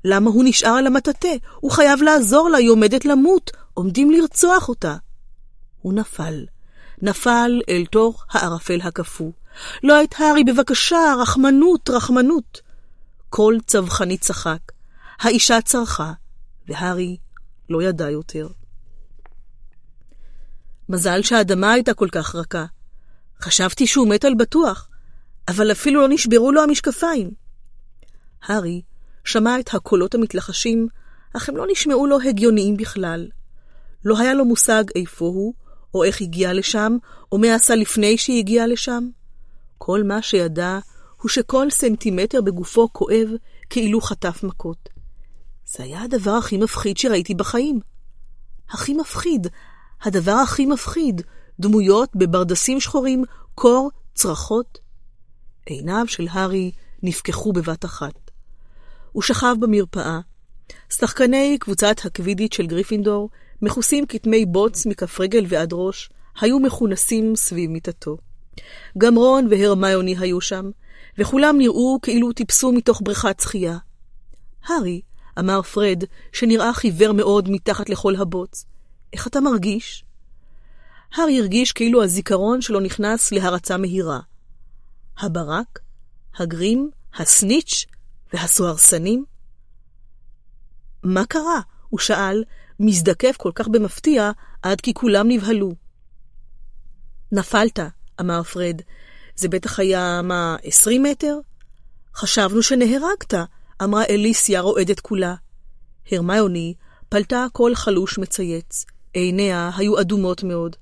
[0.05, 1.27] למה הוא נשאר על המטאטה?
[1.59, 4.95] הוא חייב לעזור לה, היא עומדת למות, עומדים לרצוח אותה.
[5.81, 6.45] הוא נפל.
[7.01, 9.31] נפל אל תוך הערפל הקפוא.
[9.83, 12.61] לא את הארי, בבקשה, רחמנות, רחמנות.
[13.29, 14.59] כל צווחני צחק.
[15.19, 16.13] האישה צרחה,
[16.67, 17.17] והארי
[17.69, 18.47] לא ידע יותר.
[20.89, 22.65] מזל שהאדמה הייתה כל כך רכה.
[23.41, 24.88] חשבתי שהוא מת על בטוח,
[25.49, 27.31] אבל אפילו לא נשברו לו המשקפיים.
[28.43, 28.81] הארי
[29.23, 30.87] שמע את הקולות המתלחשים,
[31.33, 33.27] אך הם לא נשמעו לו הגיוניים בכלל.
[34.05, 35.53] לא היה לו מושג איפה הוא,
[35.93, 36.97] או איך הגיע לשם,
[37.31, 39.09] או מה עשה לפני שהגיע לשם.
[39.77, 40.79] כל מה שידע
[41.21, 43.29] הוא שכל סנטימטר בגופו כואב
[43.69, 44.89] כאילו חטף מכות.
[45.65, 47.79] זה היה הדבר הכי מפחיד שראיתי בחיים.
[48.69, 49.47] הכי מפחיד,
[50.01, 51.21] הדבר הכי מפחיד,
[51.59, 53.23] דמויות בברדסים שחורים,
[53.55, 54.88] קור, צרחות.
[55.65, 56.71] עיניו של הארי
[57.03, 58.31] נפקחו בבת אחת.
[59.11, 60.19] הוא שכב במרפאה.
[60.89, 63.29] שחקני קבוצת הקווידית של גריפינדור,
[63.61, 66.09] מכוסים כתמי בוץ מכף רגל ועד ראש,
[66.41, 68.17] היו מכונסים סביב מיטתו.
[68.97, 70.69] גם רון והרמיוני היו שם,
[71.17, 73.77] וכולם נראו כאילו טיפסו מתוך בריכת שחייה.
[74.65, 75.01] הארי,
[75.39, 78.65] אמר פרד, שנראה חיוור מאוד מתחת לכל הבוץ,
[79.13, 80.05] איך אתה מרגיש?
[81.13, 84.19] הארי הרגיש כאילו הזיכרון שלו נכנס להרצה מהירה.
[85.19, 85.79] הברק,
[86.37, 87.85] הגרים, הסניץ'
[88.33, 89.25] והסוהרסנים?
[91.03, 91.61] מה קרה?
[91.89, 92.43] הוא שאל,
[92.79, 95.75] מזדקף כל כך במפתיע, עד כי כולם נבהלו.
[97.31, 97.79] נפלת,
[98.19, 98.81] אמר פרד.
[99.35, 101.39] זה בטח היה, מה, עשרים מטר?
[102.15, 103.33] חשבנו שנהרגת,
[103.83, 105.35] אמרה אליסיה רועדת כולה.
[106.11, 106.73] הרמיוני
[107.09, 108.85] פלטה קול חלוש מצייץ.
[109.13, 110.75] עיניה היו אדומות מאוד.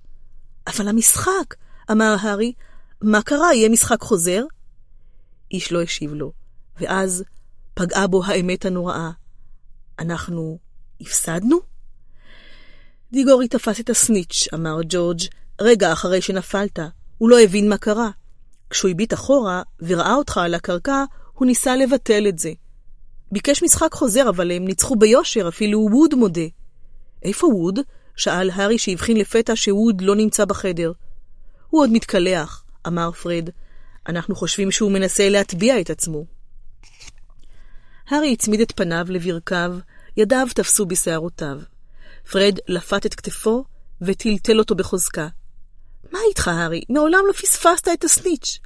[0.67, 1.55] אבל המשחק,
[1.91, 2.53] אמר הארי,
[3.01, 4.43] מה קרה, יהיה משחק חוזר?
[5.51, 6.31] איש לא השיב לו,
[6.79, 7.23] ואז
[7.73, 9.11] פגעה בו האמת הנוראה.
[9.99, 10.57] אנחנו
[11.01, 11.57] הפסדנו?
[13.11, 15.19] דיגורי תפס את הסניץ', אמר ג'ורג',
[15.61, 16.79] רגע אחרי שנפלת.
[17.17, 18.09] הוא לא הבין מה קרה.
[18.69, 22.51] כשהוא הביט אחורה וראה אותך על הקרקע, הוא ניסה לבטל את זה.
[23.31, 26.47] ביקש משחק חוזר, אבל הם ניצחו ביושר, אפילו ווד מודה.
[27.23, 27.79] איפה ווד?
[28.15, 30.91] שאל הארי שהבחין לפתע שווד לא נמצא בחדר.
[31.69, 33.49] הוא עוד מתקלח, אמר פרד.
[34.07, 36.25] אנחנו חושבים שהוא מנסה להטביע את עצמו.
[38.09, 39.75] הארי הצמיד את פניו לברכיו,
[40.17, 41.59] ידיו תפסו בשערותיו.
[42.31, 43.63] פרד לפת את כתפו
[44.01, 45.27] וטלטל אותו בחוזקה.
[46.11, 46.81] מה איתך, הארי?
[46.89, 48.59] מעולם לא פספסת את הסניץ'.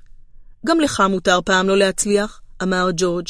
[0.65, 3.27] גם לך מותר פעם לא להצליח, אמר ג'ורג'.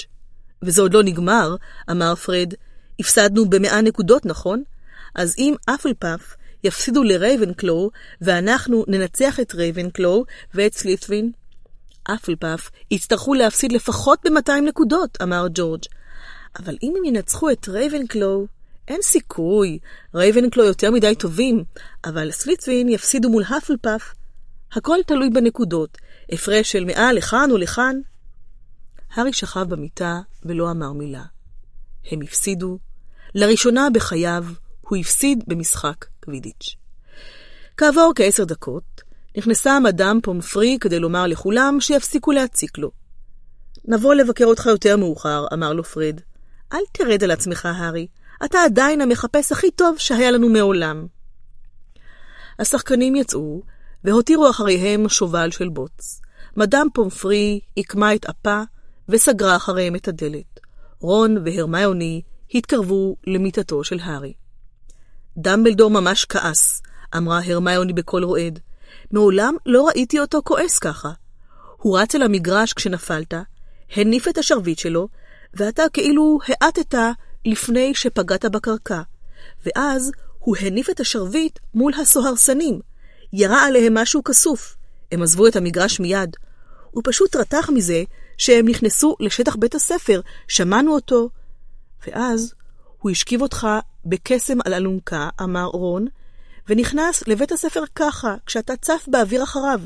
[0.64, 1.56] וזה עוד לא נגמר,
[1.92, 2.53] אמר פרד.
[2.99, 4.64] הפסדנו במאה נקודות, נכון?
[5.15, 11.31] אז אם אפלפף יפסידו לרייבנקלו, ואנחנו ננצח את רייבנקלו ואת סלית'רין,
[12.03, 15.83] הפלפאף יצטרכו להפסיד לפחות ב-200 נקודות, אמר ג'ורג'.
[16.60, 18.47] אבל אם הם ינצחו את רייבנקלו,
[18.88, 19.79] אין סיכוי.
[20.15, 21.63] רייבנקלו יותר מדי טובים,
[22.06, 24.14] אבל סלית'רין יפסידו מול הפלפאף.
[24.74, 25.97] הכל תלוי בנקודות,
[26.31, 27.95] הפרש של מאה לכאן או לכאן.
[29.13, 31.24] הארי שכב במיטה ולא אמר מילה.
[32.11, 32.77] הם הפסידו.
[33.35, 34.45] לראשונה בחייו
[34.81, 36.76] הוא הפסיד במשחק קווידיץ'.
[37.78, 39.02] כעבור כעשר דקות,
[39.38, 42.92] נכנסה מדאם פומפרי כדי לומר לכולם שיפסיקו להציק לו.
[43.86, 46.20] נבוא לבקר אותך יותר מאוחר, אמר לו פרד.
[46.74, 48.08] אל תרד על עצמך, הארי.
[48.46, 51.08] אתה עדיין המחפש הכי טוב שהיה לנו מעולם.
[52.60, 53.62] השחקנים יצאו,
[54.04, 56.22] והותירו אחריהם שובל של בוץ.
[56.58, 58.62] מדאם פומפרי עיקמה את אפה,
[59.10, 60.60] וסגרה אחריהם את הדלת.
[61.00, 62.22] רון והרמיוני
[62.54, 64.34] התקרבו למיטתו של הארי.
[65.38, 66.81] דמבלדור ממש כעס,
[67.17, 68.60] אמרה הרמיוני בקול רועד.
[69.12, 71.12] מעולם לא ראיתי אותו כועס ככה.
[71.78, 73.33] הוא רץ אל המגרש כשנפלת,
[73.96, 75.08] הניף את השרביט שלו,
[75.53, 76.96] ואתה כאילו האטת
[77.46, 79.01] לפני שפגעת בקרקע.
[79.65, 82.80] ואז הוא הניף את השרביט מול הסוהרסנים.
[83.33, 84.76] ירה עליהם משהו כסוף.
[85.12, 86.35] הם עזבו את המגרש מיד.
[86.92, 88.03] הוא פשוט רתח מזה
[88.38, 91.30] שהם נכנסו לשטח בית הספר, שמענו אותו.
[92.08, 92.53] ואז
[92.99, 93.67] הוא השכיב אותך
[94.06, 96.06] בקסם על אלונקה, אמר רון,
[96.69, 99.82] ונכנס לבית הספר ככה, כשאתה צף באוויר אחריו.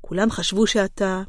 [0.00, 1.22] כולם חשבו שאתה...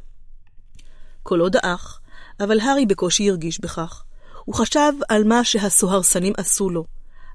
[1.24, 2.00] קולו דעך,
[2.40, 4.04] אבל הארי בקושי הרגיש בכך.
[4.46, 6.86] הוא חשב על מה שהסוהרסנים עשו לו,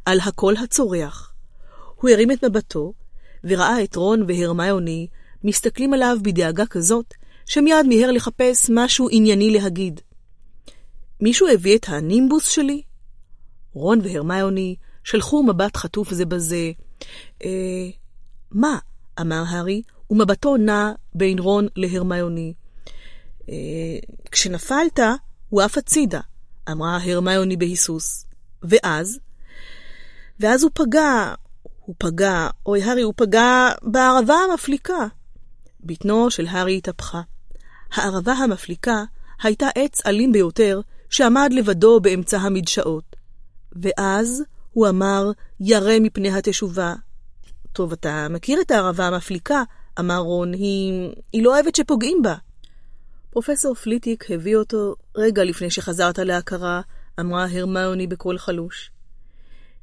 [0.04, 1.33] על הקול הצורח.
[1.94, 2.92] הוא הרים את מבטו,
[3.44, 5.06] וראה את רון והרמיוני
[5.44, 7.15] מסתכלים עליו בדאגה כזאת,
[7.47, 10.00] שמיד מיהר לחפש משהו ענייני להגיד.
[11.20, 12.83] מישהו הביא את הנימבוס שלי?
[13.72, 16.70] רון והרמיוני שלחו מבט חטוף זה בזה.
[17.44, 17.88] אה,
[18.50, 18.78] מה?
[19.20, 22.52] אמר הארי, ומבטו נע בין רון להרמיוני.
[23.49, 23.54] אה,
[24.31, 25.00] כשנפלת,
[25.49, 26.20] הוא עף הצידה,
[26.70, 28.26] אמרה הרמיוני בהיסוס.
[28.62, 29.18] ואז?
[30.40, 31.34] ואז הוא פגע,
[31.84, 35.06] הוא פגע, אוי הארי, הוא פגע בערבה המפליקה.
[35.81, 37.20] בטנו של הארי התהפכה.
[37.92, 39.04] הערבה המפליקה
[39.42, 43.16] הייתה עץ אלים ביותר שעמד לבדו באמצע המדשאות.
[43.72, 46.94] ואז הוא אמר, ירא מפני התשובה.
[47.72, 49.62] טוב, אתה מכיר את הערבה המפליקה,
[50.01, 52.35] אמר רון, היא, היא לא אוהבת שפוגעים בה.
[53.31, 56.81] פרופסור פליטיק הביא אותו רגע לפני שחזרת להכרה,
[57.20, 58.90] אמרה הרמיוני בקול חלוש.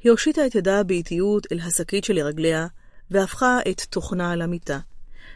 [0.03, 2.68] היא הושיטה את ידה באיטיות אל השקית שלרגליה,
[3.12, 4.80] והפכה את תוכנה על המיטה.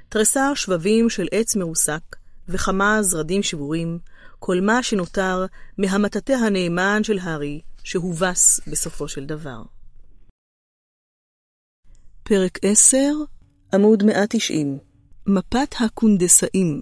[0.10, 2.01] תרסה שבבים של עץ מרוסק,
[2.48, 4.00] וכמה זרדים שבורים,
[4.40, 5.46] כל מה שנותר
[5.78, 9.62] מהמטאטא הנאמן של הארי, שהובס בסופו של דבר.
[12.24, 12.97] פרק 10,
[13.74, 14.78] עמוד 190
[15.28, 16.81] מפת הקונדסאים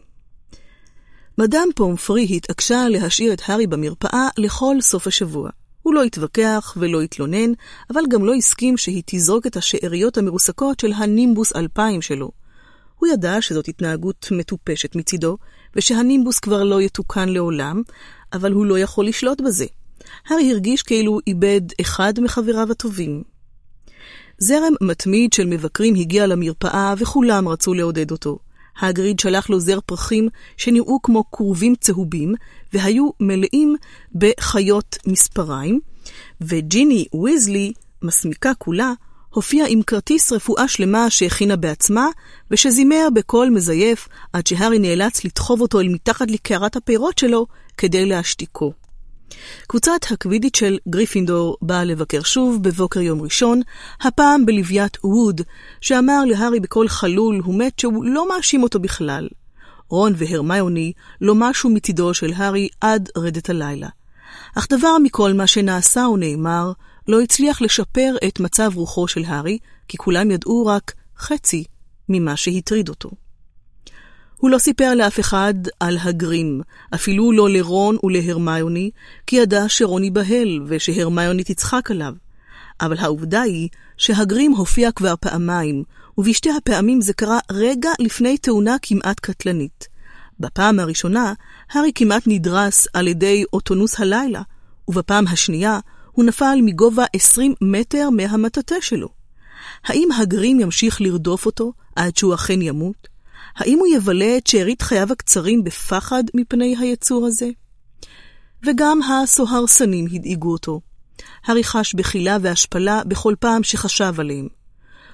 [1.37, 5.49] מדאם פומפרי התעקשה להשאיר את הארי במרפאה לכל סוף השבוע.
[5.81, 7.51] הוא לא התווכח ולא התלונן,
[7.89, 12.31] אבל גם לא הסכים שהיא תזרוק את השאריות המרוסקות של הנימבוס 2000 שלו.
[12.99, 15.37] הוא ידע שזאת התנהגות מטופשת מצידו,
[15.75, 17.81] ושהנימבוס כבר לא יתוקן לעולם,
[18.33, 19.65] אבל הוא לא יכול לשלוט בזה.
[20.27, 23.23] הארי הרגיש כאילו איבד אחד מחבריו הטובים.
[24.37, 28.39] זרם מתמיד של מבקרים הגיע למרפאה וכולם רצו לעודד אותו.
[28.81, 32.35] האגריד שלח לו זר פרחים שנראו כמו כרובים צהובים
[32.73, 33.75] והיו מלאים
[34.15, 35.79] בחיות מספריים,
[36.41, 38.93] וג'יני ויזלי, מסמיקה כולה,
[39.29, 42.07] הופיעה עם כרטיס רפואה שלמה שהכינה בעצמה,
[42.51, 48.73] ושזימר בקול מזייף עד שהארי נאלץ לתחוב אותו אל מתחת לקערת הפירות שלו כדי להשתיקו.
[49.67, 53.61] קבוצת הקווידיץ' של גריפינדור באה לבקר שוב בבוקר יום ראשון,
[54.01, 55.41] הפעם בלוויית ווד,
[55.81, 59.27] שאמר להארי בקול חלול ומת שהוא לא מאשים אותו בכלל.
[59.89, 63.87] רון והרמיוני לא משו מצידו של הארי עד רדת הלילה.
[64.55, 66.71] אך דבר מכל מה שנעשה ונאמר,
[67.07, 69.57] לא הצליח לשפר את מצב רוחו של הארי,
[69.87, 71.63] כי כולם ידעו רק חצי
[72.09, 73.09] ממה שהטריד אותו.
[74.39, 76.61] הוא לא סיפר לאף אחד על הגרים,
[76.95, 78.91] אפילו לא לרון ולהרמיוני,
[79.27, 82.13] כי ידע שרון ייבהל ושהרמיוני תצחק עליו.
[82.81, 85.83] אבל העובדה היא שהגרים הופיע כבר פעמיים,
[86.17, 89.87] ובשתי הפעמים זה קרה רגע לפני תאונה כמעט קטלנית.
[90.39, 91.33] בפעם הראשונה,
[91.71, 94.41] הארי כמעט נדרס על ידי אוטונוס הלילה,
[94.87, 95.79] ובפעם השנייה,
[96.11, 99.09] הוא נפל מגובה 20 מטר מהמטאטה שלו.
[99.85, 103.18] האם הגרים ימשיך לרדוף אותו עד שהוא אכן ימות?
[103.59, 107.49] האם הוא יבלה את שארית חייו הקצרים בפחד מפני היצור הזה?
[108.65, 110.81] וגם הסוהרסנים הדאיגו אותו.
[111.45, 114.47] הארי חש בחילה והשפלה בכל פעם שחשב עליהם.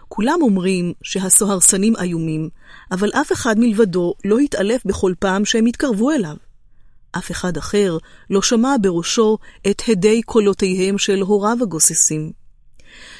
[0.07, 2.49] כולם אומרים שהסוהרסנים איומים,
[2.91, 6.35] אבל אף אחד מלבדו לא התעלף בכל פעם שהם התקרבו אליו.
[7.17, 7.97] אף אחד אחר
[8.29, 12.31] לא שמע בראשו את הדי קולותיהם של הוריו הגוססים.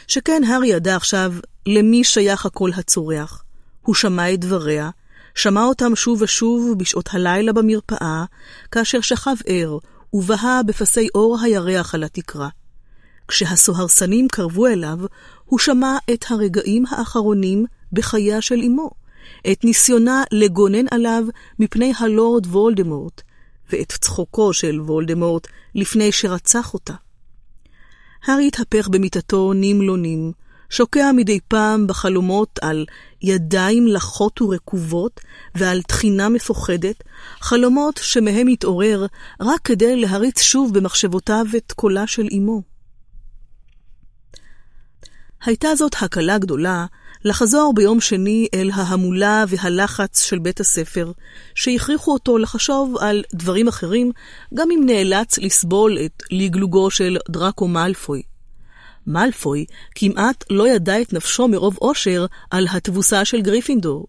[0.08, 1.33] שכן הארי ידע עכשיו
[1.65, 3.43] למי שייך הקול הצורח.
[3.81, 4.90] הוא שמע את דבריה,
[5.35, 8.26] שמע אותם שוב ושוב בשעות הלילה במרפאה,
[8.72, 9.78] כאשר שכב ער
[10.14, 12.50] ובהה בפסי אור הירח על התקרה.
[13.28, 15.00] כשהסוהרסנים קרבו אליו,
[15.46, 18.92] הוא שמע את הרגעים האחרונים בחייה של אמו,
[19.51, 21.24] את ניסיונה לגונן עליו
[21.60, 23.22] מפני הלורד וולדמורט,
[23.72, 26.94] ואת צחוקו של וולדמורט לפני שרצח אותה.
[28.26, 30.32] הארי התהפך במיטתו נים לא נים,
[30.69, 32.85] שוקע מדי פעם בחלומות על
[33.25, 35.22] ידיים לחות ורקובות
[35.56, 37.03] ועל תחינה מפוחדת,
[37.40, 39.06] חלומות שמהם התעורר
[39.41, 42.61] רק כדי להריץ שוב במחשבותיו את קולה של אמו.
[45.45, 46.85] הייתה זאת הקלה גדולה
[47.24, 51.11] לחזור ביום שני אל ההמולה והלחץ של בית הספר,
[51.56, 54.11] שהכריחו אותו לחשוב על דברים אחרים,
[54.53, 58.35] גם אם נאלץ לסבול את לגלוגו של דראקו מאלפוי.
[59.07, 64.07] מאלפוי כמעט לא ידע את נפשו מרוב אושר על התבוסה של גריפינדור.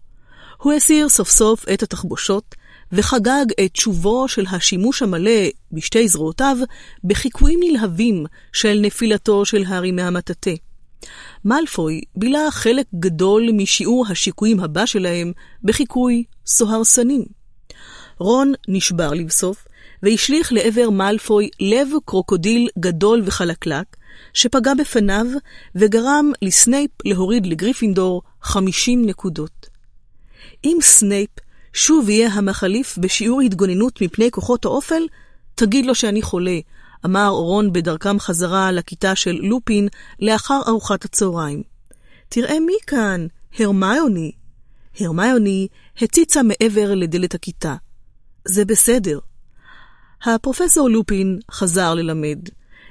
[0.63, 2.55] הוא הסיר סוף סוף את התחבושות,
[2.93, 5.41] וחגג את שובו של השימוש המלא
[5.73, 6.57] בשתי זרועותיו
[7.05, 10.51] בחיקויים נלהבים של נפילתו של הארי מהמטאטה.
[11.45, 15.33] מאלפוי בילה חלק גדול משיעור השיקויים הבא שלהם
[15.65, 17.25] בחיקוי סוהרסנים.
[18.19, 19.67] רון נשבר לבסוף,
[20.03, 23.97] והשליך לעבר מאלפוי לב קרוקודיל גדול וחלקלק,
[24.33, 25.27] שפגע בפניו
[25.75, 29.67] וגרם לסנייפ להוריד לגריפינדור 50 נקודות.
[30.65, 31.31] אם סנייפ
[31.73, 35.03] שוב יהיה המחליף בשיעור התגוננות מפני כוחות האופל,
[35.55, 36.59] תגיד לו שאני חולה,
[37.05, 39.89] אמר רון בדרכם חזרה לכיתה של לופין
[40.21, 41.63] לאחר ארוחת הצהריים.
[42.29, 43.27] תראה מי כאן,
[43.59, 44.33] הרמיוני.
[45.01, 45.69] הרמיוני
[46.01, 47.75] הציצה מעבר לדלת הכיתה.
[48.45, 49.19] זה בסדר.
[50.25, 52.39] הפרופסור לופין חזר ללמד.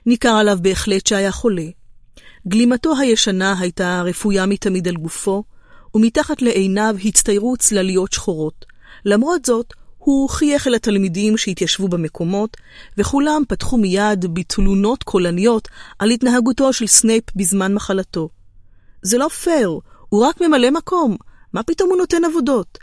[0.06, 1.66] ניכר עליו בהחלט שהיה חולה.
[2.48, 5.44] גלימתו הישנה הייתה רפויה מתמיד על גופו,
[5.96, 8.66] ומתחת לעיניו הצטיירו צלליות שחורות.
[9.06, 12.58] למרות זאת, הוא חייך אל התלמידים שהתיישבו במקומות,
[12.98, 15.68] וכולם פתחו מיד בתלונות קולניות
[16.00, 18.30] על התנהגותו של סנייפ בזמן מחלתו.
[19.02, 21.18] זה לא פייר, הוא רק ממלא מקום,
[21.54, 22.78] מה פתאום הוא נותן עבודות?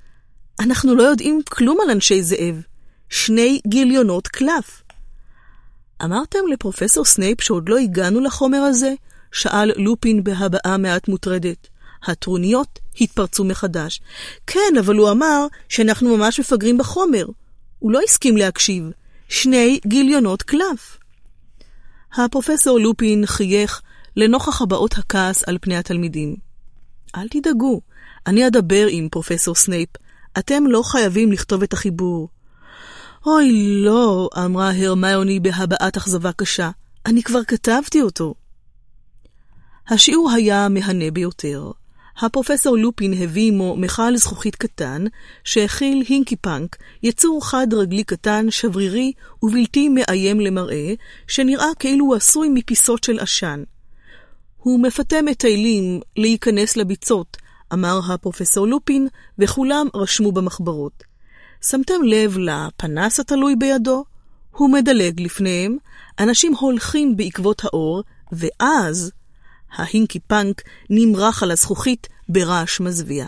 [0.60, 2.62] אנחנו לא יודעים כלום על אנשי זאב.
[3.08, 4.81] שני גיליונות קלף.
[6.04, 8.94] אמרתם לפרופסור סנייפ שעוד לא הגענו לחומר הזה?
[9.32, 11.68] שאל לופין בהבעה מעט מוטרדת.
[12.04, 14.00] הטרוניות התפרצו מחדש.
[14.46, 17.26] כן, אבל הוא אמר שאנחנו ממש מפגרים בחומר.
[17.78, 18.84] הוא לא הסכים להקשיב.
[19.28, 20.98] שני גיליונות קלף.
[22.14, 23.82] הפרופסור לופין חייך
[24.16, 26.36] לנוכח הבעות הכעס על פני התלמידים.
[27.16, 27.80] אל תדאגו,
[28.26, 29.88] אני אדבר עם פרופסור סנייפ.
[30.38, 32.28] אתם לא חייבים לכתוב את החיבור.
[33.26, 36.70] אוי, לא, אמרה הרמיוני בהבעת אכזבה קשה.
[37.06, 38.34] אני כבר כתבתי אותו.
[39.88, 41.70] השיעור היה מהנה ביותר.
[42.20, 45.04] הפרופסור לופין הביא עמו מכל זכוכית קטן,
[45.44, 50.94] שהכיל הינקי פאנק, יצור חד רגלי קטן, שברירי ובלתי מאיים למראה,
[51.28, 53.62] שנראה כאילו הוא עשוי מפיסות של עשן.
[54.56, 57.36] הוא מפתה מטיילים להיכנס לביצות,
[57.72, 61.11] אמר הפרופסור לופין, וכולם רשמו במחברות.
[61.62, 64.04] שמתם לב לפנס התלוי בידו?
[64.50, 65.76] הוא מדלג לפניהם,
[66.20, 69.12] אנשים הולכים בעקבות האור, ואז
[69.72, 73.26] ההינקי פאנק נמרח על הזכוכית ברעש מזוויע.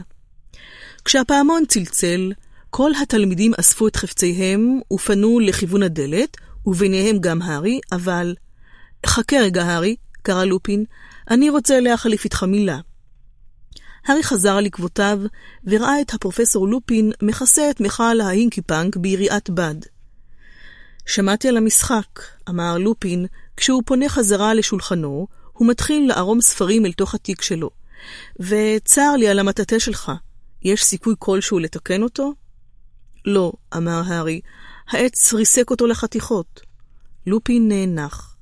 [1.04, 2.32] כשהפעמון צלצל,
[2.70, 6.36] כל התלמידים אספו את חפציהם ופנו לכיוון הדלת,
[6.66, 8.34] וביניהם גם הארי, אבל...
[9.06, 10.84] חכה רגע, הארי, קרא לופין,
[11.30, 12.78] אני רוצה להחליף איתך מילה.
[14.06, 15.18] הארי חזר על עקבותיו,
[15.64, 19.74] וראה את הפרופסור לופין מכסה את מכל ההינקי פאנק ביריעת בד.
[21.06, 27.14] שמעתי על המשחק, אמר לופין, כשהוא פונה חזרה לשולחנו, הוא מתחיל לערום ספרים אל תוך
[27.14, 27.70] התיק שלו.
[28.40, 30.12] וצר לי על המטאטה שלך.
[30.62, 32.32] יש סיכוי כלשהו לתקן אותו?
[33.24, 34.40] לא, אמר הארי,
[34.88, 36.60] העץ ריסק אותו לחתיכות.
[37.26, 38.36] לופין נאנח.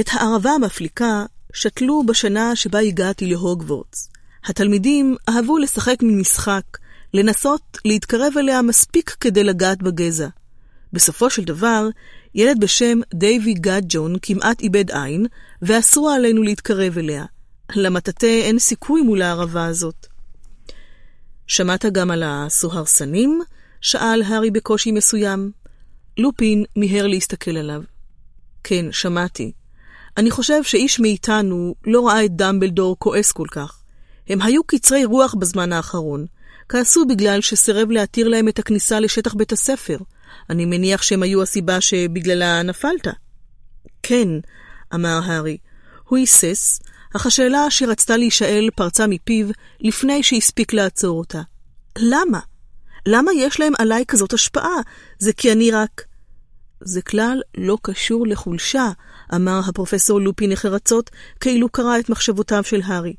[0.00, 4.10] את הערבה המפליקה שתלו בשנה שבה הגעתי להוגוורטס.
[4.46, 6.62] התלמידים אהבו לשחק מין משחק,
[7.14, 10.28] לנסות להתקרב אליה מספיק כדי לגעת בגזע.
[10.92, 11.88] בסופו של דבר,
[12.34, 15.26] ילד בשם דייווי גאד ג'ון כמעט איבד עין,
[15.62, 17.24] ואסרו עלינו להתקרב אליה.
[17.74, 20.06] למטאטא אין סיכוי מול הערבה הזאת.
[21.46, 23.40] שמעת גם על הסוהרסנים?
[23.80, 25.50] שאל הארי בקושי מסוים.
[26.18, 27.82] לופין מיהר להסתכל עליו.
[28.64, 29.52] כן, שמעתי.
[30.16, 33.75] אני חושב שאיש מאיתנו לא ראה את דמבלדור כועס כל כך.
[34.28, 36.26] הם היו קצרי רוח בזמן האחרון.
[36.68, 39.98] כעסו בגלל שסירב להתיר להם את הכניסה לשטח בית הספר.
[40.50, 43.06] אני מניח שהם היו הסיבה שבגללה נפלת.
[44.02, 44.28] כן,
[44.94, 45.56] אמר הארי.
[46.08, 46.80] הוא היסס,
[47.16, 49.46] אך השאלה שרצתה להישאל פרצה מפיו
[49.80, 51.42] לפני שהספיק לעצור אותה.
[51.98, 52.40] למה?
[53.06, 54.76] למה יש להם עליי כזאת השפעה?
[55.18, 56.02] זה כי אני רק...
[56.80, 58.90] זה כלל לא קשור לחולשה,
[59.34, 61.10] אמר הפרופסור לופי נחרצות,
[61.40, 63.14] כאילו קרא את מחשבותיו של הארי.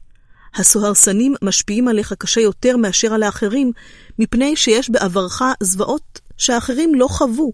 [0.58, 3.72] הסוהרסנים משפיעים עליך קשה יותר מאשר על האחרים,
[4.20, 7.54] מפני שיש בעברך זוועות שאחרים לא חוו.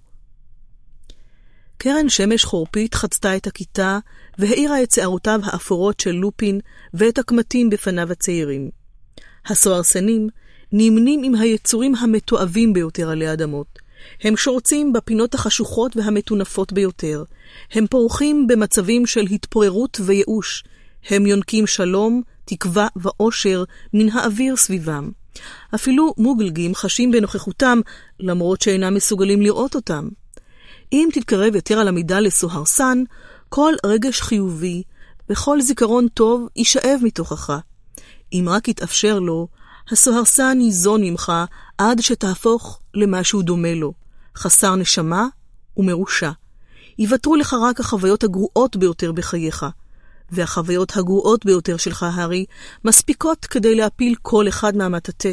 [1.77, 3.99] קרן שמש חורפית חצתה את הכיתה,
[4.37, 6.59] והאירה את שערותיו האפורות של לופין
[6.93, 8.69] ואת הקמטים בפניו הצעירים.
[9.45, 10.29] הסוהרסנים
[10.71, 13.79] נמנים עם היצורים המתועבים ביותר עלי אדמות.
[14.21, 17.23] הם שורצים בפינות החשוכות והמטונפות ביותר.
[17.71, 20.63] הם פורחים במצבים של התפוררות וייאוש.
[21.09, 25.11] הם יונקים שלום, תקווה ואושר מן האוויר סביבם.
[25.76, 27.79] אפילו מוגלגים חשים בנוכחותם,
[28.19, 30.09] למרות שאינם מסוגלים לראות אותם.
[30.93, 33.03] אם תתקרב יותר על המידה לסוהרסן,
[33.49, 34.83] כל רגש חיובי
[35.29, 37.59] וכל זיכרון טוב יישאב מתוכך.
[38.33, 39.47] אם רק יתאפשר לו,
[39.92, 41.31] הסוהרסן ייזון ממך
[41.77, 43.93] עד שתהפוך למשהו דומה לו,
[44.38, 45.27] חסר נשמה
[45.77, 46.31] ומרושע.
[46.99, 49.65] ייוותרו לך רק החוויות הגרועות ביותר בחייך,
[50.31, 52.45] והחוויות הגרועות ביותר שלך, הארי,
[52.85, 55.29] מספיקות כדי להפיל כל אחד מהמטאטה.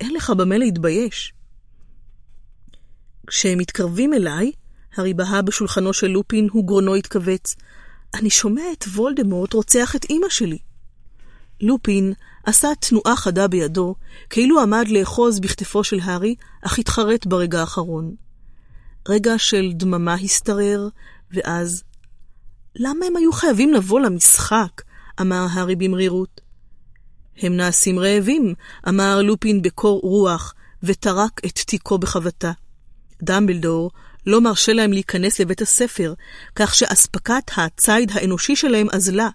[0.00, 1.32] אין לך במה להתבייש.
[3.26, 4.52] כשהם מתקרבים אליי,
[4.96, 7.56] הארי בהה בשולחנו של לופין, וגרונו התכווץ.
[8.14, 10.58] אני שומע את וולדמורט רוצח את אמא שלי.
[11.60, 12.12] לופין
[12.44, 13.94] עשה תנועה חדה בידו,
[14.30, 18.14] כאילו עמד לאחוז בכתפו של הארי, אך התחרט ברגע האחרון.
[19.08, 20.88] רגע של דממה השתרר,
[21.32, 21.82] ואז...
[22.76, 24.82] למה הם היו חייבים לבוא למשחק?
[25.20, 26.40] אמר הארי במרירות.
[27.38, 28.54] הם נעשים רעבים,
[28.88, 32.52] אמר לופין בקור רוח, וטרק את תיקו בחבטה.
[33.22, 33.90] דמבלדור
[34.26, 36.14] לא מרשה להם להיכנס לבית הספר,
[36.54, 39.28] כך שאספקת הציד האנושי שלהם אזלה.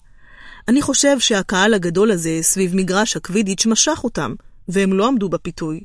[0.67, 4.35] אני חושב שהקהל הגדול הזה סביב מגרש הקווידיץ' משך אותם,
[4.67, 5.81] והם לא עמדו בפיתוי.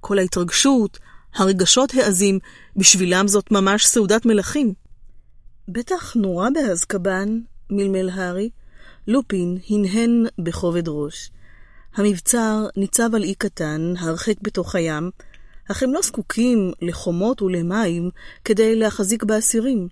[0.00, 0.98] כל ההתרגשות,
[1.34, 2.38] הרגשות העזים,
[2.76, 4.83] בשבילם זאת ממש סעודת מלכים.
[5.68, 8.50] בטח נורא באזקבן, מלמל הארי.
[9.06, 11.30] לופין הנהן בכובד ראש.
[11.94, 15.10] המבצר ניצב על אי קטן, הרחק בתוך הים,
[15.70, 18.10] אך הם לא זקוקים לחומות ולמים
[18.44, 19.88] כדי להחזיק באסירים.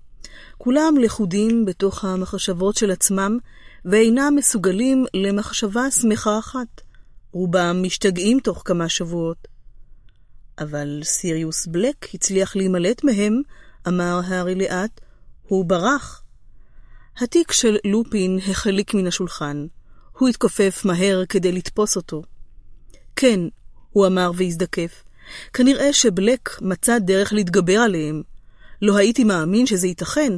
[0.58, 3.38] כולם לכודים בתוך המחשבות של עצמם,
[3.84, 6.80] ואינם מסוגלים למחשבה שמחה אחת.
[7.32, 9.48] רובם משתגעים תוך כמה שבועות.
[10.58, 13.42] אבל סיריוס בלק הצליח להימלט מהם,
[13.88, 15.00] אמר הארי לאט,
[15.52, 16.22] הוא ברח.
[17.18, 19.66] התיק של לופין החליק מן השולחן.
[20.18, 22.22] הוא התכופף מהר כדי לתפוס אותו.
[23.16, 23.40] כן,
[23.90, 25.04] הוא אמר והזדקף.
[25.52, 28.22] כנראה שבלק מצא דרך להתגבר עליהם.
[28.82, 30.32] לא הייתי מאמין שזה ייתכן.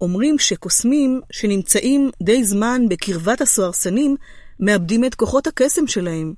[0.00, 4.16] אומרים שקוסמים שנמצאים די זמן בקרבת הסוהרסנים,
[4.60, 6.34] מאבדים את כוחות הקסם שלהם.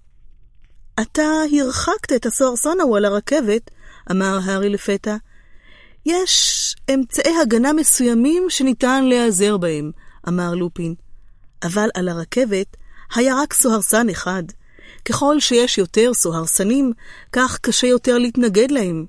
[1.00, 3.70] אתה הרחקת את הסוהרסון ההוא על הרכבת,
[4.10, 5.16] אמר הארי לפתע.
[6.06, 9.90] יש אמצעי הגנה מסוימים שניתן להיעזר בהם,
[10.28, 10.94] אמר לופין.
[11.62, 12.76] אבל על הרכבת
[13.14, 14.42] היה רק סוהרסן אחד.
[15.04, 16.92] ככל שיש יותר סוהרסנים,
[17.32, 19.06] כך קשה יותר להתנגד להם.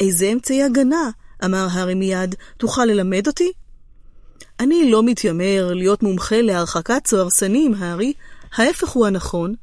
[0.00, 1.10] איזה אמצעי הגנה?
[1.44, 3.52] אמר הארי מיד, תוכל ללמד אותי?
[4.60, 8.12] אני לא מתיימר להיות מומחה להרחקת סוהרסנים, הארי,
[8.56, 9.54] ההפך הוא הנכון.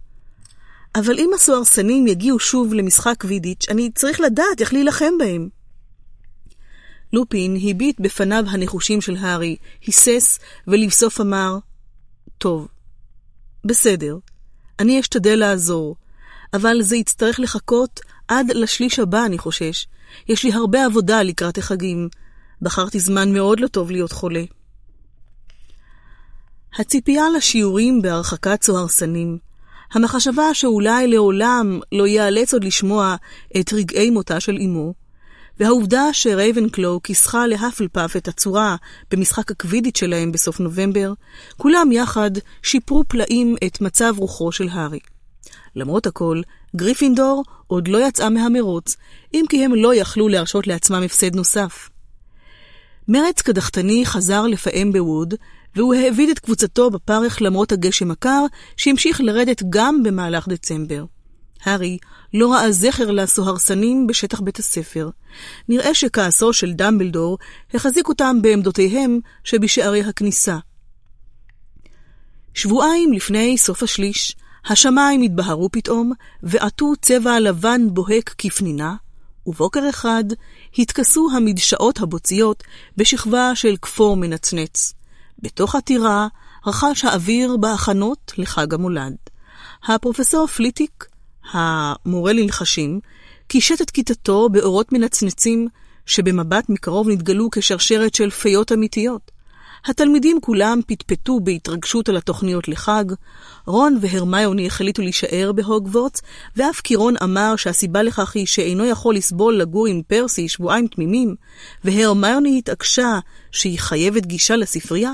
[0.95, 5.49] אבל אם הסוהרסנים יגיעו שוב למשחק קווידיץ', אני צריך לדעת איך להילחם בהם.
[7.13, 11.57] לופין הביט בפניו הנחושים של הארי, היסס, ולבסוף אמר,
[12.37, 12.67] טוב,
[13.65, 14.17] בסדר,
[14.79, 15.95] אני אשתדל לעזור,
[16.53, 19.87] אבל זה יצטרך לחכות עד לשליש הבא, אני חושש.
[20.27, 22.09] יש לי הרבה עבודה לקראת החגים.
[22.61, 24.43] בחרתי זמן מאוד לא טוב להיות חולה.
[26.79, 29.37] הציפייה לשיעורים בהרחקת סוהרסנים,
[29.93, 33.15] המחשבה שאולי לעולם לא ייאלץ עוד לשמוע
[33.59, 34.93] את רגעי מותה של אמו,
[35.59, 38.75] והעובדה שרייבנקלו כיסחה להפלפף את הצורה
[39.11, 41.13] במשחק הקווידית שלהם בסוף נובמבר,
[41.57, 42.31] כולם יחד
[42.63, 44.99] שיפרו פלאים את מצב רוחו של הארי.
[45.75, 46.41] למרות הכל,
[46.75, 48.95] גריפינדור עוד לא יצאה מהמרוץ,
[49.33, 51.89] אם כי הם לא יכלו להרשות לעצמם הפסד נוסף.
[53.07, 55.33] מרץ קדחתני חזר לפעם בווד,
[55.75, 58.45] והוא העביד את קבוצתו בפרך למרות הגשם הקר,
[58.77, 61.05] שהמשיך לרדת גם במהלך דצמבר.
[61.63, 61.97] הארי
[62.33, 65.09] לא ראה זכר לסוהרסנים בשטח בית הספר.
[65.69, 67.37] נראה שכעסו של דמבלדור
[67.73, 70.57] החזיק אותם בעמדותיהם שבשערי הכניסה.
[72.53, 76.11] שבועיים לפני סוף השליש, השמיים התבהרו פתאום,
[76.43, 78.95] ועטו צבע לבן בוהק כפנינה,
[79.45, 80.23] ובוקר אחד
[80.77, 82.63] התכסו המדשאות הבוציות
[82.97, 84.93] בשכבה של כפור מנצנץ.
[85.41, 86.27] בתוך הטירה
[86.67, 89.15] רחש האוויר בהכנות לחג המולד.
[89.83, 91.05] הפרופסור פליטיק
[91.51, 92.99] המורה ללחשים,
[93.47, 95.67] קישט את כיתתו באורות מנצנצים,
[96.05, 99.31] שבמבט מקרוב נתגלו כשרשרת של פיות אמיתיות.
[99.85, 103.03] התלמידים כולם פטפטו בהתרגשות על התוכניות לחג,
[103.65, 106.21] רון והרמיוני החליטו להישאר בהוגוורטס,
[106.55, 111.35] ואף קירון אמר שהסיבה לכך היא שאינו יכול לסבול לגור עם פרסי שבועיים תמימים,
[111.83, 113.19] והרמיוני התעקשה
[113.51, 115.11] שהיא חייבת גישה לספרייה.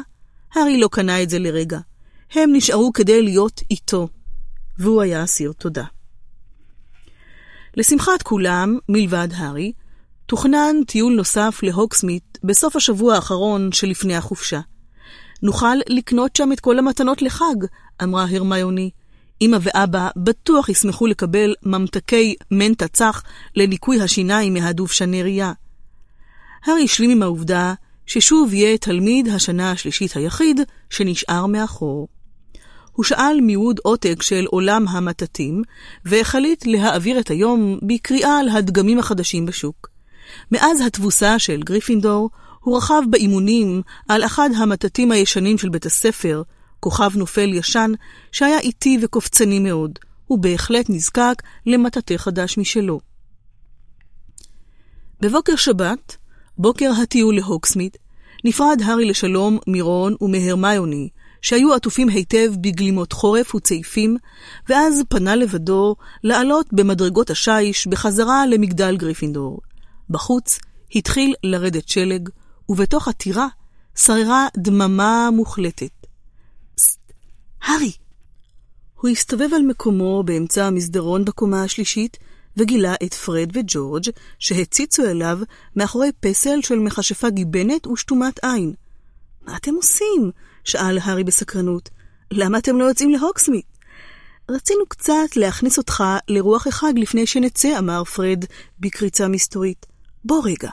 [0.57, 1.79] הארי לא קנה את זה לרגע.
[2.31, 4.07] הם נשארו כדי להיות איתו,
[4.77, 5.83] והוא היה אסיר תודה.
[7.77, 9.71] לשמחת כולם, מלבד הארי,
[10.25, 14.59] תוכנן טיול נוסף להוקסמית בסוף השבוע האחרון שלפני החופשה.
[15.41, 17.55] נוכל לקנות שם את כל המתנות לחג,
[18.03, 18.89] אמרה הרמיוני.
[19.41, 23.23] אמא ואבא בטוח ישמחו לקבל ממתקי מנטה צח
[23.55, 25.53] לניקוי השיניים מהדובשני ראייה.
[26.65, 27.73] הארי השלים עם העובדה
[28.07, 32.07] ששוב יהיה תלמיד השנה השלישית היחיד שנשאר מאחור.
[32.91, 35.61] הוא שאל מיעוד עותק של עולם המטטים,
[36.05, 39.89] והחליט להעביר את היום בקריאה על הדגמים החדשים בשוק.
[40.51, 46.43] מאז התבוסה של גריפינדור, הוא רכב באימונים על אחד המטטים הישנים של בית הספר,
[46.79, 47.91] כוכב נופל ישן,
[48.31, 49.99] שהיה איטי וקופצני מאוד.
[50.25, 52.99] הוא בהחלט נזקק למטאטה חדש משלו.
[55.21, 56.17] בבוקר שבת,
[56.59, 57.97] בוקר הטיול להוקסמית,
[58.45, 61.09] נפרד הארי לשלום מרון ומהרמיוני,
[61.41, 64.17] שהיו עטופים היטב בגלימות חורף וצעיפים,
[64.69, 69.59] ואז פנה לבדו לעלות במדרגות השיש בחזרה למגדל גריפינדור.
[70.09, 70.59] בחוץ
[70.95, 72.29] התחיל לרדת שלג,
[72.69, 73.47] ובתוך הטירה
[73.95, 76.07] שררה דממה מוחלטת.
[77.61, 77.91] הארי!
[79.01, 82.17] הוא הסתובב על מקומו באמצע המסדרון בקומה השלישית,
[82.57, 84.03] וגילה את פרד וג'ורג'
[84.39, 85.39] שהציצו אליו
[85.75, 88.73] מאחורי פסל של מכשפה גיבנת ושתומת עין.
[89.47, 90.31] מה אתם עושים?
[90.63, 91.89] שאל הארי בסקרנות.
[92.31, 93.65] למה אתם לא יוצאים להוקסמית?
[94.51, 98.45] רצינו קצת להכניס אותך לרוח החג לפני שנצא, אמר פרד
[98.79, 99.85] בקריצה מסתורית.
[100.25, 100.69] בוא רגע.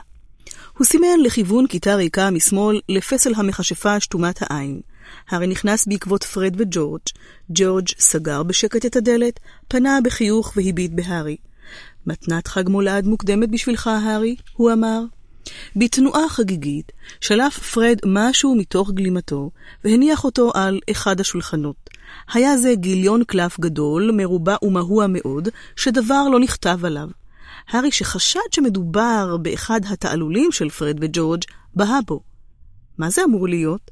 [0.77, 4.81] הוא סימן לכיוון כיתה ריקה משמאל לפסל המכשפה שתומת העין.
[5.29, 7.01] הארי נכנס בעקבות פרד וג'ורג'.
[7.49, 11.37] ג'ורג' סגר בשקט את הדלת, פנה בחיוך והביט בהארי.
[12.07, 15.01] מתנת חג מולד מוקדמת בשבילך, הארי, הוא אמר.
[15.75, 19.51] בתנועה חגיגית שלף פרד משהו מתוך גלימתו,
[19.83, 21.89] והניח אותו על אחד השולחנות.
[22.33, 27.09] היה זה גיליון קלף גדול, מרובע ומהוע מאוד, שדבר לא נכתב עליו.
[27.69, 31.43] הארי שחשד שמדובר באחד התעלולים של פרד וג'ורג',
[31.75, 32.21] בהה בו.
[32.97, 33.91] מה זה אמור להיות?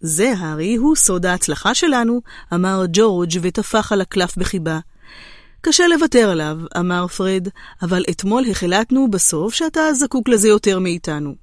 [0.00, 2.20] זה, הארי, הוא סוד ההצלחה שלנו,
[2.54, 4.78] אמר ג'ורג' וטפח על הקלף בחיבה.
[5.60, 7.48] קשה לוותר עליו, אמר פרד,
[7.82, 11.34] אבל אתמול החלטנו בסוף שאתה זקוק לזה יותר מאיתנו.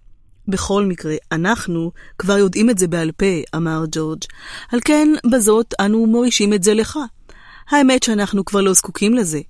[0.47, 4.23] בכל מקרה, אנחנו כבר יודעים את זה בעל פה, אמר ג'ורג',
[4.71, 6.99] על כן בזאת אנו מורישים את זה לך.
[7.69, 9.41] האמת שאנחנו כבר לא זקוקים לזה.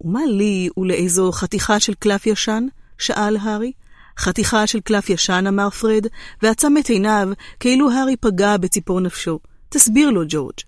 [0.00, 2.66] ומה לי ולאיזו חתיכה של קלף ישן?
[2.98, 3.72] שאל הארי.
[4.18, 6.06] חתיכה של קלף ישן, אמר פרד,
[6.42, 7.28] ועצם את עיניו
[7.60, 9.38] כאילו הארי פגע בציפור נפשו.
[9.68, 10.60] תסביר לו, ג'ורג'.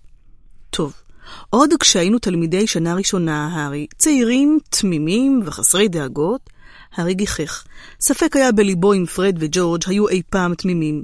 [0.71, 1.02] טוב,
[1.51, 6.51] עוד כשהיינו תלמידי שנה ראשונה, הארי, צעירים, תמימים וחסרי דאגות,
[6.95, 7.65] הארי גיחך.
[8.01, 11.03] ספק היה בליבו אם פרד וג'ורג' היו אי פעם תמימים.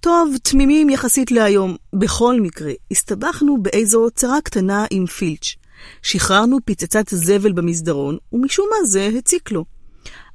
[0.00, 1.76] טוב, תמימים יחסית להיום.
[1.92, 5.56] בכל מקרה, הסתבכנו באיזו צרה קטנה עם פילץ'.
[6.02, 9.64] שחררנו פצצת זבל במסדרון, ומשום מה זה הציק לו.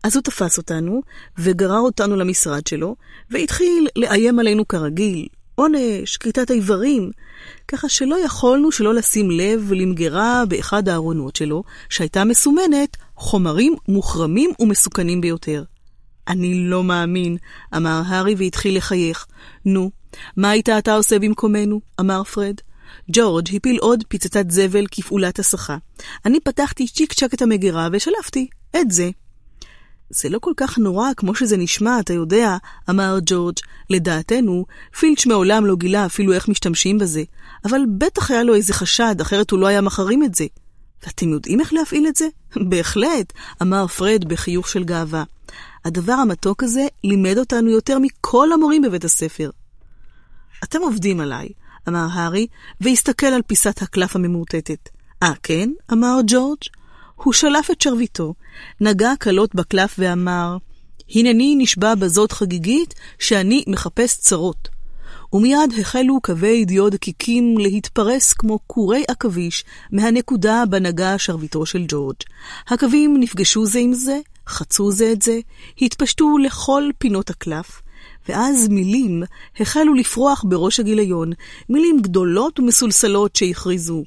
[0.04, 1.02] אז הוא תפס אותנו,
[1.38, 2.96] וגרר אותנו למשרד שלו,
[3.30, 5.28] והתחיל לאיים עלינו כרגיל,
[5.62, 7.12] עונש, כריתת איברים,
[7.68, 15.22] ככה שלא יכולנו שלא לשים לב למגירה באחד הארונות שלו, שהייתה מסומנת חומרים מוחרמים ומסוכנים
[15.22, 15.64] ביותר.
[16.28, 17.38] אני לא מאמין,
[17.76, 19.26] אמר הארי והתחיל לחייך.
[19.66, 19.92] נו,
[20.38, 21.82] מה היית אתה עושה במקומנו?
[22.00, 22.56] אמר פרד.
[23.12, 25.78] ג'ורג' הפיל עוד פצצת זבל כפעולת הסחה.
[26.26, 28.48] אני פתחתי צ'יק צ'ק את המגירה ושלפתי
[28.82, 29.10] את זה.
[30.12, 32.58] זה לא כל כך נורא כמו שזה נשמע, אתה יודע,
[32.90, 33.56] אמר ג'ורג'.
[33.90, 34.66] לדעתנו,
[35.00, 37.24] פילץ' מעולם לא גילה אפילו איך משתמשים בזה,
[37.66, 40.46] אבל בטח היה לו איזה חשד, אחרת הוא לא היה מחרים את זה.
[41.06, 42.28] ואתם יודעים איך להפעיל את זה?
[42.70, 45.24] בהחלט, אמר פרד בחיוך של גאווה.
[45.86, 49.50] הדבר המתוק הזה לימד אותנו יותר מכל המורים בבית הספר.
[50.64, 51.50] אתם עובדים עליי,
[51.90, 52.48] אמר הארי,
[52.82, 54.90] והסתכל על פיסת הקלף הממורטטת.
[55.24, 55.70] אה, כן?
[55.94, 56.81] אמר ג'ורג'.
[57.24, 58.34] הוא שלף את שרביטו,
[58.82, 60.58] נגע קלות בקלף ואמר,
[61.16, 64.70] הנני נשבע בזאת חגיגית שאני מחפש צרות.
[65.34, 72.16] ומיד החלו קווי דיו דקיקים להתפרס כמו קורי עכביש מהנקודה בה נגע שרביטו של ג'ורג'.
[72.68, 75.40] הקווים נפגשו זה עם זה, חצו זה את זה,
[75.82, 77.82] התפשטו לכל פינות הקלף,
[78.30, 79.24] ואז מילים
[79.60, 81.32] החלו לפרוח בראש הגיליון,
[81.70, 84.04] מילים גדולות ומסולסלות שהכריזו.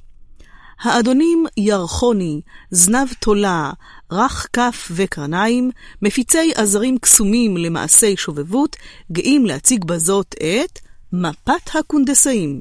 [0.80, 2.40] האדונים ירחוני,
[2.70, 3.72] זנב תולה,
[4.12, 5.70] רך כף וקרניים,
[6.02, 8.76] מפיצי עזרים קסומים למעשי שובבות,
[9.12, 10.78] גאים להציג בזאת את
[11.12, 12.60] מפת הקונדסאים.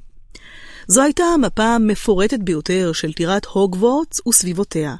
[0.88, 4.96] זו הייתה המפה המפורטת ביותר של טירת הוגוורטס וסביבותיה.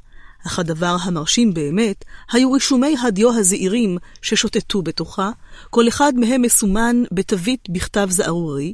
[0.48, 5.32] אך הדבר המרשים באמת היו רישומי הדיו הזעירים ששוטטו בתוכה,
[5.70, 8.74] כל אחד מהם מסומן בתווית בכתב זערורי.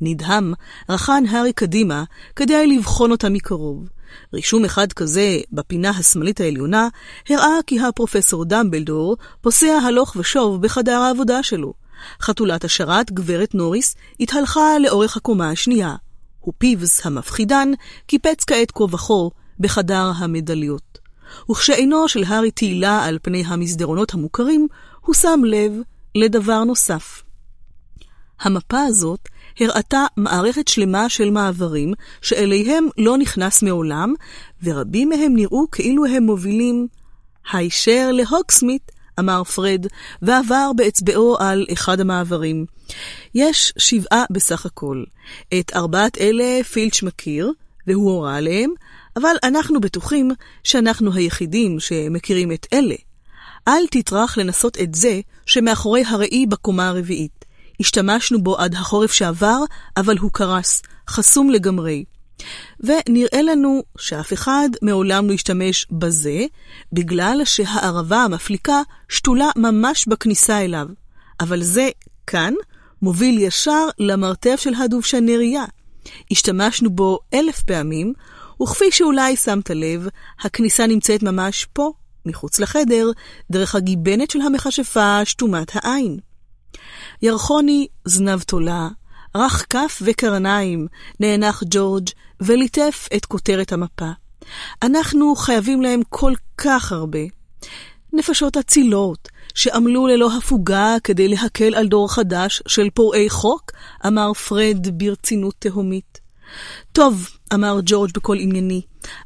[0.00, 0.52] נדהם,
[0.88, 2.04] רחן הארי קדימה
[2.36, 3.88] כדי לבחון אותה מקרוב.
[4.34, 6.88] רישום אחד כזה, בפינה השמאלית העליונה,
[7.28, 11.74] הראה כי הפרופסור דמבלדור פוסע הלוך ושוב בחדר העבודה שלו.
[12.20, 15.94] חתולת השרת, גברת נוריס, התהלכה לאורך הקומה השנייה.
[16.48, 17.68] ופיבס המפחידן
[18.06, 19.14] קיפץ כעת כה וכה
[19.60, 20.98] בחדר המדליות.
[21.50, 24.68] וכשעינו של הארי תהילה על פני המסדרונות המוכרים,
[25.00, 25.72] הוא שם לב
[26.14, 27.22] לדבר נוסף.
[28.40, 29.28] המפה הזאת
[29.60, 34.14] הראתה מערכת שלמה של מעברים שאליהם לא נכנס מעולם,
[34.62, 36.86] ורבים מהם נראו כאילו הם מובילים
[37.52, 39.86] הישר להוקסמית, אמר פרד,
[40.22, 42.66] ועבר באצבעו על אחד המעברים.
[43.34, 45.04] יש שבעה בסך הכל.
[45.58, 47.52] את ארבעת אלה פילץ' מכיר,
[47.86, 48.70] והוא הורה עליהם,
[49.16, 50.30] אבל אנחנו בטוחים
[50.64, 52.94] שאנחנו היחידים שמכירים את אלה.
[53.68, 57.35] אל תטרח לנסות את זה שמאחורי הראי בקומה הרביעית.
[57.80, 59.58] השתמשנו בו עד החורף שעבר,
[59.96, 62.04] אבל הוא קרס, חסום לגמרי.
[62.80, 66.44] ונראה לנו שאף אחד מעולם לא השתמש בזה,
[66.92, 70.86] בגלל שהערבה המפליקה שתולה ממש בכניסה אליו.
[71.40, 71.88] אבל זה,
[72.26, 72.54] כאן,
[73.02, 75.64] מוביל ישר למרתף של הדובשנריה.
[76.30, 78.12] השתמשנו בו אלף פעמים,
[78.62, 80.08] וכפי שאולי שמת לב,
[80.40, 81.92] הכניסה נמצאת ממש פה,
[82.26, 83.10] מחוץ לחדר,
[83.50, 86.18] דרך הגיבנת של המכשפה שתומת העין.
[87.22, 88.88] ירחוני זנב תולה,
[89.36, 90.86] רך כף וקרניים,
[91.20, 92.08] נאנח ג'ורג'
[92.40, 94.10] וליטף את כותרת המפה.
[94.82, 97.18] אנחנו חייבים להם כל כך הרבה.
[98.12, 103.72] נפשות אצילות, שעמלו ללא הפוגה כדי להקל על דור חדש של פורעי חוק,
[104.06, 106.20] אמר פרד ברצינות תהומית.
[106.92, 108.82] טוב, אמר ג'ורג' בקול ענייני,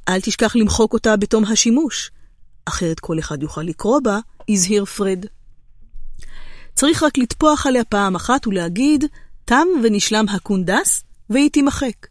[0.09, 2.11] אל תשכח למחוק אותה בתום השימוש.
[2.65, 5.27] אחרת כל אחד יוכל לקרוא בה, הזהיר פרד.
[6.81, 9.05] צריך רק לטפוח עליה פעם אחת ולהגיד,
[9.45, 12.07] תם ונשלם הקונדס, והיא תימחק.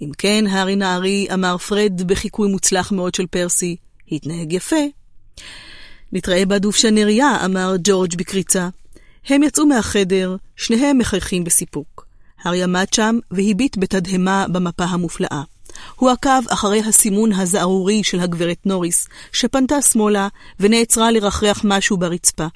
[0.00, 3.76] אם כן, הארי נערי, אמר פרד בחיקוי מוצלח מאוד של פרסי,
[4.12, 4.76] התנהג יפה.
[6.12, 8.68] נתראה בדובשנריה, אמר ג'ורג' בקריצה.
[9.26, 12.06] הם יצאו מהחדר, שניהם מחייכים בסיפוק.
[12.42, 15.42] הארי עמד שם והביט בתדהמה במפה המופלאה.
[15.96, 20.28] הוא עקב אחרי הסימון הזערורי של הגברת נוריס, שפנתה שמאלה
[20.60, 22.46] ונעצרה לרחרח משהו ברצפה.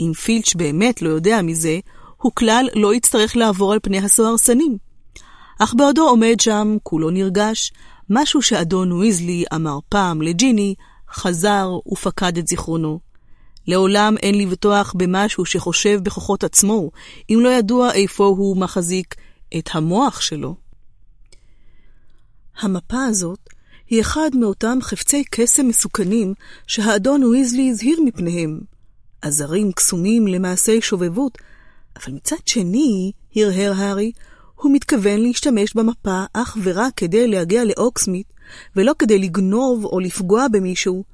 [0.00, 1.78] אם פילץ' באמת לא יודע מזה,
[2.16, 4.78] הוא כלל לא יצטרך לעבור על פני הסוהרסנים.
[5.58, 7.72] אך בעודו עומד שם, כולו נרגש,
[8.10, 10.74] משהו שאדון ויזלי אמר פעם לג'יני,
[11.12, 13.00] חזר ופקד את זיכרונו.
[13.66, 16.90] לעולם אין לבטוח במשהו שחושב בכוחות עצמו,
[17.30, 19.14] אם לא ידוע איפה הוא מחזיק
[19.58, 20.56] את המוח שלו.
[22.60, 23.38] המפה הזאת
[23.90, 26.34] היא אחד מאותם חפצי קסם מסוכנים
[26.66, 28.60] שהאדון ויזלי הזהיר מפניהם.
[29.24, 31.38] עזרים קסומים למעשי שובבות,
[31.96, 34.12] אבל מצד שני, הרהר הארי,
[34.54, 38.26] הוא מתכוון להשתמש במפה אך ורק כדי להגיע לאוקסמית,
[38.76, 41.04] ולא כדי לגנוב או לפגוע במישהו,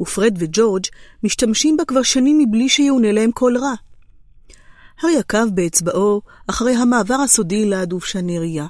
[0.00, 0.84] ופרד וג'ורג'
[1.22, 3.74] משתמשים בה כבר שנים מבלי שיאונה להם כל רע.
[5.00, 8.66] הארי עקב באצבעו אחרי המעבר הסודי לדובשנריה.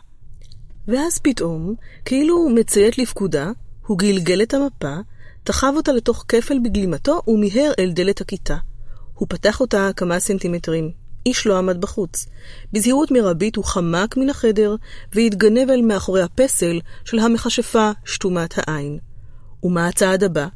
[0.88, 3.50] ואז פתאום, כאילו הוא מציית לפקודה,
[3.86, 4.97] הוא גלגל את המפה,
[5.44, 8.56] תחב אותה לתוך כפל בגלימתו ומיהר אל דלת הכיתה.
[9.20, 10.90] הוא פתח אותה כמה סנטימטרים.
[11.26, 12.26] איש לא עמד בחוץ.
[12.72, 14.76] בזהירות מרבית הוא חמק מן החדר
[15.15, 18.99] והתגנב אל מאחורי הפסל של המכשפה שתומת העין.
[19.62, 20.47] ומה הצעד הבא?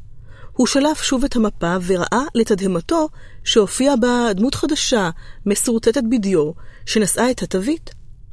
[0.53, 3.09] הוא שלף שוב את המפה וראה לתדהמתו
[3.45, 5.11] שהופיעה בה דמות חדשה,
[5.47, 6.51] מסורטטת בדיו,
[6.87, 7.91] שנשאה את התווית,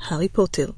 [0.08, 0.69] הארי פוטר.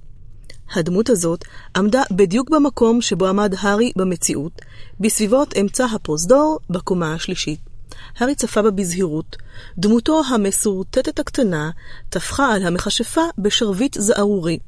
[0.75, 4.61] הדמות הזאת עמדה בדיוק במקום שבו עמד הארי במציאות,
[4.99, 7.72] בסביבות אמצע הפרוזדור בקומה השלישית.
[8.17, 9.35] הארי צפה בה בזהירות.
[9.77, 11.71] דמותו המסורטטת הקטנה
[12.09, 14.59] טפחה על המכשפה בשרביט זערורי.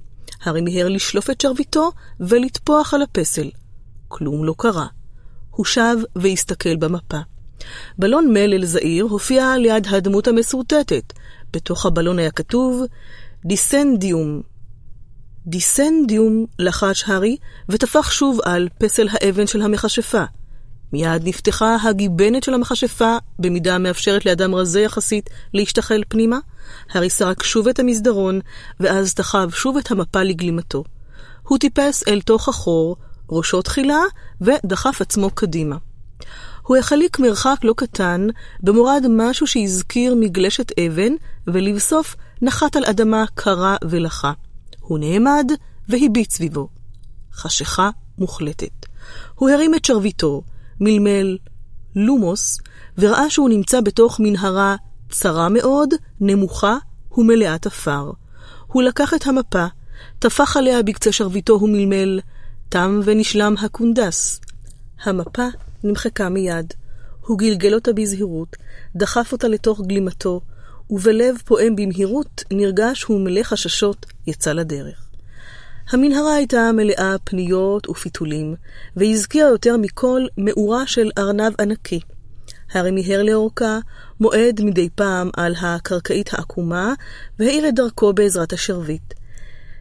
[0.44, 3.50] הארי מיהר לשלוף את שרביטו ולטפוח על הפסל.
[4.08, 4.88] כלום לא קרה.
[5.52, 7.20] הוא שב והסתכל במפה.
[8.00, 11.14] בלון מלל זעיר הופיע ליד הדמות המסורטטת.
[11.54, 12.84] בתוך הבלון היה כתוב
[13.46, 14.42] דיסנדיום.
[15.48, 17.38] דיסנדיום לחש הארי
[17.70, 20.24] וטפח שוב על פסל האבן של המכשפה.
[20.94, 26.40] מיד נפתחה הגיבנת של המכשפה, במידה המאפשרת לאדם רזה יחסית להשתחל פנימה.
[26.92, 28.40] הארי סרק שוב את המסדרון,
[28.80, 30.84] ואז תחב שוב את המפה לגלימתו.
[31.44, 32.96] הוא טיפס אל תוך החור,
[33.30, 34.00] ראשו תחילה,
[34.42, 35.78] ודחף עצמו קדימה.
[36.62, 38.28] הוא החליק מרחק לא קטן,
[38.64, 41.14] במורד משהו שהזכיר מגלשת אבן,
[41.48, 44.32] ולבסוף נחת על אדמה קרה ולחה.
[44.80, 45.52] הוא נעמד
[45.90, 46.68] והביט סביבו.
[47.34, 48.86] חשיכה מוחלטת.
[49.36, 50.42] הוא הרים את שרביטו,
[50.80, 51.38] מלמל
[51.96, 52.60] לומוס,
[52.98, 54.76] וראה שהוא נמצא בתוך מנהרה
[55.10, 56.78] צרה מאוד, נמוכה
[57.18, 58.12] ומלאת עפר.
[58.68, 59.66] הוא לקח את המפה,
[60.20, 62.20] טפח עליה בקצה שרביטו ומלמל,
[62.70, 64.42] תם ונשלם הקונדס.
[65.04, 65.48] המפה
[65.84, 66.74] נמחקה מיד.
[67.22, 68.56] הוא גלגל אותה בזהירות,
[68.96, 70.42] דחף אותה לתוך גלימתו,
[70.90, 75.05] ובלב פועם במהירות, נרגש ומלא חששות, יצא לדרך.
[75.90, 78.56] המנהרה הייתה מלאה פניות ופיתולים,
[78.96, 82.00] והזכירה יותר מכל מאורה של ארנב ענקי.
[82.74, 83.80] הרי מיהר לאורכה,
[84.20, 86.94] מועד מדי פעם על הקרקעית העקומה,
[87.40, 89.14] והאיר את דרכו בעזרת השרביט.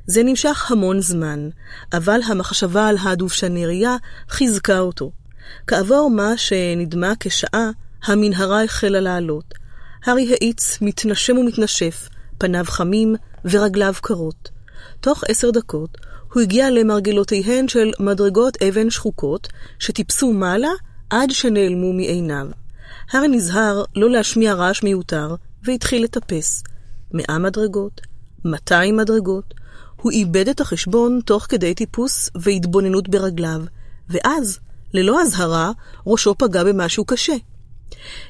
[0.06, 1.49] זה נמשך המון זמן,
[1.92, 3.97] אבל המחשבה על הדובשנריה
[4.28, 5.10] חיזקה אותו.
[5.67, 7.70] כעבור מה שנדמה כשעה,
[8.04, 9.54] המנהרה החלה לעלות.
[10.04, 14.53] הארי האיץ, מתנשם ומתנשף, פניו חמים ורגליו קרות.
[15.00, 15.99] תוך עשר דקות
[16.33, 20.70] הוא הגיע למרגלותיהן של מדרגות אבן שחוקות, שטיפסו מעלה
[21.10, 22.47] עד שנעלמו מעיניו.
[23.12, 26.62] הארי נזהר לא להשמיע רעש מיותר, והתחיל לטפס.
[27.12, 28.00] מאה מדרגות,
[28.44, 29.54] מאתיים מדרגות.
[29.97, 33.60] הוא איבד את החשבון תוך כדי טיפוס והתבוננות ברגליו,
[34.08, 34.58] ואז,
[34.94, 35.72] ללא אזהרה,
[36.06, 37.36] ראשו פגע במשהו קשה.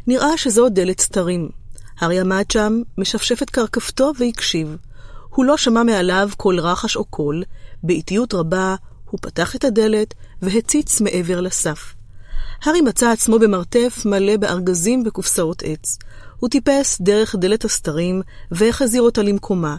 [0.07, 1.49] נראה שזו דלת סתרים.
[1.99, 4.77] הארי עמד שם, משפשף את קרקפתו והקשיב.
[5.35, 7.43] הוא לא שמע מעליו כל רחש או קול,
[7.83, 8.75] באיטיות רבה
[9.11, 11.95] הוא פתח את הדלת והציץ מעבר לסף.
[12.63, 15.99] הארי מצא עצמו במרתף מלא בארגזים וקופסאות עץ.
[16.37, 19.77] הוא טיפס דרך דלת הסתרים והחזיר אותה למקומה.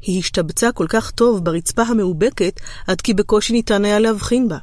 [0.00, 4.58] היא השתבצה כל כך טוב ברצפה המאובקת, עד כי בקושי ניתן היה להבחין בה.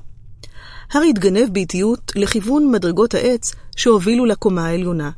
[0.92, 5.12] הארי התגנב באיטיות לכיוון מדרגות העץ שהובילו לקומה העליונה.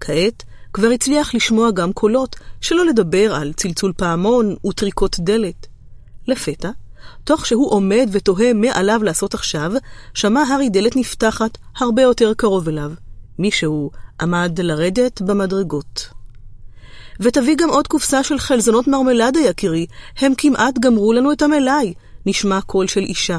[0.00, 0.44] כעת
[0.78, 5.66] כבר הצליח לשמוע גם קולות, שלא לדבר על צלצול פעמון וטריקות דלת.
[6.28, 6.70] לפתע,
[7.24, 9.72] תוך שהוא עומד ותוהה מה עליו לעשות עכשיו,
[10.14, 12.92] שמע הארי דלת נפתחת הרבה יותר קרוב אליו.
[13.38, 16.08] מישהו עמד לרדת במדרגות.
[17.20, 19.86] ותביא גם עוד קופסה של חלזונות מרמלדה, יקירי,
[20.18, 21.94] הם כמעט גמרו לנו את המלאי,
[22.26, 23.38] נשמע קול של אישה.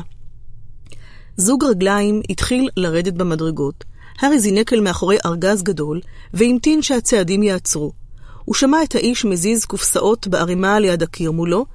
[1.38, 3.89] זוג רגליים התחיל לרדת במדרגות.
[4.19, 6.02] הארי זינק אל מאחורי ארגז גדול,
[6.34, 7.92] והמתין שהצעדים יעצרו.
[8.46, 11.66] הוא שמע את האיש מזיז קופסאות בערימה ליד הקיר מולו,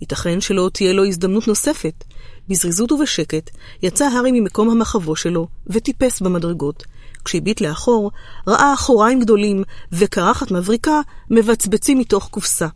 [0.00, 2.04] ייתכן שלא תהיה לו הזדמנות נוספת.
[2.48, 3.50] בזריזות ובשקט
[3.82, 6.84] יצא הארי ממקום המחבו שלו וטיפס במדרגות.
[7.24, 8.10] כשהביט לאחור,
[8.46, 9.62] ראה אחוריים גדולים
[9.92, 12.66] וקרחת מבריקה מבצבצים מתוך קופסה.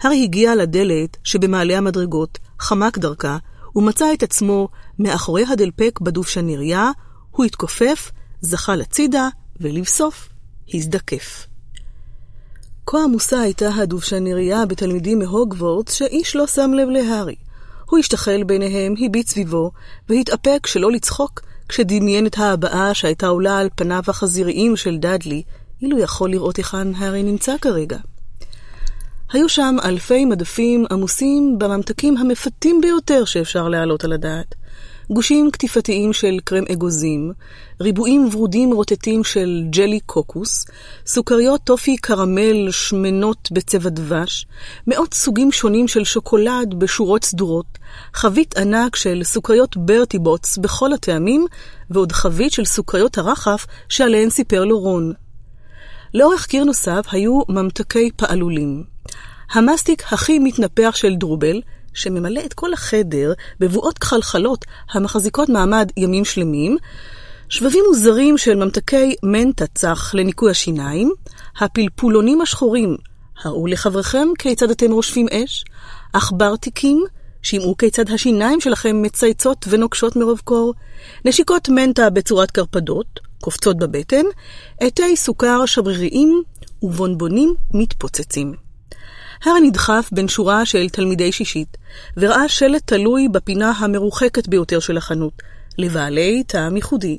[0.00, 3.38] הארי הגיע לדלת שבמעלה המדרגות, חמק דרכה,
[3.76, 6.90] ומצא את עצמו מאחורי הדלפק בדובשנריה,
[7.30, 9.28] הוא התכופף, זחל הצידה,
[9.60, 10.28] ולבסוף
[10.74, 11.46] הזדקף.
[12.86, 17.36] כה עמוסה הייתה הדובשנריה בתלמידים מהוגוורטס, שאיש לא שם לב להארי.
[17.90, 19.70] הוא השתחל ביניהם, הביט סביבו,
[20.08, 25.42] והתאפק שלא לצחוק כשדמיין את ההבעה שהייתה עולה על פניו החזיריים של דאדלי,
[25.82, 27.98] אילו יכול לראות היכן הארי נמצא כרגע.
[29.32, 34.54] היו שם אלפי מדפים עמוסים בממתקים המפתים ביותר שאפשר להעלות על הדעת.
[35.12, 37.32] גושים קטיפתיים של קרם אגוזים,
[37.80, 40.66] ריבועים ורודים רוטטים של ג'לי קוקוס,
[41.06, 44.46] סוכריות טופי קרמל שמנות בצבע דבש,
[44.86, 47.78] מאות סוגים שונים של שוקולד בשורות סדורות,
[48.14, 51.46] חבית ענק של סוכריות ברטיבוטס בכל הטעמים,
[51.90, 55.12] ועוד חבית של סוכריות הרחף שעליהן סיפר לו רון.
[56.14, 58.84] לאורך קיר נוסף היו ממתקי פעלולים.
[59.52, 61.60] המסטיק הכי מתנפח של דרובל,
[61.94, 66.76] שממלא את כל החדר בבואות כחלחלות המחזיקות מעמד ימים שלמים,
[67.48, 71.12] שבבים מוזרים של ממתקי מנטה צח לניקוי השיניים,
[71.60, 72.96] הפלפולונים השחורים,
[73.44, 75.64] הראו לחבריכם כיצד אתם רושפים אש,
[76.12, 77.04] עכברתיקים,
[77.42, 80.74] שמעו כיצד השיניים שלכם מצייצות ונוקשות מרוב קור,
[81.24, 84.24] נשיקות מנטה בצורת קרפדות, קופצות בבטן,
[84.80, 86.42] עטי סוכר שבריריים
[86.82, 88.69] ובונבונים מתפוצצים.
[89.44, 91.76] הארי נדחף בין שורה של תלמידי שישית,
[92.16, 95.42] וראה שלט תלוי בפינה המרוחקת ביותר של החנות,
[95.78, 97.18] לבעלי טעם ייחודי.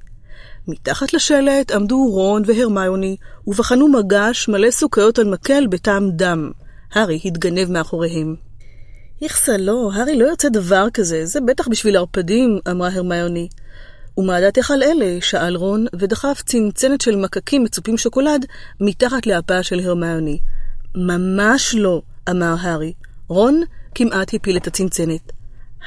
[0.68, 3.16] מתחת לשלט עמדו רון והרמיוני,
[3.48, 6.52] ובחנו מגש מלא סוכריות על מקל בטעם דם.
[6.94, 8.36] הארי התגנב מאחוריהם.
[9.22, 13.48] איכסה, לא, הארי לא יוצא דבר כזה, זה בטח בשביל ערפדים, אמרה הרמיוני.
[14.18, 15.18] ומה דעתך על אלה?
[15.22, 18.46] שאל רון, ודחף צנצנת של מקקים מצופים שוקולד
[18.80, 20.40] מתחת לאפה של הרמיוני.
[20.96, 22.94] ממש לא, אמר הארי.
[23.28, 23.62] רון
[23.96, 25.32] כמעט הפיל את הצנצנת.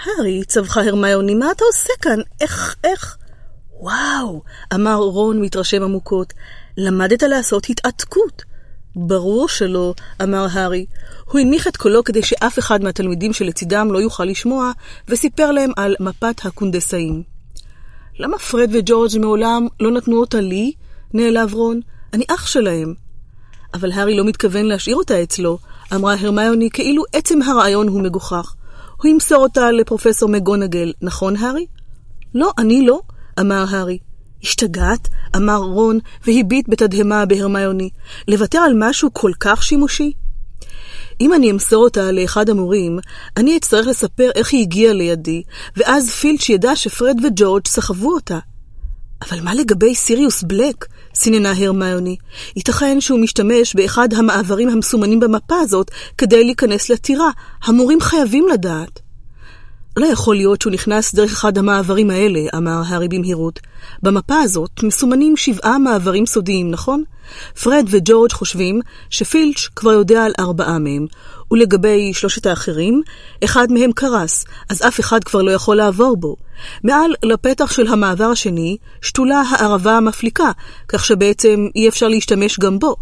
[0.05, 2.19] הארי, צווחה הרמיוני, מה אתה עושה כאן?
[2.41, 3.17] איך, איך?
[3.81, 4.43] וואו,
[4.75, 6.33] אמר רון מתרשם עמוקות,
[6.77, 8.43] למדת לעשות התעתקות.
[8.97, 10.87] ברור שלא, אמר הארי.
[11.25, 14.73] הוא הנמיך את קולו כדי שאף אחד מהתלמידים שלצידם לא יוכל לשמוע,
[15.09, 17.23] וסיפר להם על מפת הקונדסאים.
[18.19, 20.73] למה פרד וג'ורג' מעולם לא נתנו אותה לי?
[21.15, 21.81] נעלב רון.
[22.13, 22.95] אני אח שלהם.
[23.75, 25.59] אבל הארי לא מתכוון להשאיר אותה אצלו,
[25.95, 28.55] אמרה הרמיוני כאילו עצם הרעיון הוא מגוחך.
[29.03, 31.67] הוא ימסור אותה לפרופסור מגונגל, נכון, הארי?
[32.35, 33.01] לא, אני לא,
[33.41, 33.99] אמר הארי.
[34.43, 35.09] השתגעת?
[35.37, 37.91] אמר רון, והביט בתדהמה בהרמיוני.
[38.29, 40.13] לוותר על משהו כל כך שימושי?
[41.21, 42.99] אם אני אמסור אותה לאחד המורים,
[43.37, 45.43] אני אצטרך לספר איך היא הגיעה לידי,
[45.77, 48.39] ואז פילץ' ידע שפרד וג'ורג' סחבו אותה.
[49.29, 50.87] אבל מה לגבי סיריוס בלק?
[51.15, 52.17] סיננה הרמיוני.
[52.57, 57.31] ייתכן שהוא משתמש באחד המעברים המסומנים במפה הזאת כדי להיכנס לטירה.
[57.65, 59.01] המורים חייבים לדעת.
[59.97, 63.61] לא יכול להיות שהוא נכנס דרך אחד המעברים האלה, אמר הארי במהירות.
[64.03, 67.05] במפה הזאת מסומנים שבעה מעברים סודיים, נכון?
[67.63, 71.07] פרד וג'ורג' חושבים שפילץ' כבר יודע על ארבעה מהם,
[71.51, 73.03] ולגבי שלושת האחרים,
[73.45, 76.37] אחד מהם קרס, אז אף אחד כבר לא יכול לעבור בו.
[76.85, 80.51] מעל לפתח של המעבר השני שתולה הערבה המפליקה,
[80.89, 82.97] כך שבעצם אי אפשר להשתמש גם בו.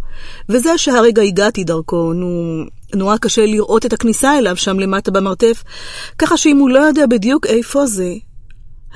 [0.49, 5.62] וזה שהרגע הגעתי דרכו, נו, נורא קשה לראות את הכניסה אליו שם למטה במרתף,
[6.19, 8.12] ככה שאם הוא לא יודע בדיוק איפה זה...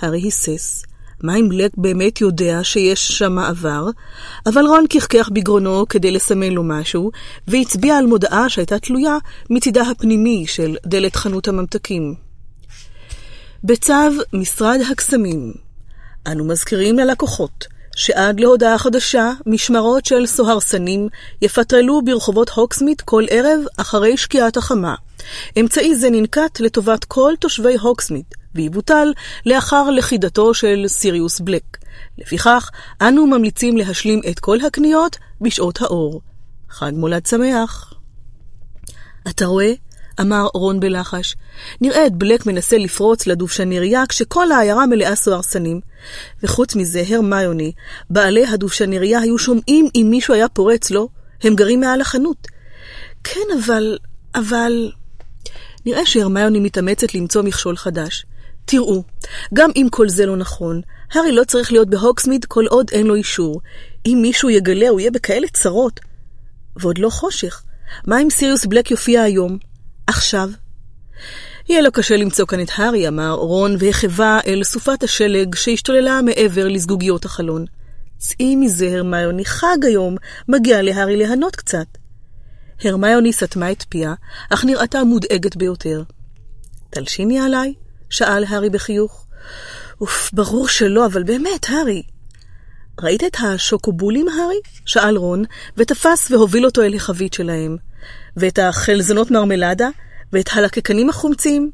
[0.01, 0.83] הארי היסס.
[1.23, 3.87] מה אם בלק באמת יודע שיש שם מעבר?
[4.47, 7.11] אבל רון קחקח בגרונו כדי לסמן לו משהו,
[7.49, 9.19] והצביע על מודעה שהייתה תלויה
[9.51, 12.15] מצידה הפנימי של דלת חנות הממתקים.
[13.65, 13.93] בצו
[14.33, 15.53] משרד הקסמים,
[16.27, 17.67] אנו מזכירים ללקוחות
[17.97, 21.09] שעד להודעה חדשה, משמרות של סוהרסנים
[21.43, 24.95] יפטרלו ברחובות הוקסמית כל ערב אחרי שקיעת החמה.
[25.61, 29.13] אמצעי זה ננקט לטובת כל תושבי הוקסמית, ויבוטל
[29.47, 31.77] לאחר לכידתו של סיריוס בלק.
[32.19, 36.21] לפיכך, אנו ממליצים להשלים את כל הקניות בשעות האור.
[36.71, 37.93] חג מולד שמח.
[39.29, 39.73] אתה רואה?
[40.21, 41.37] אמר רון בלחש.
[41.81, 45.81] נראה את בלק מנסה לפרוץ לדובשנריה כשכל העיירה מלאה סוהרסנים.
[46.43, 47.73] וחוץ מזה, הרמיוני,
[48.11, 51.09] בעלי הדובשנריה היו שומעים אם מישהו היה פורץ, לא?
[51.43, 52.47] הם גרים מעל החנות.
[53.25, 53.99] כן, אבל...
[54.35, 54.93] אבל...
[55.87, 58.27] נראה שהרמיוני מתאמצת למצוא מכשול חדש.
[58.65, 59.03] תראו,
[59.55, 60.81] גם אם כל זה לא נכון,
[61.13, 63.61] הארי לא צריך להיות בהוקסמיד כל עוד אין לו אישור.
[64.07, 66.01] אם מישהו יגלה, הוא יהיה בכאלה צרות.
[66.77, 67.63] ועוד לא חושך.
[68.07, 69.59] מה אם סיריוס בלק יופיע היום?
[70.07, 70.51] עכשיו?
[71.69, 76.69] יהיה לו קשה למצוא כאן את הארי, אמר רון, והחווה אל סופת השלג שהשתוללה מעבר
[76.69, 77.65] לזגוגיות החלון.
[78.19, 80.17] צאי מזה, הרמיוני, חג היום,
[80.49, 81.87] מגיע להארי ליהנות קצת.
[82.85, 84.15] הרמיוני סתמה את פיה,
[84.51, 86.03] אך נראתה מודאגת ביותר.
[86.91, 87.75] תלשיני עליי?
[88.11, 89.27] שאל הארי בחיוך.
[90.01, 92.03] אוף, ברור שלא, אבל באמת, הארי.
[93.03, 94.61] ראית את השוקובולים, הארי?
[94.87, 95.45] שאל רון,
[95.77, 97.77] ותפס והוביל אותו אל החבית שלהם.
[98.37, 99.89] ואת החלזונות מרמלדה,
[100.33, 101.71] ואת הלקקנים החומצים.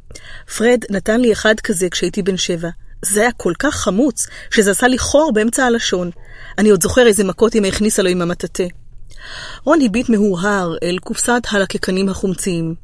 [0.57, 2.69] פרד נתן לי אחד כזה כשהייתי בן שבע.
[3.05, 6.11] זה היה כל כך חמוץ, שזה עשה לי חור באמצע הלשון.
[6.59, 8.65] אני עוד זוכר איזה מכות אמא הכניסה לו עם המטאטה.
[9.65, 12.75] רון הביט מהורהר אל קופסת הלקקנים החומציים.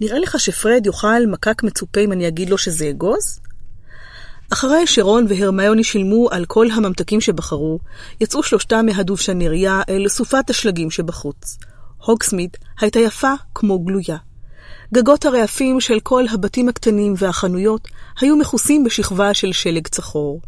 [0.00, 3.40] נראה לך שפרד יאכל מקק מצופה אם אני אגיד לו שזה אגוז?
[4.52, 7.78] אחרי שרון והרמיוני שילמו על כל הממתקים שבחרו,
[8.20, 11.58] יצאו שלושתם מהדובשנריה אל סופת השלגים שבחוץ.
[12.04, 14.16] הוגסמית הייתה יפה כמו גלויה.
[14.94, 17.88] גגות הרעפים של כל הבתים הקטנים והחנויות
[18.20, 20.40] היו מכוסים בשכבה של שלג צחור.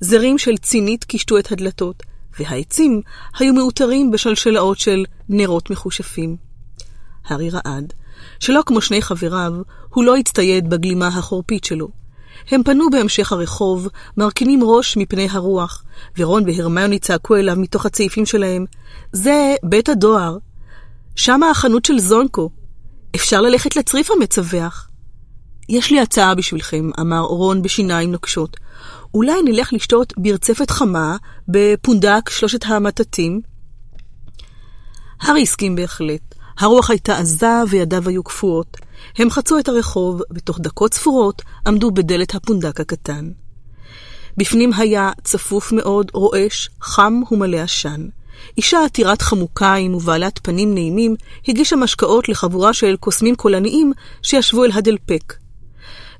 [0.00, 2.02] זרים של צינית קישטו את הדלתות,
[2.38, 3.02] והעצים
[3.38, 6.36] היו מאותרים בשלשלאות של נרות מחושפים.
[7.24, 7.92] הארי רעד,
[8.40, 9.52] שלא כמו שני חבריו,
[9.88, 11.88] הוא לא הצטייד בגלימה החורפית שלו.
[12.50, 15.84] הם פנו בהמשך הרחוב, מרכינים ראש מפני הרוח,
[16.18, 18.64] ורון והרמיוני צעקו אליו מתוך הצעיפים שלהם,
[19.12, 20.36] זה בית הדואר.
[21.16, 22.50] שמה החנות של זונקו.
[23.14, 24.88] אפשר ללכת לצריף המצווח.
[25.68, 28.56] יש לי הצעה בשבילכם, אמר רון בשיניים נוקשות.
[29.14, 31.16] אולי נלך לשתות ברצפת חמה
[31.48, 33.40] בפונדק שלושת המטטים?
[35.20, 36.34] הארי הסכים בהחלט.
[36.58, 38.76] הרוח הייתה עזה וידיו היו קפואות.
[39.18, 43.30] הם חצו את הרחוב, ותוך דקות ספורות עמדו בדלת הפונדק הקטן.
[44.36, 48.08] בפנים היה צפוף מאוד, רועש, חם ומלא עשן.
[48.56, 51.14] אישה עתירת חמוקיים ובעלת פנים נעימים
[51.48, 55.34] הגישה משקאות לחבורה של קוסמים קולניים שישבו אל הדלפק.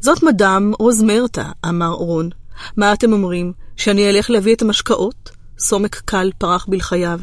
[0.00, 2.30] זאת מדאם רוזמרטה, אמר רון.
[2.76, 5.30] מה אתם אומרים, שאני אלך להביא את המשקאות?
[5.58, 7.20] סומק קל פרח בלחייו.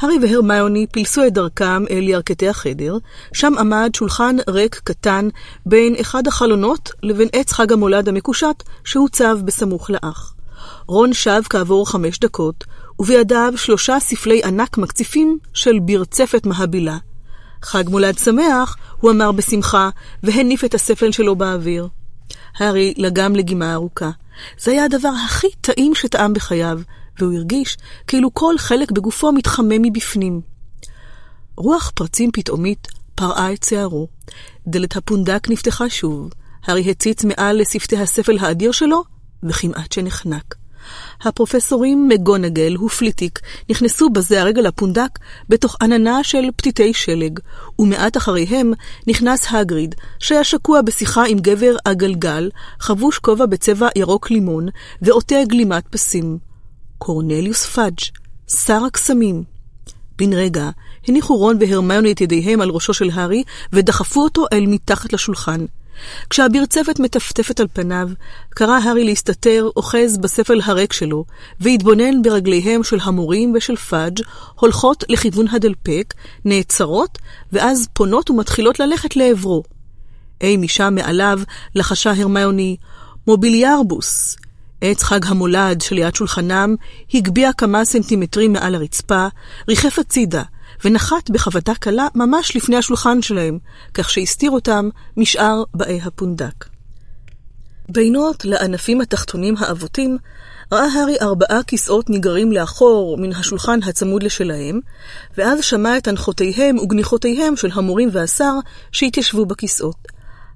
[0.00, 2.98] הארי והרמיוני פילסו את דרכם אל ירכתי החדר,
[3.32, 5.28] שם עמד שולחן ריק קטן
[5.66, 10.34] בין אחד החלונות לבין עץ חג המולד המקושט שהוצב בסמוך לאח.
[10.86, 12.64] רון שב כעבור חמש דקות,
[12.98, 16.98] ובידיו שלושה ספלי ענק מקציפים של ברצפת מהבילה.
[17.62, 19.90] חג מולד שמח, הוא אמר בשמחה,
[20.22, 21.88] והניף את הספל שלו באוויר.
[22.58, 24.10] הארי לגם לגימה ארוכה.
[24.58, 26.80] זה היה הדבר הכי טעים שטעם בחייו,
[27.18, 30.40] והוא הרגיש כאילו כל חלק בגופו מתחמם מבפנים.
[31.56, 34.08] רוח פרצים פתאומית פרעה את שערו.
[34.66, 36.30] דלת הפונדק נפתחה שוב.
[36.64, 39.02] הארי הציץ מעל לשפתי הספל האדיר שלו,
[39.42, 40.59] וכמעט שנחנק.
[41.22, 43.40] הפרופסורים מגונגל ופליטיק
[43.70, 47.38] נכנסו בזה הרגע לפונדק בתוך עננה של פתיתי שלג,
[47.78, 48.72] ומעט אחריהם
[49.06, 54.68] נכנס הגריד, שהיה שקוע בשיחה עם גבר עגלגל, חבוש כובע בצבע ירוק לימון,
[55.02, 56.38] ועוטה גלימת פסים.
[56.98, 57.98] קורנליוס פאג',
[58.48, 59.44] שר הקסמים.
[60.18, 60.70] בן רגע
[61.08, 63.42] הניחו רון והרמיוני את ידיהם על ראשו של הארי,
[63.72, 65.64] ודחפו אותו אל מתחת לשולחן.
[66.30, 68.08] כשהבירצפת מטפטפת על פניו,
[68.50, 71.24] כרע הארי להסתתר אוחז בספל הריק שלו,
[71.60, 74.18] והתבונן ברגליהם של המורים ושל פאג'
[74.54, 77.18] הולכות לכיוון הדלפק, נעצרות,
[77.52, 79.62] ואז פונות ומתחילות ללכת לעברו.
[80.40, 81.40] אי משם מעליו
[81.74, 82.76] לחשה הרמיוני,
[83.26, 84.36] מוביליארבוס.
[84.80, 86.74] עץ חג המולד שליד שולחנם
[87.14, 89.26] הגביה כמה סנטימטרים מעל הרצפה,
[89.68, 90.42] ריחף הצידה,
[90.84, 93.58] ונחת בחבטה קלה ממש לפני השולחן שלהם,
[93.94, 96.64] כך שהסתיר אותם משאר באי הפונדק.
[97.88, 100.18] בינות לענפים התחתונים האבותים,
[100.72, 104.80] ראה הארי ארבעה כיסאות נגררים לאחור מן השולחן הצמוד לשלהם,
[105.38, 108.52] ואז שמע את אנחותיהם וגניחותיהם של המורים והשר
[108.92, 110.08] שהתיישבו בכיסאות.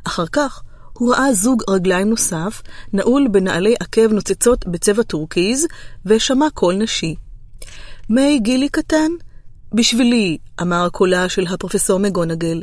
[0.04, 5.66] אחר כך הוא ראה זוג רגליים נוסף, נעול בנעלי עקב נוצצות בצבע טורקיז,
[6.06, 7.14] ושמע קול נשי.
[8.08, 9.10] מי גילי קטן?
[9.74, 12.62] בשבילי, אמר קולה של הפרופסור מקגונגל.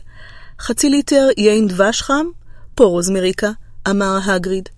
[0.59, 2.25] חצי ליטר יין דבש חם?
[2.75, 3.51] פה רוזמרטה,
[3.89, 4.69] אמר הגריד.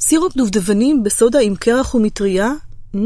[0.00, 2.50] סירופ דובדבנים בסודה עם קרח ומטריה?
[2.94, 2.98] ממ,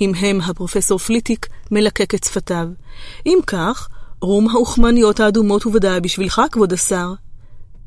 [0.00, 2.68] המהם הפרופסור פליטיק, מלקק את שפתיו.
[3.26, 3.88] אם כך,
[4.20, 7.12] רום האוכמניות האדומות הוא ודאי בשבילך, כבוד השר.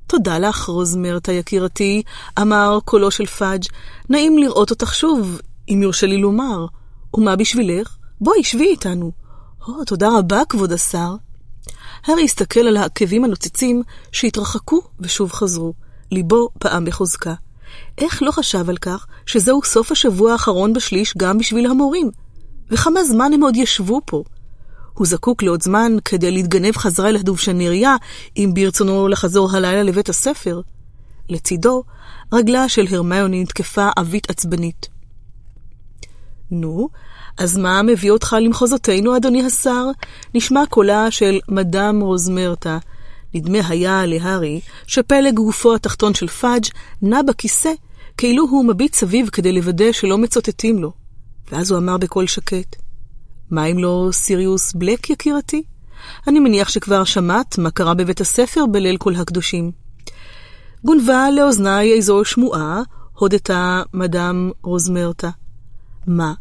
[0.08, 2.02] תודה לך, רוזמרטה יקירתי,
[2.42, 3.64] אמר קולו של פאג',
[4.10, 6.66] נעים לראות אותך שוב, אם יורשה לי לומר.
[7.14, 7.96] ומה בשבילך?
[8.22, 9.19] בואי, שבי איתנו.
[9.78, 11.16] או, תודה רבה, כבוד השר.
[12.06, 15.74] הארי הסתכל על העקבים הנוצצים שהתרחקו ושוב חזרו.
[16.12, 17.34] ליבו פעם בחוזקה.
[17.98, 22.12] איך לא חשב על כך שזהו סוף השבוע האחרון בשליש גם בשביל המורים?
[22.72, 24.24] וכמה זמן הם עוד ישבו פה?
[24.94, 27.96] הוא זקוק לעוד זמן כדי להתגנב חזרה אל הדובשנריה,
[28.38, 30.62] אם ברצונו לחזור הלילה לבית הספר.
[31.30, 31.84] לצידו,
[32.34, 34.88] רגלה של הרמיוני נתקפה עווית עצבנית.
[36.52, 36.90] נו,
[37.40, 39.86] אז מה מביא אותך למחוזותינו, אדוני השר?
[40.34, 42.78] נשמע קולה של מדאם רוזמרטה.
[43.34, 46.66] נדמה היה להארי שפלג גופו התחתון של פאג'
[47.02, 47.72] נע בכיסא,
[48.18, 50.92] כאילו הוא מביט סביב כדי לוודא שלא מצוטטים לו.
[51.52, 52.76] ואז הוא אמר בקול שקט,
[53.52, 55.64] מה אם לא סיריוס בלק, יקירתי?
[56.28, 59.72] אני מניח שכבר שמעת מה קרה בבית הספר בליל כל הקדושים.
[60.86, 62.82] גונבה לאוזניי איזו שמועה,
[63.14, 65.30] הודתה מדאם רוזמרטה.
[66.08, 66.34] מה,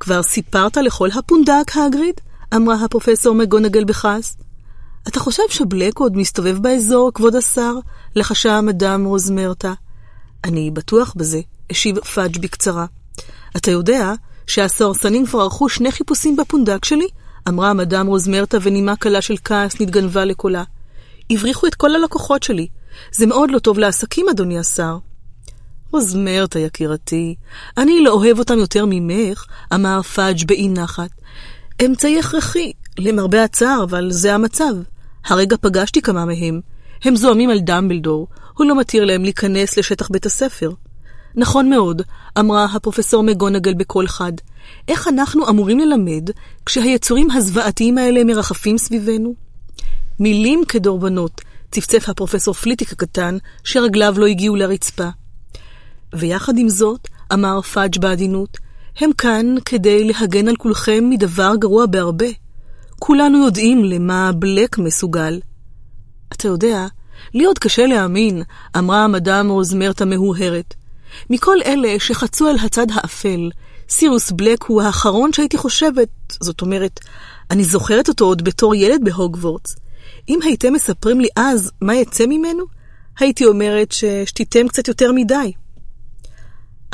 [0.00, 2.14] כבר סיפרת לכל הפונדק, הגריד?
[2.54, 4.36] אמרה הפרופסור מגונגל בכעס.
[5.08, 7.74] אתה חושב שבלק עוד מסתובב באזור, כבוד השר?
[8.16, 9.72] לחשה מדאם רוזמרטה.
[10.44, 11.40] אני בטוח בזה,
[11.70, 12.86] השיב פאג' בקצרה.
[13.56, 14.12] אתה יודע
[14.46, 17.06] שהסוהרסנים כבר ערכו שני חיפושים בפונדק שלי?
[17.48, 20.64] אמרה מדאם רוזמרטה ונימה קלה של כעס נתגנבה לקולה.
[21.30, 22.66] הבריחו את כל הלקוחות שלי.
[23.12, 24.98] זה מאוד לא טוב לעסקים, אדוני השר.
[25.92, 27.34] רוזמרטה, יקירתי,
[27.78, 31.10] אני לא אוהב אותם יותר ממך, אמר פאג' באי נחת.
[31.84, 34.74] אמצעי הכרחי, למרבה הצער, אבל זה המצב.
[35.24, 36.60] הרגע פגשתי כמה מהם.
[37.04, 40.70] הם זועמים על דמבלדור, הוא לא מתיר להם להיכנס לשטח בית הספר.
[41.34, 42.02] נכון מאוד,
[42.38, 44.32] אמרה הפרופסור מגונגל בקול חד.
[44.88, 46.30] איך אנחנו אמורים ללמד
[46.66, 49.34] כשהיצורים הזוועתיים האלה מרחפים סביבנו?
[50.20, 55.08] מילים כדורבנות, צפצף הפרופסור פליטיק הקטן, שרגליו לא הגיעו לרצפה.
[56.14, 58.58] ויחד עם זאת, אמר פאג' בעדינות,
[59.00, 62.26] הם כאן כדי להגן על כולכם מדבר גרוע בהרבה.
[62.98, 65.40] כולנו יודעים למה בלק מסוגל.
[66.32, 66.86] אתה יודע,
[67.34, 68.42] לי עוד קשה להאמין,
[68.78, 70.74] אמרה המדאם רוזמרטה מהורהרת.
[71.30, 73.50] מכל אלה שחצו אל הצד האפל,
[73.88, 76.08] סירוס בלק הוא האחרון שהייתי חושבת,
[76.40, 77.00] זאת אומרת,
[77.50, 79.76] אני זוכרת אותו עוד בתור ילד בהוגוורטס.
[80.28, 82.64] אם הייתם מספרים לי אז מה יצא ממנו,
[83.18, 85.52] הייתי אומרת ששתיתם קצת יותר מדי.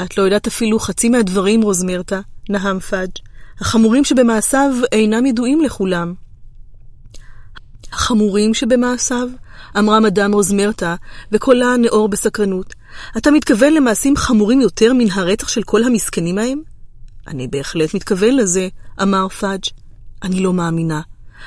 [0.05, 3.11] את לא יודעת אפילו חצי מהדברים, רוזמרתה, נהם פאג'.
[3.61, 6.15] החמורים שבמעשיו אינם ידועים לכולם.
[7.93, 9.29] החמורים שבמעשיו?
[9.79, 10.95] אמרה מדאם רוזמרטה,
[11.33, 12.75] וקולה נאור בסקרנות.
[13.17, 16.63] אתה מתכוון למעשים חמורים יותר מן הרצח של כל המסכנים ההם?
[17.27, 18.69] אני בהחלט מתכוון לזה,
[19.03, 19.63] אמר פאג'.
[20.23, 21.01] אני לא מאמינה.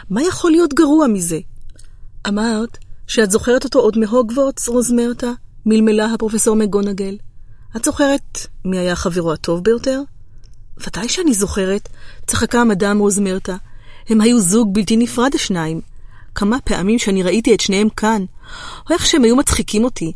[0.10, 1.40] מה יכול להיות גרוע מזה?
[2.28, 5.32] אמרת שאת זוכרת אותו עוד מהוגוורטס, רוזמרטה?
[5.66, 7.18] מלמלה הפרופסור מגונגל.
[7.76, 10.02] את זוכרת מי היה חברו הטוב ביותר?
[10.88, 11.90] ודאי שאני זוכרת,
[12.28, 13.56] צחקה מדאם רוזמרטה.
[14.10, 15.82] הם היו זוג בלתי נפרד השניים.
[16.36, 18.26] כמה פעמים שאני ראיתי את שניהם כאן,
[18.90, 20.14] או איך שהם היו מצחיקים אותי.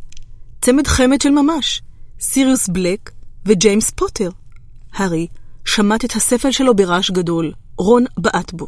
[0.62, 1.82] צמד חמד של ממש,
[2.20, 3.12] סיריוס בלק
[3.46, 4.30] וג'יימס פוטר.
[4.94, 5.28] הארי
[5.66, 8.68] שמט את הספל שלו ברעש גדול, רון בעט בו.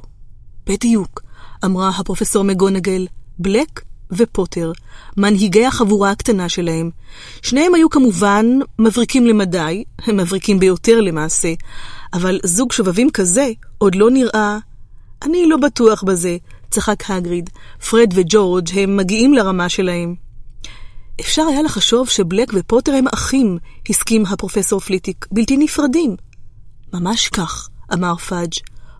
[0.65, 1.21] בדיוק,
[1.65, 3.07] אמרה הפרופסור מגונגל,
[3.39, 4.71] בלק ופוטר,
[5.17, 6.89] מנהיגי החבורה הקטנה שלהם.
[7.41, 8.45] שניהם היו כמובן
[8.79, 11.53] מבריקים למדי, הם מבריקים ביותר למעשה,
[12.13, 14.57] אבל זוג שובבים כזה עוד לא נראה...
[15.25, 16.37] אני לא בטוח בזה,
[16.69, 17.49] צחק הגריד.
[17.89, 20.15] פרד וג'ורג' הם מגיעים לרמה שלהם.
[21.21, 23.57] אפשר היה לחשוב שבלק ופוטר הם אחים,
[23.89, 26.15] הסכים הפרופסור פליטיק, בלתי נפרדים.
[26.93, 28.53] ממש כך, אמר פאג'.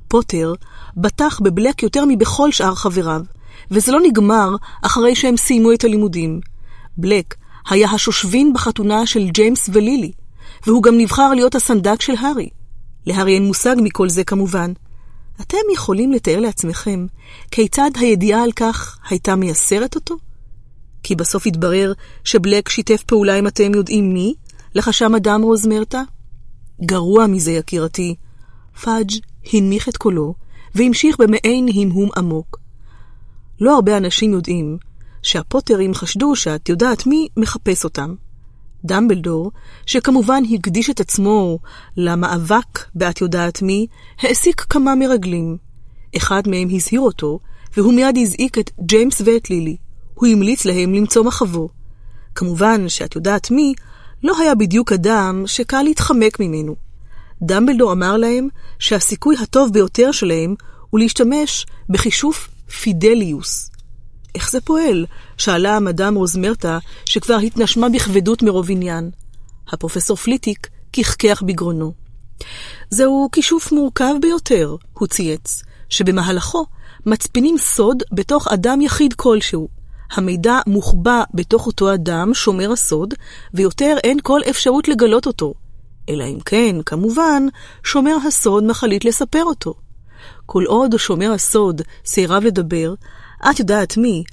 [0.08, 0.54] פוטר
[0.98, 3.22] בטח בבלק יותר מבכל שאר חבריו,
[3.72, 4.50] וזה לא נגמר
[4.82, 6.40] אחרי שהם סיימו את הלימודים.
[6.98, 7.36] בלק
[7.70, 10.12] היה השושבין בחתונה של ג'יימס ולילי,
[10.68, 12.50] והוא גם נבחר להיות הסנדק של הארי.
[13.06, 14.74] להארי אין מושג מכל זה כמובן.
[15.42, 17.06] אתם יכולים לתאר לעצמכם
[17.52, 20.18] כיצד הידיעה על כך הייתה מייסרת אותו?
[21.04, 24.34] כי בסוף התברר שבלק שיתף פעולה עם אתם יודעים מי?
[24.76, 26.04] לחשה מדאם רוזמרטה?
[26.82, 28.16] גרוע מזה, יקירתי.
[28.82, 29.12] פאג'
[29.54, 30.34] הנמיך את קולו
[30.76, 32.60] והמשיך במעין המהום עמוק.
[33.62, 34.78] לא הרבה אנשים יודעים
[35.22, 38.16] שהפוטרים חשדו שאת יודעת מי מחפש אותם.
[38.86, 39.52] דמבלדור,
[39.86, 41.60] שכמובן הקדיש את עצמו
[41.98, 43.88] למאבק ב"את יודעת מי",
[44.20, 45.58] העסיק כמה מרגלים.
[46.18, 47.40] אחד מהם הזהיר אותו,
[47.78, 49.78] והוא מיד הזעיק את ג'יימס ואת לילי.
[50.14, 51.70] הוא המליץ להם למצוא מחבו.
[52.36, 53.74] כמובן שאת יודעת מי,
[54.24, 56.76] לא היה בדיוק אדם שקל להתחמק ממנו.
[57.42, 58.48] דמבלדור אמר להם
[58.80, 60.56] שהסיכוי הטוב ביותר שלהם
[60.90, 63.72] הוא להשתמש בחישוף פידליוס.
[64.36, 65.06] איך זה פועל?
[65.38, 69.12] שאלה מדאם רוזמרטה, שכבר התנשמה בכבדות מרוב עניין.
[69.70, 71.94] הפרופסור פליטיק כחכח בגרונו.
[72.90, 76.66] זהו כישוף מורכב ביותר, הוא צייץ, שבמהלכו
[77.06, 79.68] מצפינים סוד בתוך אדם יחיד כלשהו.
[80.12, 83.14] המידע מוחבא בתוך אותו אדם, שומר הסוד,
[83.54, 85.54] ויותר אין כל אפשרות לגלות אותו.
[86.10, 87.44] אלא אם כן, כמובן,
[87.84, 89.74] שומר הסוד מחליט לספר אותו.
[90.46, 92.94] כל עוד שומר הסוד סירב לדבר,
[93.50, 94.24] את יודעת מי,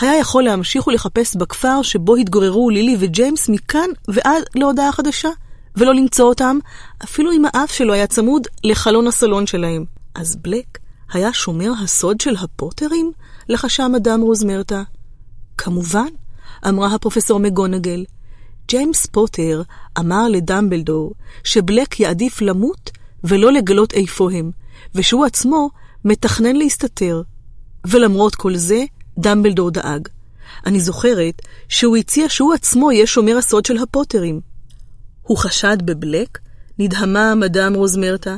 [0.00, 5.28] היה יכול להמשיך ולחפש בכפר שבו התגוררו לילי וג'יימס מכאן ועד להודעה חדשה,
[5.76, 6.58] ולא למצוא אותם,
[7.04, 9.84] אפילו אם האף שלו היה צמוד לחלון הסלון שלהם.
[10.14, 10.78] אז בלק
[11.12, 13.12] היה שומר הסוד של הפוטרים?
[13.48, 14.82] לחשה מדאם רוזמרטה.
[15.58, 16.08] כמובן,
[16.68, 18.04] אמרה הפרופסור מגונגל.
[18.68, 19.62] ג'יימס פוטר
[19.98, 21.12] אמר לדמבלדור
[21.44, 22.90] שבלק יעדיף למות
[23.24, 24.50] ולא לגלות איפה הם,
[24.94, 25.70] ושהוא עצמו
[26.04, 27.22] מתכנן להסתתר.
[27.86, 28.84] ולמרות כל זה,
[29.18, 30.08] דמבלדור דאג.
[30.66, 34.40] אני זוכרת שהוא הציע שהוא עצמו יהיה שומר הסוד של הפוטרים.
[35.22, 36.38] הוא חשד בבלק?
[36.78, 38.36] נדהמה מדאם רוזמרטה.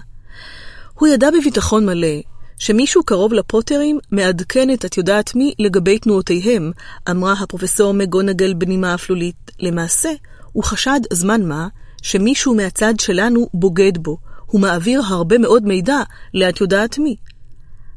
[0.94, 2.20] הוא ידע בביטחון מלא
[2.58, 6.72] שמישהו קרוב לפוטרים מעדכן את את יודעת מי לגבי תנועותיהם,
[7.10, 9.50] אמרה הפרופסור מגונגל בנימה אפלולית.
[9.60, 10.10] למעשה,
[10.52, 11.68] הוא חשד זמן מה
[12.02, 14.18] שמישהו מהצד שלנו בוגד בו.
[14.54, 16.02] הוא מעביר הרבה מאוד מידע
[16.34, 17.16] לאת יודעת מי.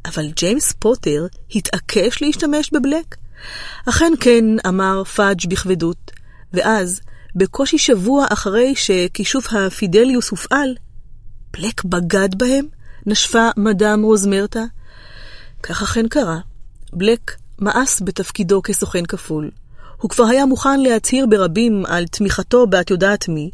[0.06, 1.26] אבל ג'יימס פוטר
[1.56, 3.16] התעקש להשתמש בבלק?
[3.90, 6.12] אכן כן, אמר פאג' בכבדות,
[6.54, 7.02] ואז,
[7.36, 10.76] בקושי שבוע אחרי שכישוף הפידליוס הופעל,
[11.54, 12.66] בלק בגד בהם?
[13.06, 14.64] נשפה מדאם רוזמרטה.
[15.64, 16.40] כך אכן קרה.
[16.94, 19.52] בלק מאס בתפקידו כסוכן כפול.
[20.02, 23.52] הוא כבר היה מוכן להצהיר ברבים על תמיכתו באת יודעת מי,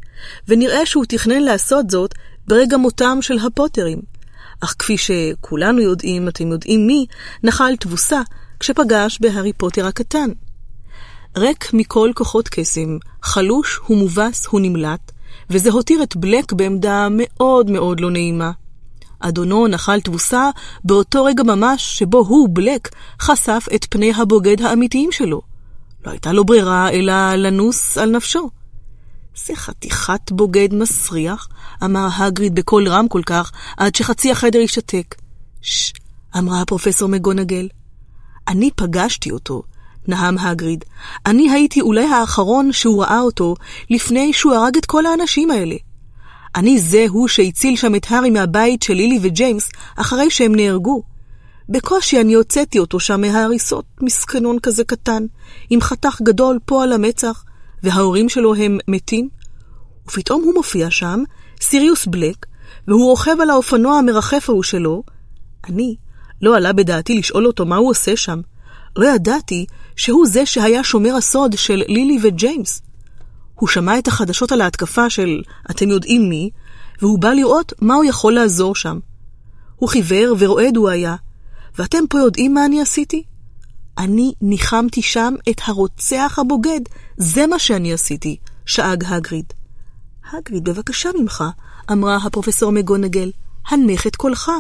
[0.48, 2.14] ונראה שהוא תכנן לעשות זאת
[2.48, 4.02] ברגע מותם של הפוטרים.
[4.60, 7.06] אך כפי שכולנו יודעים, אתם יודעים מי,
[7.44, 8.22] נחל תבוסה
[8.60, 10.30] כשפגש בהארי פוטר הקטן.
[11.38, 15.12] ריק מכל כוחות קסם, חלוש ומובס הוא נמלט,
[15.50, 18.52] וזה הותיר את בלק בעמדה מאוד מאוד לא נעימה.
[19.20, 20.50] אדונו נחל תבוסה
[20.84, 22.90] באותו רגע ממש שבו הוא, בלק,
[23.22, 25.42] חשף את פני הבוגד האמיתיים שלו.
[26.06, 28.50] לא הייתה לו ברירה אלא לנוס על נפשו.
[29.36, 31.48] זה חתיכת בוגד מסריח,
[31.84, 35.16] אמר הגריד בקול רם כל כך, עד שחצי החדר השתתק.
[35.62, 35.94] ששש,
[36.38, 37.68] אמרה הפרופסור מגונגל.
[38.48, 39.64] אני פגשתי אותו,
[40.08, 40.86] נהם הגריד.
[41.26, 43.56] אני הייתי אולי האחרון שהוא ראה אותו
[43.90, 45.76] לפני שהוא הרג את כל האנשים האלה.
[46.56, 51.04] אני זה הוא שהציל שם את הארי מהבית של לילי וג'יימס אחרי שהם נהרגו.
[51.70, 55.26] בקושי אני הוצאתי אותו שם מההריסות, מסכנון כזה קטן,
[55.70, 57.44] עם חתך גדול פה על המצח,
[57.84, 59.30] וההורים שלו הם מתים.
[60.08, 61.24] ופתאום הוא מופיע שם,
[61.62, 62.46] סיריוס בלק,
[62.88, 65.04] והוא רוכב על האופנוע המרחף ההוא שלו.
[65.64, 65.96] אני,
[66.42, 68.42] לא עלה בדעתי לשאול אותו מה הוא עושה שם.
[68.96, 72.82] לא ידעתי שהוא זה שהיה שומר הסוד של לילי וג'יימס.
[73.56, 76.50] הוא שמע את החדשות על ההתקפה של אתם יודעים מי,
[77.02, 79.00] והוא בא לראות מה הוא יכול לעזור שם.
[79.76, 81.16] הוא חיוור ורועד הוא היה,
[81.78, 83.24] ואתם פה יודעים מה אני עשיתי?
[83.98, 86.80] אני ניחמתי שם את הרוצח הבוגד,
[87.18, 89.46] זה מה שאני עשיתי, שאג הגריד.
[90.32, 91.44] הגריד, בבקשה ממך,
[91.92, 93.32] אמרה הפרופסור מגונגל,
[93.68, 94.52] הנך את קולך.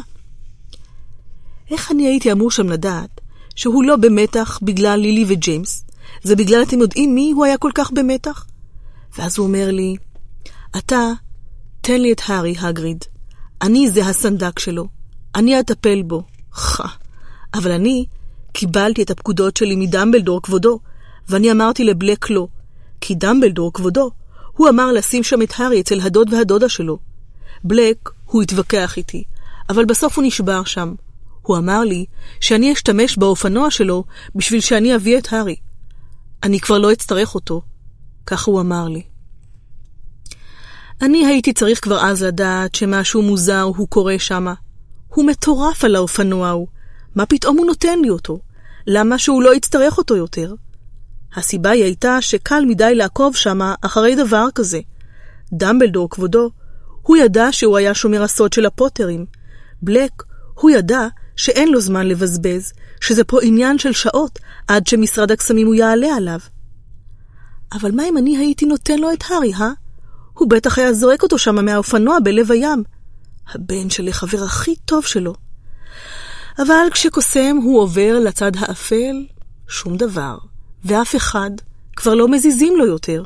[1.71, 3.21] איך אני הייתי אמור שם לדעת
[3.55, 5.85] שהוא לא במתח בגלל לילי וג'יימס,
[6.23, 8.45] זה בגלל אתם יודעים מי הוא היה כל כך במתח?
[9.17, 9.95] ואז הוא אומר לי,
[10.77, 11.11] אתה,
[11.81, 13.03] תן לי את הארי, הגריד.
[13.61, 14.87] אני זה הסנדק שלו.
[15.35, 16.23] אני אטפל בו.
[16.51, 16.87] חה.
[17.53, 18.05] אבל אני
[18.53, 20.79] קיבלתי את הפקודות שלי מדמבלדור כבודו,
[21.29, 22.47] ואני אמרתי לבלק לא,
[23.01, 24.11] כי דמבלדור כבודו,
[24.53, 26.99] הוא אמר לשים שם את הארי אצל הדוד והדודה שלו.
[27.63, 29.23] בלק, הוא התווכח איתי,
[29.69, 30.93] אבל בסוף הוא נשבר שם.
[31.41, 32.05] הוא אמר לי
[32.39, 34.03] שאני אשתמש באופנוע שלו
[34.35, 35.55] בשביל שאני אביא את הארי.
[36.43, 37.61] אני כבר לא אצטרך אותו,
[38.25, 39.01] כך הוא אמר לי.
[41.01, 44.53] אני הייתי צריך כבר אז לדעת שמשהו מוזר הוא קורה שמה.
[45.07, 46.67] הוא מטורף על האופנוע ההוא.
[47.15, 48.39] מה פתאום הוא נותן לי אותו?
[48.87, 50.53] למה שהוא לא יצטרך אותו יותר?
[51.35, 54.79] הסיבה היא הייתה שקל מדי לעקוב שמה אחרי דבר כזה.
[55.53, 56.49] דמבלדור, כבודו,
[57.01, 59.25] הוא ידע שהוא היה שומר הסוד של הפוטרים.
[59.81, 65.67] בלק, הוא ידע שאין לו זמן לבזבז, שזה פה עניין של שעות עד שמשרד הקסמים
[65.67, 66.39] הוא יעלה עליו.
[67.73, 69.71] אבל מה אם אני הייתי נותן לו את הארי, אה?
[70.33, 72.83] הוא בטח היה זורק אותו שם מהאופנוע בלב הים.
[73.53, 75.33] הבן שלי חבר הכי טוב שלו.
[76.57, 79.25] אבל כשקוסם הוא עובר לצד האפל,
[79.67, 80.37] שום דבר,
[80.85, 81.51] ואף אחד
[81.95, 83.23] כבר לא מזיזים לו יותר.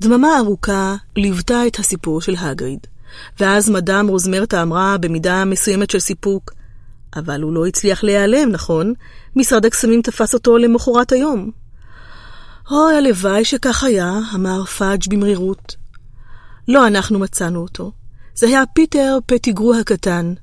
[0.00, 2.86] דממה ארוכה ליוותה את הסיפור של האגריד,
[3.40, 6.52] ואז מדאם רוזמרטה אמרה במידה מסוימת של סיפוק,
[7.16, 8.92] אבל הוא לא הצליח להיעלם, נכון?
[9.36, 11.50] משרד הקסמים תפס אותו למחרת היום.
[12.70, 15.76] אוי, הלוואי שכך היה, אמר פאג' במרירות.
[16.68, 17.92] לא אנחנו מצאנו אותו.
[18.34, 20.34] זה היה פיטר פטיגרו הקטן,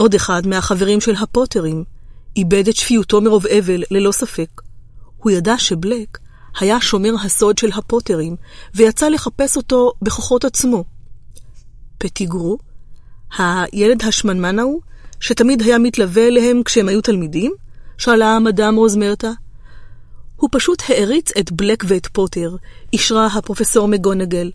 [0.00, 1.84] עוד אחד מהחברים של הפוטרים,
[2.36, 4.48] איבד את שפיותו מרוב אבל, ללא ספק.
[5.16, 6.18] הוא ידע שבלק
[6.60, 8.36] היה שומר הסוד של הפוטרים,
[8.74, 10.84] ויצא לחפש אותו בכוחות עצמו.
[11.98, 12.58] פטיגרו,
[13.38, 14.80] הילד השמנמן ההוא,
[15.20, 17.52] שתמיד היה מתלווה אליהם כשהם היו תלמידים?
[17.98, 19.30] שאלה מדאם רוזמרטה.
[20.36, 22.56] הוא פשוט העריץ את בלק ואת פוטר,
[22.92, 24.50] אישרה הפרופסור מגונגל.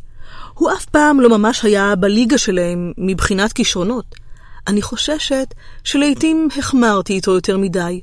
[0.54, 4.23] הוא אף פעם לא ממש היה בליגה שלהם מבחינת כישרונות.
[4.68, 8.02] אני חוששת שלעיתים החמרתי איתו יותר מדי.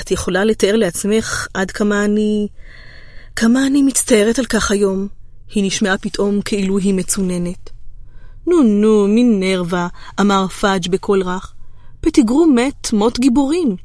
[0.00, 2.48] את יכולה לתאר לעצמך עד כמה אני...
[3.36, 5.08] כמה אני מצטערת על כך היום.
[5.54, 7.70] היא נשמעה פתאום כאילו היא מצוננת.
[8.46, 9.88] נו נו, מינרווה,
[10.20, 11.54] אמר פאג' בקול רך.
[12.00, 13.76] פטיגרו מת מות גיבורים.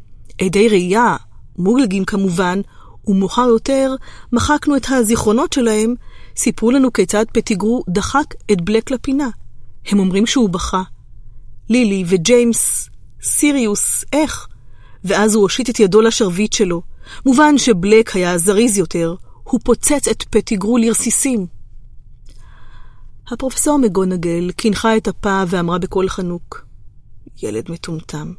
[0.41, 1.15] עדי ראייה,
[1.57, 2.61] מוגלגים כמובן,
[3.07, 3.95] ומאוחר יותר
[4.31, 5.93] מחקנו את הזיכרונות שלהם,
[6.37, 9.29] סיפרו לנו כיצד פטיגרו דחק את בלק לפינה.
[9.85, 10.83] הם אומרים שהוא בכה.
[11.69, 12.89] לילי וג'יימס,
[13.23, 14.47] סיריוס, איך?
[15.03, 16.81] ואז הוא הושיט את ידו לשרביט שלו.
[17.25, 21.47] מובן שבלק היה זריז יותר, הוא פוצץ את פטיגרו לרסיסים.
[23.31, 26.65] הפרופסור מגונגל קינחה את אפה ואמרה בקול חנוק,
[27.43, 28.33] ילד מטומטם,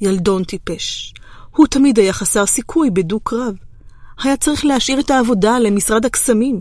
[0.00, 1.14] ילדון טיפש.
[1.50, 3.54] הוא תמיד היה חסר סיכוי בדו-קרב.
[4.22, 6.60] היה צריך להשאיר את העבודה למשרד הקסמים.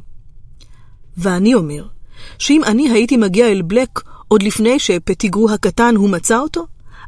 [1.18, 1.88] ואני אומר,
[2.40, 4.00] שאם אני הייתי מגיע אל בלק
[4.34, 6.66] עוד לפני שפטיגרו הקטן הוא מצא אותו,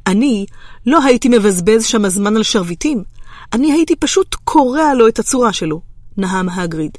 [0.08, 0.46] אני
[0.86, 3.04] לא הייתי מבזבז שם הזמן על שרביטים,
[3.54, 5.82] אני הייתי פשוט קורע לו את הצורה שלו,
[6.18, 6.98] נהם הגריד.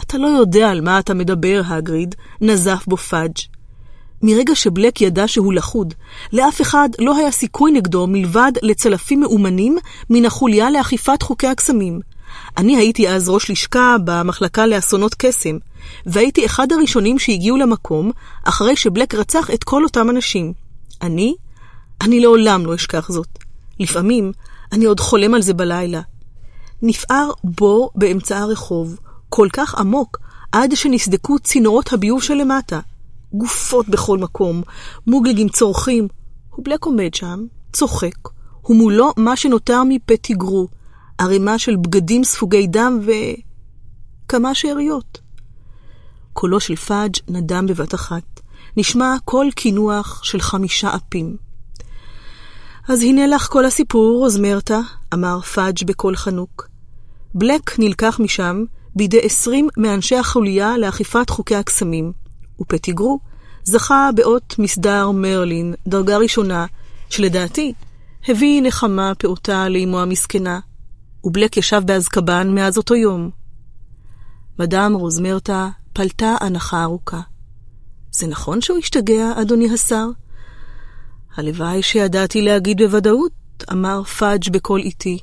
[0.00, 3.32] אתה לא יודע על מה אתה מדבר, הגריד, נזף בו פאג'.
[4.22, 5.94] מרגע שבלק ידע שהוא לחוד,
[6.32, 9.78] לאף אחד לא היה סיכוי נגדו מלבד לצלפים מאומנים
[10.10, 12.00] מן החוליה לאכיפת חוקי הקסמים.
[12.56, 15.58] אני הייתי אז ראש לשכה במחלקה לאסונות קסם,
[16.06, 18.10] והייתי אחד הראשונים שהגיעו למקום
[18.44, 20.52] אחרי שבלק רצח את כל אותם אנשים.
[21.02, 21.34] אני?
[22.00, 23.38] אני לעולם לא אשכח זאת.
[23.80, 24.32] לפעמים
[24.72, 26.00] אני עוד חולם על זה בלילה.
[26.82, 28.96] נפער בור באמצע הרחוב,
[29.28, 30.18] כל כך עמוק,
[30.52, 32.80] עד שנסדקו צינורות הביוב שלמטה.
[33.32, 34.62] גופות בכל מקום,
[35.06, 36.08] מוגלגים צורכים.
[36.58, 38.28] ובלק עומד שם, צוחק,
[38.68, 40.68] ומולו מה שנותר מפטיגרו,
[41.20, 43.10] ערימה של בגדים ספוגי דם ו...
[44.28, 45.18] כמה שאריות.
[46.32, 48.40] קולו של פאג' נדם בבת אחת,
[48.76, 51.36] נשמע קול קינוח של חמישה אפים.
[52.88, 54.80] אז הנה לך כל הסיפור, רוזמרטה,
[55.14, 56.68] אמר פאג' בקול חנוק.
[57.34, 58.64] בלק נלקח משם
[58.96, 62.12] בידי עשרים מאנשי החוליה לאכיפת חוקי הקסמים,
[62.60, 63.20] ופטיגרו
[63.64, 66.66] זכה באות מסדר מרלין, דרגה ראשונה,
[67.10, 67.72] שלדעתי
[68.28, 70.60] הביא נחמה פעוטה לאמו המסכנה,
[71.24, 73.30] ובלק ישב באזקבן מאז אותו יום.
[74.58, 77.20] מדאם רוזמרתה פלטה הנחה ארוכה.
[78.12, 80.06] זה נכון שהוא השתגע, אדוני השר?
[81.36, 83.32] הלוואי שידעתי להגיד בוודאות,
[83.72, 85.18] אמר פאג' בקול איטי.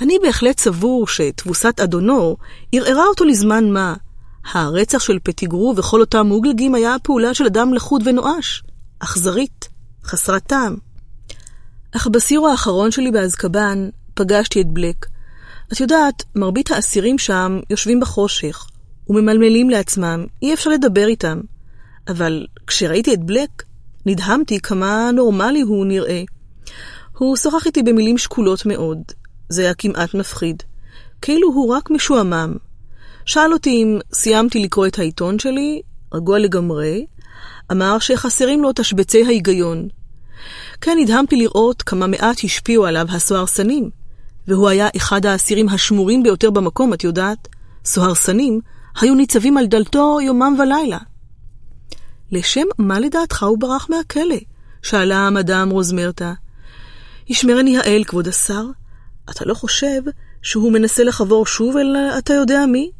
[0.00, 2.36] אני בהחלט סבור שתבוסת אדונו
[2.72, 3.94] ערערה אותו לזמן מה.
[4.52, 8.62] הרצח של פטיגרו וכל אותם מוגלגים היה פעולה של אדם לחוד ונואש,
[8.98, 9.68] אכזרית,
[10.04, 10.76] חסרת טעם.
[11.96, 15.06] אך בסיור האחרון שלי באזקבן פגשתי את בלק.
[15.72, 18.66] את יודעת, מרבית האסירים שם יושבים בחושך
[19.08, 21.40] וממלמלים לעצמם, אי אפשר לדבר איתם.
[22.08, 23.62] אבל כשראיתי את בלק,
[24.06, 26.22] נדהמתי כמה נורמלי הוא נראה.
[27.18, 29.02] הוא שוחח איתי במילים שקולות מאוד.
[29.48, 30.62] זה היה כמעט מפחיד.
[31.22, 32.56] כאילו הוא רק משועמם.
[33.26, 35.82] שאל אותי אם סיימתי לקרוא את העיתון שלי,
[36.14, 37.06] רגוע לגמרי,
[37.72, 39.88] אמר שחסרים לו תשבצי ההיגיון.
[40.80, 43.90] כן, נדהמתי לראות כמה מעט השפיעו עליו הסוהרסנים,
[44.48, 47.48] והוא היה אחד האסירים השמורים ביותר במקום, את יודעת.
[47.84, 48.60] סוהרסנים
[49.00, 50.98] היו ניצבים על דלתו יומם ולילה.
[52.32, 54.36] לשם מה לדעתך הוא ברח מהכלא?
[54.82, 56.32] שאלה מדאם רוזמרתה.
[57.28, 58.64] ישמרני האל, כבוד השר,
[59.30, 60.02] אתה לא חושב
[60.42, 62.90] שהוא מנסה לחבור שוב אל אתה יודע מי?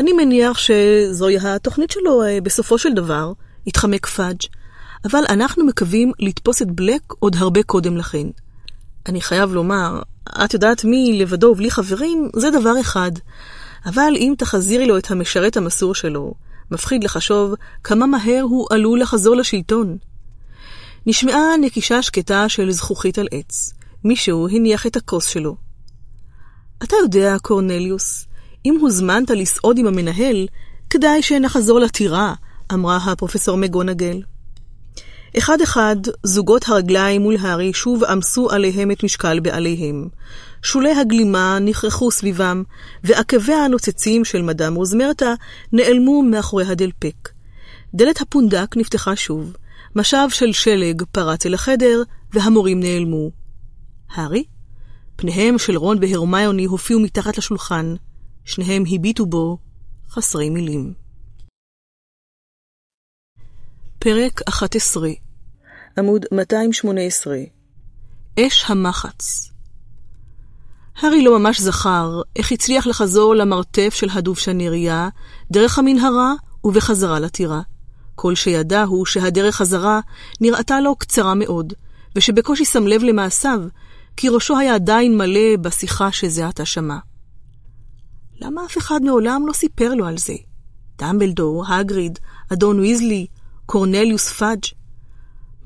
[0.00, 3.32] אני מניח שזוהי התוכנית שלו אה, בסופו של דבר,
[3.66, 4.38] התחמק פאג',
[5.04, 8.26] אבל אנחנו מקווים לתפוס את בלק עוד הרבה קודם לכן.
[9.06, 10.02] אני חייב לומר,
[10.44, 13.10] את יודעת מי לבדו ובלי חברים, זה דבר אחד.
[13.86, 16.34] אבל אם תחזירי לו את המשרת המסור שלו,
[16.70, 19.96] מפחיד לחשוב כמה מהר הוא עלול לחזור לשלטון.
[21.06, 23.74] נשמעה נקישה שקטה של זכוכית על עץ.
[24.04, 25.56] מישהו הניח את הכוס שלו.
[26.82, 28.26] אתה יודע, קורנליוס,
[28.66, 30.46] אם הוזמנת לסעוד עם המנהל,
[30.90, 32.34] כדאי שנחזור לטירה,
[32.72, 34.22] אמרה הפרופסור מגונגל.
[35.38, 40.08] אחד-אחד, זוגות הרגליים מול הארי שוב עמסו עליהם את משקל בעליהם.
[40.62, 42.62] שולי הגלימה נכרחו סביבם,
[43.04, 45.34] ועקביה הנוצצים של מדאם רוזמרטה
[45.72, 47.28] נעלמו מאחורי הדלפק.
[47.94, 49.56] דלת הפונדק נפתחה שוב,
[49.96, 53.30] משב של שלג פרץ אל החדר, והמורים נעלמו.
[54.10, 54.44] הארי?
[55.16, 57.94] פניהם של רון והרמיוני הופיעו מתחת לשולחן.
[58.44, 59.58] שניהם הביטו בו,
[60.10, 60.92] חסרי מילים.
[64.02, 65.08] פרק 11
[65.98, 67.36] עמוד 218
[68.40, 69.50] אש המחץ
[70.96, 75.08] הארי לא ממש זכר איך הצליח לחזור למרתף של הדובשנריה
[75.50, 76.32] דרך המנהרה
[76.64, 77.60] ובחזרה לטירה.
[78.14, 80.00] כל שידע הוא שהדרך חזרה
[80.40, 81.72] נראתה לו קצרה מאוד,
[82.16, 83.60] ושבקושי שם לב למעשיו,
[84.16, 86.96] כי ראשו היה עדיין מלא בשיחה שזה עתה שמע.
[88.40, 90.34] למה אף אחד מעולם לא סיפר לו על זה?
[90.98, 92.18] דמבלדור, הגריד,
[92.52, 93.26] אדון ויזלי,
[93.70, 94.62] קורנליוס פאג'.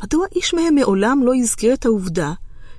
[0.03, 2.33] מדוע איש מהם מעולם לא הזכיר את העובדה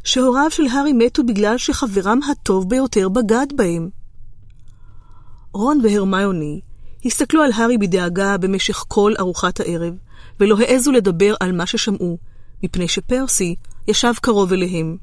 [0.03, 3.89] שהוריו של הארי מתו בגלל שחברם הטוב ביותר בגד בהם?
[5.53, 6.61] רון והרמיוני
[7.05, 9.93] הסתכלו על הארי בדאגה במשך כל ארוחת הערב,
[10.39, 12.17] ולא העזו לדבר על מה ששמעו,
[12.63, 13.55] מפני שפרסי
[13.87, 14.97] ישב קרוב אליהם.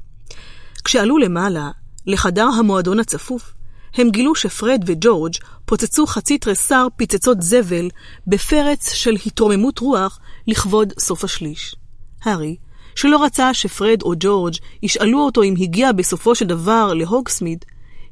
[0.83, 1.71] כשעלו למעלה,
[2.05, 3.53] לחדר המועדון הצפוף,
[3.93, 5.33] הם גילו שפרד וג'ורג'
[5.65, 7.89] פוצצו חצי תריסר פיצצות זבל
[8.27, 11.75] בפרץ של התרוממות רוח לכבוד סוף השליש.
[12.23, 12.55] הארי,
[12.95, 17.65] שלא רצה שפרד או ג'ורג' ישאלו אותו אם הגיע בסופו של דבר להוגסמיד,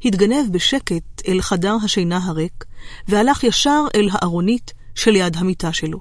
[0.06, 2.66] התגנב בשקט אל חדר השינה הריק,
[3.08, 6.00] והלך ישר אל הארונית שליד המיטה שלו.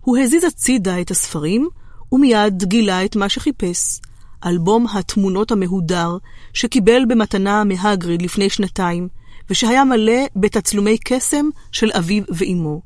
[0.00, 1.68] הוא הזיז הצידה את הספרים,
[2.12, 4.00] ומיד גילה את מה שחיפש,
[4.46, 6.16] אלבום התמונות המהודר
[6.52, 9.08] שקיבל במתנה מהגריד לפני שנתיים,
[9.50, 12.80] ושהיה מלא בתצלומי קסם של אביו ואימו.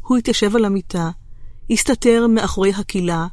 [0.00, 1.10] הוא התיישב על המיטה,
[1.70, 3.26] הסתתר מאחורי הקהילה,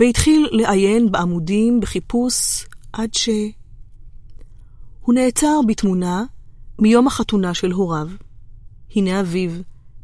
[0.00, 3.28] והתחיל לעיין בעמודים בחיפוש עד ש...
[5.00, 6.24] הוא נעצר בתמונה
[6.78, 8.08] מיום החתונה של הוריו.
[8.96, 9.50] הנה אביו,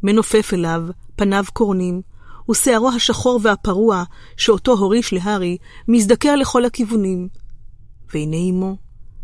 [0.02, 0.82] מנופף אליו,
[1.16, 2.02] פניו קורנים,
[2.50, 4.04] ושערו השחור והפרוע,
[4.36, 5.56] שאותו הוריש להארי,
[5.88, 7.28] מזדקר לכל הכיוונים.
[8.14, 8.76] והנה אמו,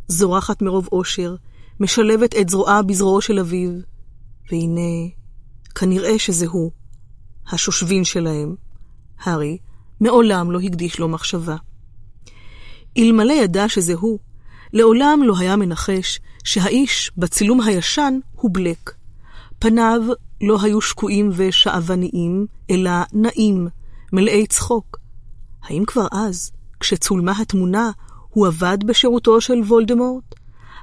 [0.08, 1.34] זורחת מרוב אושר,
[1.80, 3.70] משלבת את זרועה בזרועו של אביו,
[4.50, 5.08] והנה,
[5.74, 6.70] כנראה שזה הוא,
[7.52, 8.54] השושבין שלהם.
[9.20, 9.58] הארי
[10.00, 11.56] מעולם לא הקדיש לו מחשבה.
[12.98, 14.18] אלמלא ידע שזה הוא,
[14.72, 18.90] לעולם לא היה מנחש שהאיש בצילום הישן הוא בלק.
[19.58, 20.00] פניו
[20.40, 23.68] לא היו שקועים ושאבניים, אלא נעים,
[24.12, 24.98] מלאי צחוק.
[25.62, 27.90] האם כבר אז, כשצולמה התמונה,
[28.28, 30.34] הוא עבד בשירותו של וולדמורט?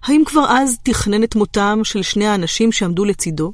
[0.04, 3.54] האם כבר אז תכנן את מותם של שני האנשים שעמדו לצידו?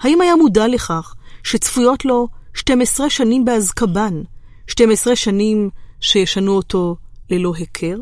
[0.00, 4.22] האם היה מודע לכך שצפויות לו 12 שנים באזקבן,
[4.66, 6.96] 12 שנים שישנו אותו
[7.30, 7.96] ללא היכר?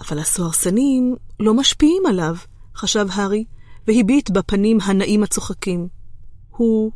[0.00, 2.36] אבל הסוהרסנים לא משפיעים עליו,
[2.76, 3.44] חשב הארי,
[3.88, 5.88] והביט בפנים הנאים הצוחקים.
[6.50, 6.92] הוא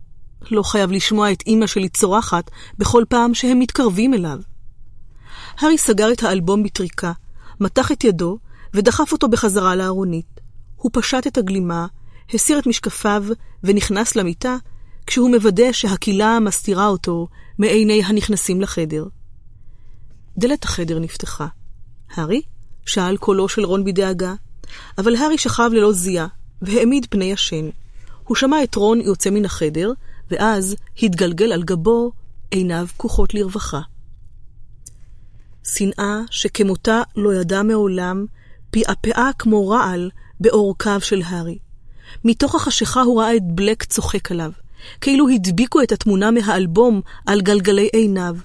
[0.51, 4.39] לא חייב לשמוע את אמא שלי צורחת בכל פעם שהם מתקרבים אליו.
[5.59, 7.13] הארי סגר את האלבום בטריקה,
[7.61, 8.39] מתח את ידו
[8.75, 10.41] ודחף אותו בחזרה לארונית.
[10.77, 11.87] הוא פשט את הגלימה,
[12.35, 13.25] הסיר את משקפיו
[13.65, 14.57] ונכנס למיטה,
[15.07, 19.07] כשהוא מוודא שהקילה מסתירה אותו מעיני הנכנסים לחדר.
[20.39, 21.47] דלת החדר נפתחה.
[22.15, 22.43] הארי?
[22.87, 24.35] שאל קולו של רון בדאגה,
[24.99, 26.27] אבל הארי שכב ללא זיעה,
[26.63, 27.69] והעמיד פני ישן.
[28.25, 29.93] הוא שמע את רון יוצא מן החדר,
[30.31, 32.13] ואז התגלגל על גבו,
[32.51, 33.81] עיניו פקוחות לרווחה.
[35.65, 38.27] שנאה שכמותה לא ידע מעולם,
[38.71, 41.59] פעפעה כמו רעל בעורקיו של הארי.
[42.25, 44.51] מתוך החשיכה הוא ראה את בלק צוחק עליו,
[45.01, 48.37] כאילו הדביקו את התמונה מהאלבום על גלגלי עיניו.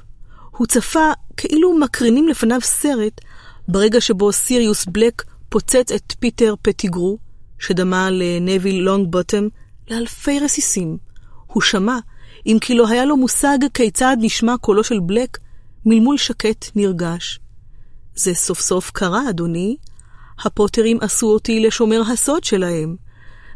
[0.52, 3.22] הוא צפה כאילו מקרינים לפניו סרט,
[3.68, 7.18] ברגע שבו סיריוס בלק פוצץ את פיטר פטיגרו,
[7.60, 9.48] שדמה לנוויל לונג בוטם,
[9.90, 10.98] לאלפי רסיסים.
[11.48, 12.00] הוא שמע,
[12.46, 15.38] אם כי לא היה לו מושג כיצד נשמע קולו של בלק,
[15.86, 17.40] מלמול שקט נרגש.
[18.16, 19.78] זה סוף סוף קרה, אדוני.
[20.46, 22.96] הפוטרים עשו אותי לשומר הסוד שלהם.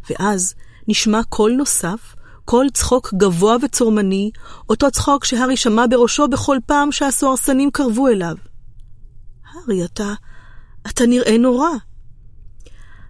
[0.09, 0.53] ואז
[0.87, 4.31] נשמע קול נוסף, קול צחוק גבוה וצורמני,
[4.69, 8.35] אותו צחוק שהארי שמע בראשו בכל פעם שהסוהרסנים קרבו אליו.
[9.53, 10.13] הארי, אתה...
[10.87, 11.69] אתה נראה נורא.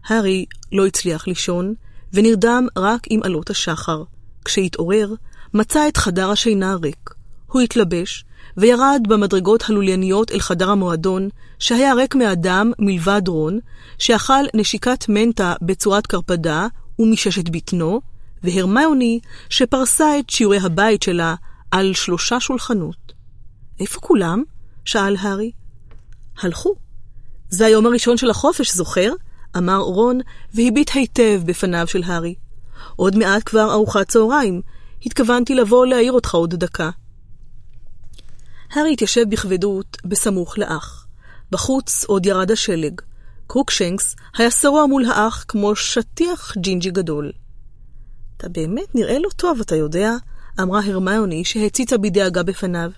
[0.08, 1.74] הארי לא הצליח לישון,
[2.14, 4.04] ונרדם רק עם עלות השחר.
[4.46, 5.14] כשהתעורר,
[5.54, 7.10] מצא את חדר השינה ריק.
[7.48, 8.26] הוא התלבש,
[8.58, 13.60] וירד במדרגות הלולייניות אל חדר המועדון, שהיה ריק מאדם מלבד רון,
[13.98, 16.68] שאכל נשיקת מנטה בצורת קרפדה
[17.00, 18.02] ומששת בטנו,
[18.44, 19.20] והרמיוני,
[19.50, 21.36] שפרסה את שיעורי הבית שלה
[21.72, 23.14] על שלושה שולחנות.
[23.80, 24.44] איפה כולם?
[24.86, 25.52] שאל הארי.
[26.42, 26.76] הלכו.
[27.50, 29.14] זה היום הראשון של החופש, זוכר?
[29.58, 30.20] אמר רון,
[30.54, 32.36] והביט היטב בפניו של הארי.
[32.96, 34.62] עוד מעט כבר ארוחת צהריים.
[35.06, 36.90] התכוונתי לבוא להעיר אותך עוד דקה.
[38.72, 41.08] הארי התיישב בכבדות בסמוך לאח.
[41.52, 43.02] בחוץ עוד ירד השלג.
[43.48, 47.32] קרוקשנקס היה שרוע מול האח כמו שטיח ג'ינג'י גדול.
[48.38, 50.12] אתה באמת נראה לא טוב, אתה יודע?
[50.62, 52.92] אמרה הרמיוני שהציצה בדאגה בפניו.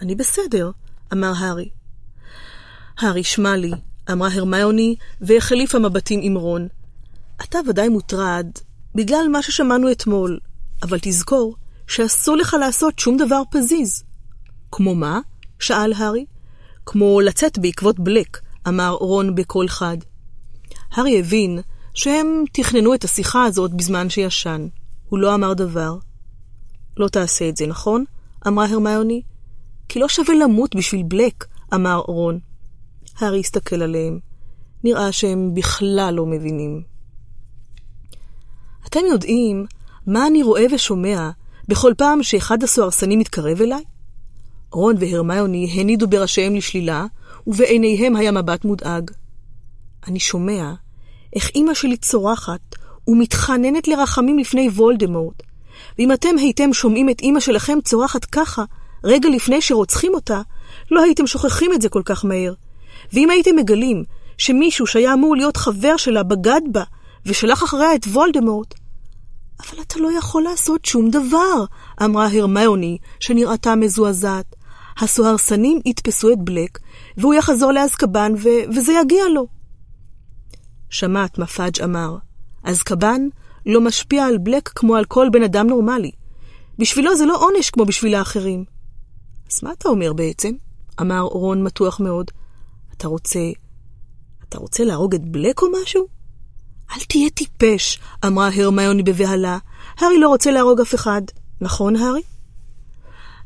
[0.00, 0.70] אני בסדר,
[1.12, 1.68] אמר הארי.
[2.98, 3.70] הארי, שמע לי,
[4.12, 6.68] אמרה הרמיוני, והחליפה מבטים עם רון.
[7.44, 8.46] אתה ודאי מוטרד
[8.94, 10.38] בגלל מה ששמענו אתמול,
[10.82, 14.04] אבל תזכור שאסור לך לעשות שום דבר פזיז.
[14.72, 15.20] כמו מה?
[15.58, 16.24] שאל הארי.
[16.86, 19.96] כמו לצאת בעקבות בלק, אמר רון בקול חד.
[20.92, 21.58] הארי הבין
[21.94, 24.68] שהם תכננו את השיחה הזאת בזמן שישן.
[25.08, 25.96] הוא לא אמר דבר.
[26.96, 28.04] לא תעשה את זה, נכון?
[28.46, 29.22] אמרה הרמיוני.
[29.88, 32.38] כי לא שווה למות בשביל בלק, אמר רון.
[33.18, 34.18] הארי הסתכל עליהם.
[34.84, 36.82] נראה שהם בכלל לא מבינים.
[38.86, 39.66] אתם יודעים
[40.06, 41.30] מה אני רואה ושומע
[41.68, 43.82] בכל פעם שאחד הסוהרסנים מתקרב אליי?
[44.72, 47.06] רון והרמיוני הנידו בראשיהם לשלילה,
[47.46, 49.10] ובעיניהם היה מבט מודאג.
[50.06, 50.72] אני שומע
[51.36, 52.60] איך אמא שלי צורחת
[53.08, 55.42] ומתחננת לרחמים לפני וולדמורט,
[55.98, 58.64] ואם אתם הייתם שומעים את אמא שלכם צורחת ככה,
[59.04, 60.40] רגע לפני שרוצחים אותה,
[60.90, 62.54] לא הייתם שוכחים את זה כל כך מהר.
[63.12, 64.04] ואם הייתם מגלים
[64.38, 66.82] שמישהו שהיה אמור להיות חבר שלה בגד בה,
[67.26, 68.74] ושלח אחריה את וולדמורט,
[69.60, 71.64] אבל אתה לא יכול לעשות שום דבר,
[72.02, 74.54] אמרה הרמיוני, שנראתה מזועזעת.
[75.00, 76.78] הסוהרסנים יתפסו את בלק,
[77.16, 79.46] והוא יחזור לאזקבן, ו- וזה יגיע לו.
[80.90, 82.16] שמעת מה פאג' אמר.
[82.64, 83.20] אזקבן
[83.66, 86.10] לא משפיע על בלק כמו על כל בן אדם נורמלי.
[86.78, 88.64] בשבילו זה לא עונש כמו בשביל האחרים.
[89.52, 90.50] אז מה אתה אומר בעצם?
[91.00, 92.30] אמר רון מתוח מאוד.
[92.98, 93.40] אתה רוצה...
[94.48, 96.06] אתה רוצה להרוג את בלק או משהו?
[96.90, 99.58] אל תהיה טיפש, אמרה הרמיוני בבהלה.
[99.98, 101.22] הארי לא רוצה להרוג אף אחד.
[101.60, 102.22] נכון, הארי?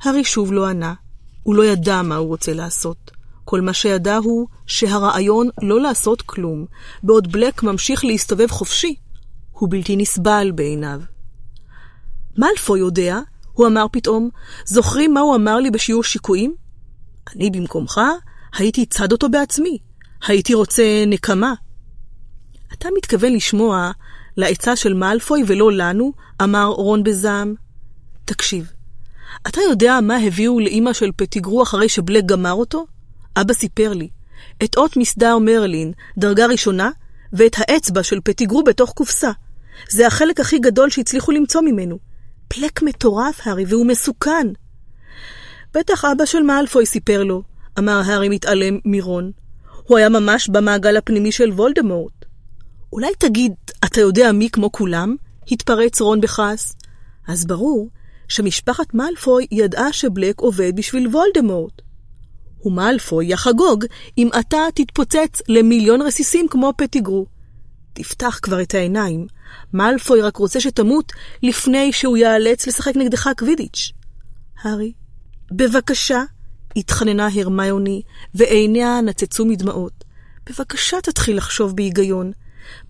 [0.02, 0.94] הארי שוב לא ענה.
[1.42, 3.10] הוא לא ידע מה הוא רוצה לעשות.
[3.44, 6.66] כל מה שידע הוא שהרעיון לא לעשות כלום,
[7.02, 8.94] בעוד בלק ממשיך להסתובב חופשי,
[9.52, 11.00] הוא בלתי נסבל בעיניו.
[12.38, 13.18] מאלפו יודע,
[13.52, 14.28] הוא אמר פתאום,
[14.64, 16.54] זוכרים מה הוא אמר לי בשיעור שיקויים?
[17.36, 18.00] אני במקומך
[18.54, 19.78] הייתי צד אותו בעצמי.
[20.26, 21.54] הייתי רוצה נקמה.
[22.72, 23.90] אתה מתכוון לשמוע
[24.36, 26.12] לעצה של מאלפוי ולא לנו?
[26.42, 27.54] אמר רון בזעם.
[28.24, 28.72] תקשיב,
[29.48, 32.86] אתה יודע מה הביאו לאמא של פטיגרו אחרי שבלק גמר אותו?
[33.36, 34.08] אבא סיפר לי.
[34.64, 36.90] את אות מסדר מרלין, דרגה ראשונה,
[37.32, 39.30] ואת האצבע של פטיגרו בתוך קופסה.
[39.90, 41.98] זה החלק הכי גדול שהצליחו למצוא ממנו.
[42.48, 44.46] פלק מטורף, הארי, והוא מסוכן.
[45.74, 47.42] בטח אבא של מאלפוי סיפר לו,
[47.78, 49.30] אמר הארי מתעלם מרון.
[49.86, 52.12] הוא היה ממש במעגל הפנימי של וולדמורט.
[52.92, 53.52] אולי תגיד,
[53.84, 55.16] אתה יודע מי כמו כולם?
[55.50, 56.76] התפרץ רון בכעס.
[57.28, 57.90] אז ברור
[58.28, 61.82] שמשפחת מאלפוי ידעה שבלק עובד בשביל וולדמורט.
[62.64, 63.84] ומאלפוי יחגוג
[64.18, 67.26] אם אתה תתפוצץ למיליון רסיסים כמו פטיגרו.
[67.92, 69.26] תפתח כבר את העיניים,
[69.72, 73.92] מאלפוי רק רוצה שתמות לפני שהוא ייאלץ לשחק נגדך קווידיץ'.
[74.62, 74.92] הארי,
[75.52, 76.22] בבקשה,
[76.76, 78.02] התחננה הרמיוני,
[78.34, 80.04] ועיניה נצצו מדמעות.
[80.46, 82.32] בבקשה תתחיל לחשוב בהיגיון.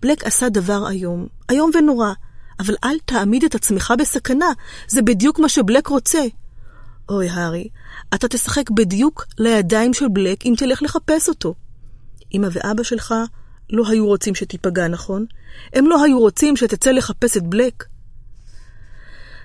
[0.01, 2.13] בלק עשה דבר איום, איום ונורא,
[2.59, 4.51] אבל אל תעמיד את עצמך בסכנה,
[4.87, 6.21] זה בדיוק מה שבלק רוצה.
[7.09, 7.67] אוי, הארי,
[8.13, 11.55] אתה תשחק בדיוק לידיים של בלק אם תלך לחפש אותו.
[12.33, 13.13] אמא ואבא שלך
[13.69, 15.25] לא היו רוצים שתיפגע, נכון?
[15.73, 17.83] הם לא היו רוצים שתצא לחפש את בלק.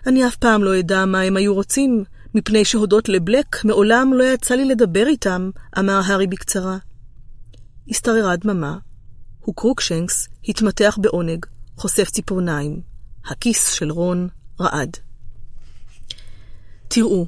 [0.06, 2.04] אני אף פעם לא אדע מה הם היו רוצים,
[2.35, 6.78] מפני שהודות לבלק מעולם לא יצא לי לדבר איתם, אמר הארי בקצרה.
[7.91, 8.78] השתררה דממה,
[9.49, 11.47] וקרוקשנקס התמתח בעונג,
[11.77, 12.89] חושף ציפורניים.
[13.28, 14.28] הכיס של רון
[14.61, 14.97] רעד.
[16.89, 17.27] תראו,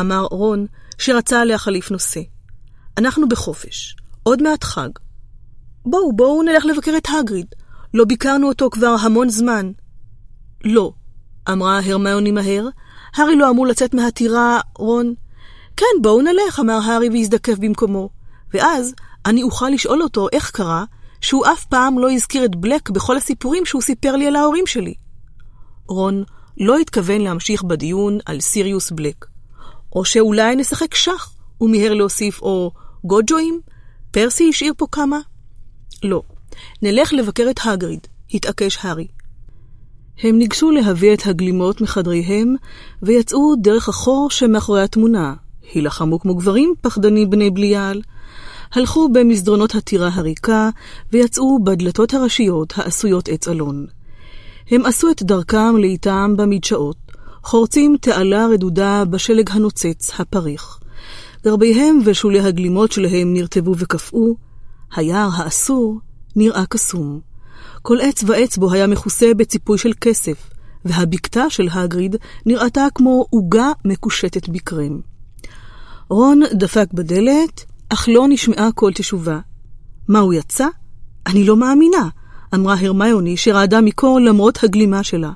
[0.00, 0.66] אמר רון,
[0.98, 2.20] שרצה להחליף נושא.
[2.98, 4.88] אנחנו בחופש, עוד מעט חג.
[5.84, 7.46] בואו, בואו נלך לבקר את הגריד.
[7.94, 9.72] לא ביקרנו אותו כבר המון זמן.
[10.64, 10.92] לא,
[11.52, 12.68] אמרה הרמיוני מהר.
[13.14, 15.14] הארי לא אמור לצאת מהטירה, רון.
[15.76, 18.08] כן, בואו נלך, אמר הארי והזדקף במקומו.
[18.54, 18.94] ואז
[19.26, 20.84] אני אוכל לשאול אותו איך קרה
[21.20, 24.94] שהוא אף פעם לא הזכיר את בלק בכל הסיפורים שהוא סיפר לי על ההורים שלי.
[25.88, 26.24] רון
[26.60, 29.26] לא התכוון להמשיך בדיון על סיריוס בלק.
[29.92, 32.70] או שאולי נשחק שח, הוא מיהר להוסיף, או
[33.04, 33.60] גוג'ואים?
[34.10, 35.18] פרסי השאיר פה כמה?
[36.02, 36.22] לא.
[36.82, 39.06] נלך לבקר את הגריד, התעקש הארי.
[40.22, 42.54] הם ניגשו להביא את הגלימות מחדריהם,
[43.02, 45.34] ויצאו דרך החור שמאחורי התמונה.
[45.72, 48.02] הילחמו כמו גברים פחדנים בני בליעל.
[48.72, 50.70] הלכו במסדרונות הטירה הריקה,
[51.12, 53.86] ויצאו בדלתות הראשיות העשויות עץ אלון.
[54.70, 56.96] הם עשו את דרכם לאיתם במדשאות,
[57.42, 60.78] חורצים תעלה רדודה בשלג הנוצץ, הפריך.
[61.44, 64.36] גרביהם ושולי הגלימות שלהם נרטבו וקפאו,
[64.96, 65.98] היער האסור
[66.36, 67.29] נראה קסום.
[67.82, 70.50] כל עץ ועץ בו היה מכוסה בציפוי של כסף,
[70.84, 75.00] והבקתה של הגריד נראתה כמו עוגה מקושטת בקרם.
[76.08, 79.40] רון דפק בדלת, אך לא נשמעה כל תשובה.
[80.08, 80.66] מה, הוא יצא?
[81.26, 82.08] אני לא מאמינה,
[82.54, 85.32] אמרה הרמיוני שרעדה מקור למרות הגלימה שלה.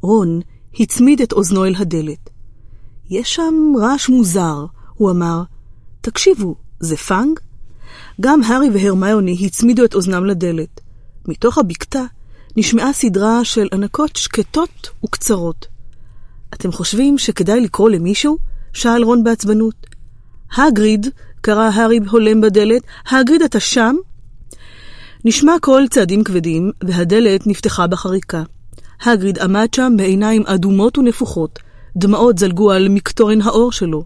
[0.00, 0.40] רון
[0.80, 2.30] הצמיד את אוזנו אל הדלת.
[3.10, 5.42] יש שם רעש מוזר, הוא אמר.
[6.00, 7.40] תקשיבו, זה פאנג?
[8.20, 10.80] גם הארי והרמיוני הצמידו את אוזנם לדלת.
[11.28, 12.02] מתוך הבקתה
[12.56, 15.66] נשמעה סדרה של ענקות שקטות וקצרות.
[16.54, 18.38] אתם חושבים שכדאי לקרוא למישהו?
[18.72, 19.86] שאל רון בעצבנות.
[20.56, 21.06] הגריד,
[21.40, 23.96] קרא הארי הולם בדלת, הגריד אתה שם?
[25.24, 28.42] נשמע קול צעדים כבדים, והדלת נפתחה בחריקה.
[29.02, 31.58] הגריד עמד שם בעיניים אדומות ונפוחות,
[31.96, 34.04] דמעות זלגו על מקטורן האור שלו.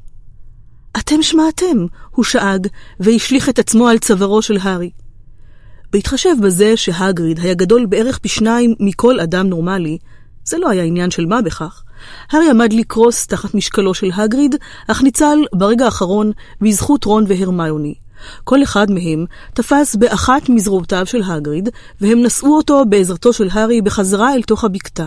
[0.98, 2.66] אתם שמעתם, הוא שאג,
[3.00, 4.90] והשליך את עצמו על צווארו של הארי.
[5.92, 9.98] בהתחשב בזה שהגריד היה גדול בערך פי שניים מכל אדם נורמלי,
[10.44, 11.82] זה לא היה עניין של מה בכך.
[12.30, 14.54] הארי עמד לקרוס תחת משקלו של הגריד,
[14.88, 17.94] אך ניצל ברגע האחרון בזכות רון והרמיוני.
[18.44, 21.68] כל אחד מהם תפס באחת מזרועותיו של הגריד,
[22.00, 25.06] והם נשאו אותו בעזרתו של הארי בחזרה אל תוך הבקתה.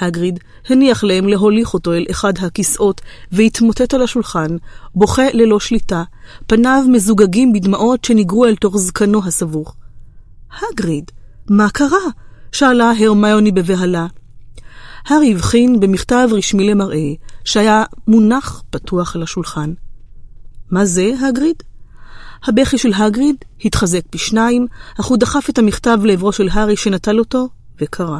[0.00, 3.00] הגריד הניח להם להוליך אותו אל אחד הכיסאות,
[3.32, 4.56] והתמוטט על השולחן,
[4.94, 6.02] בוכה ללא שליטה,
[6.46, 9.74] פניו מזוגגים בדמעות שניגרו אל תוך זקנו הסבוך.
[10.62, 11.10] הגריד,
[11.50, 12.06] מה קרה?
[12.52, 14.06] שאלה הרמיוני בבהלה.
[15.06, 17.08] הארי הבחין במכתב רשמי למראה,
[17.44, 19.74] שהיה מונח פתוח על השולחן.
[20.70, 21.62] מה זה, הגריד?
[22.44, 24.66] הבכי של הגריד התחזק פי שניים,
[25.00, 27.48] אך הוא דחף את המכתב לעברו של הארי שנטל אותו,
[27.80, 28.18] וקרא.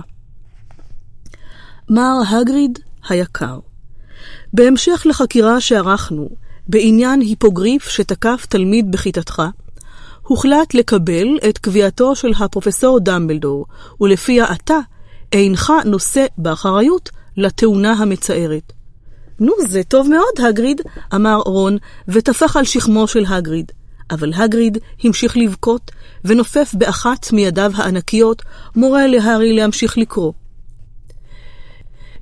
[1.90, 3.58] מר הגריד היקר,
[4.52, 6.28] בהמשך לחקירה שערכנו
[6.68, 9.42] בעניין היפוגריף שתקף תלמיד בכיתתך,
[10.26, 13.66] הוחלט לקבל את קביעתו של הפרופסור דמבלדור,
[14.00, 14.78] ולפיה אתה
[15.32, 18.72] אינך נושא באחריות לתאונה המצערת.
[19.40, 20.80] נו, זה טוב מאוד, הגריד,
[21.14, 21.76] אמר רון,
[22.08, 23.72] וטפח על שכמו של הגריד.
[24.10, 25.90] אבל הגריד המשיך לבכות,
[26.24, 28.42] ונופף באחת מידיו הענקיות,
[28.76, 30.32] מורה להארי להמשיך לקרוא.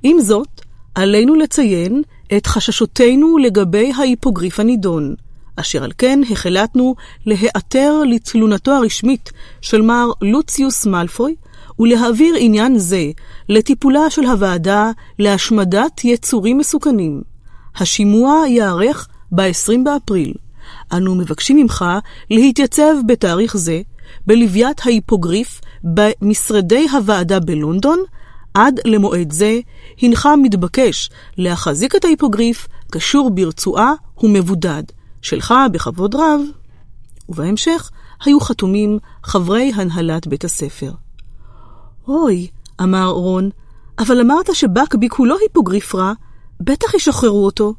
[0.03, 0.61] עם זאת,
[0.95, 2.01] עלינו לציין
[2.37, 5.15] את חששותינו לגבי ההיפוגריף הנידון,
[5.55, 11.35] אשר על כן החלטנו להיעתר לתלונתו הרשמית של מר לוציוס מאלפוי,
[11.79, 13.11] ולהעביר עניין זה
[13.49, 17.21] לטיפולה של הוועדה להשמדת יצורים מסוכנים.
[17.75, 20.33] השימוע ייערך ב-20 באפריל.
[20.93, 21.85] אנו מבקשים ממך
[22.29, 23.81] להתייצב בתאריך זה
[24.27, 27.99] בלוויית ההיפוגריף במשרדי הוועדה בלונדון.
[28.53, 29.59] עד למועד זה
[30.01, 34.83] הנך מתבקש להחזיק את ההיפוגריף קשור ברצועה ומבודד.
[35.25, 36.41] שלך בכבוד רב.
[37.29, 37.91] ובהמשך
[38.25, 40.91] היו חתומים חברי הנהלת בית הספר.
[42.07, 42.47] אוי,
[42.81, 43.49] אמר רון,
[43.99, 46.13] אבל אמרת שבקביק הוא לא היפוגריף רע,
[46.61, 47.73] בטח ישחררו אותו.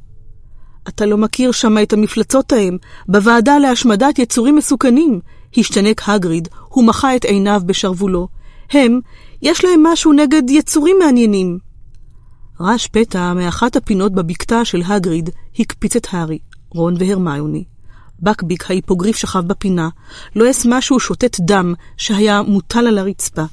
[0.89, 2.77] אתה לא מכיר שמה את המפלצות ההם,
[3.09, 5.21] בוועדה להשמדת יצורים מסוכנים,
[5.57, 8.29] השתנק הגריד, הוא מחה את עיניו בשרוולו.
[8.71, 9.01] הם,
[9.43, 11.59] יש להם משהו נגד יצורים מעניינים.
[12.61, 16.39] רעש פתע מאחת הפינות בבקתה של הגריד הקפיץ את הארי,
[16.77, 17.65] רון והרמיוני.
[18.23, 19.89] בקביק ההיפוגריף שכב בפינה,
[20.37, 23.45] לועס משהו שותת דם שהיה מוטל על הרצפה.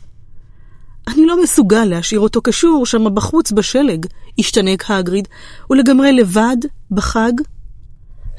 [1.07, 4.05] אני לא מסוגל להשאיר אותו קשור שם בחוץ בשלג,
[4.39, 5.27] השתנק הגריד,
[5.69, 6.57] ולגמרי לבד,
[6.91, 7.31] בחג.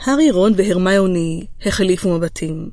[0.05, 2.71] הארי, רון והרמיוני החליפו מבטים.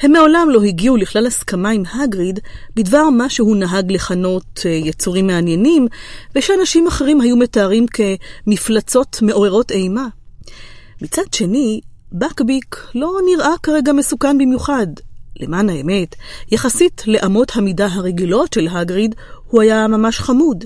[0.00, 2.40] הם מעולם לא הגיעו לכלל הסכמה עם הגריד
[2.76, 5.86] בדבר מה שהוא נהג לכנות אה, יצורים מעניינים,
[6.34, 10.06] ושאנשים אחרים היו מתארים כמפלצות מעוררות אימה.
[11.02, 11.80] מצד שני,
[12.12, 14.86] בקביק לא נראה כרגע מסוכן במיוחד,
[15.40, 16.16] למען האמת,
[16.50, 19.14] יחסית לאמות המידה הרגילות של הגריד,
[19.46, 20.64] הוא היה ממש חמוד.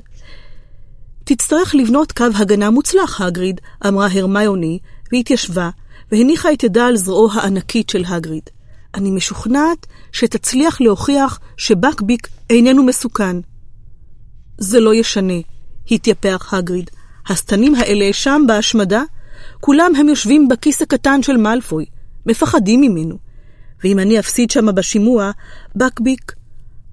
[1.24, 4.78] תצטרך לבנות קו הגנה מוצלח, הגריד, אמרה הרמיוני,
[5.12, 5.70] והתיישבה,
[6.12, 8.50] והניחה את ידה על זרועו הענקית של הגריד.
[8.94, 13.36] אני משוכנעת שתצליח להוכיח שבקביק איננו מסוכן.
[14.58, 15.40] זה לא ישנה,
[15.90, 16.90] התייפח הגריד.
[17.28, 19.02] השטנים האלה שם בהשמדה,
[19.60, 21.84] כולם הם יושבים בכיס הקטן של מאלפוי,
[22.26, 23.18] מפחדים ממנו.
[23.84, 25.30] ואם אני אפסיד שמה בשימוע,
[25.76, 26.32] בקביק.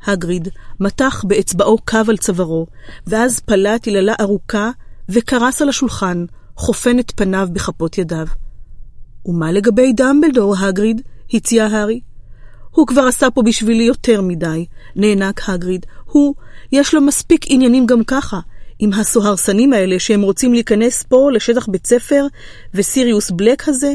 [0.06, 0.48] הגריד
[0.80, 2.68] מתח באצבעו קו על צווארו,
[3.08, 4.72] ואז פלט יללה ארוכה
[5.10, 8.28] וקרס על השולחן, חופן את פניו בכפות ידיו.
[9.26, 11.02] ומה לגבי דמבלדור, הגריד?
[11.34, 12.02] הציע הארי.
[12.72, 15.86] הוא כבר עשה פה בשבילי יותר מדי, נאנק הגריד.
[16.06, 16.36] הוא,
[16.72, 18.40] יש לו מספיק עניינים גם ככה,
[18.84, 22.26] עם הסוהרסנים האלה שהם רוצים להיכנס פה לשטח בית ספר,
[22.74, 23.94] וסיריוס בלק הזה.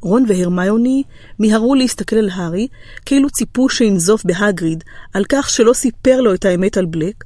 [0.00, 1.02] רון והרמיוני
[1.38, 2.68] מיהרו להסתכל על הארי,
[3.06, 7.24] כאילו ציפו שינזוף בהגריד על כך שלא סיפר לו את האמת על בלק,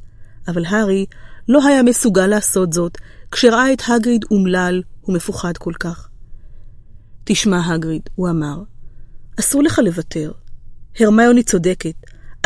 [0.48, 1.06] אבל הארי
[1.48, 2.98] לא היה מסוגל לעשות זאת
[3.30, 6.08] כשראה את הגריד אומלל ומפוחד כל כך.
[7.24, 8.62] תשמע, הגריד, הוא אמר,
[9.40, 10.32] אסור לך לוותר.
[11.00, 11.94] הרמיוני צודקת,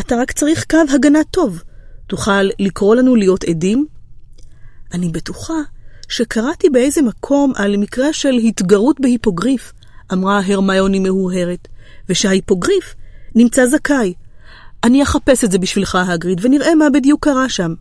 [0.01, 1.63] אתה רק צריך קו הגנה טוב.
[2.11, 3.87] תוכל לקרוא לנו להיות עדים?
[4.93, 5.55] אני בטוחה
[6.09, 9.73] שקראתי באיזה מקום על מקרה של התגרות בהיפוגריף,
[10.13, 11.69] אמרה הרמיוני מהורהרת,
[12.09, 12.95] ושההיפוגריף
[13.35, 14.15] נמצא זכאי.
[14.85, 17.75] אני אחפש את זה בשבילך, הגריד, ונראה מה בדיוק קרה שם.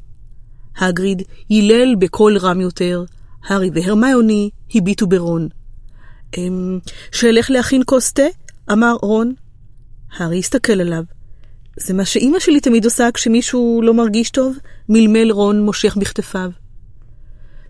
[0.77, 3.03] הגריד הילל בקול רם יותר,
[3.47, 5.47] הארי והרמיוני הביטו ברון.
[6.37, 6.79] אמ...
[7.11, 8.23] שאלך להכין כוס תה?
[8.71, 9.33] אמר רון.
[10.17, 11.03] הארי הסתכל עליו.
[11.81, 14.57] זה מה שאימא שלי תמיד עושה כשמישהו לא מרגיש טוב?
[14.89, 16.49] מלמל רון מושך בכתפיו.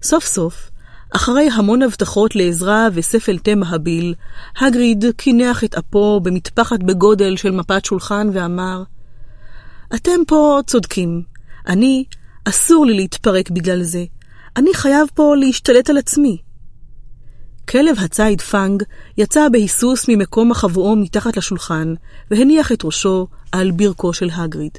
[0.04, 0.70] סוף סוף,
[1.16, 4.14] אחרי המון הבטחות לעזרה וספל תה מהביל,
[4.62, 8.84] הגריד קינח את אפו במטפחת בגודל של מפת שולחן ואמר,
[9.96, 11.24] אתם פה צודקים.
[11.68, 12.04] אני,
[12.46, 14.06] אסור לי להתפרק בגלל זה.
[14.58, 16.38] אני חייב פה להשתלט על עצמי.
[17.70, 18.84] כלב הציד פאנג
[19.18, 21.94] יצא בהיסוס ממקום החבואו מתחת לשולחן,
[22.32, 24.78] והניח את ראשו על ברכו של הגריד.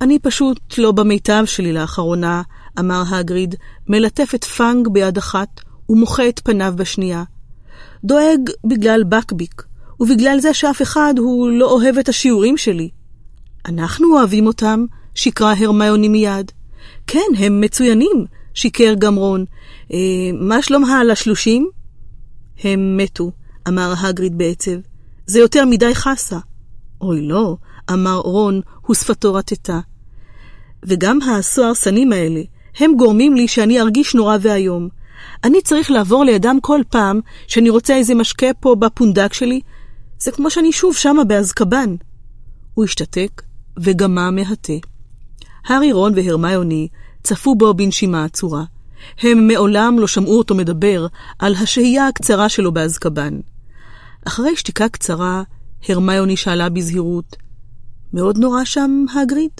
[0.00, 2.42] אני פשוט לא במיטב שלי לאחרונה,
[2.78, 3.54] אמר הגריד,
[3.88, 7.24] מלטף את פאנג ביד אחת ומוחה את פניו בשנייה.
[8.04, 9.62] דואג בגלל בקביק,
[10.00, 12.90] ובגלל זה שאף אחד הוא לא אוהב את השיעורים שלי.
[13.66, 16.52] אנחנו אוהבים אותם, שקרה הרמיוני מיד.
[17.06, 18.26] כן, הם מצוינים,
[18.58, 19.44] שיקר גם רון.
[19.92, 19.98] אה,
[20.40, 21.68] מה שלום השלושים?
[22.64, 23.32] הם מתו,
[23.68, 24.76] אמר הגריד בעצב.
[25.26, 26.38] זה יותר מדי חסה.
[27.00, 27.56] אוי לא,
[27.92, 28.60] אמר רון,
[28.90, 29.80] ושפתו רטטה.
[30.82, 32.40] וגם הסוהרסנים האלה,
[32.78, 34.88] הם גורמים לי שאני ארגיש נורא ואיום.
[35.44, 39.60] אני צריך לעבור לידם כל פעם שאני רוצה איזה משקה פה בפונדק שלי.
[40.18, 41.94] זה כמו שאני שוב שמה באזקבן.
[42.74, 43.42] הוא השתתק
[43.78, 44.72] וגמה מהתה.
[45.66, 46.88] הארי, רון והרמיוני
[47.22, 48.64] צפו בו בנשימה עצורה.
[49.22, 51.06] הם מעולם לא שמעו אותו מדבר
[51.38, 53.40] על השהייה הקצרה שלו באזקבן.
[54.26, 55.42] אחרי שתיקה קצרה,
[55.88, 57.36] הרמיוני שאלה בזהירות,
[58.12, 59.50] מאוד נורא שם, הגריד?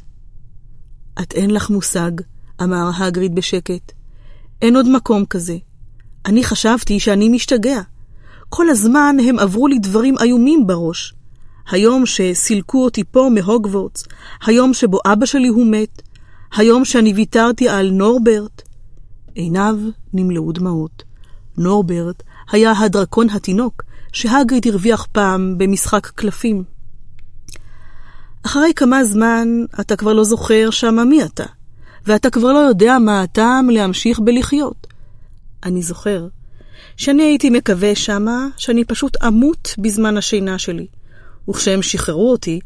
[1.23, 2.11] את אין לך מושג,
[2.63, 3.93] אמר הגריד בשקט.
[4.63, 5.57] אין עוד מקום כזה.
[6.27, 7.81] אני חשבתי שאני משתגע.
[8.49, 11.15] כל הזמן הם עברו לי דברים איומים בראש.
[11.71, 14.05] היום שסילקו אותי פה מהוגוורטס,
[14.47, 16.03] היום שבו אבא שלי הוא מת,
[16.57, 18.63] היום שאני ויתרתי על נורברט.
[19.35, 19.77] עיניו
[20.13, 21.03] נמלאו דמעות.
[21.59, 23.83] נורברט היה הדרקון התינוק
[24.13, 26.65] שהגריד הרוויח פעם במשחק קלפים.
[28.47, 29.49] אחרי כמה זמן
[29.81, 31.45] אתה כבר לא זוכר שמה מי אתה,
[32.07, 34.87] ואתה כבר לא יודע מה הטעם להמשיך בלחיות.
[35.65, 36.29] אני זוכר
[36.97, 40.87] שאני הייתי מקווה שמה שאני פשוט אמות בזמן השינה שלי,
[41.49, 42.61] וכשהם שחררו אותי,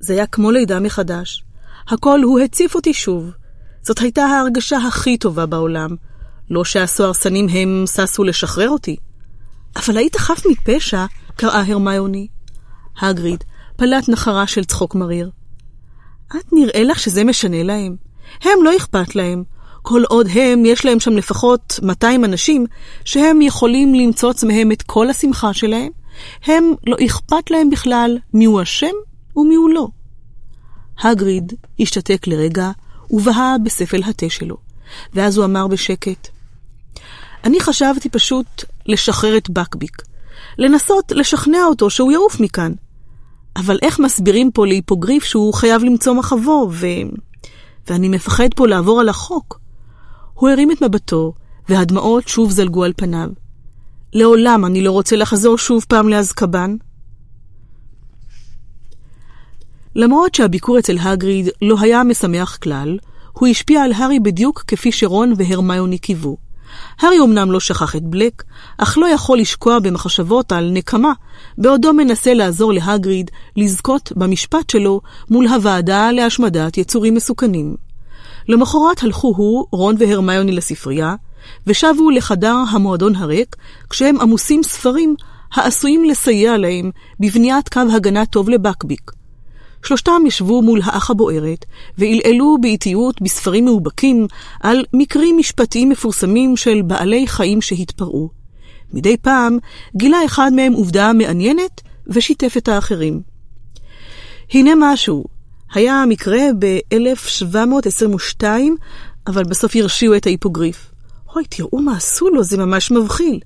[0.00, 1.45] זה היה כמו לידה מחדש.
[1.88, 3.30] הכל הוא הציף אותי שוב.
[3.82, 5.90] זאת הייתה ההרגשה הכי טובה בעולם.
[6.50, 8.96] לא שהסוהרסנים הם ששו לשחרר אותי.
[9.76, 11.04] אבל היית חף מפשע,
[11.36, 12.28] קראה הרמיוני.
[13.00, 13.44] הגריד
[13.76, 15.30] פלט נחרה של צחוק מריר.
[16.28, 17.96] את נראה לך שזה משנה להם.
[18.42, 19.44] הם לא אכפת להם.
[19.82, 22.66] כל עוד הם, יש להם שם לפחות 200 אנשים,
[23.04, 25.90] שהם יכולים למצוץ מהם את כל השמחה שלהם,
[26.44, 28.94] הם לא אכפת להם בכלל מיהו אשם
[29.36, 29.88] ומיהו לא.
[31.00, 32.70] הגריד השתתק לרגע
[33.10, 34.56] ובהה בספל התה שלו,
[35.14, 36.28] ואז הוא אמר בשקט,
[37.44, 40.02] אני חשבתי פשוט לשחרר את בקביק,
[40.58, 42.72] לנסות לשכנע אותו שהוא יעוף מכאן.
[43.56, 46.86] אבל איך מסבירים פה להיפוגריף שהוא חייב למצוא מחבו, ו...
[47.88, 49.60] ואני מפחד פה לעבור על החוק?
[50.34, 51.32] הוא הרים את מבטו,
[51.68, 53.28] והדמעות שוב זלגו על פניו.
[54.12, 56.76] לעולם אני לא רוצה לחזור שוב פעם לאזקבן.
[59.96, 62.98] למרות שהביקור אצל הגריד לא היה משמח כלל,
[63.32, 66.36] הוא השפיע על הארי בדיוק כפי שרון והרמיוני קיוו.
[67.00, 68.42] הארי אמנם לא שכח את בלק,
[68.78, 71.12] אך לא יכול לשקוע במחשבות על נקמה,
[71.58, 77.76] בעודו מנסה לעזור להגריד לזכות במשפט שלו מול הוועדה להשמדת יצורים מסוכנים.
[78.48, 81.14] למחרת הלכו הוא, רון והרמיוני לספרייה,
[81.66, 83.56] ושבו לחדר המועדון הריק,
[83.90, 85.14] כשהם עמוסים ספרים
[85.52, 89.15] העשויים לסייע להם בבניית קו הגנה טוב לבקביק.
[89.86, 91.64] שלושתם ישבו מול האח הבוערת,
[91.98, 94.26] ועלעלו באיטיות בספרים מאובקים
[94.60, 98.30] על מקרים משפטיים מפורסמים של בעלי חיים שהתפרעו.
[98.92, 99.58] מדי פעם
[99.96, 103.20] גילה אחד מהם עובדה מעניינת ושיתף את האחרים.
[104.52, 105.24] הנה משהו,
[105.74, 108.44] היה מקרה ב-1722,
[109.26, 110.90] אבל בסוף הרשיעו את ההיפוגריף.
[111.34, 113.40] אוי, תראו מה עשו לו, זה ממש מבחיל.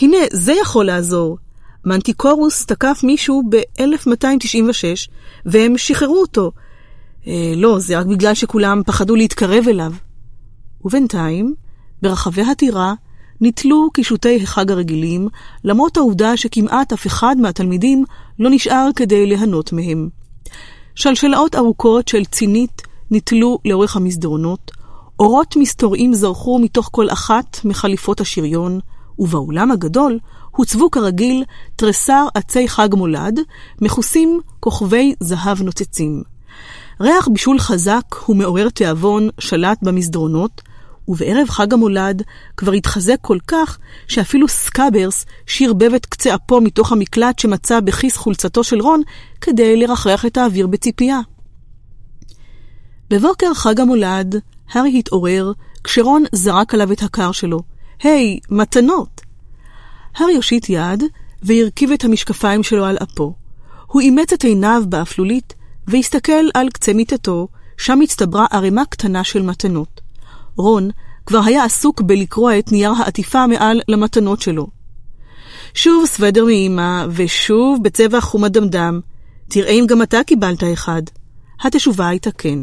[0.00, 1.38] הנה, זה יכול לעזור.
[1.84, 5.10] מנטיקורוס תקף מישהו ב-1296,
[5.46, 6.52] והם שחררו אותו.
[7.26, 9.92] אה, לא, זה רק בגלל שכולם פחדו להתקרב אליו.
[10.84, 11.54] ובינתיים,
[12.02, 12.94] ברחבי הטירה,
[13.40, 15.28] נתלו קישוטי החג הרגילים,
[15.64, 18.04] למרות העובדה שכמעט אף אחד מהתלמידים
[18.38, 20.08] לא נשאר כדי ליהנות מהם.
[20.94, 24.70] שלשלאות ארוכות של צינית נתלו לאורך המסדרונות,
[25.20, 28.80] אורות מסתוריים זרחו מתוך כל אחת מחליפות השריון,
[29.18, 30.18] ובאולם הגדול
[30.50, 31.44] הוצבו כרגיל
[31.76, 33.40] תריסר עצי חג מולד,
[33.80, 36.22] מכוסים כוכבי זהב נוצצים.
[37.00, 40.62] ריח בישול חזק ומעורר תיאבון שלט במסדרונות,
[41.08, 42.22] ובערב חג המולד
[42.56, 48.64] כבר התחזק כל כך, שאפילו סקאברס שרבב את קצה אפו מתוך המקלט שמצא בכיס חולצתו
[48.64, 49.02] של רון,
[49.40, 51.20] כדי לרחרח את האוויר בציפייה.
[53.10, 54.34] בבוקר חג המולד,
[54.72, 55.52] הארי התעורר,
[55.84, 57.60] כשרון זרק עליו את הקר שלו.
[58.02, 59.29] היי, hey, מתנות!
[60.16, 61.02] הארי הושיט יד,
[61.42, 63.34] והרכיב את המשקפיים שלו על אפו.
[63.86, 65.54] הוא אימץ את עיניו באפלולית,
[65.86, 70.00] והסתכל על קצה מיטתו, שם הצטברה ערימה קטנה של מתנות.
[70.56, 70.90] רון
[71.26, 74.66] כבר היה עסוק בלקרוע את נייר העטיפה מעל למתנות שלו.
[75.74, 79.00] שוב סוודר מאמא, ושוב בצבע חום הדמדם.
[79.48, 81.02] תראה אם גם אתה קיבלת אחד.
[81.60, 82.58] התשובה הייתה כן.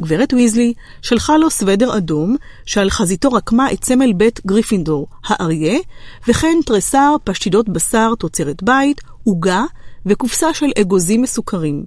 [0.00, 5.78] גברת ויזלי שלחה לו סוודר אדום, שעל חזיתו רקמה את סמל בית גריפינדור, האריה,
[6.28, 9.64] וכן תריסר, פשטידות בשר, תוצרת בית, עוגה
[10.06, 11.84] וקופסה של אגוזים מסוכרים.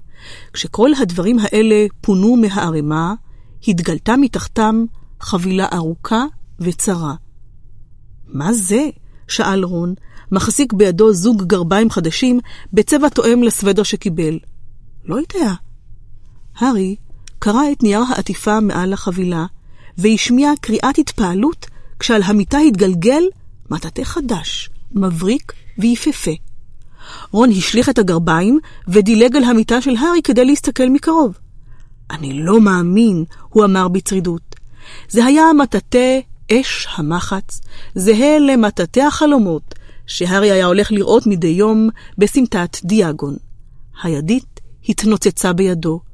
[0.53, 3.13] כשכל הדברים האלה פונו מהערימה,
[3.67, 4.85] התגלתה מתחתם
[5.19, 6.25] חבילה ארוכה
[6.59, 7.13] וצרה.
[8.27, 8.89] מה זה?
[9.27, 9.93] שאל רון,
[10.31, 12.39] מחזיק בידו זוג גרביים חדשים
[12.73, 14.39] בצבע תואם לסוודר שקיבל.
[15.05, 15.53] לא יודע.
[16.55, 16.95] הארי
[17.43, 19.45] קרע את נייר העטיפה מעל החבילה,
[19.97, 21.65] והשמיע קריאת התפעלות
[21.99, 23.23] כשעל המיטה התגלגל
[23.69, 26.31] מטאטא חדש, מבריק ויפהפה.
[27.31, 31.37] רון השליך את הגרביים ודילג על המיטה של הארי כדי להסתכל מקרוב.
[32.11, 34.55] אני לא מאמין, הוא אמר בצרידות.
[35.09, 36.19] זה היה מטאטא
[36.51, 37.61] אש המחץ,
[37.95, 39.75] זהה למטאטא החלומות,
[40.07, 43.35] שהארי היה הולך לראות מדי יום בסמטת דיאגון.
[44.03, 44.59] הידית
[44.89, 46.12] התנוצצה בידו.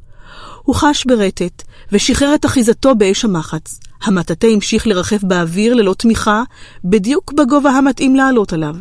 [0.69, 3.79] הוא חש ברטט, ושחרר את אחיזתו באש המחץ.
[4.01, 6.43] המטאטא המשיך לרחף באוויר ללא תמיכה,
[6.83, 8.75] בדיוק בגובה המתאים לעלות עליו.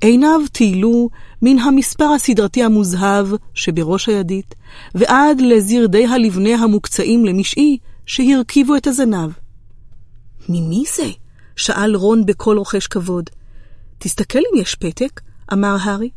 [0.00, 1.08] עיניו טיילו
[1.42, 4.54] מן המספר הסדרתי המוזהב שבראש הידית,
[4.94, 9.30] ועד לזרדי הלבנה המוקצעים למשעי שהרכיבו את הזנב.
[10.48, 11.10] ממי זה?
[11.56, 13.30] שאל רון בקול רוחש כבוד.
[13.98, 15.20] תסתכל אם יש פתק,
[15.52, 16.10] אמר הארי.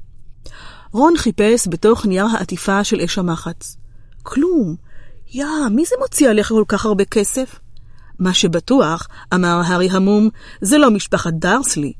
[0.92, 3.80] רון חיפש בתוך נייר העטיפה של אש המחץ.
[4.24, 4.76] כלום.
[5.34, 7.60] יא, מי זה מוציא עליך כל כך הרבה כסף?
[8.19, 10.30] מה שבטוח, אמר הארי המום,
[10.62, 11.94] זה לא משפחת דרסלי.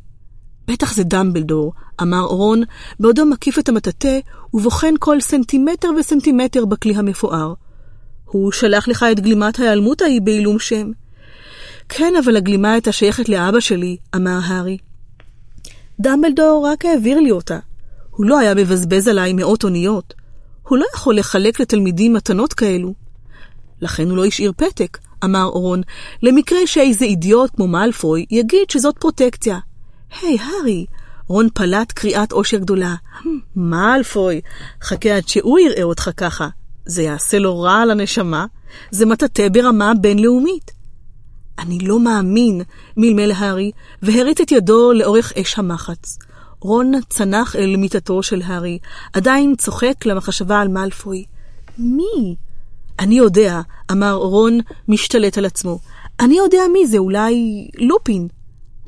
[0.68, 2.64] בטח זה דמבלדור, אמר רון,
[3.00, 4.20] בעודו מקיף את המטאטא
[4.54, 7.54] ובוחן כל סנטימטר וסנטימטר בכלי המפואר.
[8.26, 10.92] הוא שלח לך את גלימת ההיעלמות ההיא בעילום שם.
[11.90, 14.78] כן, אבל הגלימה הייתה שייכת לאבא שלי, אמר הארי.
[16.00, 17.60] דמבלדור רק העביר לי אותה.
[18.12, 20.14] הוא לא היה מבזבז עליי מאות אוניות.
[20.70, 22.94] הוא לא יכול לחלק לתלמידים מתנות כאלו.
[23.82, 25.82] לכן הוא לא השאיר פתק, אמר רון,
[26.24, 29.60] למקרה שאיזה אידיוט כמו מאלפוי יגיד שזאת פרוטקציה.
[30.22, 30.86] היי, hey, הארי,
[31.28, 32.96] רון פלט קריאת אושר גדולה.
[33.56, 34.42] מאלפוי,
[34.84, 36.48] חכה עד שהוא יראה אותך ככה.
[36.86, 38.46] זה יעשה לו רע על הנשמה,
[38.92, 40.72] זה מטאטא ברמה בינלאומית.
[41.60, 42.62] אני לא מאמין,
[42.98, 43.72] מלמל הארי,
[44.02, 46.18] והריץ את ידו לאורך אש המחץ.
[46.62, 48.80] רון צנח אל מיטתו של הארי,
[49.14, 51.26] עדיין צוחק למחשבה על מאלפוי.
[51.78, 52.36] מי?
[53.00, 53.62] אני יודע,
[53.92, 55.80] אמר רון, משתלט על עצמו.
[56.20, 58.28] אני יודע מי זה, אולי לופין.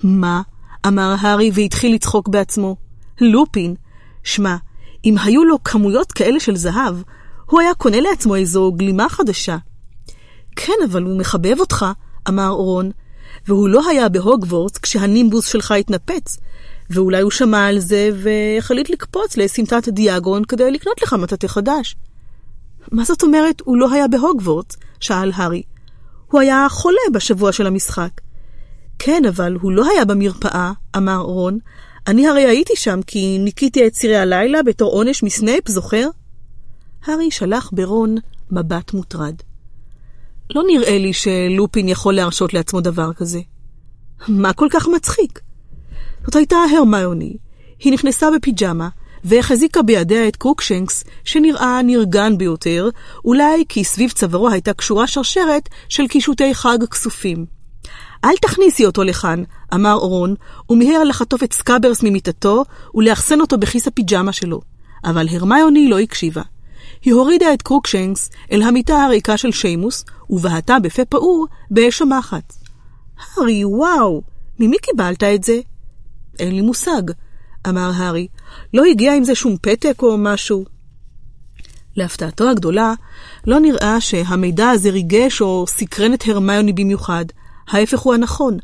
[0.04, 0.42] מה?
[0.88, 2.76] אמר הארי והתחיל לצחוק בעצמו.
[3.22, 3.76] לופין.
[4.24, 4.56] שמע,
[5.06, 6.96] אם היו לו כמויות כאלה של זהב,
[7.46, 9.58] הוא היה קונה לעצמו איזו גלימה חדשה.
[10.56, 11.86] כן, אבל הוא מחבב אותך,
[12.30, 12.92] אמר רון,
[13.48, 16.38] והוא לא היה בהוגוורטס כשהנימבוס שלך התנפץ,
[16.92, 21.96] ואולי הוא שמע על זה והחליט לקפוץ לסמטת דיאגון כדי לקנות לך מטאטא חדש.
[22.92, 24.78] מה זאת אומרת הוא לא היה בהוגוורטס?
[25.00, 25.64] שאל הארי.
[26.28, 28.10] הוא היה חולה בשבוע של המשחק.
[29.00, 31.60] כן, אבל הוא לא היה במרפאה, אמר רון.
[32.08, 36.08] אני הרי הייתי שם כי ניקיתי את צירי הלילה בתור עונש מסנייפ, זוכר?
[37.06, 38.16] הארי שלח ברון
[38.52, 39.36] מבט מוטרד.
[40.56, 43.40] לא נראה לי שלופין יכול להרשות לעצמו דבר כזה.
[44.28, 45.40] מה כל כך מצחיק?
[46.26, 47.38] זאת הייתה הרמיוני.
[47.80, 48.90] היא נכנסה בפיג'מה,
[49.24, 52.90] והחזיקה בידיה את קרוקשנקס, שנראה נרגן ביותר,
[53.26, 57.46] אולי כי סביב צווארו הייתה קשורה שרשרת של קישוטי חג כסופים.
[58.26, 60.36] אל תכניסי אותו לכאן, אמר רון,
[60.70, 62.64] ומיהר לחטוף את סקאברס ממיטתו
[62.96, 64.62] ולאחסן אותו בכיס הפיג'מה שלו.
[65.04, 66.42] אבל הרמיוני לא הקשיבה.
[67.02, 72.64] היא הורידה את קרוקשנקס אל המיטה הריקה של שיימוס, ובהתה בפה פעור באש המחץ.
[73.20, 74.22] הארי, וואו,
[74.60, 75.60] ממי קיבלת את זה?
[76.42, 77.02] אין לי מושג,
[77.70, 78.28] אמר הארי.
[78.74, 80.66] לא הגיע עם זה שום פתק או משהו.
[81.96, 82.94] להפתעתו הגדולה,
[83.48, 87.26] לא נראה שהמידע הזה ריגש או סקרן את הרמיוני במיוחד.
[87.68, 88.58] ההפך הוא הנכון.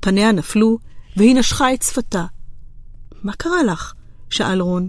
[0.00, 0.78] פניה נפלו,
[1.16, 2.24] והיא נשכה את שפתה.
[3.22, 3.92] מה קרה לך?
[4.30, 4.88] שאל רון.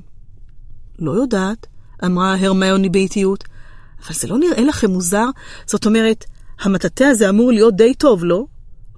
[1.00, 1.68] לא יודעת,
[2.06, 3.44] אמרה הרמיוני באיטיות.
[4.06, 5.26] אבל זה לא נראה לכם מוזר?
[5.66, 6.26] זאת אומרת,
[6.60, 8.46] המטאטא הזה אמור להיות די טוב, לא?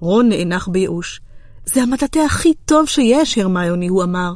[0.00, 1.20] רון נאנח בייאוש.
[1.66, 4.32] זה המטאטא הכי טוב שיש, הרמיוני, הוא אמר.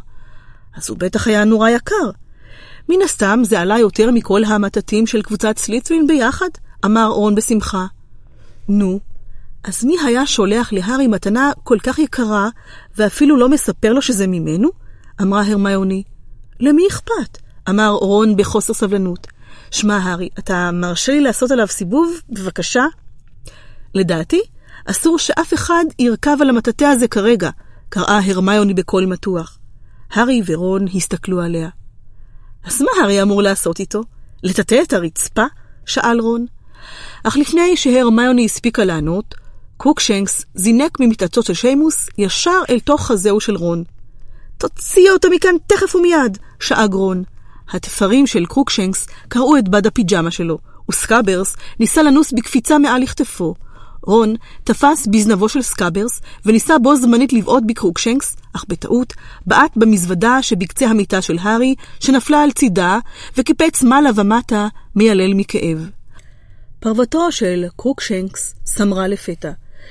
[0.77, 2.11] אז הוא בטח היה נורא יקר.
[2.89, 6.49] מן הסתם זה עלה יותר מכל המטאטים של קבוצת סליצווין ביחד,
[6.85, 7.87] אמר רון בשמחה.
[8.69, 9.01] נו,
[9.65, 12.49] אז מי היה שולח להארי מתנה כל כך יקרה,
[12.97, 14.69] ואפילו לא מספר לו שזה ממנו?
[15.23, 16.03] אמרה הרמיוני.
[16.61, 17.39] למי אכפת?
[17.69, 19.27] אמר רון בחוסר סבלנות.
[19.71, 22.21] שמע, הארי, אתה מרשה לי לעשות עליו סיבוב?
[22.31, 22.85] בבקשה.
[23.95, 24.41] לדעתי,
[24.91, 27.51] אסור שאף אחד ירכב על המטאטא הזה כרגע,
[27.89, 29.59] קראה הרמיוני בקול מתוח.
[30.11, 31.69] הארי ורון הסתכלו עליה.
[32.65, 34.03] אז מה הארי אמור לעשות איתו?
[34.43, 35.45] לטאטא את הרצפה?
[35.87, 36.47] שאל רון.
[37.25, 39.35] אך לפני שהרמיוני הספיקה לענות,
[39.77, 43.85] קוקשנקס זינק ממיטתו של שיימוס ישר אל תוך חזהו של רון.
[44.59, 46.39] תוציאו אותו מכאן תכף ומיד!
[46.61, 47.23] שאג רון.
[47.71, 50.59] הטפרים של קרוקשנקס קרעו את בד הפיג'מה שלו,
[50.91, 53.55] וסקאברס ניסה לנוס בקפיצה מעל לכתפו.
[54.03, 54.35] רון
[54.65, 59.13] תפס בזנבו של סקאברס וניסה בו זמנית לבעוט בקרוקשנקס, אך בטעות
[59.47, 62.99] בעט במזוודה שבקצה המיטה של הארי, שנפלה על צידה,
[63.37, 65.91] וקיפץ מעלה ומטה מיילל מכאב.
[66.81, 69.51] פרוותו של קרוקשנקס סמרה לפתע.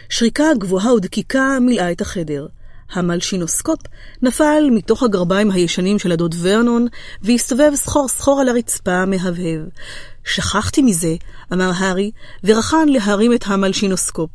[0.09, 2.47] שריקה גבוהה ודקיקה מילאה את החדר.
[2.91, 3.79] המלשינוסקופ
[4.21, 6.87] נפל מתוך הגרביים הישנים של הדוד ורנון,
[7.21, 9.61] והסתובב סחור סחור על הרצפה מהבהב.
[10.29, 11.15] שכחתי מזה,
[11.53, 12.11] אמר הארי,
[12.43, 14.29] ורכן להרים את המלשינוסקופ.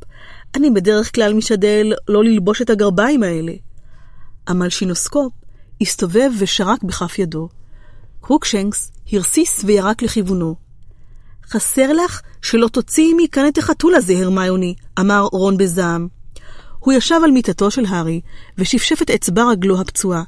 [0.55, 3.53] אני בדרך כלל משתדל לא ללבוש את הגרביים האלה.
[4.47, 5.33] המלשינוסקופ
[5.81, 7.49] הסתובב ושרק בכף ידו.
[8.21, 10.55] קרוקשנקס הרסיס וירק לכיוונו.
[11.51, 16.09] חסר לך שלא תוציאי מכאן את החתול הזה, הרמיוני, אמר רון בזעם.
[16.79, 18.21] הוא ישב על מיטתו של הארי,
[18.59, 20.23] ושפשף את אצבע רגלו הפצועה.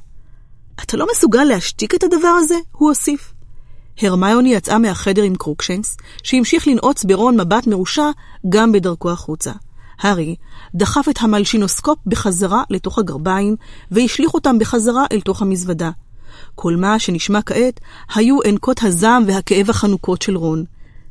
[0.83, 2.55] אתה לא מסוגל להשתיק את הדבר הזה?
[2.71, 3.33] הוא הוסיף.
[4.01, 8.09] הרמיוני יצאה מהחדר עם קרוקשנקס, שהמשיך לנעוץ ברון מבט מרושע
[8.49, 9.51] גם בדרכו החוצה.
[9.99, 10.35] הארי
[10.75, 13.55] דחף את המלשינוסקופ בחזרה לתוך הגרביים,
[13.91, 15.91] והשליך אותם בחזרה אל תוך המזוודה.
[16.55, 17.79] כל מה שנשמע כעת
[18.15, 20.63] היו אנקות הזעם והכאב החנוקות של רון.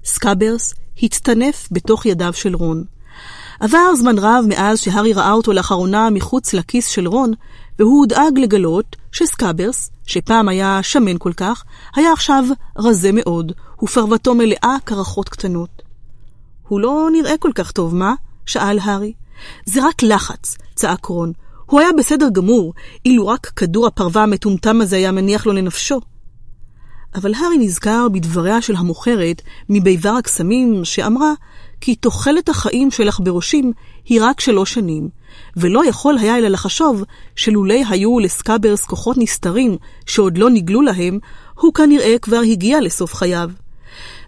[0.04, 2.84] סקאברס הצטנף בתוך ידיו של רון.
[3.60, 7.32] עבר זמן רב מאז שהארי ראה אותו לאחרונה מחוץ לכיס של רון,
[7.78, 11.64] והוא הודאג לגלות שסקאברס, שפעם היה שמן כל כך,
[11.96, 12.44] היה עכשיו
[12.78, 15.82] רזה מאוד, ופרוותו מלאה קרחות קטנות.
[16.68, 18.14] הוא לא נראה כל כך טוב, מה?
[18.46, 19.12] שאל הארי.
[19.64, 21.32] זה רק לחץ, צעק רון.
[21.66, 22.74] הוא היה בסדר גמור,
[23.04, 26.00] אילו רק כדור הפרווה המטומטם הזה היה מניח לו לנפשו.
[27.14, 31.32] אבל הארי נזכר בדבריה של המוכרת מביבר הקסמים, שאמרה
[31.80, 33.72] כי תוחלת החיים של עכברושים
[34.04, 35.08] היא רק שלוש שנים,
[35.56, 37.04] ולא יכול היה אלא לחשוב
[37.36, 41.18] שלולי היו לסקאברס כוחות נסתרים שעוד לא נגלו להם,
[41.54, 43.50] הוא כנראה כבר הגיע לסוף חייו.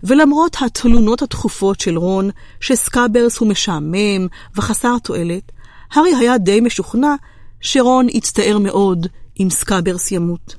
[0.05, 4.27] ולמרות התלונות התכופות של רון, שסקאברס הוא משעמם
[4.57, 5.53] וחסר תועלת,
[5.93, 7.15] הארי היה די משוכנע
[7.61, 9.07] שרון יצטער מאוד
[9.41, 10.57] אם סקאברס ימות.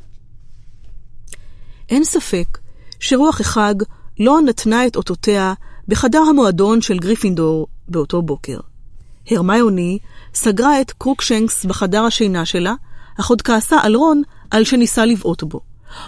[1.90, 2.58] אין ספק
[2.99, 3.74] שרוח החג
[4.19, 5.53] לא נתנה את אותותיה
[5.88, 8.60] בחדר המועדון של גריפינדור באותו בוקר.
[9.31, 9.99] הרמיוני
[10.33, 12.74] סגרה את קרוקשנקס בחדר השינה שלה,
[13.19, 15.60] אך עוד כעסה על רון על שניסה לבעוט בו.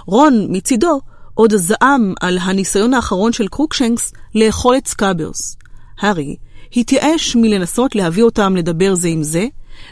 [0.06, 1.02] רון, מצידו,
[1.34, 5.58] עוד זעם על הניסיון האחרון של קרוקשנקס לאכול את סקאברס.
[6.00, 6.36] הארי
[6.76, 9.46] התייאש מלנסות להביא אותם לדבר זה עם זה,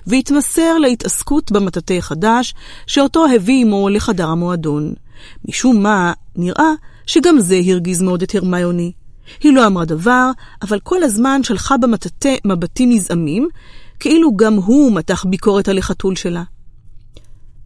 [0.08, 2.53] והתמסר להתעסקות במטאטא החדש,
[2.88, 4.94] שאותו הביא עמו לחדר המועדון.
[5.45, 6.72] משום מה, נראה
[7.06, 8.92] שגם זה הרגיז מאוד את הרמיוני.
[9.42, 10.31] היא לא אמרה דבר,
[10.62, 13.47] אבל כל הזמן שלחה במטאטא מבטים נזעמים,
[13.99, 16.44] כאילו גם הוא מתח ביקורת על החתול שלה.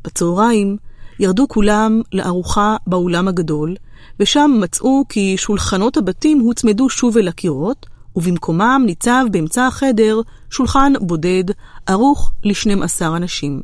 [0.03, 0.77] בצהריים
[1.19, 3.75] ירדו כולם לארוחה באולם הגדול,
[4.19, 11.43] ושם מצאו כי שולחנות הבתים הוצמדו שוב אל הקירות, ובמקומם ניצב באמצע החדר שולחן בודד,
[11.85, 13.61] ערוך לשנים עשר אנשים.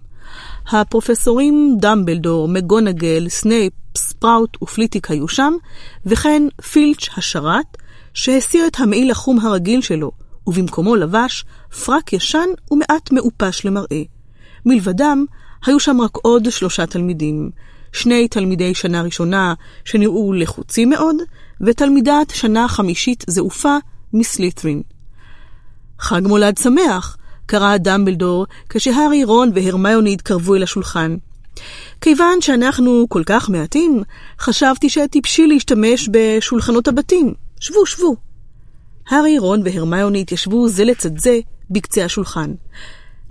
[0.71, 5.53] הפרופסורים דמבלדור, מגונגל, סנייפ, ספראוט ופליטיק היו שם,
[6.05, 7.77] וכן פילץ' השרת,
[8.19, 10.11] שהסיר את המעיל החום הרגיל שלו,
[10.47, 11.45] ובמקומו לבש
[11.85, 14.01] פרק ישן ומעט מעופש למראה.
[14.65, 15.25] מלבדם,
[15.65, 17.49] היו שם רק עוד שלושה תלמידים,
[17.93, 19.53] שני תלמידי שנה ראשונה
[19.85, 21.15] שנראו לחוצים מאוד,
[21.61, 23.77] ותלמידת שנה חמישית זעופה
[24.13, 24.81] מסלית'רין.
[25.99, 31.15] חג מולד שמח, קרא דמבלדור כשהארי, רון והרמיוני התקרבו אל השולחן.
[32.01, 34.03] כיוון שאנחנו כל כך מעטים,
[34.39, 37.33] חשבתי שטיפשי להשתמש בשולחנות הבתים.
[37.59, 38.15] שבו, שבו.
[39.09, 42.53] הארי, רון והרמיוני התיישבו זה לצד זה בקצה השולחן.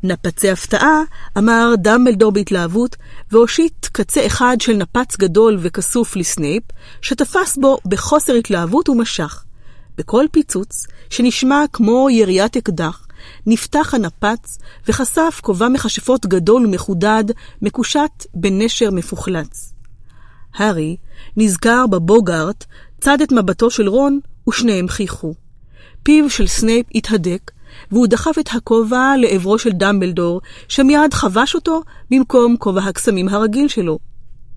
[0.02, 1.02] נפצי הפתעה,
[1.38, 2.96] אמר דמבלדור בהתלהבות,
[3.30, 6.62] והושיט קצה אחד של נפץ גדול וכסוף לסנייפ,
[7.02, 9.44] שתפס בו בחוסר התלהבות ומשך.
[9.98, 13.06] בכל פיצוץ, שנשמע כמו יריית אקדח,
[13.46, 17.24] נפתח הנפץ וחשף כובע מכשפות גדול ומחודד,
[17.62, 19.72] מקושט בנשר מפוחלץ.
[20.54, 20.96] הארי
[21.36, 22.64] נזכר בבוגארט,
[23.00, 25.34] צד את מבטו של רון, ושניהם חייכו.
[26.02, 27.50] פיו של סנייפ התהדק,
[27.92, 33.98] והוא דחף את הכובע לעברו של דמבלדור, שמיד חבש אותו במקום כובע הקסמים הרגיל שלו.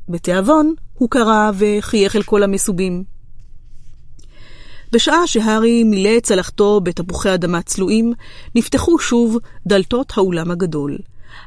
[0.09, 3.03] בתיאבון הוא קרא וחייך אל כל המסובים.
[4.91, 8.13] בשעה שהארי מילא את צלחתו בתפוחי אדמה צלועים,
[8.56, 10.97] נפתחו שוב דלתות האולם הגדול.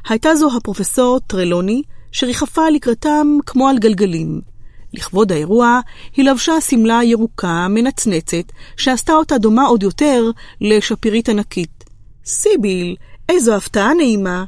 [0.09, 4.54] הייתה זו הפרופסור טרלוני, שריחפה לקראתם כמו על גלגלים.
[4.97, 5.79] לכבוד האירוע,
[6.15, 10.23] היא לבשה שמלה ירוקה, מנצנצת, שעשתה אותה דומה עוד יותר
[10.61, 11.83] לשפירית ענקית.
[12.25, 12.95] סיביל,
[13.29, 14.45] איזו הפתעה נעימה.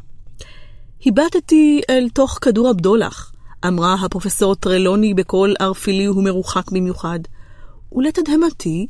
[1.05, 3.31] הבטתי אל תוך כדור הבדולח,
[3.67, 7.19] אמרה הפרופסור טרלוני בקול ערפילי ומרוחק במיוחד.
[7.91, 8.87] ולתדהמתי,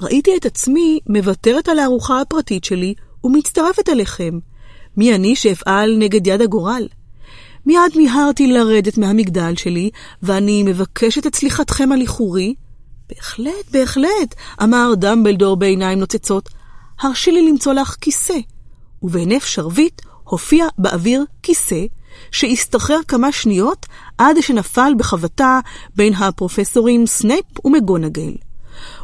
[0.00, 2.94] ראיתי את עצמי מוותרת על הארוחה הפרטית שלי
[3.24, 4.38] ומצטרפת אליכם.
[4.96, 6.86] מי אני שאפעל נגד יד הגורל?
[7.66, 9.90] מיד מיהרתי לרדת מהמגדל שלי,
[10.22, 12.54] ואני מבקשת את סליחתכם על איחורי.
[13.08, 16.48] בהחלט, בהחלט, אמר דמבלדור בעיניים נוצצות.
[17.00, 18.38] הרשי לי למצוא לך כיסא.
[19.02, 21.84] ובהינף שרביט הופיע באוויר כיסא,
[22.30, 23.86] שהסתחרר כמה שניות
[24.18, 25.60] עד שנפל בחבטה
[25.96, 28.32] בין הפרופסורים סנייפ ומגונגל.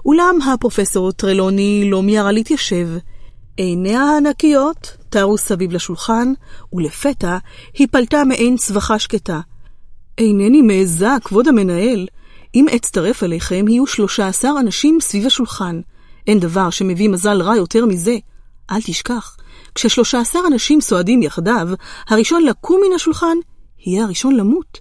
[0.04, 2.88] אולם הפרופסור טרלוני לא מיהרה להתיישב.
[3.56, 6.32] עיניה הענקיות טרו סביב לשולחן,
[6.72, 7.38] ולפתע
[7.74, 9.40] היא פלטה מעין צווחה שקטה.
[10.18, 12.06] אינני מעיזה, כבוד המנהל.
[12.54, 15.80] אם אצטרף אליכם, יהיו שלושה עשר אנשים סביב השולחן.
[16.26, 18.16] אין דבר שמביא מזל רע יותר מזה.
[18.70, 19.36] אל תשכח,
[19.74, 21.68] כששלושה עשר אנשים סועדים יחדיו,
[22.08, 23.36] הראשון לקום מן השולחן
[23.86, 24.78] יהיה הראשון למות.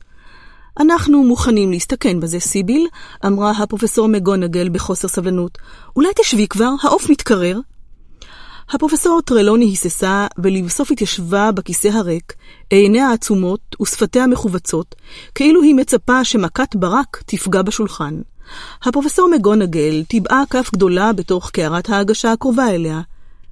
[0.79, 2.87] אנחנו מוכנים להסתכן בזה, סיביל,
[3.25, 5.57] אמרה הפרופסור מגונגל בחוסר סבלנות.
[5.95, 7.59] אולי תשבי כבר, העוף מתקרר.
[8.69, 12.33] הפרופסור טרלוני היססה, ולבסוף התיישבה בכיסא הריק,
[12.69, 14.95] עיניה העצומות ושפתיה מכווצות,
[15.35, 18.21] כאילו היא מצפה שמכת ברק תפגע בשולחן.
[18.83, 23.01] הפרופסור מגונגל טיבעה כף גדולה בתוך קערת ההגשה הקרובה אליה.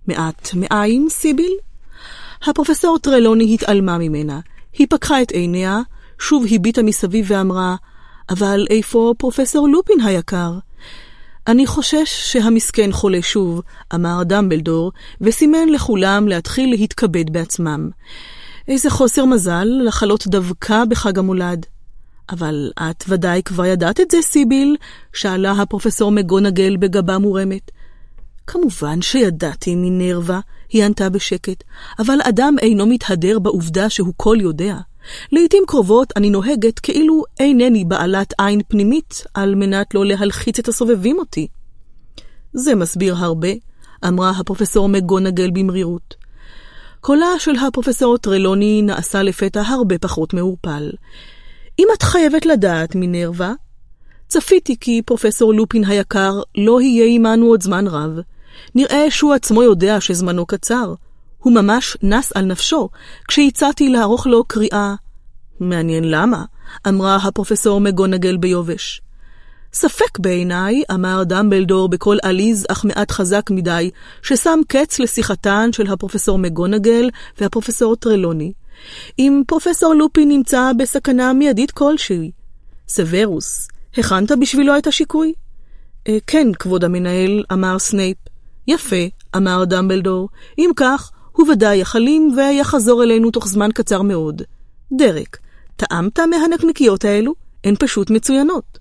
[0.07, 1.53] מעט מאין, סיביל?
[2.47, 4.39] הפרופסור טרלוני התעלמה ממנה.
[4.77, 5.79] היא פקחה את עיניה,
[6.19, 7.75] שוב הביטה מסביב ואמרה,
[8.29, 10.51] אבל איפה פרופסור לופין היקר?
[11.47, 13.61] אני חושש שהמסכן חולה שוב,
[13.95, 17.89] אמר דמבלדור, וסימן לכולם להתחיל להתכבד בעצמם.
[18.67, 21.65] איזה חוסר מזל לחלות דווקא בחג המולד.
[22.29, 24.75] אבל את ודאי כבר ידעת את זה, סיביל?
[25.13, 27.71] שאלה הפרופסור מגונגל בגבה מורמת.
[28.47, 31.63] כמובן שידעתי, מינרווה, היא ענתה בשקט,
[31.99, 34.75] אבל אדם אינו מתהדר בעובדה שהוא כל יודע.
[35.31, 41.19] לעתים קרובות אני נוהגת כאילו אינני בעלת עין פנימית, על מנת לא להלחיץ את הסובבים
[41.19, 41.47] אותי.
[42.53, 43.49] זה מסביר הרבה,
[44.07, 46.15] אמרה הפרופסור מגונגל במרירות.
[47.01, 50.91] קולה של הפרופסור טרלוני נעשה לפתע הרבה פחות מעורפל.
[51.79, 53.53] אם את חייבת לדעת, מינרווה,
[54.27, 58.19] צפיתי כי פרופסור לופין היקר לא יהיה עמנו עוד זמן רב.
[58.75, 60.93] נראה שהוא עצמו יודע שזמנו קצר.
[61.43, 62.89] הוא ממש נס על נפשו
[63.27, 64.95] כשהצעתי לערוך לו קריאה.
[65.59, 66.45] מעניין למה,
[66.87, 69.01] אמרה הפרופסור מגונגל ביובש.
[69.73, 76.37] ספק בעיניי, אמר דמבלדור בקול עליז אך מעט חזק מדי, ששם קץ לשיחתן של הפרופסור
[76.37, 77.09] מגונגל
[77.39, 78.53] והפרופסור טרלוני.
[79.19, 82.31] אם פרופסור לופי נמצא בסכנה מיידית כלשהי.
[82.87, 85.33] סוורוס, הכנת בשבילו את השיקוי?
[86.07, 88.17] אה, כן, כבוד המנהל, אמר סנייפ.
[88.67, 90.29] יפה, אמר דמבלדור.
[90.57, 94.41] אם כך, הוא ודאי יחלים ויחזור אלינו תוך זמן קצר מאוד.
[94.91, 95.37] דרק,
[95.75, 97.33] טעמת מהנקניקיות האלו?
[97.63, 98.79] הן פשוט מצוינות.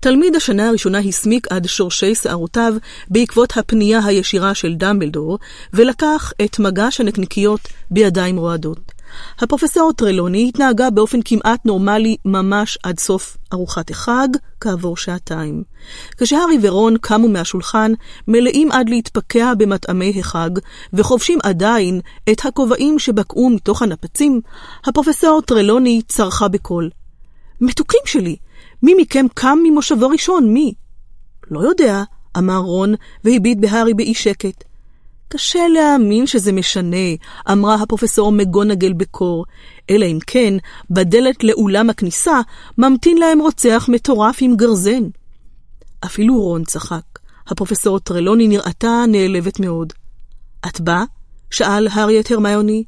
[0.00, 2.74] תלמיד השנה הראשונה הסמיק עד שורשי שערותיו
[3.08, 5.38] בעקבות הפנייה הישירה של דמבלדור,
[5.72, 8.92] ולקח את מגש הנקניקיות בידיים רועדות.
[9.38, 14.28] הפרופסור טרלוני התנהגה באופן כמעט נורמלי ממש עד סוף ארוחת החג,
[14.60, 15.62] כעבור שעתיים.
[16.16, 17.92] כשהארי ורון קמו מהשולחן,
[18.28, 20.50] מלאים עד להתפקע במטעמי החג,
[20.92, 22.00] וחובשים עדיין
[22.32, 24.40] את הכובעים שבקעו מתוך הנפצים,
[24.84, 26.90] הפרופסור טרלוני צרחה בקול.
[27.60, 28.36] מתוקים שלי,
[28.82, 30.52] מי מכם קם ממושבו ראשון?
[30.52, 30.74] מי?
[31.50, 32.02] לא יודע,
[32.38, 34.64] אמר רון, והביט בהארי באי שקט.
[35.28, 37.06] קשה להאמין שזה משנה,
[37.52, 39.44] אמרה הפרופסור מגונגל בקור,
[39.90, 40.54] אלא אם כן,
[40.90, 42.40] בדלת לאולם הכניסה
[42.78, 45.02] ממתין להם רוצח מטורף עם גרזן.
[46.04, 47.02] אפילו רון צחק.
[47.48, 49.92] הפרופסור טרלוני נראתה נעלבת מאוד.
[50.66, 51.04] את באה?
[51.50, 52.84] שאל הארי את הרמיוני.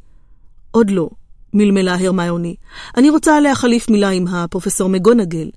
[0.70, 1.08] עוד לא,
[1.54, 2.54] מלמלה הרמיוני.
[2.96, 5.50] אני רוצה להחליף מילה עם הפרופסור מגונגל.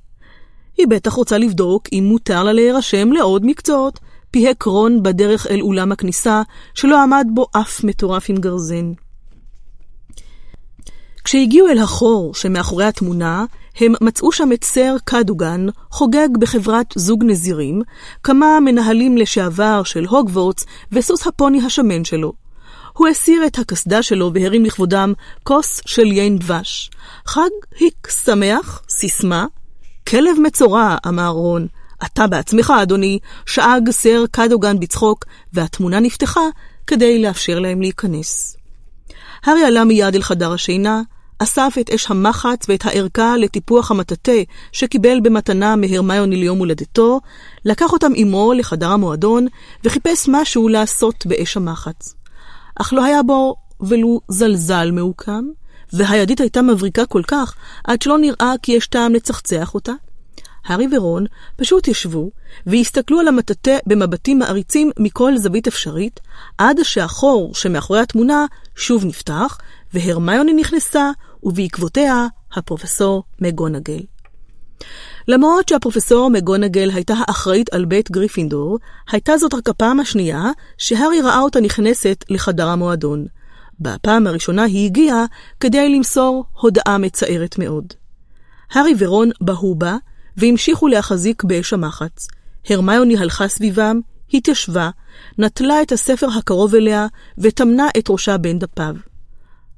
[0.78, 4.00] היא בטח רוצה לבדוק אם מותר לה להירשם לעוד מקצועות,
[4.32, 6.42] פיהק רון בדרך אל אולם הכניסה,
[6.74, 8.94] שלא עמד בו אף מטורף עם גרזן.
[11.24, 13.46] כשהגיעו אל החור שמאחורי התמונה,
[13.80, 17.82] הם מצאו שם את סר קדוגן חוגג בחברת זוג נזירים,
[18.24, 22.34] כמה מנהלים לשעבר של הוגוורטס וסוס הפוני השמן שלו.
[22.94, 26.92] הוא הסיר את הקסדה שלו והרים לכבודם כוס של יין דבש.
[27.26, 27.50] חג
[27.80, 29.46] היק שמח, סיסמה.
[30.08, 31.68] כלב מצורע, אמר רון.
[32.06, 36.42] אתה בעצמך, אדוני, שאג סר קדוגן בצחוק, והתמונה נפתחה
[36.88, 38.58] כדי לאפשר להם להיכנס.
[39.44, 41.02] הארי עלה מיד אל חדר השינה,
[41.44, 44.32] אסף את אש המחץ ואת הערכה לטיפוח המטאטה
[44.72, 47.20] שקיבל במתנה מהרמיוני ליום הולדתו,
[47.66, 49.48] לקח אותם עמו לחדר המועדון,
[49.84, 52.16] וחיפש משהו לעשות באש המחץ.
[52.76, 55.44] אך לא היה בו ולו זלזל מעוקם,
[55.94, 59.94] והידית הייתה מבריקה כל כך, עד שלא נראה כי יש טעם לצחצח אותה.
[60.66, 62.32] הארי ורון פשוט ישבו
[62.66, 66.20] והסתכלו על המטאטה במבטים מעריצים מכל זווית אפשרית,
[66.58, 68.46] עד שהחור שמאחורי התמונה
[68.76, 69.58] שוב נפתח,
[69.94, 71.12] והרמיוני נכנסה,
[71.44, 74.00] ובעקבותיה הפרופסור מגונגל.
[75.28, 78.80] למרות שהפרופסור מגונגל הייתה האחראית על בית גריפינדור,
[79.12, 80.44] הייתה זאת רק הפעם השנייה
[80.78, 83.26] שהארי ראה אותה נכנסת לחדר המועדון.
[83.80, 85.26] בפעם הראשונה היא הגיעה
[85.60, 87.94] כדי למסור הודעה מצערת מאוד.
[88.72, 89.98] הארי ורון בהו בה,
[90.38, 92.28] והמשיכו להחזיק באש המחץ.
[92.70, 94.00] הרמיוני הלכה סביבם,
[94.34, 94.90] התיישבה,
[95.38, 98.96] נטלה את הספר הקרוב אליה, וטמנה את ראשה בין דפיו.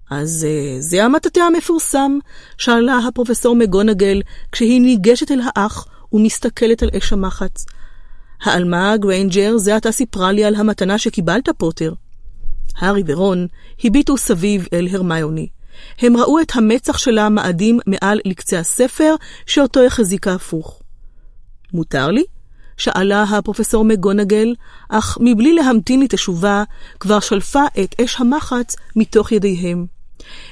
[0.09, 2.17] אז אה, זה המטאטא המפורסם,
[2.57, 4.21] שאלה הפרופסור מגונגל
[4.51, 7.65] כשהיא ניגשת אל האח ומסתכלת על אש המחץ.
[8.43, 11.93] העלמה גריינג'ר זה עתה סיפרה לי על המתנה שקיבלת, פוטר.
[12.77, 13.47] הארי ורון
[13.83, 15.47] הביטו סביב אל הרמיוני.
[15.99, 20.81] הם ראו את המצח שלה מאדים מעל לקצה הספר, שאותו החזיקה הפוך.
[21.73, 22.23] מותר לי?
[22.77, 24.55] שאלה הפרופסור מגונגל,
[24.89, 26.63] אך מבלי להמתין לתשובה,
[26.99, 29.85] כבר שלפה את אש המחץ מתוך ידיהם.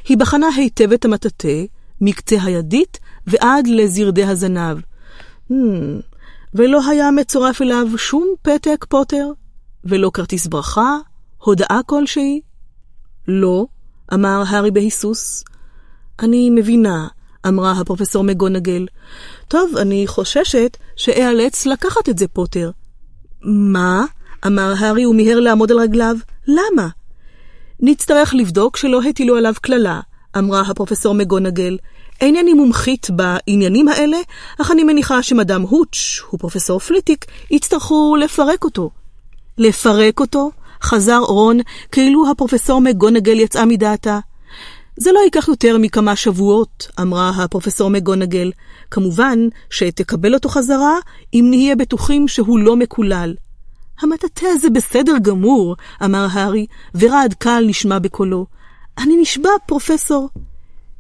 [0.07, 1.63] היא בחנה היטב את המטאטא,
[2.01, 4.77] מקצה הידית ועד לזרדי הזנב.
[5.51, 5.53] Hmm,
[6.53, 9.27] ולא היה מצורף אליו שום פתק, פוטר?
[9.85, 10.97] ולא כרטיס ברכה?
[11.37, 12.41] הודעה כלשהי?
[13.27, 13.65] לא,
[14.13, 15.43] אמר הארי בהיסוס.
[16.19, 17.07] אני מבינה,
[17.47, 18.85] אמרה הפרופסור מגונגל.
[19.47, 22.71] טוב, אני חוששת שאיאלץ לקחת את זה, פוטר.
[23.43, 24.05] מה?
[24.47, 26.15] אמר הארי ומיהר לעמוד על רגליו.
[26.47, 26.87] למה?
[27.79, 29.99] נצטרך לבדוק שלא הטילו עליו קללה,
[30.37, 31.77] אמרה הפרופסור מגונגל.
[32.21, 34.17] אינני מומחית בעניינים האלה,
[34.61, 38.89] אך אני מניחה שמדאם הוטש ופרופסור פליטיק יצטרכו לפרק אותו.
[39.57, 40.51] לפרק אותו?
[40.81, 41.57] חזר רון,
[41.91, 44.19] כאילו הפרופסור מגונגל יצאה מדעתה.
[44.97, 48.51] זה לא ייקח יותר מכמה שבועות, אמרה הפרופסור מגונגל.
[48.91, 50.95] כמובן שתקבל אותו חזרה,
[51.33, 53.35] אם נהיה בטוחים שהוא לא מקולל.
[54.01, 56.65] המטאטא הזה בסדר גמור, אמר הארי,
[56.95, 58.45] ורעד קל נשמע בקולו.
[58.97, 60.29] אני נשבע, פרופסור.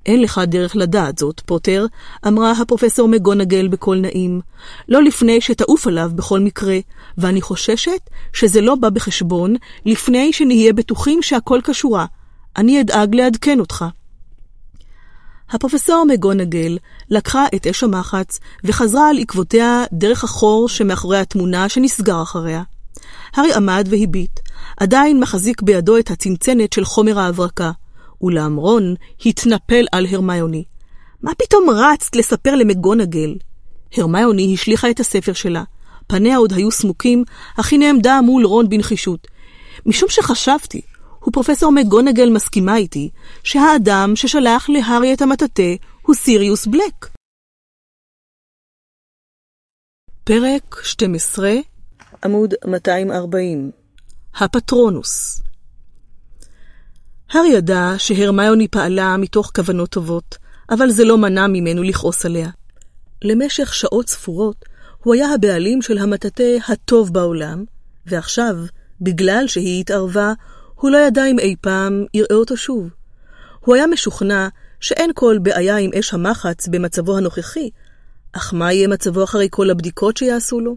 [0.05, 1.85] אין לך דרך לדעת זאת, פוטר,
[2.27, 4.41] אמרה הפרופסור מגונגל בקול נעים.
[4.89, 6.77] לא לפני שתעוף עליו בכל מקרה,
[7.17, 12.05] ואני חוששת שזה לא בא בחשבון לפני שנהיה בטוחים שהכל כשורה.
[12.57, 13.85] אני אדאג לעדכן אותך.
[15.49, 16.77] הפרופסור מגונגל
[17.09, 22.63] לקחה את אש המחץ וחזרה על עקבותיה דרך החור שמאחורי התמונה שנסגר אחריה.
[23.35, 24.39] הארי עמד והביט,
[24.77, 27.71] עדיין מחזיק בידו את הצנצנת של חומר ההברקה,
[28.21, 30.63] אולם רון התנפל על הרמיוני.
[31.21, 33.35] מה פתאום רצת לספר למגונגל?
[33.97, 35.63] הרמיוני השליכה את הספר שלה.
[36.07, 37.23] פניה עוד היו סמוקים,
[37.59, 39.27] אך היא נעמדה מול רון בנחישות.
[39.85, 40.81] משום שחשבתי,
[41.27, 43.09] ופרופסור מגונגל מסכימה איתי,
[43.43, 47.07] שהאדם ששלח להארי את המטאטא הוא סיריוס בלק.
[50.23, 51.51] פרק 12,
[52.25, 53.71] עמוד 240
[54.35, 55.41] הפטרונוס
[57.33, 60.37] הארי ידע שהרמיוני פעלה מתוך כוונות טובות,
[60.69, 62.49] אבל זה לא מנע ממנו לכעוס עליה.
[63.23, 64.65] למשך שעות ספורות
[65.03, 67.63] הוא היה הבעלים של המטאטא הטוב בעולם,
[68.05, 68.55] ועכשיו,
[69.01, 70.33] בגלל שהיא התערבה,
[70.75, 72.89] הוא לא ידע אם אי פעם יראה אותו שוב.
[73.59, 74.47] הוא היה משוכנע
[74.79, 77.69] שאין כל בעיה עם אש המחץ במצבו הנוכחי,
[78.33, 80.75] אך מה יהיה מצבו אחרי כל הבדיקות שיעשו לו?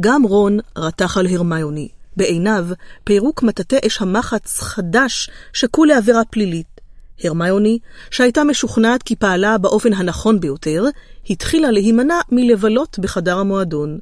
[0.00, 1.88] גם רון רתח על הרמיוני.
[2.16, 2.66] בעיניו,
[3.04, 6.80] פירוק מטאטא אש המחץ חדש שקול לעבירה פלילית.
[7.24, 7.78] הרמיוני,
[8.10, 10.84] שהייתה משוכנעת כי פעלה באופן הנכון ביותר,
[11.30, 13.98] התחילה להימנע מלבלות בחדר המועדון.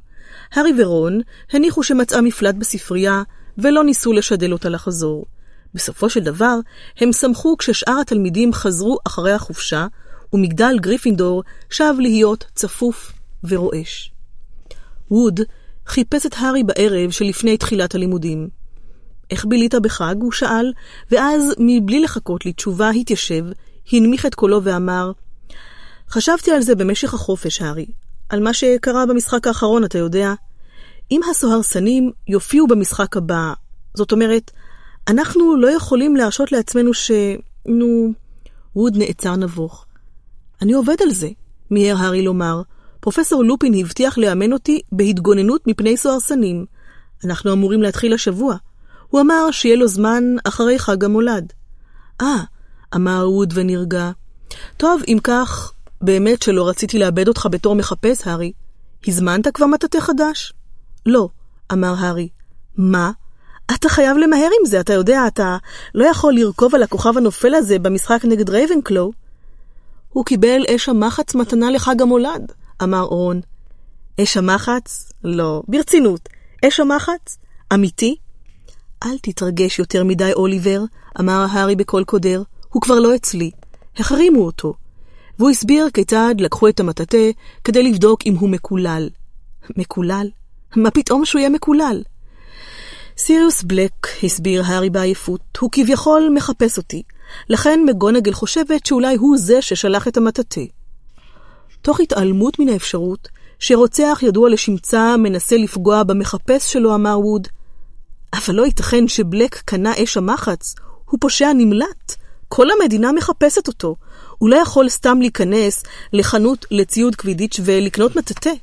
[0.53, 3.23] הארי ורון הניחו שמצאה מפלט בספרייה,
[3.57, 5.25] ולא ניסו לשדל אותה לחזור.
[5.73, 6.57] בסופו של דבר,
[6.97, 9.87] הם שמחו כששאר התלמידים חזרו אחרי החופשה,
[10.33, 13.11] ומגדל גריפינדור שב להיות צפוף
[13.43, 14.11] ורועש.
[15.11, 15.39] ווד
[15.91, 18.49] חיפש את הארי בערב שלפני תחילת הלימודים.
[19.31, 20.15] איך בילית בחג?
[20.21, 20.73] הוא שאל,
[21.11, 23.45] ואז, מבלי לחכות לתשובה, התיישב,
[23.91, 25.11] הנמיך את קולו ואמר,
[26.09, 27.85] חשבתי על זה במשך החופש, הארי.
[28.29, 30.33] על מה שקרה במשחק האחרון, אתה יודע.
[31.11, 33.53] אם הסוהרסנים יופיעו במשחק הבא,
[33.93, 34.51] זאת אומרת,
[35.07, 37.11] אנחנו לא יכולים להרשות לעצמנו ש...
[37.65, 38.13] נו...
[38.75, 39.85] ווד נעצר נבוך.
[40.61, 41.29] אני עובד על זה,
[41.71, 42.61] מיהר הארי לומר.
[43.01, 46.65] פרופסור לופין הבטיח לאמן אותי בהתגוננות מפני סוהרסנים.
[47.25, 48.55] אנחנו אמורים להתחיל השבוע.
[49.07, 51.53] הוא אמר שיהיה לו זמן אחרי חג המולד.
[52.21, 52.37] אה,
[52.95, 54.11] אמר ווד ונרגע.
[54.77, 58.51] טוב, אם כך, באמת שלא רציתי לאבד אותך בתור מחפש, הארי.
[59.07, 60.53] הזמנת כבר מטאטא חדש?
[61.05, 61.29] לא,
[61.71, 62.29] אמר הארי.
[62.77, 63.11] מה?
[63.75, 65.57] אתה חייב למהר עם זה, אתה יודע, אתה
[65.95, 69.11] לא יכול לרכוב על הכוכב הנופל הזה במשחק נגד רייבנקלו.
[70.09, 72.51] הוא קיבל אש המחץ מתנה לחג המולד,
[72.83, 73.41] אמר רון.
[74.21, 75.11] אש המחץ?
[75.23, 76.29] לא, ברצינות.
[76.65, 77.37] אש המחץ?
[77.73, 78.15] אמיתי?
[79.03, 80.81] אל תתרגש יותר מדי, אוליבר,
[81.19, 82.43] אמר הארי בקול קודר.
[82.69, 83.51] הוא כבר לא אצלי.
[83.97, 84.73] החרימו אותו.
[85.39, 87.31] והוא הסביר כיצד לקחו את המטאטא
[87.63, 89.09] כדי לבדוק אם הוא מקולל.
[89.77, 90.29] מקולל?
[90.75, 92.03] מה פתאום שהוא יהיה מקולל?
[93.17, 97.03] סיריוס בלק, הסביר הארי בעייפות, הוא כביכול מחפש אותי.
[97.49, 100.61] לכן מגונגל חושבת שאולי הוא זה ששלח את המטאטא.
[101.81, 103.27] תוך התעלמות מן האפשרות
[103.59, 107.47] שרוצח ידוע לשמצה מנסה לפגוע במחפש שלו, אמר ווד.
[108.33, 112.15] אבל לא ייתכן שבלק קנה אש המחץ, הוא פושע נמלט.
[112.47, 113.95] כל המדינה מחפשת אותו.
[114.37, 115.83] הוא לא יכול סתם להיכנס
[116.13, 118.53] לחנות לציוד קווידיץ' ולקנות מטאטא.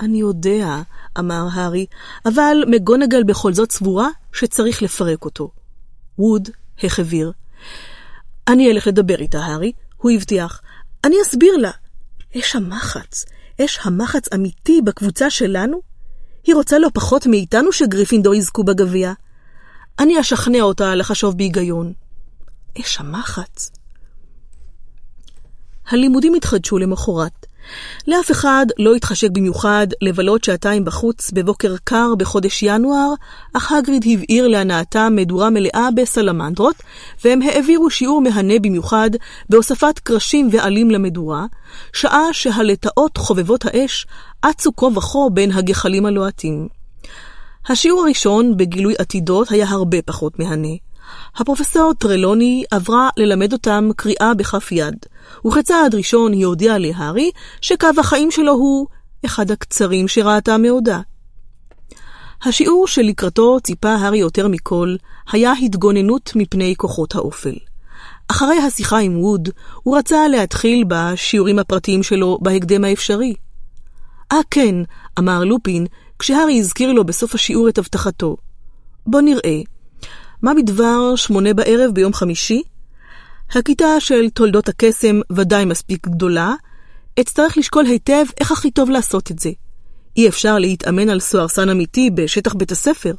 [0.00, 0.82] אני יודע,
[1.18, 1.86] אמר הארי,
[2.26, 5.50] אבל מגונגל בכל זאת סבורה שצריך לפרק אותו.
[6.18, 6.48] ווד
[6.82, 7.32] החביר.
[8.48, 10.60] אני אלך לדבר איתה, הארי, הוא הבטיח.
[11.04, 11.70] אני אסביר לה.
[12.38, 13.24] אש המחץ,
[13.64, 15.80] אש המחץ אמיתי בקבוצה שלנו?
[16.44, 19.12] היא רוצה לא פחות מאיתנו שגריפינדור יזכו בגביע.
[19.98, 21.92] אני אשכנע אותה לחשוב בהיגיון.
[22.80, 23.70] אש המחץ.
[25.88, 27.41] הלימודים התחדשו למחרת.
[28.06, 33.14] לאף אחד לא התחשק במיוחד לבלות שעתיים בחוץ בבוקר קר בחודש ינואר,
[33.52, 36.76] אך הגריד הבעיר להנאתם מדורה מלאה בסלמנדרות,
[37.24, 39.10] והם העבירו שיעור מהנה במיוחד
[39.48, 41.46] בהוספת קרשים ועלים למדורה,
[41.92, 44.06] שעה שהלטאות חובבות האש
[44.50, 46.68] אצו כה וכה בין הגחלים הלוהטים.
[47.68, 50.76] השיעור הראשון בגילוי עתידות היה הרבה פחות מהנה.
[51.36, 54.96] הפרופסור טרלוני עברה ללמד אותם קריאה בכף יד,
[55.46, 57.30] וכצעד ראשון היא הודיעה להארי
[57.60, 58.86] שקו החיים שלו הוא
[59.24, 61.00] אחד הקצרים שראתה מעודה.
[62.44, 64.96] השיעור שלקראתו ציפה הארי יותר מכל,
[65.32, 67.54] היה התגוננות מפני כוחות האופל.
[68.28, 69.48] אחרי השיחה עם ווד,
[69.82, 73.34] הוא רצה להתחיל בשיעורים הפרטיים שלו בהקדם האפשרי.
[74.32, 74.74] אה כן,
[75.18, 75.86] אמר לופין,
[76.18, 78.36] כשהארי הזכיר לו בסוף השיעור את הבטחתו.
[79.06, 79.60] בוא נראה,
[80.42, 82.62] מה בדבר שמונה בערב ביום חמישי?
[83.50, 86.54] הכיתה של תולדות הקסם ודאי מספיק גדולה,
[87.20, 89.50] אצטרך לשקול היטב איך הכי טוב לעשות את זה.
[90.16, 93.14] אי אפשר להתאמן על סוהרסן אמיתי בשטח בית הספר.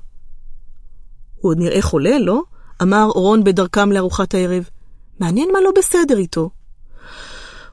[1.36, 2.42] הוא עוד נראה חולה, לא?
[2.82, 4.70] אמר רון בדרכם לארוחת הערב.
[5.20, 6.50] מעניין מה לא בסדר איתו.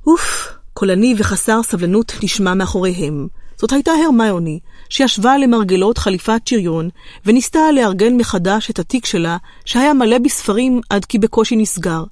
[0.07, 3.29] אוף, קולני וחסר סבלנות נשמע מאחוריהם.
[3.61, 6.89] זאת הייתה הרמיוני, שישבה למרגלות חליפת שריון,
[7.27, 12.05] וניסתה לארגן מחדש את התיק שלה, שהיה מלא בספרים עד כי בקושי נסגר.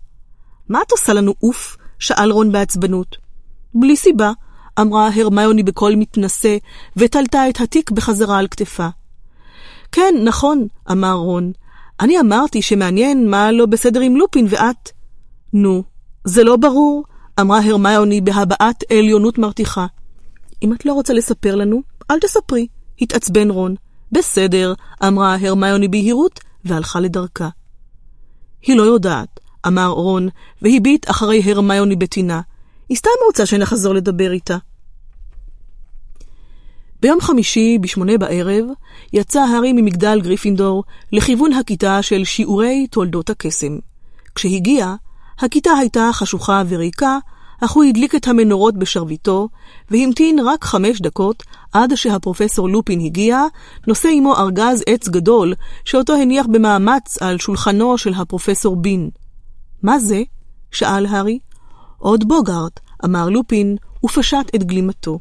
[0.69, 1.77] מה את עושה לנו אוף?
[1.99, 3.17] שאל רון בעצבנות.
[3.75, 4.33] בלי סיבה,
[4.81, 6.57] אמרה הרמיוני בקול מתנשא,
[6.97, 8.89] ותלתה את התיק בחזרה על כתפה.
[9.93, 11.53] כן, נכון, אמר רון.
[12.01, 14.91] אני אמרתי שמעניין מה לא בסדר עם לופין ואת.
[15.53, 15.83] נו,
[16.25, 17.05] זה לא ברור,
[17.41, 19.87] אמרה הרמיוני בהבעת עליונות מרתיחה.
[20.63, 22.67] אם את לא רוצה לספר לנו, אל תספרי,
[23.01, 23.75] התעצבן רון.
[24.13, 24.75] בסדר,
[25.07, 27.49] אמרה הרמיוני ביהירות, והלכה לדרכה.
[28.63, 30.29] היא לא יודעת, אמר רון,
[30.63, 32.41] והביט אחרי הרמיוני בטינה.
[32.89, 34.57] היא סתם רוצה שנחזור לדבר איתה.
[37.01, 38.65] ביום חמישי, בשמונה בערב,
[39.13, 43.79] יצא הארי ממגדל גריפינדור לכיוון הכיתה של שיעורי תולדות הקסם.
[44.35, 44.95] כשהגיע,
[45.39, 47.19] הכיתה הייתה חשוכה וריקה,
[47.61, 49.49] אך הוא הדליק את המנורות בשרביטו,
[49.91, 51.43] והמתין רק חמש דקות
[51.73, 53.43] עד שהפרופסור לופין הגיע,
[53.87, 59.11] נושא עמו ארגז עץ גדול, שאותו הניח במאמץ על שולחנו של הפרופסור בין.
[59.83, 60.23] מה זה?
[60.71, 61.39] שאל הארי.
[61.99, 65.19] עוד בוגארט, אמר לופין, ופשט את גלימתו.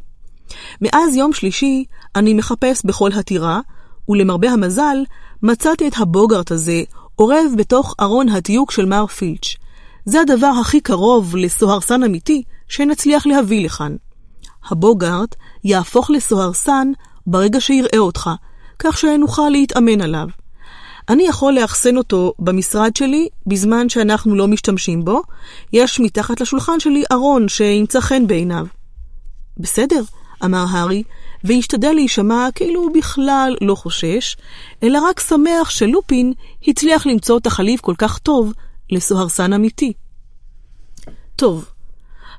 [0.81, 3.59] מאז יום שלישי אני מחפש בכל הטירה,
[4.09, 4.97] ולמרבה המזל,
[5.43, 6.83] מצאתי את הבוגארט הזה
[7.19, 9.66] אורב בתוך ארון התיוק של מר פילץ'.
[10.09, 13.95] זה הדבר הכי קרוב לסוהרסן אמיתי שנצליח להביא לכאן.
[14.69, 16.91] הבוגארט יהפוך לסוהרסן
[17.27, 18.29] ברגע שיראה אותך,
[18.79, 20.27] כך שנוכל להתאמן עליו.
[21.09, 25.21] אני יכול לאחסן אותו במשרד שלי בזמן שאנחנו לא משתמשים בו.
[25.73, 28.65] יש מתחת לשולחן שלי ארון שימצא חן בעיניו.
[29.57, 30.01] בסדר,
[30.45, 31.03] אמר הארי,
[31.43, 34.37] והשתדל להישמע כאילו הוא בכלל לא חושש,
[34.83, 36.33] אלא רק שמח שלופין
[36.67, 38.53] הצליח למצוא תחליף כל כך טוב
[38.91, 39.93] לסוהרסן אמיתי.
[41.35, 41.71] טוב,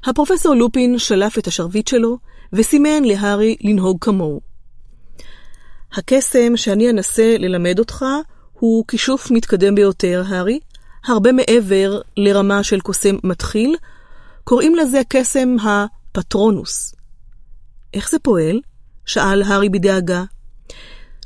[0.05, 2.19] הפרופסור לופין שלף את השרביט שלו
[2.53, 4.41] וסימן להארי לנהוג כמוהו.
[5.93, 8.05] הקסם שאני אנסה ללמד אותך
[8.53, 10.61] הוא כישוף מתקדם ביותר, הארי,
[11.05, 13.77] הרבה מעבר לרמה של קוסם מתחיל,
[14.45, 16.95] קוראים לזה קסם הפטרונוס.
[17.95, 18.61] איך זה פועל?
[19.07, 20.25] שאל הארי בדאגה.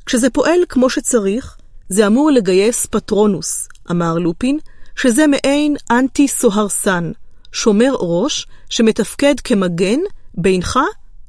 [0.06, 1.56] כשזה פועל כמו שצריך,
[1.88, 4.58] זה אמור לגייס פטרונוס, אמר לופין,
[5.02, 7.12] שזה מעין אנטי סוהרסן,
[7.52, 9.98] שומר ראש שמתפקד כמגן
[10.34, 10.78] בינך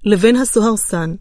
[0.03, 1.15] לבין הסוהרסן.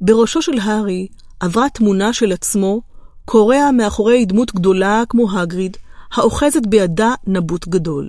[0.00, 1.06] בראשו של הארי
[1.40, 2.80] עברה תמונה של עצמו,
[3.24, 5.76] קורע מאחורי דמות גדולה כמו הגריד,
[6.12, 8.08] האוחזת בידה נבוט גדול.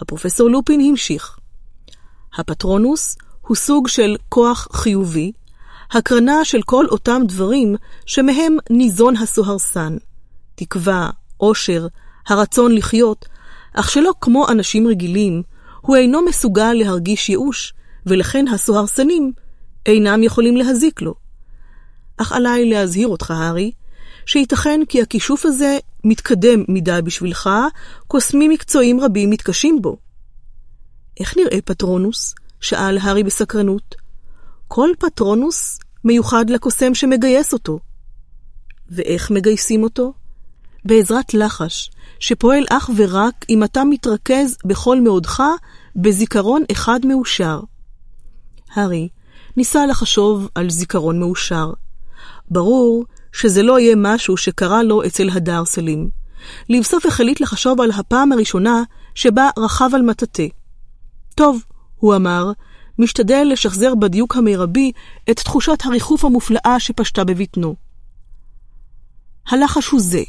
[0.00, 1.38] הפרופסור לופין המשיך.
[2.38, 5.32] הפטרונוס הוא סוג של כוח חיובי,
[5.90, 9.96] הקרנה של כל אותם דברים שמהם ניזון הסוהרסן.
[10.54, 11.86] תקווה, עושר,
[12.26, 13.26] הרצון לחיות,
[13.74, 15.42] אך שלא כמו אנשים רגילים,
[15.80, 17.74] הוא אינו מסוגל להרגיש ייאוש,
[18.06, 19.32] ולכן הסוהרסנים
[19.86, 21.14] אינם יכולים להזיק לו.
[22.16, 23.72] אך עליי להזהיר אותך, הארי,
[24.26, 27.50] שייתכן כי הכישוף הזה מתקדם מדי בשבילך,
[28.06, 29.96] קוסמים מקצועיים רבים מתקשים בו.
[31.20, 32.34] איך נראה פטרונוס?
[32.60, 33.94] שאל הארי בסקרנות.
[34.68, 37.78] כל פטרונוס מיוחד לקוסם שמגייס אותו.
[38.90, 40.12] ואיך מגייסים אותו?
[40.84, 45.42] בעזרת לחש, שפועל אך ורק אם אתה מתרכז בכל מאודך
[45.96, 47.60] בזיכרון אחד מאושר.
[48.74, 49.08] הארי
[49.56, 51.72] ניסה לחשוב על זיכרון מאושר.
[52.50, 56.10] ברור שזה לא יהיה משהו שקרה לו אצל הדר סלים.
[56.68, 58.82] לבסוף החליט לחשוב על הפעם הראשונה
[59.14, 60.46] שבה רכב על מטאטא.
[61.34, 61.64] טוב,
[61.96, 62.52] הוא אמר,
[62.98, 64.92] משתדל לשחזר בדיוק המרבי
[65.30, 67.74] את תחושת הריחוף המופלאה שפשטה בבטנו.
[69.48, 70.22] הלחש הוא זה,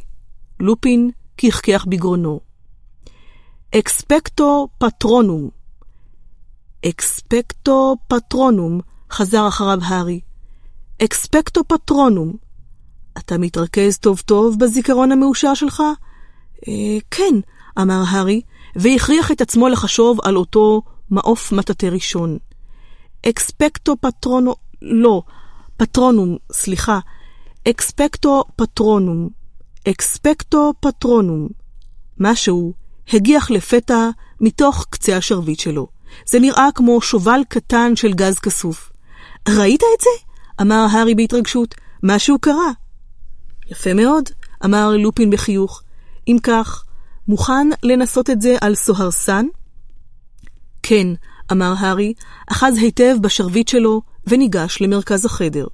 [0.59, 2.39] לופין כחכח בגרונו.
[3.75, 5.49] אקספקטו פטרונום.
[6.85, 8.79] אקספקטו פטרונום,
[9.11, 10.19] חזר אחריו הארי.
[11.03, 12.33] אקספקטו פטרונום.
[13.17, 15.83] אתה מתרכז טוב טוב בזיכרון המאושר שלך?
[16.67, 17.33] אה, כן,
[17.81, 18.41] אמר הארי,
[18.75, 22.37] והכריח את עצמו לחשוב על אותו מעוף מטאטא ראשון.
[23.29, 24.55] אקספקטו פטרונו...
[24.81, 25.21] לא,
[25.77, 26.99] פטרונום, סליחה.
[27.69, 29.29] אקספקטו פטרונום.
[29.89, 31.47] אקספקטו פטרונום.
[32.19, 32.73] משהו
[33.13, 34.09] הגיח לפתע
[34.41, 35.87] מתוך קצה השרביט שלו.
[36.25, 38.91] זה נראה כמו שובל קטן של גז כסוף.
[39.49, 40.09] ראית את זה?
[40.61, 41.75] אמר הארי בהתרגשות.
[42.03, 42.71] משהו קרה.
[43.71, 44.23] יפה מאוד,
[44.65, 45.81] אמר לופין בחיוך.
[46.27, 46.83] אם כך,
[47.27, 49.45] מוכן לנסות את זה על סוהרסן?
[50.83, 51.07] כן,
[51.51, 52.13] אמר הארי,
[52.51, 55.67] אחז היטב בשרביט שלו וניגש למרכז החדר.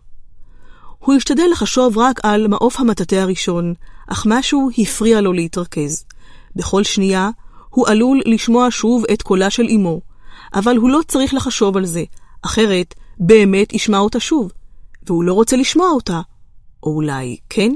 [0.99, 3.74] הוא השתדל לחשוב רק על מעוף המטאטא הראשון,
[4.08, 6.06] אך משהו הפריע לו להתרכז.
[6.56, 7.30] בכל שנייה
[7.69, 10.02] הוא עלול לשמוע שוב את קולה של אמו,
[10.53, 12.03] אבל הוא לא צריך לחשוב על זה,
[12.42, 14.52] אחרת באמת ישמע אותה שוב,
[15.08, 16.22] והוא לא רוצה לשמוע אותה.
[16.84, 17.72] או אולי כן?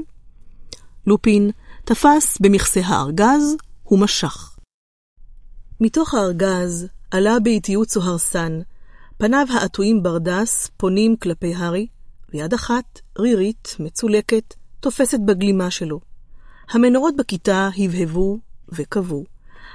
[1.06, 1.50] לופין
[1.84, 3.56] תפס במכסה הארגז
[3.90, 4.56] ומשך.
[5.80, 8.60] מתוך הארגז עלה באיטיות סוהרסן,
[9.18, 11.86] פניו העטויים ברדס פונים כלפי הארי,
[12.32, 16.07] ויד אחת, רירית, מצולקת, תופסת בגלימה שלו.
[16.70, 19.24] המנורות בכיתה הבהבו וקבעו.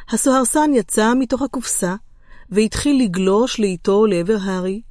[0.10, 1.96] הסוהרסן יצא מתוך הקופסה,
[2.50, 4.82] והתחיל לגלוש לאיתו לעבר הארי,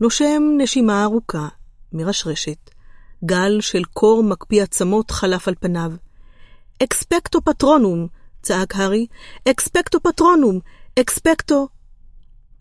[0.00, 1.48] נושם נשימה ארוכה,
[1.92, 2.70] מרשרשת.
[3.24, 5.92] גל של קור מקפיא עצמות חלף על פניו.
[6.82, 8.06] אקספקטו פטרונום!
[8.42, 9.06] צעק הארי.
[9.48, 10.60] אקספקטו פטרונום!
[10.98, 11.68] אקספקטו!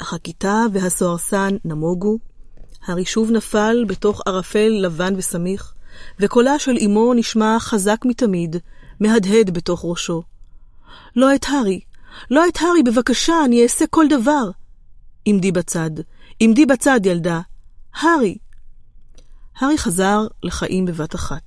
[0.01, 2.17] אך הכיתה והסוהרסן נמוגו.
[2.85, 5.73] הארי שוב נפל בתוך ערפל לבן וסמיך,
[6.19, 8.55] וקולה של אמו נשמע חזק מתמיד,
[9.01, 10.23] מהדהד בתוך ראשו.
[11.15, 11.79] לא את הארי,
[12.31, 14.49] לא את הארי, בבקשה, אני אעשה כל דבר.
[15.25, 15.91] עמדי בצד,
[16.39, 17.41] עמדי בצד, ילדה.
[17.93, 18.37] הארי.
[19.59, 21.41] הארי חזר לחיים בבת אחת.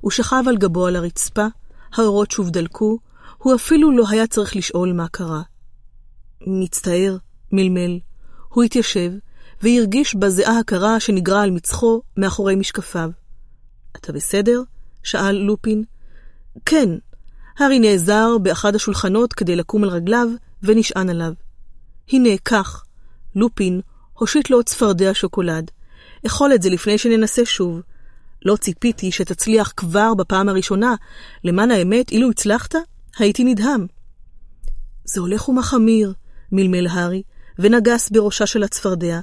[0.00, 1.46] הוא שכב על גבו על הרצפה,
[1.92, 2.98] האורות שוב דלקו,
[3.38, 5.42] הוא אפילו לא היה צריך לשאול מה קרה.
[6.46, 7.16] מצטער,
[7.52, 7.98] מלמל.
[8.48, 9.12] הוא התיישב,
[9.62, 13.10] והרגיש בזיעה הקרה שנגרה על מצחו מאחורי משקפיו.
[13.96, 14.62] אתה בסדר?
[15.02, 15.84] שאל לופין.
[16.66, 16.88] כן.
[17.58, 20.28] הארי נעזר באחד השולחנות כדי לקום על רגליו,
[20.62, 21.32] ונשען עליו.
[22.12, 22.84] הנה, קח.
[23.34, 23.80] לופין
[24.12, 25.70] הושיט לו צפרדע שוקולד.
[26.26, 27.80] אכול את זה לפני שננסה שוב.
[28.44, 30.94] לא ציפיתי שתצליח כבר בפעם הראשונה.
[31.44, 32.74] למען האמת, אילו הצלחת,
[33.18, 33.86] הייתי נדהם.
[35.04, 36.12] זה הולך ומחמיר,
[36.52, 37.22] מלמל הארי,
[37.58, 39.20] ונגס בראשה של הצפרדע.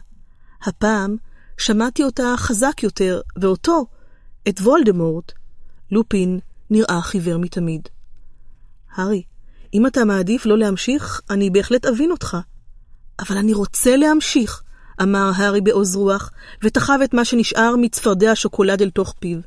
[0.64, 1.16] הפעם
[1.58, 3.86] שמעתי אותה חזק יותר, ואותו,
[4.50, 5.32] את וולדמורט.
[5.92, 6.40] לופין
[6.70, 7.82] נראה חיוור מתמיד.
[8.96, 9.24] הארי,
[9.74, 12.38] אם אתה מעדיף לא להמשיך, אני בהחלט אבין אותך.
[13.20, 14.64] אבל אני רוצה להמשיך,
[15.02, 16.32] אמר הארי בעוז רוח,
[16.64, 19.40] ותחב את מה שנשאר מצפרדע השוקולד אל תוך פיו.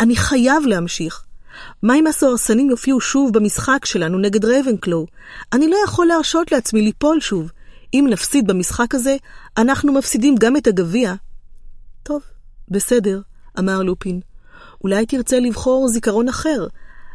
[0.00, 1.24] אני חייב להמשיך.
[1.82, 5.06] מה אם הסוהרסנים יופיעו שוב במשחק שלנו נגד רייבנקלו?
[5.52, 7.50] אני לא יכול להרשות לעצמי ליפול שוב.
[7.94, 9.16] אם נפסיד במשחק הזה,
[9.58, 11.14] אנחנו מפסידים גם את הגביע.
[12.02, 12.22] טוב,
[12.68, 13.20] בסדר,
[13.58, 14.20] אמר לופין.
[14.84, 16.66] אולי תרצה לבחור זיכרון אחר.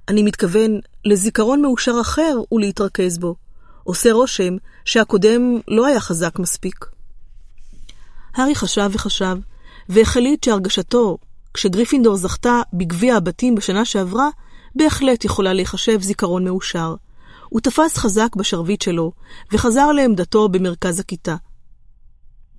[0.08, 3.36] אני מתכוון לזיכרון מאושר אחר ולהתרכז בו.
[3.84, 4.54] עושה רושם
[4.86, 6.86] שהקודם לא היה חזק מספיק.
[8.36, 9.38] הארי חשב וחשב,
[9.90, 11.18] והחליט שהרגשתו,
[11.54, 14.30] כשגריפינדור זכתה בגביע הבתים בשנה שעברה,
[14.76, 16.96] בהחלט יכולה להיחשב זיכרון מאושר.
[17.50, 19.12] הוא תפס חזק בשרביט שלו,
[19.52, 21.36] וחזר לעמדתו במרכז הכיתה.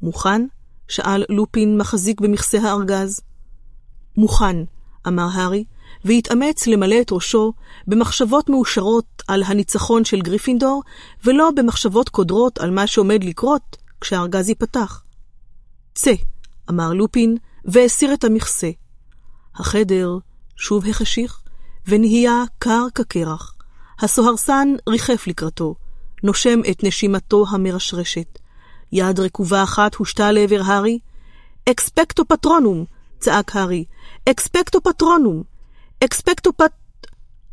[0.03, 0.47] מוכן?
[0.88, 3.20] שאל לופין מחזיק במכסה הארגז.
[4.17, 4.56] מוכן,
[5.08, 5.65] אמר הארי,
[6.04, 7.53] והתאמץ למלא את ראשו
[7.87, 10.83] במחשבות מאושרות על הניצחון של גריפינדור,
[11.24, 15.03] ולא במחשבות קודרות על מה שעומד לקרות כשהארגז ייפתח.
[15.94, 16.12] צא,
[16.70, 18.70] אמר לופין, והסיר את המכסה.
[19.54, 20.19] החדר
[20.56, 21.40] שוב החשיך,
[21.87, 23.54] ונהיה קר כקרח.
[24.01, 25.74] הסוהרסן ריחף לקראתו,
[26.22, 28.38] נושם את נשימתו המרשרשת.
[28.92, 30.99] יד רקובה אחת הושתה לעבר הארי.
[31.70, 32.85] אקספקטו פטרונום!
[33.24, 33.85] צעק הארי.
[34.31, 35.42] אקספקטו פטרונום!
[36.05, 36.73] אקספקטו פט...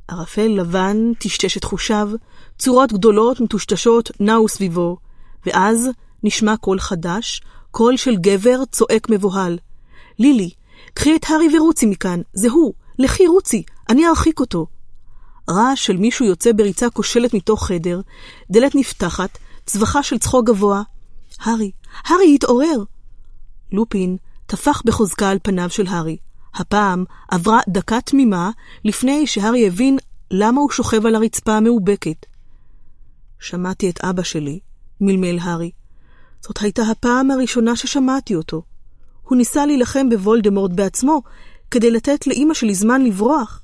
[0.07, 2.09] ערפל לבן טשטש את חושיו,
[2.57, 4.97] צורות גדולות מטושטשות נעו סביבו,
[5.45, 5.89] ואז
[6.23, 9.57] נשמע קול חדש, קול של גבר צועק מבוהל.
[10.19, 10.49] לילי,
[10.93, 14.67] קחי את הארי ורוצי מכאן, זה הוא, לכי רוצי, אני ארחיק אותו.
[15.49, 18.01] רעש של מישהו יוצא בריצה כושלת מתוך חדר,
[18.51, 20.81] דלת נפתחת, צווחה של צחוק גבוה.
[21.39, 21.71] הארי,
[22.03, 22.83] הארי, התעורר!
[23.71, 24.17] לופין
[24.51, 26.17] טפח בחוזקה על פניו של הארי.
[26.53, 28.51] הפעם עברה דקה תמימה
[28.85, 29.97] לפני שהארי הבין
[30.31, 32.25] למה הוא שוכב על הרצפה המאובקת.
[33.39, 34.59] שמעתי את אבא שלי,
[35.01, 35.71] מלמל הארי.
[36.41, 38.61] זאת הייתה הפעם הראשונה ששמעתי אותו.
[39.23, 41.21] הוא ניסה להילחם בוולדמורט בעצמו,
[41.71, 43.63] כדי לתת לאימא שלי זמן לברוח.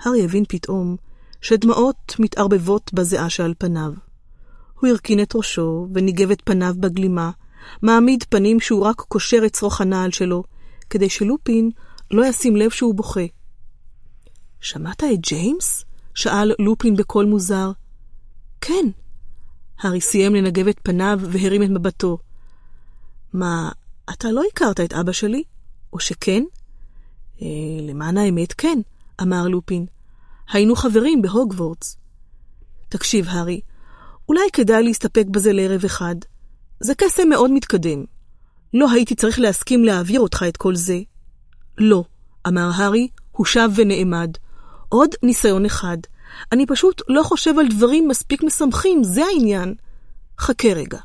[0.00, 0.96] הארי הבין פתאום
[1.40, 3.92] שדמעות מתערבבות בזיעה שעל פניו.
[4.80, 7.30] הוא הרכין את ראשו וניגב את פניו בגלימה,
[7.82, 10.44] מעמיד פנים שהוא רק קושר את שרוך הנעל שלו,
[10.90, 11.70] כדי שלופין
[12.10, 13.24] לא ישים לב שהוא בוכה.
[14.60, 15.84] שמעת את ג'יימס?
[16.14, 17.70] שאל לופין בקול מוזר.
[18.60, 18.86] כן.
[19.78, 22.18] הארי סיים לנגב את פניו והרים את מבטו.
[23.32, 23.70] מה,
[24.10, 25.42] אתה לא הכרת את אבא שלי?
[25.92, 26.42] או שכן?
[27.42, 27.46] אה,
[27.82, 28.78] למען האמת, כן,
[29.22, 29.86] אמר לופין.
[30.52, 31.96] היינו חברים בהוגוורטס.
[32.88, 33.60] תקשיב, הארי,
[34.28, 36.14] אולי כדאי להסתפק בזה לערב אחד.
[36.80, 38.04] זה קסם מאוד מתקדם.
[38.74, 40.98] לא הייתי צריך להסכים להעביר אותך את כל זה.
[41.78, 42.04] לא,
[42.46, 44.30] אמר הארי, הוא שב ונעמד.
[44.88, 45.96] עוד ניסיון אחד.
[46.52, 49.74] אני פשוט לא חושב על דברים מספיק משמחים, זה העניין.
[50.38, 50.98] חכה רגע.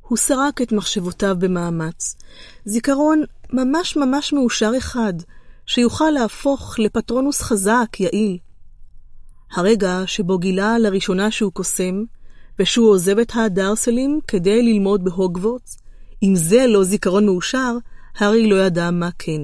[0.00, 2.16] הוא סרק את מחשבותיו במאמץ.
[2.64, 5.14] זיכרון ממש ממש מאושר אחד,
[5.66, 8.38] שיוכל להפוך לפטרונוס חזק, יעיל.
[9.52, 12.04] הרגע שבו גילה לראשונה שהוא קוסם,
[12.58, 15.78] ושהוא עוזב את הדרסלים כדי ללמוד בהוגוורטס,
[16.22, 17.76] אם זה לא זיכרון מאושר,
[18.18, 19.40] הארי לא ידע מה כן.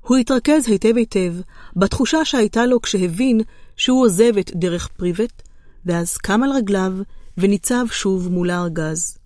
[0.00, 1.34] הוא התרכז היטב היטב
[1.76, 3.40] בתחושה שהייתה לו כשהבין
[3.76, 5.42] שהוא עוזב את דרך פריבט,
[5.86, 6.92] ואז קם על רגליו
[7.38, 9.18] וניצב שוב מול הארגז.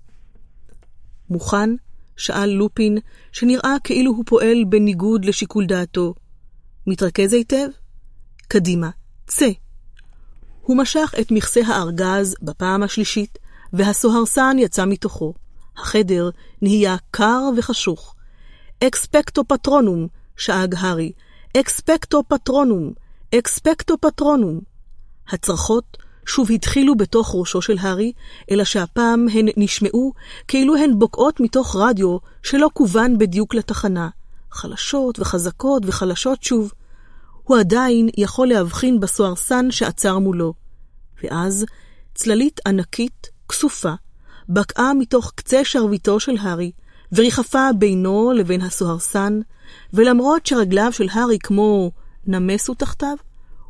[1.30, 1.70] מוכן?
[2.16, 2.98] שאל לופין,
[3.32, 6.14] שנראה כאילו הוא פועל בניגוד לשיקול דעתו.
[6.86, 7.68] מתרכז היטב?
[8.48, 8.90] קדימה,
[9.26, 9.50] צא.
[10.66, 13.38] הוא משך את מכסה הארגז בפעם השלישית,
[13.72, 15.34] והסוהרסן יצא מתוכו.
[15.76, 16.30] החדר
[16.62, 18.14] נהיה קר וחשוך.
[18.84, 21.12] אקספקטו פטרונום, שאג הארי.
[21.56, 22.92] אקספקטו פטרונום,
[23.34, 24.60] אקספקטו פטרונום.
[25.28, 28.12] הצרחות שוב התחילו בתוך ראשו של הארי,
[28.50, 30.12] אלא שהפעם הן נשמעו
[30.48, 34.08] כאילו הן בוקעות מתוך רדיו שלא כוון בדיוק לתחנה.
[34.52, 36.72] חלשות וחזקות וחלשות שוב.
[37.46, 40.54] הוא עדיין יכול להבחין בסוהרסן שעצר מולו.
[41.22, 41.64] ואז
[42.14, 43.92] צללית ענקית, כסופה,
[44.48, 46.72] בקעה מתוך קצה שרביטו של הארי,
[47.12, 49.40] וריחפה בינו לבין הסוהרסן,
[49.92, 51.90] ולמרות שרגליו של הארי כמו
[52.26, 53.16] נמסו תחתיו,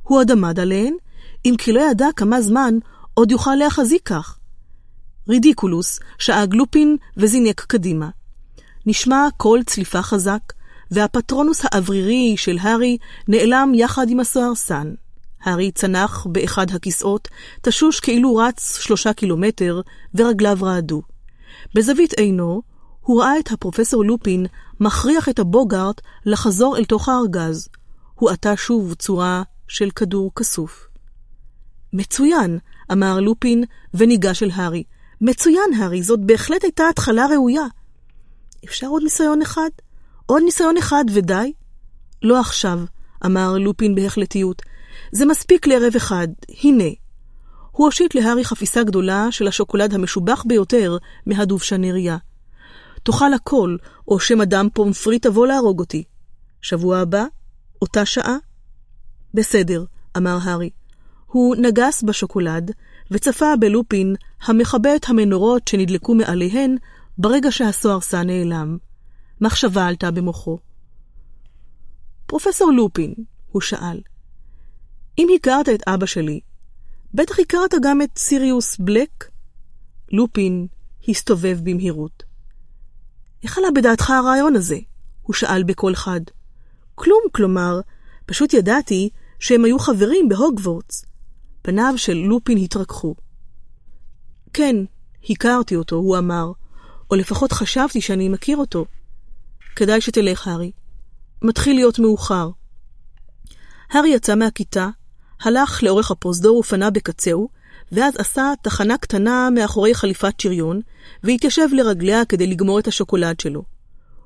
[0.03, 0.95] הוא עוד עמד עליהן,
[1.45, 2.75] אם כי לא ידע כמה זמן
[3.15, 4.39] עוד יוכל להחזיק כך.
[5.29, 8.09] רידיקולוס, שאג לופין וזינק קדימה.
[8.87, 10.53] נשמע קול צליפה חזק,
[10.91, 14.95] והפטרונוס האוורירי של הארי נעלם יחד עם הסוהרסן.
[15.43, 17.29] הארי צנח באחד הכיסאות,
[17.63, 19.81] תשוש כאילו רץ שלושה קילומטר,
[20.15, 21.03] ורגליו רעדו.
[21.75, 22.63] בזווית עינו,
[23.01, 24.47] הוא ראה את הפרופסור לופין
[24.81, 27.69] מכריח את הבוגארט לחזור אל תוך הארגז.
[28.15, 30.87] הוא עטה שוב צורה של כדור כסוף.
[31.93, 32.59] מצוין,
[32.93, 34.85] אמר לופין וניגש אל הארי.
[35.21, 37.67] מצוין, הארי, זאת בהחלט הייתה התחלה ראויה.
[38.65, 39.71] אפשר עוד ניסיון אחד?
[40.27, 41.53] עוד ניסיון אחד ודי?
[42.23, 42.79] לא עכשיו,
[43.27, 44.63] אמר לופין בהחלטיות.
[45.13, 46.29] זה מספיק לערב אחד,
[46.63, 46.91] הנה.
[47.71, 52.17] הוא הושיט להארי חפיסה גדולה של השוקולד המשובח ביותר מהדובשנריה.
[53.03, 53.77] תאכל הכל,
[54.09, 56.05] או שמא דם פומפרי תבוא להרוג אותי.
[56.63, 57.25] שבוע הבא?
[57.83, 58.37] אותה שעה?
[59.35, 59.85] בסדר,
[60.17, 60.71] אמר הארי.
[61.27, 62.71] הוא נגס בשוקולד,
[63.11, 64.15] וצפה בלופין
[64.47, 66.77] המכבה את המנורות שנדלקו מעליהן
[67.19, 68.77] ברגע שהסוהרסה נעלם.
[69.41, 70.59] מחשבה עלתה במוחו.
[72.27, 73.15] פרופסור לופין,
[73.51, 74.01] הוא שאל,
[75.19, 76.41] אם הכרת את אבא שלי,
[77.15, 79.31] בטח הכרת גם את סיריוס בלק?
[80.13, 80.67] לופין
[81.09, 82.23] הסתובב במהירות.
[83.43, 84.79] איך עלה בדעתך הרעיון הזה?
[85.23, 86.21] הוא שאל בקול חד.
[86.95, 87.81] כלום, כלומר,
[88.27, 91.05] פשוט ידעתי שהם היו חברים בהוגוורטס.
[91.63, 93.15] פניו של לופין התרככו.
[94.53, 94.77] כן,
[95.31, 96.53] הכרתי אותו, הוא אמר,
[97.11, 98.87] או לפחות חשבתי שאני מכיר אותו.
[99.77, 100.71] כדאי שתלך, הארי.
[101.43, 102.51] מתחיל להיות מאוחר.
[103.91, 104.89] הארי יצא מהכיתה,
[105.41, 107.49] הלך לאורך הפרוזדור ופנה בקצהו,
[107.93, 110.81] ואז עשה תחנה קטנה מאחורי חליפת שריון,
[111.23, 113.63] והתיישב לרגליה כדי לגמור את השוקולד שלו.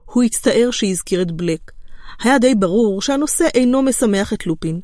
[0.04, 1.70] הוא הצטער שהזכיר את בלק.
[2.22, 4.80] היה די ברור שהנושא אינו משמח את לופין,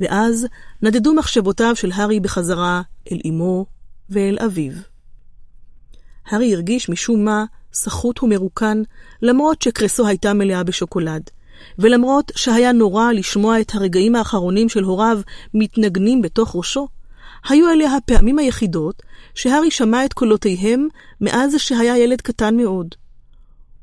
[0.00, 0.46] ואז
[0.82, 3.66] נדדו מחשבותיו של הארי בחזרה אל אמו
[4.10, 4.72] ואל אביו.
[6.26, 8.82] הארי הרגיש משום מה סחוט ומרוקן,
[9.22, 11.30] למרות שקרסו הייתה מלאה בשוקולד,
[11.78, 15.20] ולמרות שהיה נורא לשמוע את הרגעים האחרונים של הוריו
[15.54, 16.88] מתנגנים בתוך ראשו,
[17.48, 19.02] היו אלה הפעמים היחידות
[19.34, 20.88] שהארי שמע את קולותיהם
[21.20, 22.94] מאז שהיה ילד קטן מאוד.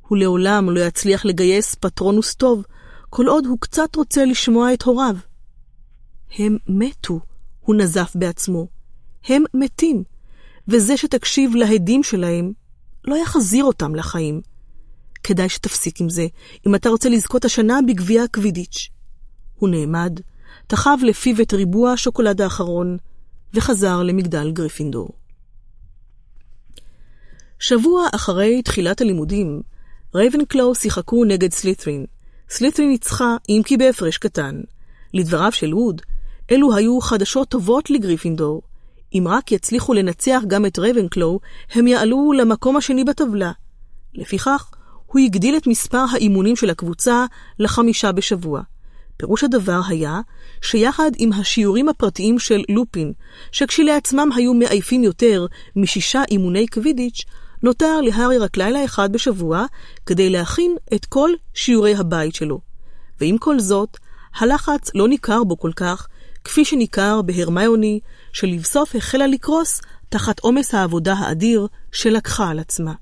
[0.08, 2.64] הוא לעולם לא יצליח לגייס פטרונוס טוב,
[3.10, 5.16] כל עוד הוא קצת רוצה לשמוע את הוריו.
[6.40, 7.20] הם מתו,
[7.62, 8.68] הוא נזף בעצמו.
[9.28, 10.04] הם מתים,
[10.68, 12.52] וזה שתקשיב להדים שלהם
[13.08, 14.42] לא יחזיר אותם לחיים.
[15.24, 16.28] כדאי שתפסיק עם זה,
[16.68, 18.90] אם אתה רוצה לזכות השנה בגביע הקווידיץ'.
[19.56, 20.20] הוא נעמד,
[20.68, 22.98] תחב לפיו את ריבוע השוקולד האחרון,
[23.54, 25.10] וחזר למגדל גריפינדור.
[27.60, 29.62] שבוע אחרי תחילת הלימודים,
[30.16, 32.06] רייבנקלו שיחקו נגד סלית'רין.
[32.50, 34.62] סלית'רין ניצחה, אם כי בהפרש קטן.
[35.14, 36.02] לדבריו של ווד,
[36.52, 38.62] אלו היו חדשות טובות לגריפינדור.
[39.14, 41.40] אם רק יצליחו לנצח גם את רייבנקלו,
[41.72, 43.52] הם יעלו למקום השני בטבלה.
[44.14, 44.72] לפיכך,
[45.06, 47.26] הוא הגדיל את מספר האימונים של הקבוצה
[47.60, 48.62] לחמישה בשבוע.
[49.18, 50.20] פירוש הדבר היה
[50.62, 53.14] שיחד עם השיעורים הפרטיים של לופין,
[53.52, 57.26] שכשלעצמם היו מעייפים יותר משישה אימוני קווידיץ',
[57.64, 59.66] נותר להארי רק לילה אחד בשבוע
[60.06, 62.60] כדי להכין את כל שיעורי הבית שלו.
[63.20, 63.98] ועם כל זאת,
[64.40, 66.08] הלחץ לא ניכר בו כל כך,
[66.44, 68.00] כפי שניכר בהרמיוני,
[68.38, 72.94] שלבסוף החלה לקרוס תחת עומס העבודה האדיר שלקחה על עצמה.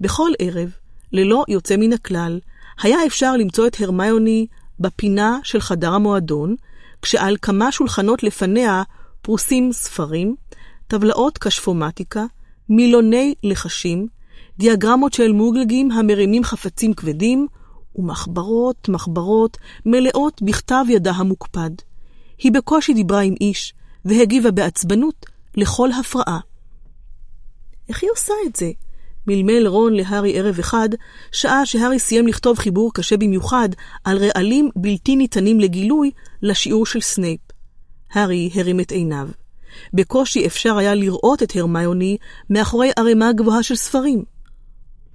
[0.00, 0.70] בכל ערב,
[1.12, 2.40] ללא יוצא מן הכלל,
[2.82, 4.46] היה אפשר למצוא את הרמיוני
[4.80, 6.56] בפינה של חדר המועדון,
[7.02, 8.82] כשעל כמה שולחנות לפניה
[9.22, 10.34] פרוסים ספרים,
[10.86, 12.24] טבלאות כשפומטיקה,
[12.68, 14.06] מילוני לחשים,
[14.58, 17.46] דיאגרמות של מוגלגים המרימים חפצים כבדים,
[17.96, 21.70] ומחברות, מחברות, מלאות בכתב ידה המוקפד.
[22.38, 23.74] היא בקושי דיברה עם איש,
[24.06, 26.38] והגיבה בעצבנות לכל הפרעה.
[27.88, 28.70] איך היא עושה את זה?
[29.26, 30.88] מלמל רון להארי ערב אחד,
[31.32, 33.68] שעה שהארי סיים לכתוב חיבור קשה במיוחד
[34.04, 36.10] על רעלים בלתי ניתנים לגילוי
[36.42, 37.40] לשיעור של סנייפ.
[38.12, 39.28] הארי הרים את עיניו.
[39.94, 42.16] בקושי אפשר היה לראות את הרמיוני
[42.50, 44.24] מאחורי ערימה גבוהה של ספרים.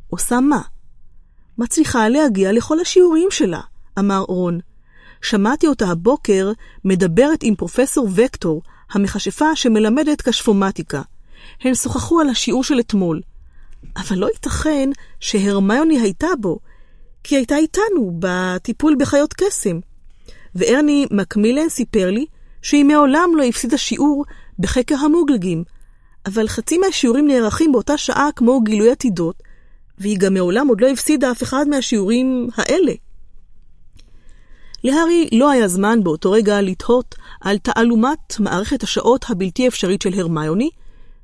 [0.10, 0.62] עושה מה?
[1.58, 3.62] מצליחה להגיע לכל השיעורים שלה,
[4.00, 4.60] אמר רון.
[5.22, 6.52] שמעתי אותה הבוקר
[6.86, 8.62] מדברת עם פרופסור וקטור,
[8.94, 11.02] המכשפה שמלמדת כשפומטיקה.
[11.62, 13.22] הן שוחחו על השיעור של אתמול.
[13.98, 16.60] אבל לא ייתכן שהרמיוני הייתה בו,
[17.24, 19.80] כי הייתה איתנו בטיפול בחיות קסם.
[20.56, 22.26] וארני מקמילן סיפר לי
[22.62, 24.26] שהיא מעולם לא הפסידה שיעור
[24.60, 25.64] בחקר המוגלגים,
[26.26, 29.44] אבל חצי מהשיעורים נערכים באותה שעה כמו גילוי עתידות,
[29.98, 32.94] והיא גם מעולם עוד לא הפסידה אף אחד מהשיעורים האלה.
[34.84, 40.70] להארי לא היה זמן באותו רגע לתהות על תעלומת מערכת השעות הבלתי אפשרית של הרמיוני,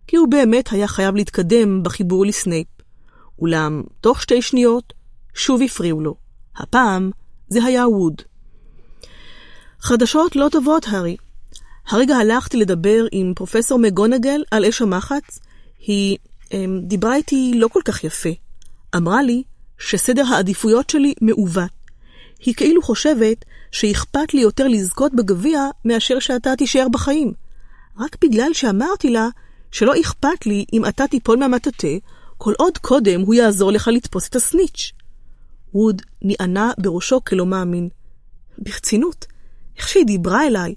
[0.07, 2.67] כי הוא באמת היה חייב להתקדם בחיבור לסנייפ.
[3.39, 4.93] אולם, תוך שתי שניות,
[5.33, 6.15] שוב הפריעו לו.
[6.55, 7.11] הפעם
[7.47, 8.21] זה היה ווד.
[9.79, 11.17] חדשות לא טובות, הארי.
[11.87, 15.39] הרגע הלכתי לדבר עם פרופסור מגונגל על אש המחץ.
[15.79, 16.17] היא
[16.51, 18.29] הם, אמ, דיברה איתי לא כל כך יפה.
[18.95, 19.43] אמרה לי
[19.79, 21.76] שסדר העדיפויות שלי מעוות.
[22.39, 27.33] היא כאילו חושבת שאכפת לי יותר לזכות בגביע מאשר שאתה תישאר בחיים.
[27.99, 29.27] רק בגלל שאמרתי לה
[29.71, 31.87] שלא אכפת לי אם אתה תיפול מהמטאטה,
[32.37, 34.91] כל עוד קודם הוא יעזור לך לתפוס את הסניץ'.
[35.73, 37.89] ווד נענה בראשו כלא מאמין.
[38.57, 39.25] ברצינות,
[39.77, 40.75] איך שהיא דיברה אליי,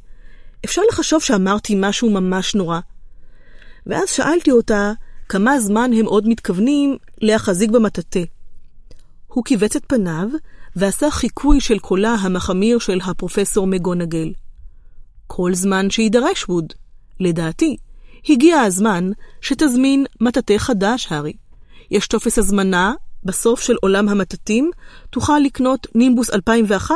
[0.65, 2.81] אפשר לחשוב שאמרתי משהו ממש נורא.
[3.87, 4.93] ואז שאלתי אותה
[5.29, 8.21] כמה זמן הם עוד מתכוונים להחזיק במטאטה.
[9.27, 10.29] הוא כיווץ את פניו
[10.77, 14.33] ועשה חיקוי של קולה המחמיר של הפרופסור מגונגל.
[15.27, 16.73] כל זמן שידרש ווד.
[17.21, 17.77] לדעתי,
[18.29, 21.33] הגיע הזמן שתזמין מטאטה חדש, הארי.
[21.91, 22.93] יש טופס הזמנה
[23.25, 24.71] בסוף של עולם המטאטים,
[25.11, 26.95] תוכל לקנות נימבוס 2001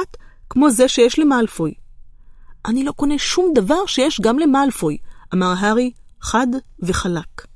[0.51, 1.75] כמו זה שיש למאלפוי.
[2.67, 4.99] אני לא קונה שום דבר שיש גם למאלפוי,
[5.35, 5.91] אמר הארי
[6.21, 6.47] חד
[6.83, 7.47] וחלק.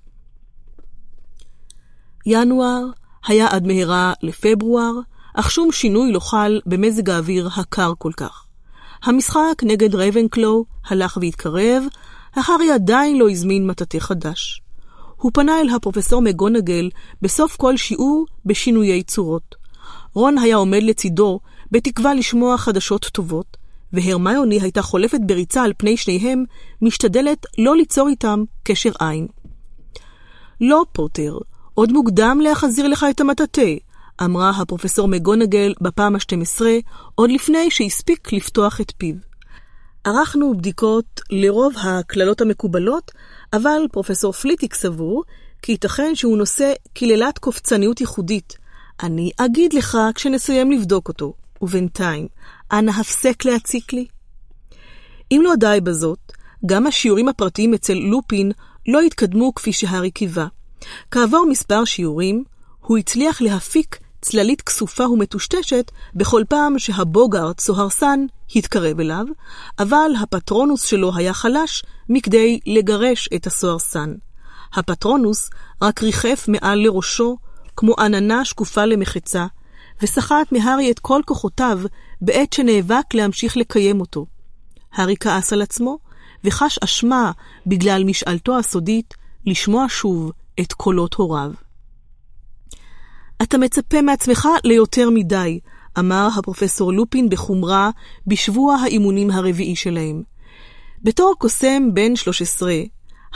[2.26, 2.84] ינואר
[3.26, 4.92] היה עד מהרה לפברואר,
[5.40, 8.44] אך שום שינוי לא חל במזג האוויר הקר כל כך.
[9.02, 11.84] המשחק נגד רייבנקלו הלך והתקרב,
[12.34, 14.62] הארי עדיין לא הזמין מטאטה חדש.
[15.16, 16.90] הוא פנה אל הפרופסור מגונגל
[17.22, 19.54] בסוף כל שיעור בשינויי צורות.
[20.14, 21.40] רון היה עומד לצידו,
[21.70, 23.56] בתקווה לשמוע חדשות טובות,
[23.92, 26.44] והרמיוני הייתה חולפת בריצה על פני שניהם,
[26.82, 29.26] משתדלת לא ליצור איתם קשר עין.
[30.60, 31.38] לא, פוטר,
[31.74, 33.87] עוד מוקדם להחזיר לך את המטאטה,
[34.24, 36.62] אמרה הפרופסור מגונגל בפעם ה-12,
[37.14, 39.14] עוד לפני שהספיק לפתוח את פיו.
[40.04, 43.12] ערכנו בדיקות לרוב הקללות המקובלות,
[43.52, 45.24] אבל פרופסור פליטיק סבור
[45.62, 48.58] כי ייתכן שהוא נושא קללת קופצניות ייחודית.
[49.02, 52.26] אני אגיד לך כשנסיים לבדוק אותו, ובינתיים,
[52.72, 54.06] אנא הפסק להציק לי.
[55.32, 56.32] אם לא די בזאת,
[56.66, 58.52] גם השיעורים הפרטיים אצל לופין
[58.88, 60.46] לא התקדמו כפי שהארי קיווה.
[61.10, 62.44] כעבור מספר שיעורים,
[62.80, 69.24] הוא הצליח להפיק צללית כסופה ומטושטשת בכל פעם שהבוגארט סוהרסן התקרב אליו,
[69.78, 74.14] אבל הפטרונוס שלו היה חלש מכדי לגרש את הסוהרסן.
[74.74, 75.50] הפטרונוס
[75.82, 77.36] רק ריחף מעל לראשו
[77.76, 79.46] כמו עננה שקופה למחצה,
[80.02, 81.80] וסחט מהארי את כל כוחותיו
[82.20, 84.26] בעת שנאבק להמשיך לקיים אותו.
[84.92, 85.98] הארי כעס על עצמו,
[86.44, 87.32] וחש אשמה
[87.66, 89.14] בגלל משאלתו הסודית
[89.46, 91.52] לשמוע שוב את קולות הוריו.
[93.42, 95.60] אתה מצפה מעצמך ליותר מדי,
[95.98, 97.90] אמר הפרופסור לופין בחומרה
[98.26, 100.22] בשבוע האימונים הרביעי שלהם.
[101.02, 102.74] בתור קוסם בן 13,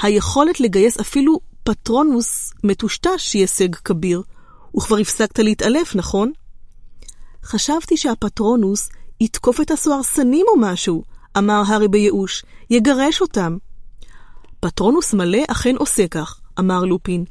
[0.02, 4.22] היכולת לגייס אפילו פטרונוס מטושטש היא הישג כביר,
[4.76, 6.32] וכבר הפסקת להתעלף, נכון?
[7.44, 8.88] חשבתי שהפטרונוס
[9.20, 11.02] יתקוף את הסוהרסנים או משהו,
[11.38, 13.56] אמר הארי בייאוש, יגרש אותם.
[14.60, 17.24] פטרונוס מלא אכן עושה כך, אמר לופין,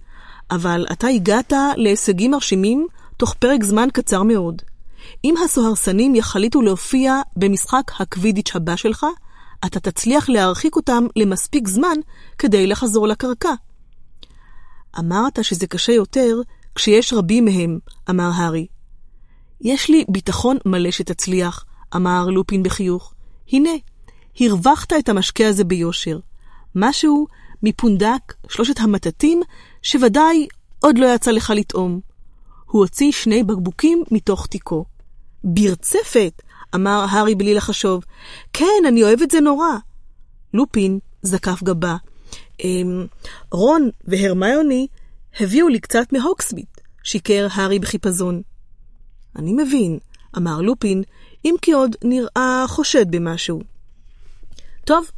[0.52, 4.62] אבל אתה הגעת להישגים מרשימים תוך פרק זמן קצר מאוד.
[5.26, 9.06] אם הסוהרסנים יחליטו להופיע במשחק הקווידיץ' הבא שלך,
[9.66, 11.98] אתה תצליח להרחיק אותם למספיק זמן
[12.38, 13.54] כדי לחזור לקרקע.
[15.00, 16.42] אמרת שזה קשה יותר
[16.76, 18.68] כשיש רבים מהם, אמר הארי.
[19.62, 23.14] יש לי ביטחון מלא שתצליח, אמר לופין בחיוך.
[23.52, 23.70] הנה,
[24.40, 26.20] הרווחת את המשקה הזה ביושר.
[26.76, 27.28] משהו
[27.64, 29.42] מפונדק שלושת המטטים
[29.82, 30.48] שוודאי
[30.80, 32.00] עוד לא יצא לך לטעום.
[32.66, 34.86] הוא הוציא שני בקבוקים מתוך תיקו.
[35.44, 36.42] ברצפת,
[36.76, 38.04] אמר הארי בלי לחשוב.
[38.54, 39.72] כן, אני אוהב את זה נורא.
[40.54, 41.96] לופין זקף גבה.
[42.64, 43.06] אמ,
[43.52, 44.88] רון והרמיוני
[45.40, 48.42] הביאו לי קצת מהוקסמית, שיקר הארי בחיפזון.
[49.36, 50.00] אני מבין,
[50.38, 51.04] אמר לופין,
[51.46, 53.62] אם כי עוד נראה חושד במשהו.
[54.86, 55.12] טוב,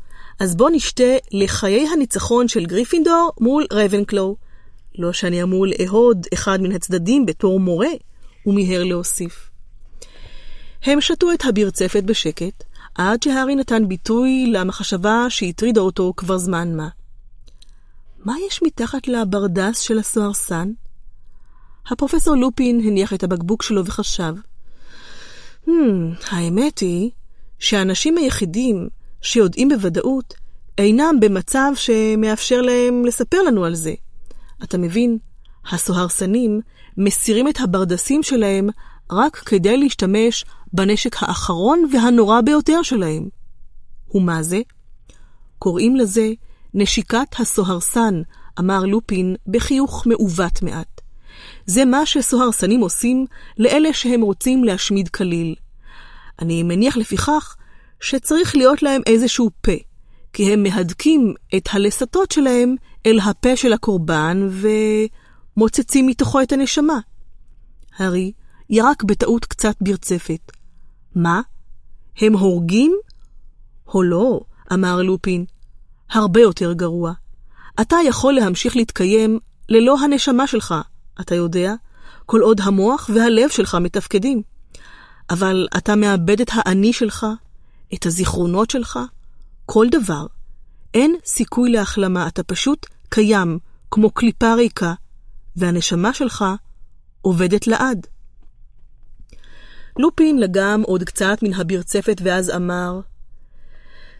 [0.43, 4.35] אז בוא נשתה לחיי הניצחון של גריפינדור מול רבנקלו.
[4.95, 7.89] לא שאני אמור לאהוד אחד מן הצדדים בתור מורה,
[8.43, 9.49] הוא מיהר להוסיף.
[10.83, 12.63] הם שתו את הברצפת בשקט,
[12.95, 16.89] עד שהארי נתן ביטוי למחשבה שהטרידה אותו כבר זמן מה.
[18.25, 20.71] מה יש מתחת לברדס של הסוהרסן?
[21.87, 24.33] הפרופסור לופין הניח את הבקבוק שלו וחשב.
[25.67, 25.71] Hmm,
[26.29, 27.11] האמת היא
[27.59, 28.89] שהאנשים היחידים
[29.23, 30.33] שיודעים בוודאות
[30.77, 33.93] אינם במצב שמאפשר להם לספר לנו על זה.
[34.63, 35.17] אתה מבין,
[35.71, 36.61] הסוהרסנים
[36.97, 38.69] מסירים את הברדסים שלהם
[39.11, 43.27] רק כדי להשתמש בנשק האחרון והנורא ביותר שלהם.
[44.13, 44.61] ומה זה?
[45.59, 46.29] קוראים לזה
[46.73, 48.21] נשיקת הסוהרסן,
[48.59, 51.01] אמר לופין בחיוך מעוות מעט.
[51.65, 53.25] זה מה שסוהרסנים עושים
[53.57, 55.55] לאלה שהם רוצים להשמיד כליל.
[56.39, 57.55] אני מניח לפיכך
[58.03, 59.71] שצריך להיות להם איזשהו פה,
[60.33, 64.49] כי הם מהדקים את הלסתות שלהם אל הפה של הקורבן
[65.57, 66.99] ומוצצים מתוכו את הנשמה.
[67.97, 68.31] הארי
[68.69, 70.51] ירק בטעות קצת ברצפת.
[71.15, 71.41] מה?
[72.21, 72.95] הם הורגים?
[73.87, 74.41] או לא,
[74.73, 75.45] אמר לופין.
[76.09, 77.13] הרבה יותר גרוע.
[77.81, 80.75] אתה יכול להמשיך להתקיים ללא הנשמה שלך,
[81.21, 81.73] אתה יודע,
[82.25, 84.41] כל עוד המוח והלב שלך מתפקדים.
[85.29, 87.25] אבל אתה מאבד את האני שלך,
[87.93, 88.99] את הזיכרונות שלך,
[89.65, 90.25] כל דבר.
[90.93, 93.59] אין סיכוי להחלמה, אתה פשוט קיים,
[93.91, 94.93] כמו קליפה ריקה,
[95.55, 96.45] והנשמה שלך
[97.21, 98.07] עובדת לעד.
[99.99, 102.99] לופין לגם עוד קצת מן הברצפת ואז אמר,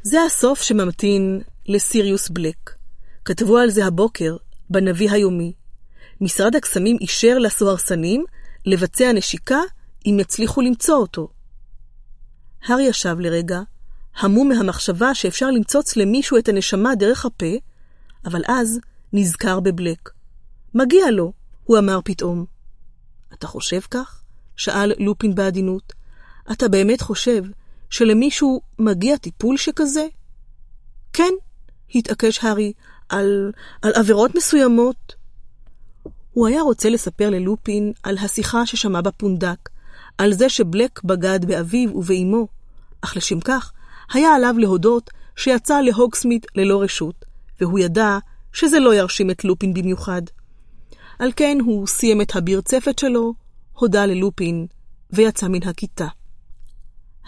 [0.03, 2.72] זה הסוף שממתין לסיריוס בלק.
[3.25, 4.38] כתבו על זה הבוקר,
[4.69, 5.53] בנביא היומי.
[6.22, 8.25] משרד הקסמים אישר לסוהרסנים
[8.65, 9.59] לבצע נשיקה
[10.06, 11.29] אם יצליחו למצוא אותו.
[12.67, 13.62] הר ישב לרגע,
[14.15, 17.56] המום מהמחשבה שאפשר למצוץ למישהו את הנשמה דרך הפה,
[18.26, 18.79] אבל אז
[19.13, 20.10] נזכר בבלק.
[20.74, 22.46] מגיע לו, הוא אמר פתאום.
[23.33, 24.22] אתה חושב כך?
[24.56, 25.94] שאל לופין בעדינות.
[26.51, 27.44] אתה באמת חושב
[27.90, 30.08] שלמישהו מגיע טיפול שכזה?
[31.13, 31.33] כן,
[31.96, 32.74] התעקש הארי,
[33.10, 35.15] על, על עבירות מסוימות.
[36.33, 39.69] הוא היה רוצה לספר ללופין על השיחה ששמע בפונדק,
[40.17, 42.47] על זה שבלק בגד באביו ובאמו,
[43.01, 43.72] אך לשם כך
[44.13, 47.26] היה עליו להודות שיצא להוגסמית ללא רשות,
[47.62, 48.17] והוא ידע
[48.53, 50.22] שזה לא ירשים את לופין במיוחד.
[51.19, 53.33] על כן הוא סיים את הברצפת שלו,
[53.74, 54.67] הודה ללופין,
[55.12, 56.08] ויצא מן הכיתה.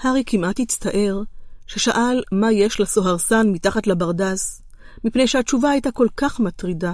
[0.01, 1.21] הארי כמעט הצטער
[1.67, 4.61] ששאל מה יש לסוהרסן מתחת לברדס,
[5.03, 6.93] מפני שהתשובה הייתה כל כך מטרידה.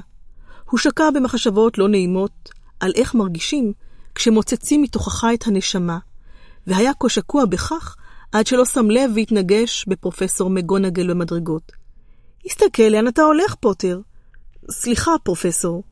[0.69, 3.73] הוא שקע במחשבות לא נעימות על איך מרגישים
[4.15, 5.97] כשמוצצים מתוכך את הנשמה,
[6.67, 7.95] והיה כה שקוע בכך
[8.31, 11.71] עד שלא שם לב והתנגש בפרופסור מגונגל במדרגות.
[12.45, 13.99] הסתכל לאן אתה הולך, פוטר.
[14.71, 15.83] סליחה, פרופסור.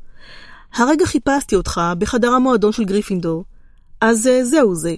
[0.73, 3.45] הרגע חיפשתי אותך בחדר המועדון של גריפינדור.
[4.01, 4.95] אז אה, זהו זה.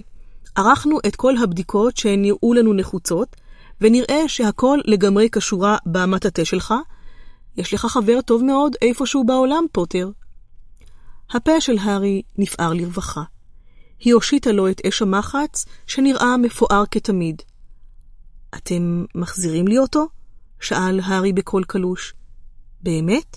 [0.54, 3.36] ערכנו את כל הבדיקות שנראו לנו נחוצות,
[3.80, 6.74] ונראה שהכל לגמרי קשורה במטאטה שלך.
[7.56, 10.10] יש לך חבר טוב מאוד איפשהו בעולם, פוטר.
[11.34, 13.22] הפה של הארי נפער לרווחה.
[14.00, 17.42] היא הושיטה לו את אש המחץ, שנראה מפואר כתמיד.
[18.54, 20.08] אתם מחזירים לי אותו?
[20.60, 22.14] שאל הארי בקול קלוש.
[22.82, 23.36] באמת?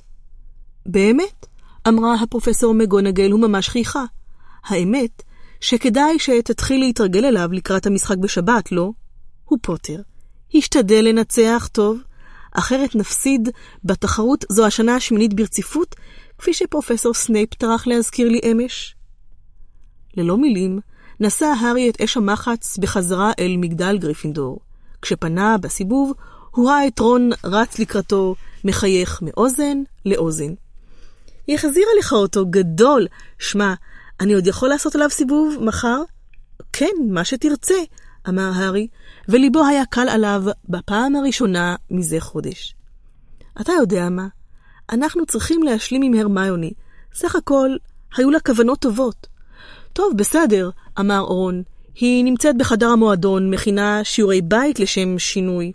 [0.85, 1.45] באמת?
[1.87, 4.03] אמרה הפרופסור מגונגל, הוא ממש חייכה.
[4.65, 5.23] האמת,
[5.61, 8.91] שכדאי שתתחיל להתרגל אליו לקראת המשחק בשבת, לא?
[9.45, 10.01] ופוטר.
[10.55, 11.99] השתדל לנצח טוב,
[12.51, 13.49] אחרת נפסיד
[13.83, 15.95] בתחרות זו השנה השמינית ברציפות,
[16.37, 18.95] כפי שפרופסור סנייפ טרח להזכיר לי אמש.
[20.17, 20.79] ללא מילים,
[21.19, 24.59] נשא הארי את אש המחץ בחזרה אל מגדל גריפינדור.
[25.01, 26.13] כשפנה בסיבוב,
[26.51, 30.53] הוא ראה את רון רץ לקראתו, מחייך מאוזן לאוזן.
[31.47, 33.07] היא החזירה לך אותו גדול.
[33.39, 33.73] שמע,
[34.19, 36.01] אני עוד יכול לעשות עליו סיבוב מחר?
[36.73, 37.75] כן, מה שתרצה,
[38.29, 38.87] אמר הארי,
[39.29, 42.75] וליבו היה קל עליו בפעם הראשונה מזה חודש.
[43.61, 44.27] אתה יודע מה?
[44.91, 46.73] אנחנו צריכים להשלים עם הרמיוני.
[47.13, 47.69] סך הכל,
[48.17, 49.27] היו לה כוונות טובות.
[49.93, 50.69] טוב, בסדר,
[50.99, 51.63] אמר רון.
[51.95, 55.71] היא נמצאת בחדר המועדון, מכינה שיעורי בית לשם שינוי.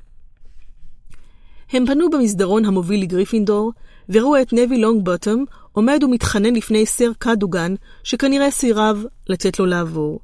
[1.72, 3.72] הם פנו במסדרון המוביל לגריפינדור,
[4.08, 10.20] וראו את נבי לונגבוטום עומד ומתחנן לפני סר קדוגן, שכנראה סירב לתת לו לעבור.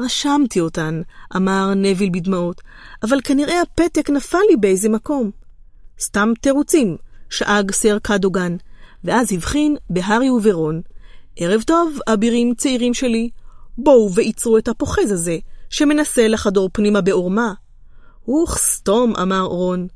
[0.00, 1.02] רשמתי אותן,
[1.36, 2.60] אמר נביל בדמעות,
[3.02, 5.30] אבל כנראה הפתק נפל לי באיזה מקום.
[6.00, 6.96] סתם תירוצים,
[7.34, 8.56] שאג סר קדוגן,
[9.04, 10.80] ואז הבחין בהארי וברון.
[11.36, 13.30] ערב טוב, אבירים צעירים שלי.
[13.78, 15.38] בואו ועיצרו את הפוחז הזה,
[15.70, 17.52] שמנסה לחדור פנימה בעורמה.
[18.28, 19.86] אוך, סתום, אמר רון.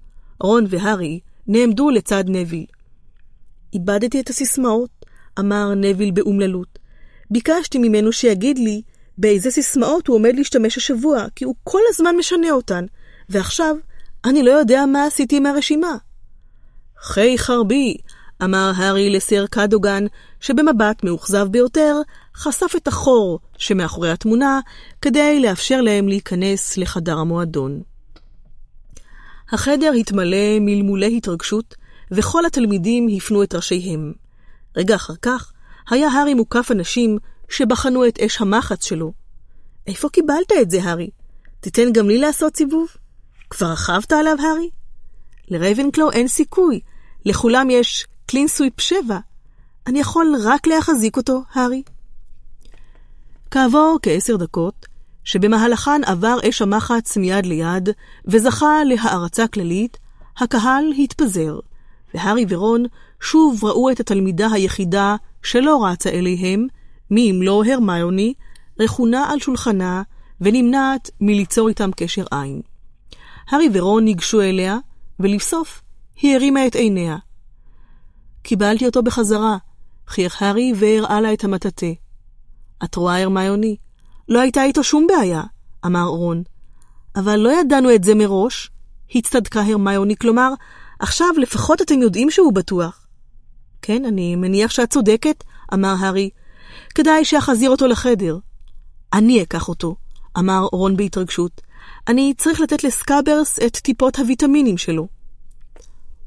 [0.40, 2.66] רון והארי נעמדו לצד נביל.
[3.72, 4.90] איבדתי את הסיסמאות,
[5.38, 6.78] אמר נביל באומללות.
[7.30, 8.82] ביקשתי ממנו שיגיד לי
[9.18, 12.84] באיזה סיסמאות הוא עומד להשתמש השבוע, כי הוא כל הזמן משנה אותן,
[13.28, 13.76] ועכשיו
[14.24, 15.96] אני לא יודע מה עשיתי עם הרשימה.
[17.02, 17.96] חי חרבי,
[18.44, 20.04] אמר הארי לסר קדוגן,
[20.40, 21.96] שבמבט מאוכזב ביותר,
[22.36, 24.60] חשף את החור שמאחורי התמונה,
[25.02, 27.82] כדי לאפשר להם להיכנס לחדר המועדון.
[29.52, 31.74] החדר התמלא מלמולי התרגשות,
[32.10, 34.12] וכל התלמידים הפנו את ראשיהם.
[34.76, 35.52] רגע אחר כך,
[35.90, 39.12] היה הארי מוקף אנשים שבחנו את אש המחץ שלו.
[39.86, 41.10] איפה קיבלת את זה, הארי?
[41.60, 42.88] תיתן גם לי לעשות סיבוב?
[43.50, 44.70] כבר רכבת עליו, הארי?
[45.48, 46.80] לרייבנקלו אין סיכוי,
[47.28, 49.18] לכולם יש קלינסוויפ 7.
[49.86, 51.82] אני יכול רק להחזיק אותו, הארי.
[53.50, 54.86] כעבור כעשר דקות,
[55.24, 57.88] שבמהלכן עבר אש המחץ מיד ליד,
[58.26, 59.96] וזכה להערצה כללית,
[60.38, 61.58] הקהל התפזר,
[62.14, 62.84] והארי ורון
[63.20, 66.66] שוב ראו את התלמידה היחידה שלא רצה אליהם,
[67.10, 68.34] מי אם לא הרמיוני,
[68.80, 70.02] רכונה על שולחנה
[70.40, 72.60] ונמנעת מליצור איתם קשר עין.
[73.48, 74.78] הארי ורון ניגשו אליה,
[75.20, 75.82] ולבסוף
[76.20, 77.16] היא הרימה את עיניה.
[78.42, 79.56] קיבלתי אותו בחזרה,
[80.06, 81.86] חייך הארי והראה לה את המטאטה.
[82.84, 83.76] את רואה, הרמיוני?
[84.28, 85.42] לא הייתה איתו שום בעיה,
[85.86, 86.42] אמר רון.
[87.16, 88.70] אבל לא ידענו את זה מראש,
[89.14, 90.52] הצטדקה הרמיוני, כלומר,
[90.98, 93.06] עכשיו לפחות אתם יודעים שהוא בטוח.
[93.82, 96.30] כן, אני מניח שאת צודקת, אמר הארי.
[96.94, 98.38] כדאי שאחזיר אותו לחדר.
[99.12, 99.96] אני אקח אותו,
[100.38, 101.60] אמר רון בהתרגשות.
[102.08, 105.17] אני צריך לתת לסקאברס את טיפות הוויטמינים שלו.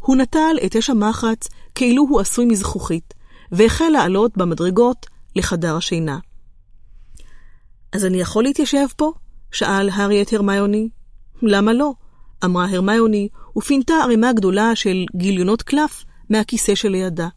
[0.02, 3.14] הוא נטל את אש המחץ כאילו הוא עשוי מזכוכית,
[3.52, 6.20] והחל לעלות במדרגות לחדר השינה.
[7.94, 9.12] אז אני יכול להתיישב פה?
[9.52, 10.90] שאל הארי את הרמיוני.
[11.42, 11.94] למה לא?
[12.46, 17.28] אמרה הרמיוני, ופינתה ערימה גדולה של גיליונות קלף מהכיסא שלידה.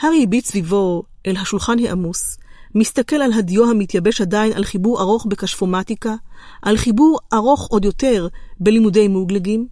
[0.00, 2.38] הארי הביט סביבו אל השולחן העמוס,
[2.74, 6.14] מסתכל על הדיו המתייבש עדיין על חיבור ארוך בכשפומטיקה,
[6.62, 8.28] על חיבור ארוך עוד יותר
[8.60, 9.68] בלימודי מוגלגים,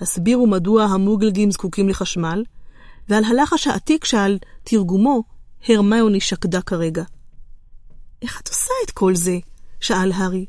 [0.00, 2.44] הסבירו מדוע המוגלגים זקוקים לחשמל,
[3.08, 5.22] ועל הלחש העתיק שעל תרגומו
[5.68, 7.04] הרמיוני שקדה כרגע.
[8.22, 9.38] איך את עושה את כל זה?
[9.80, 10.46] שאל הארי.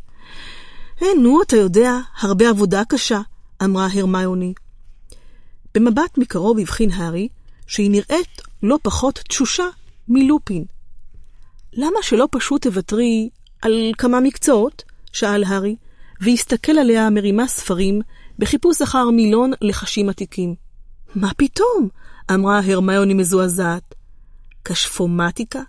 [1.02, 3.22] אה, נו, אתה יודע, הרבה עבודה קשה,
[3.64, 4.54] אמרה הרמיוני.
[5.76, 7.28] במבט מקרוב הבחין הארי
[7.68, 9.66] שהיא נראית לא פחות תשושה
[10.08, 10.66] מלופין.
[11.74, 13.30] למה שלא פשוט תוותרי
[13.62, 14.84] על כמה מקצועות?
[15.14, 15.76] שאל הארי,
[16.22, 18.02] והסתכל עליה מרימה ספרים
[18.40, 20.56] בחיפוש אחר מילון לחשים עתיקים.
[21.16, 21.90] מה פתאום?
[22.34, 23.96] אמרה הרמיוני מזועזעת.
[24.66, 25.62] כשפומטיקה?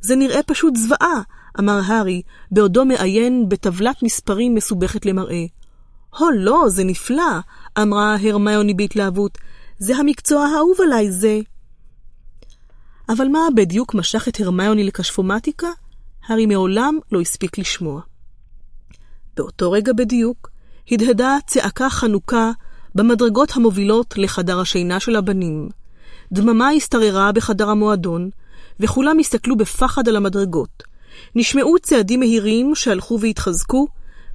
[0.00, 1.22] זה נראה פשוט זוועה,
[1.58, 5.44] אמר הארי, בעודו מעיין בטבלת מספרים מסובכת למראה.
[6.18, 7.38] הו, לא, זה נפלא,
[7.82, 9.38] אמרה הרמיוני בהתלהבות.
[9.78, 11.40] זה המקצוע האהוב עליי, זה.
[13.08, 15.68] אבל מה בדיוק משך את הרמיוני לכשפומטיקה?
[16.26, 18.00] הארי מעולם לא הספיק לשמוע.
[19.36, 20.53] באותו רגע בדיוק
[20.90, 22.50] הדהדה צעקה חנוכה
[22.94, 25.68] במדרגות המובילות לחדר השינה של הבנים.
[26.32, 28.30] דממה השתררה בחדר המועדון,
[28.80, 30.82] וכולם הסתכלו בפחד על המדרגות.
[31.34, 33.86] נשמעו צעדים מהירים שהלכו והתחזקו,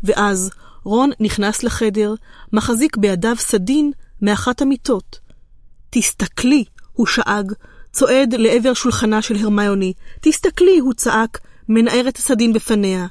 [0.04, 0.50] ואז
[0.84, 2.14] רון נכנס לחדר,
[2.54, 5.20] מחזיק בידיו סדין מאחת המיטות.
[5.90, 7.52] תסתכלי, הוא שאג,
[7.92, 9.94] צועד לעבר שולחנה של הרמיוני.
[10.22, 13.08] תסתכלי, הוא צעק, מנער את הסדין בפניה.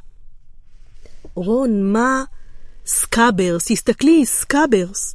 [1.35, 2.25] רון, מה?
[2.89, 5.15] סקאברס, תסתכלי, סקאברס.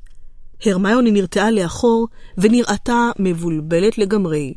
[0.66, 2.08] הרמיוני נרתעה לאחור
[2.38, 4.54] ונראתה מבולבלת לגמרי.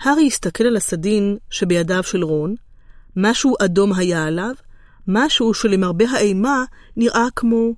[0.00, 2.54] הארי הסתכל על הסדין שבידיו של רון,
[3.16, 4.54] משהו אדום היה עליו,
[5.08, 6.64] משהו שלמרבה האימה
[6.96, 7.72] נראה כמו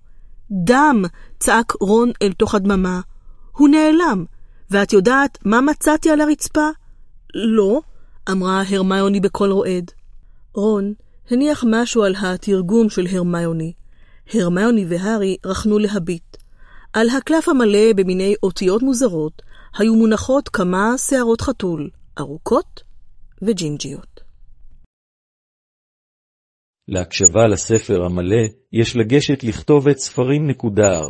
[0.51, 1.05] דם,
[1.41, 3.01] צעק רון אל תוך הדממה.
[3.53, 4.25] הוא נעלם,
[4.71, 6.69] ואת יודעת מה מצאתי על הרצפה?
[7.35, 7.81] לא,
[8.31, 9.91] אמרה הרמיוני בקול רועד.
[10.55, 10.93] רון
[11.31, 13.73] הניח משהו על התרגום של הרמיוני.
[14.35, 16.37] הרמיוני והארי רכנו להביט.
[16.93, 19.43] על הקלף המלא במיני אותיות מוזרות
[19.79, 22.83] היו מונחות כמה שערות חתול, ארוכות
[23.43, 24.21] וג'ינג'יות.
[26.89, 31.01] להקשבה לספר המלא יש לגשת לכתובת ספרים נקודר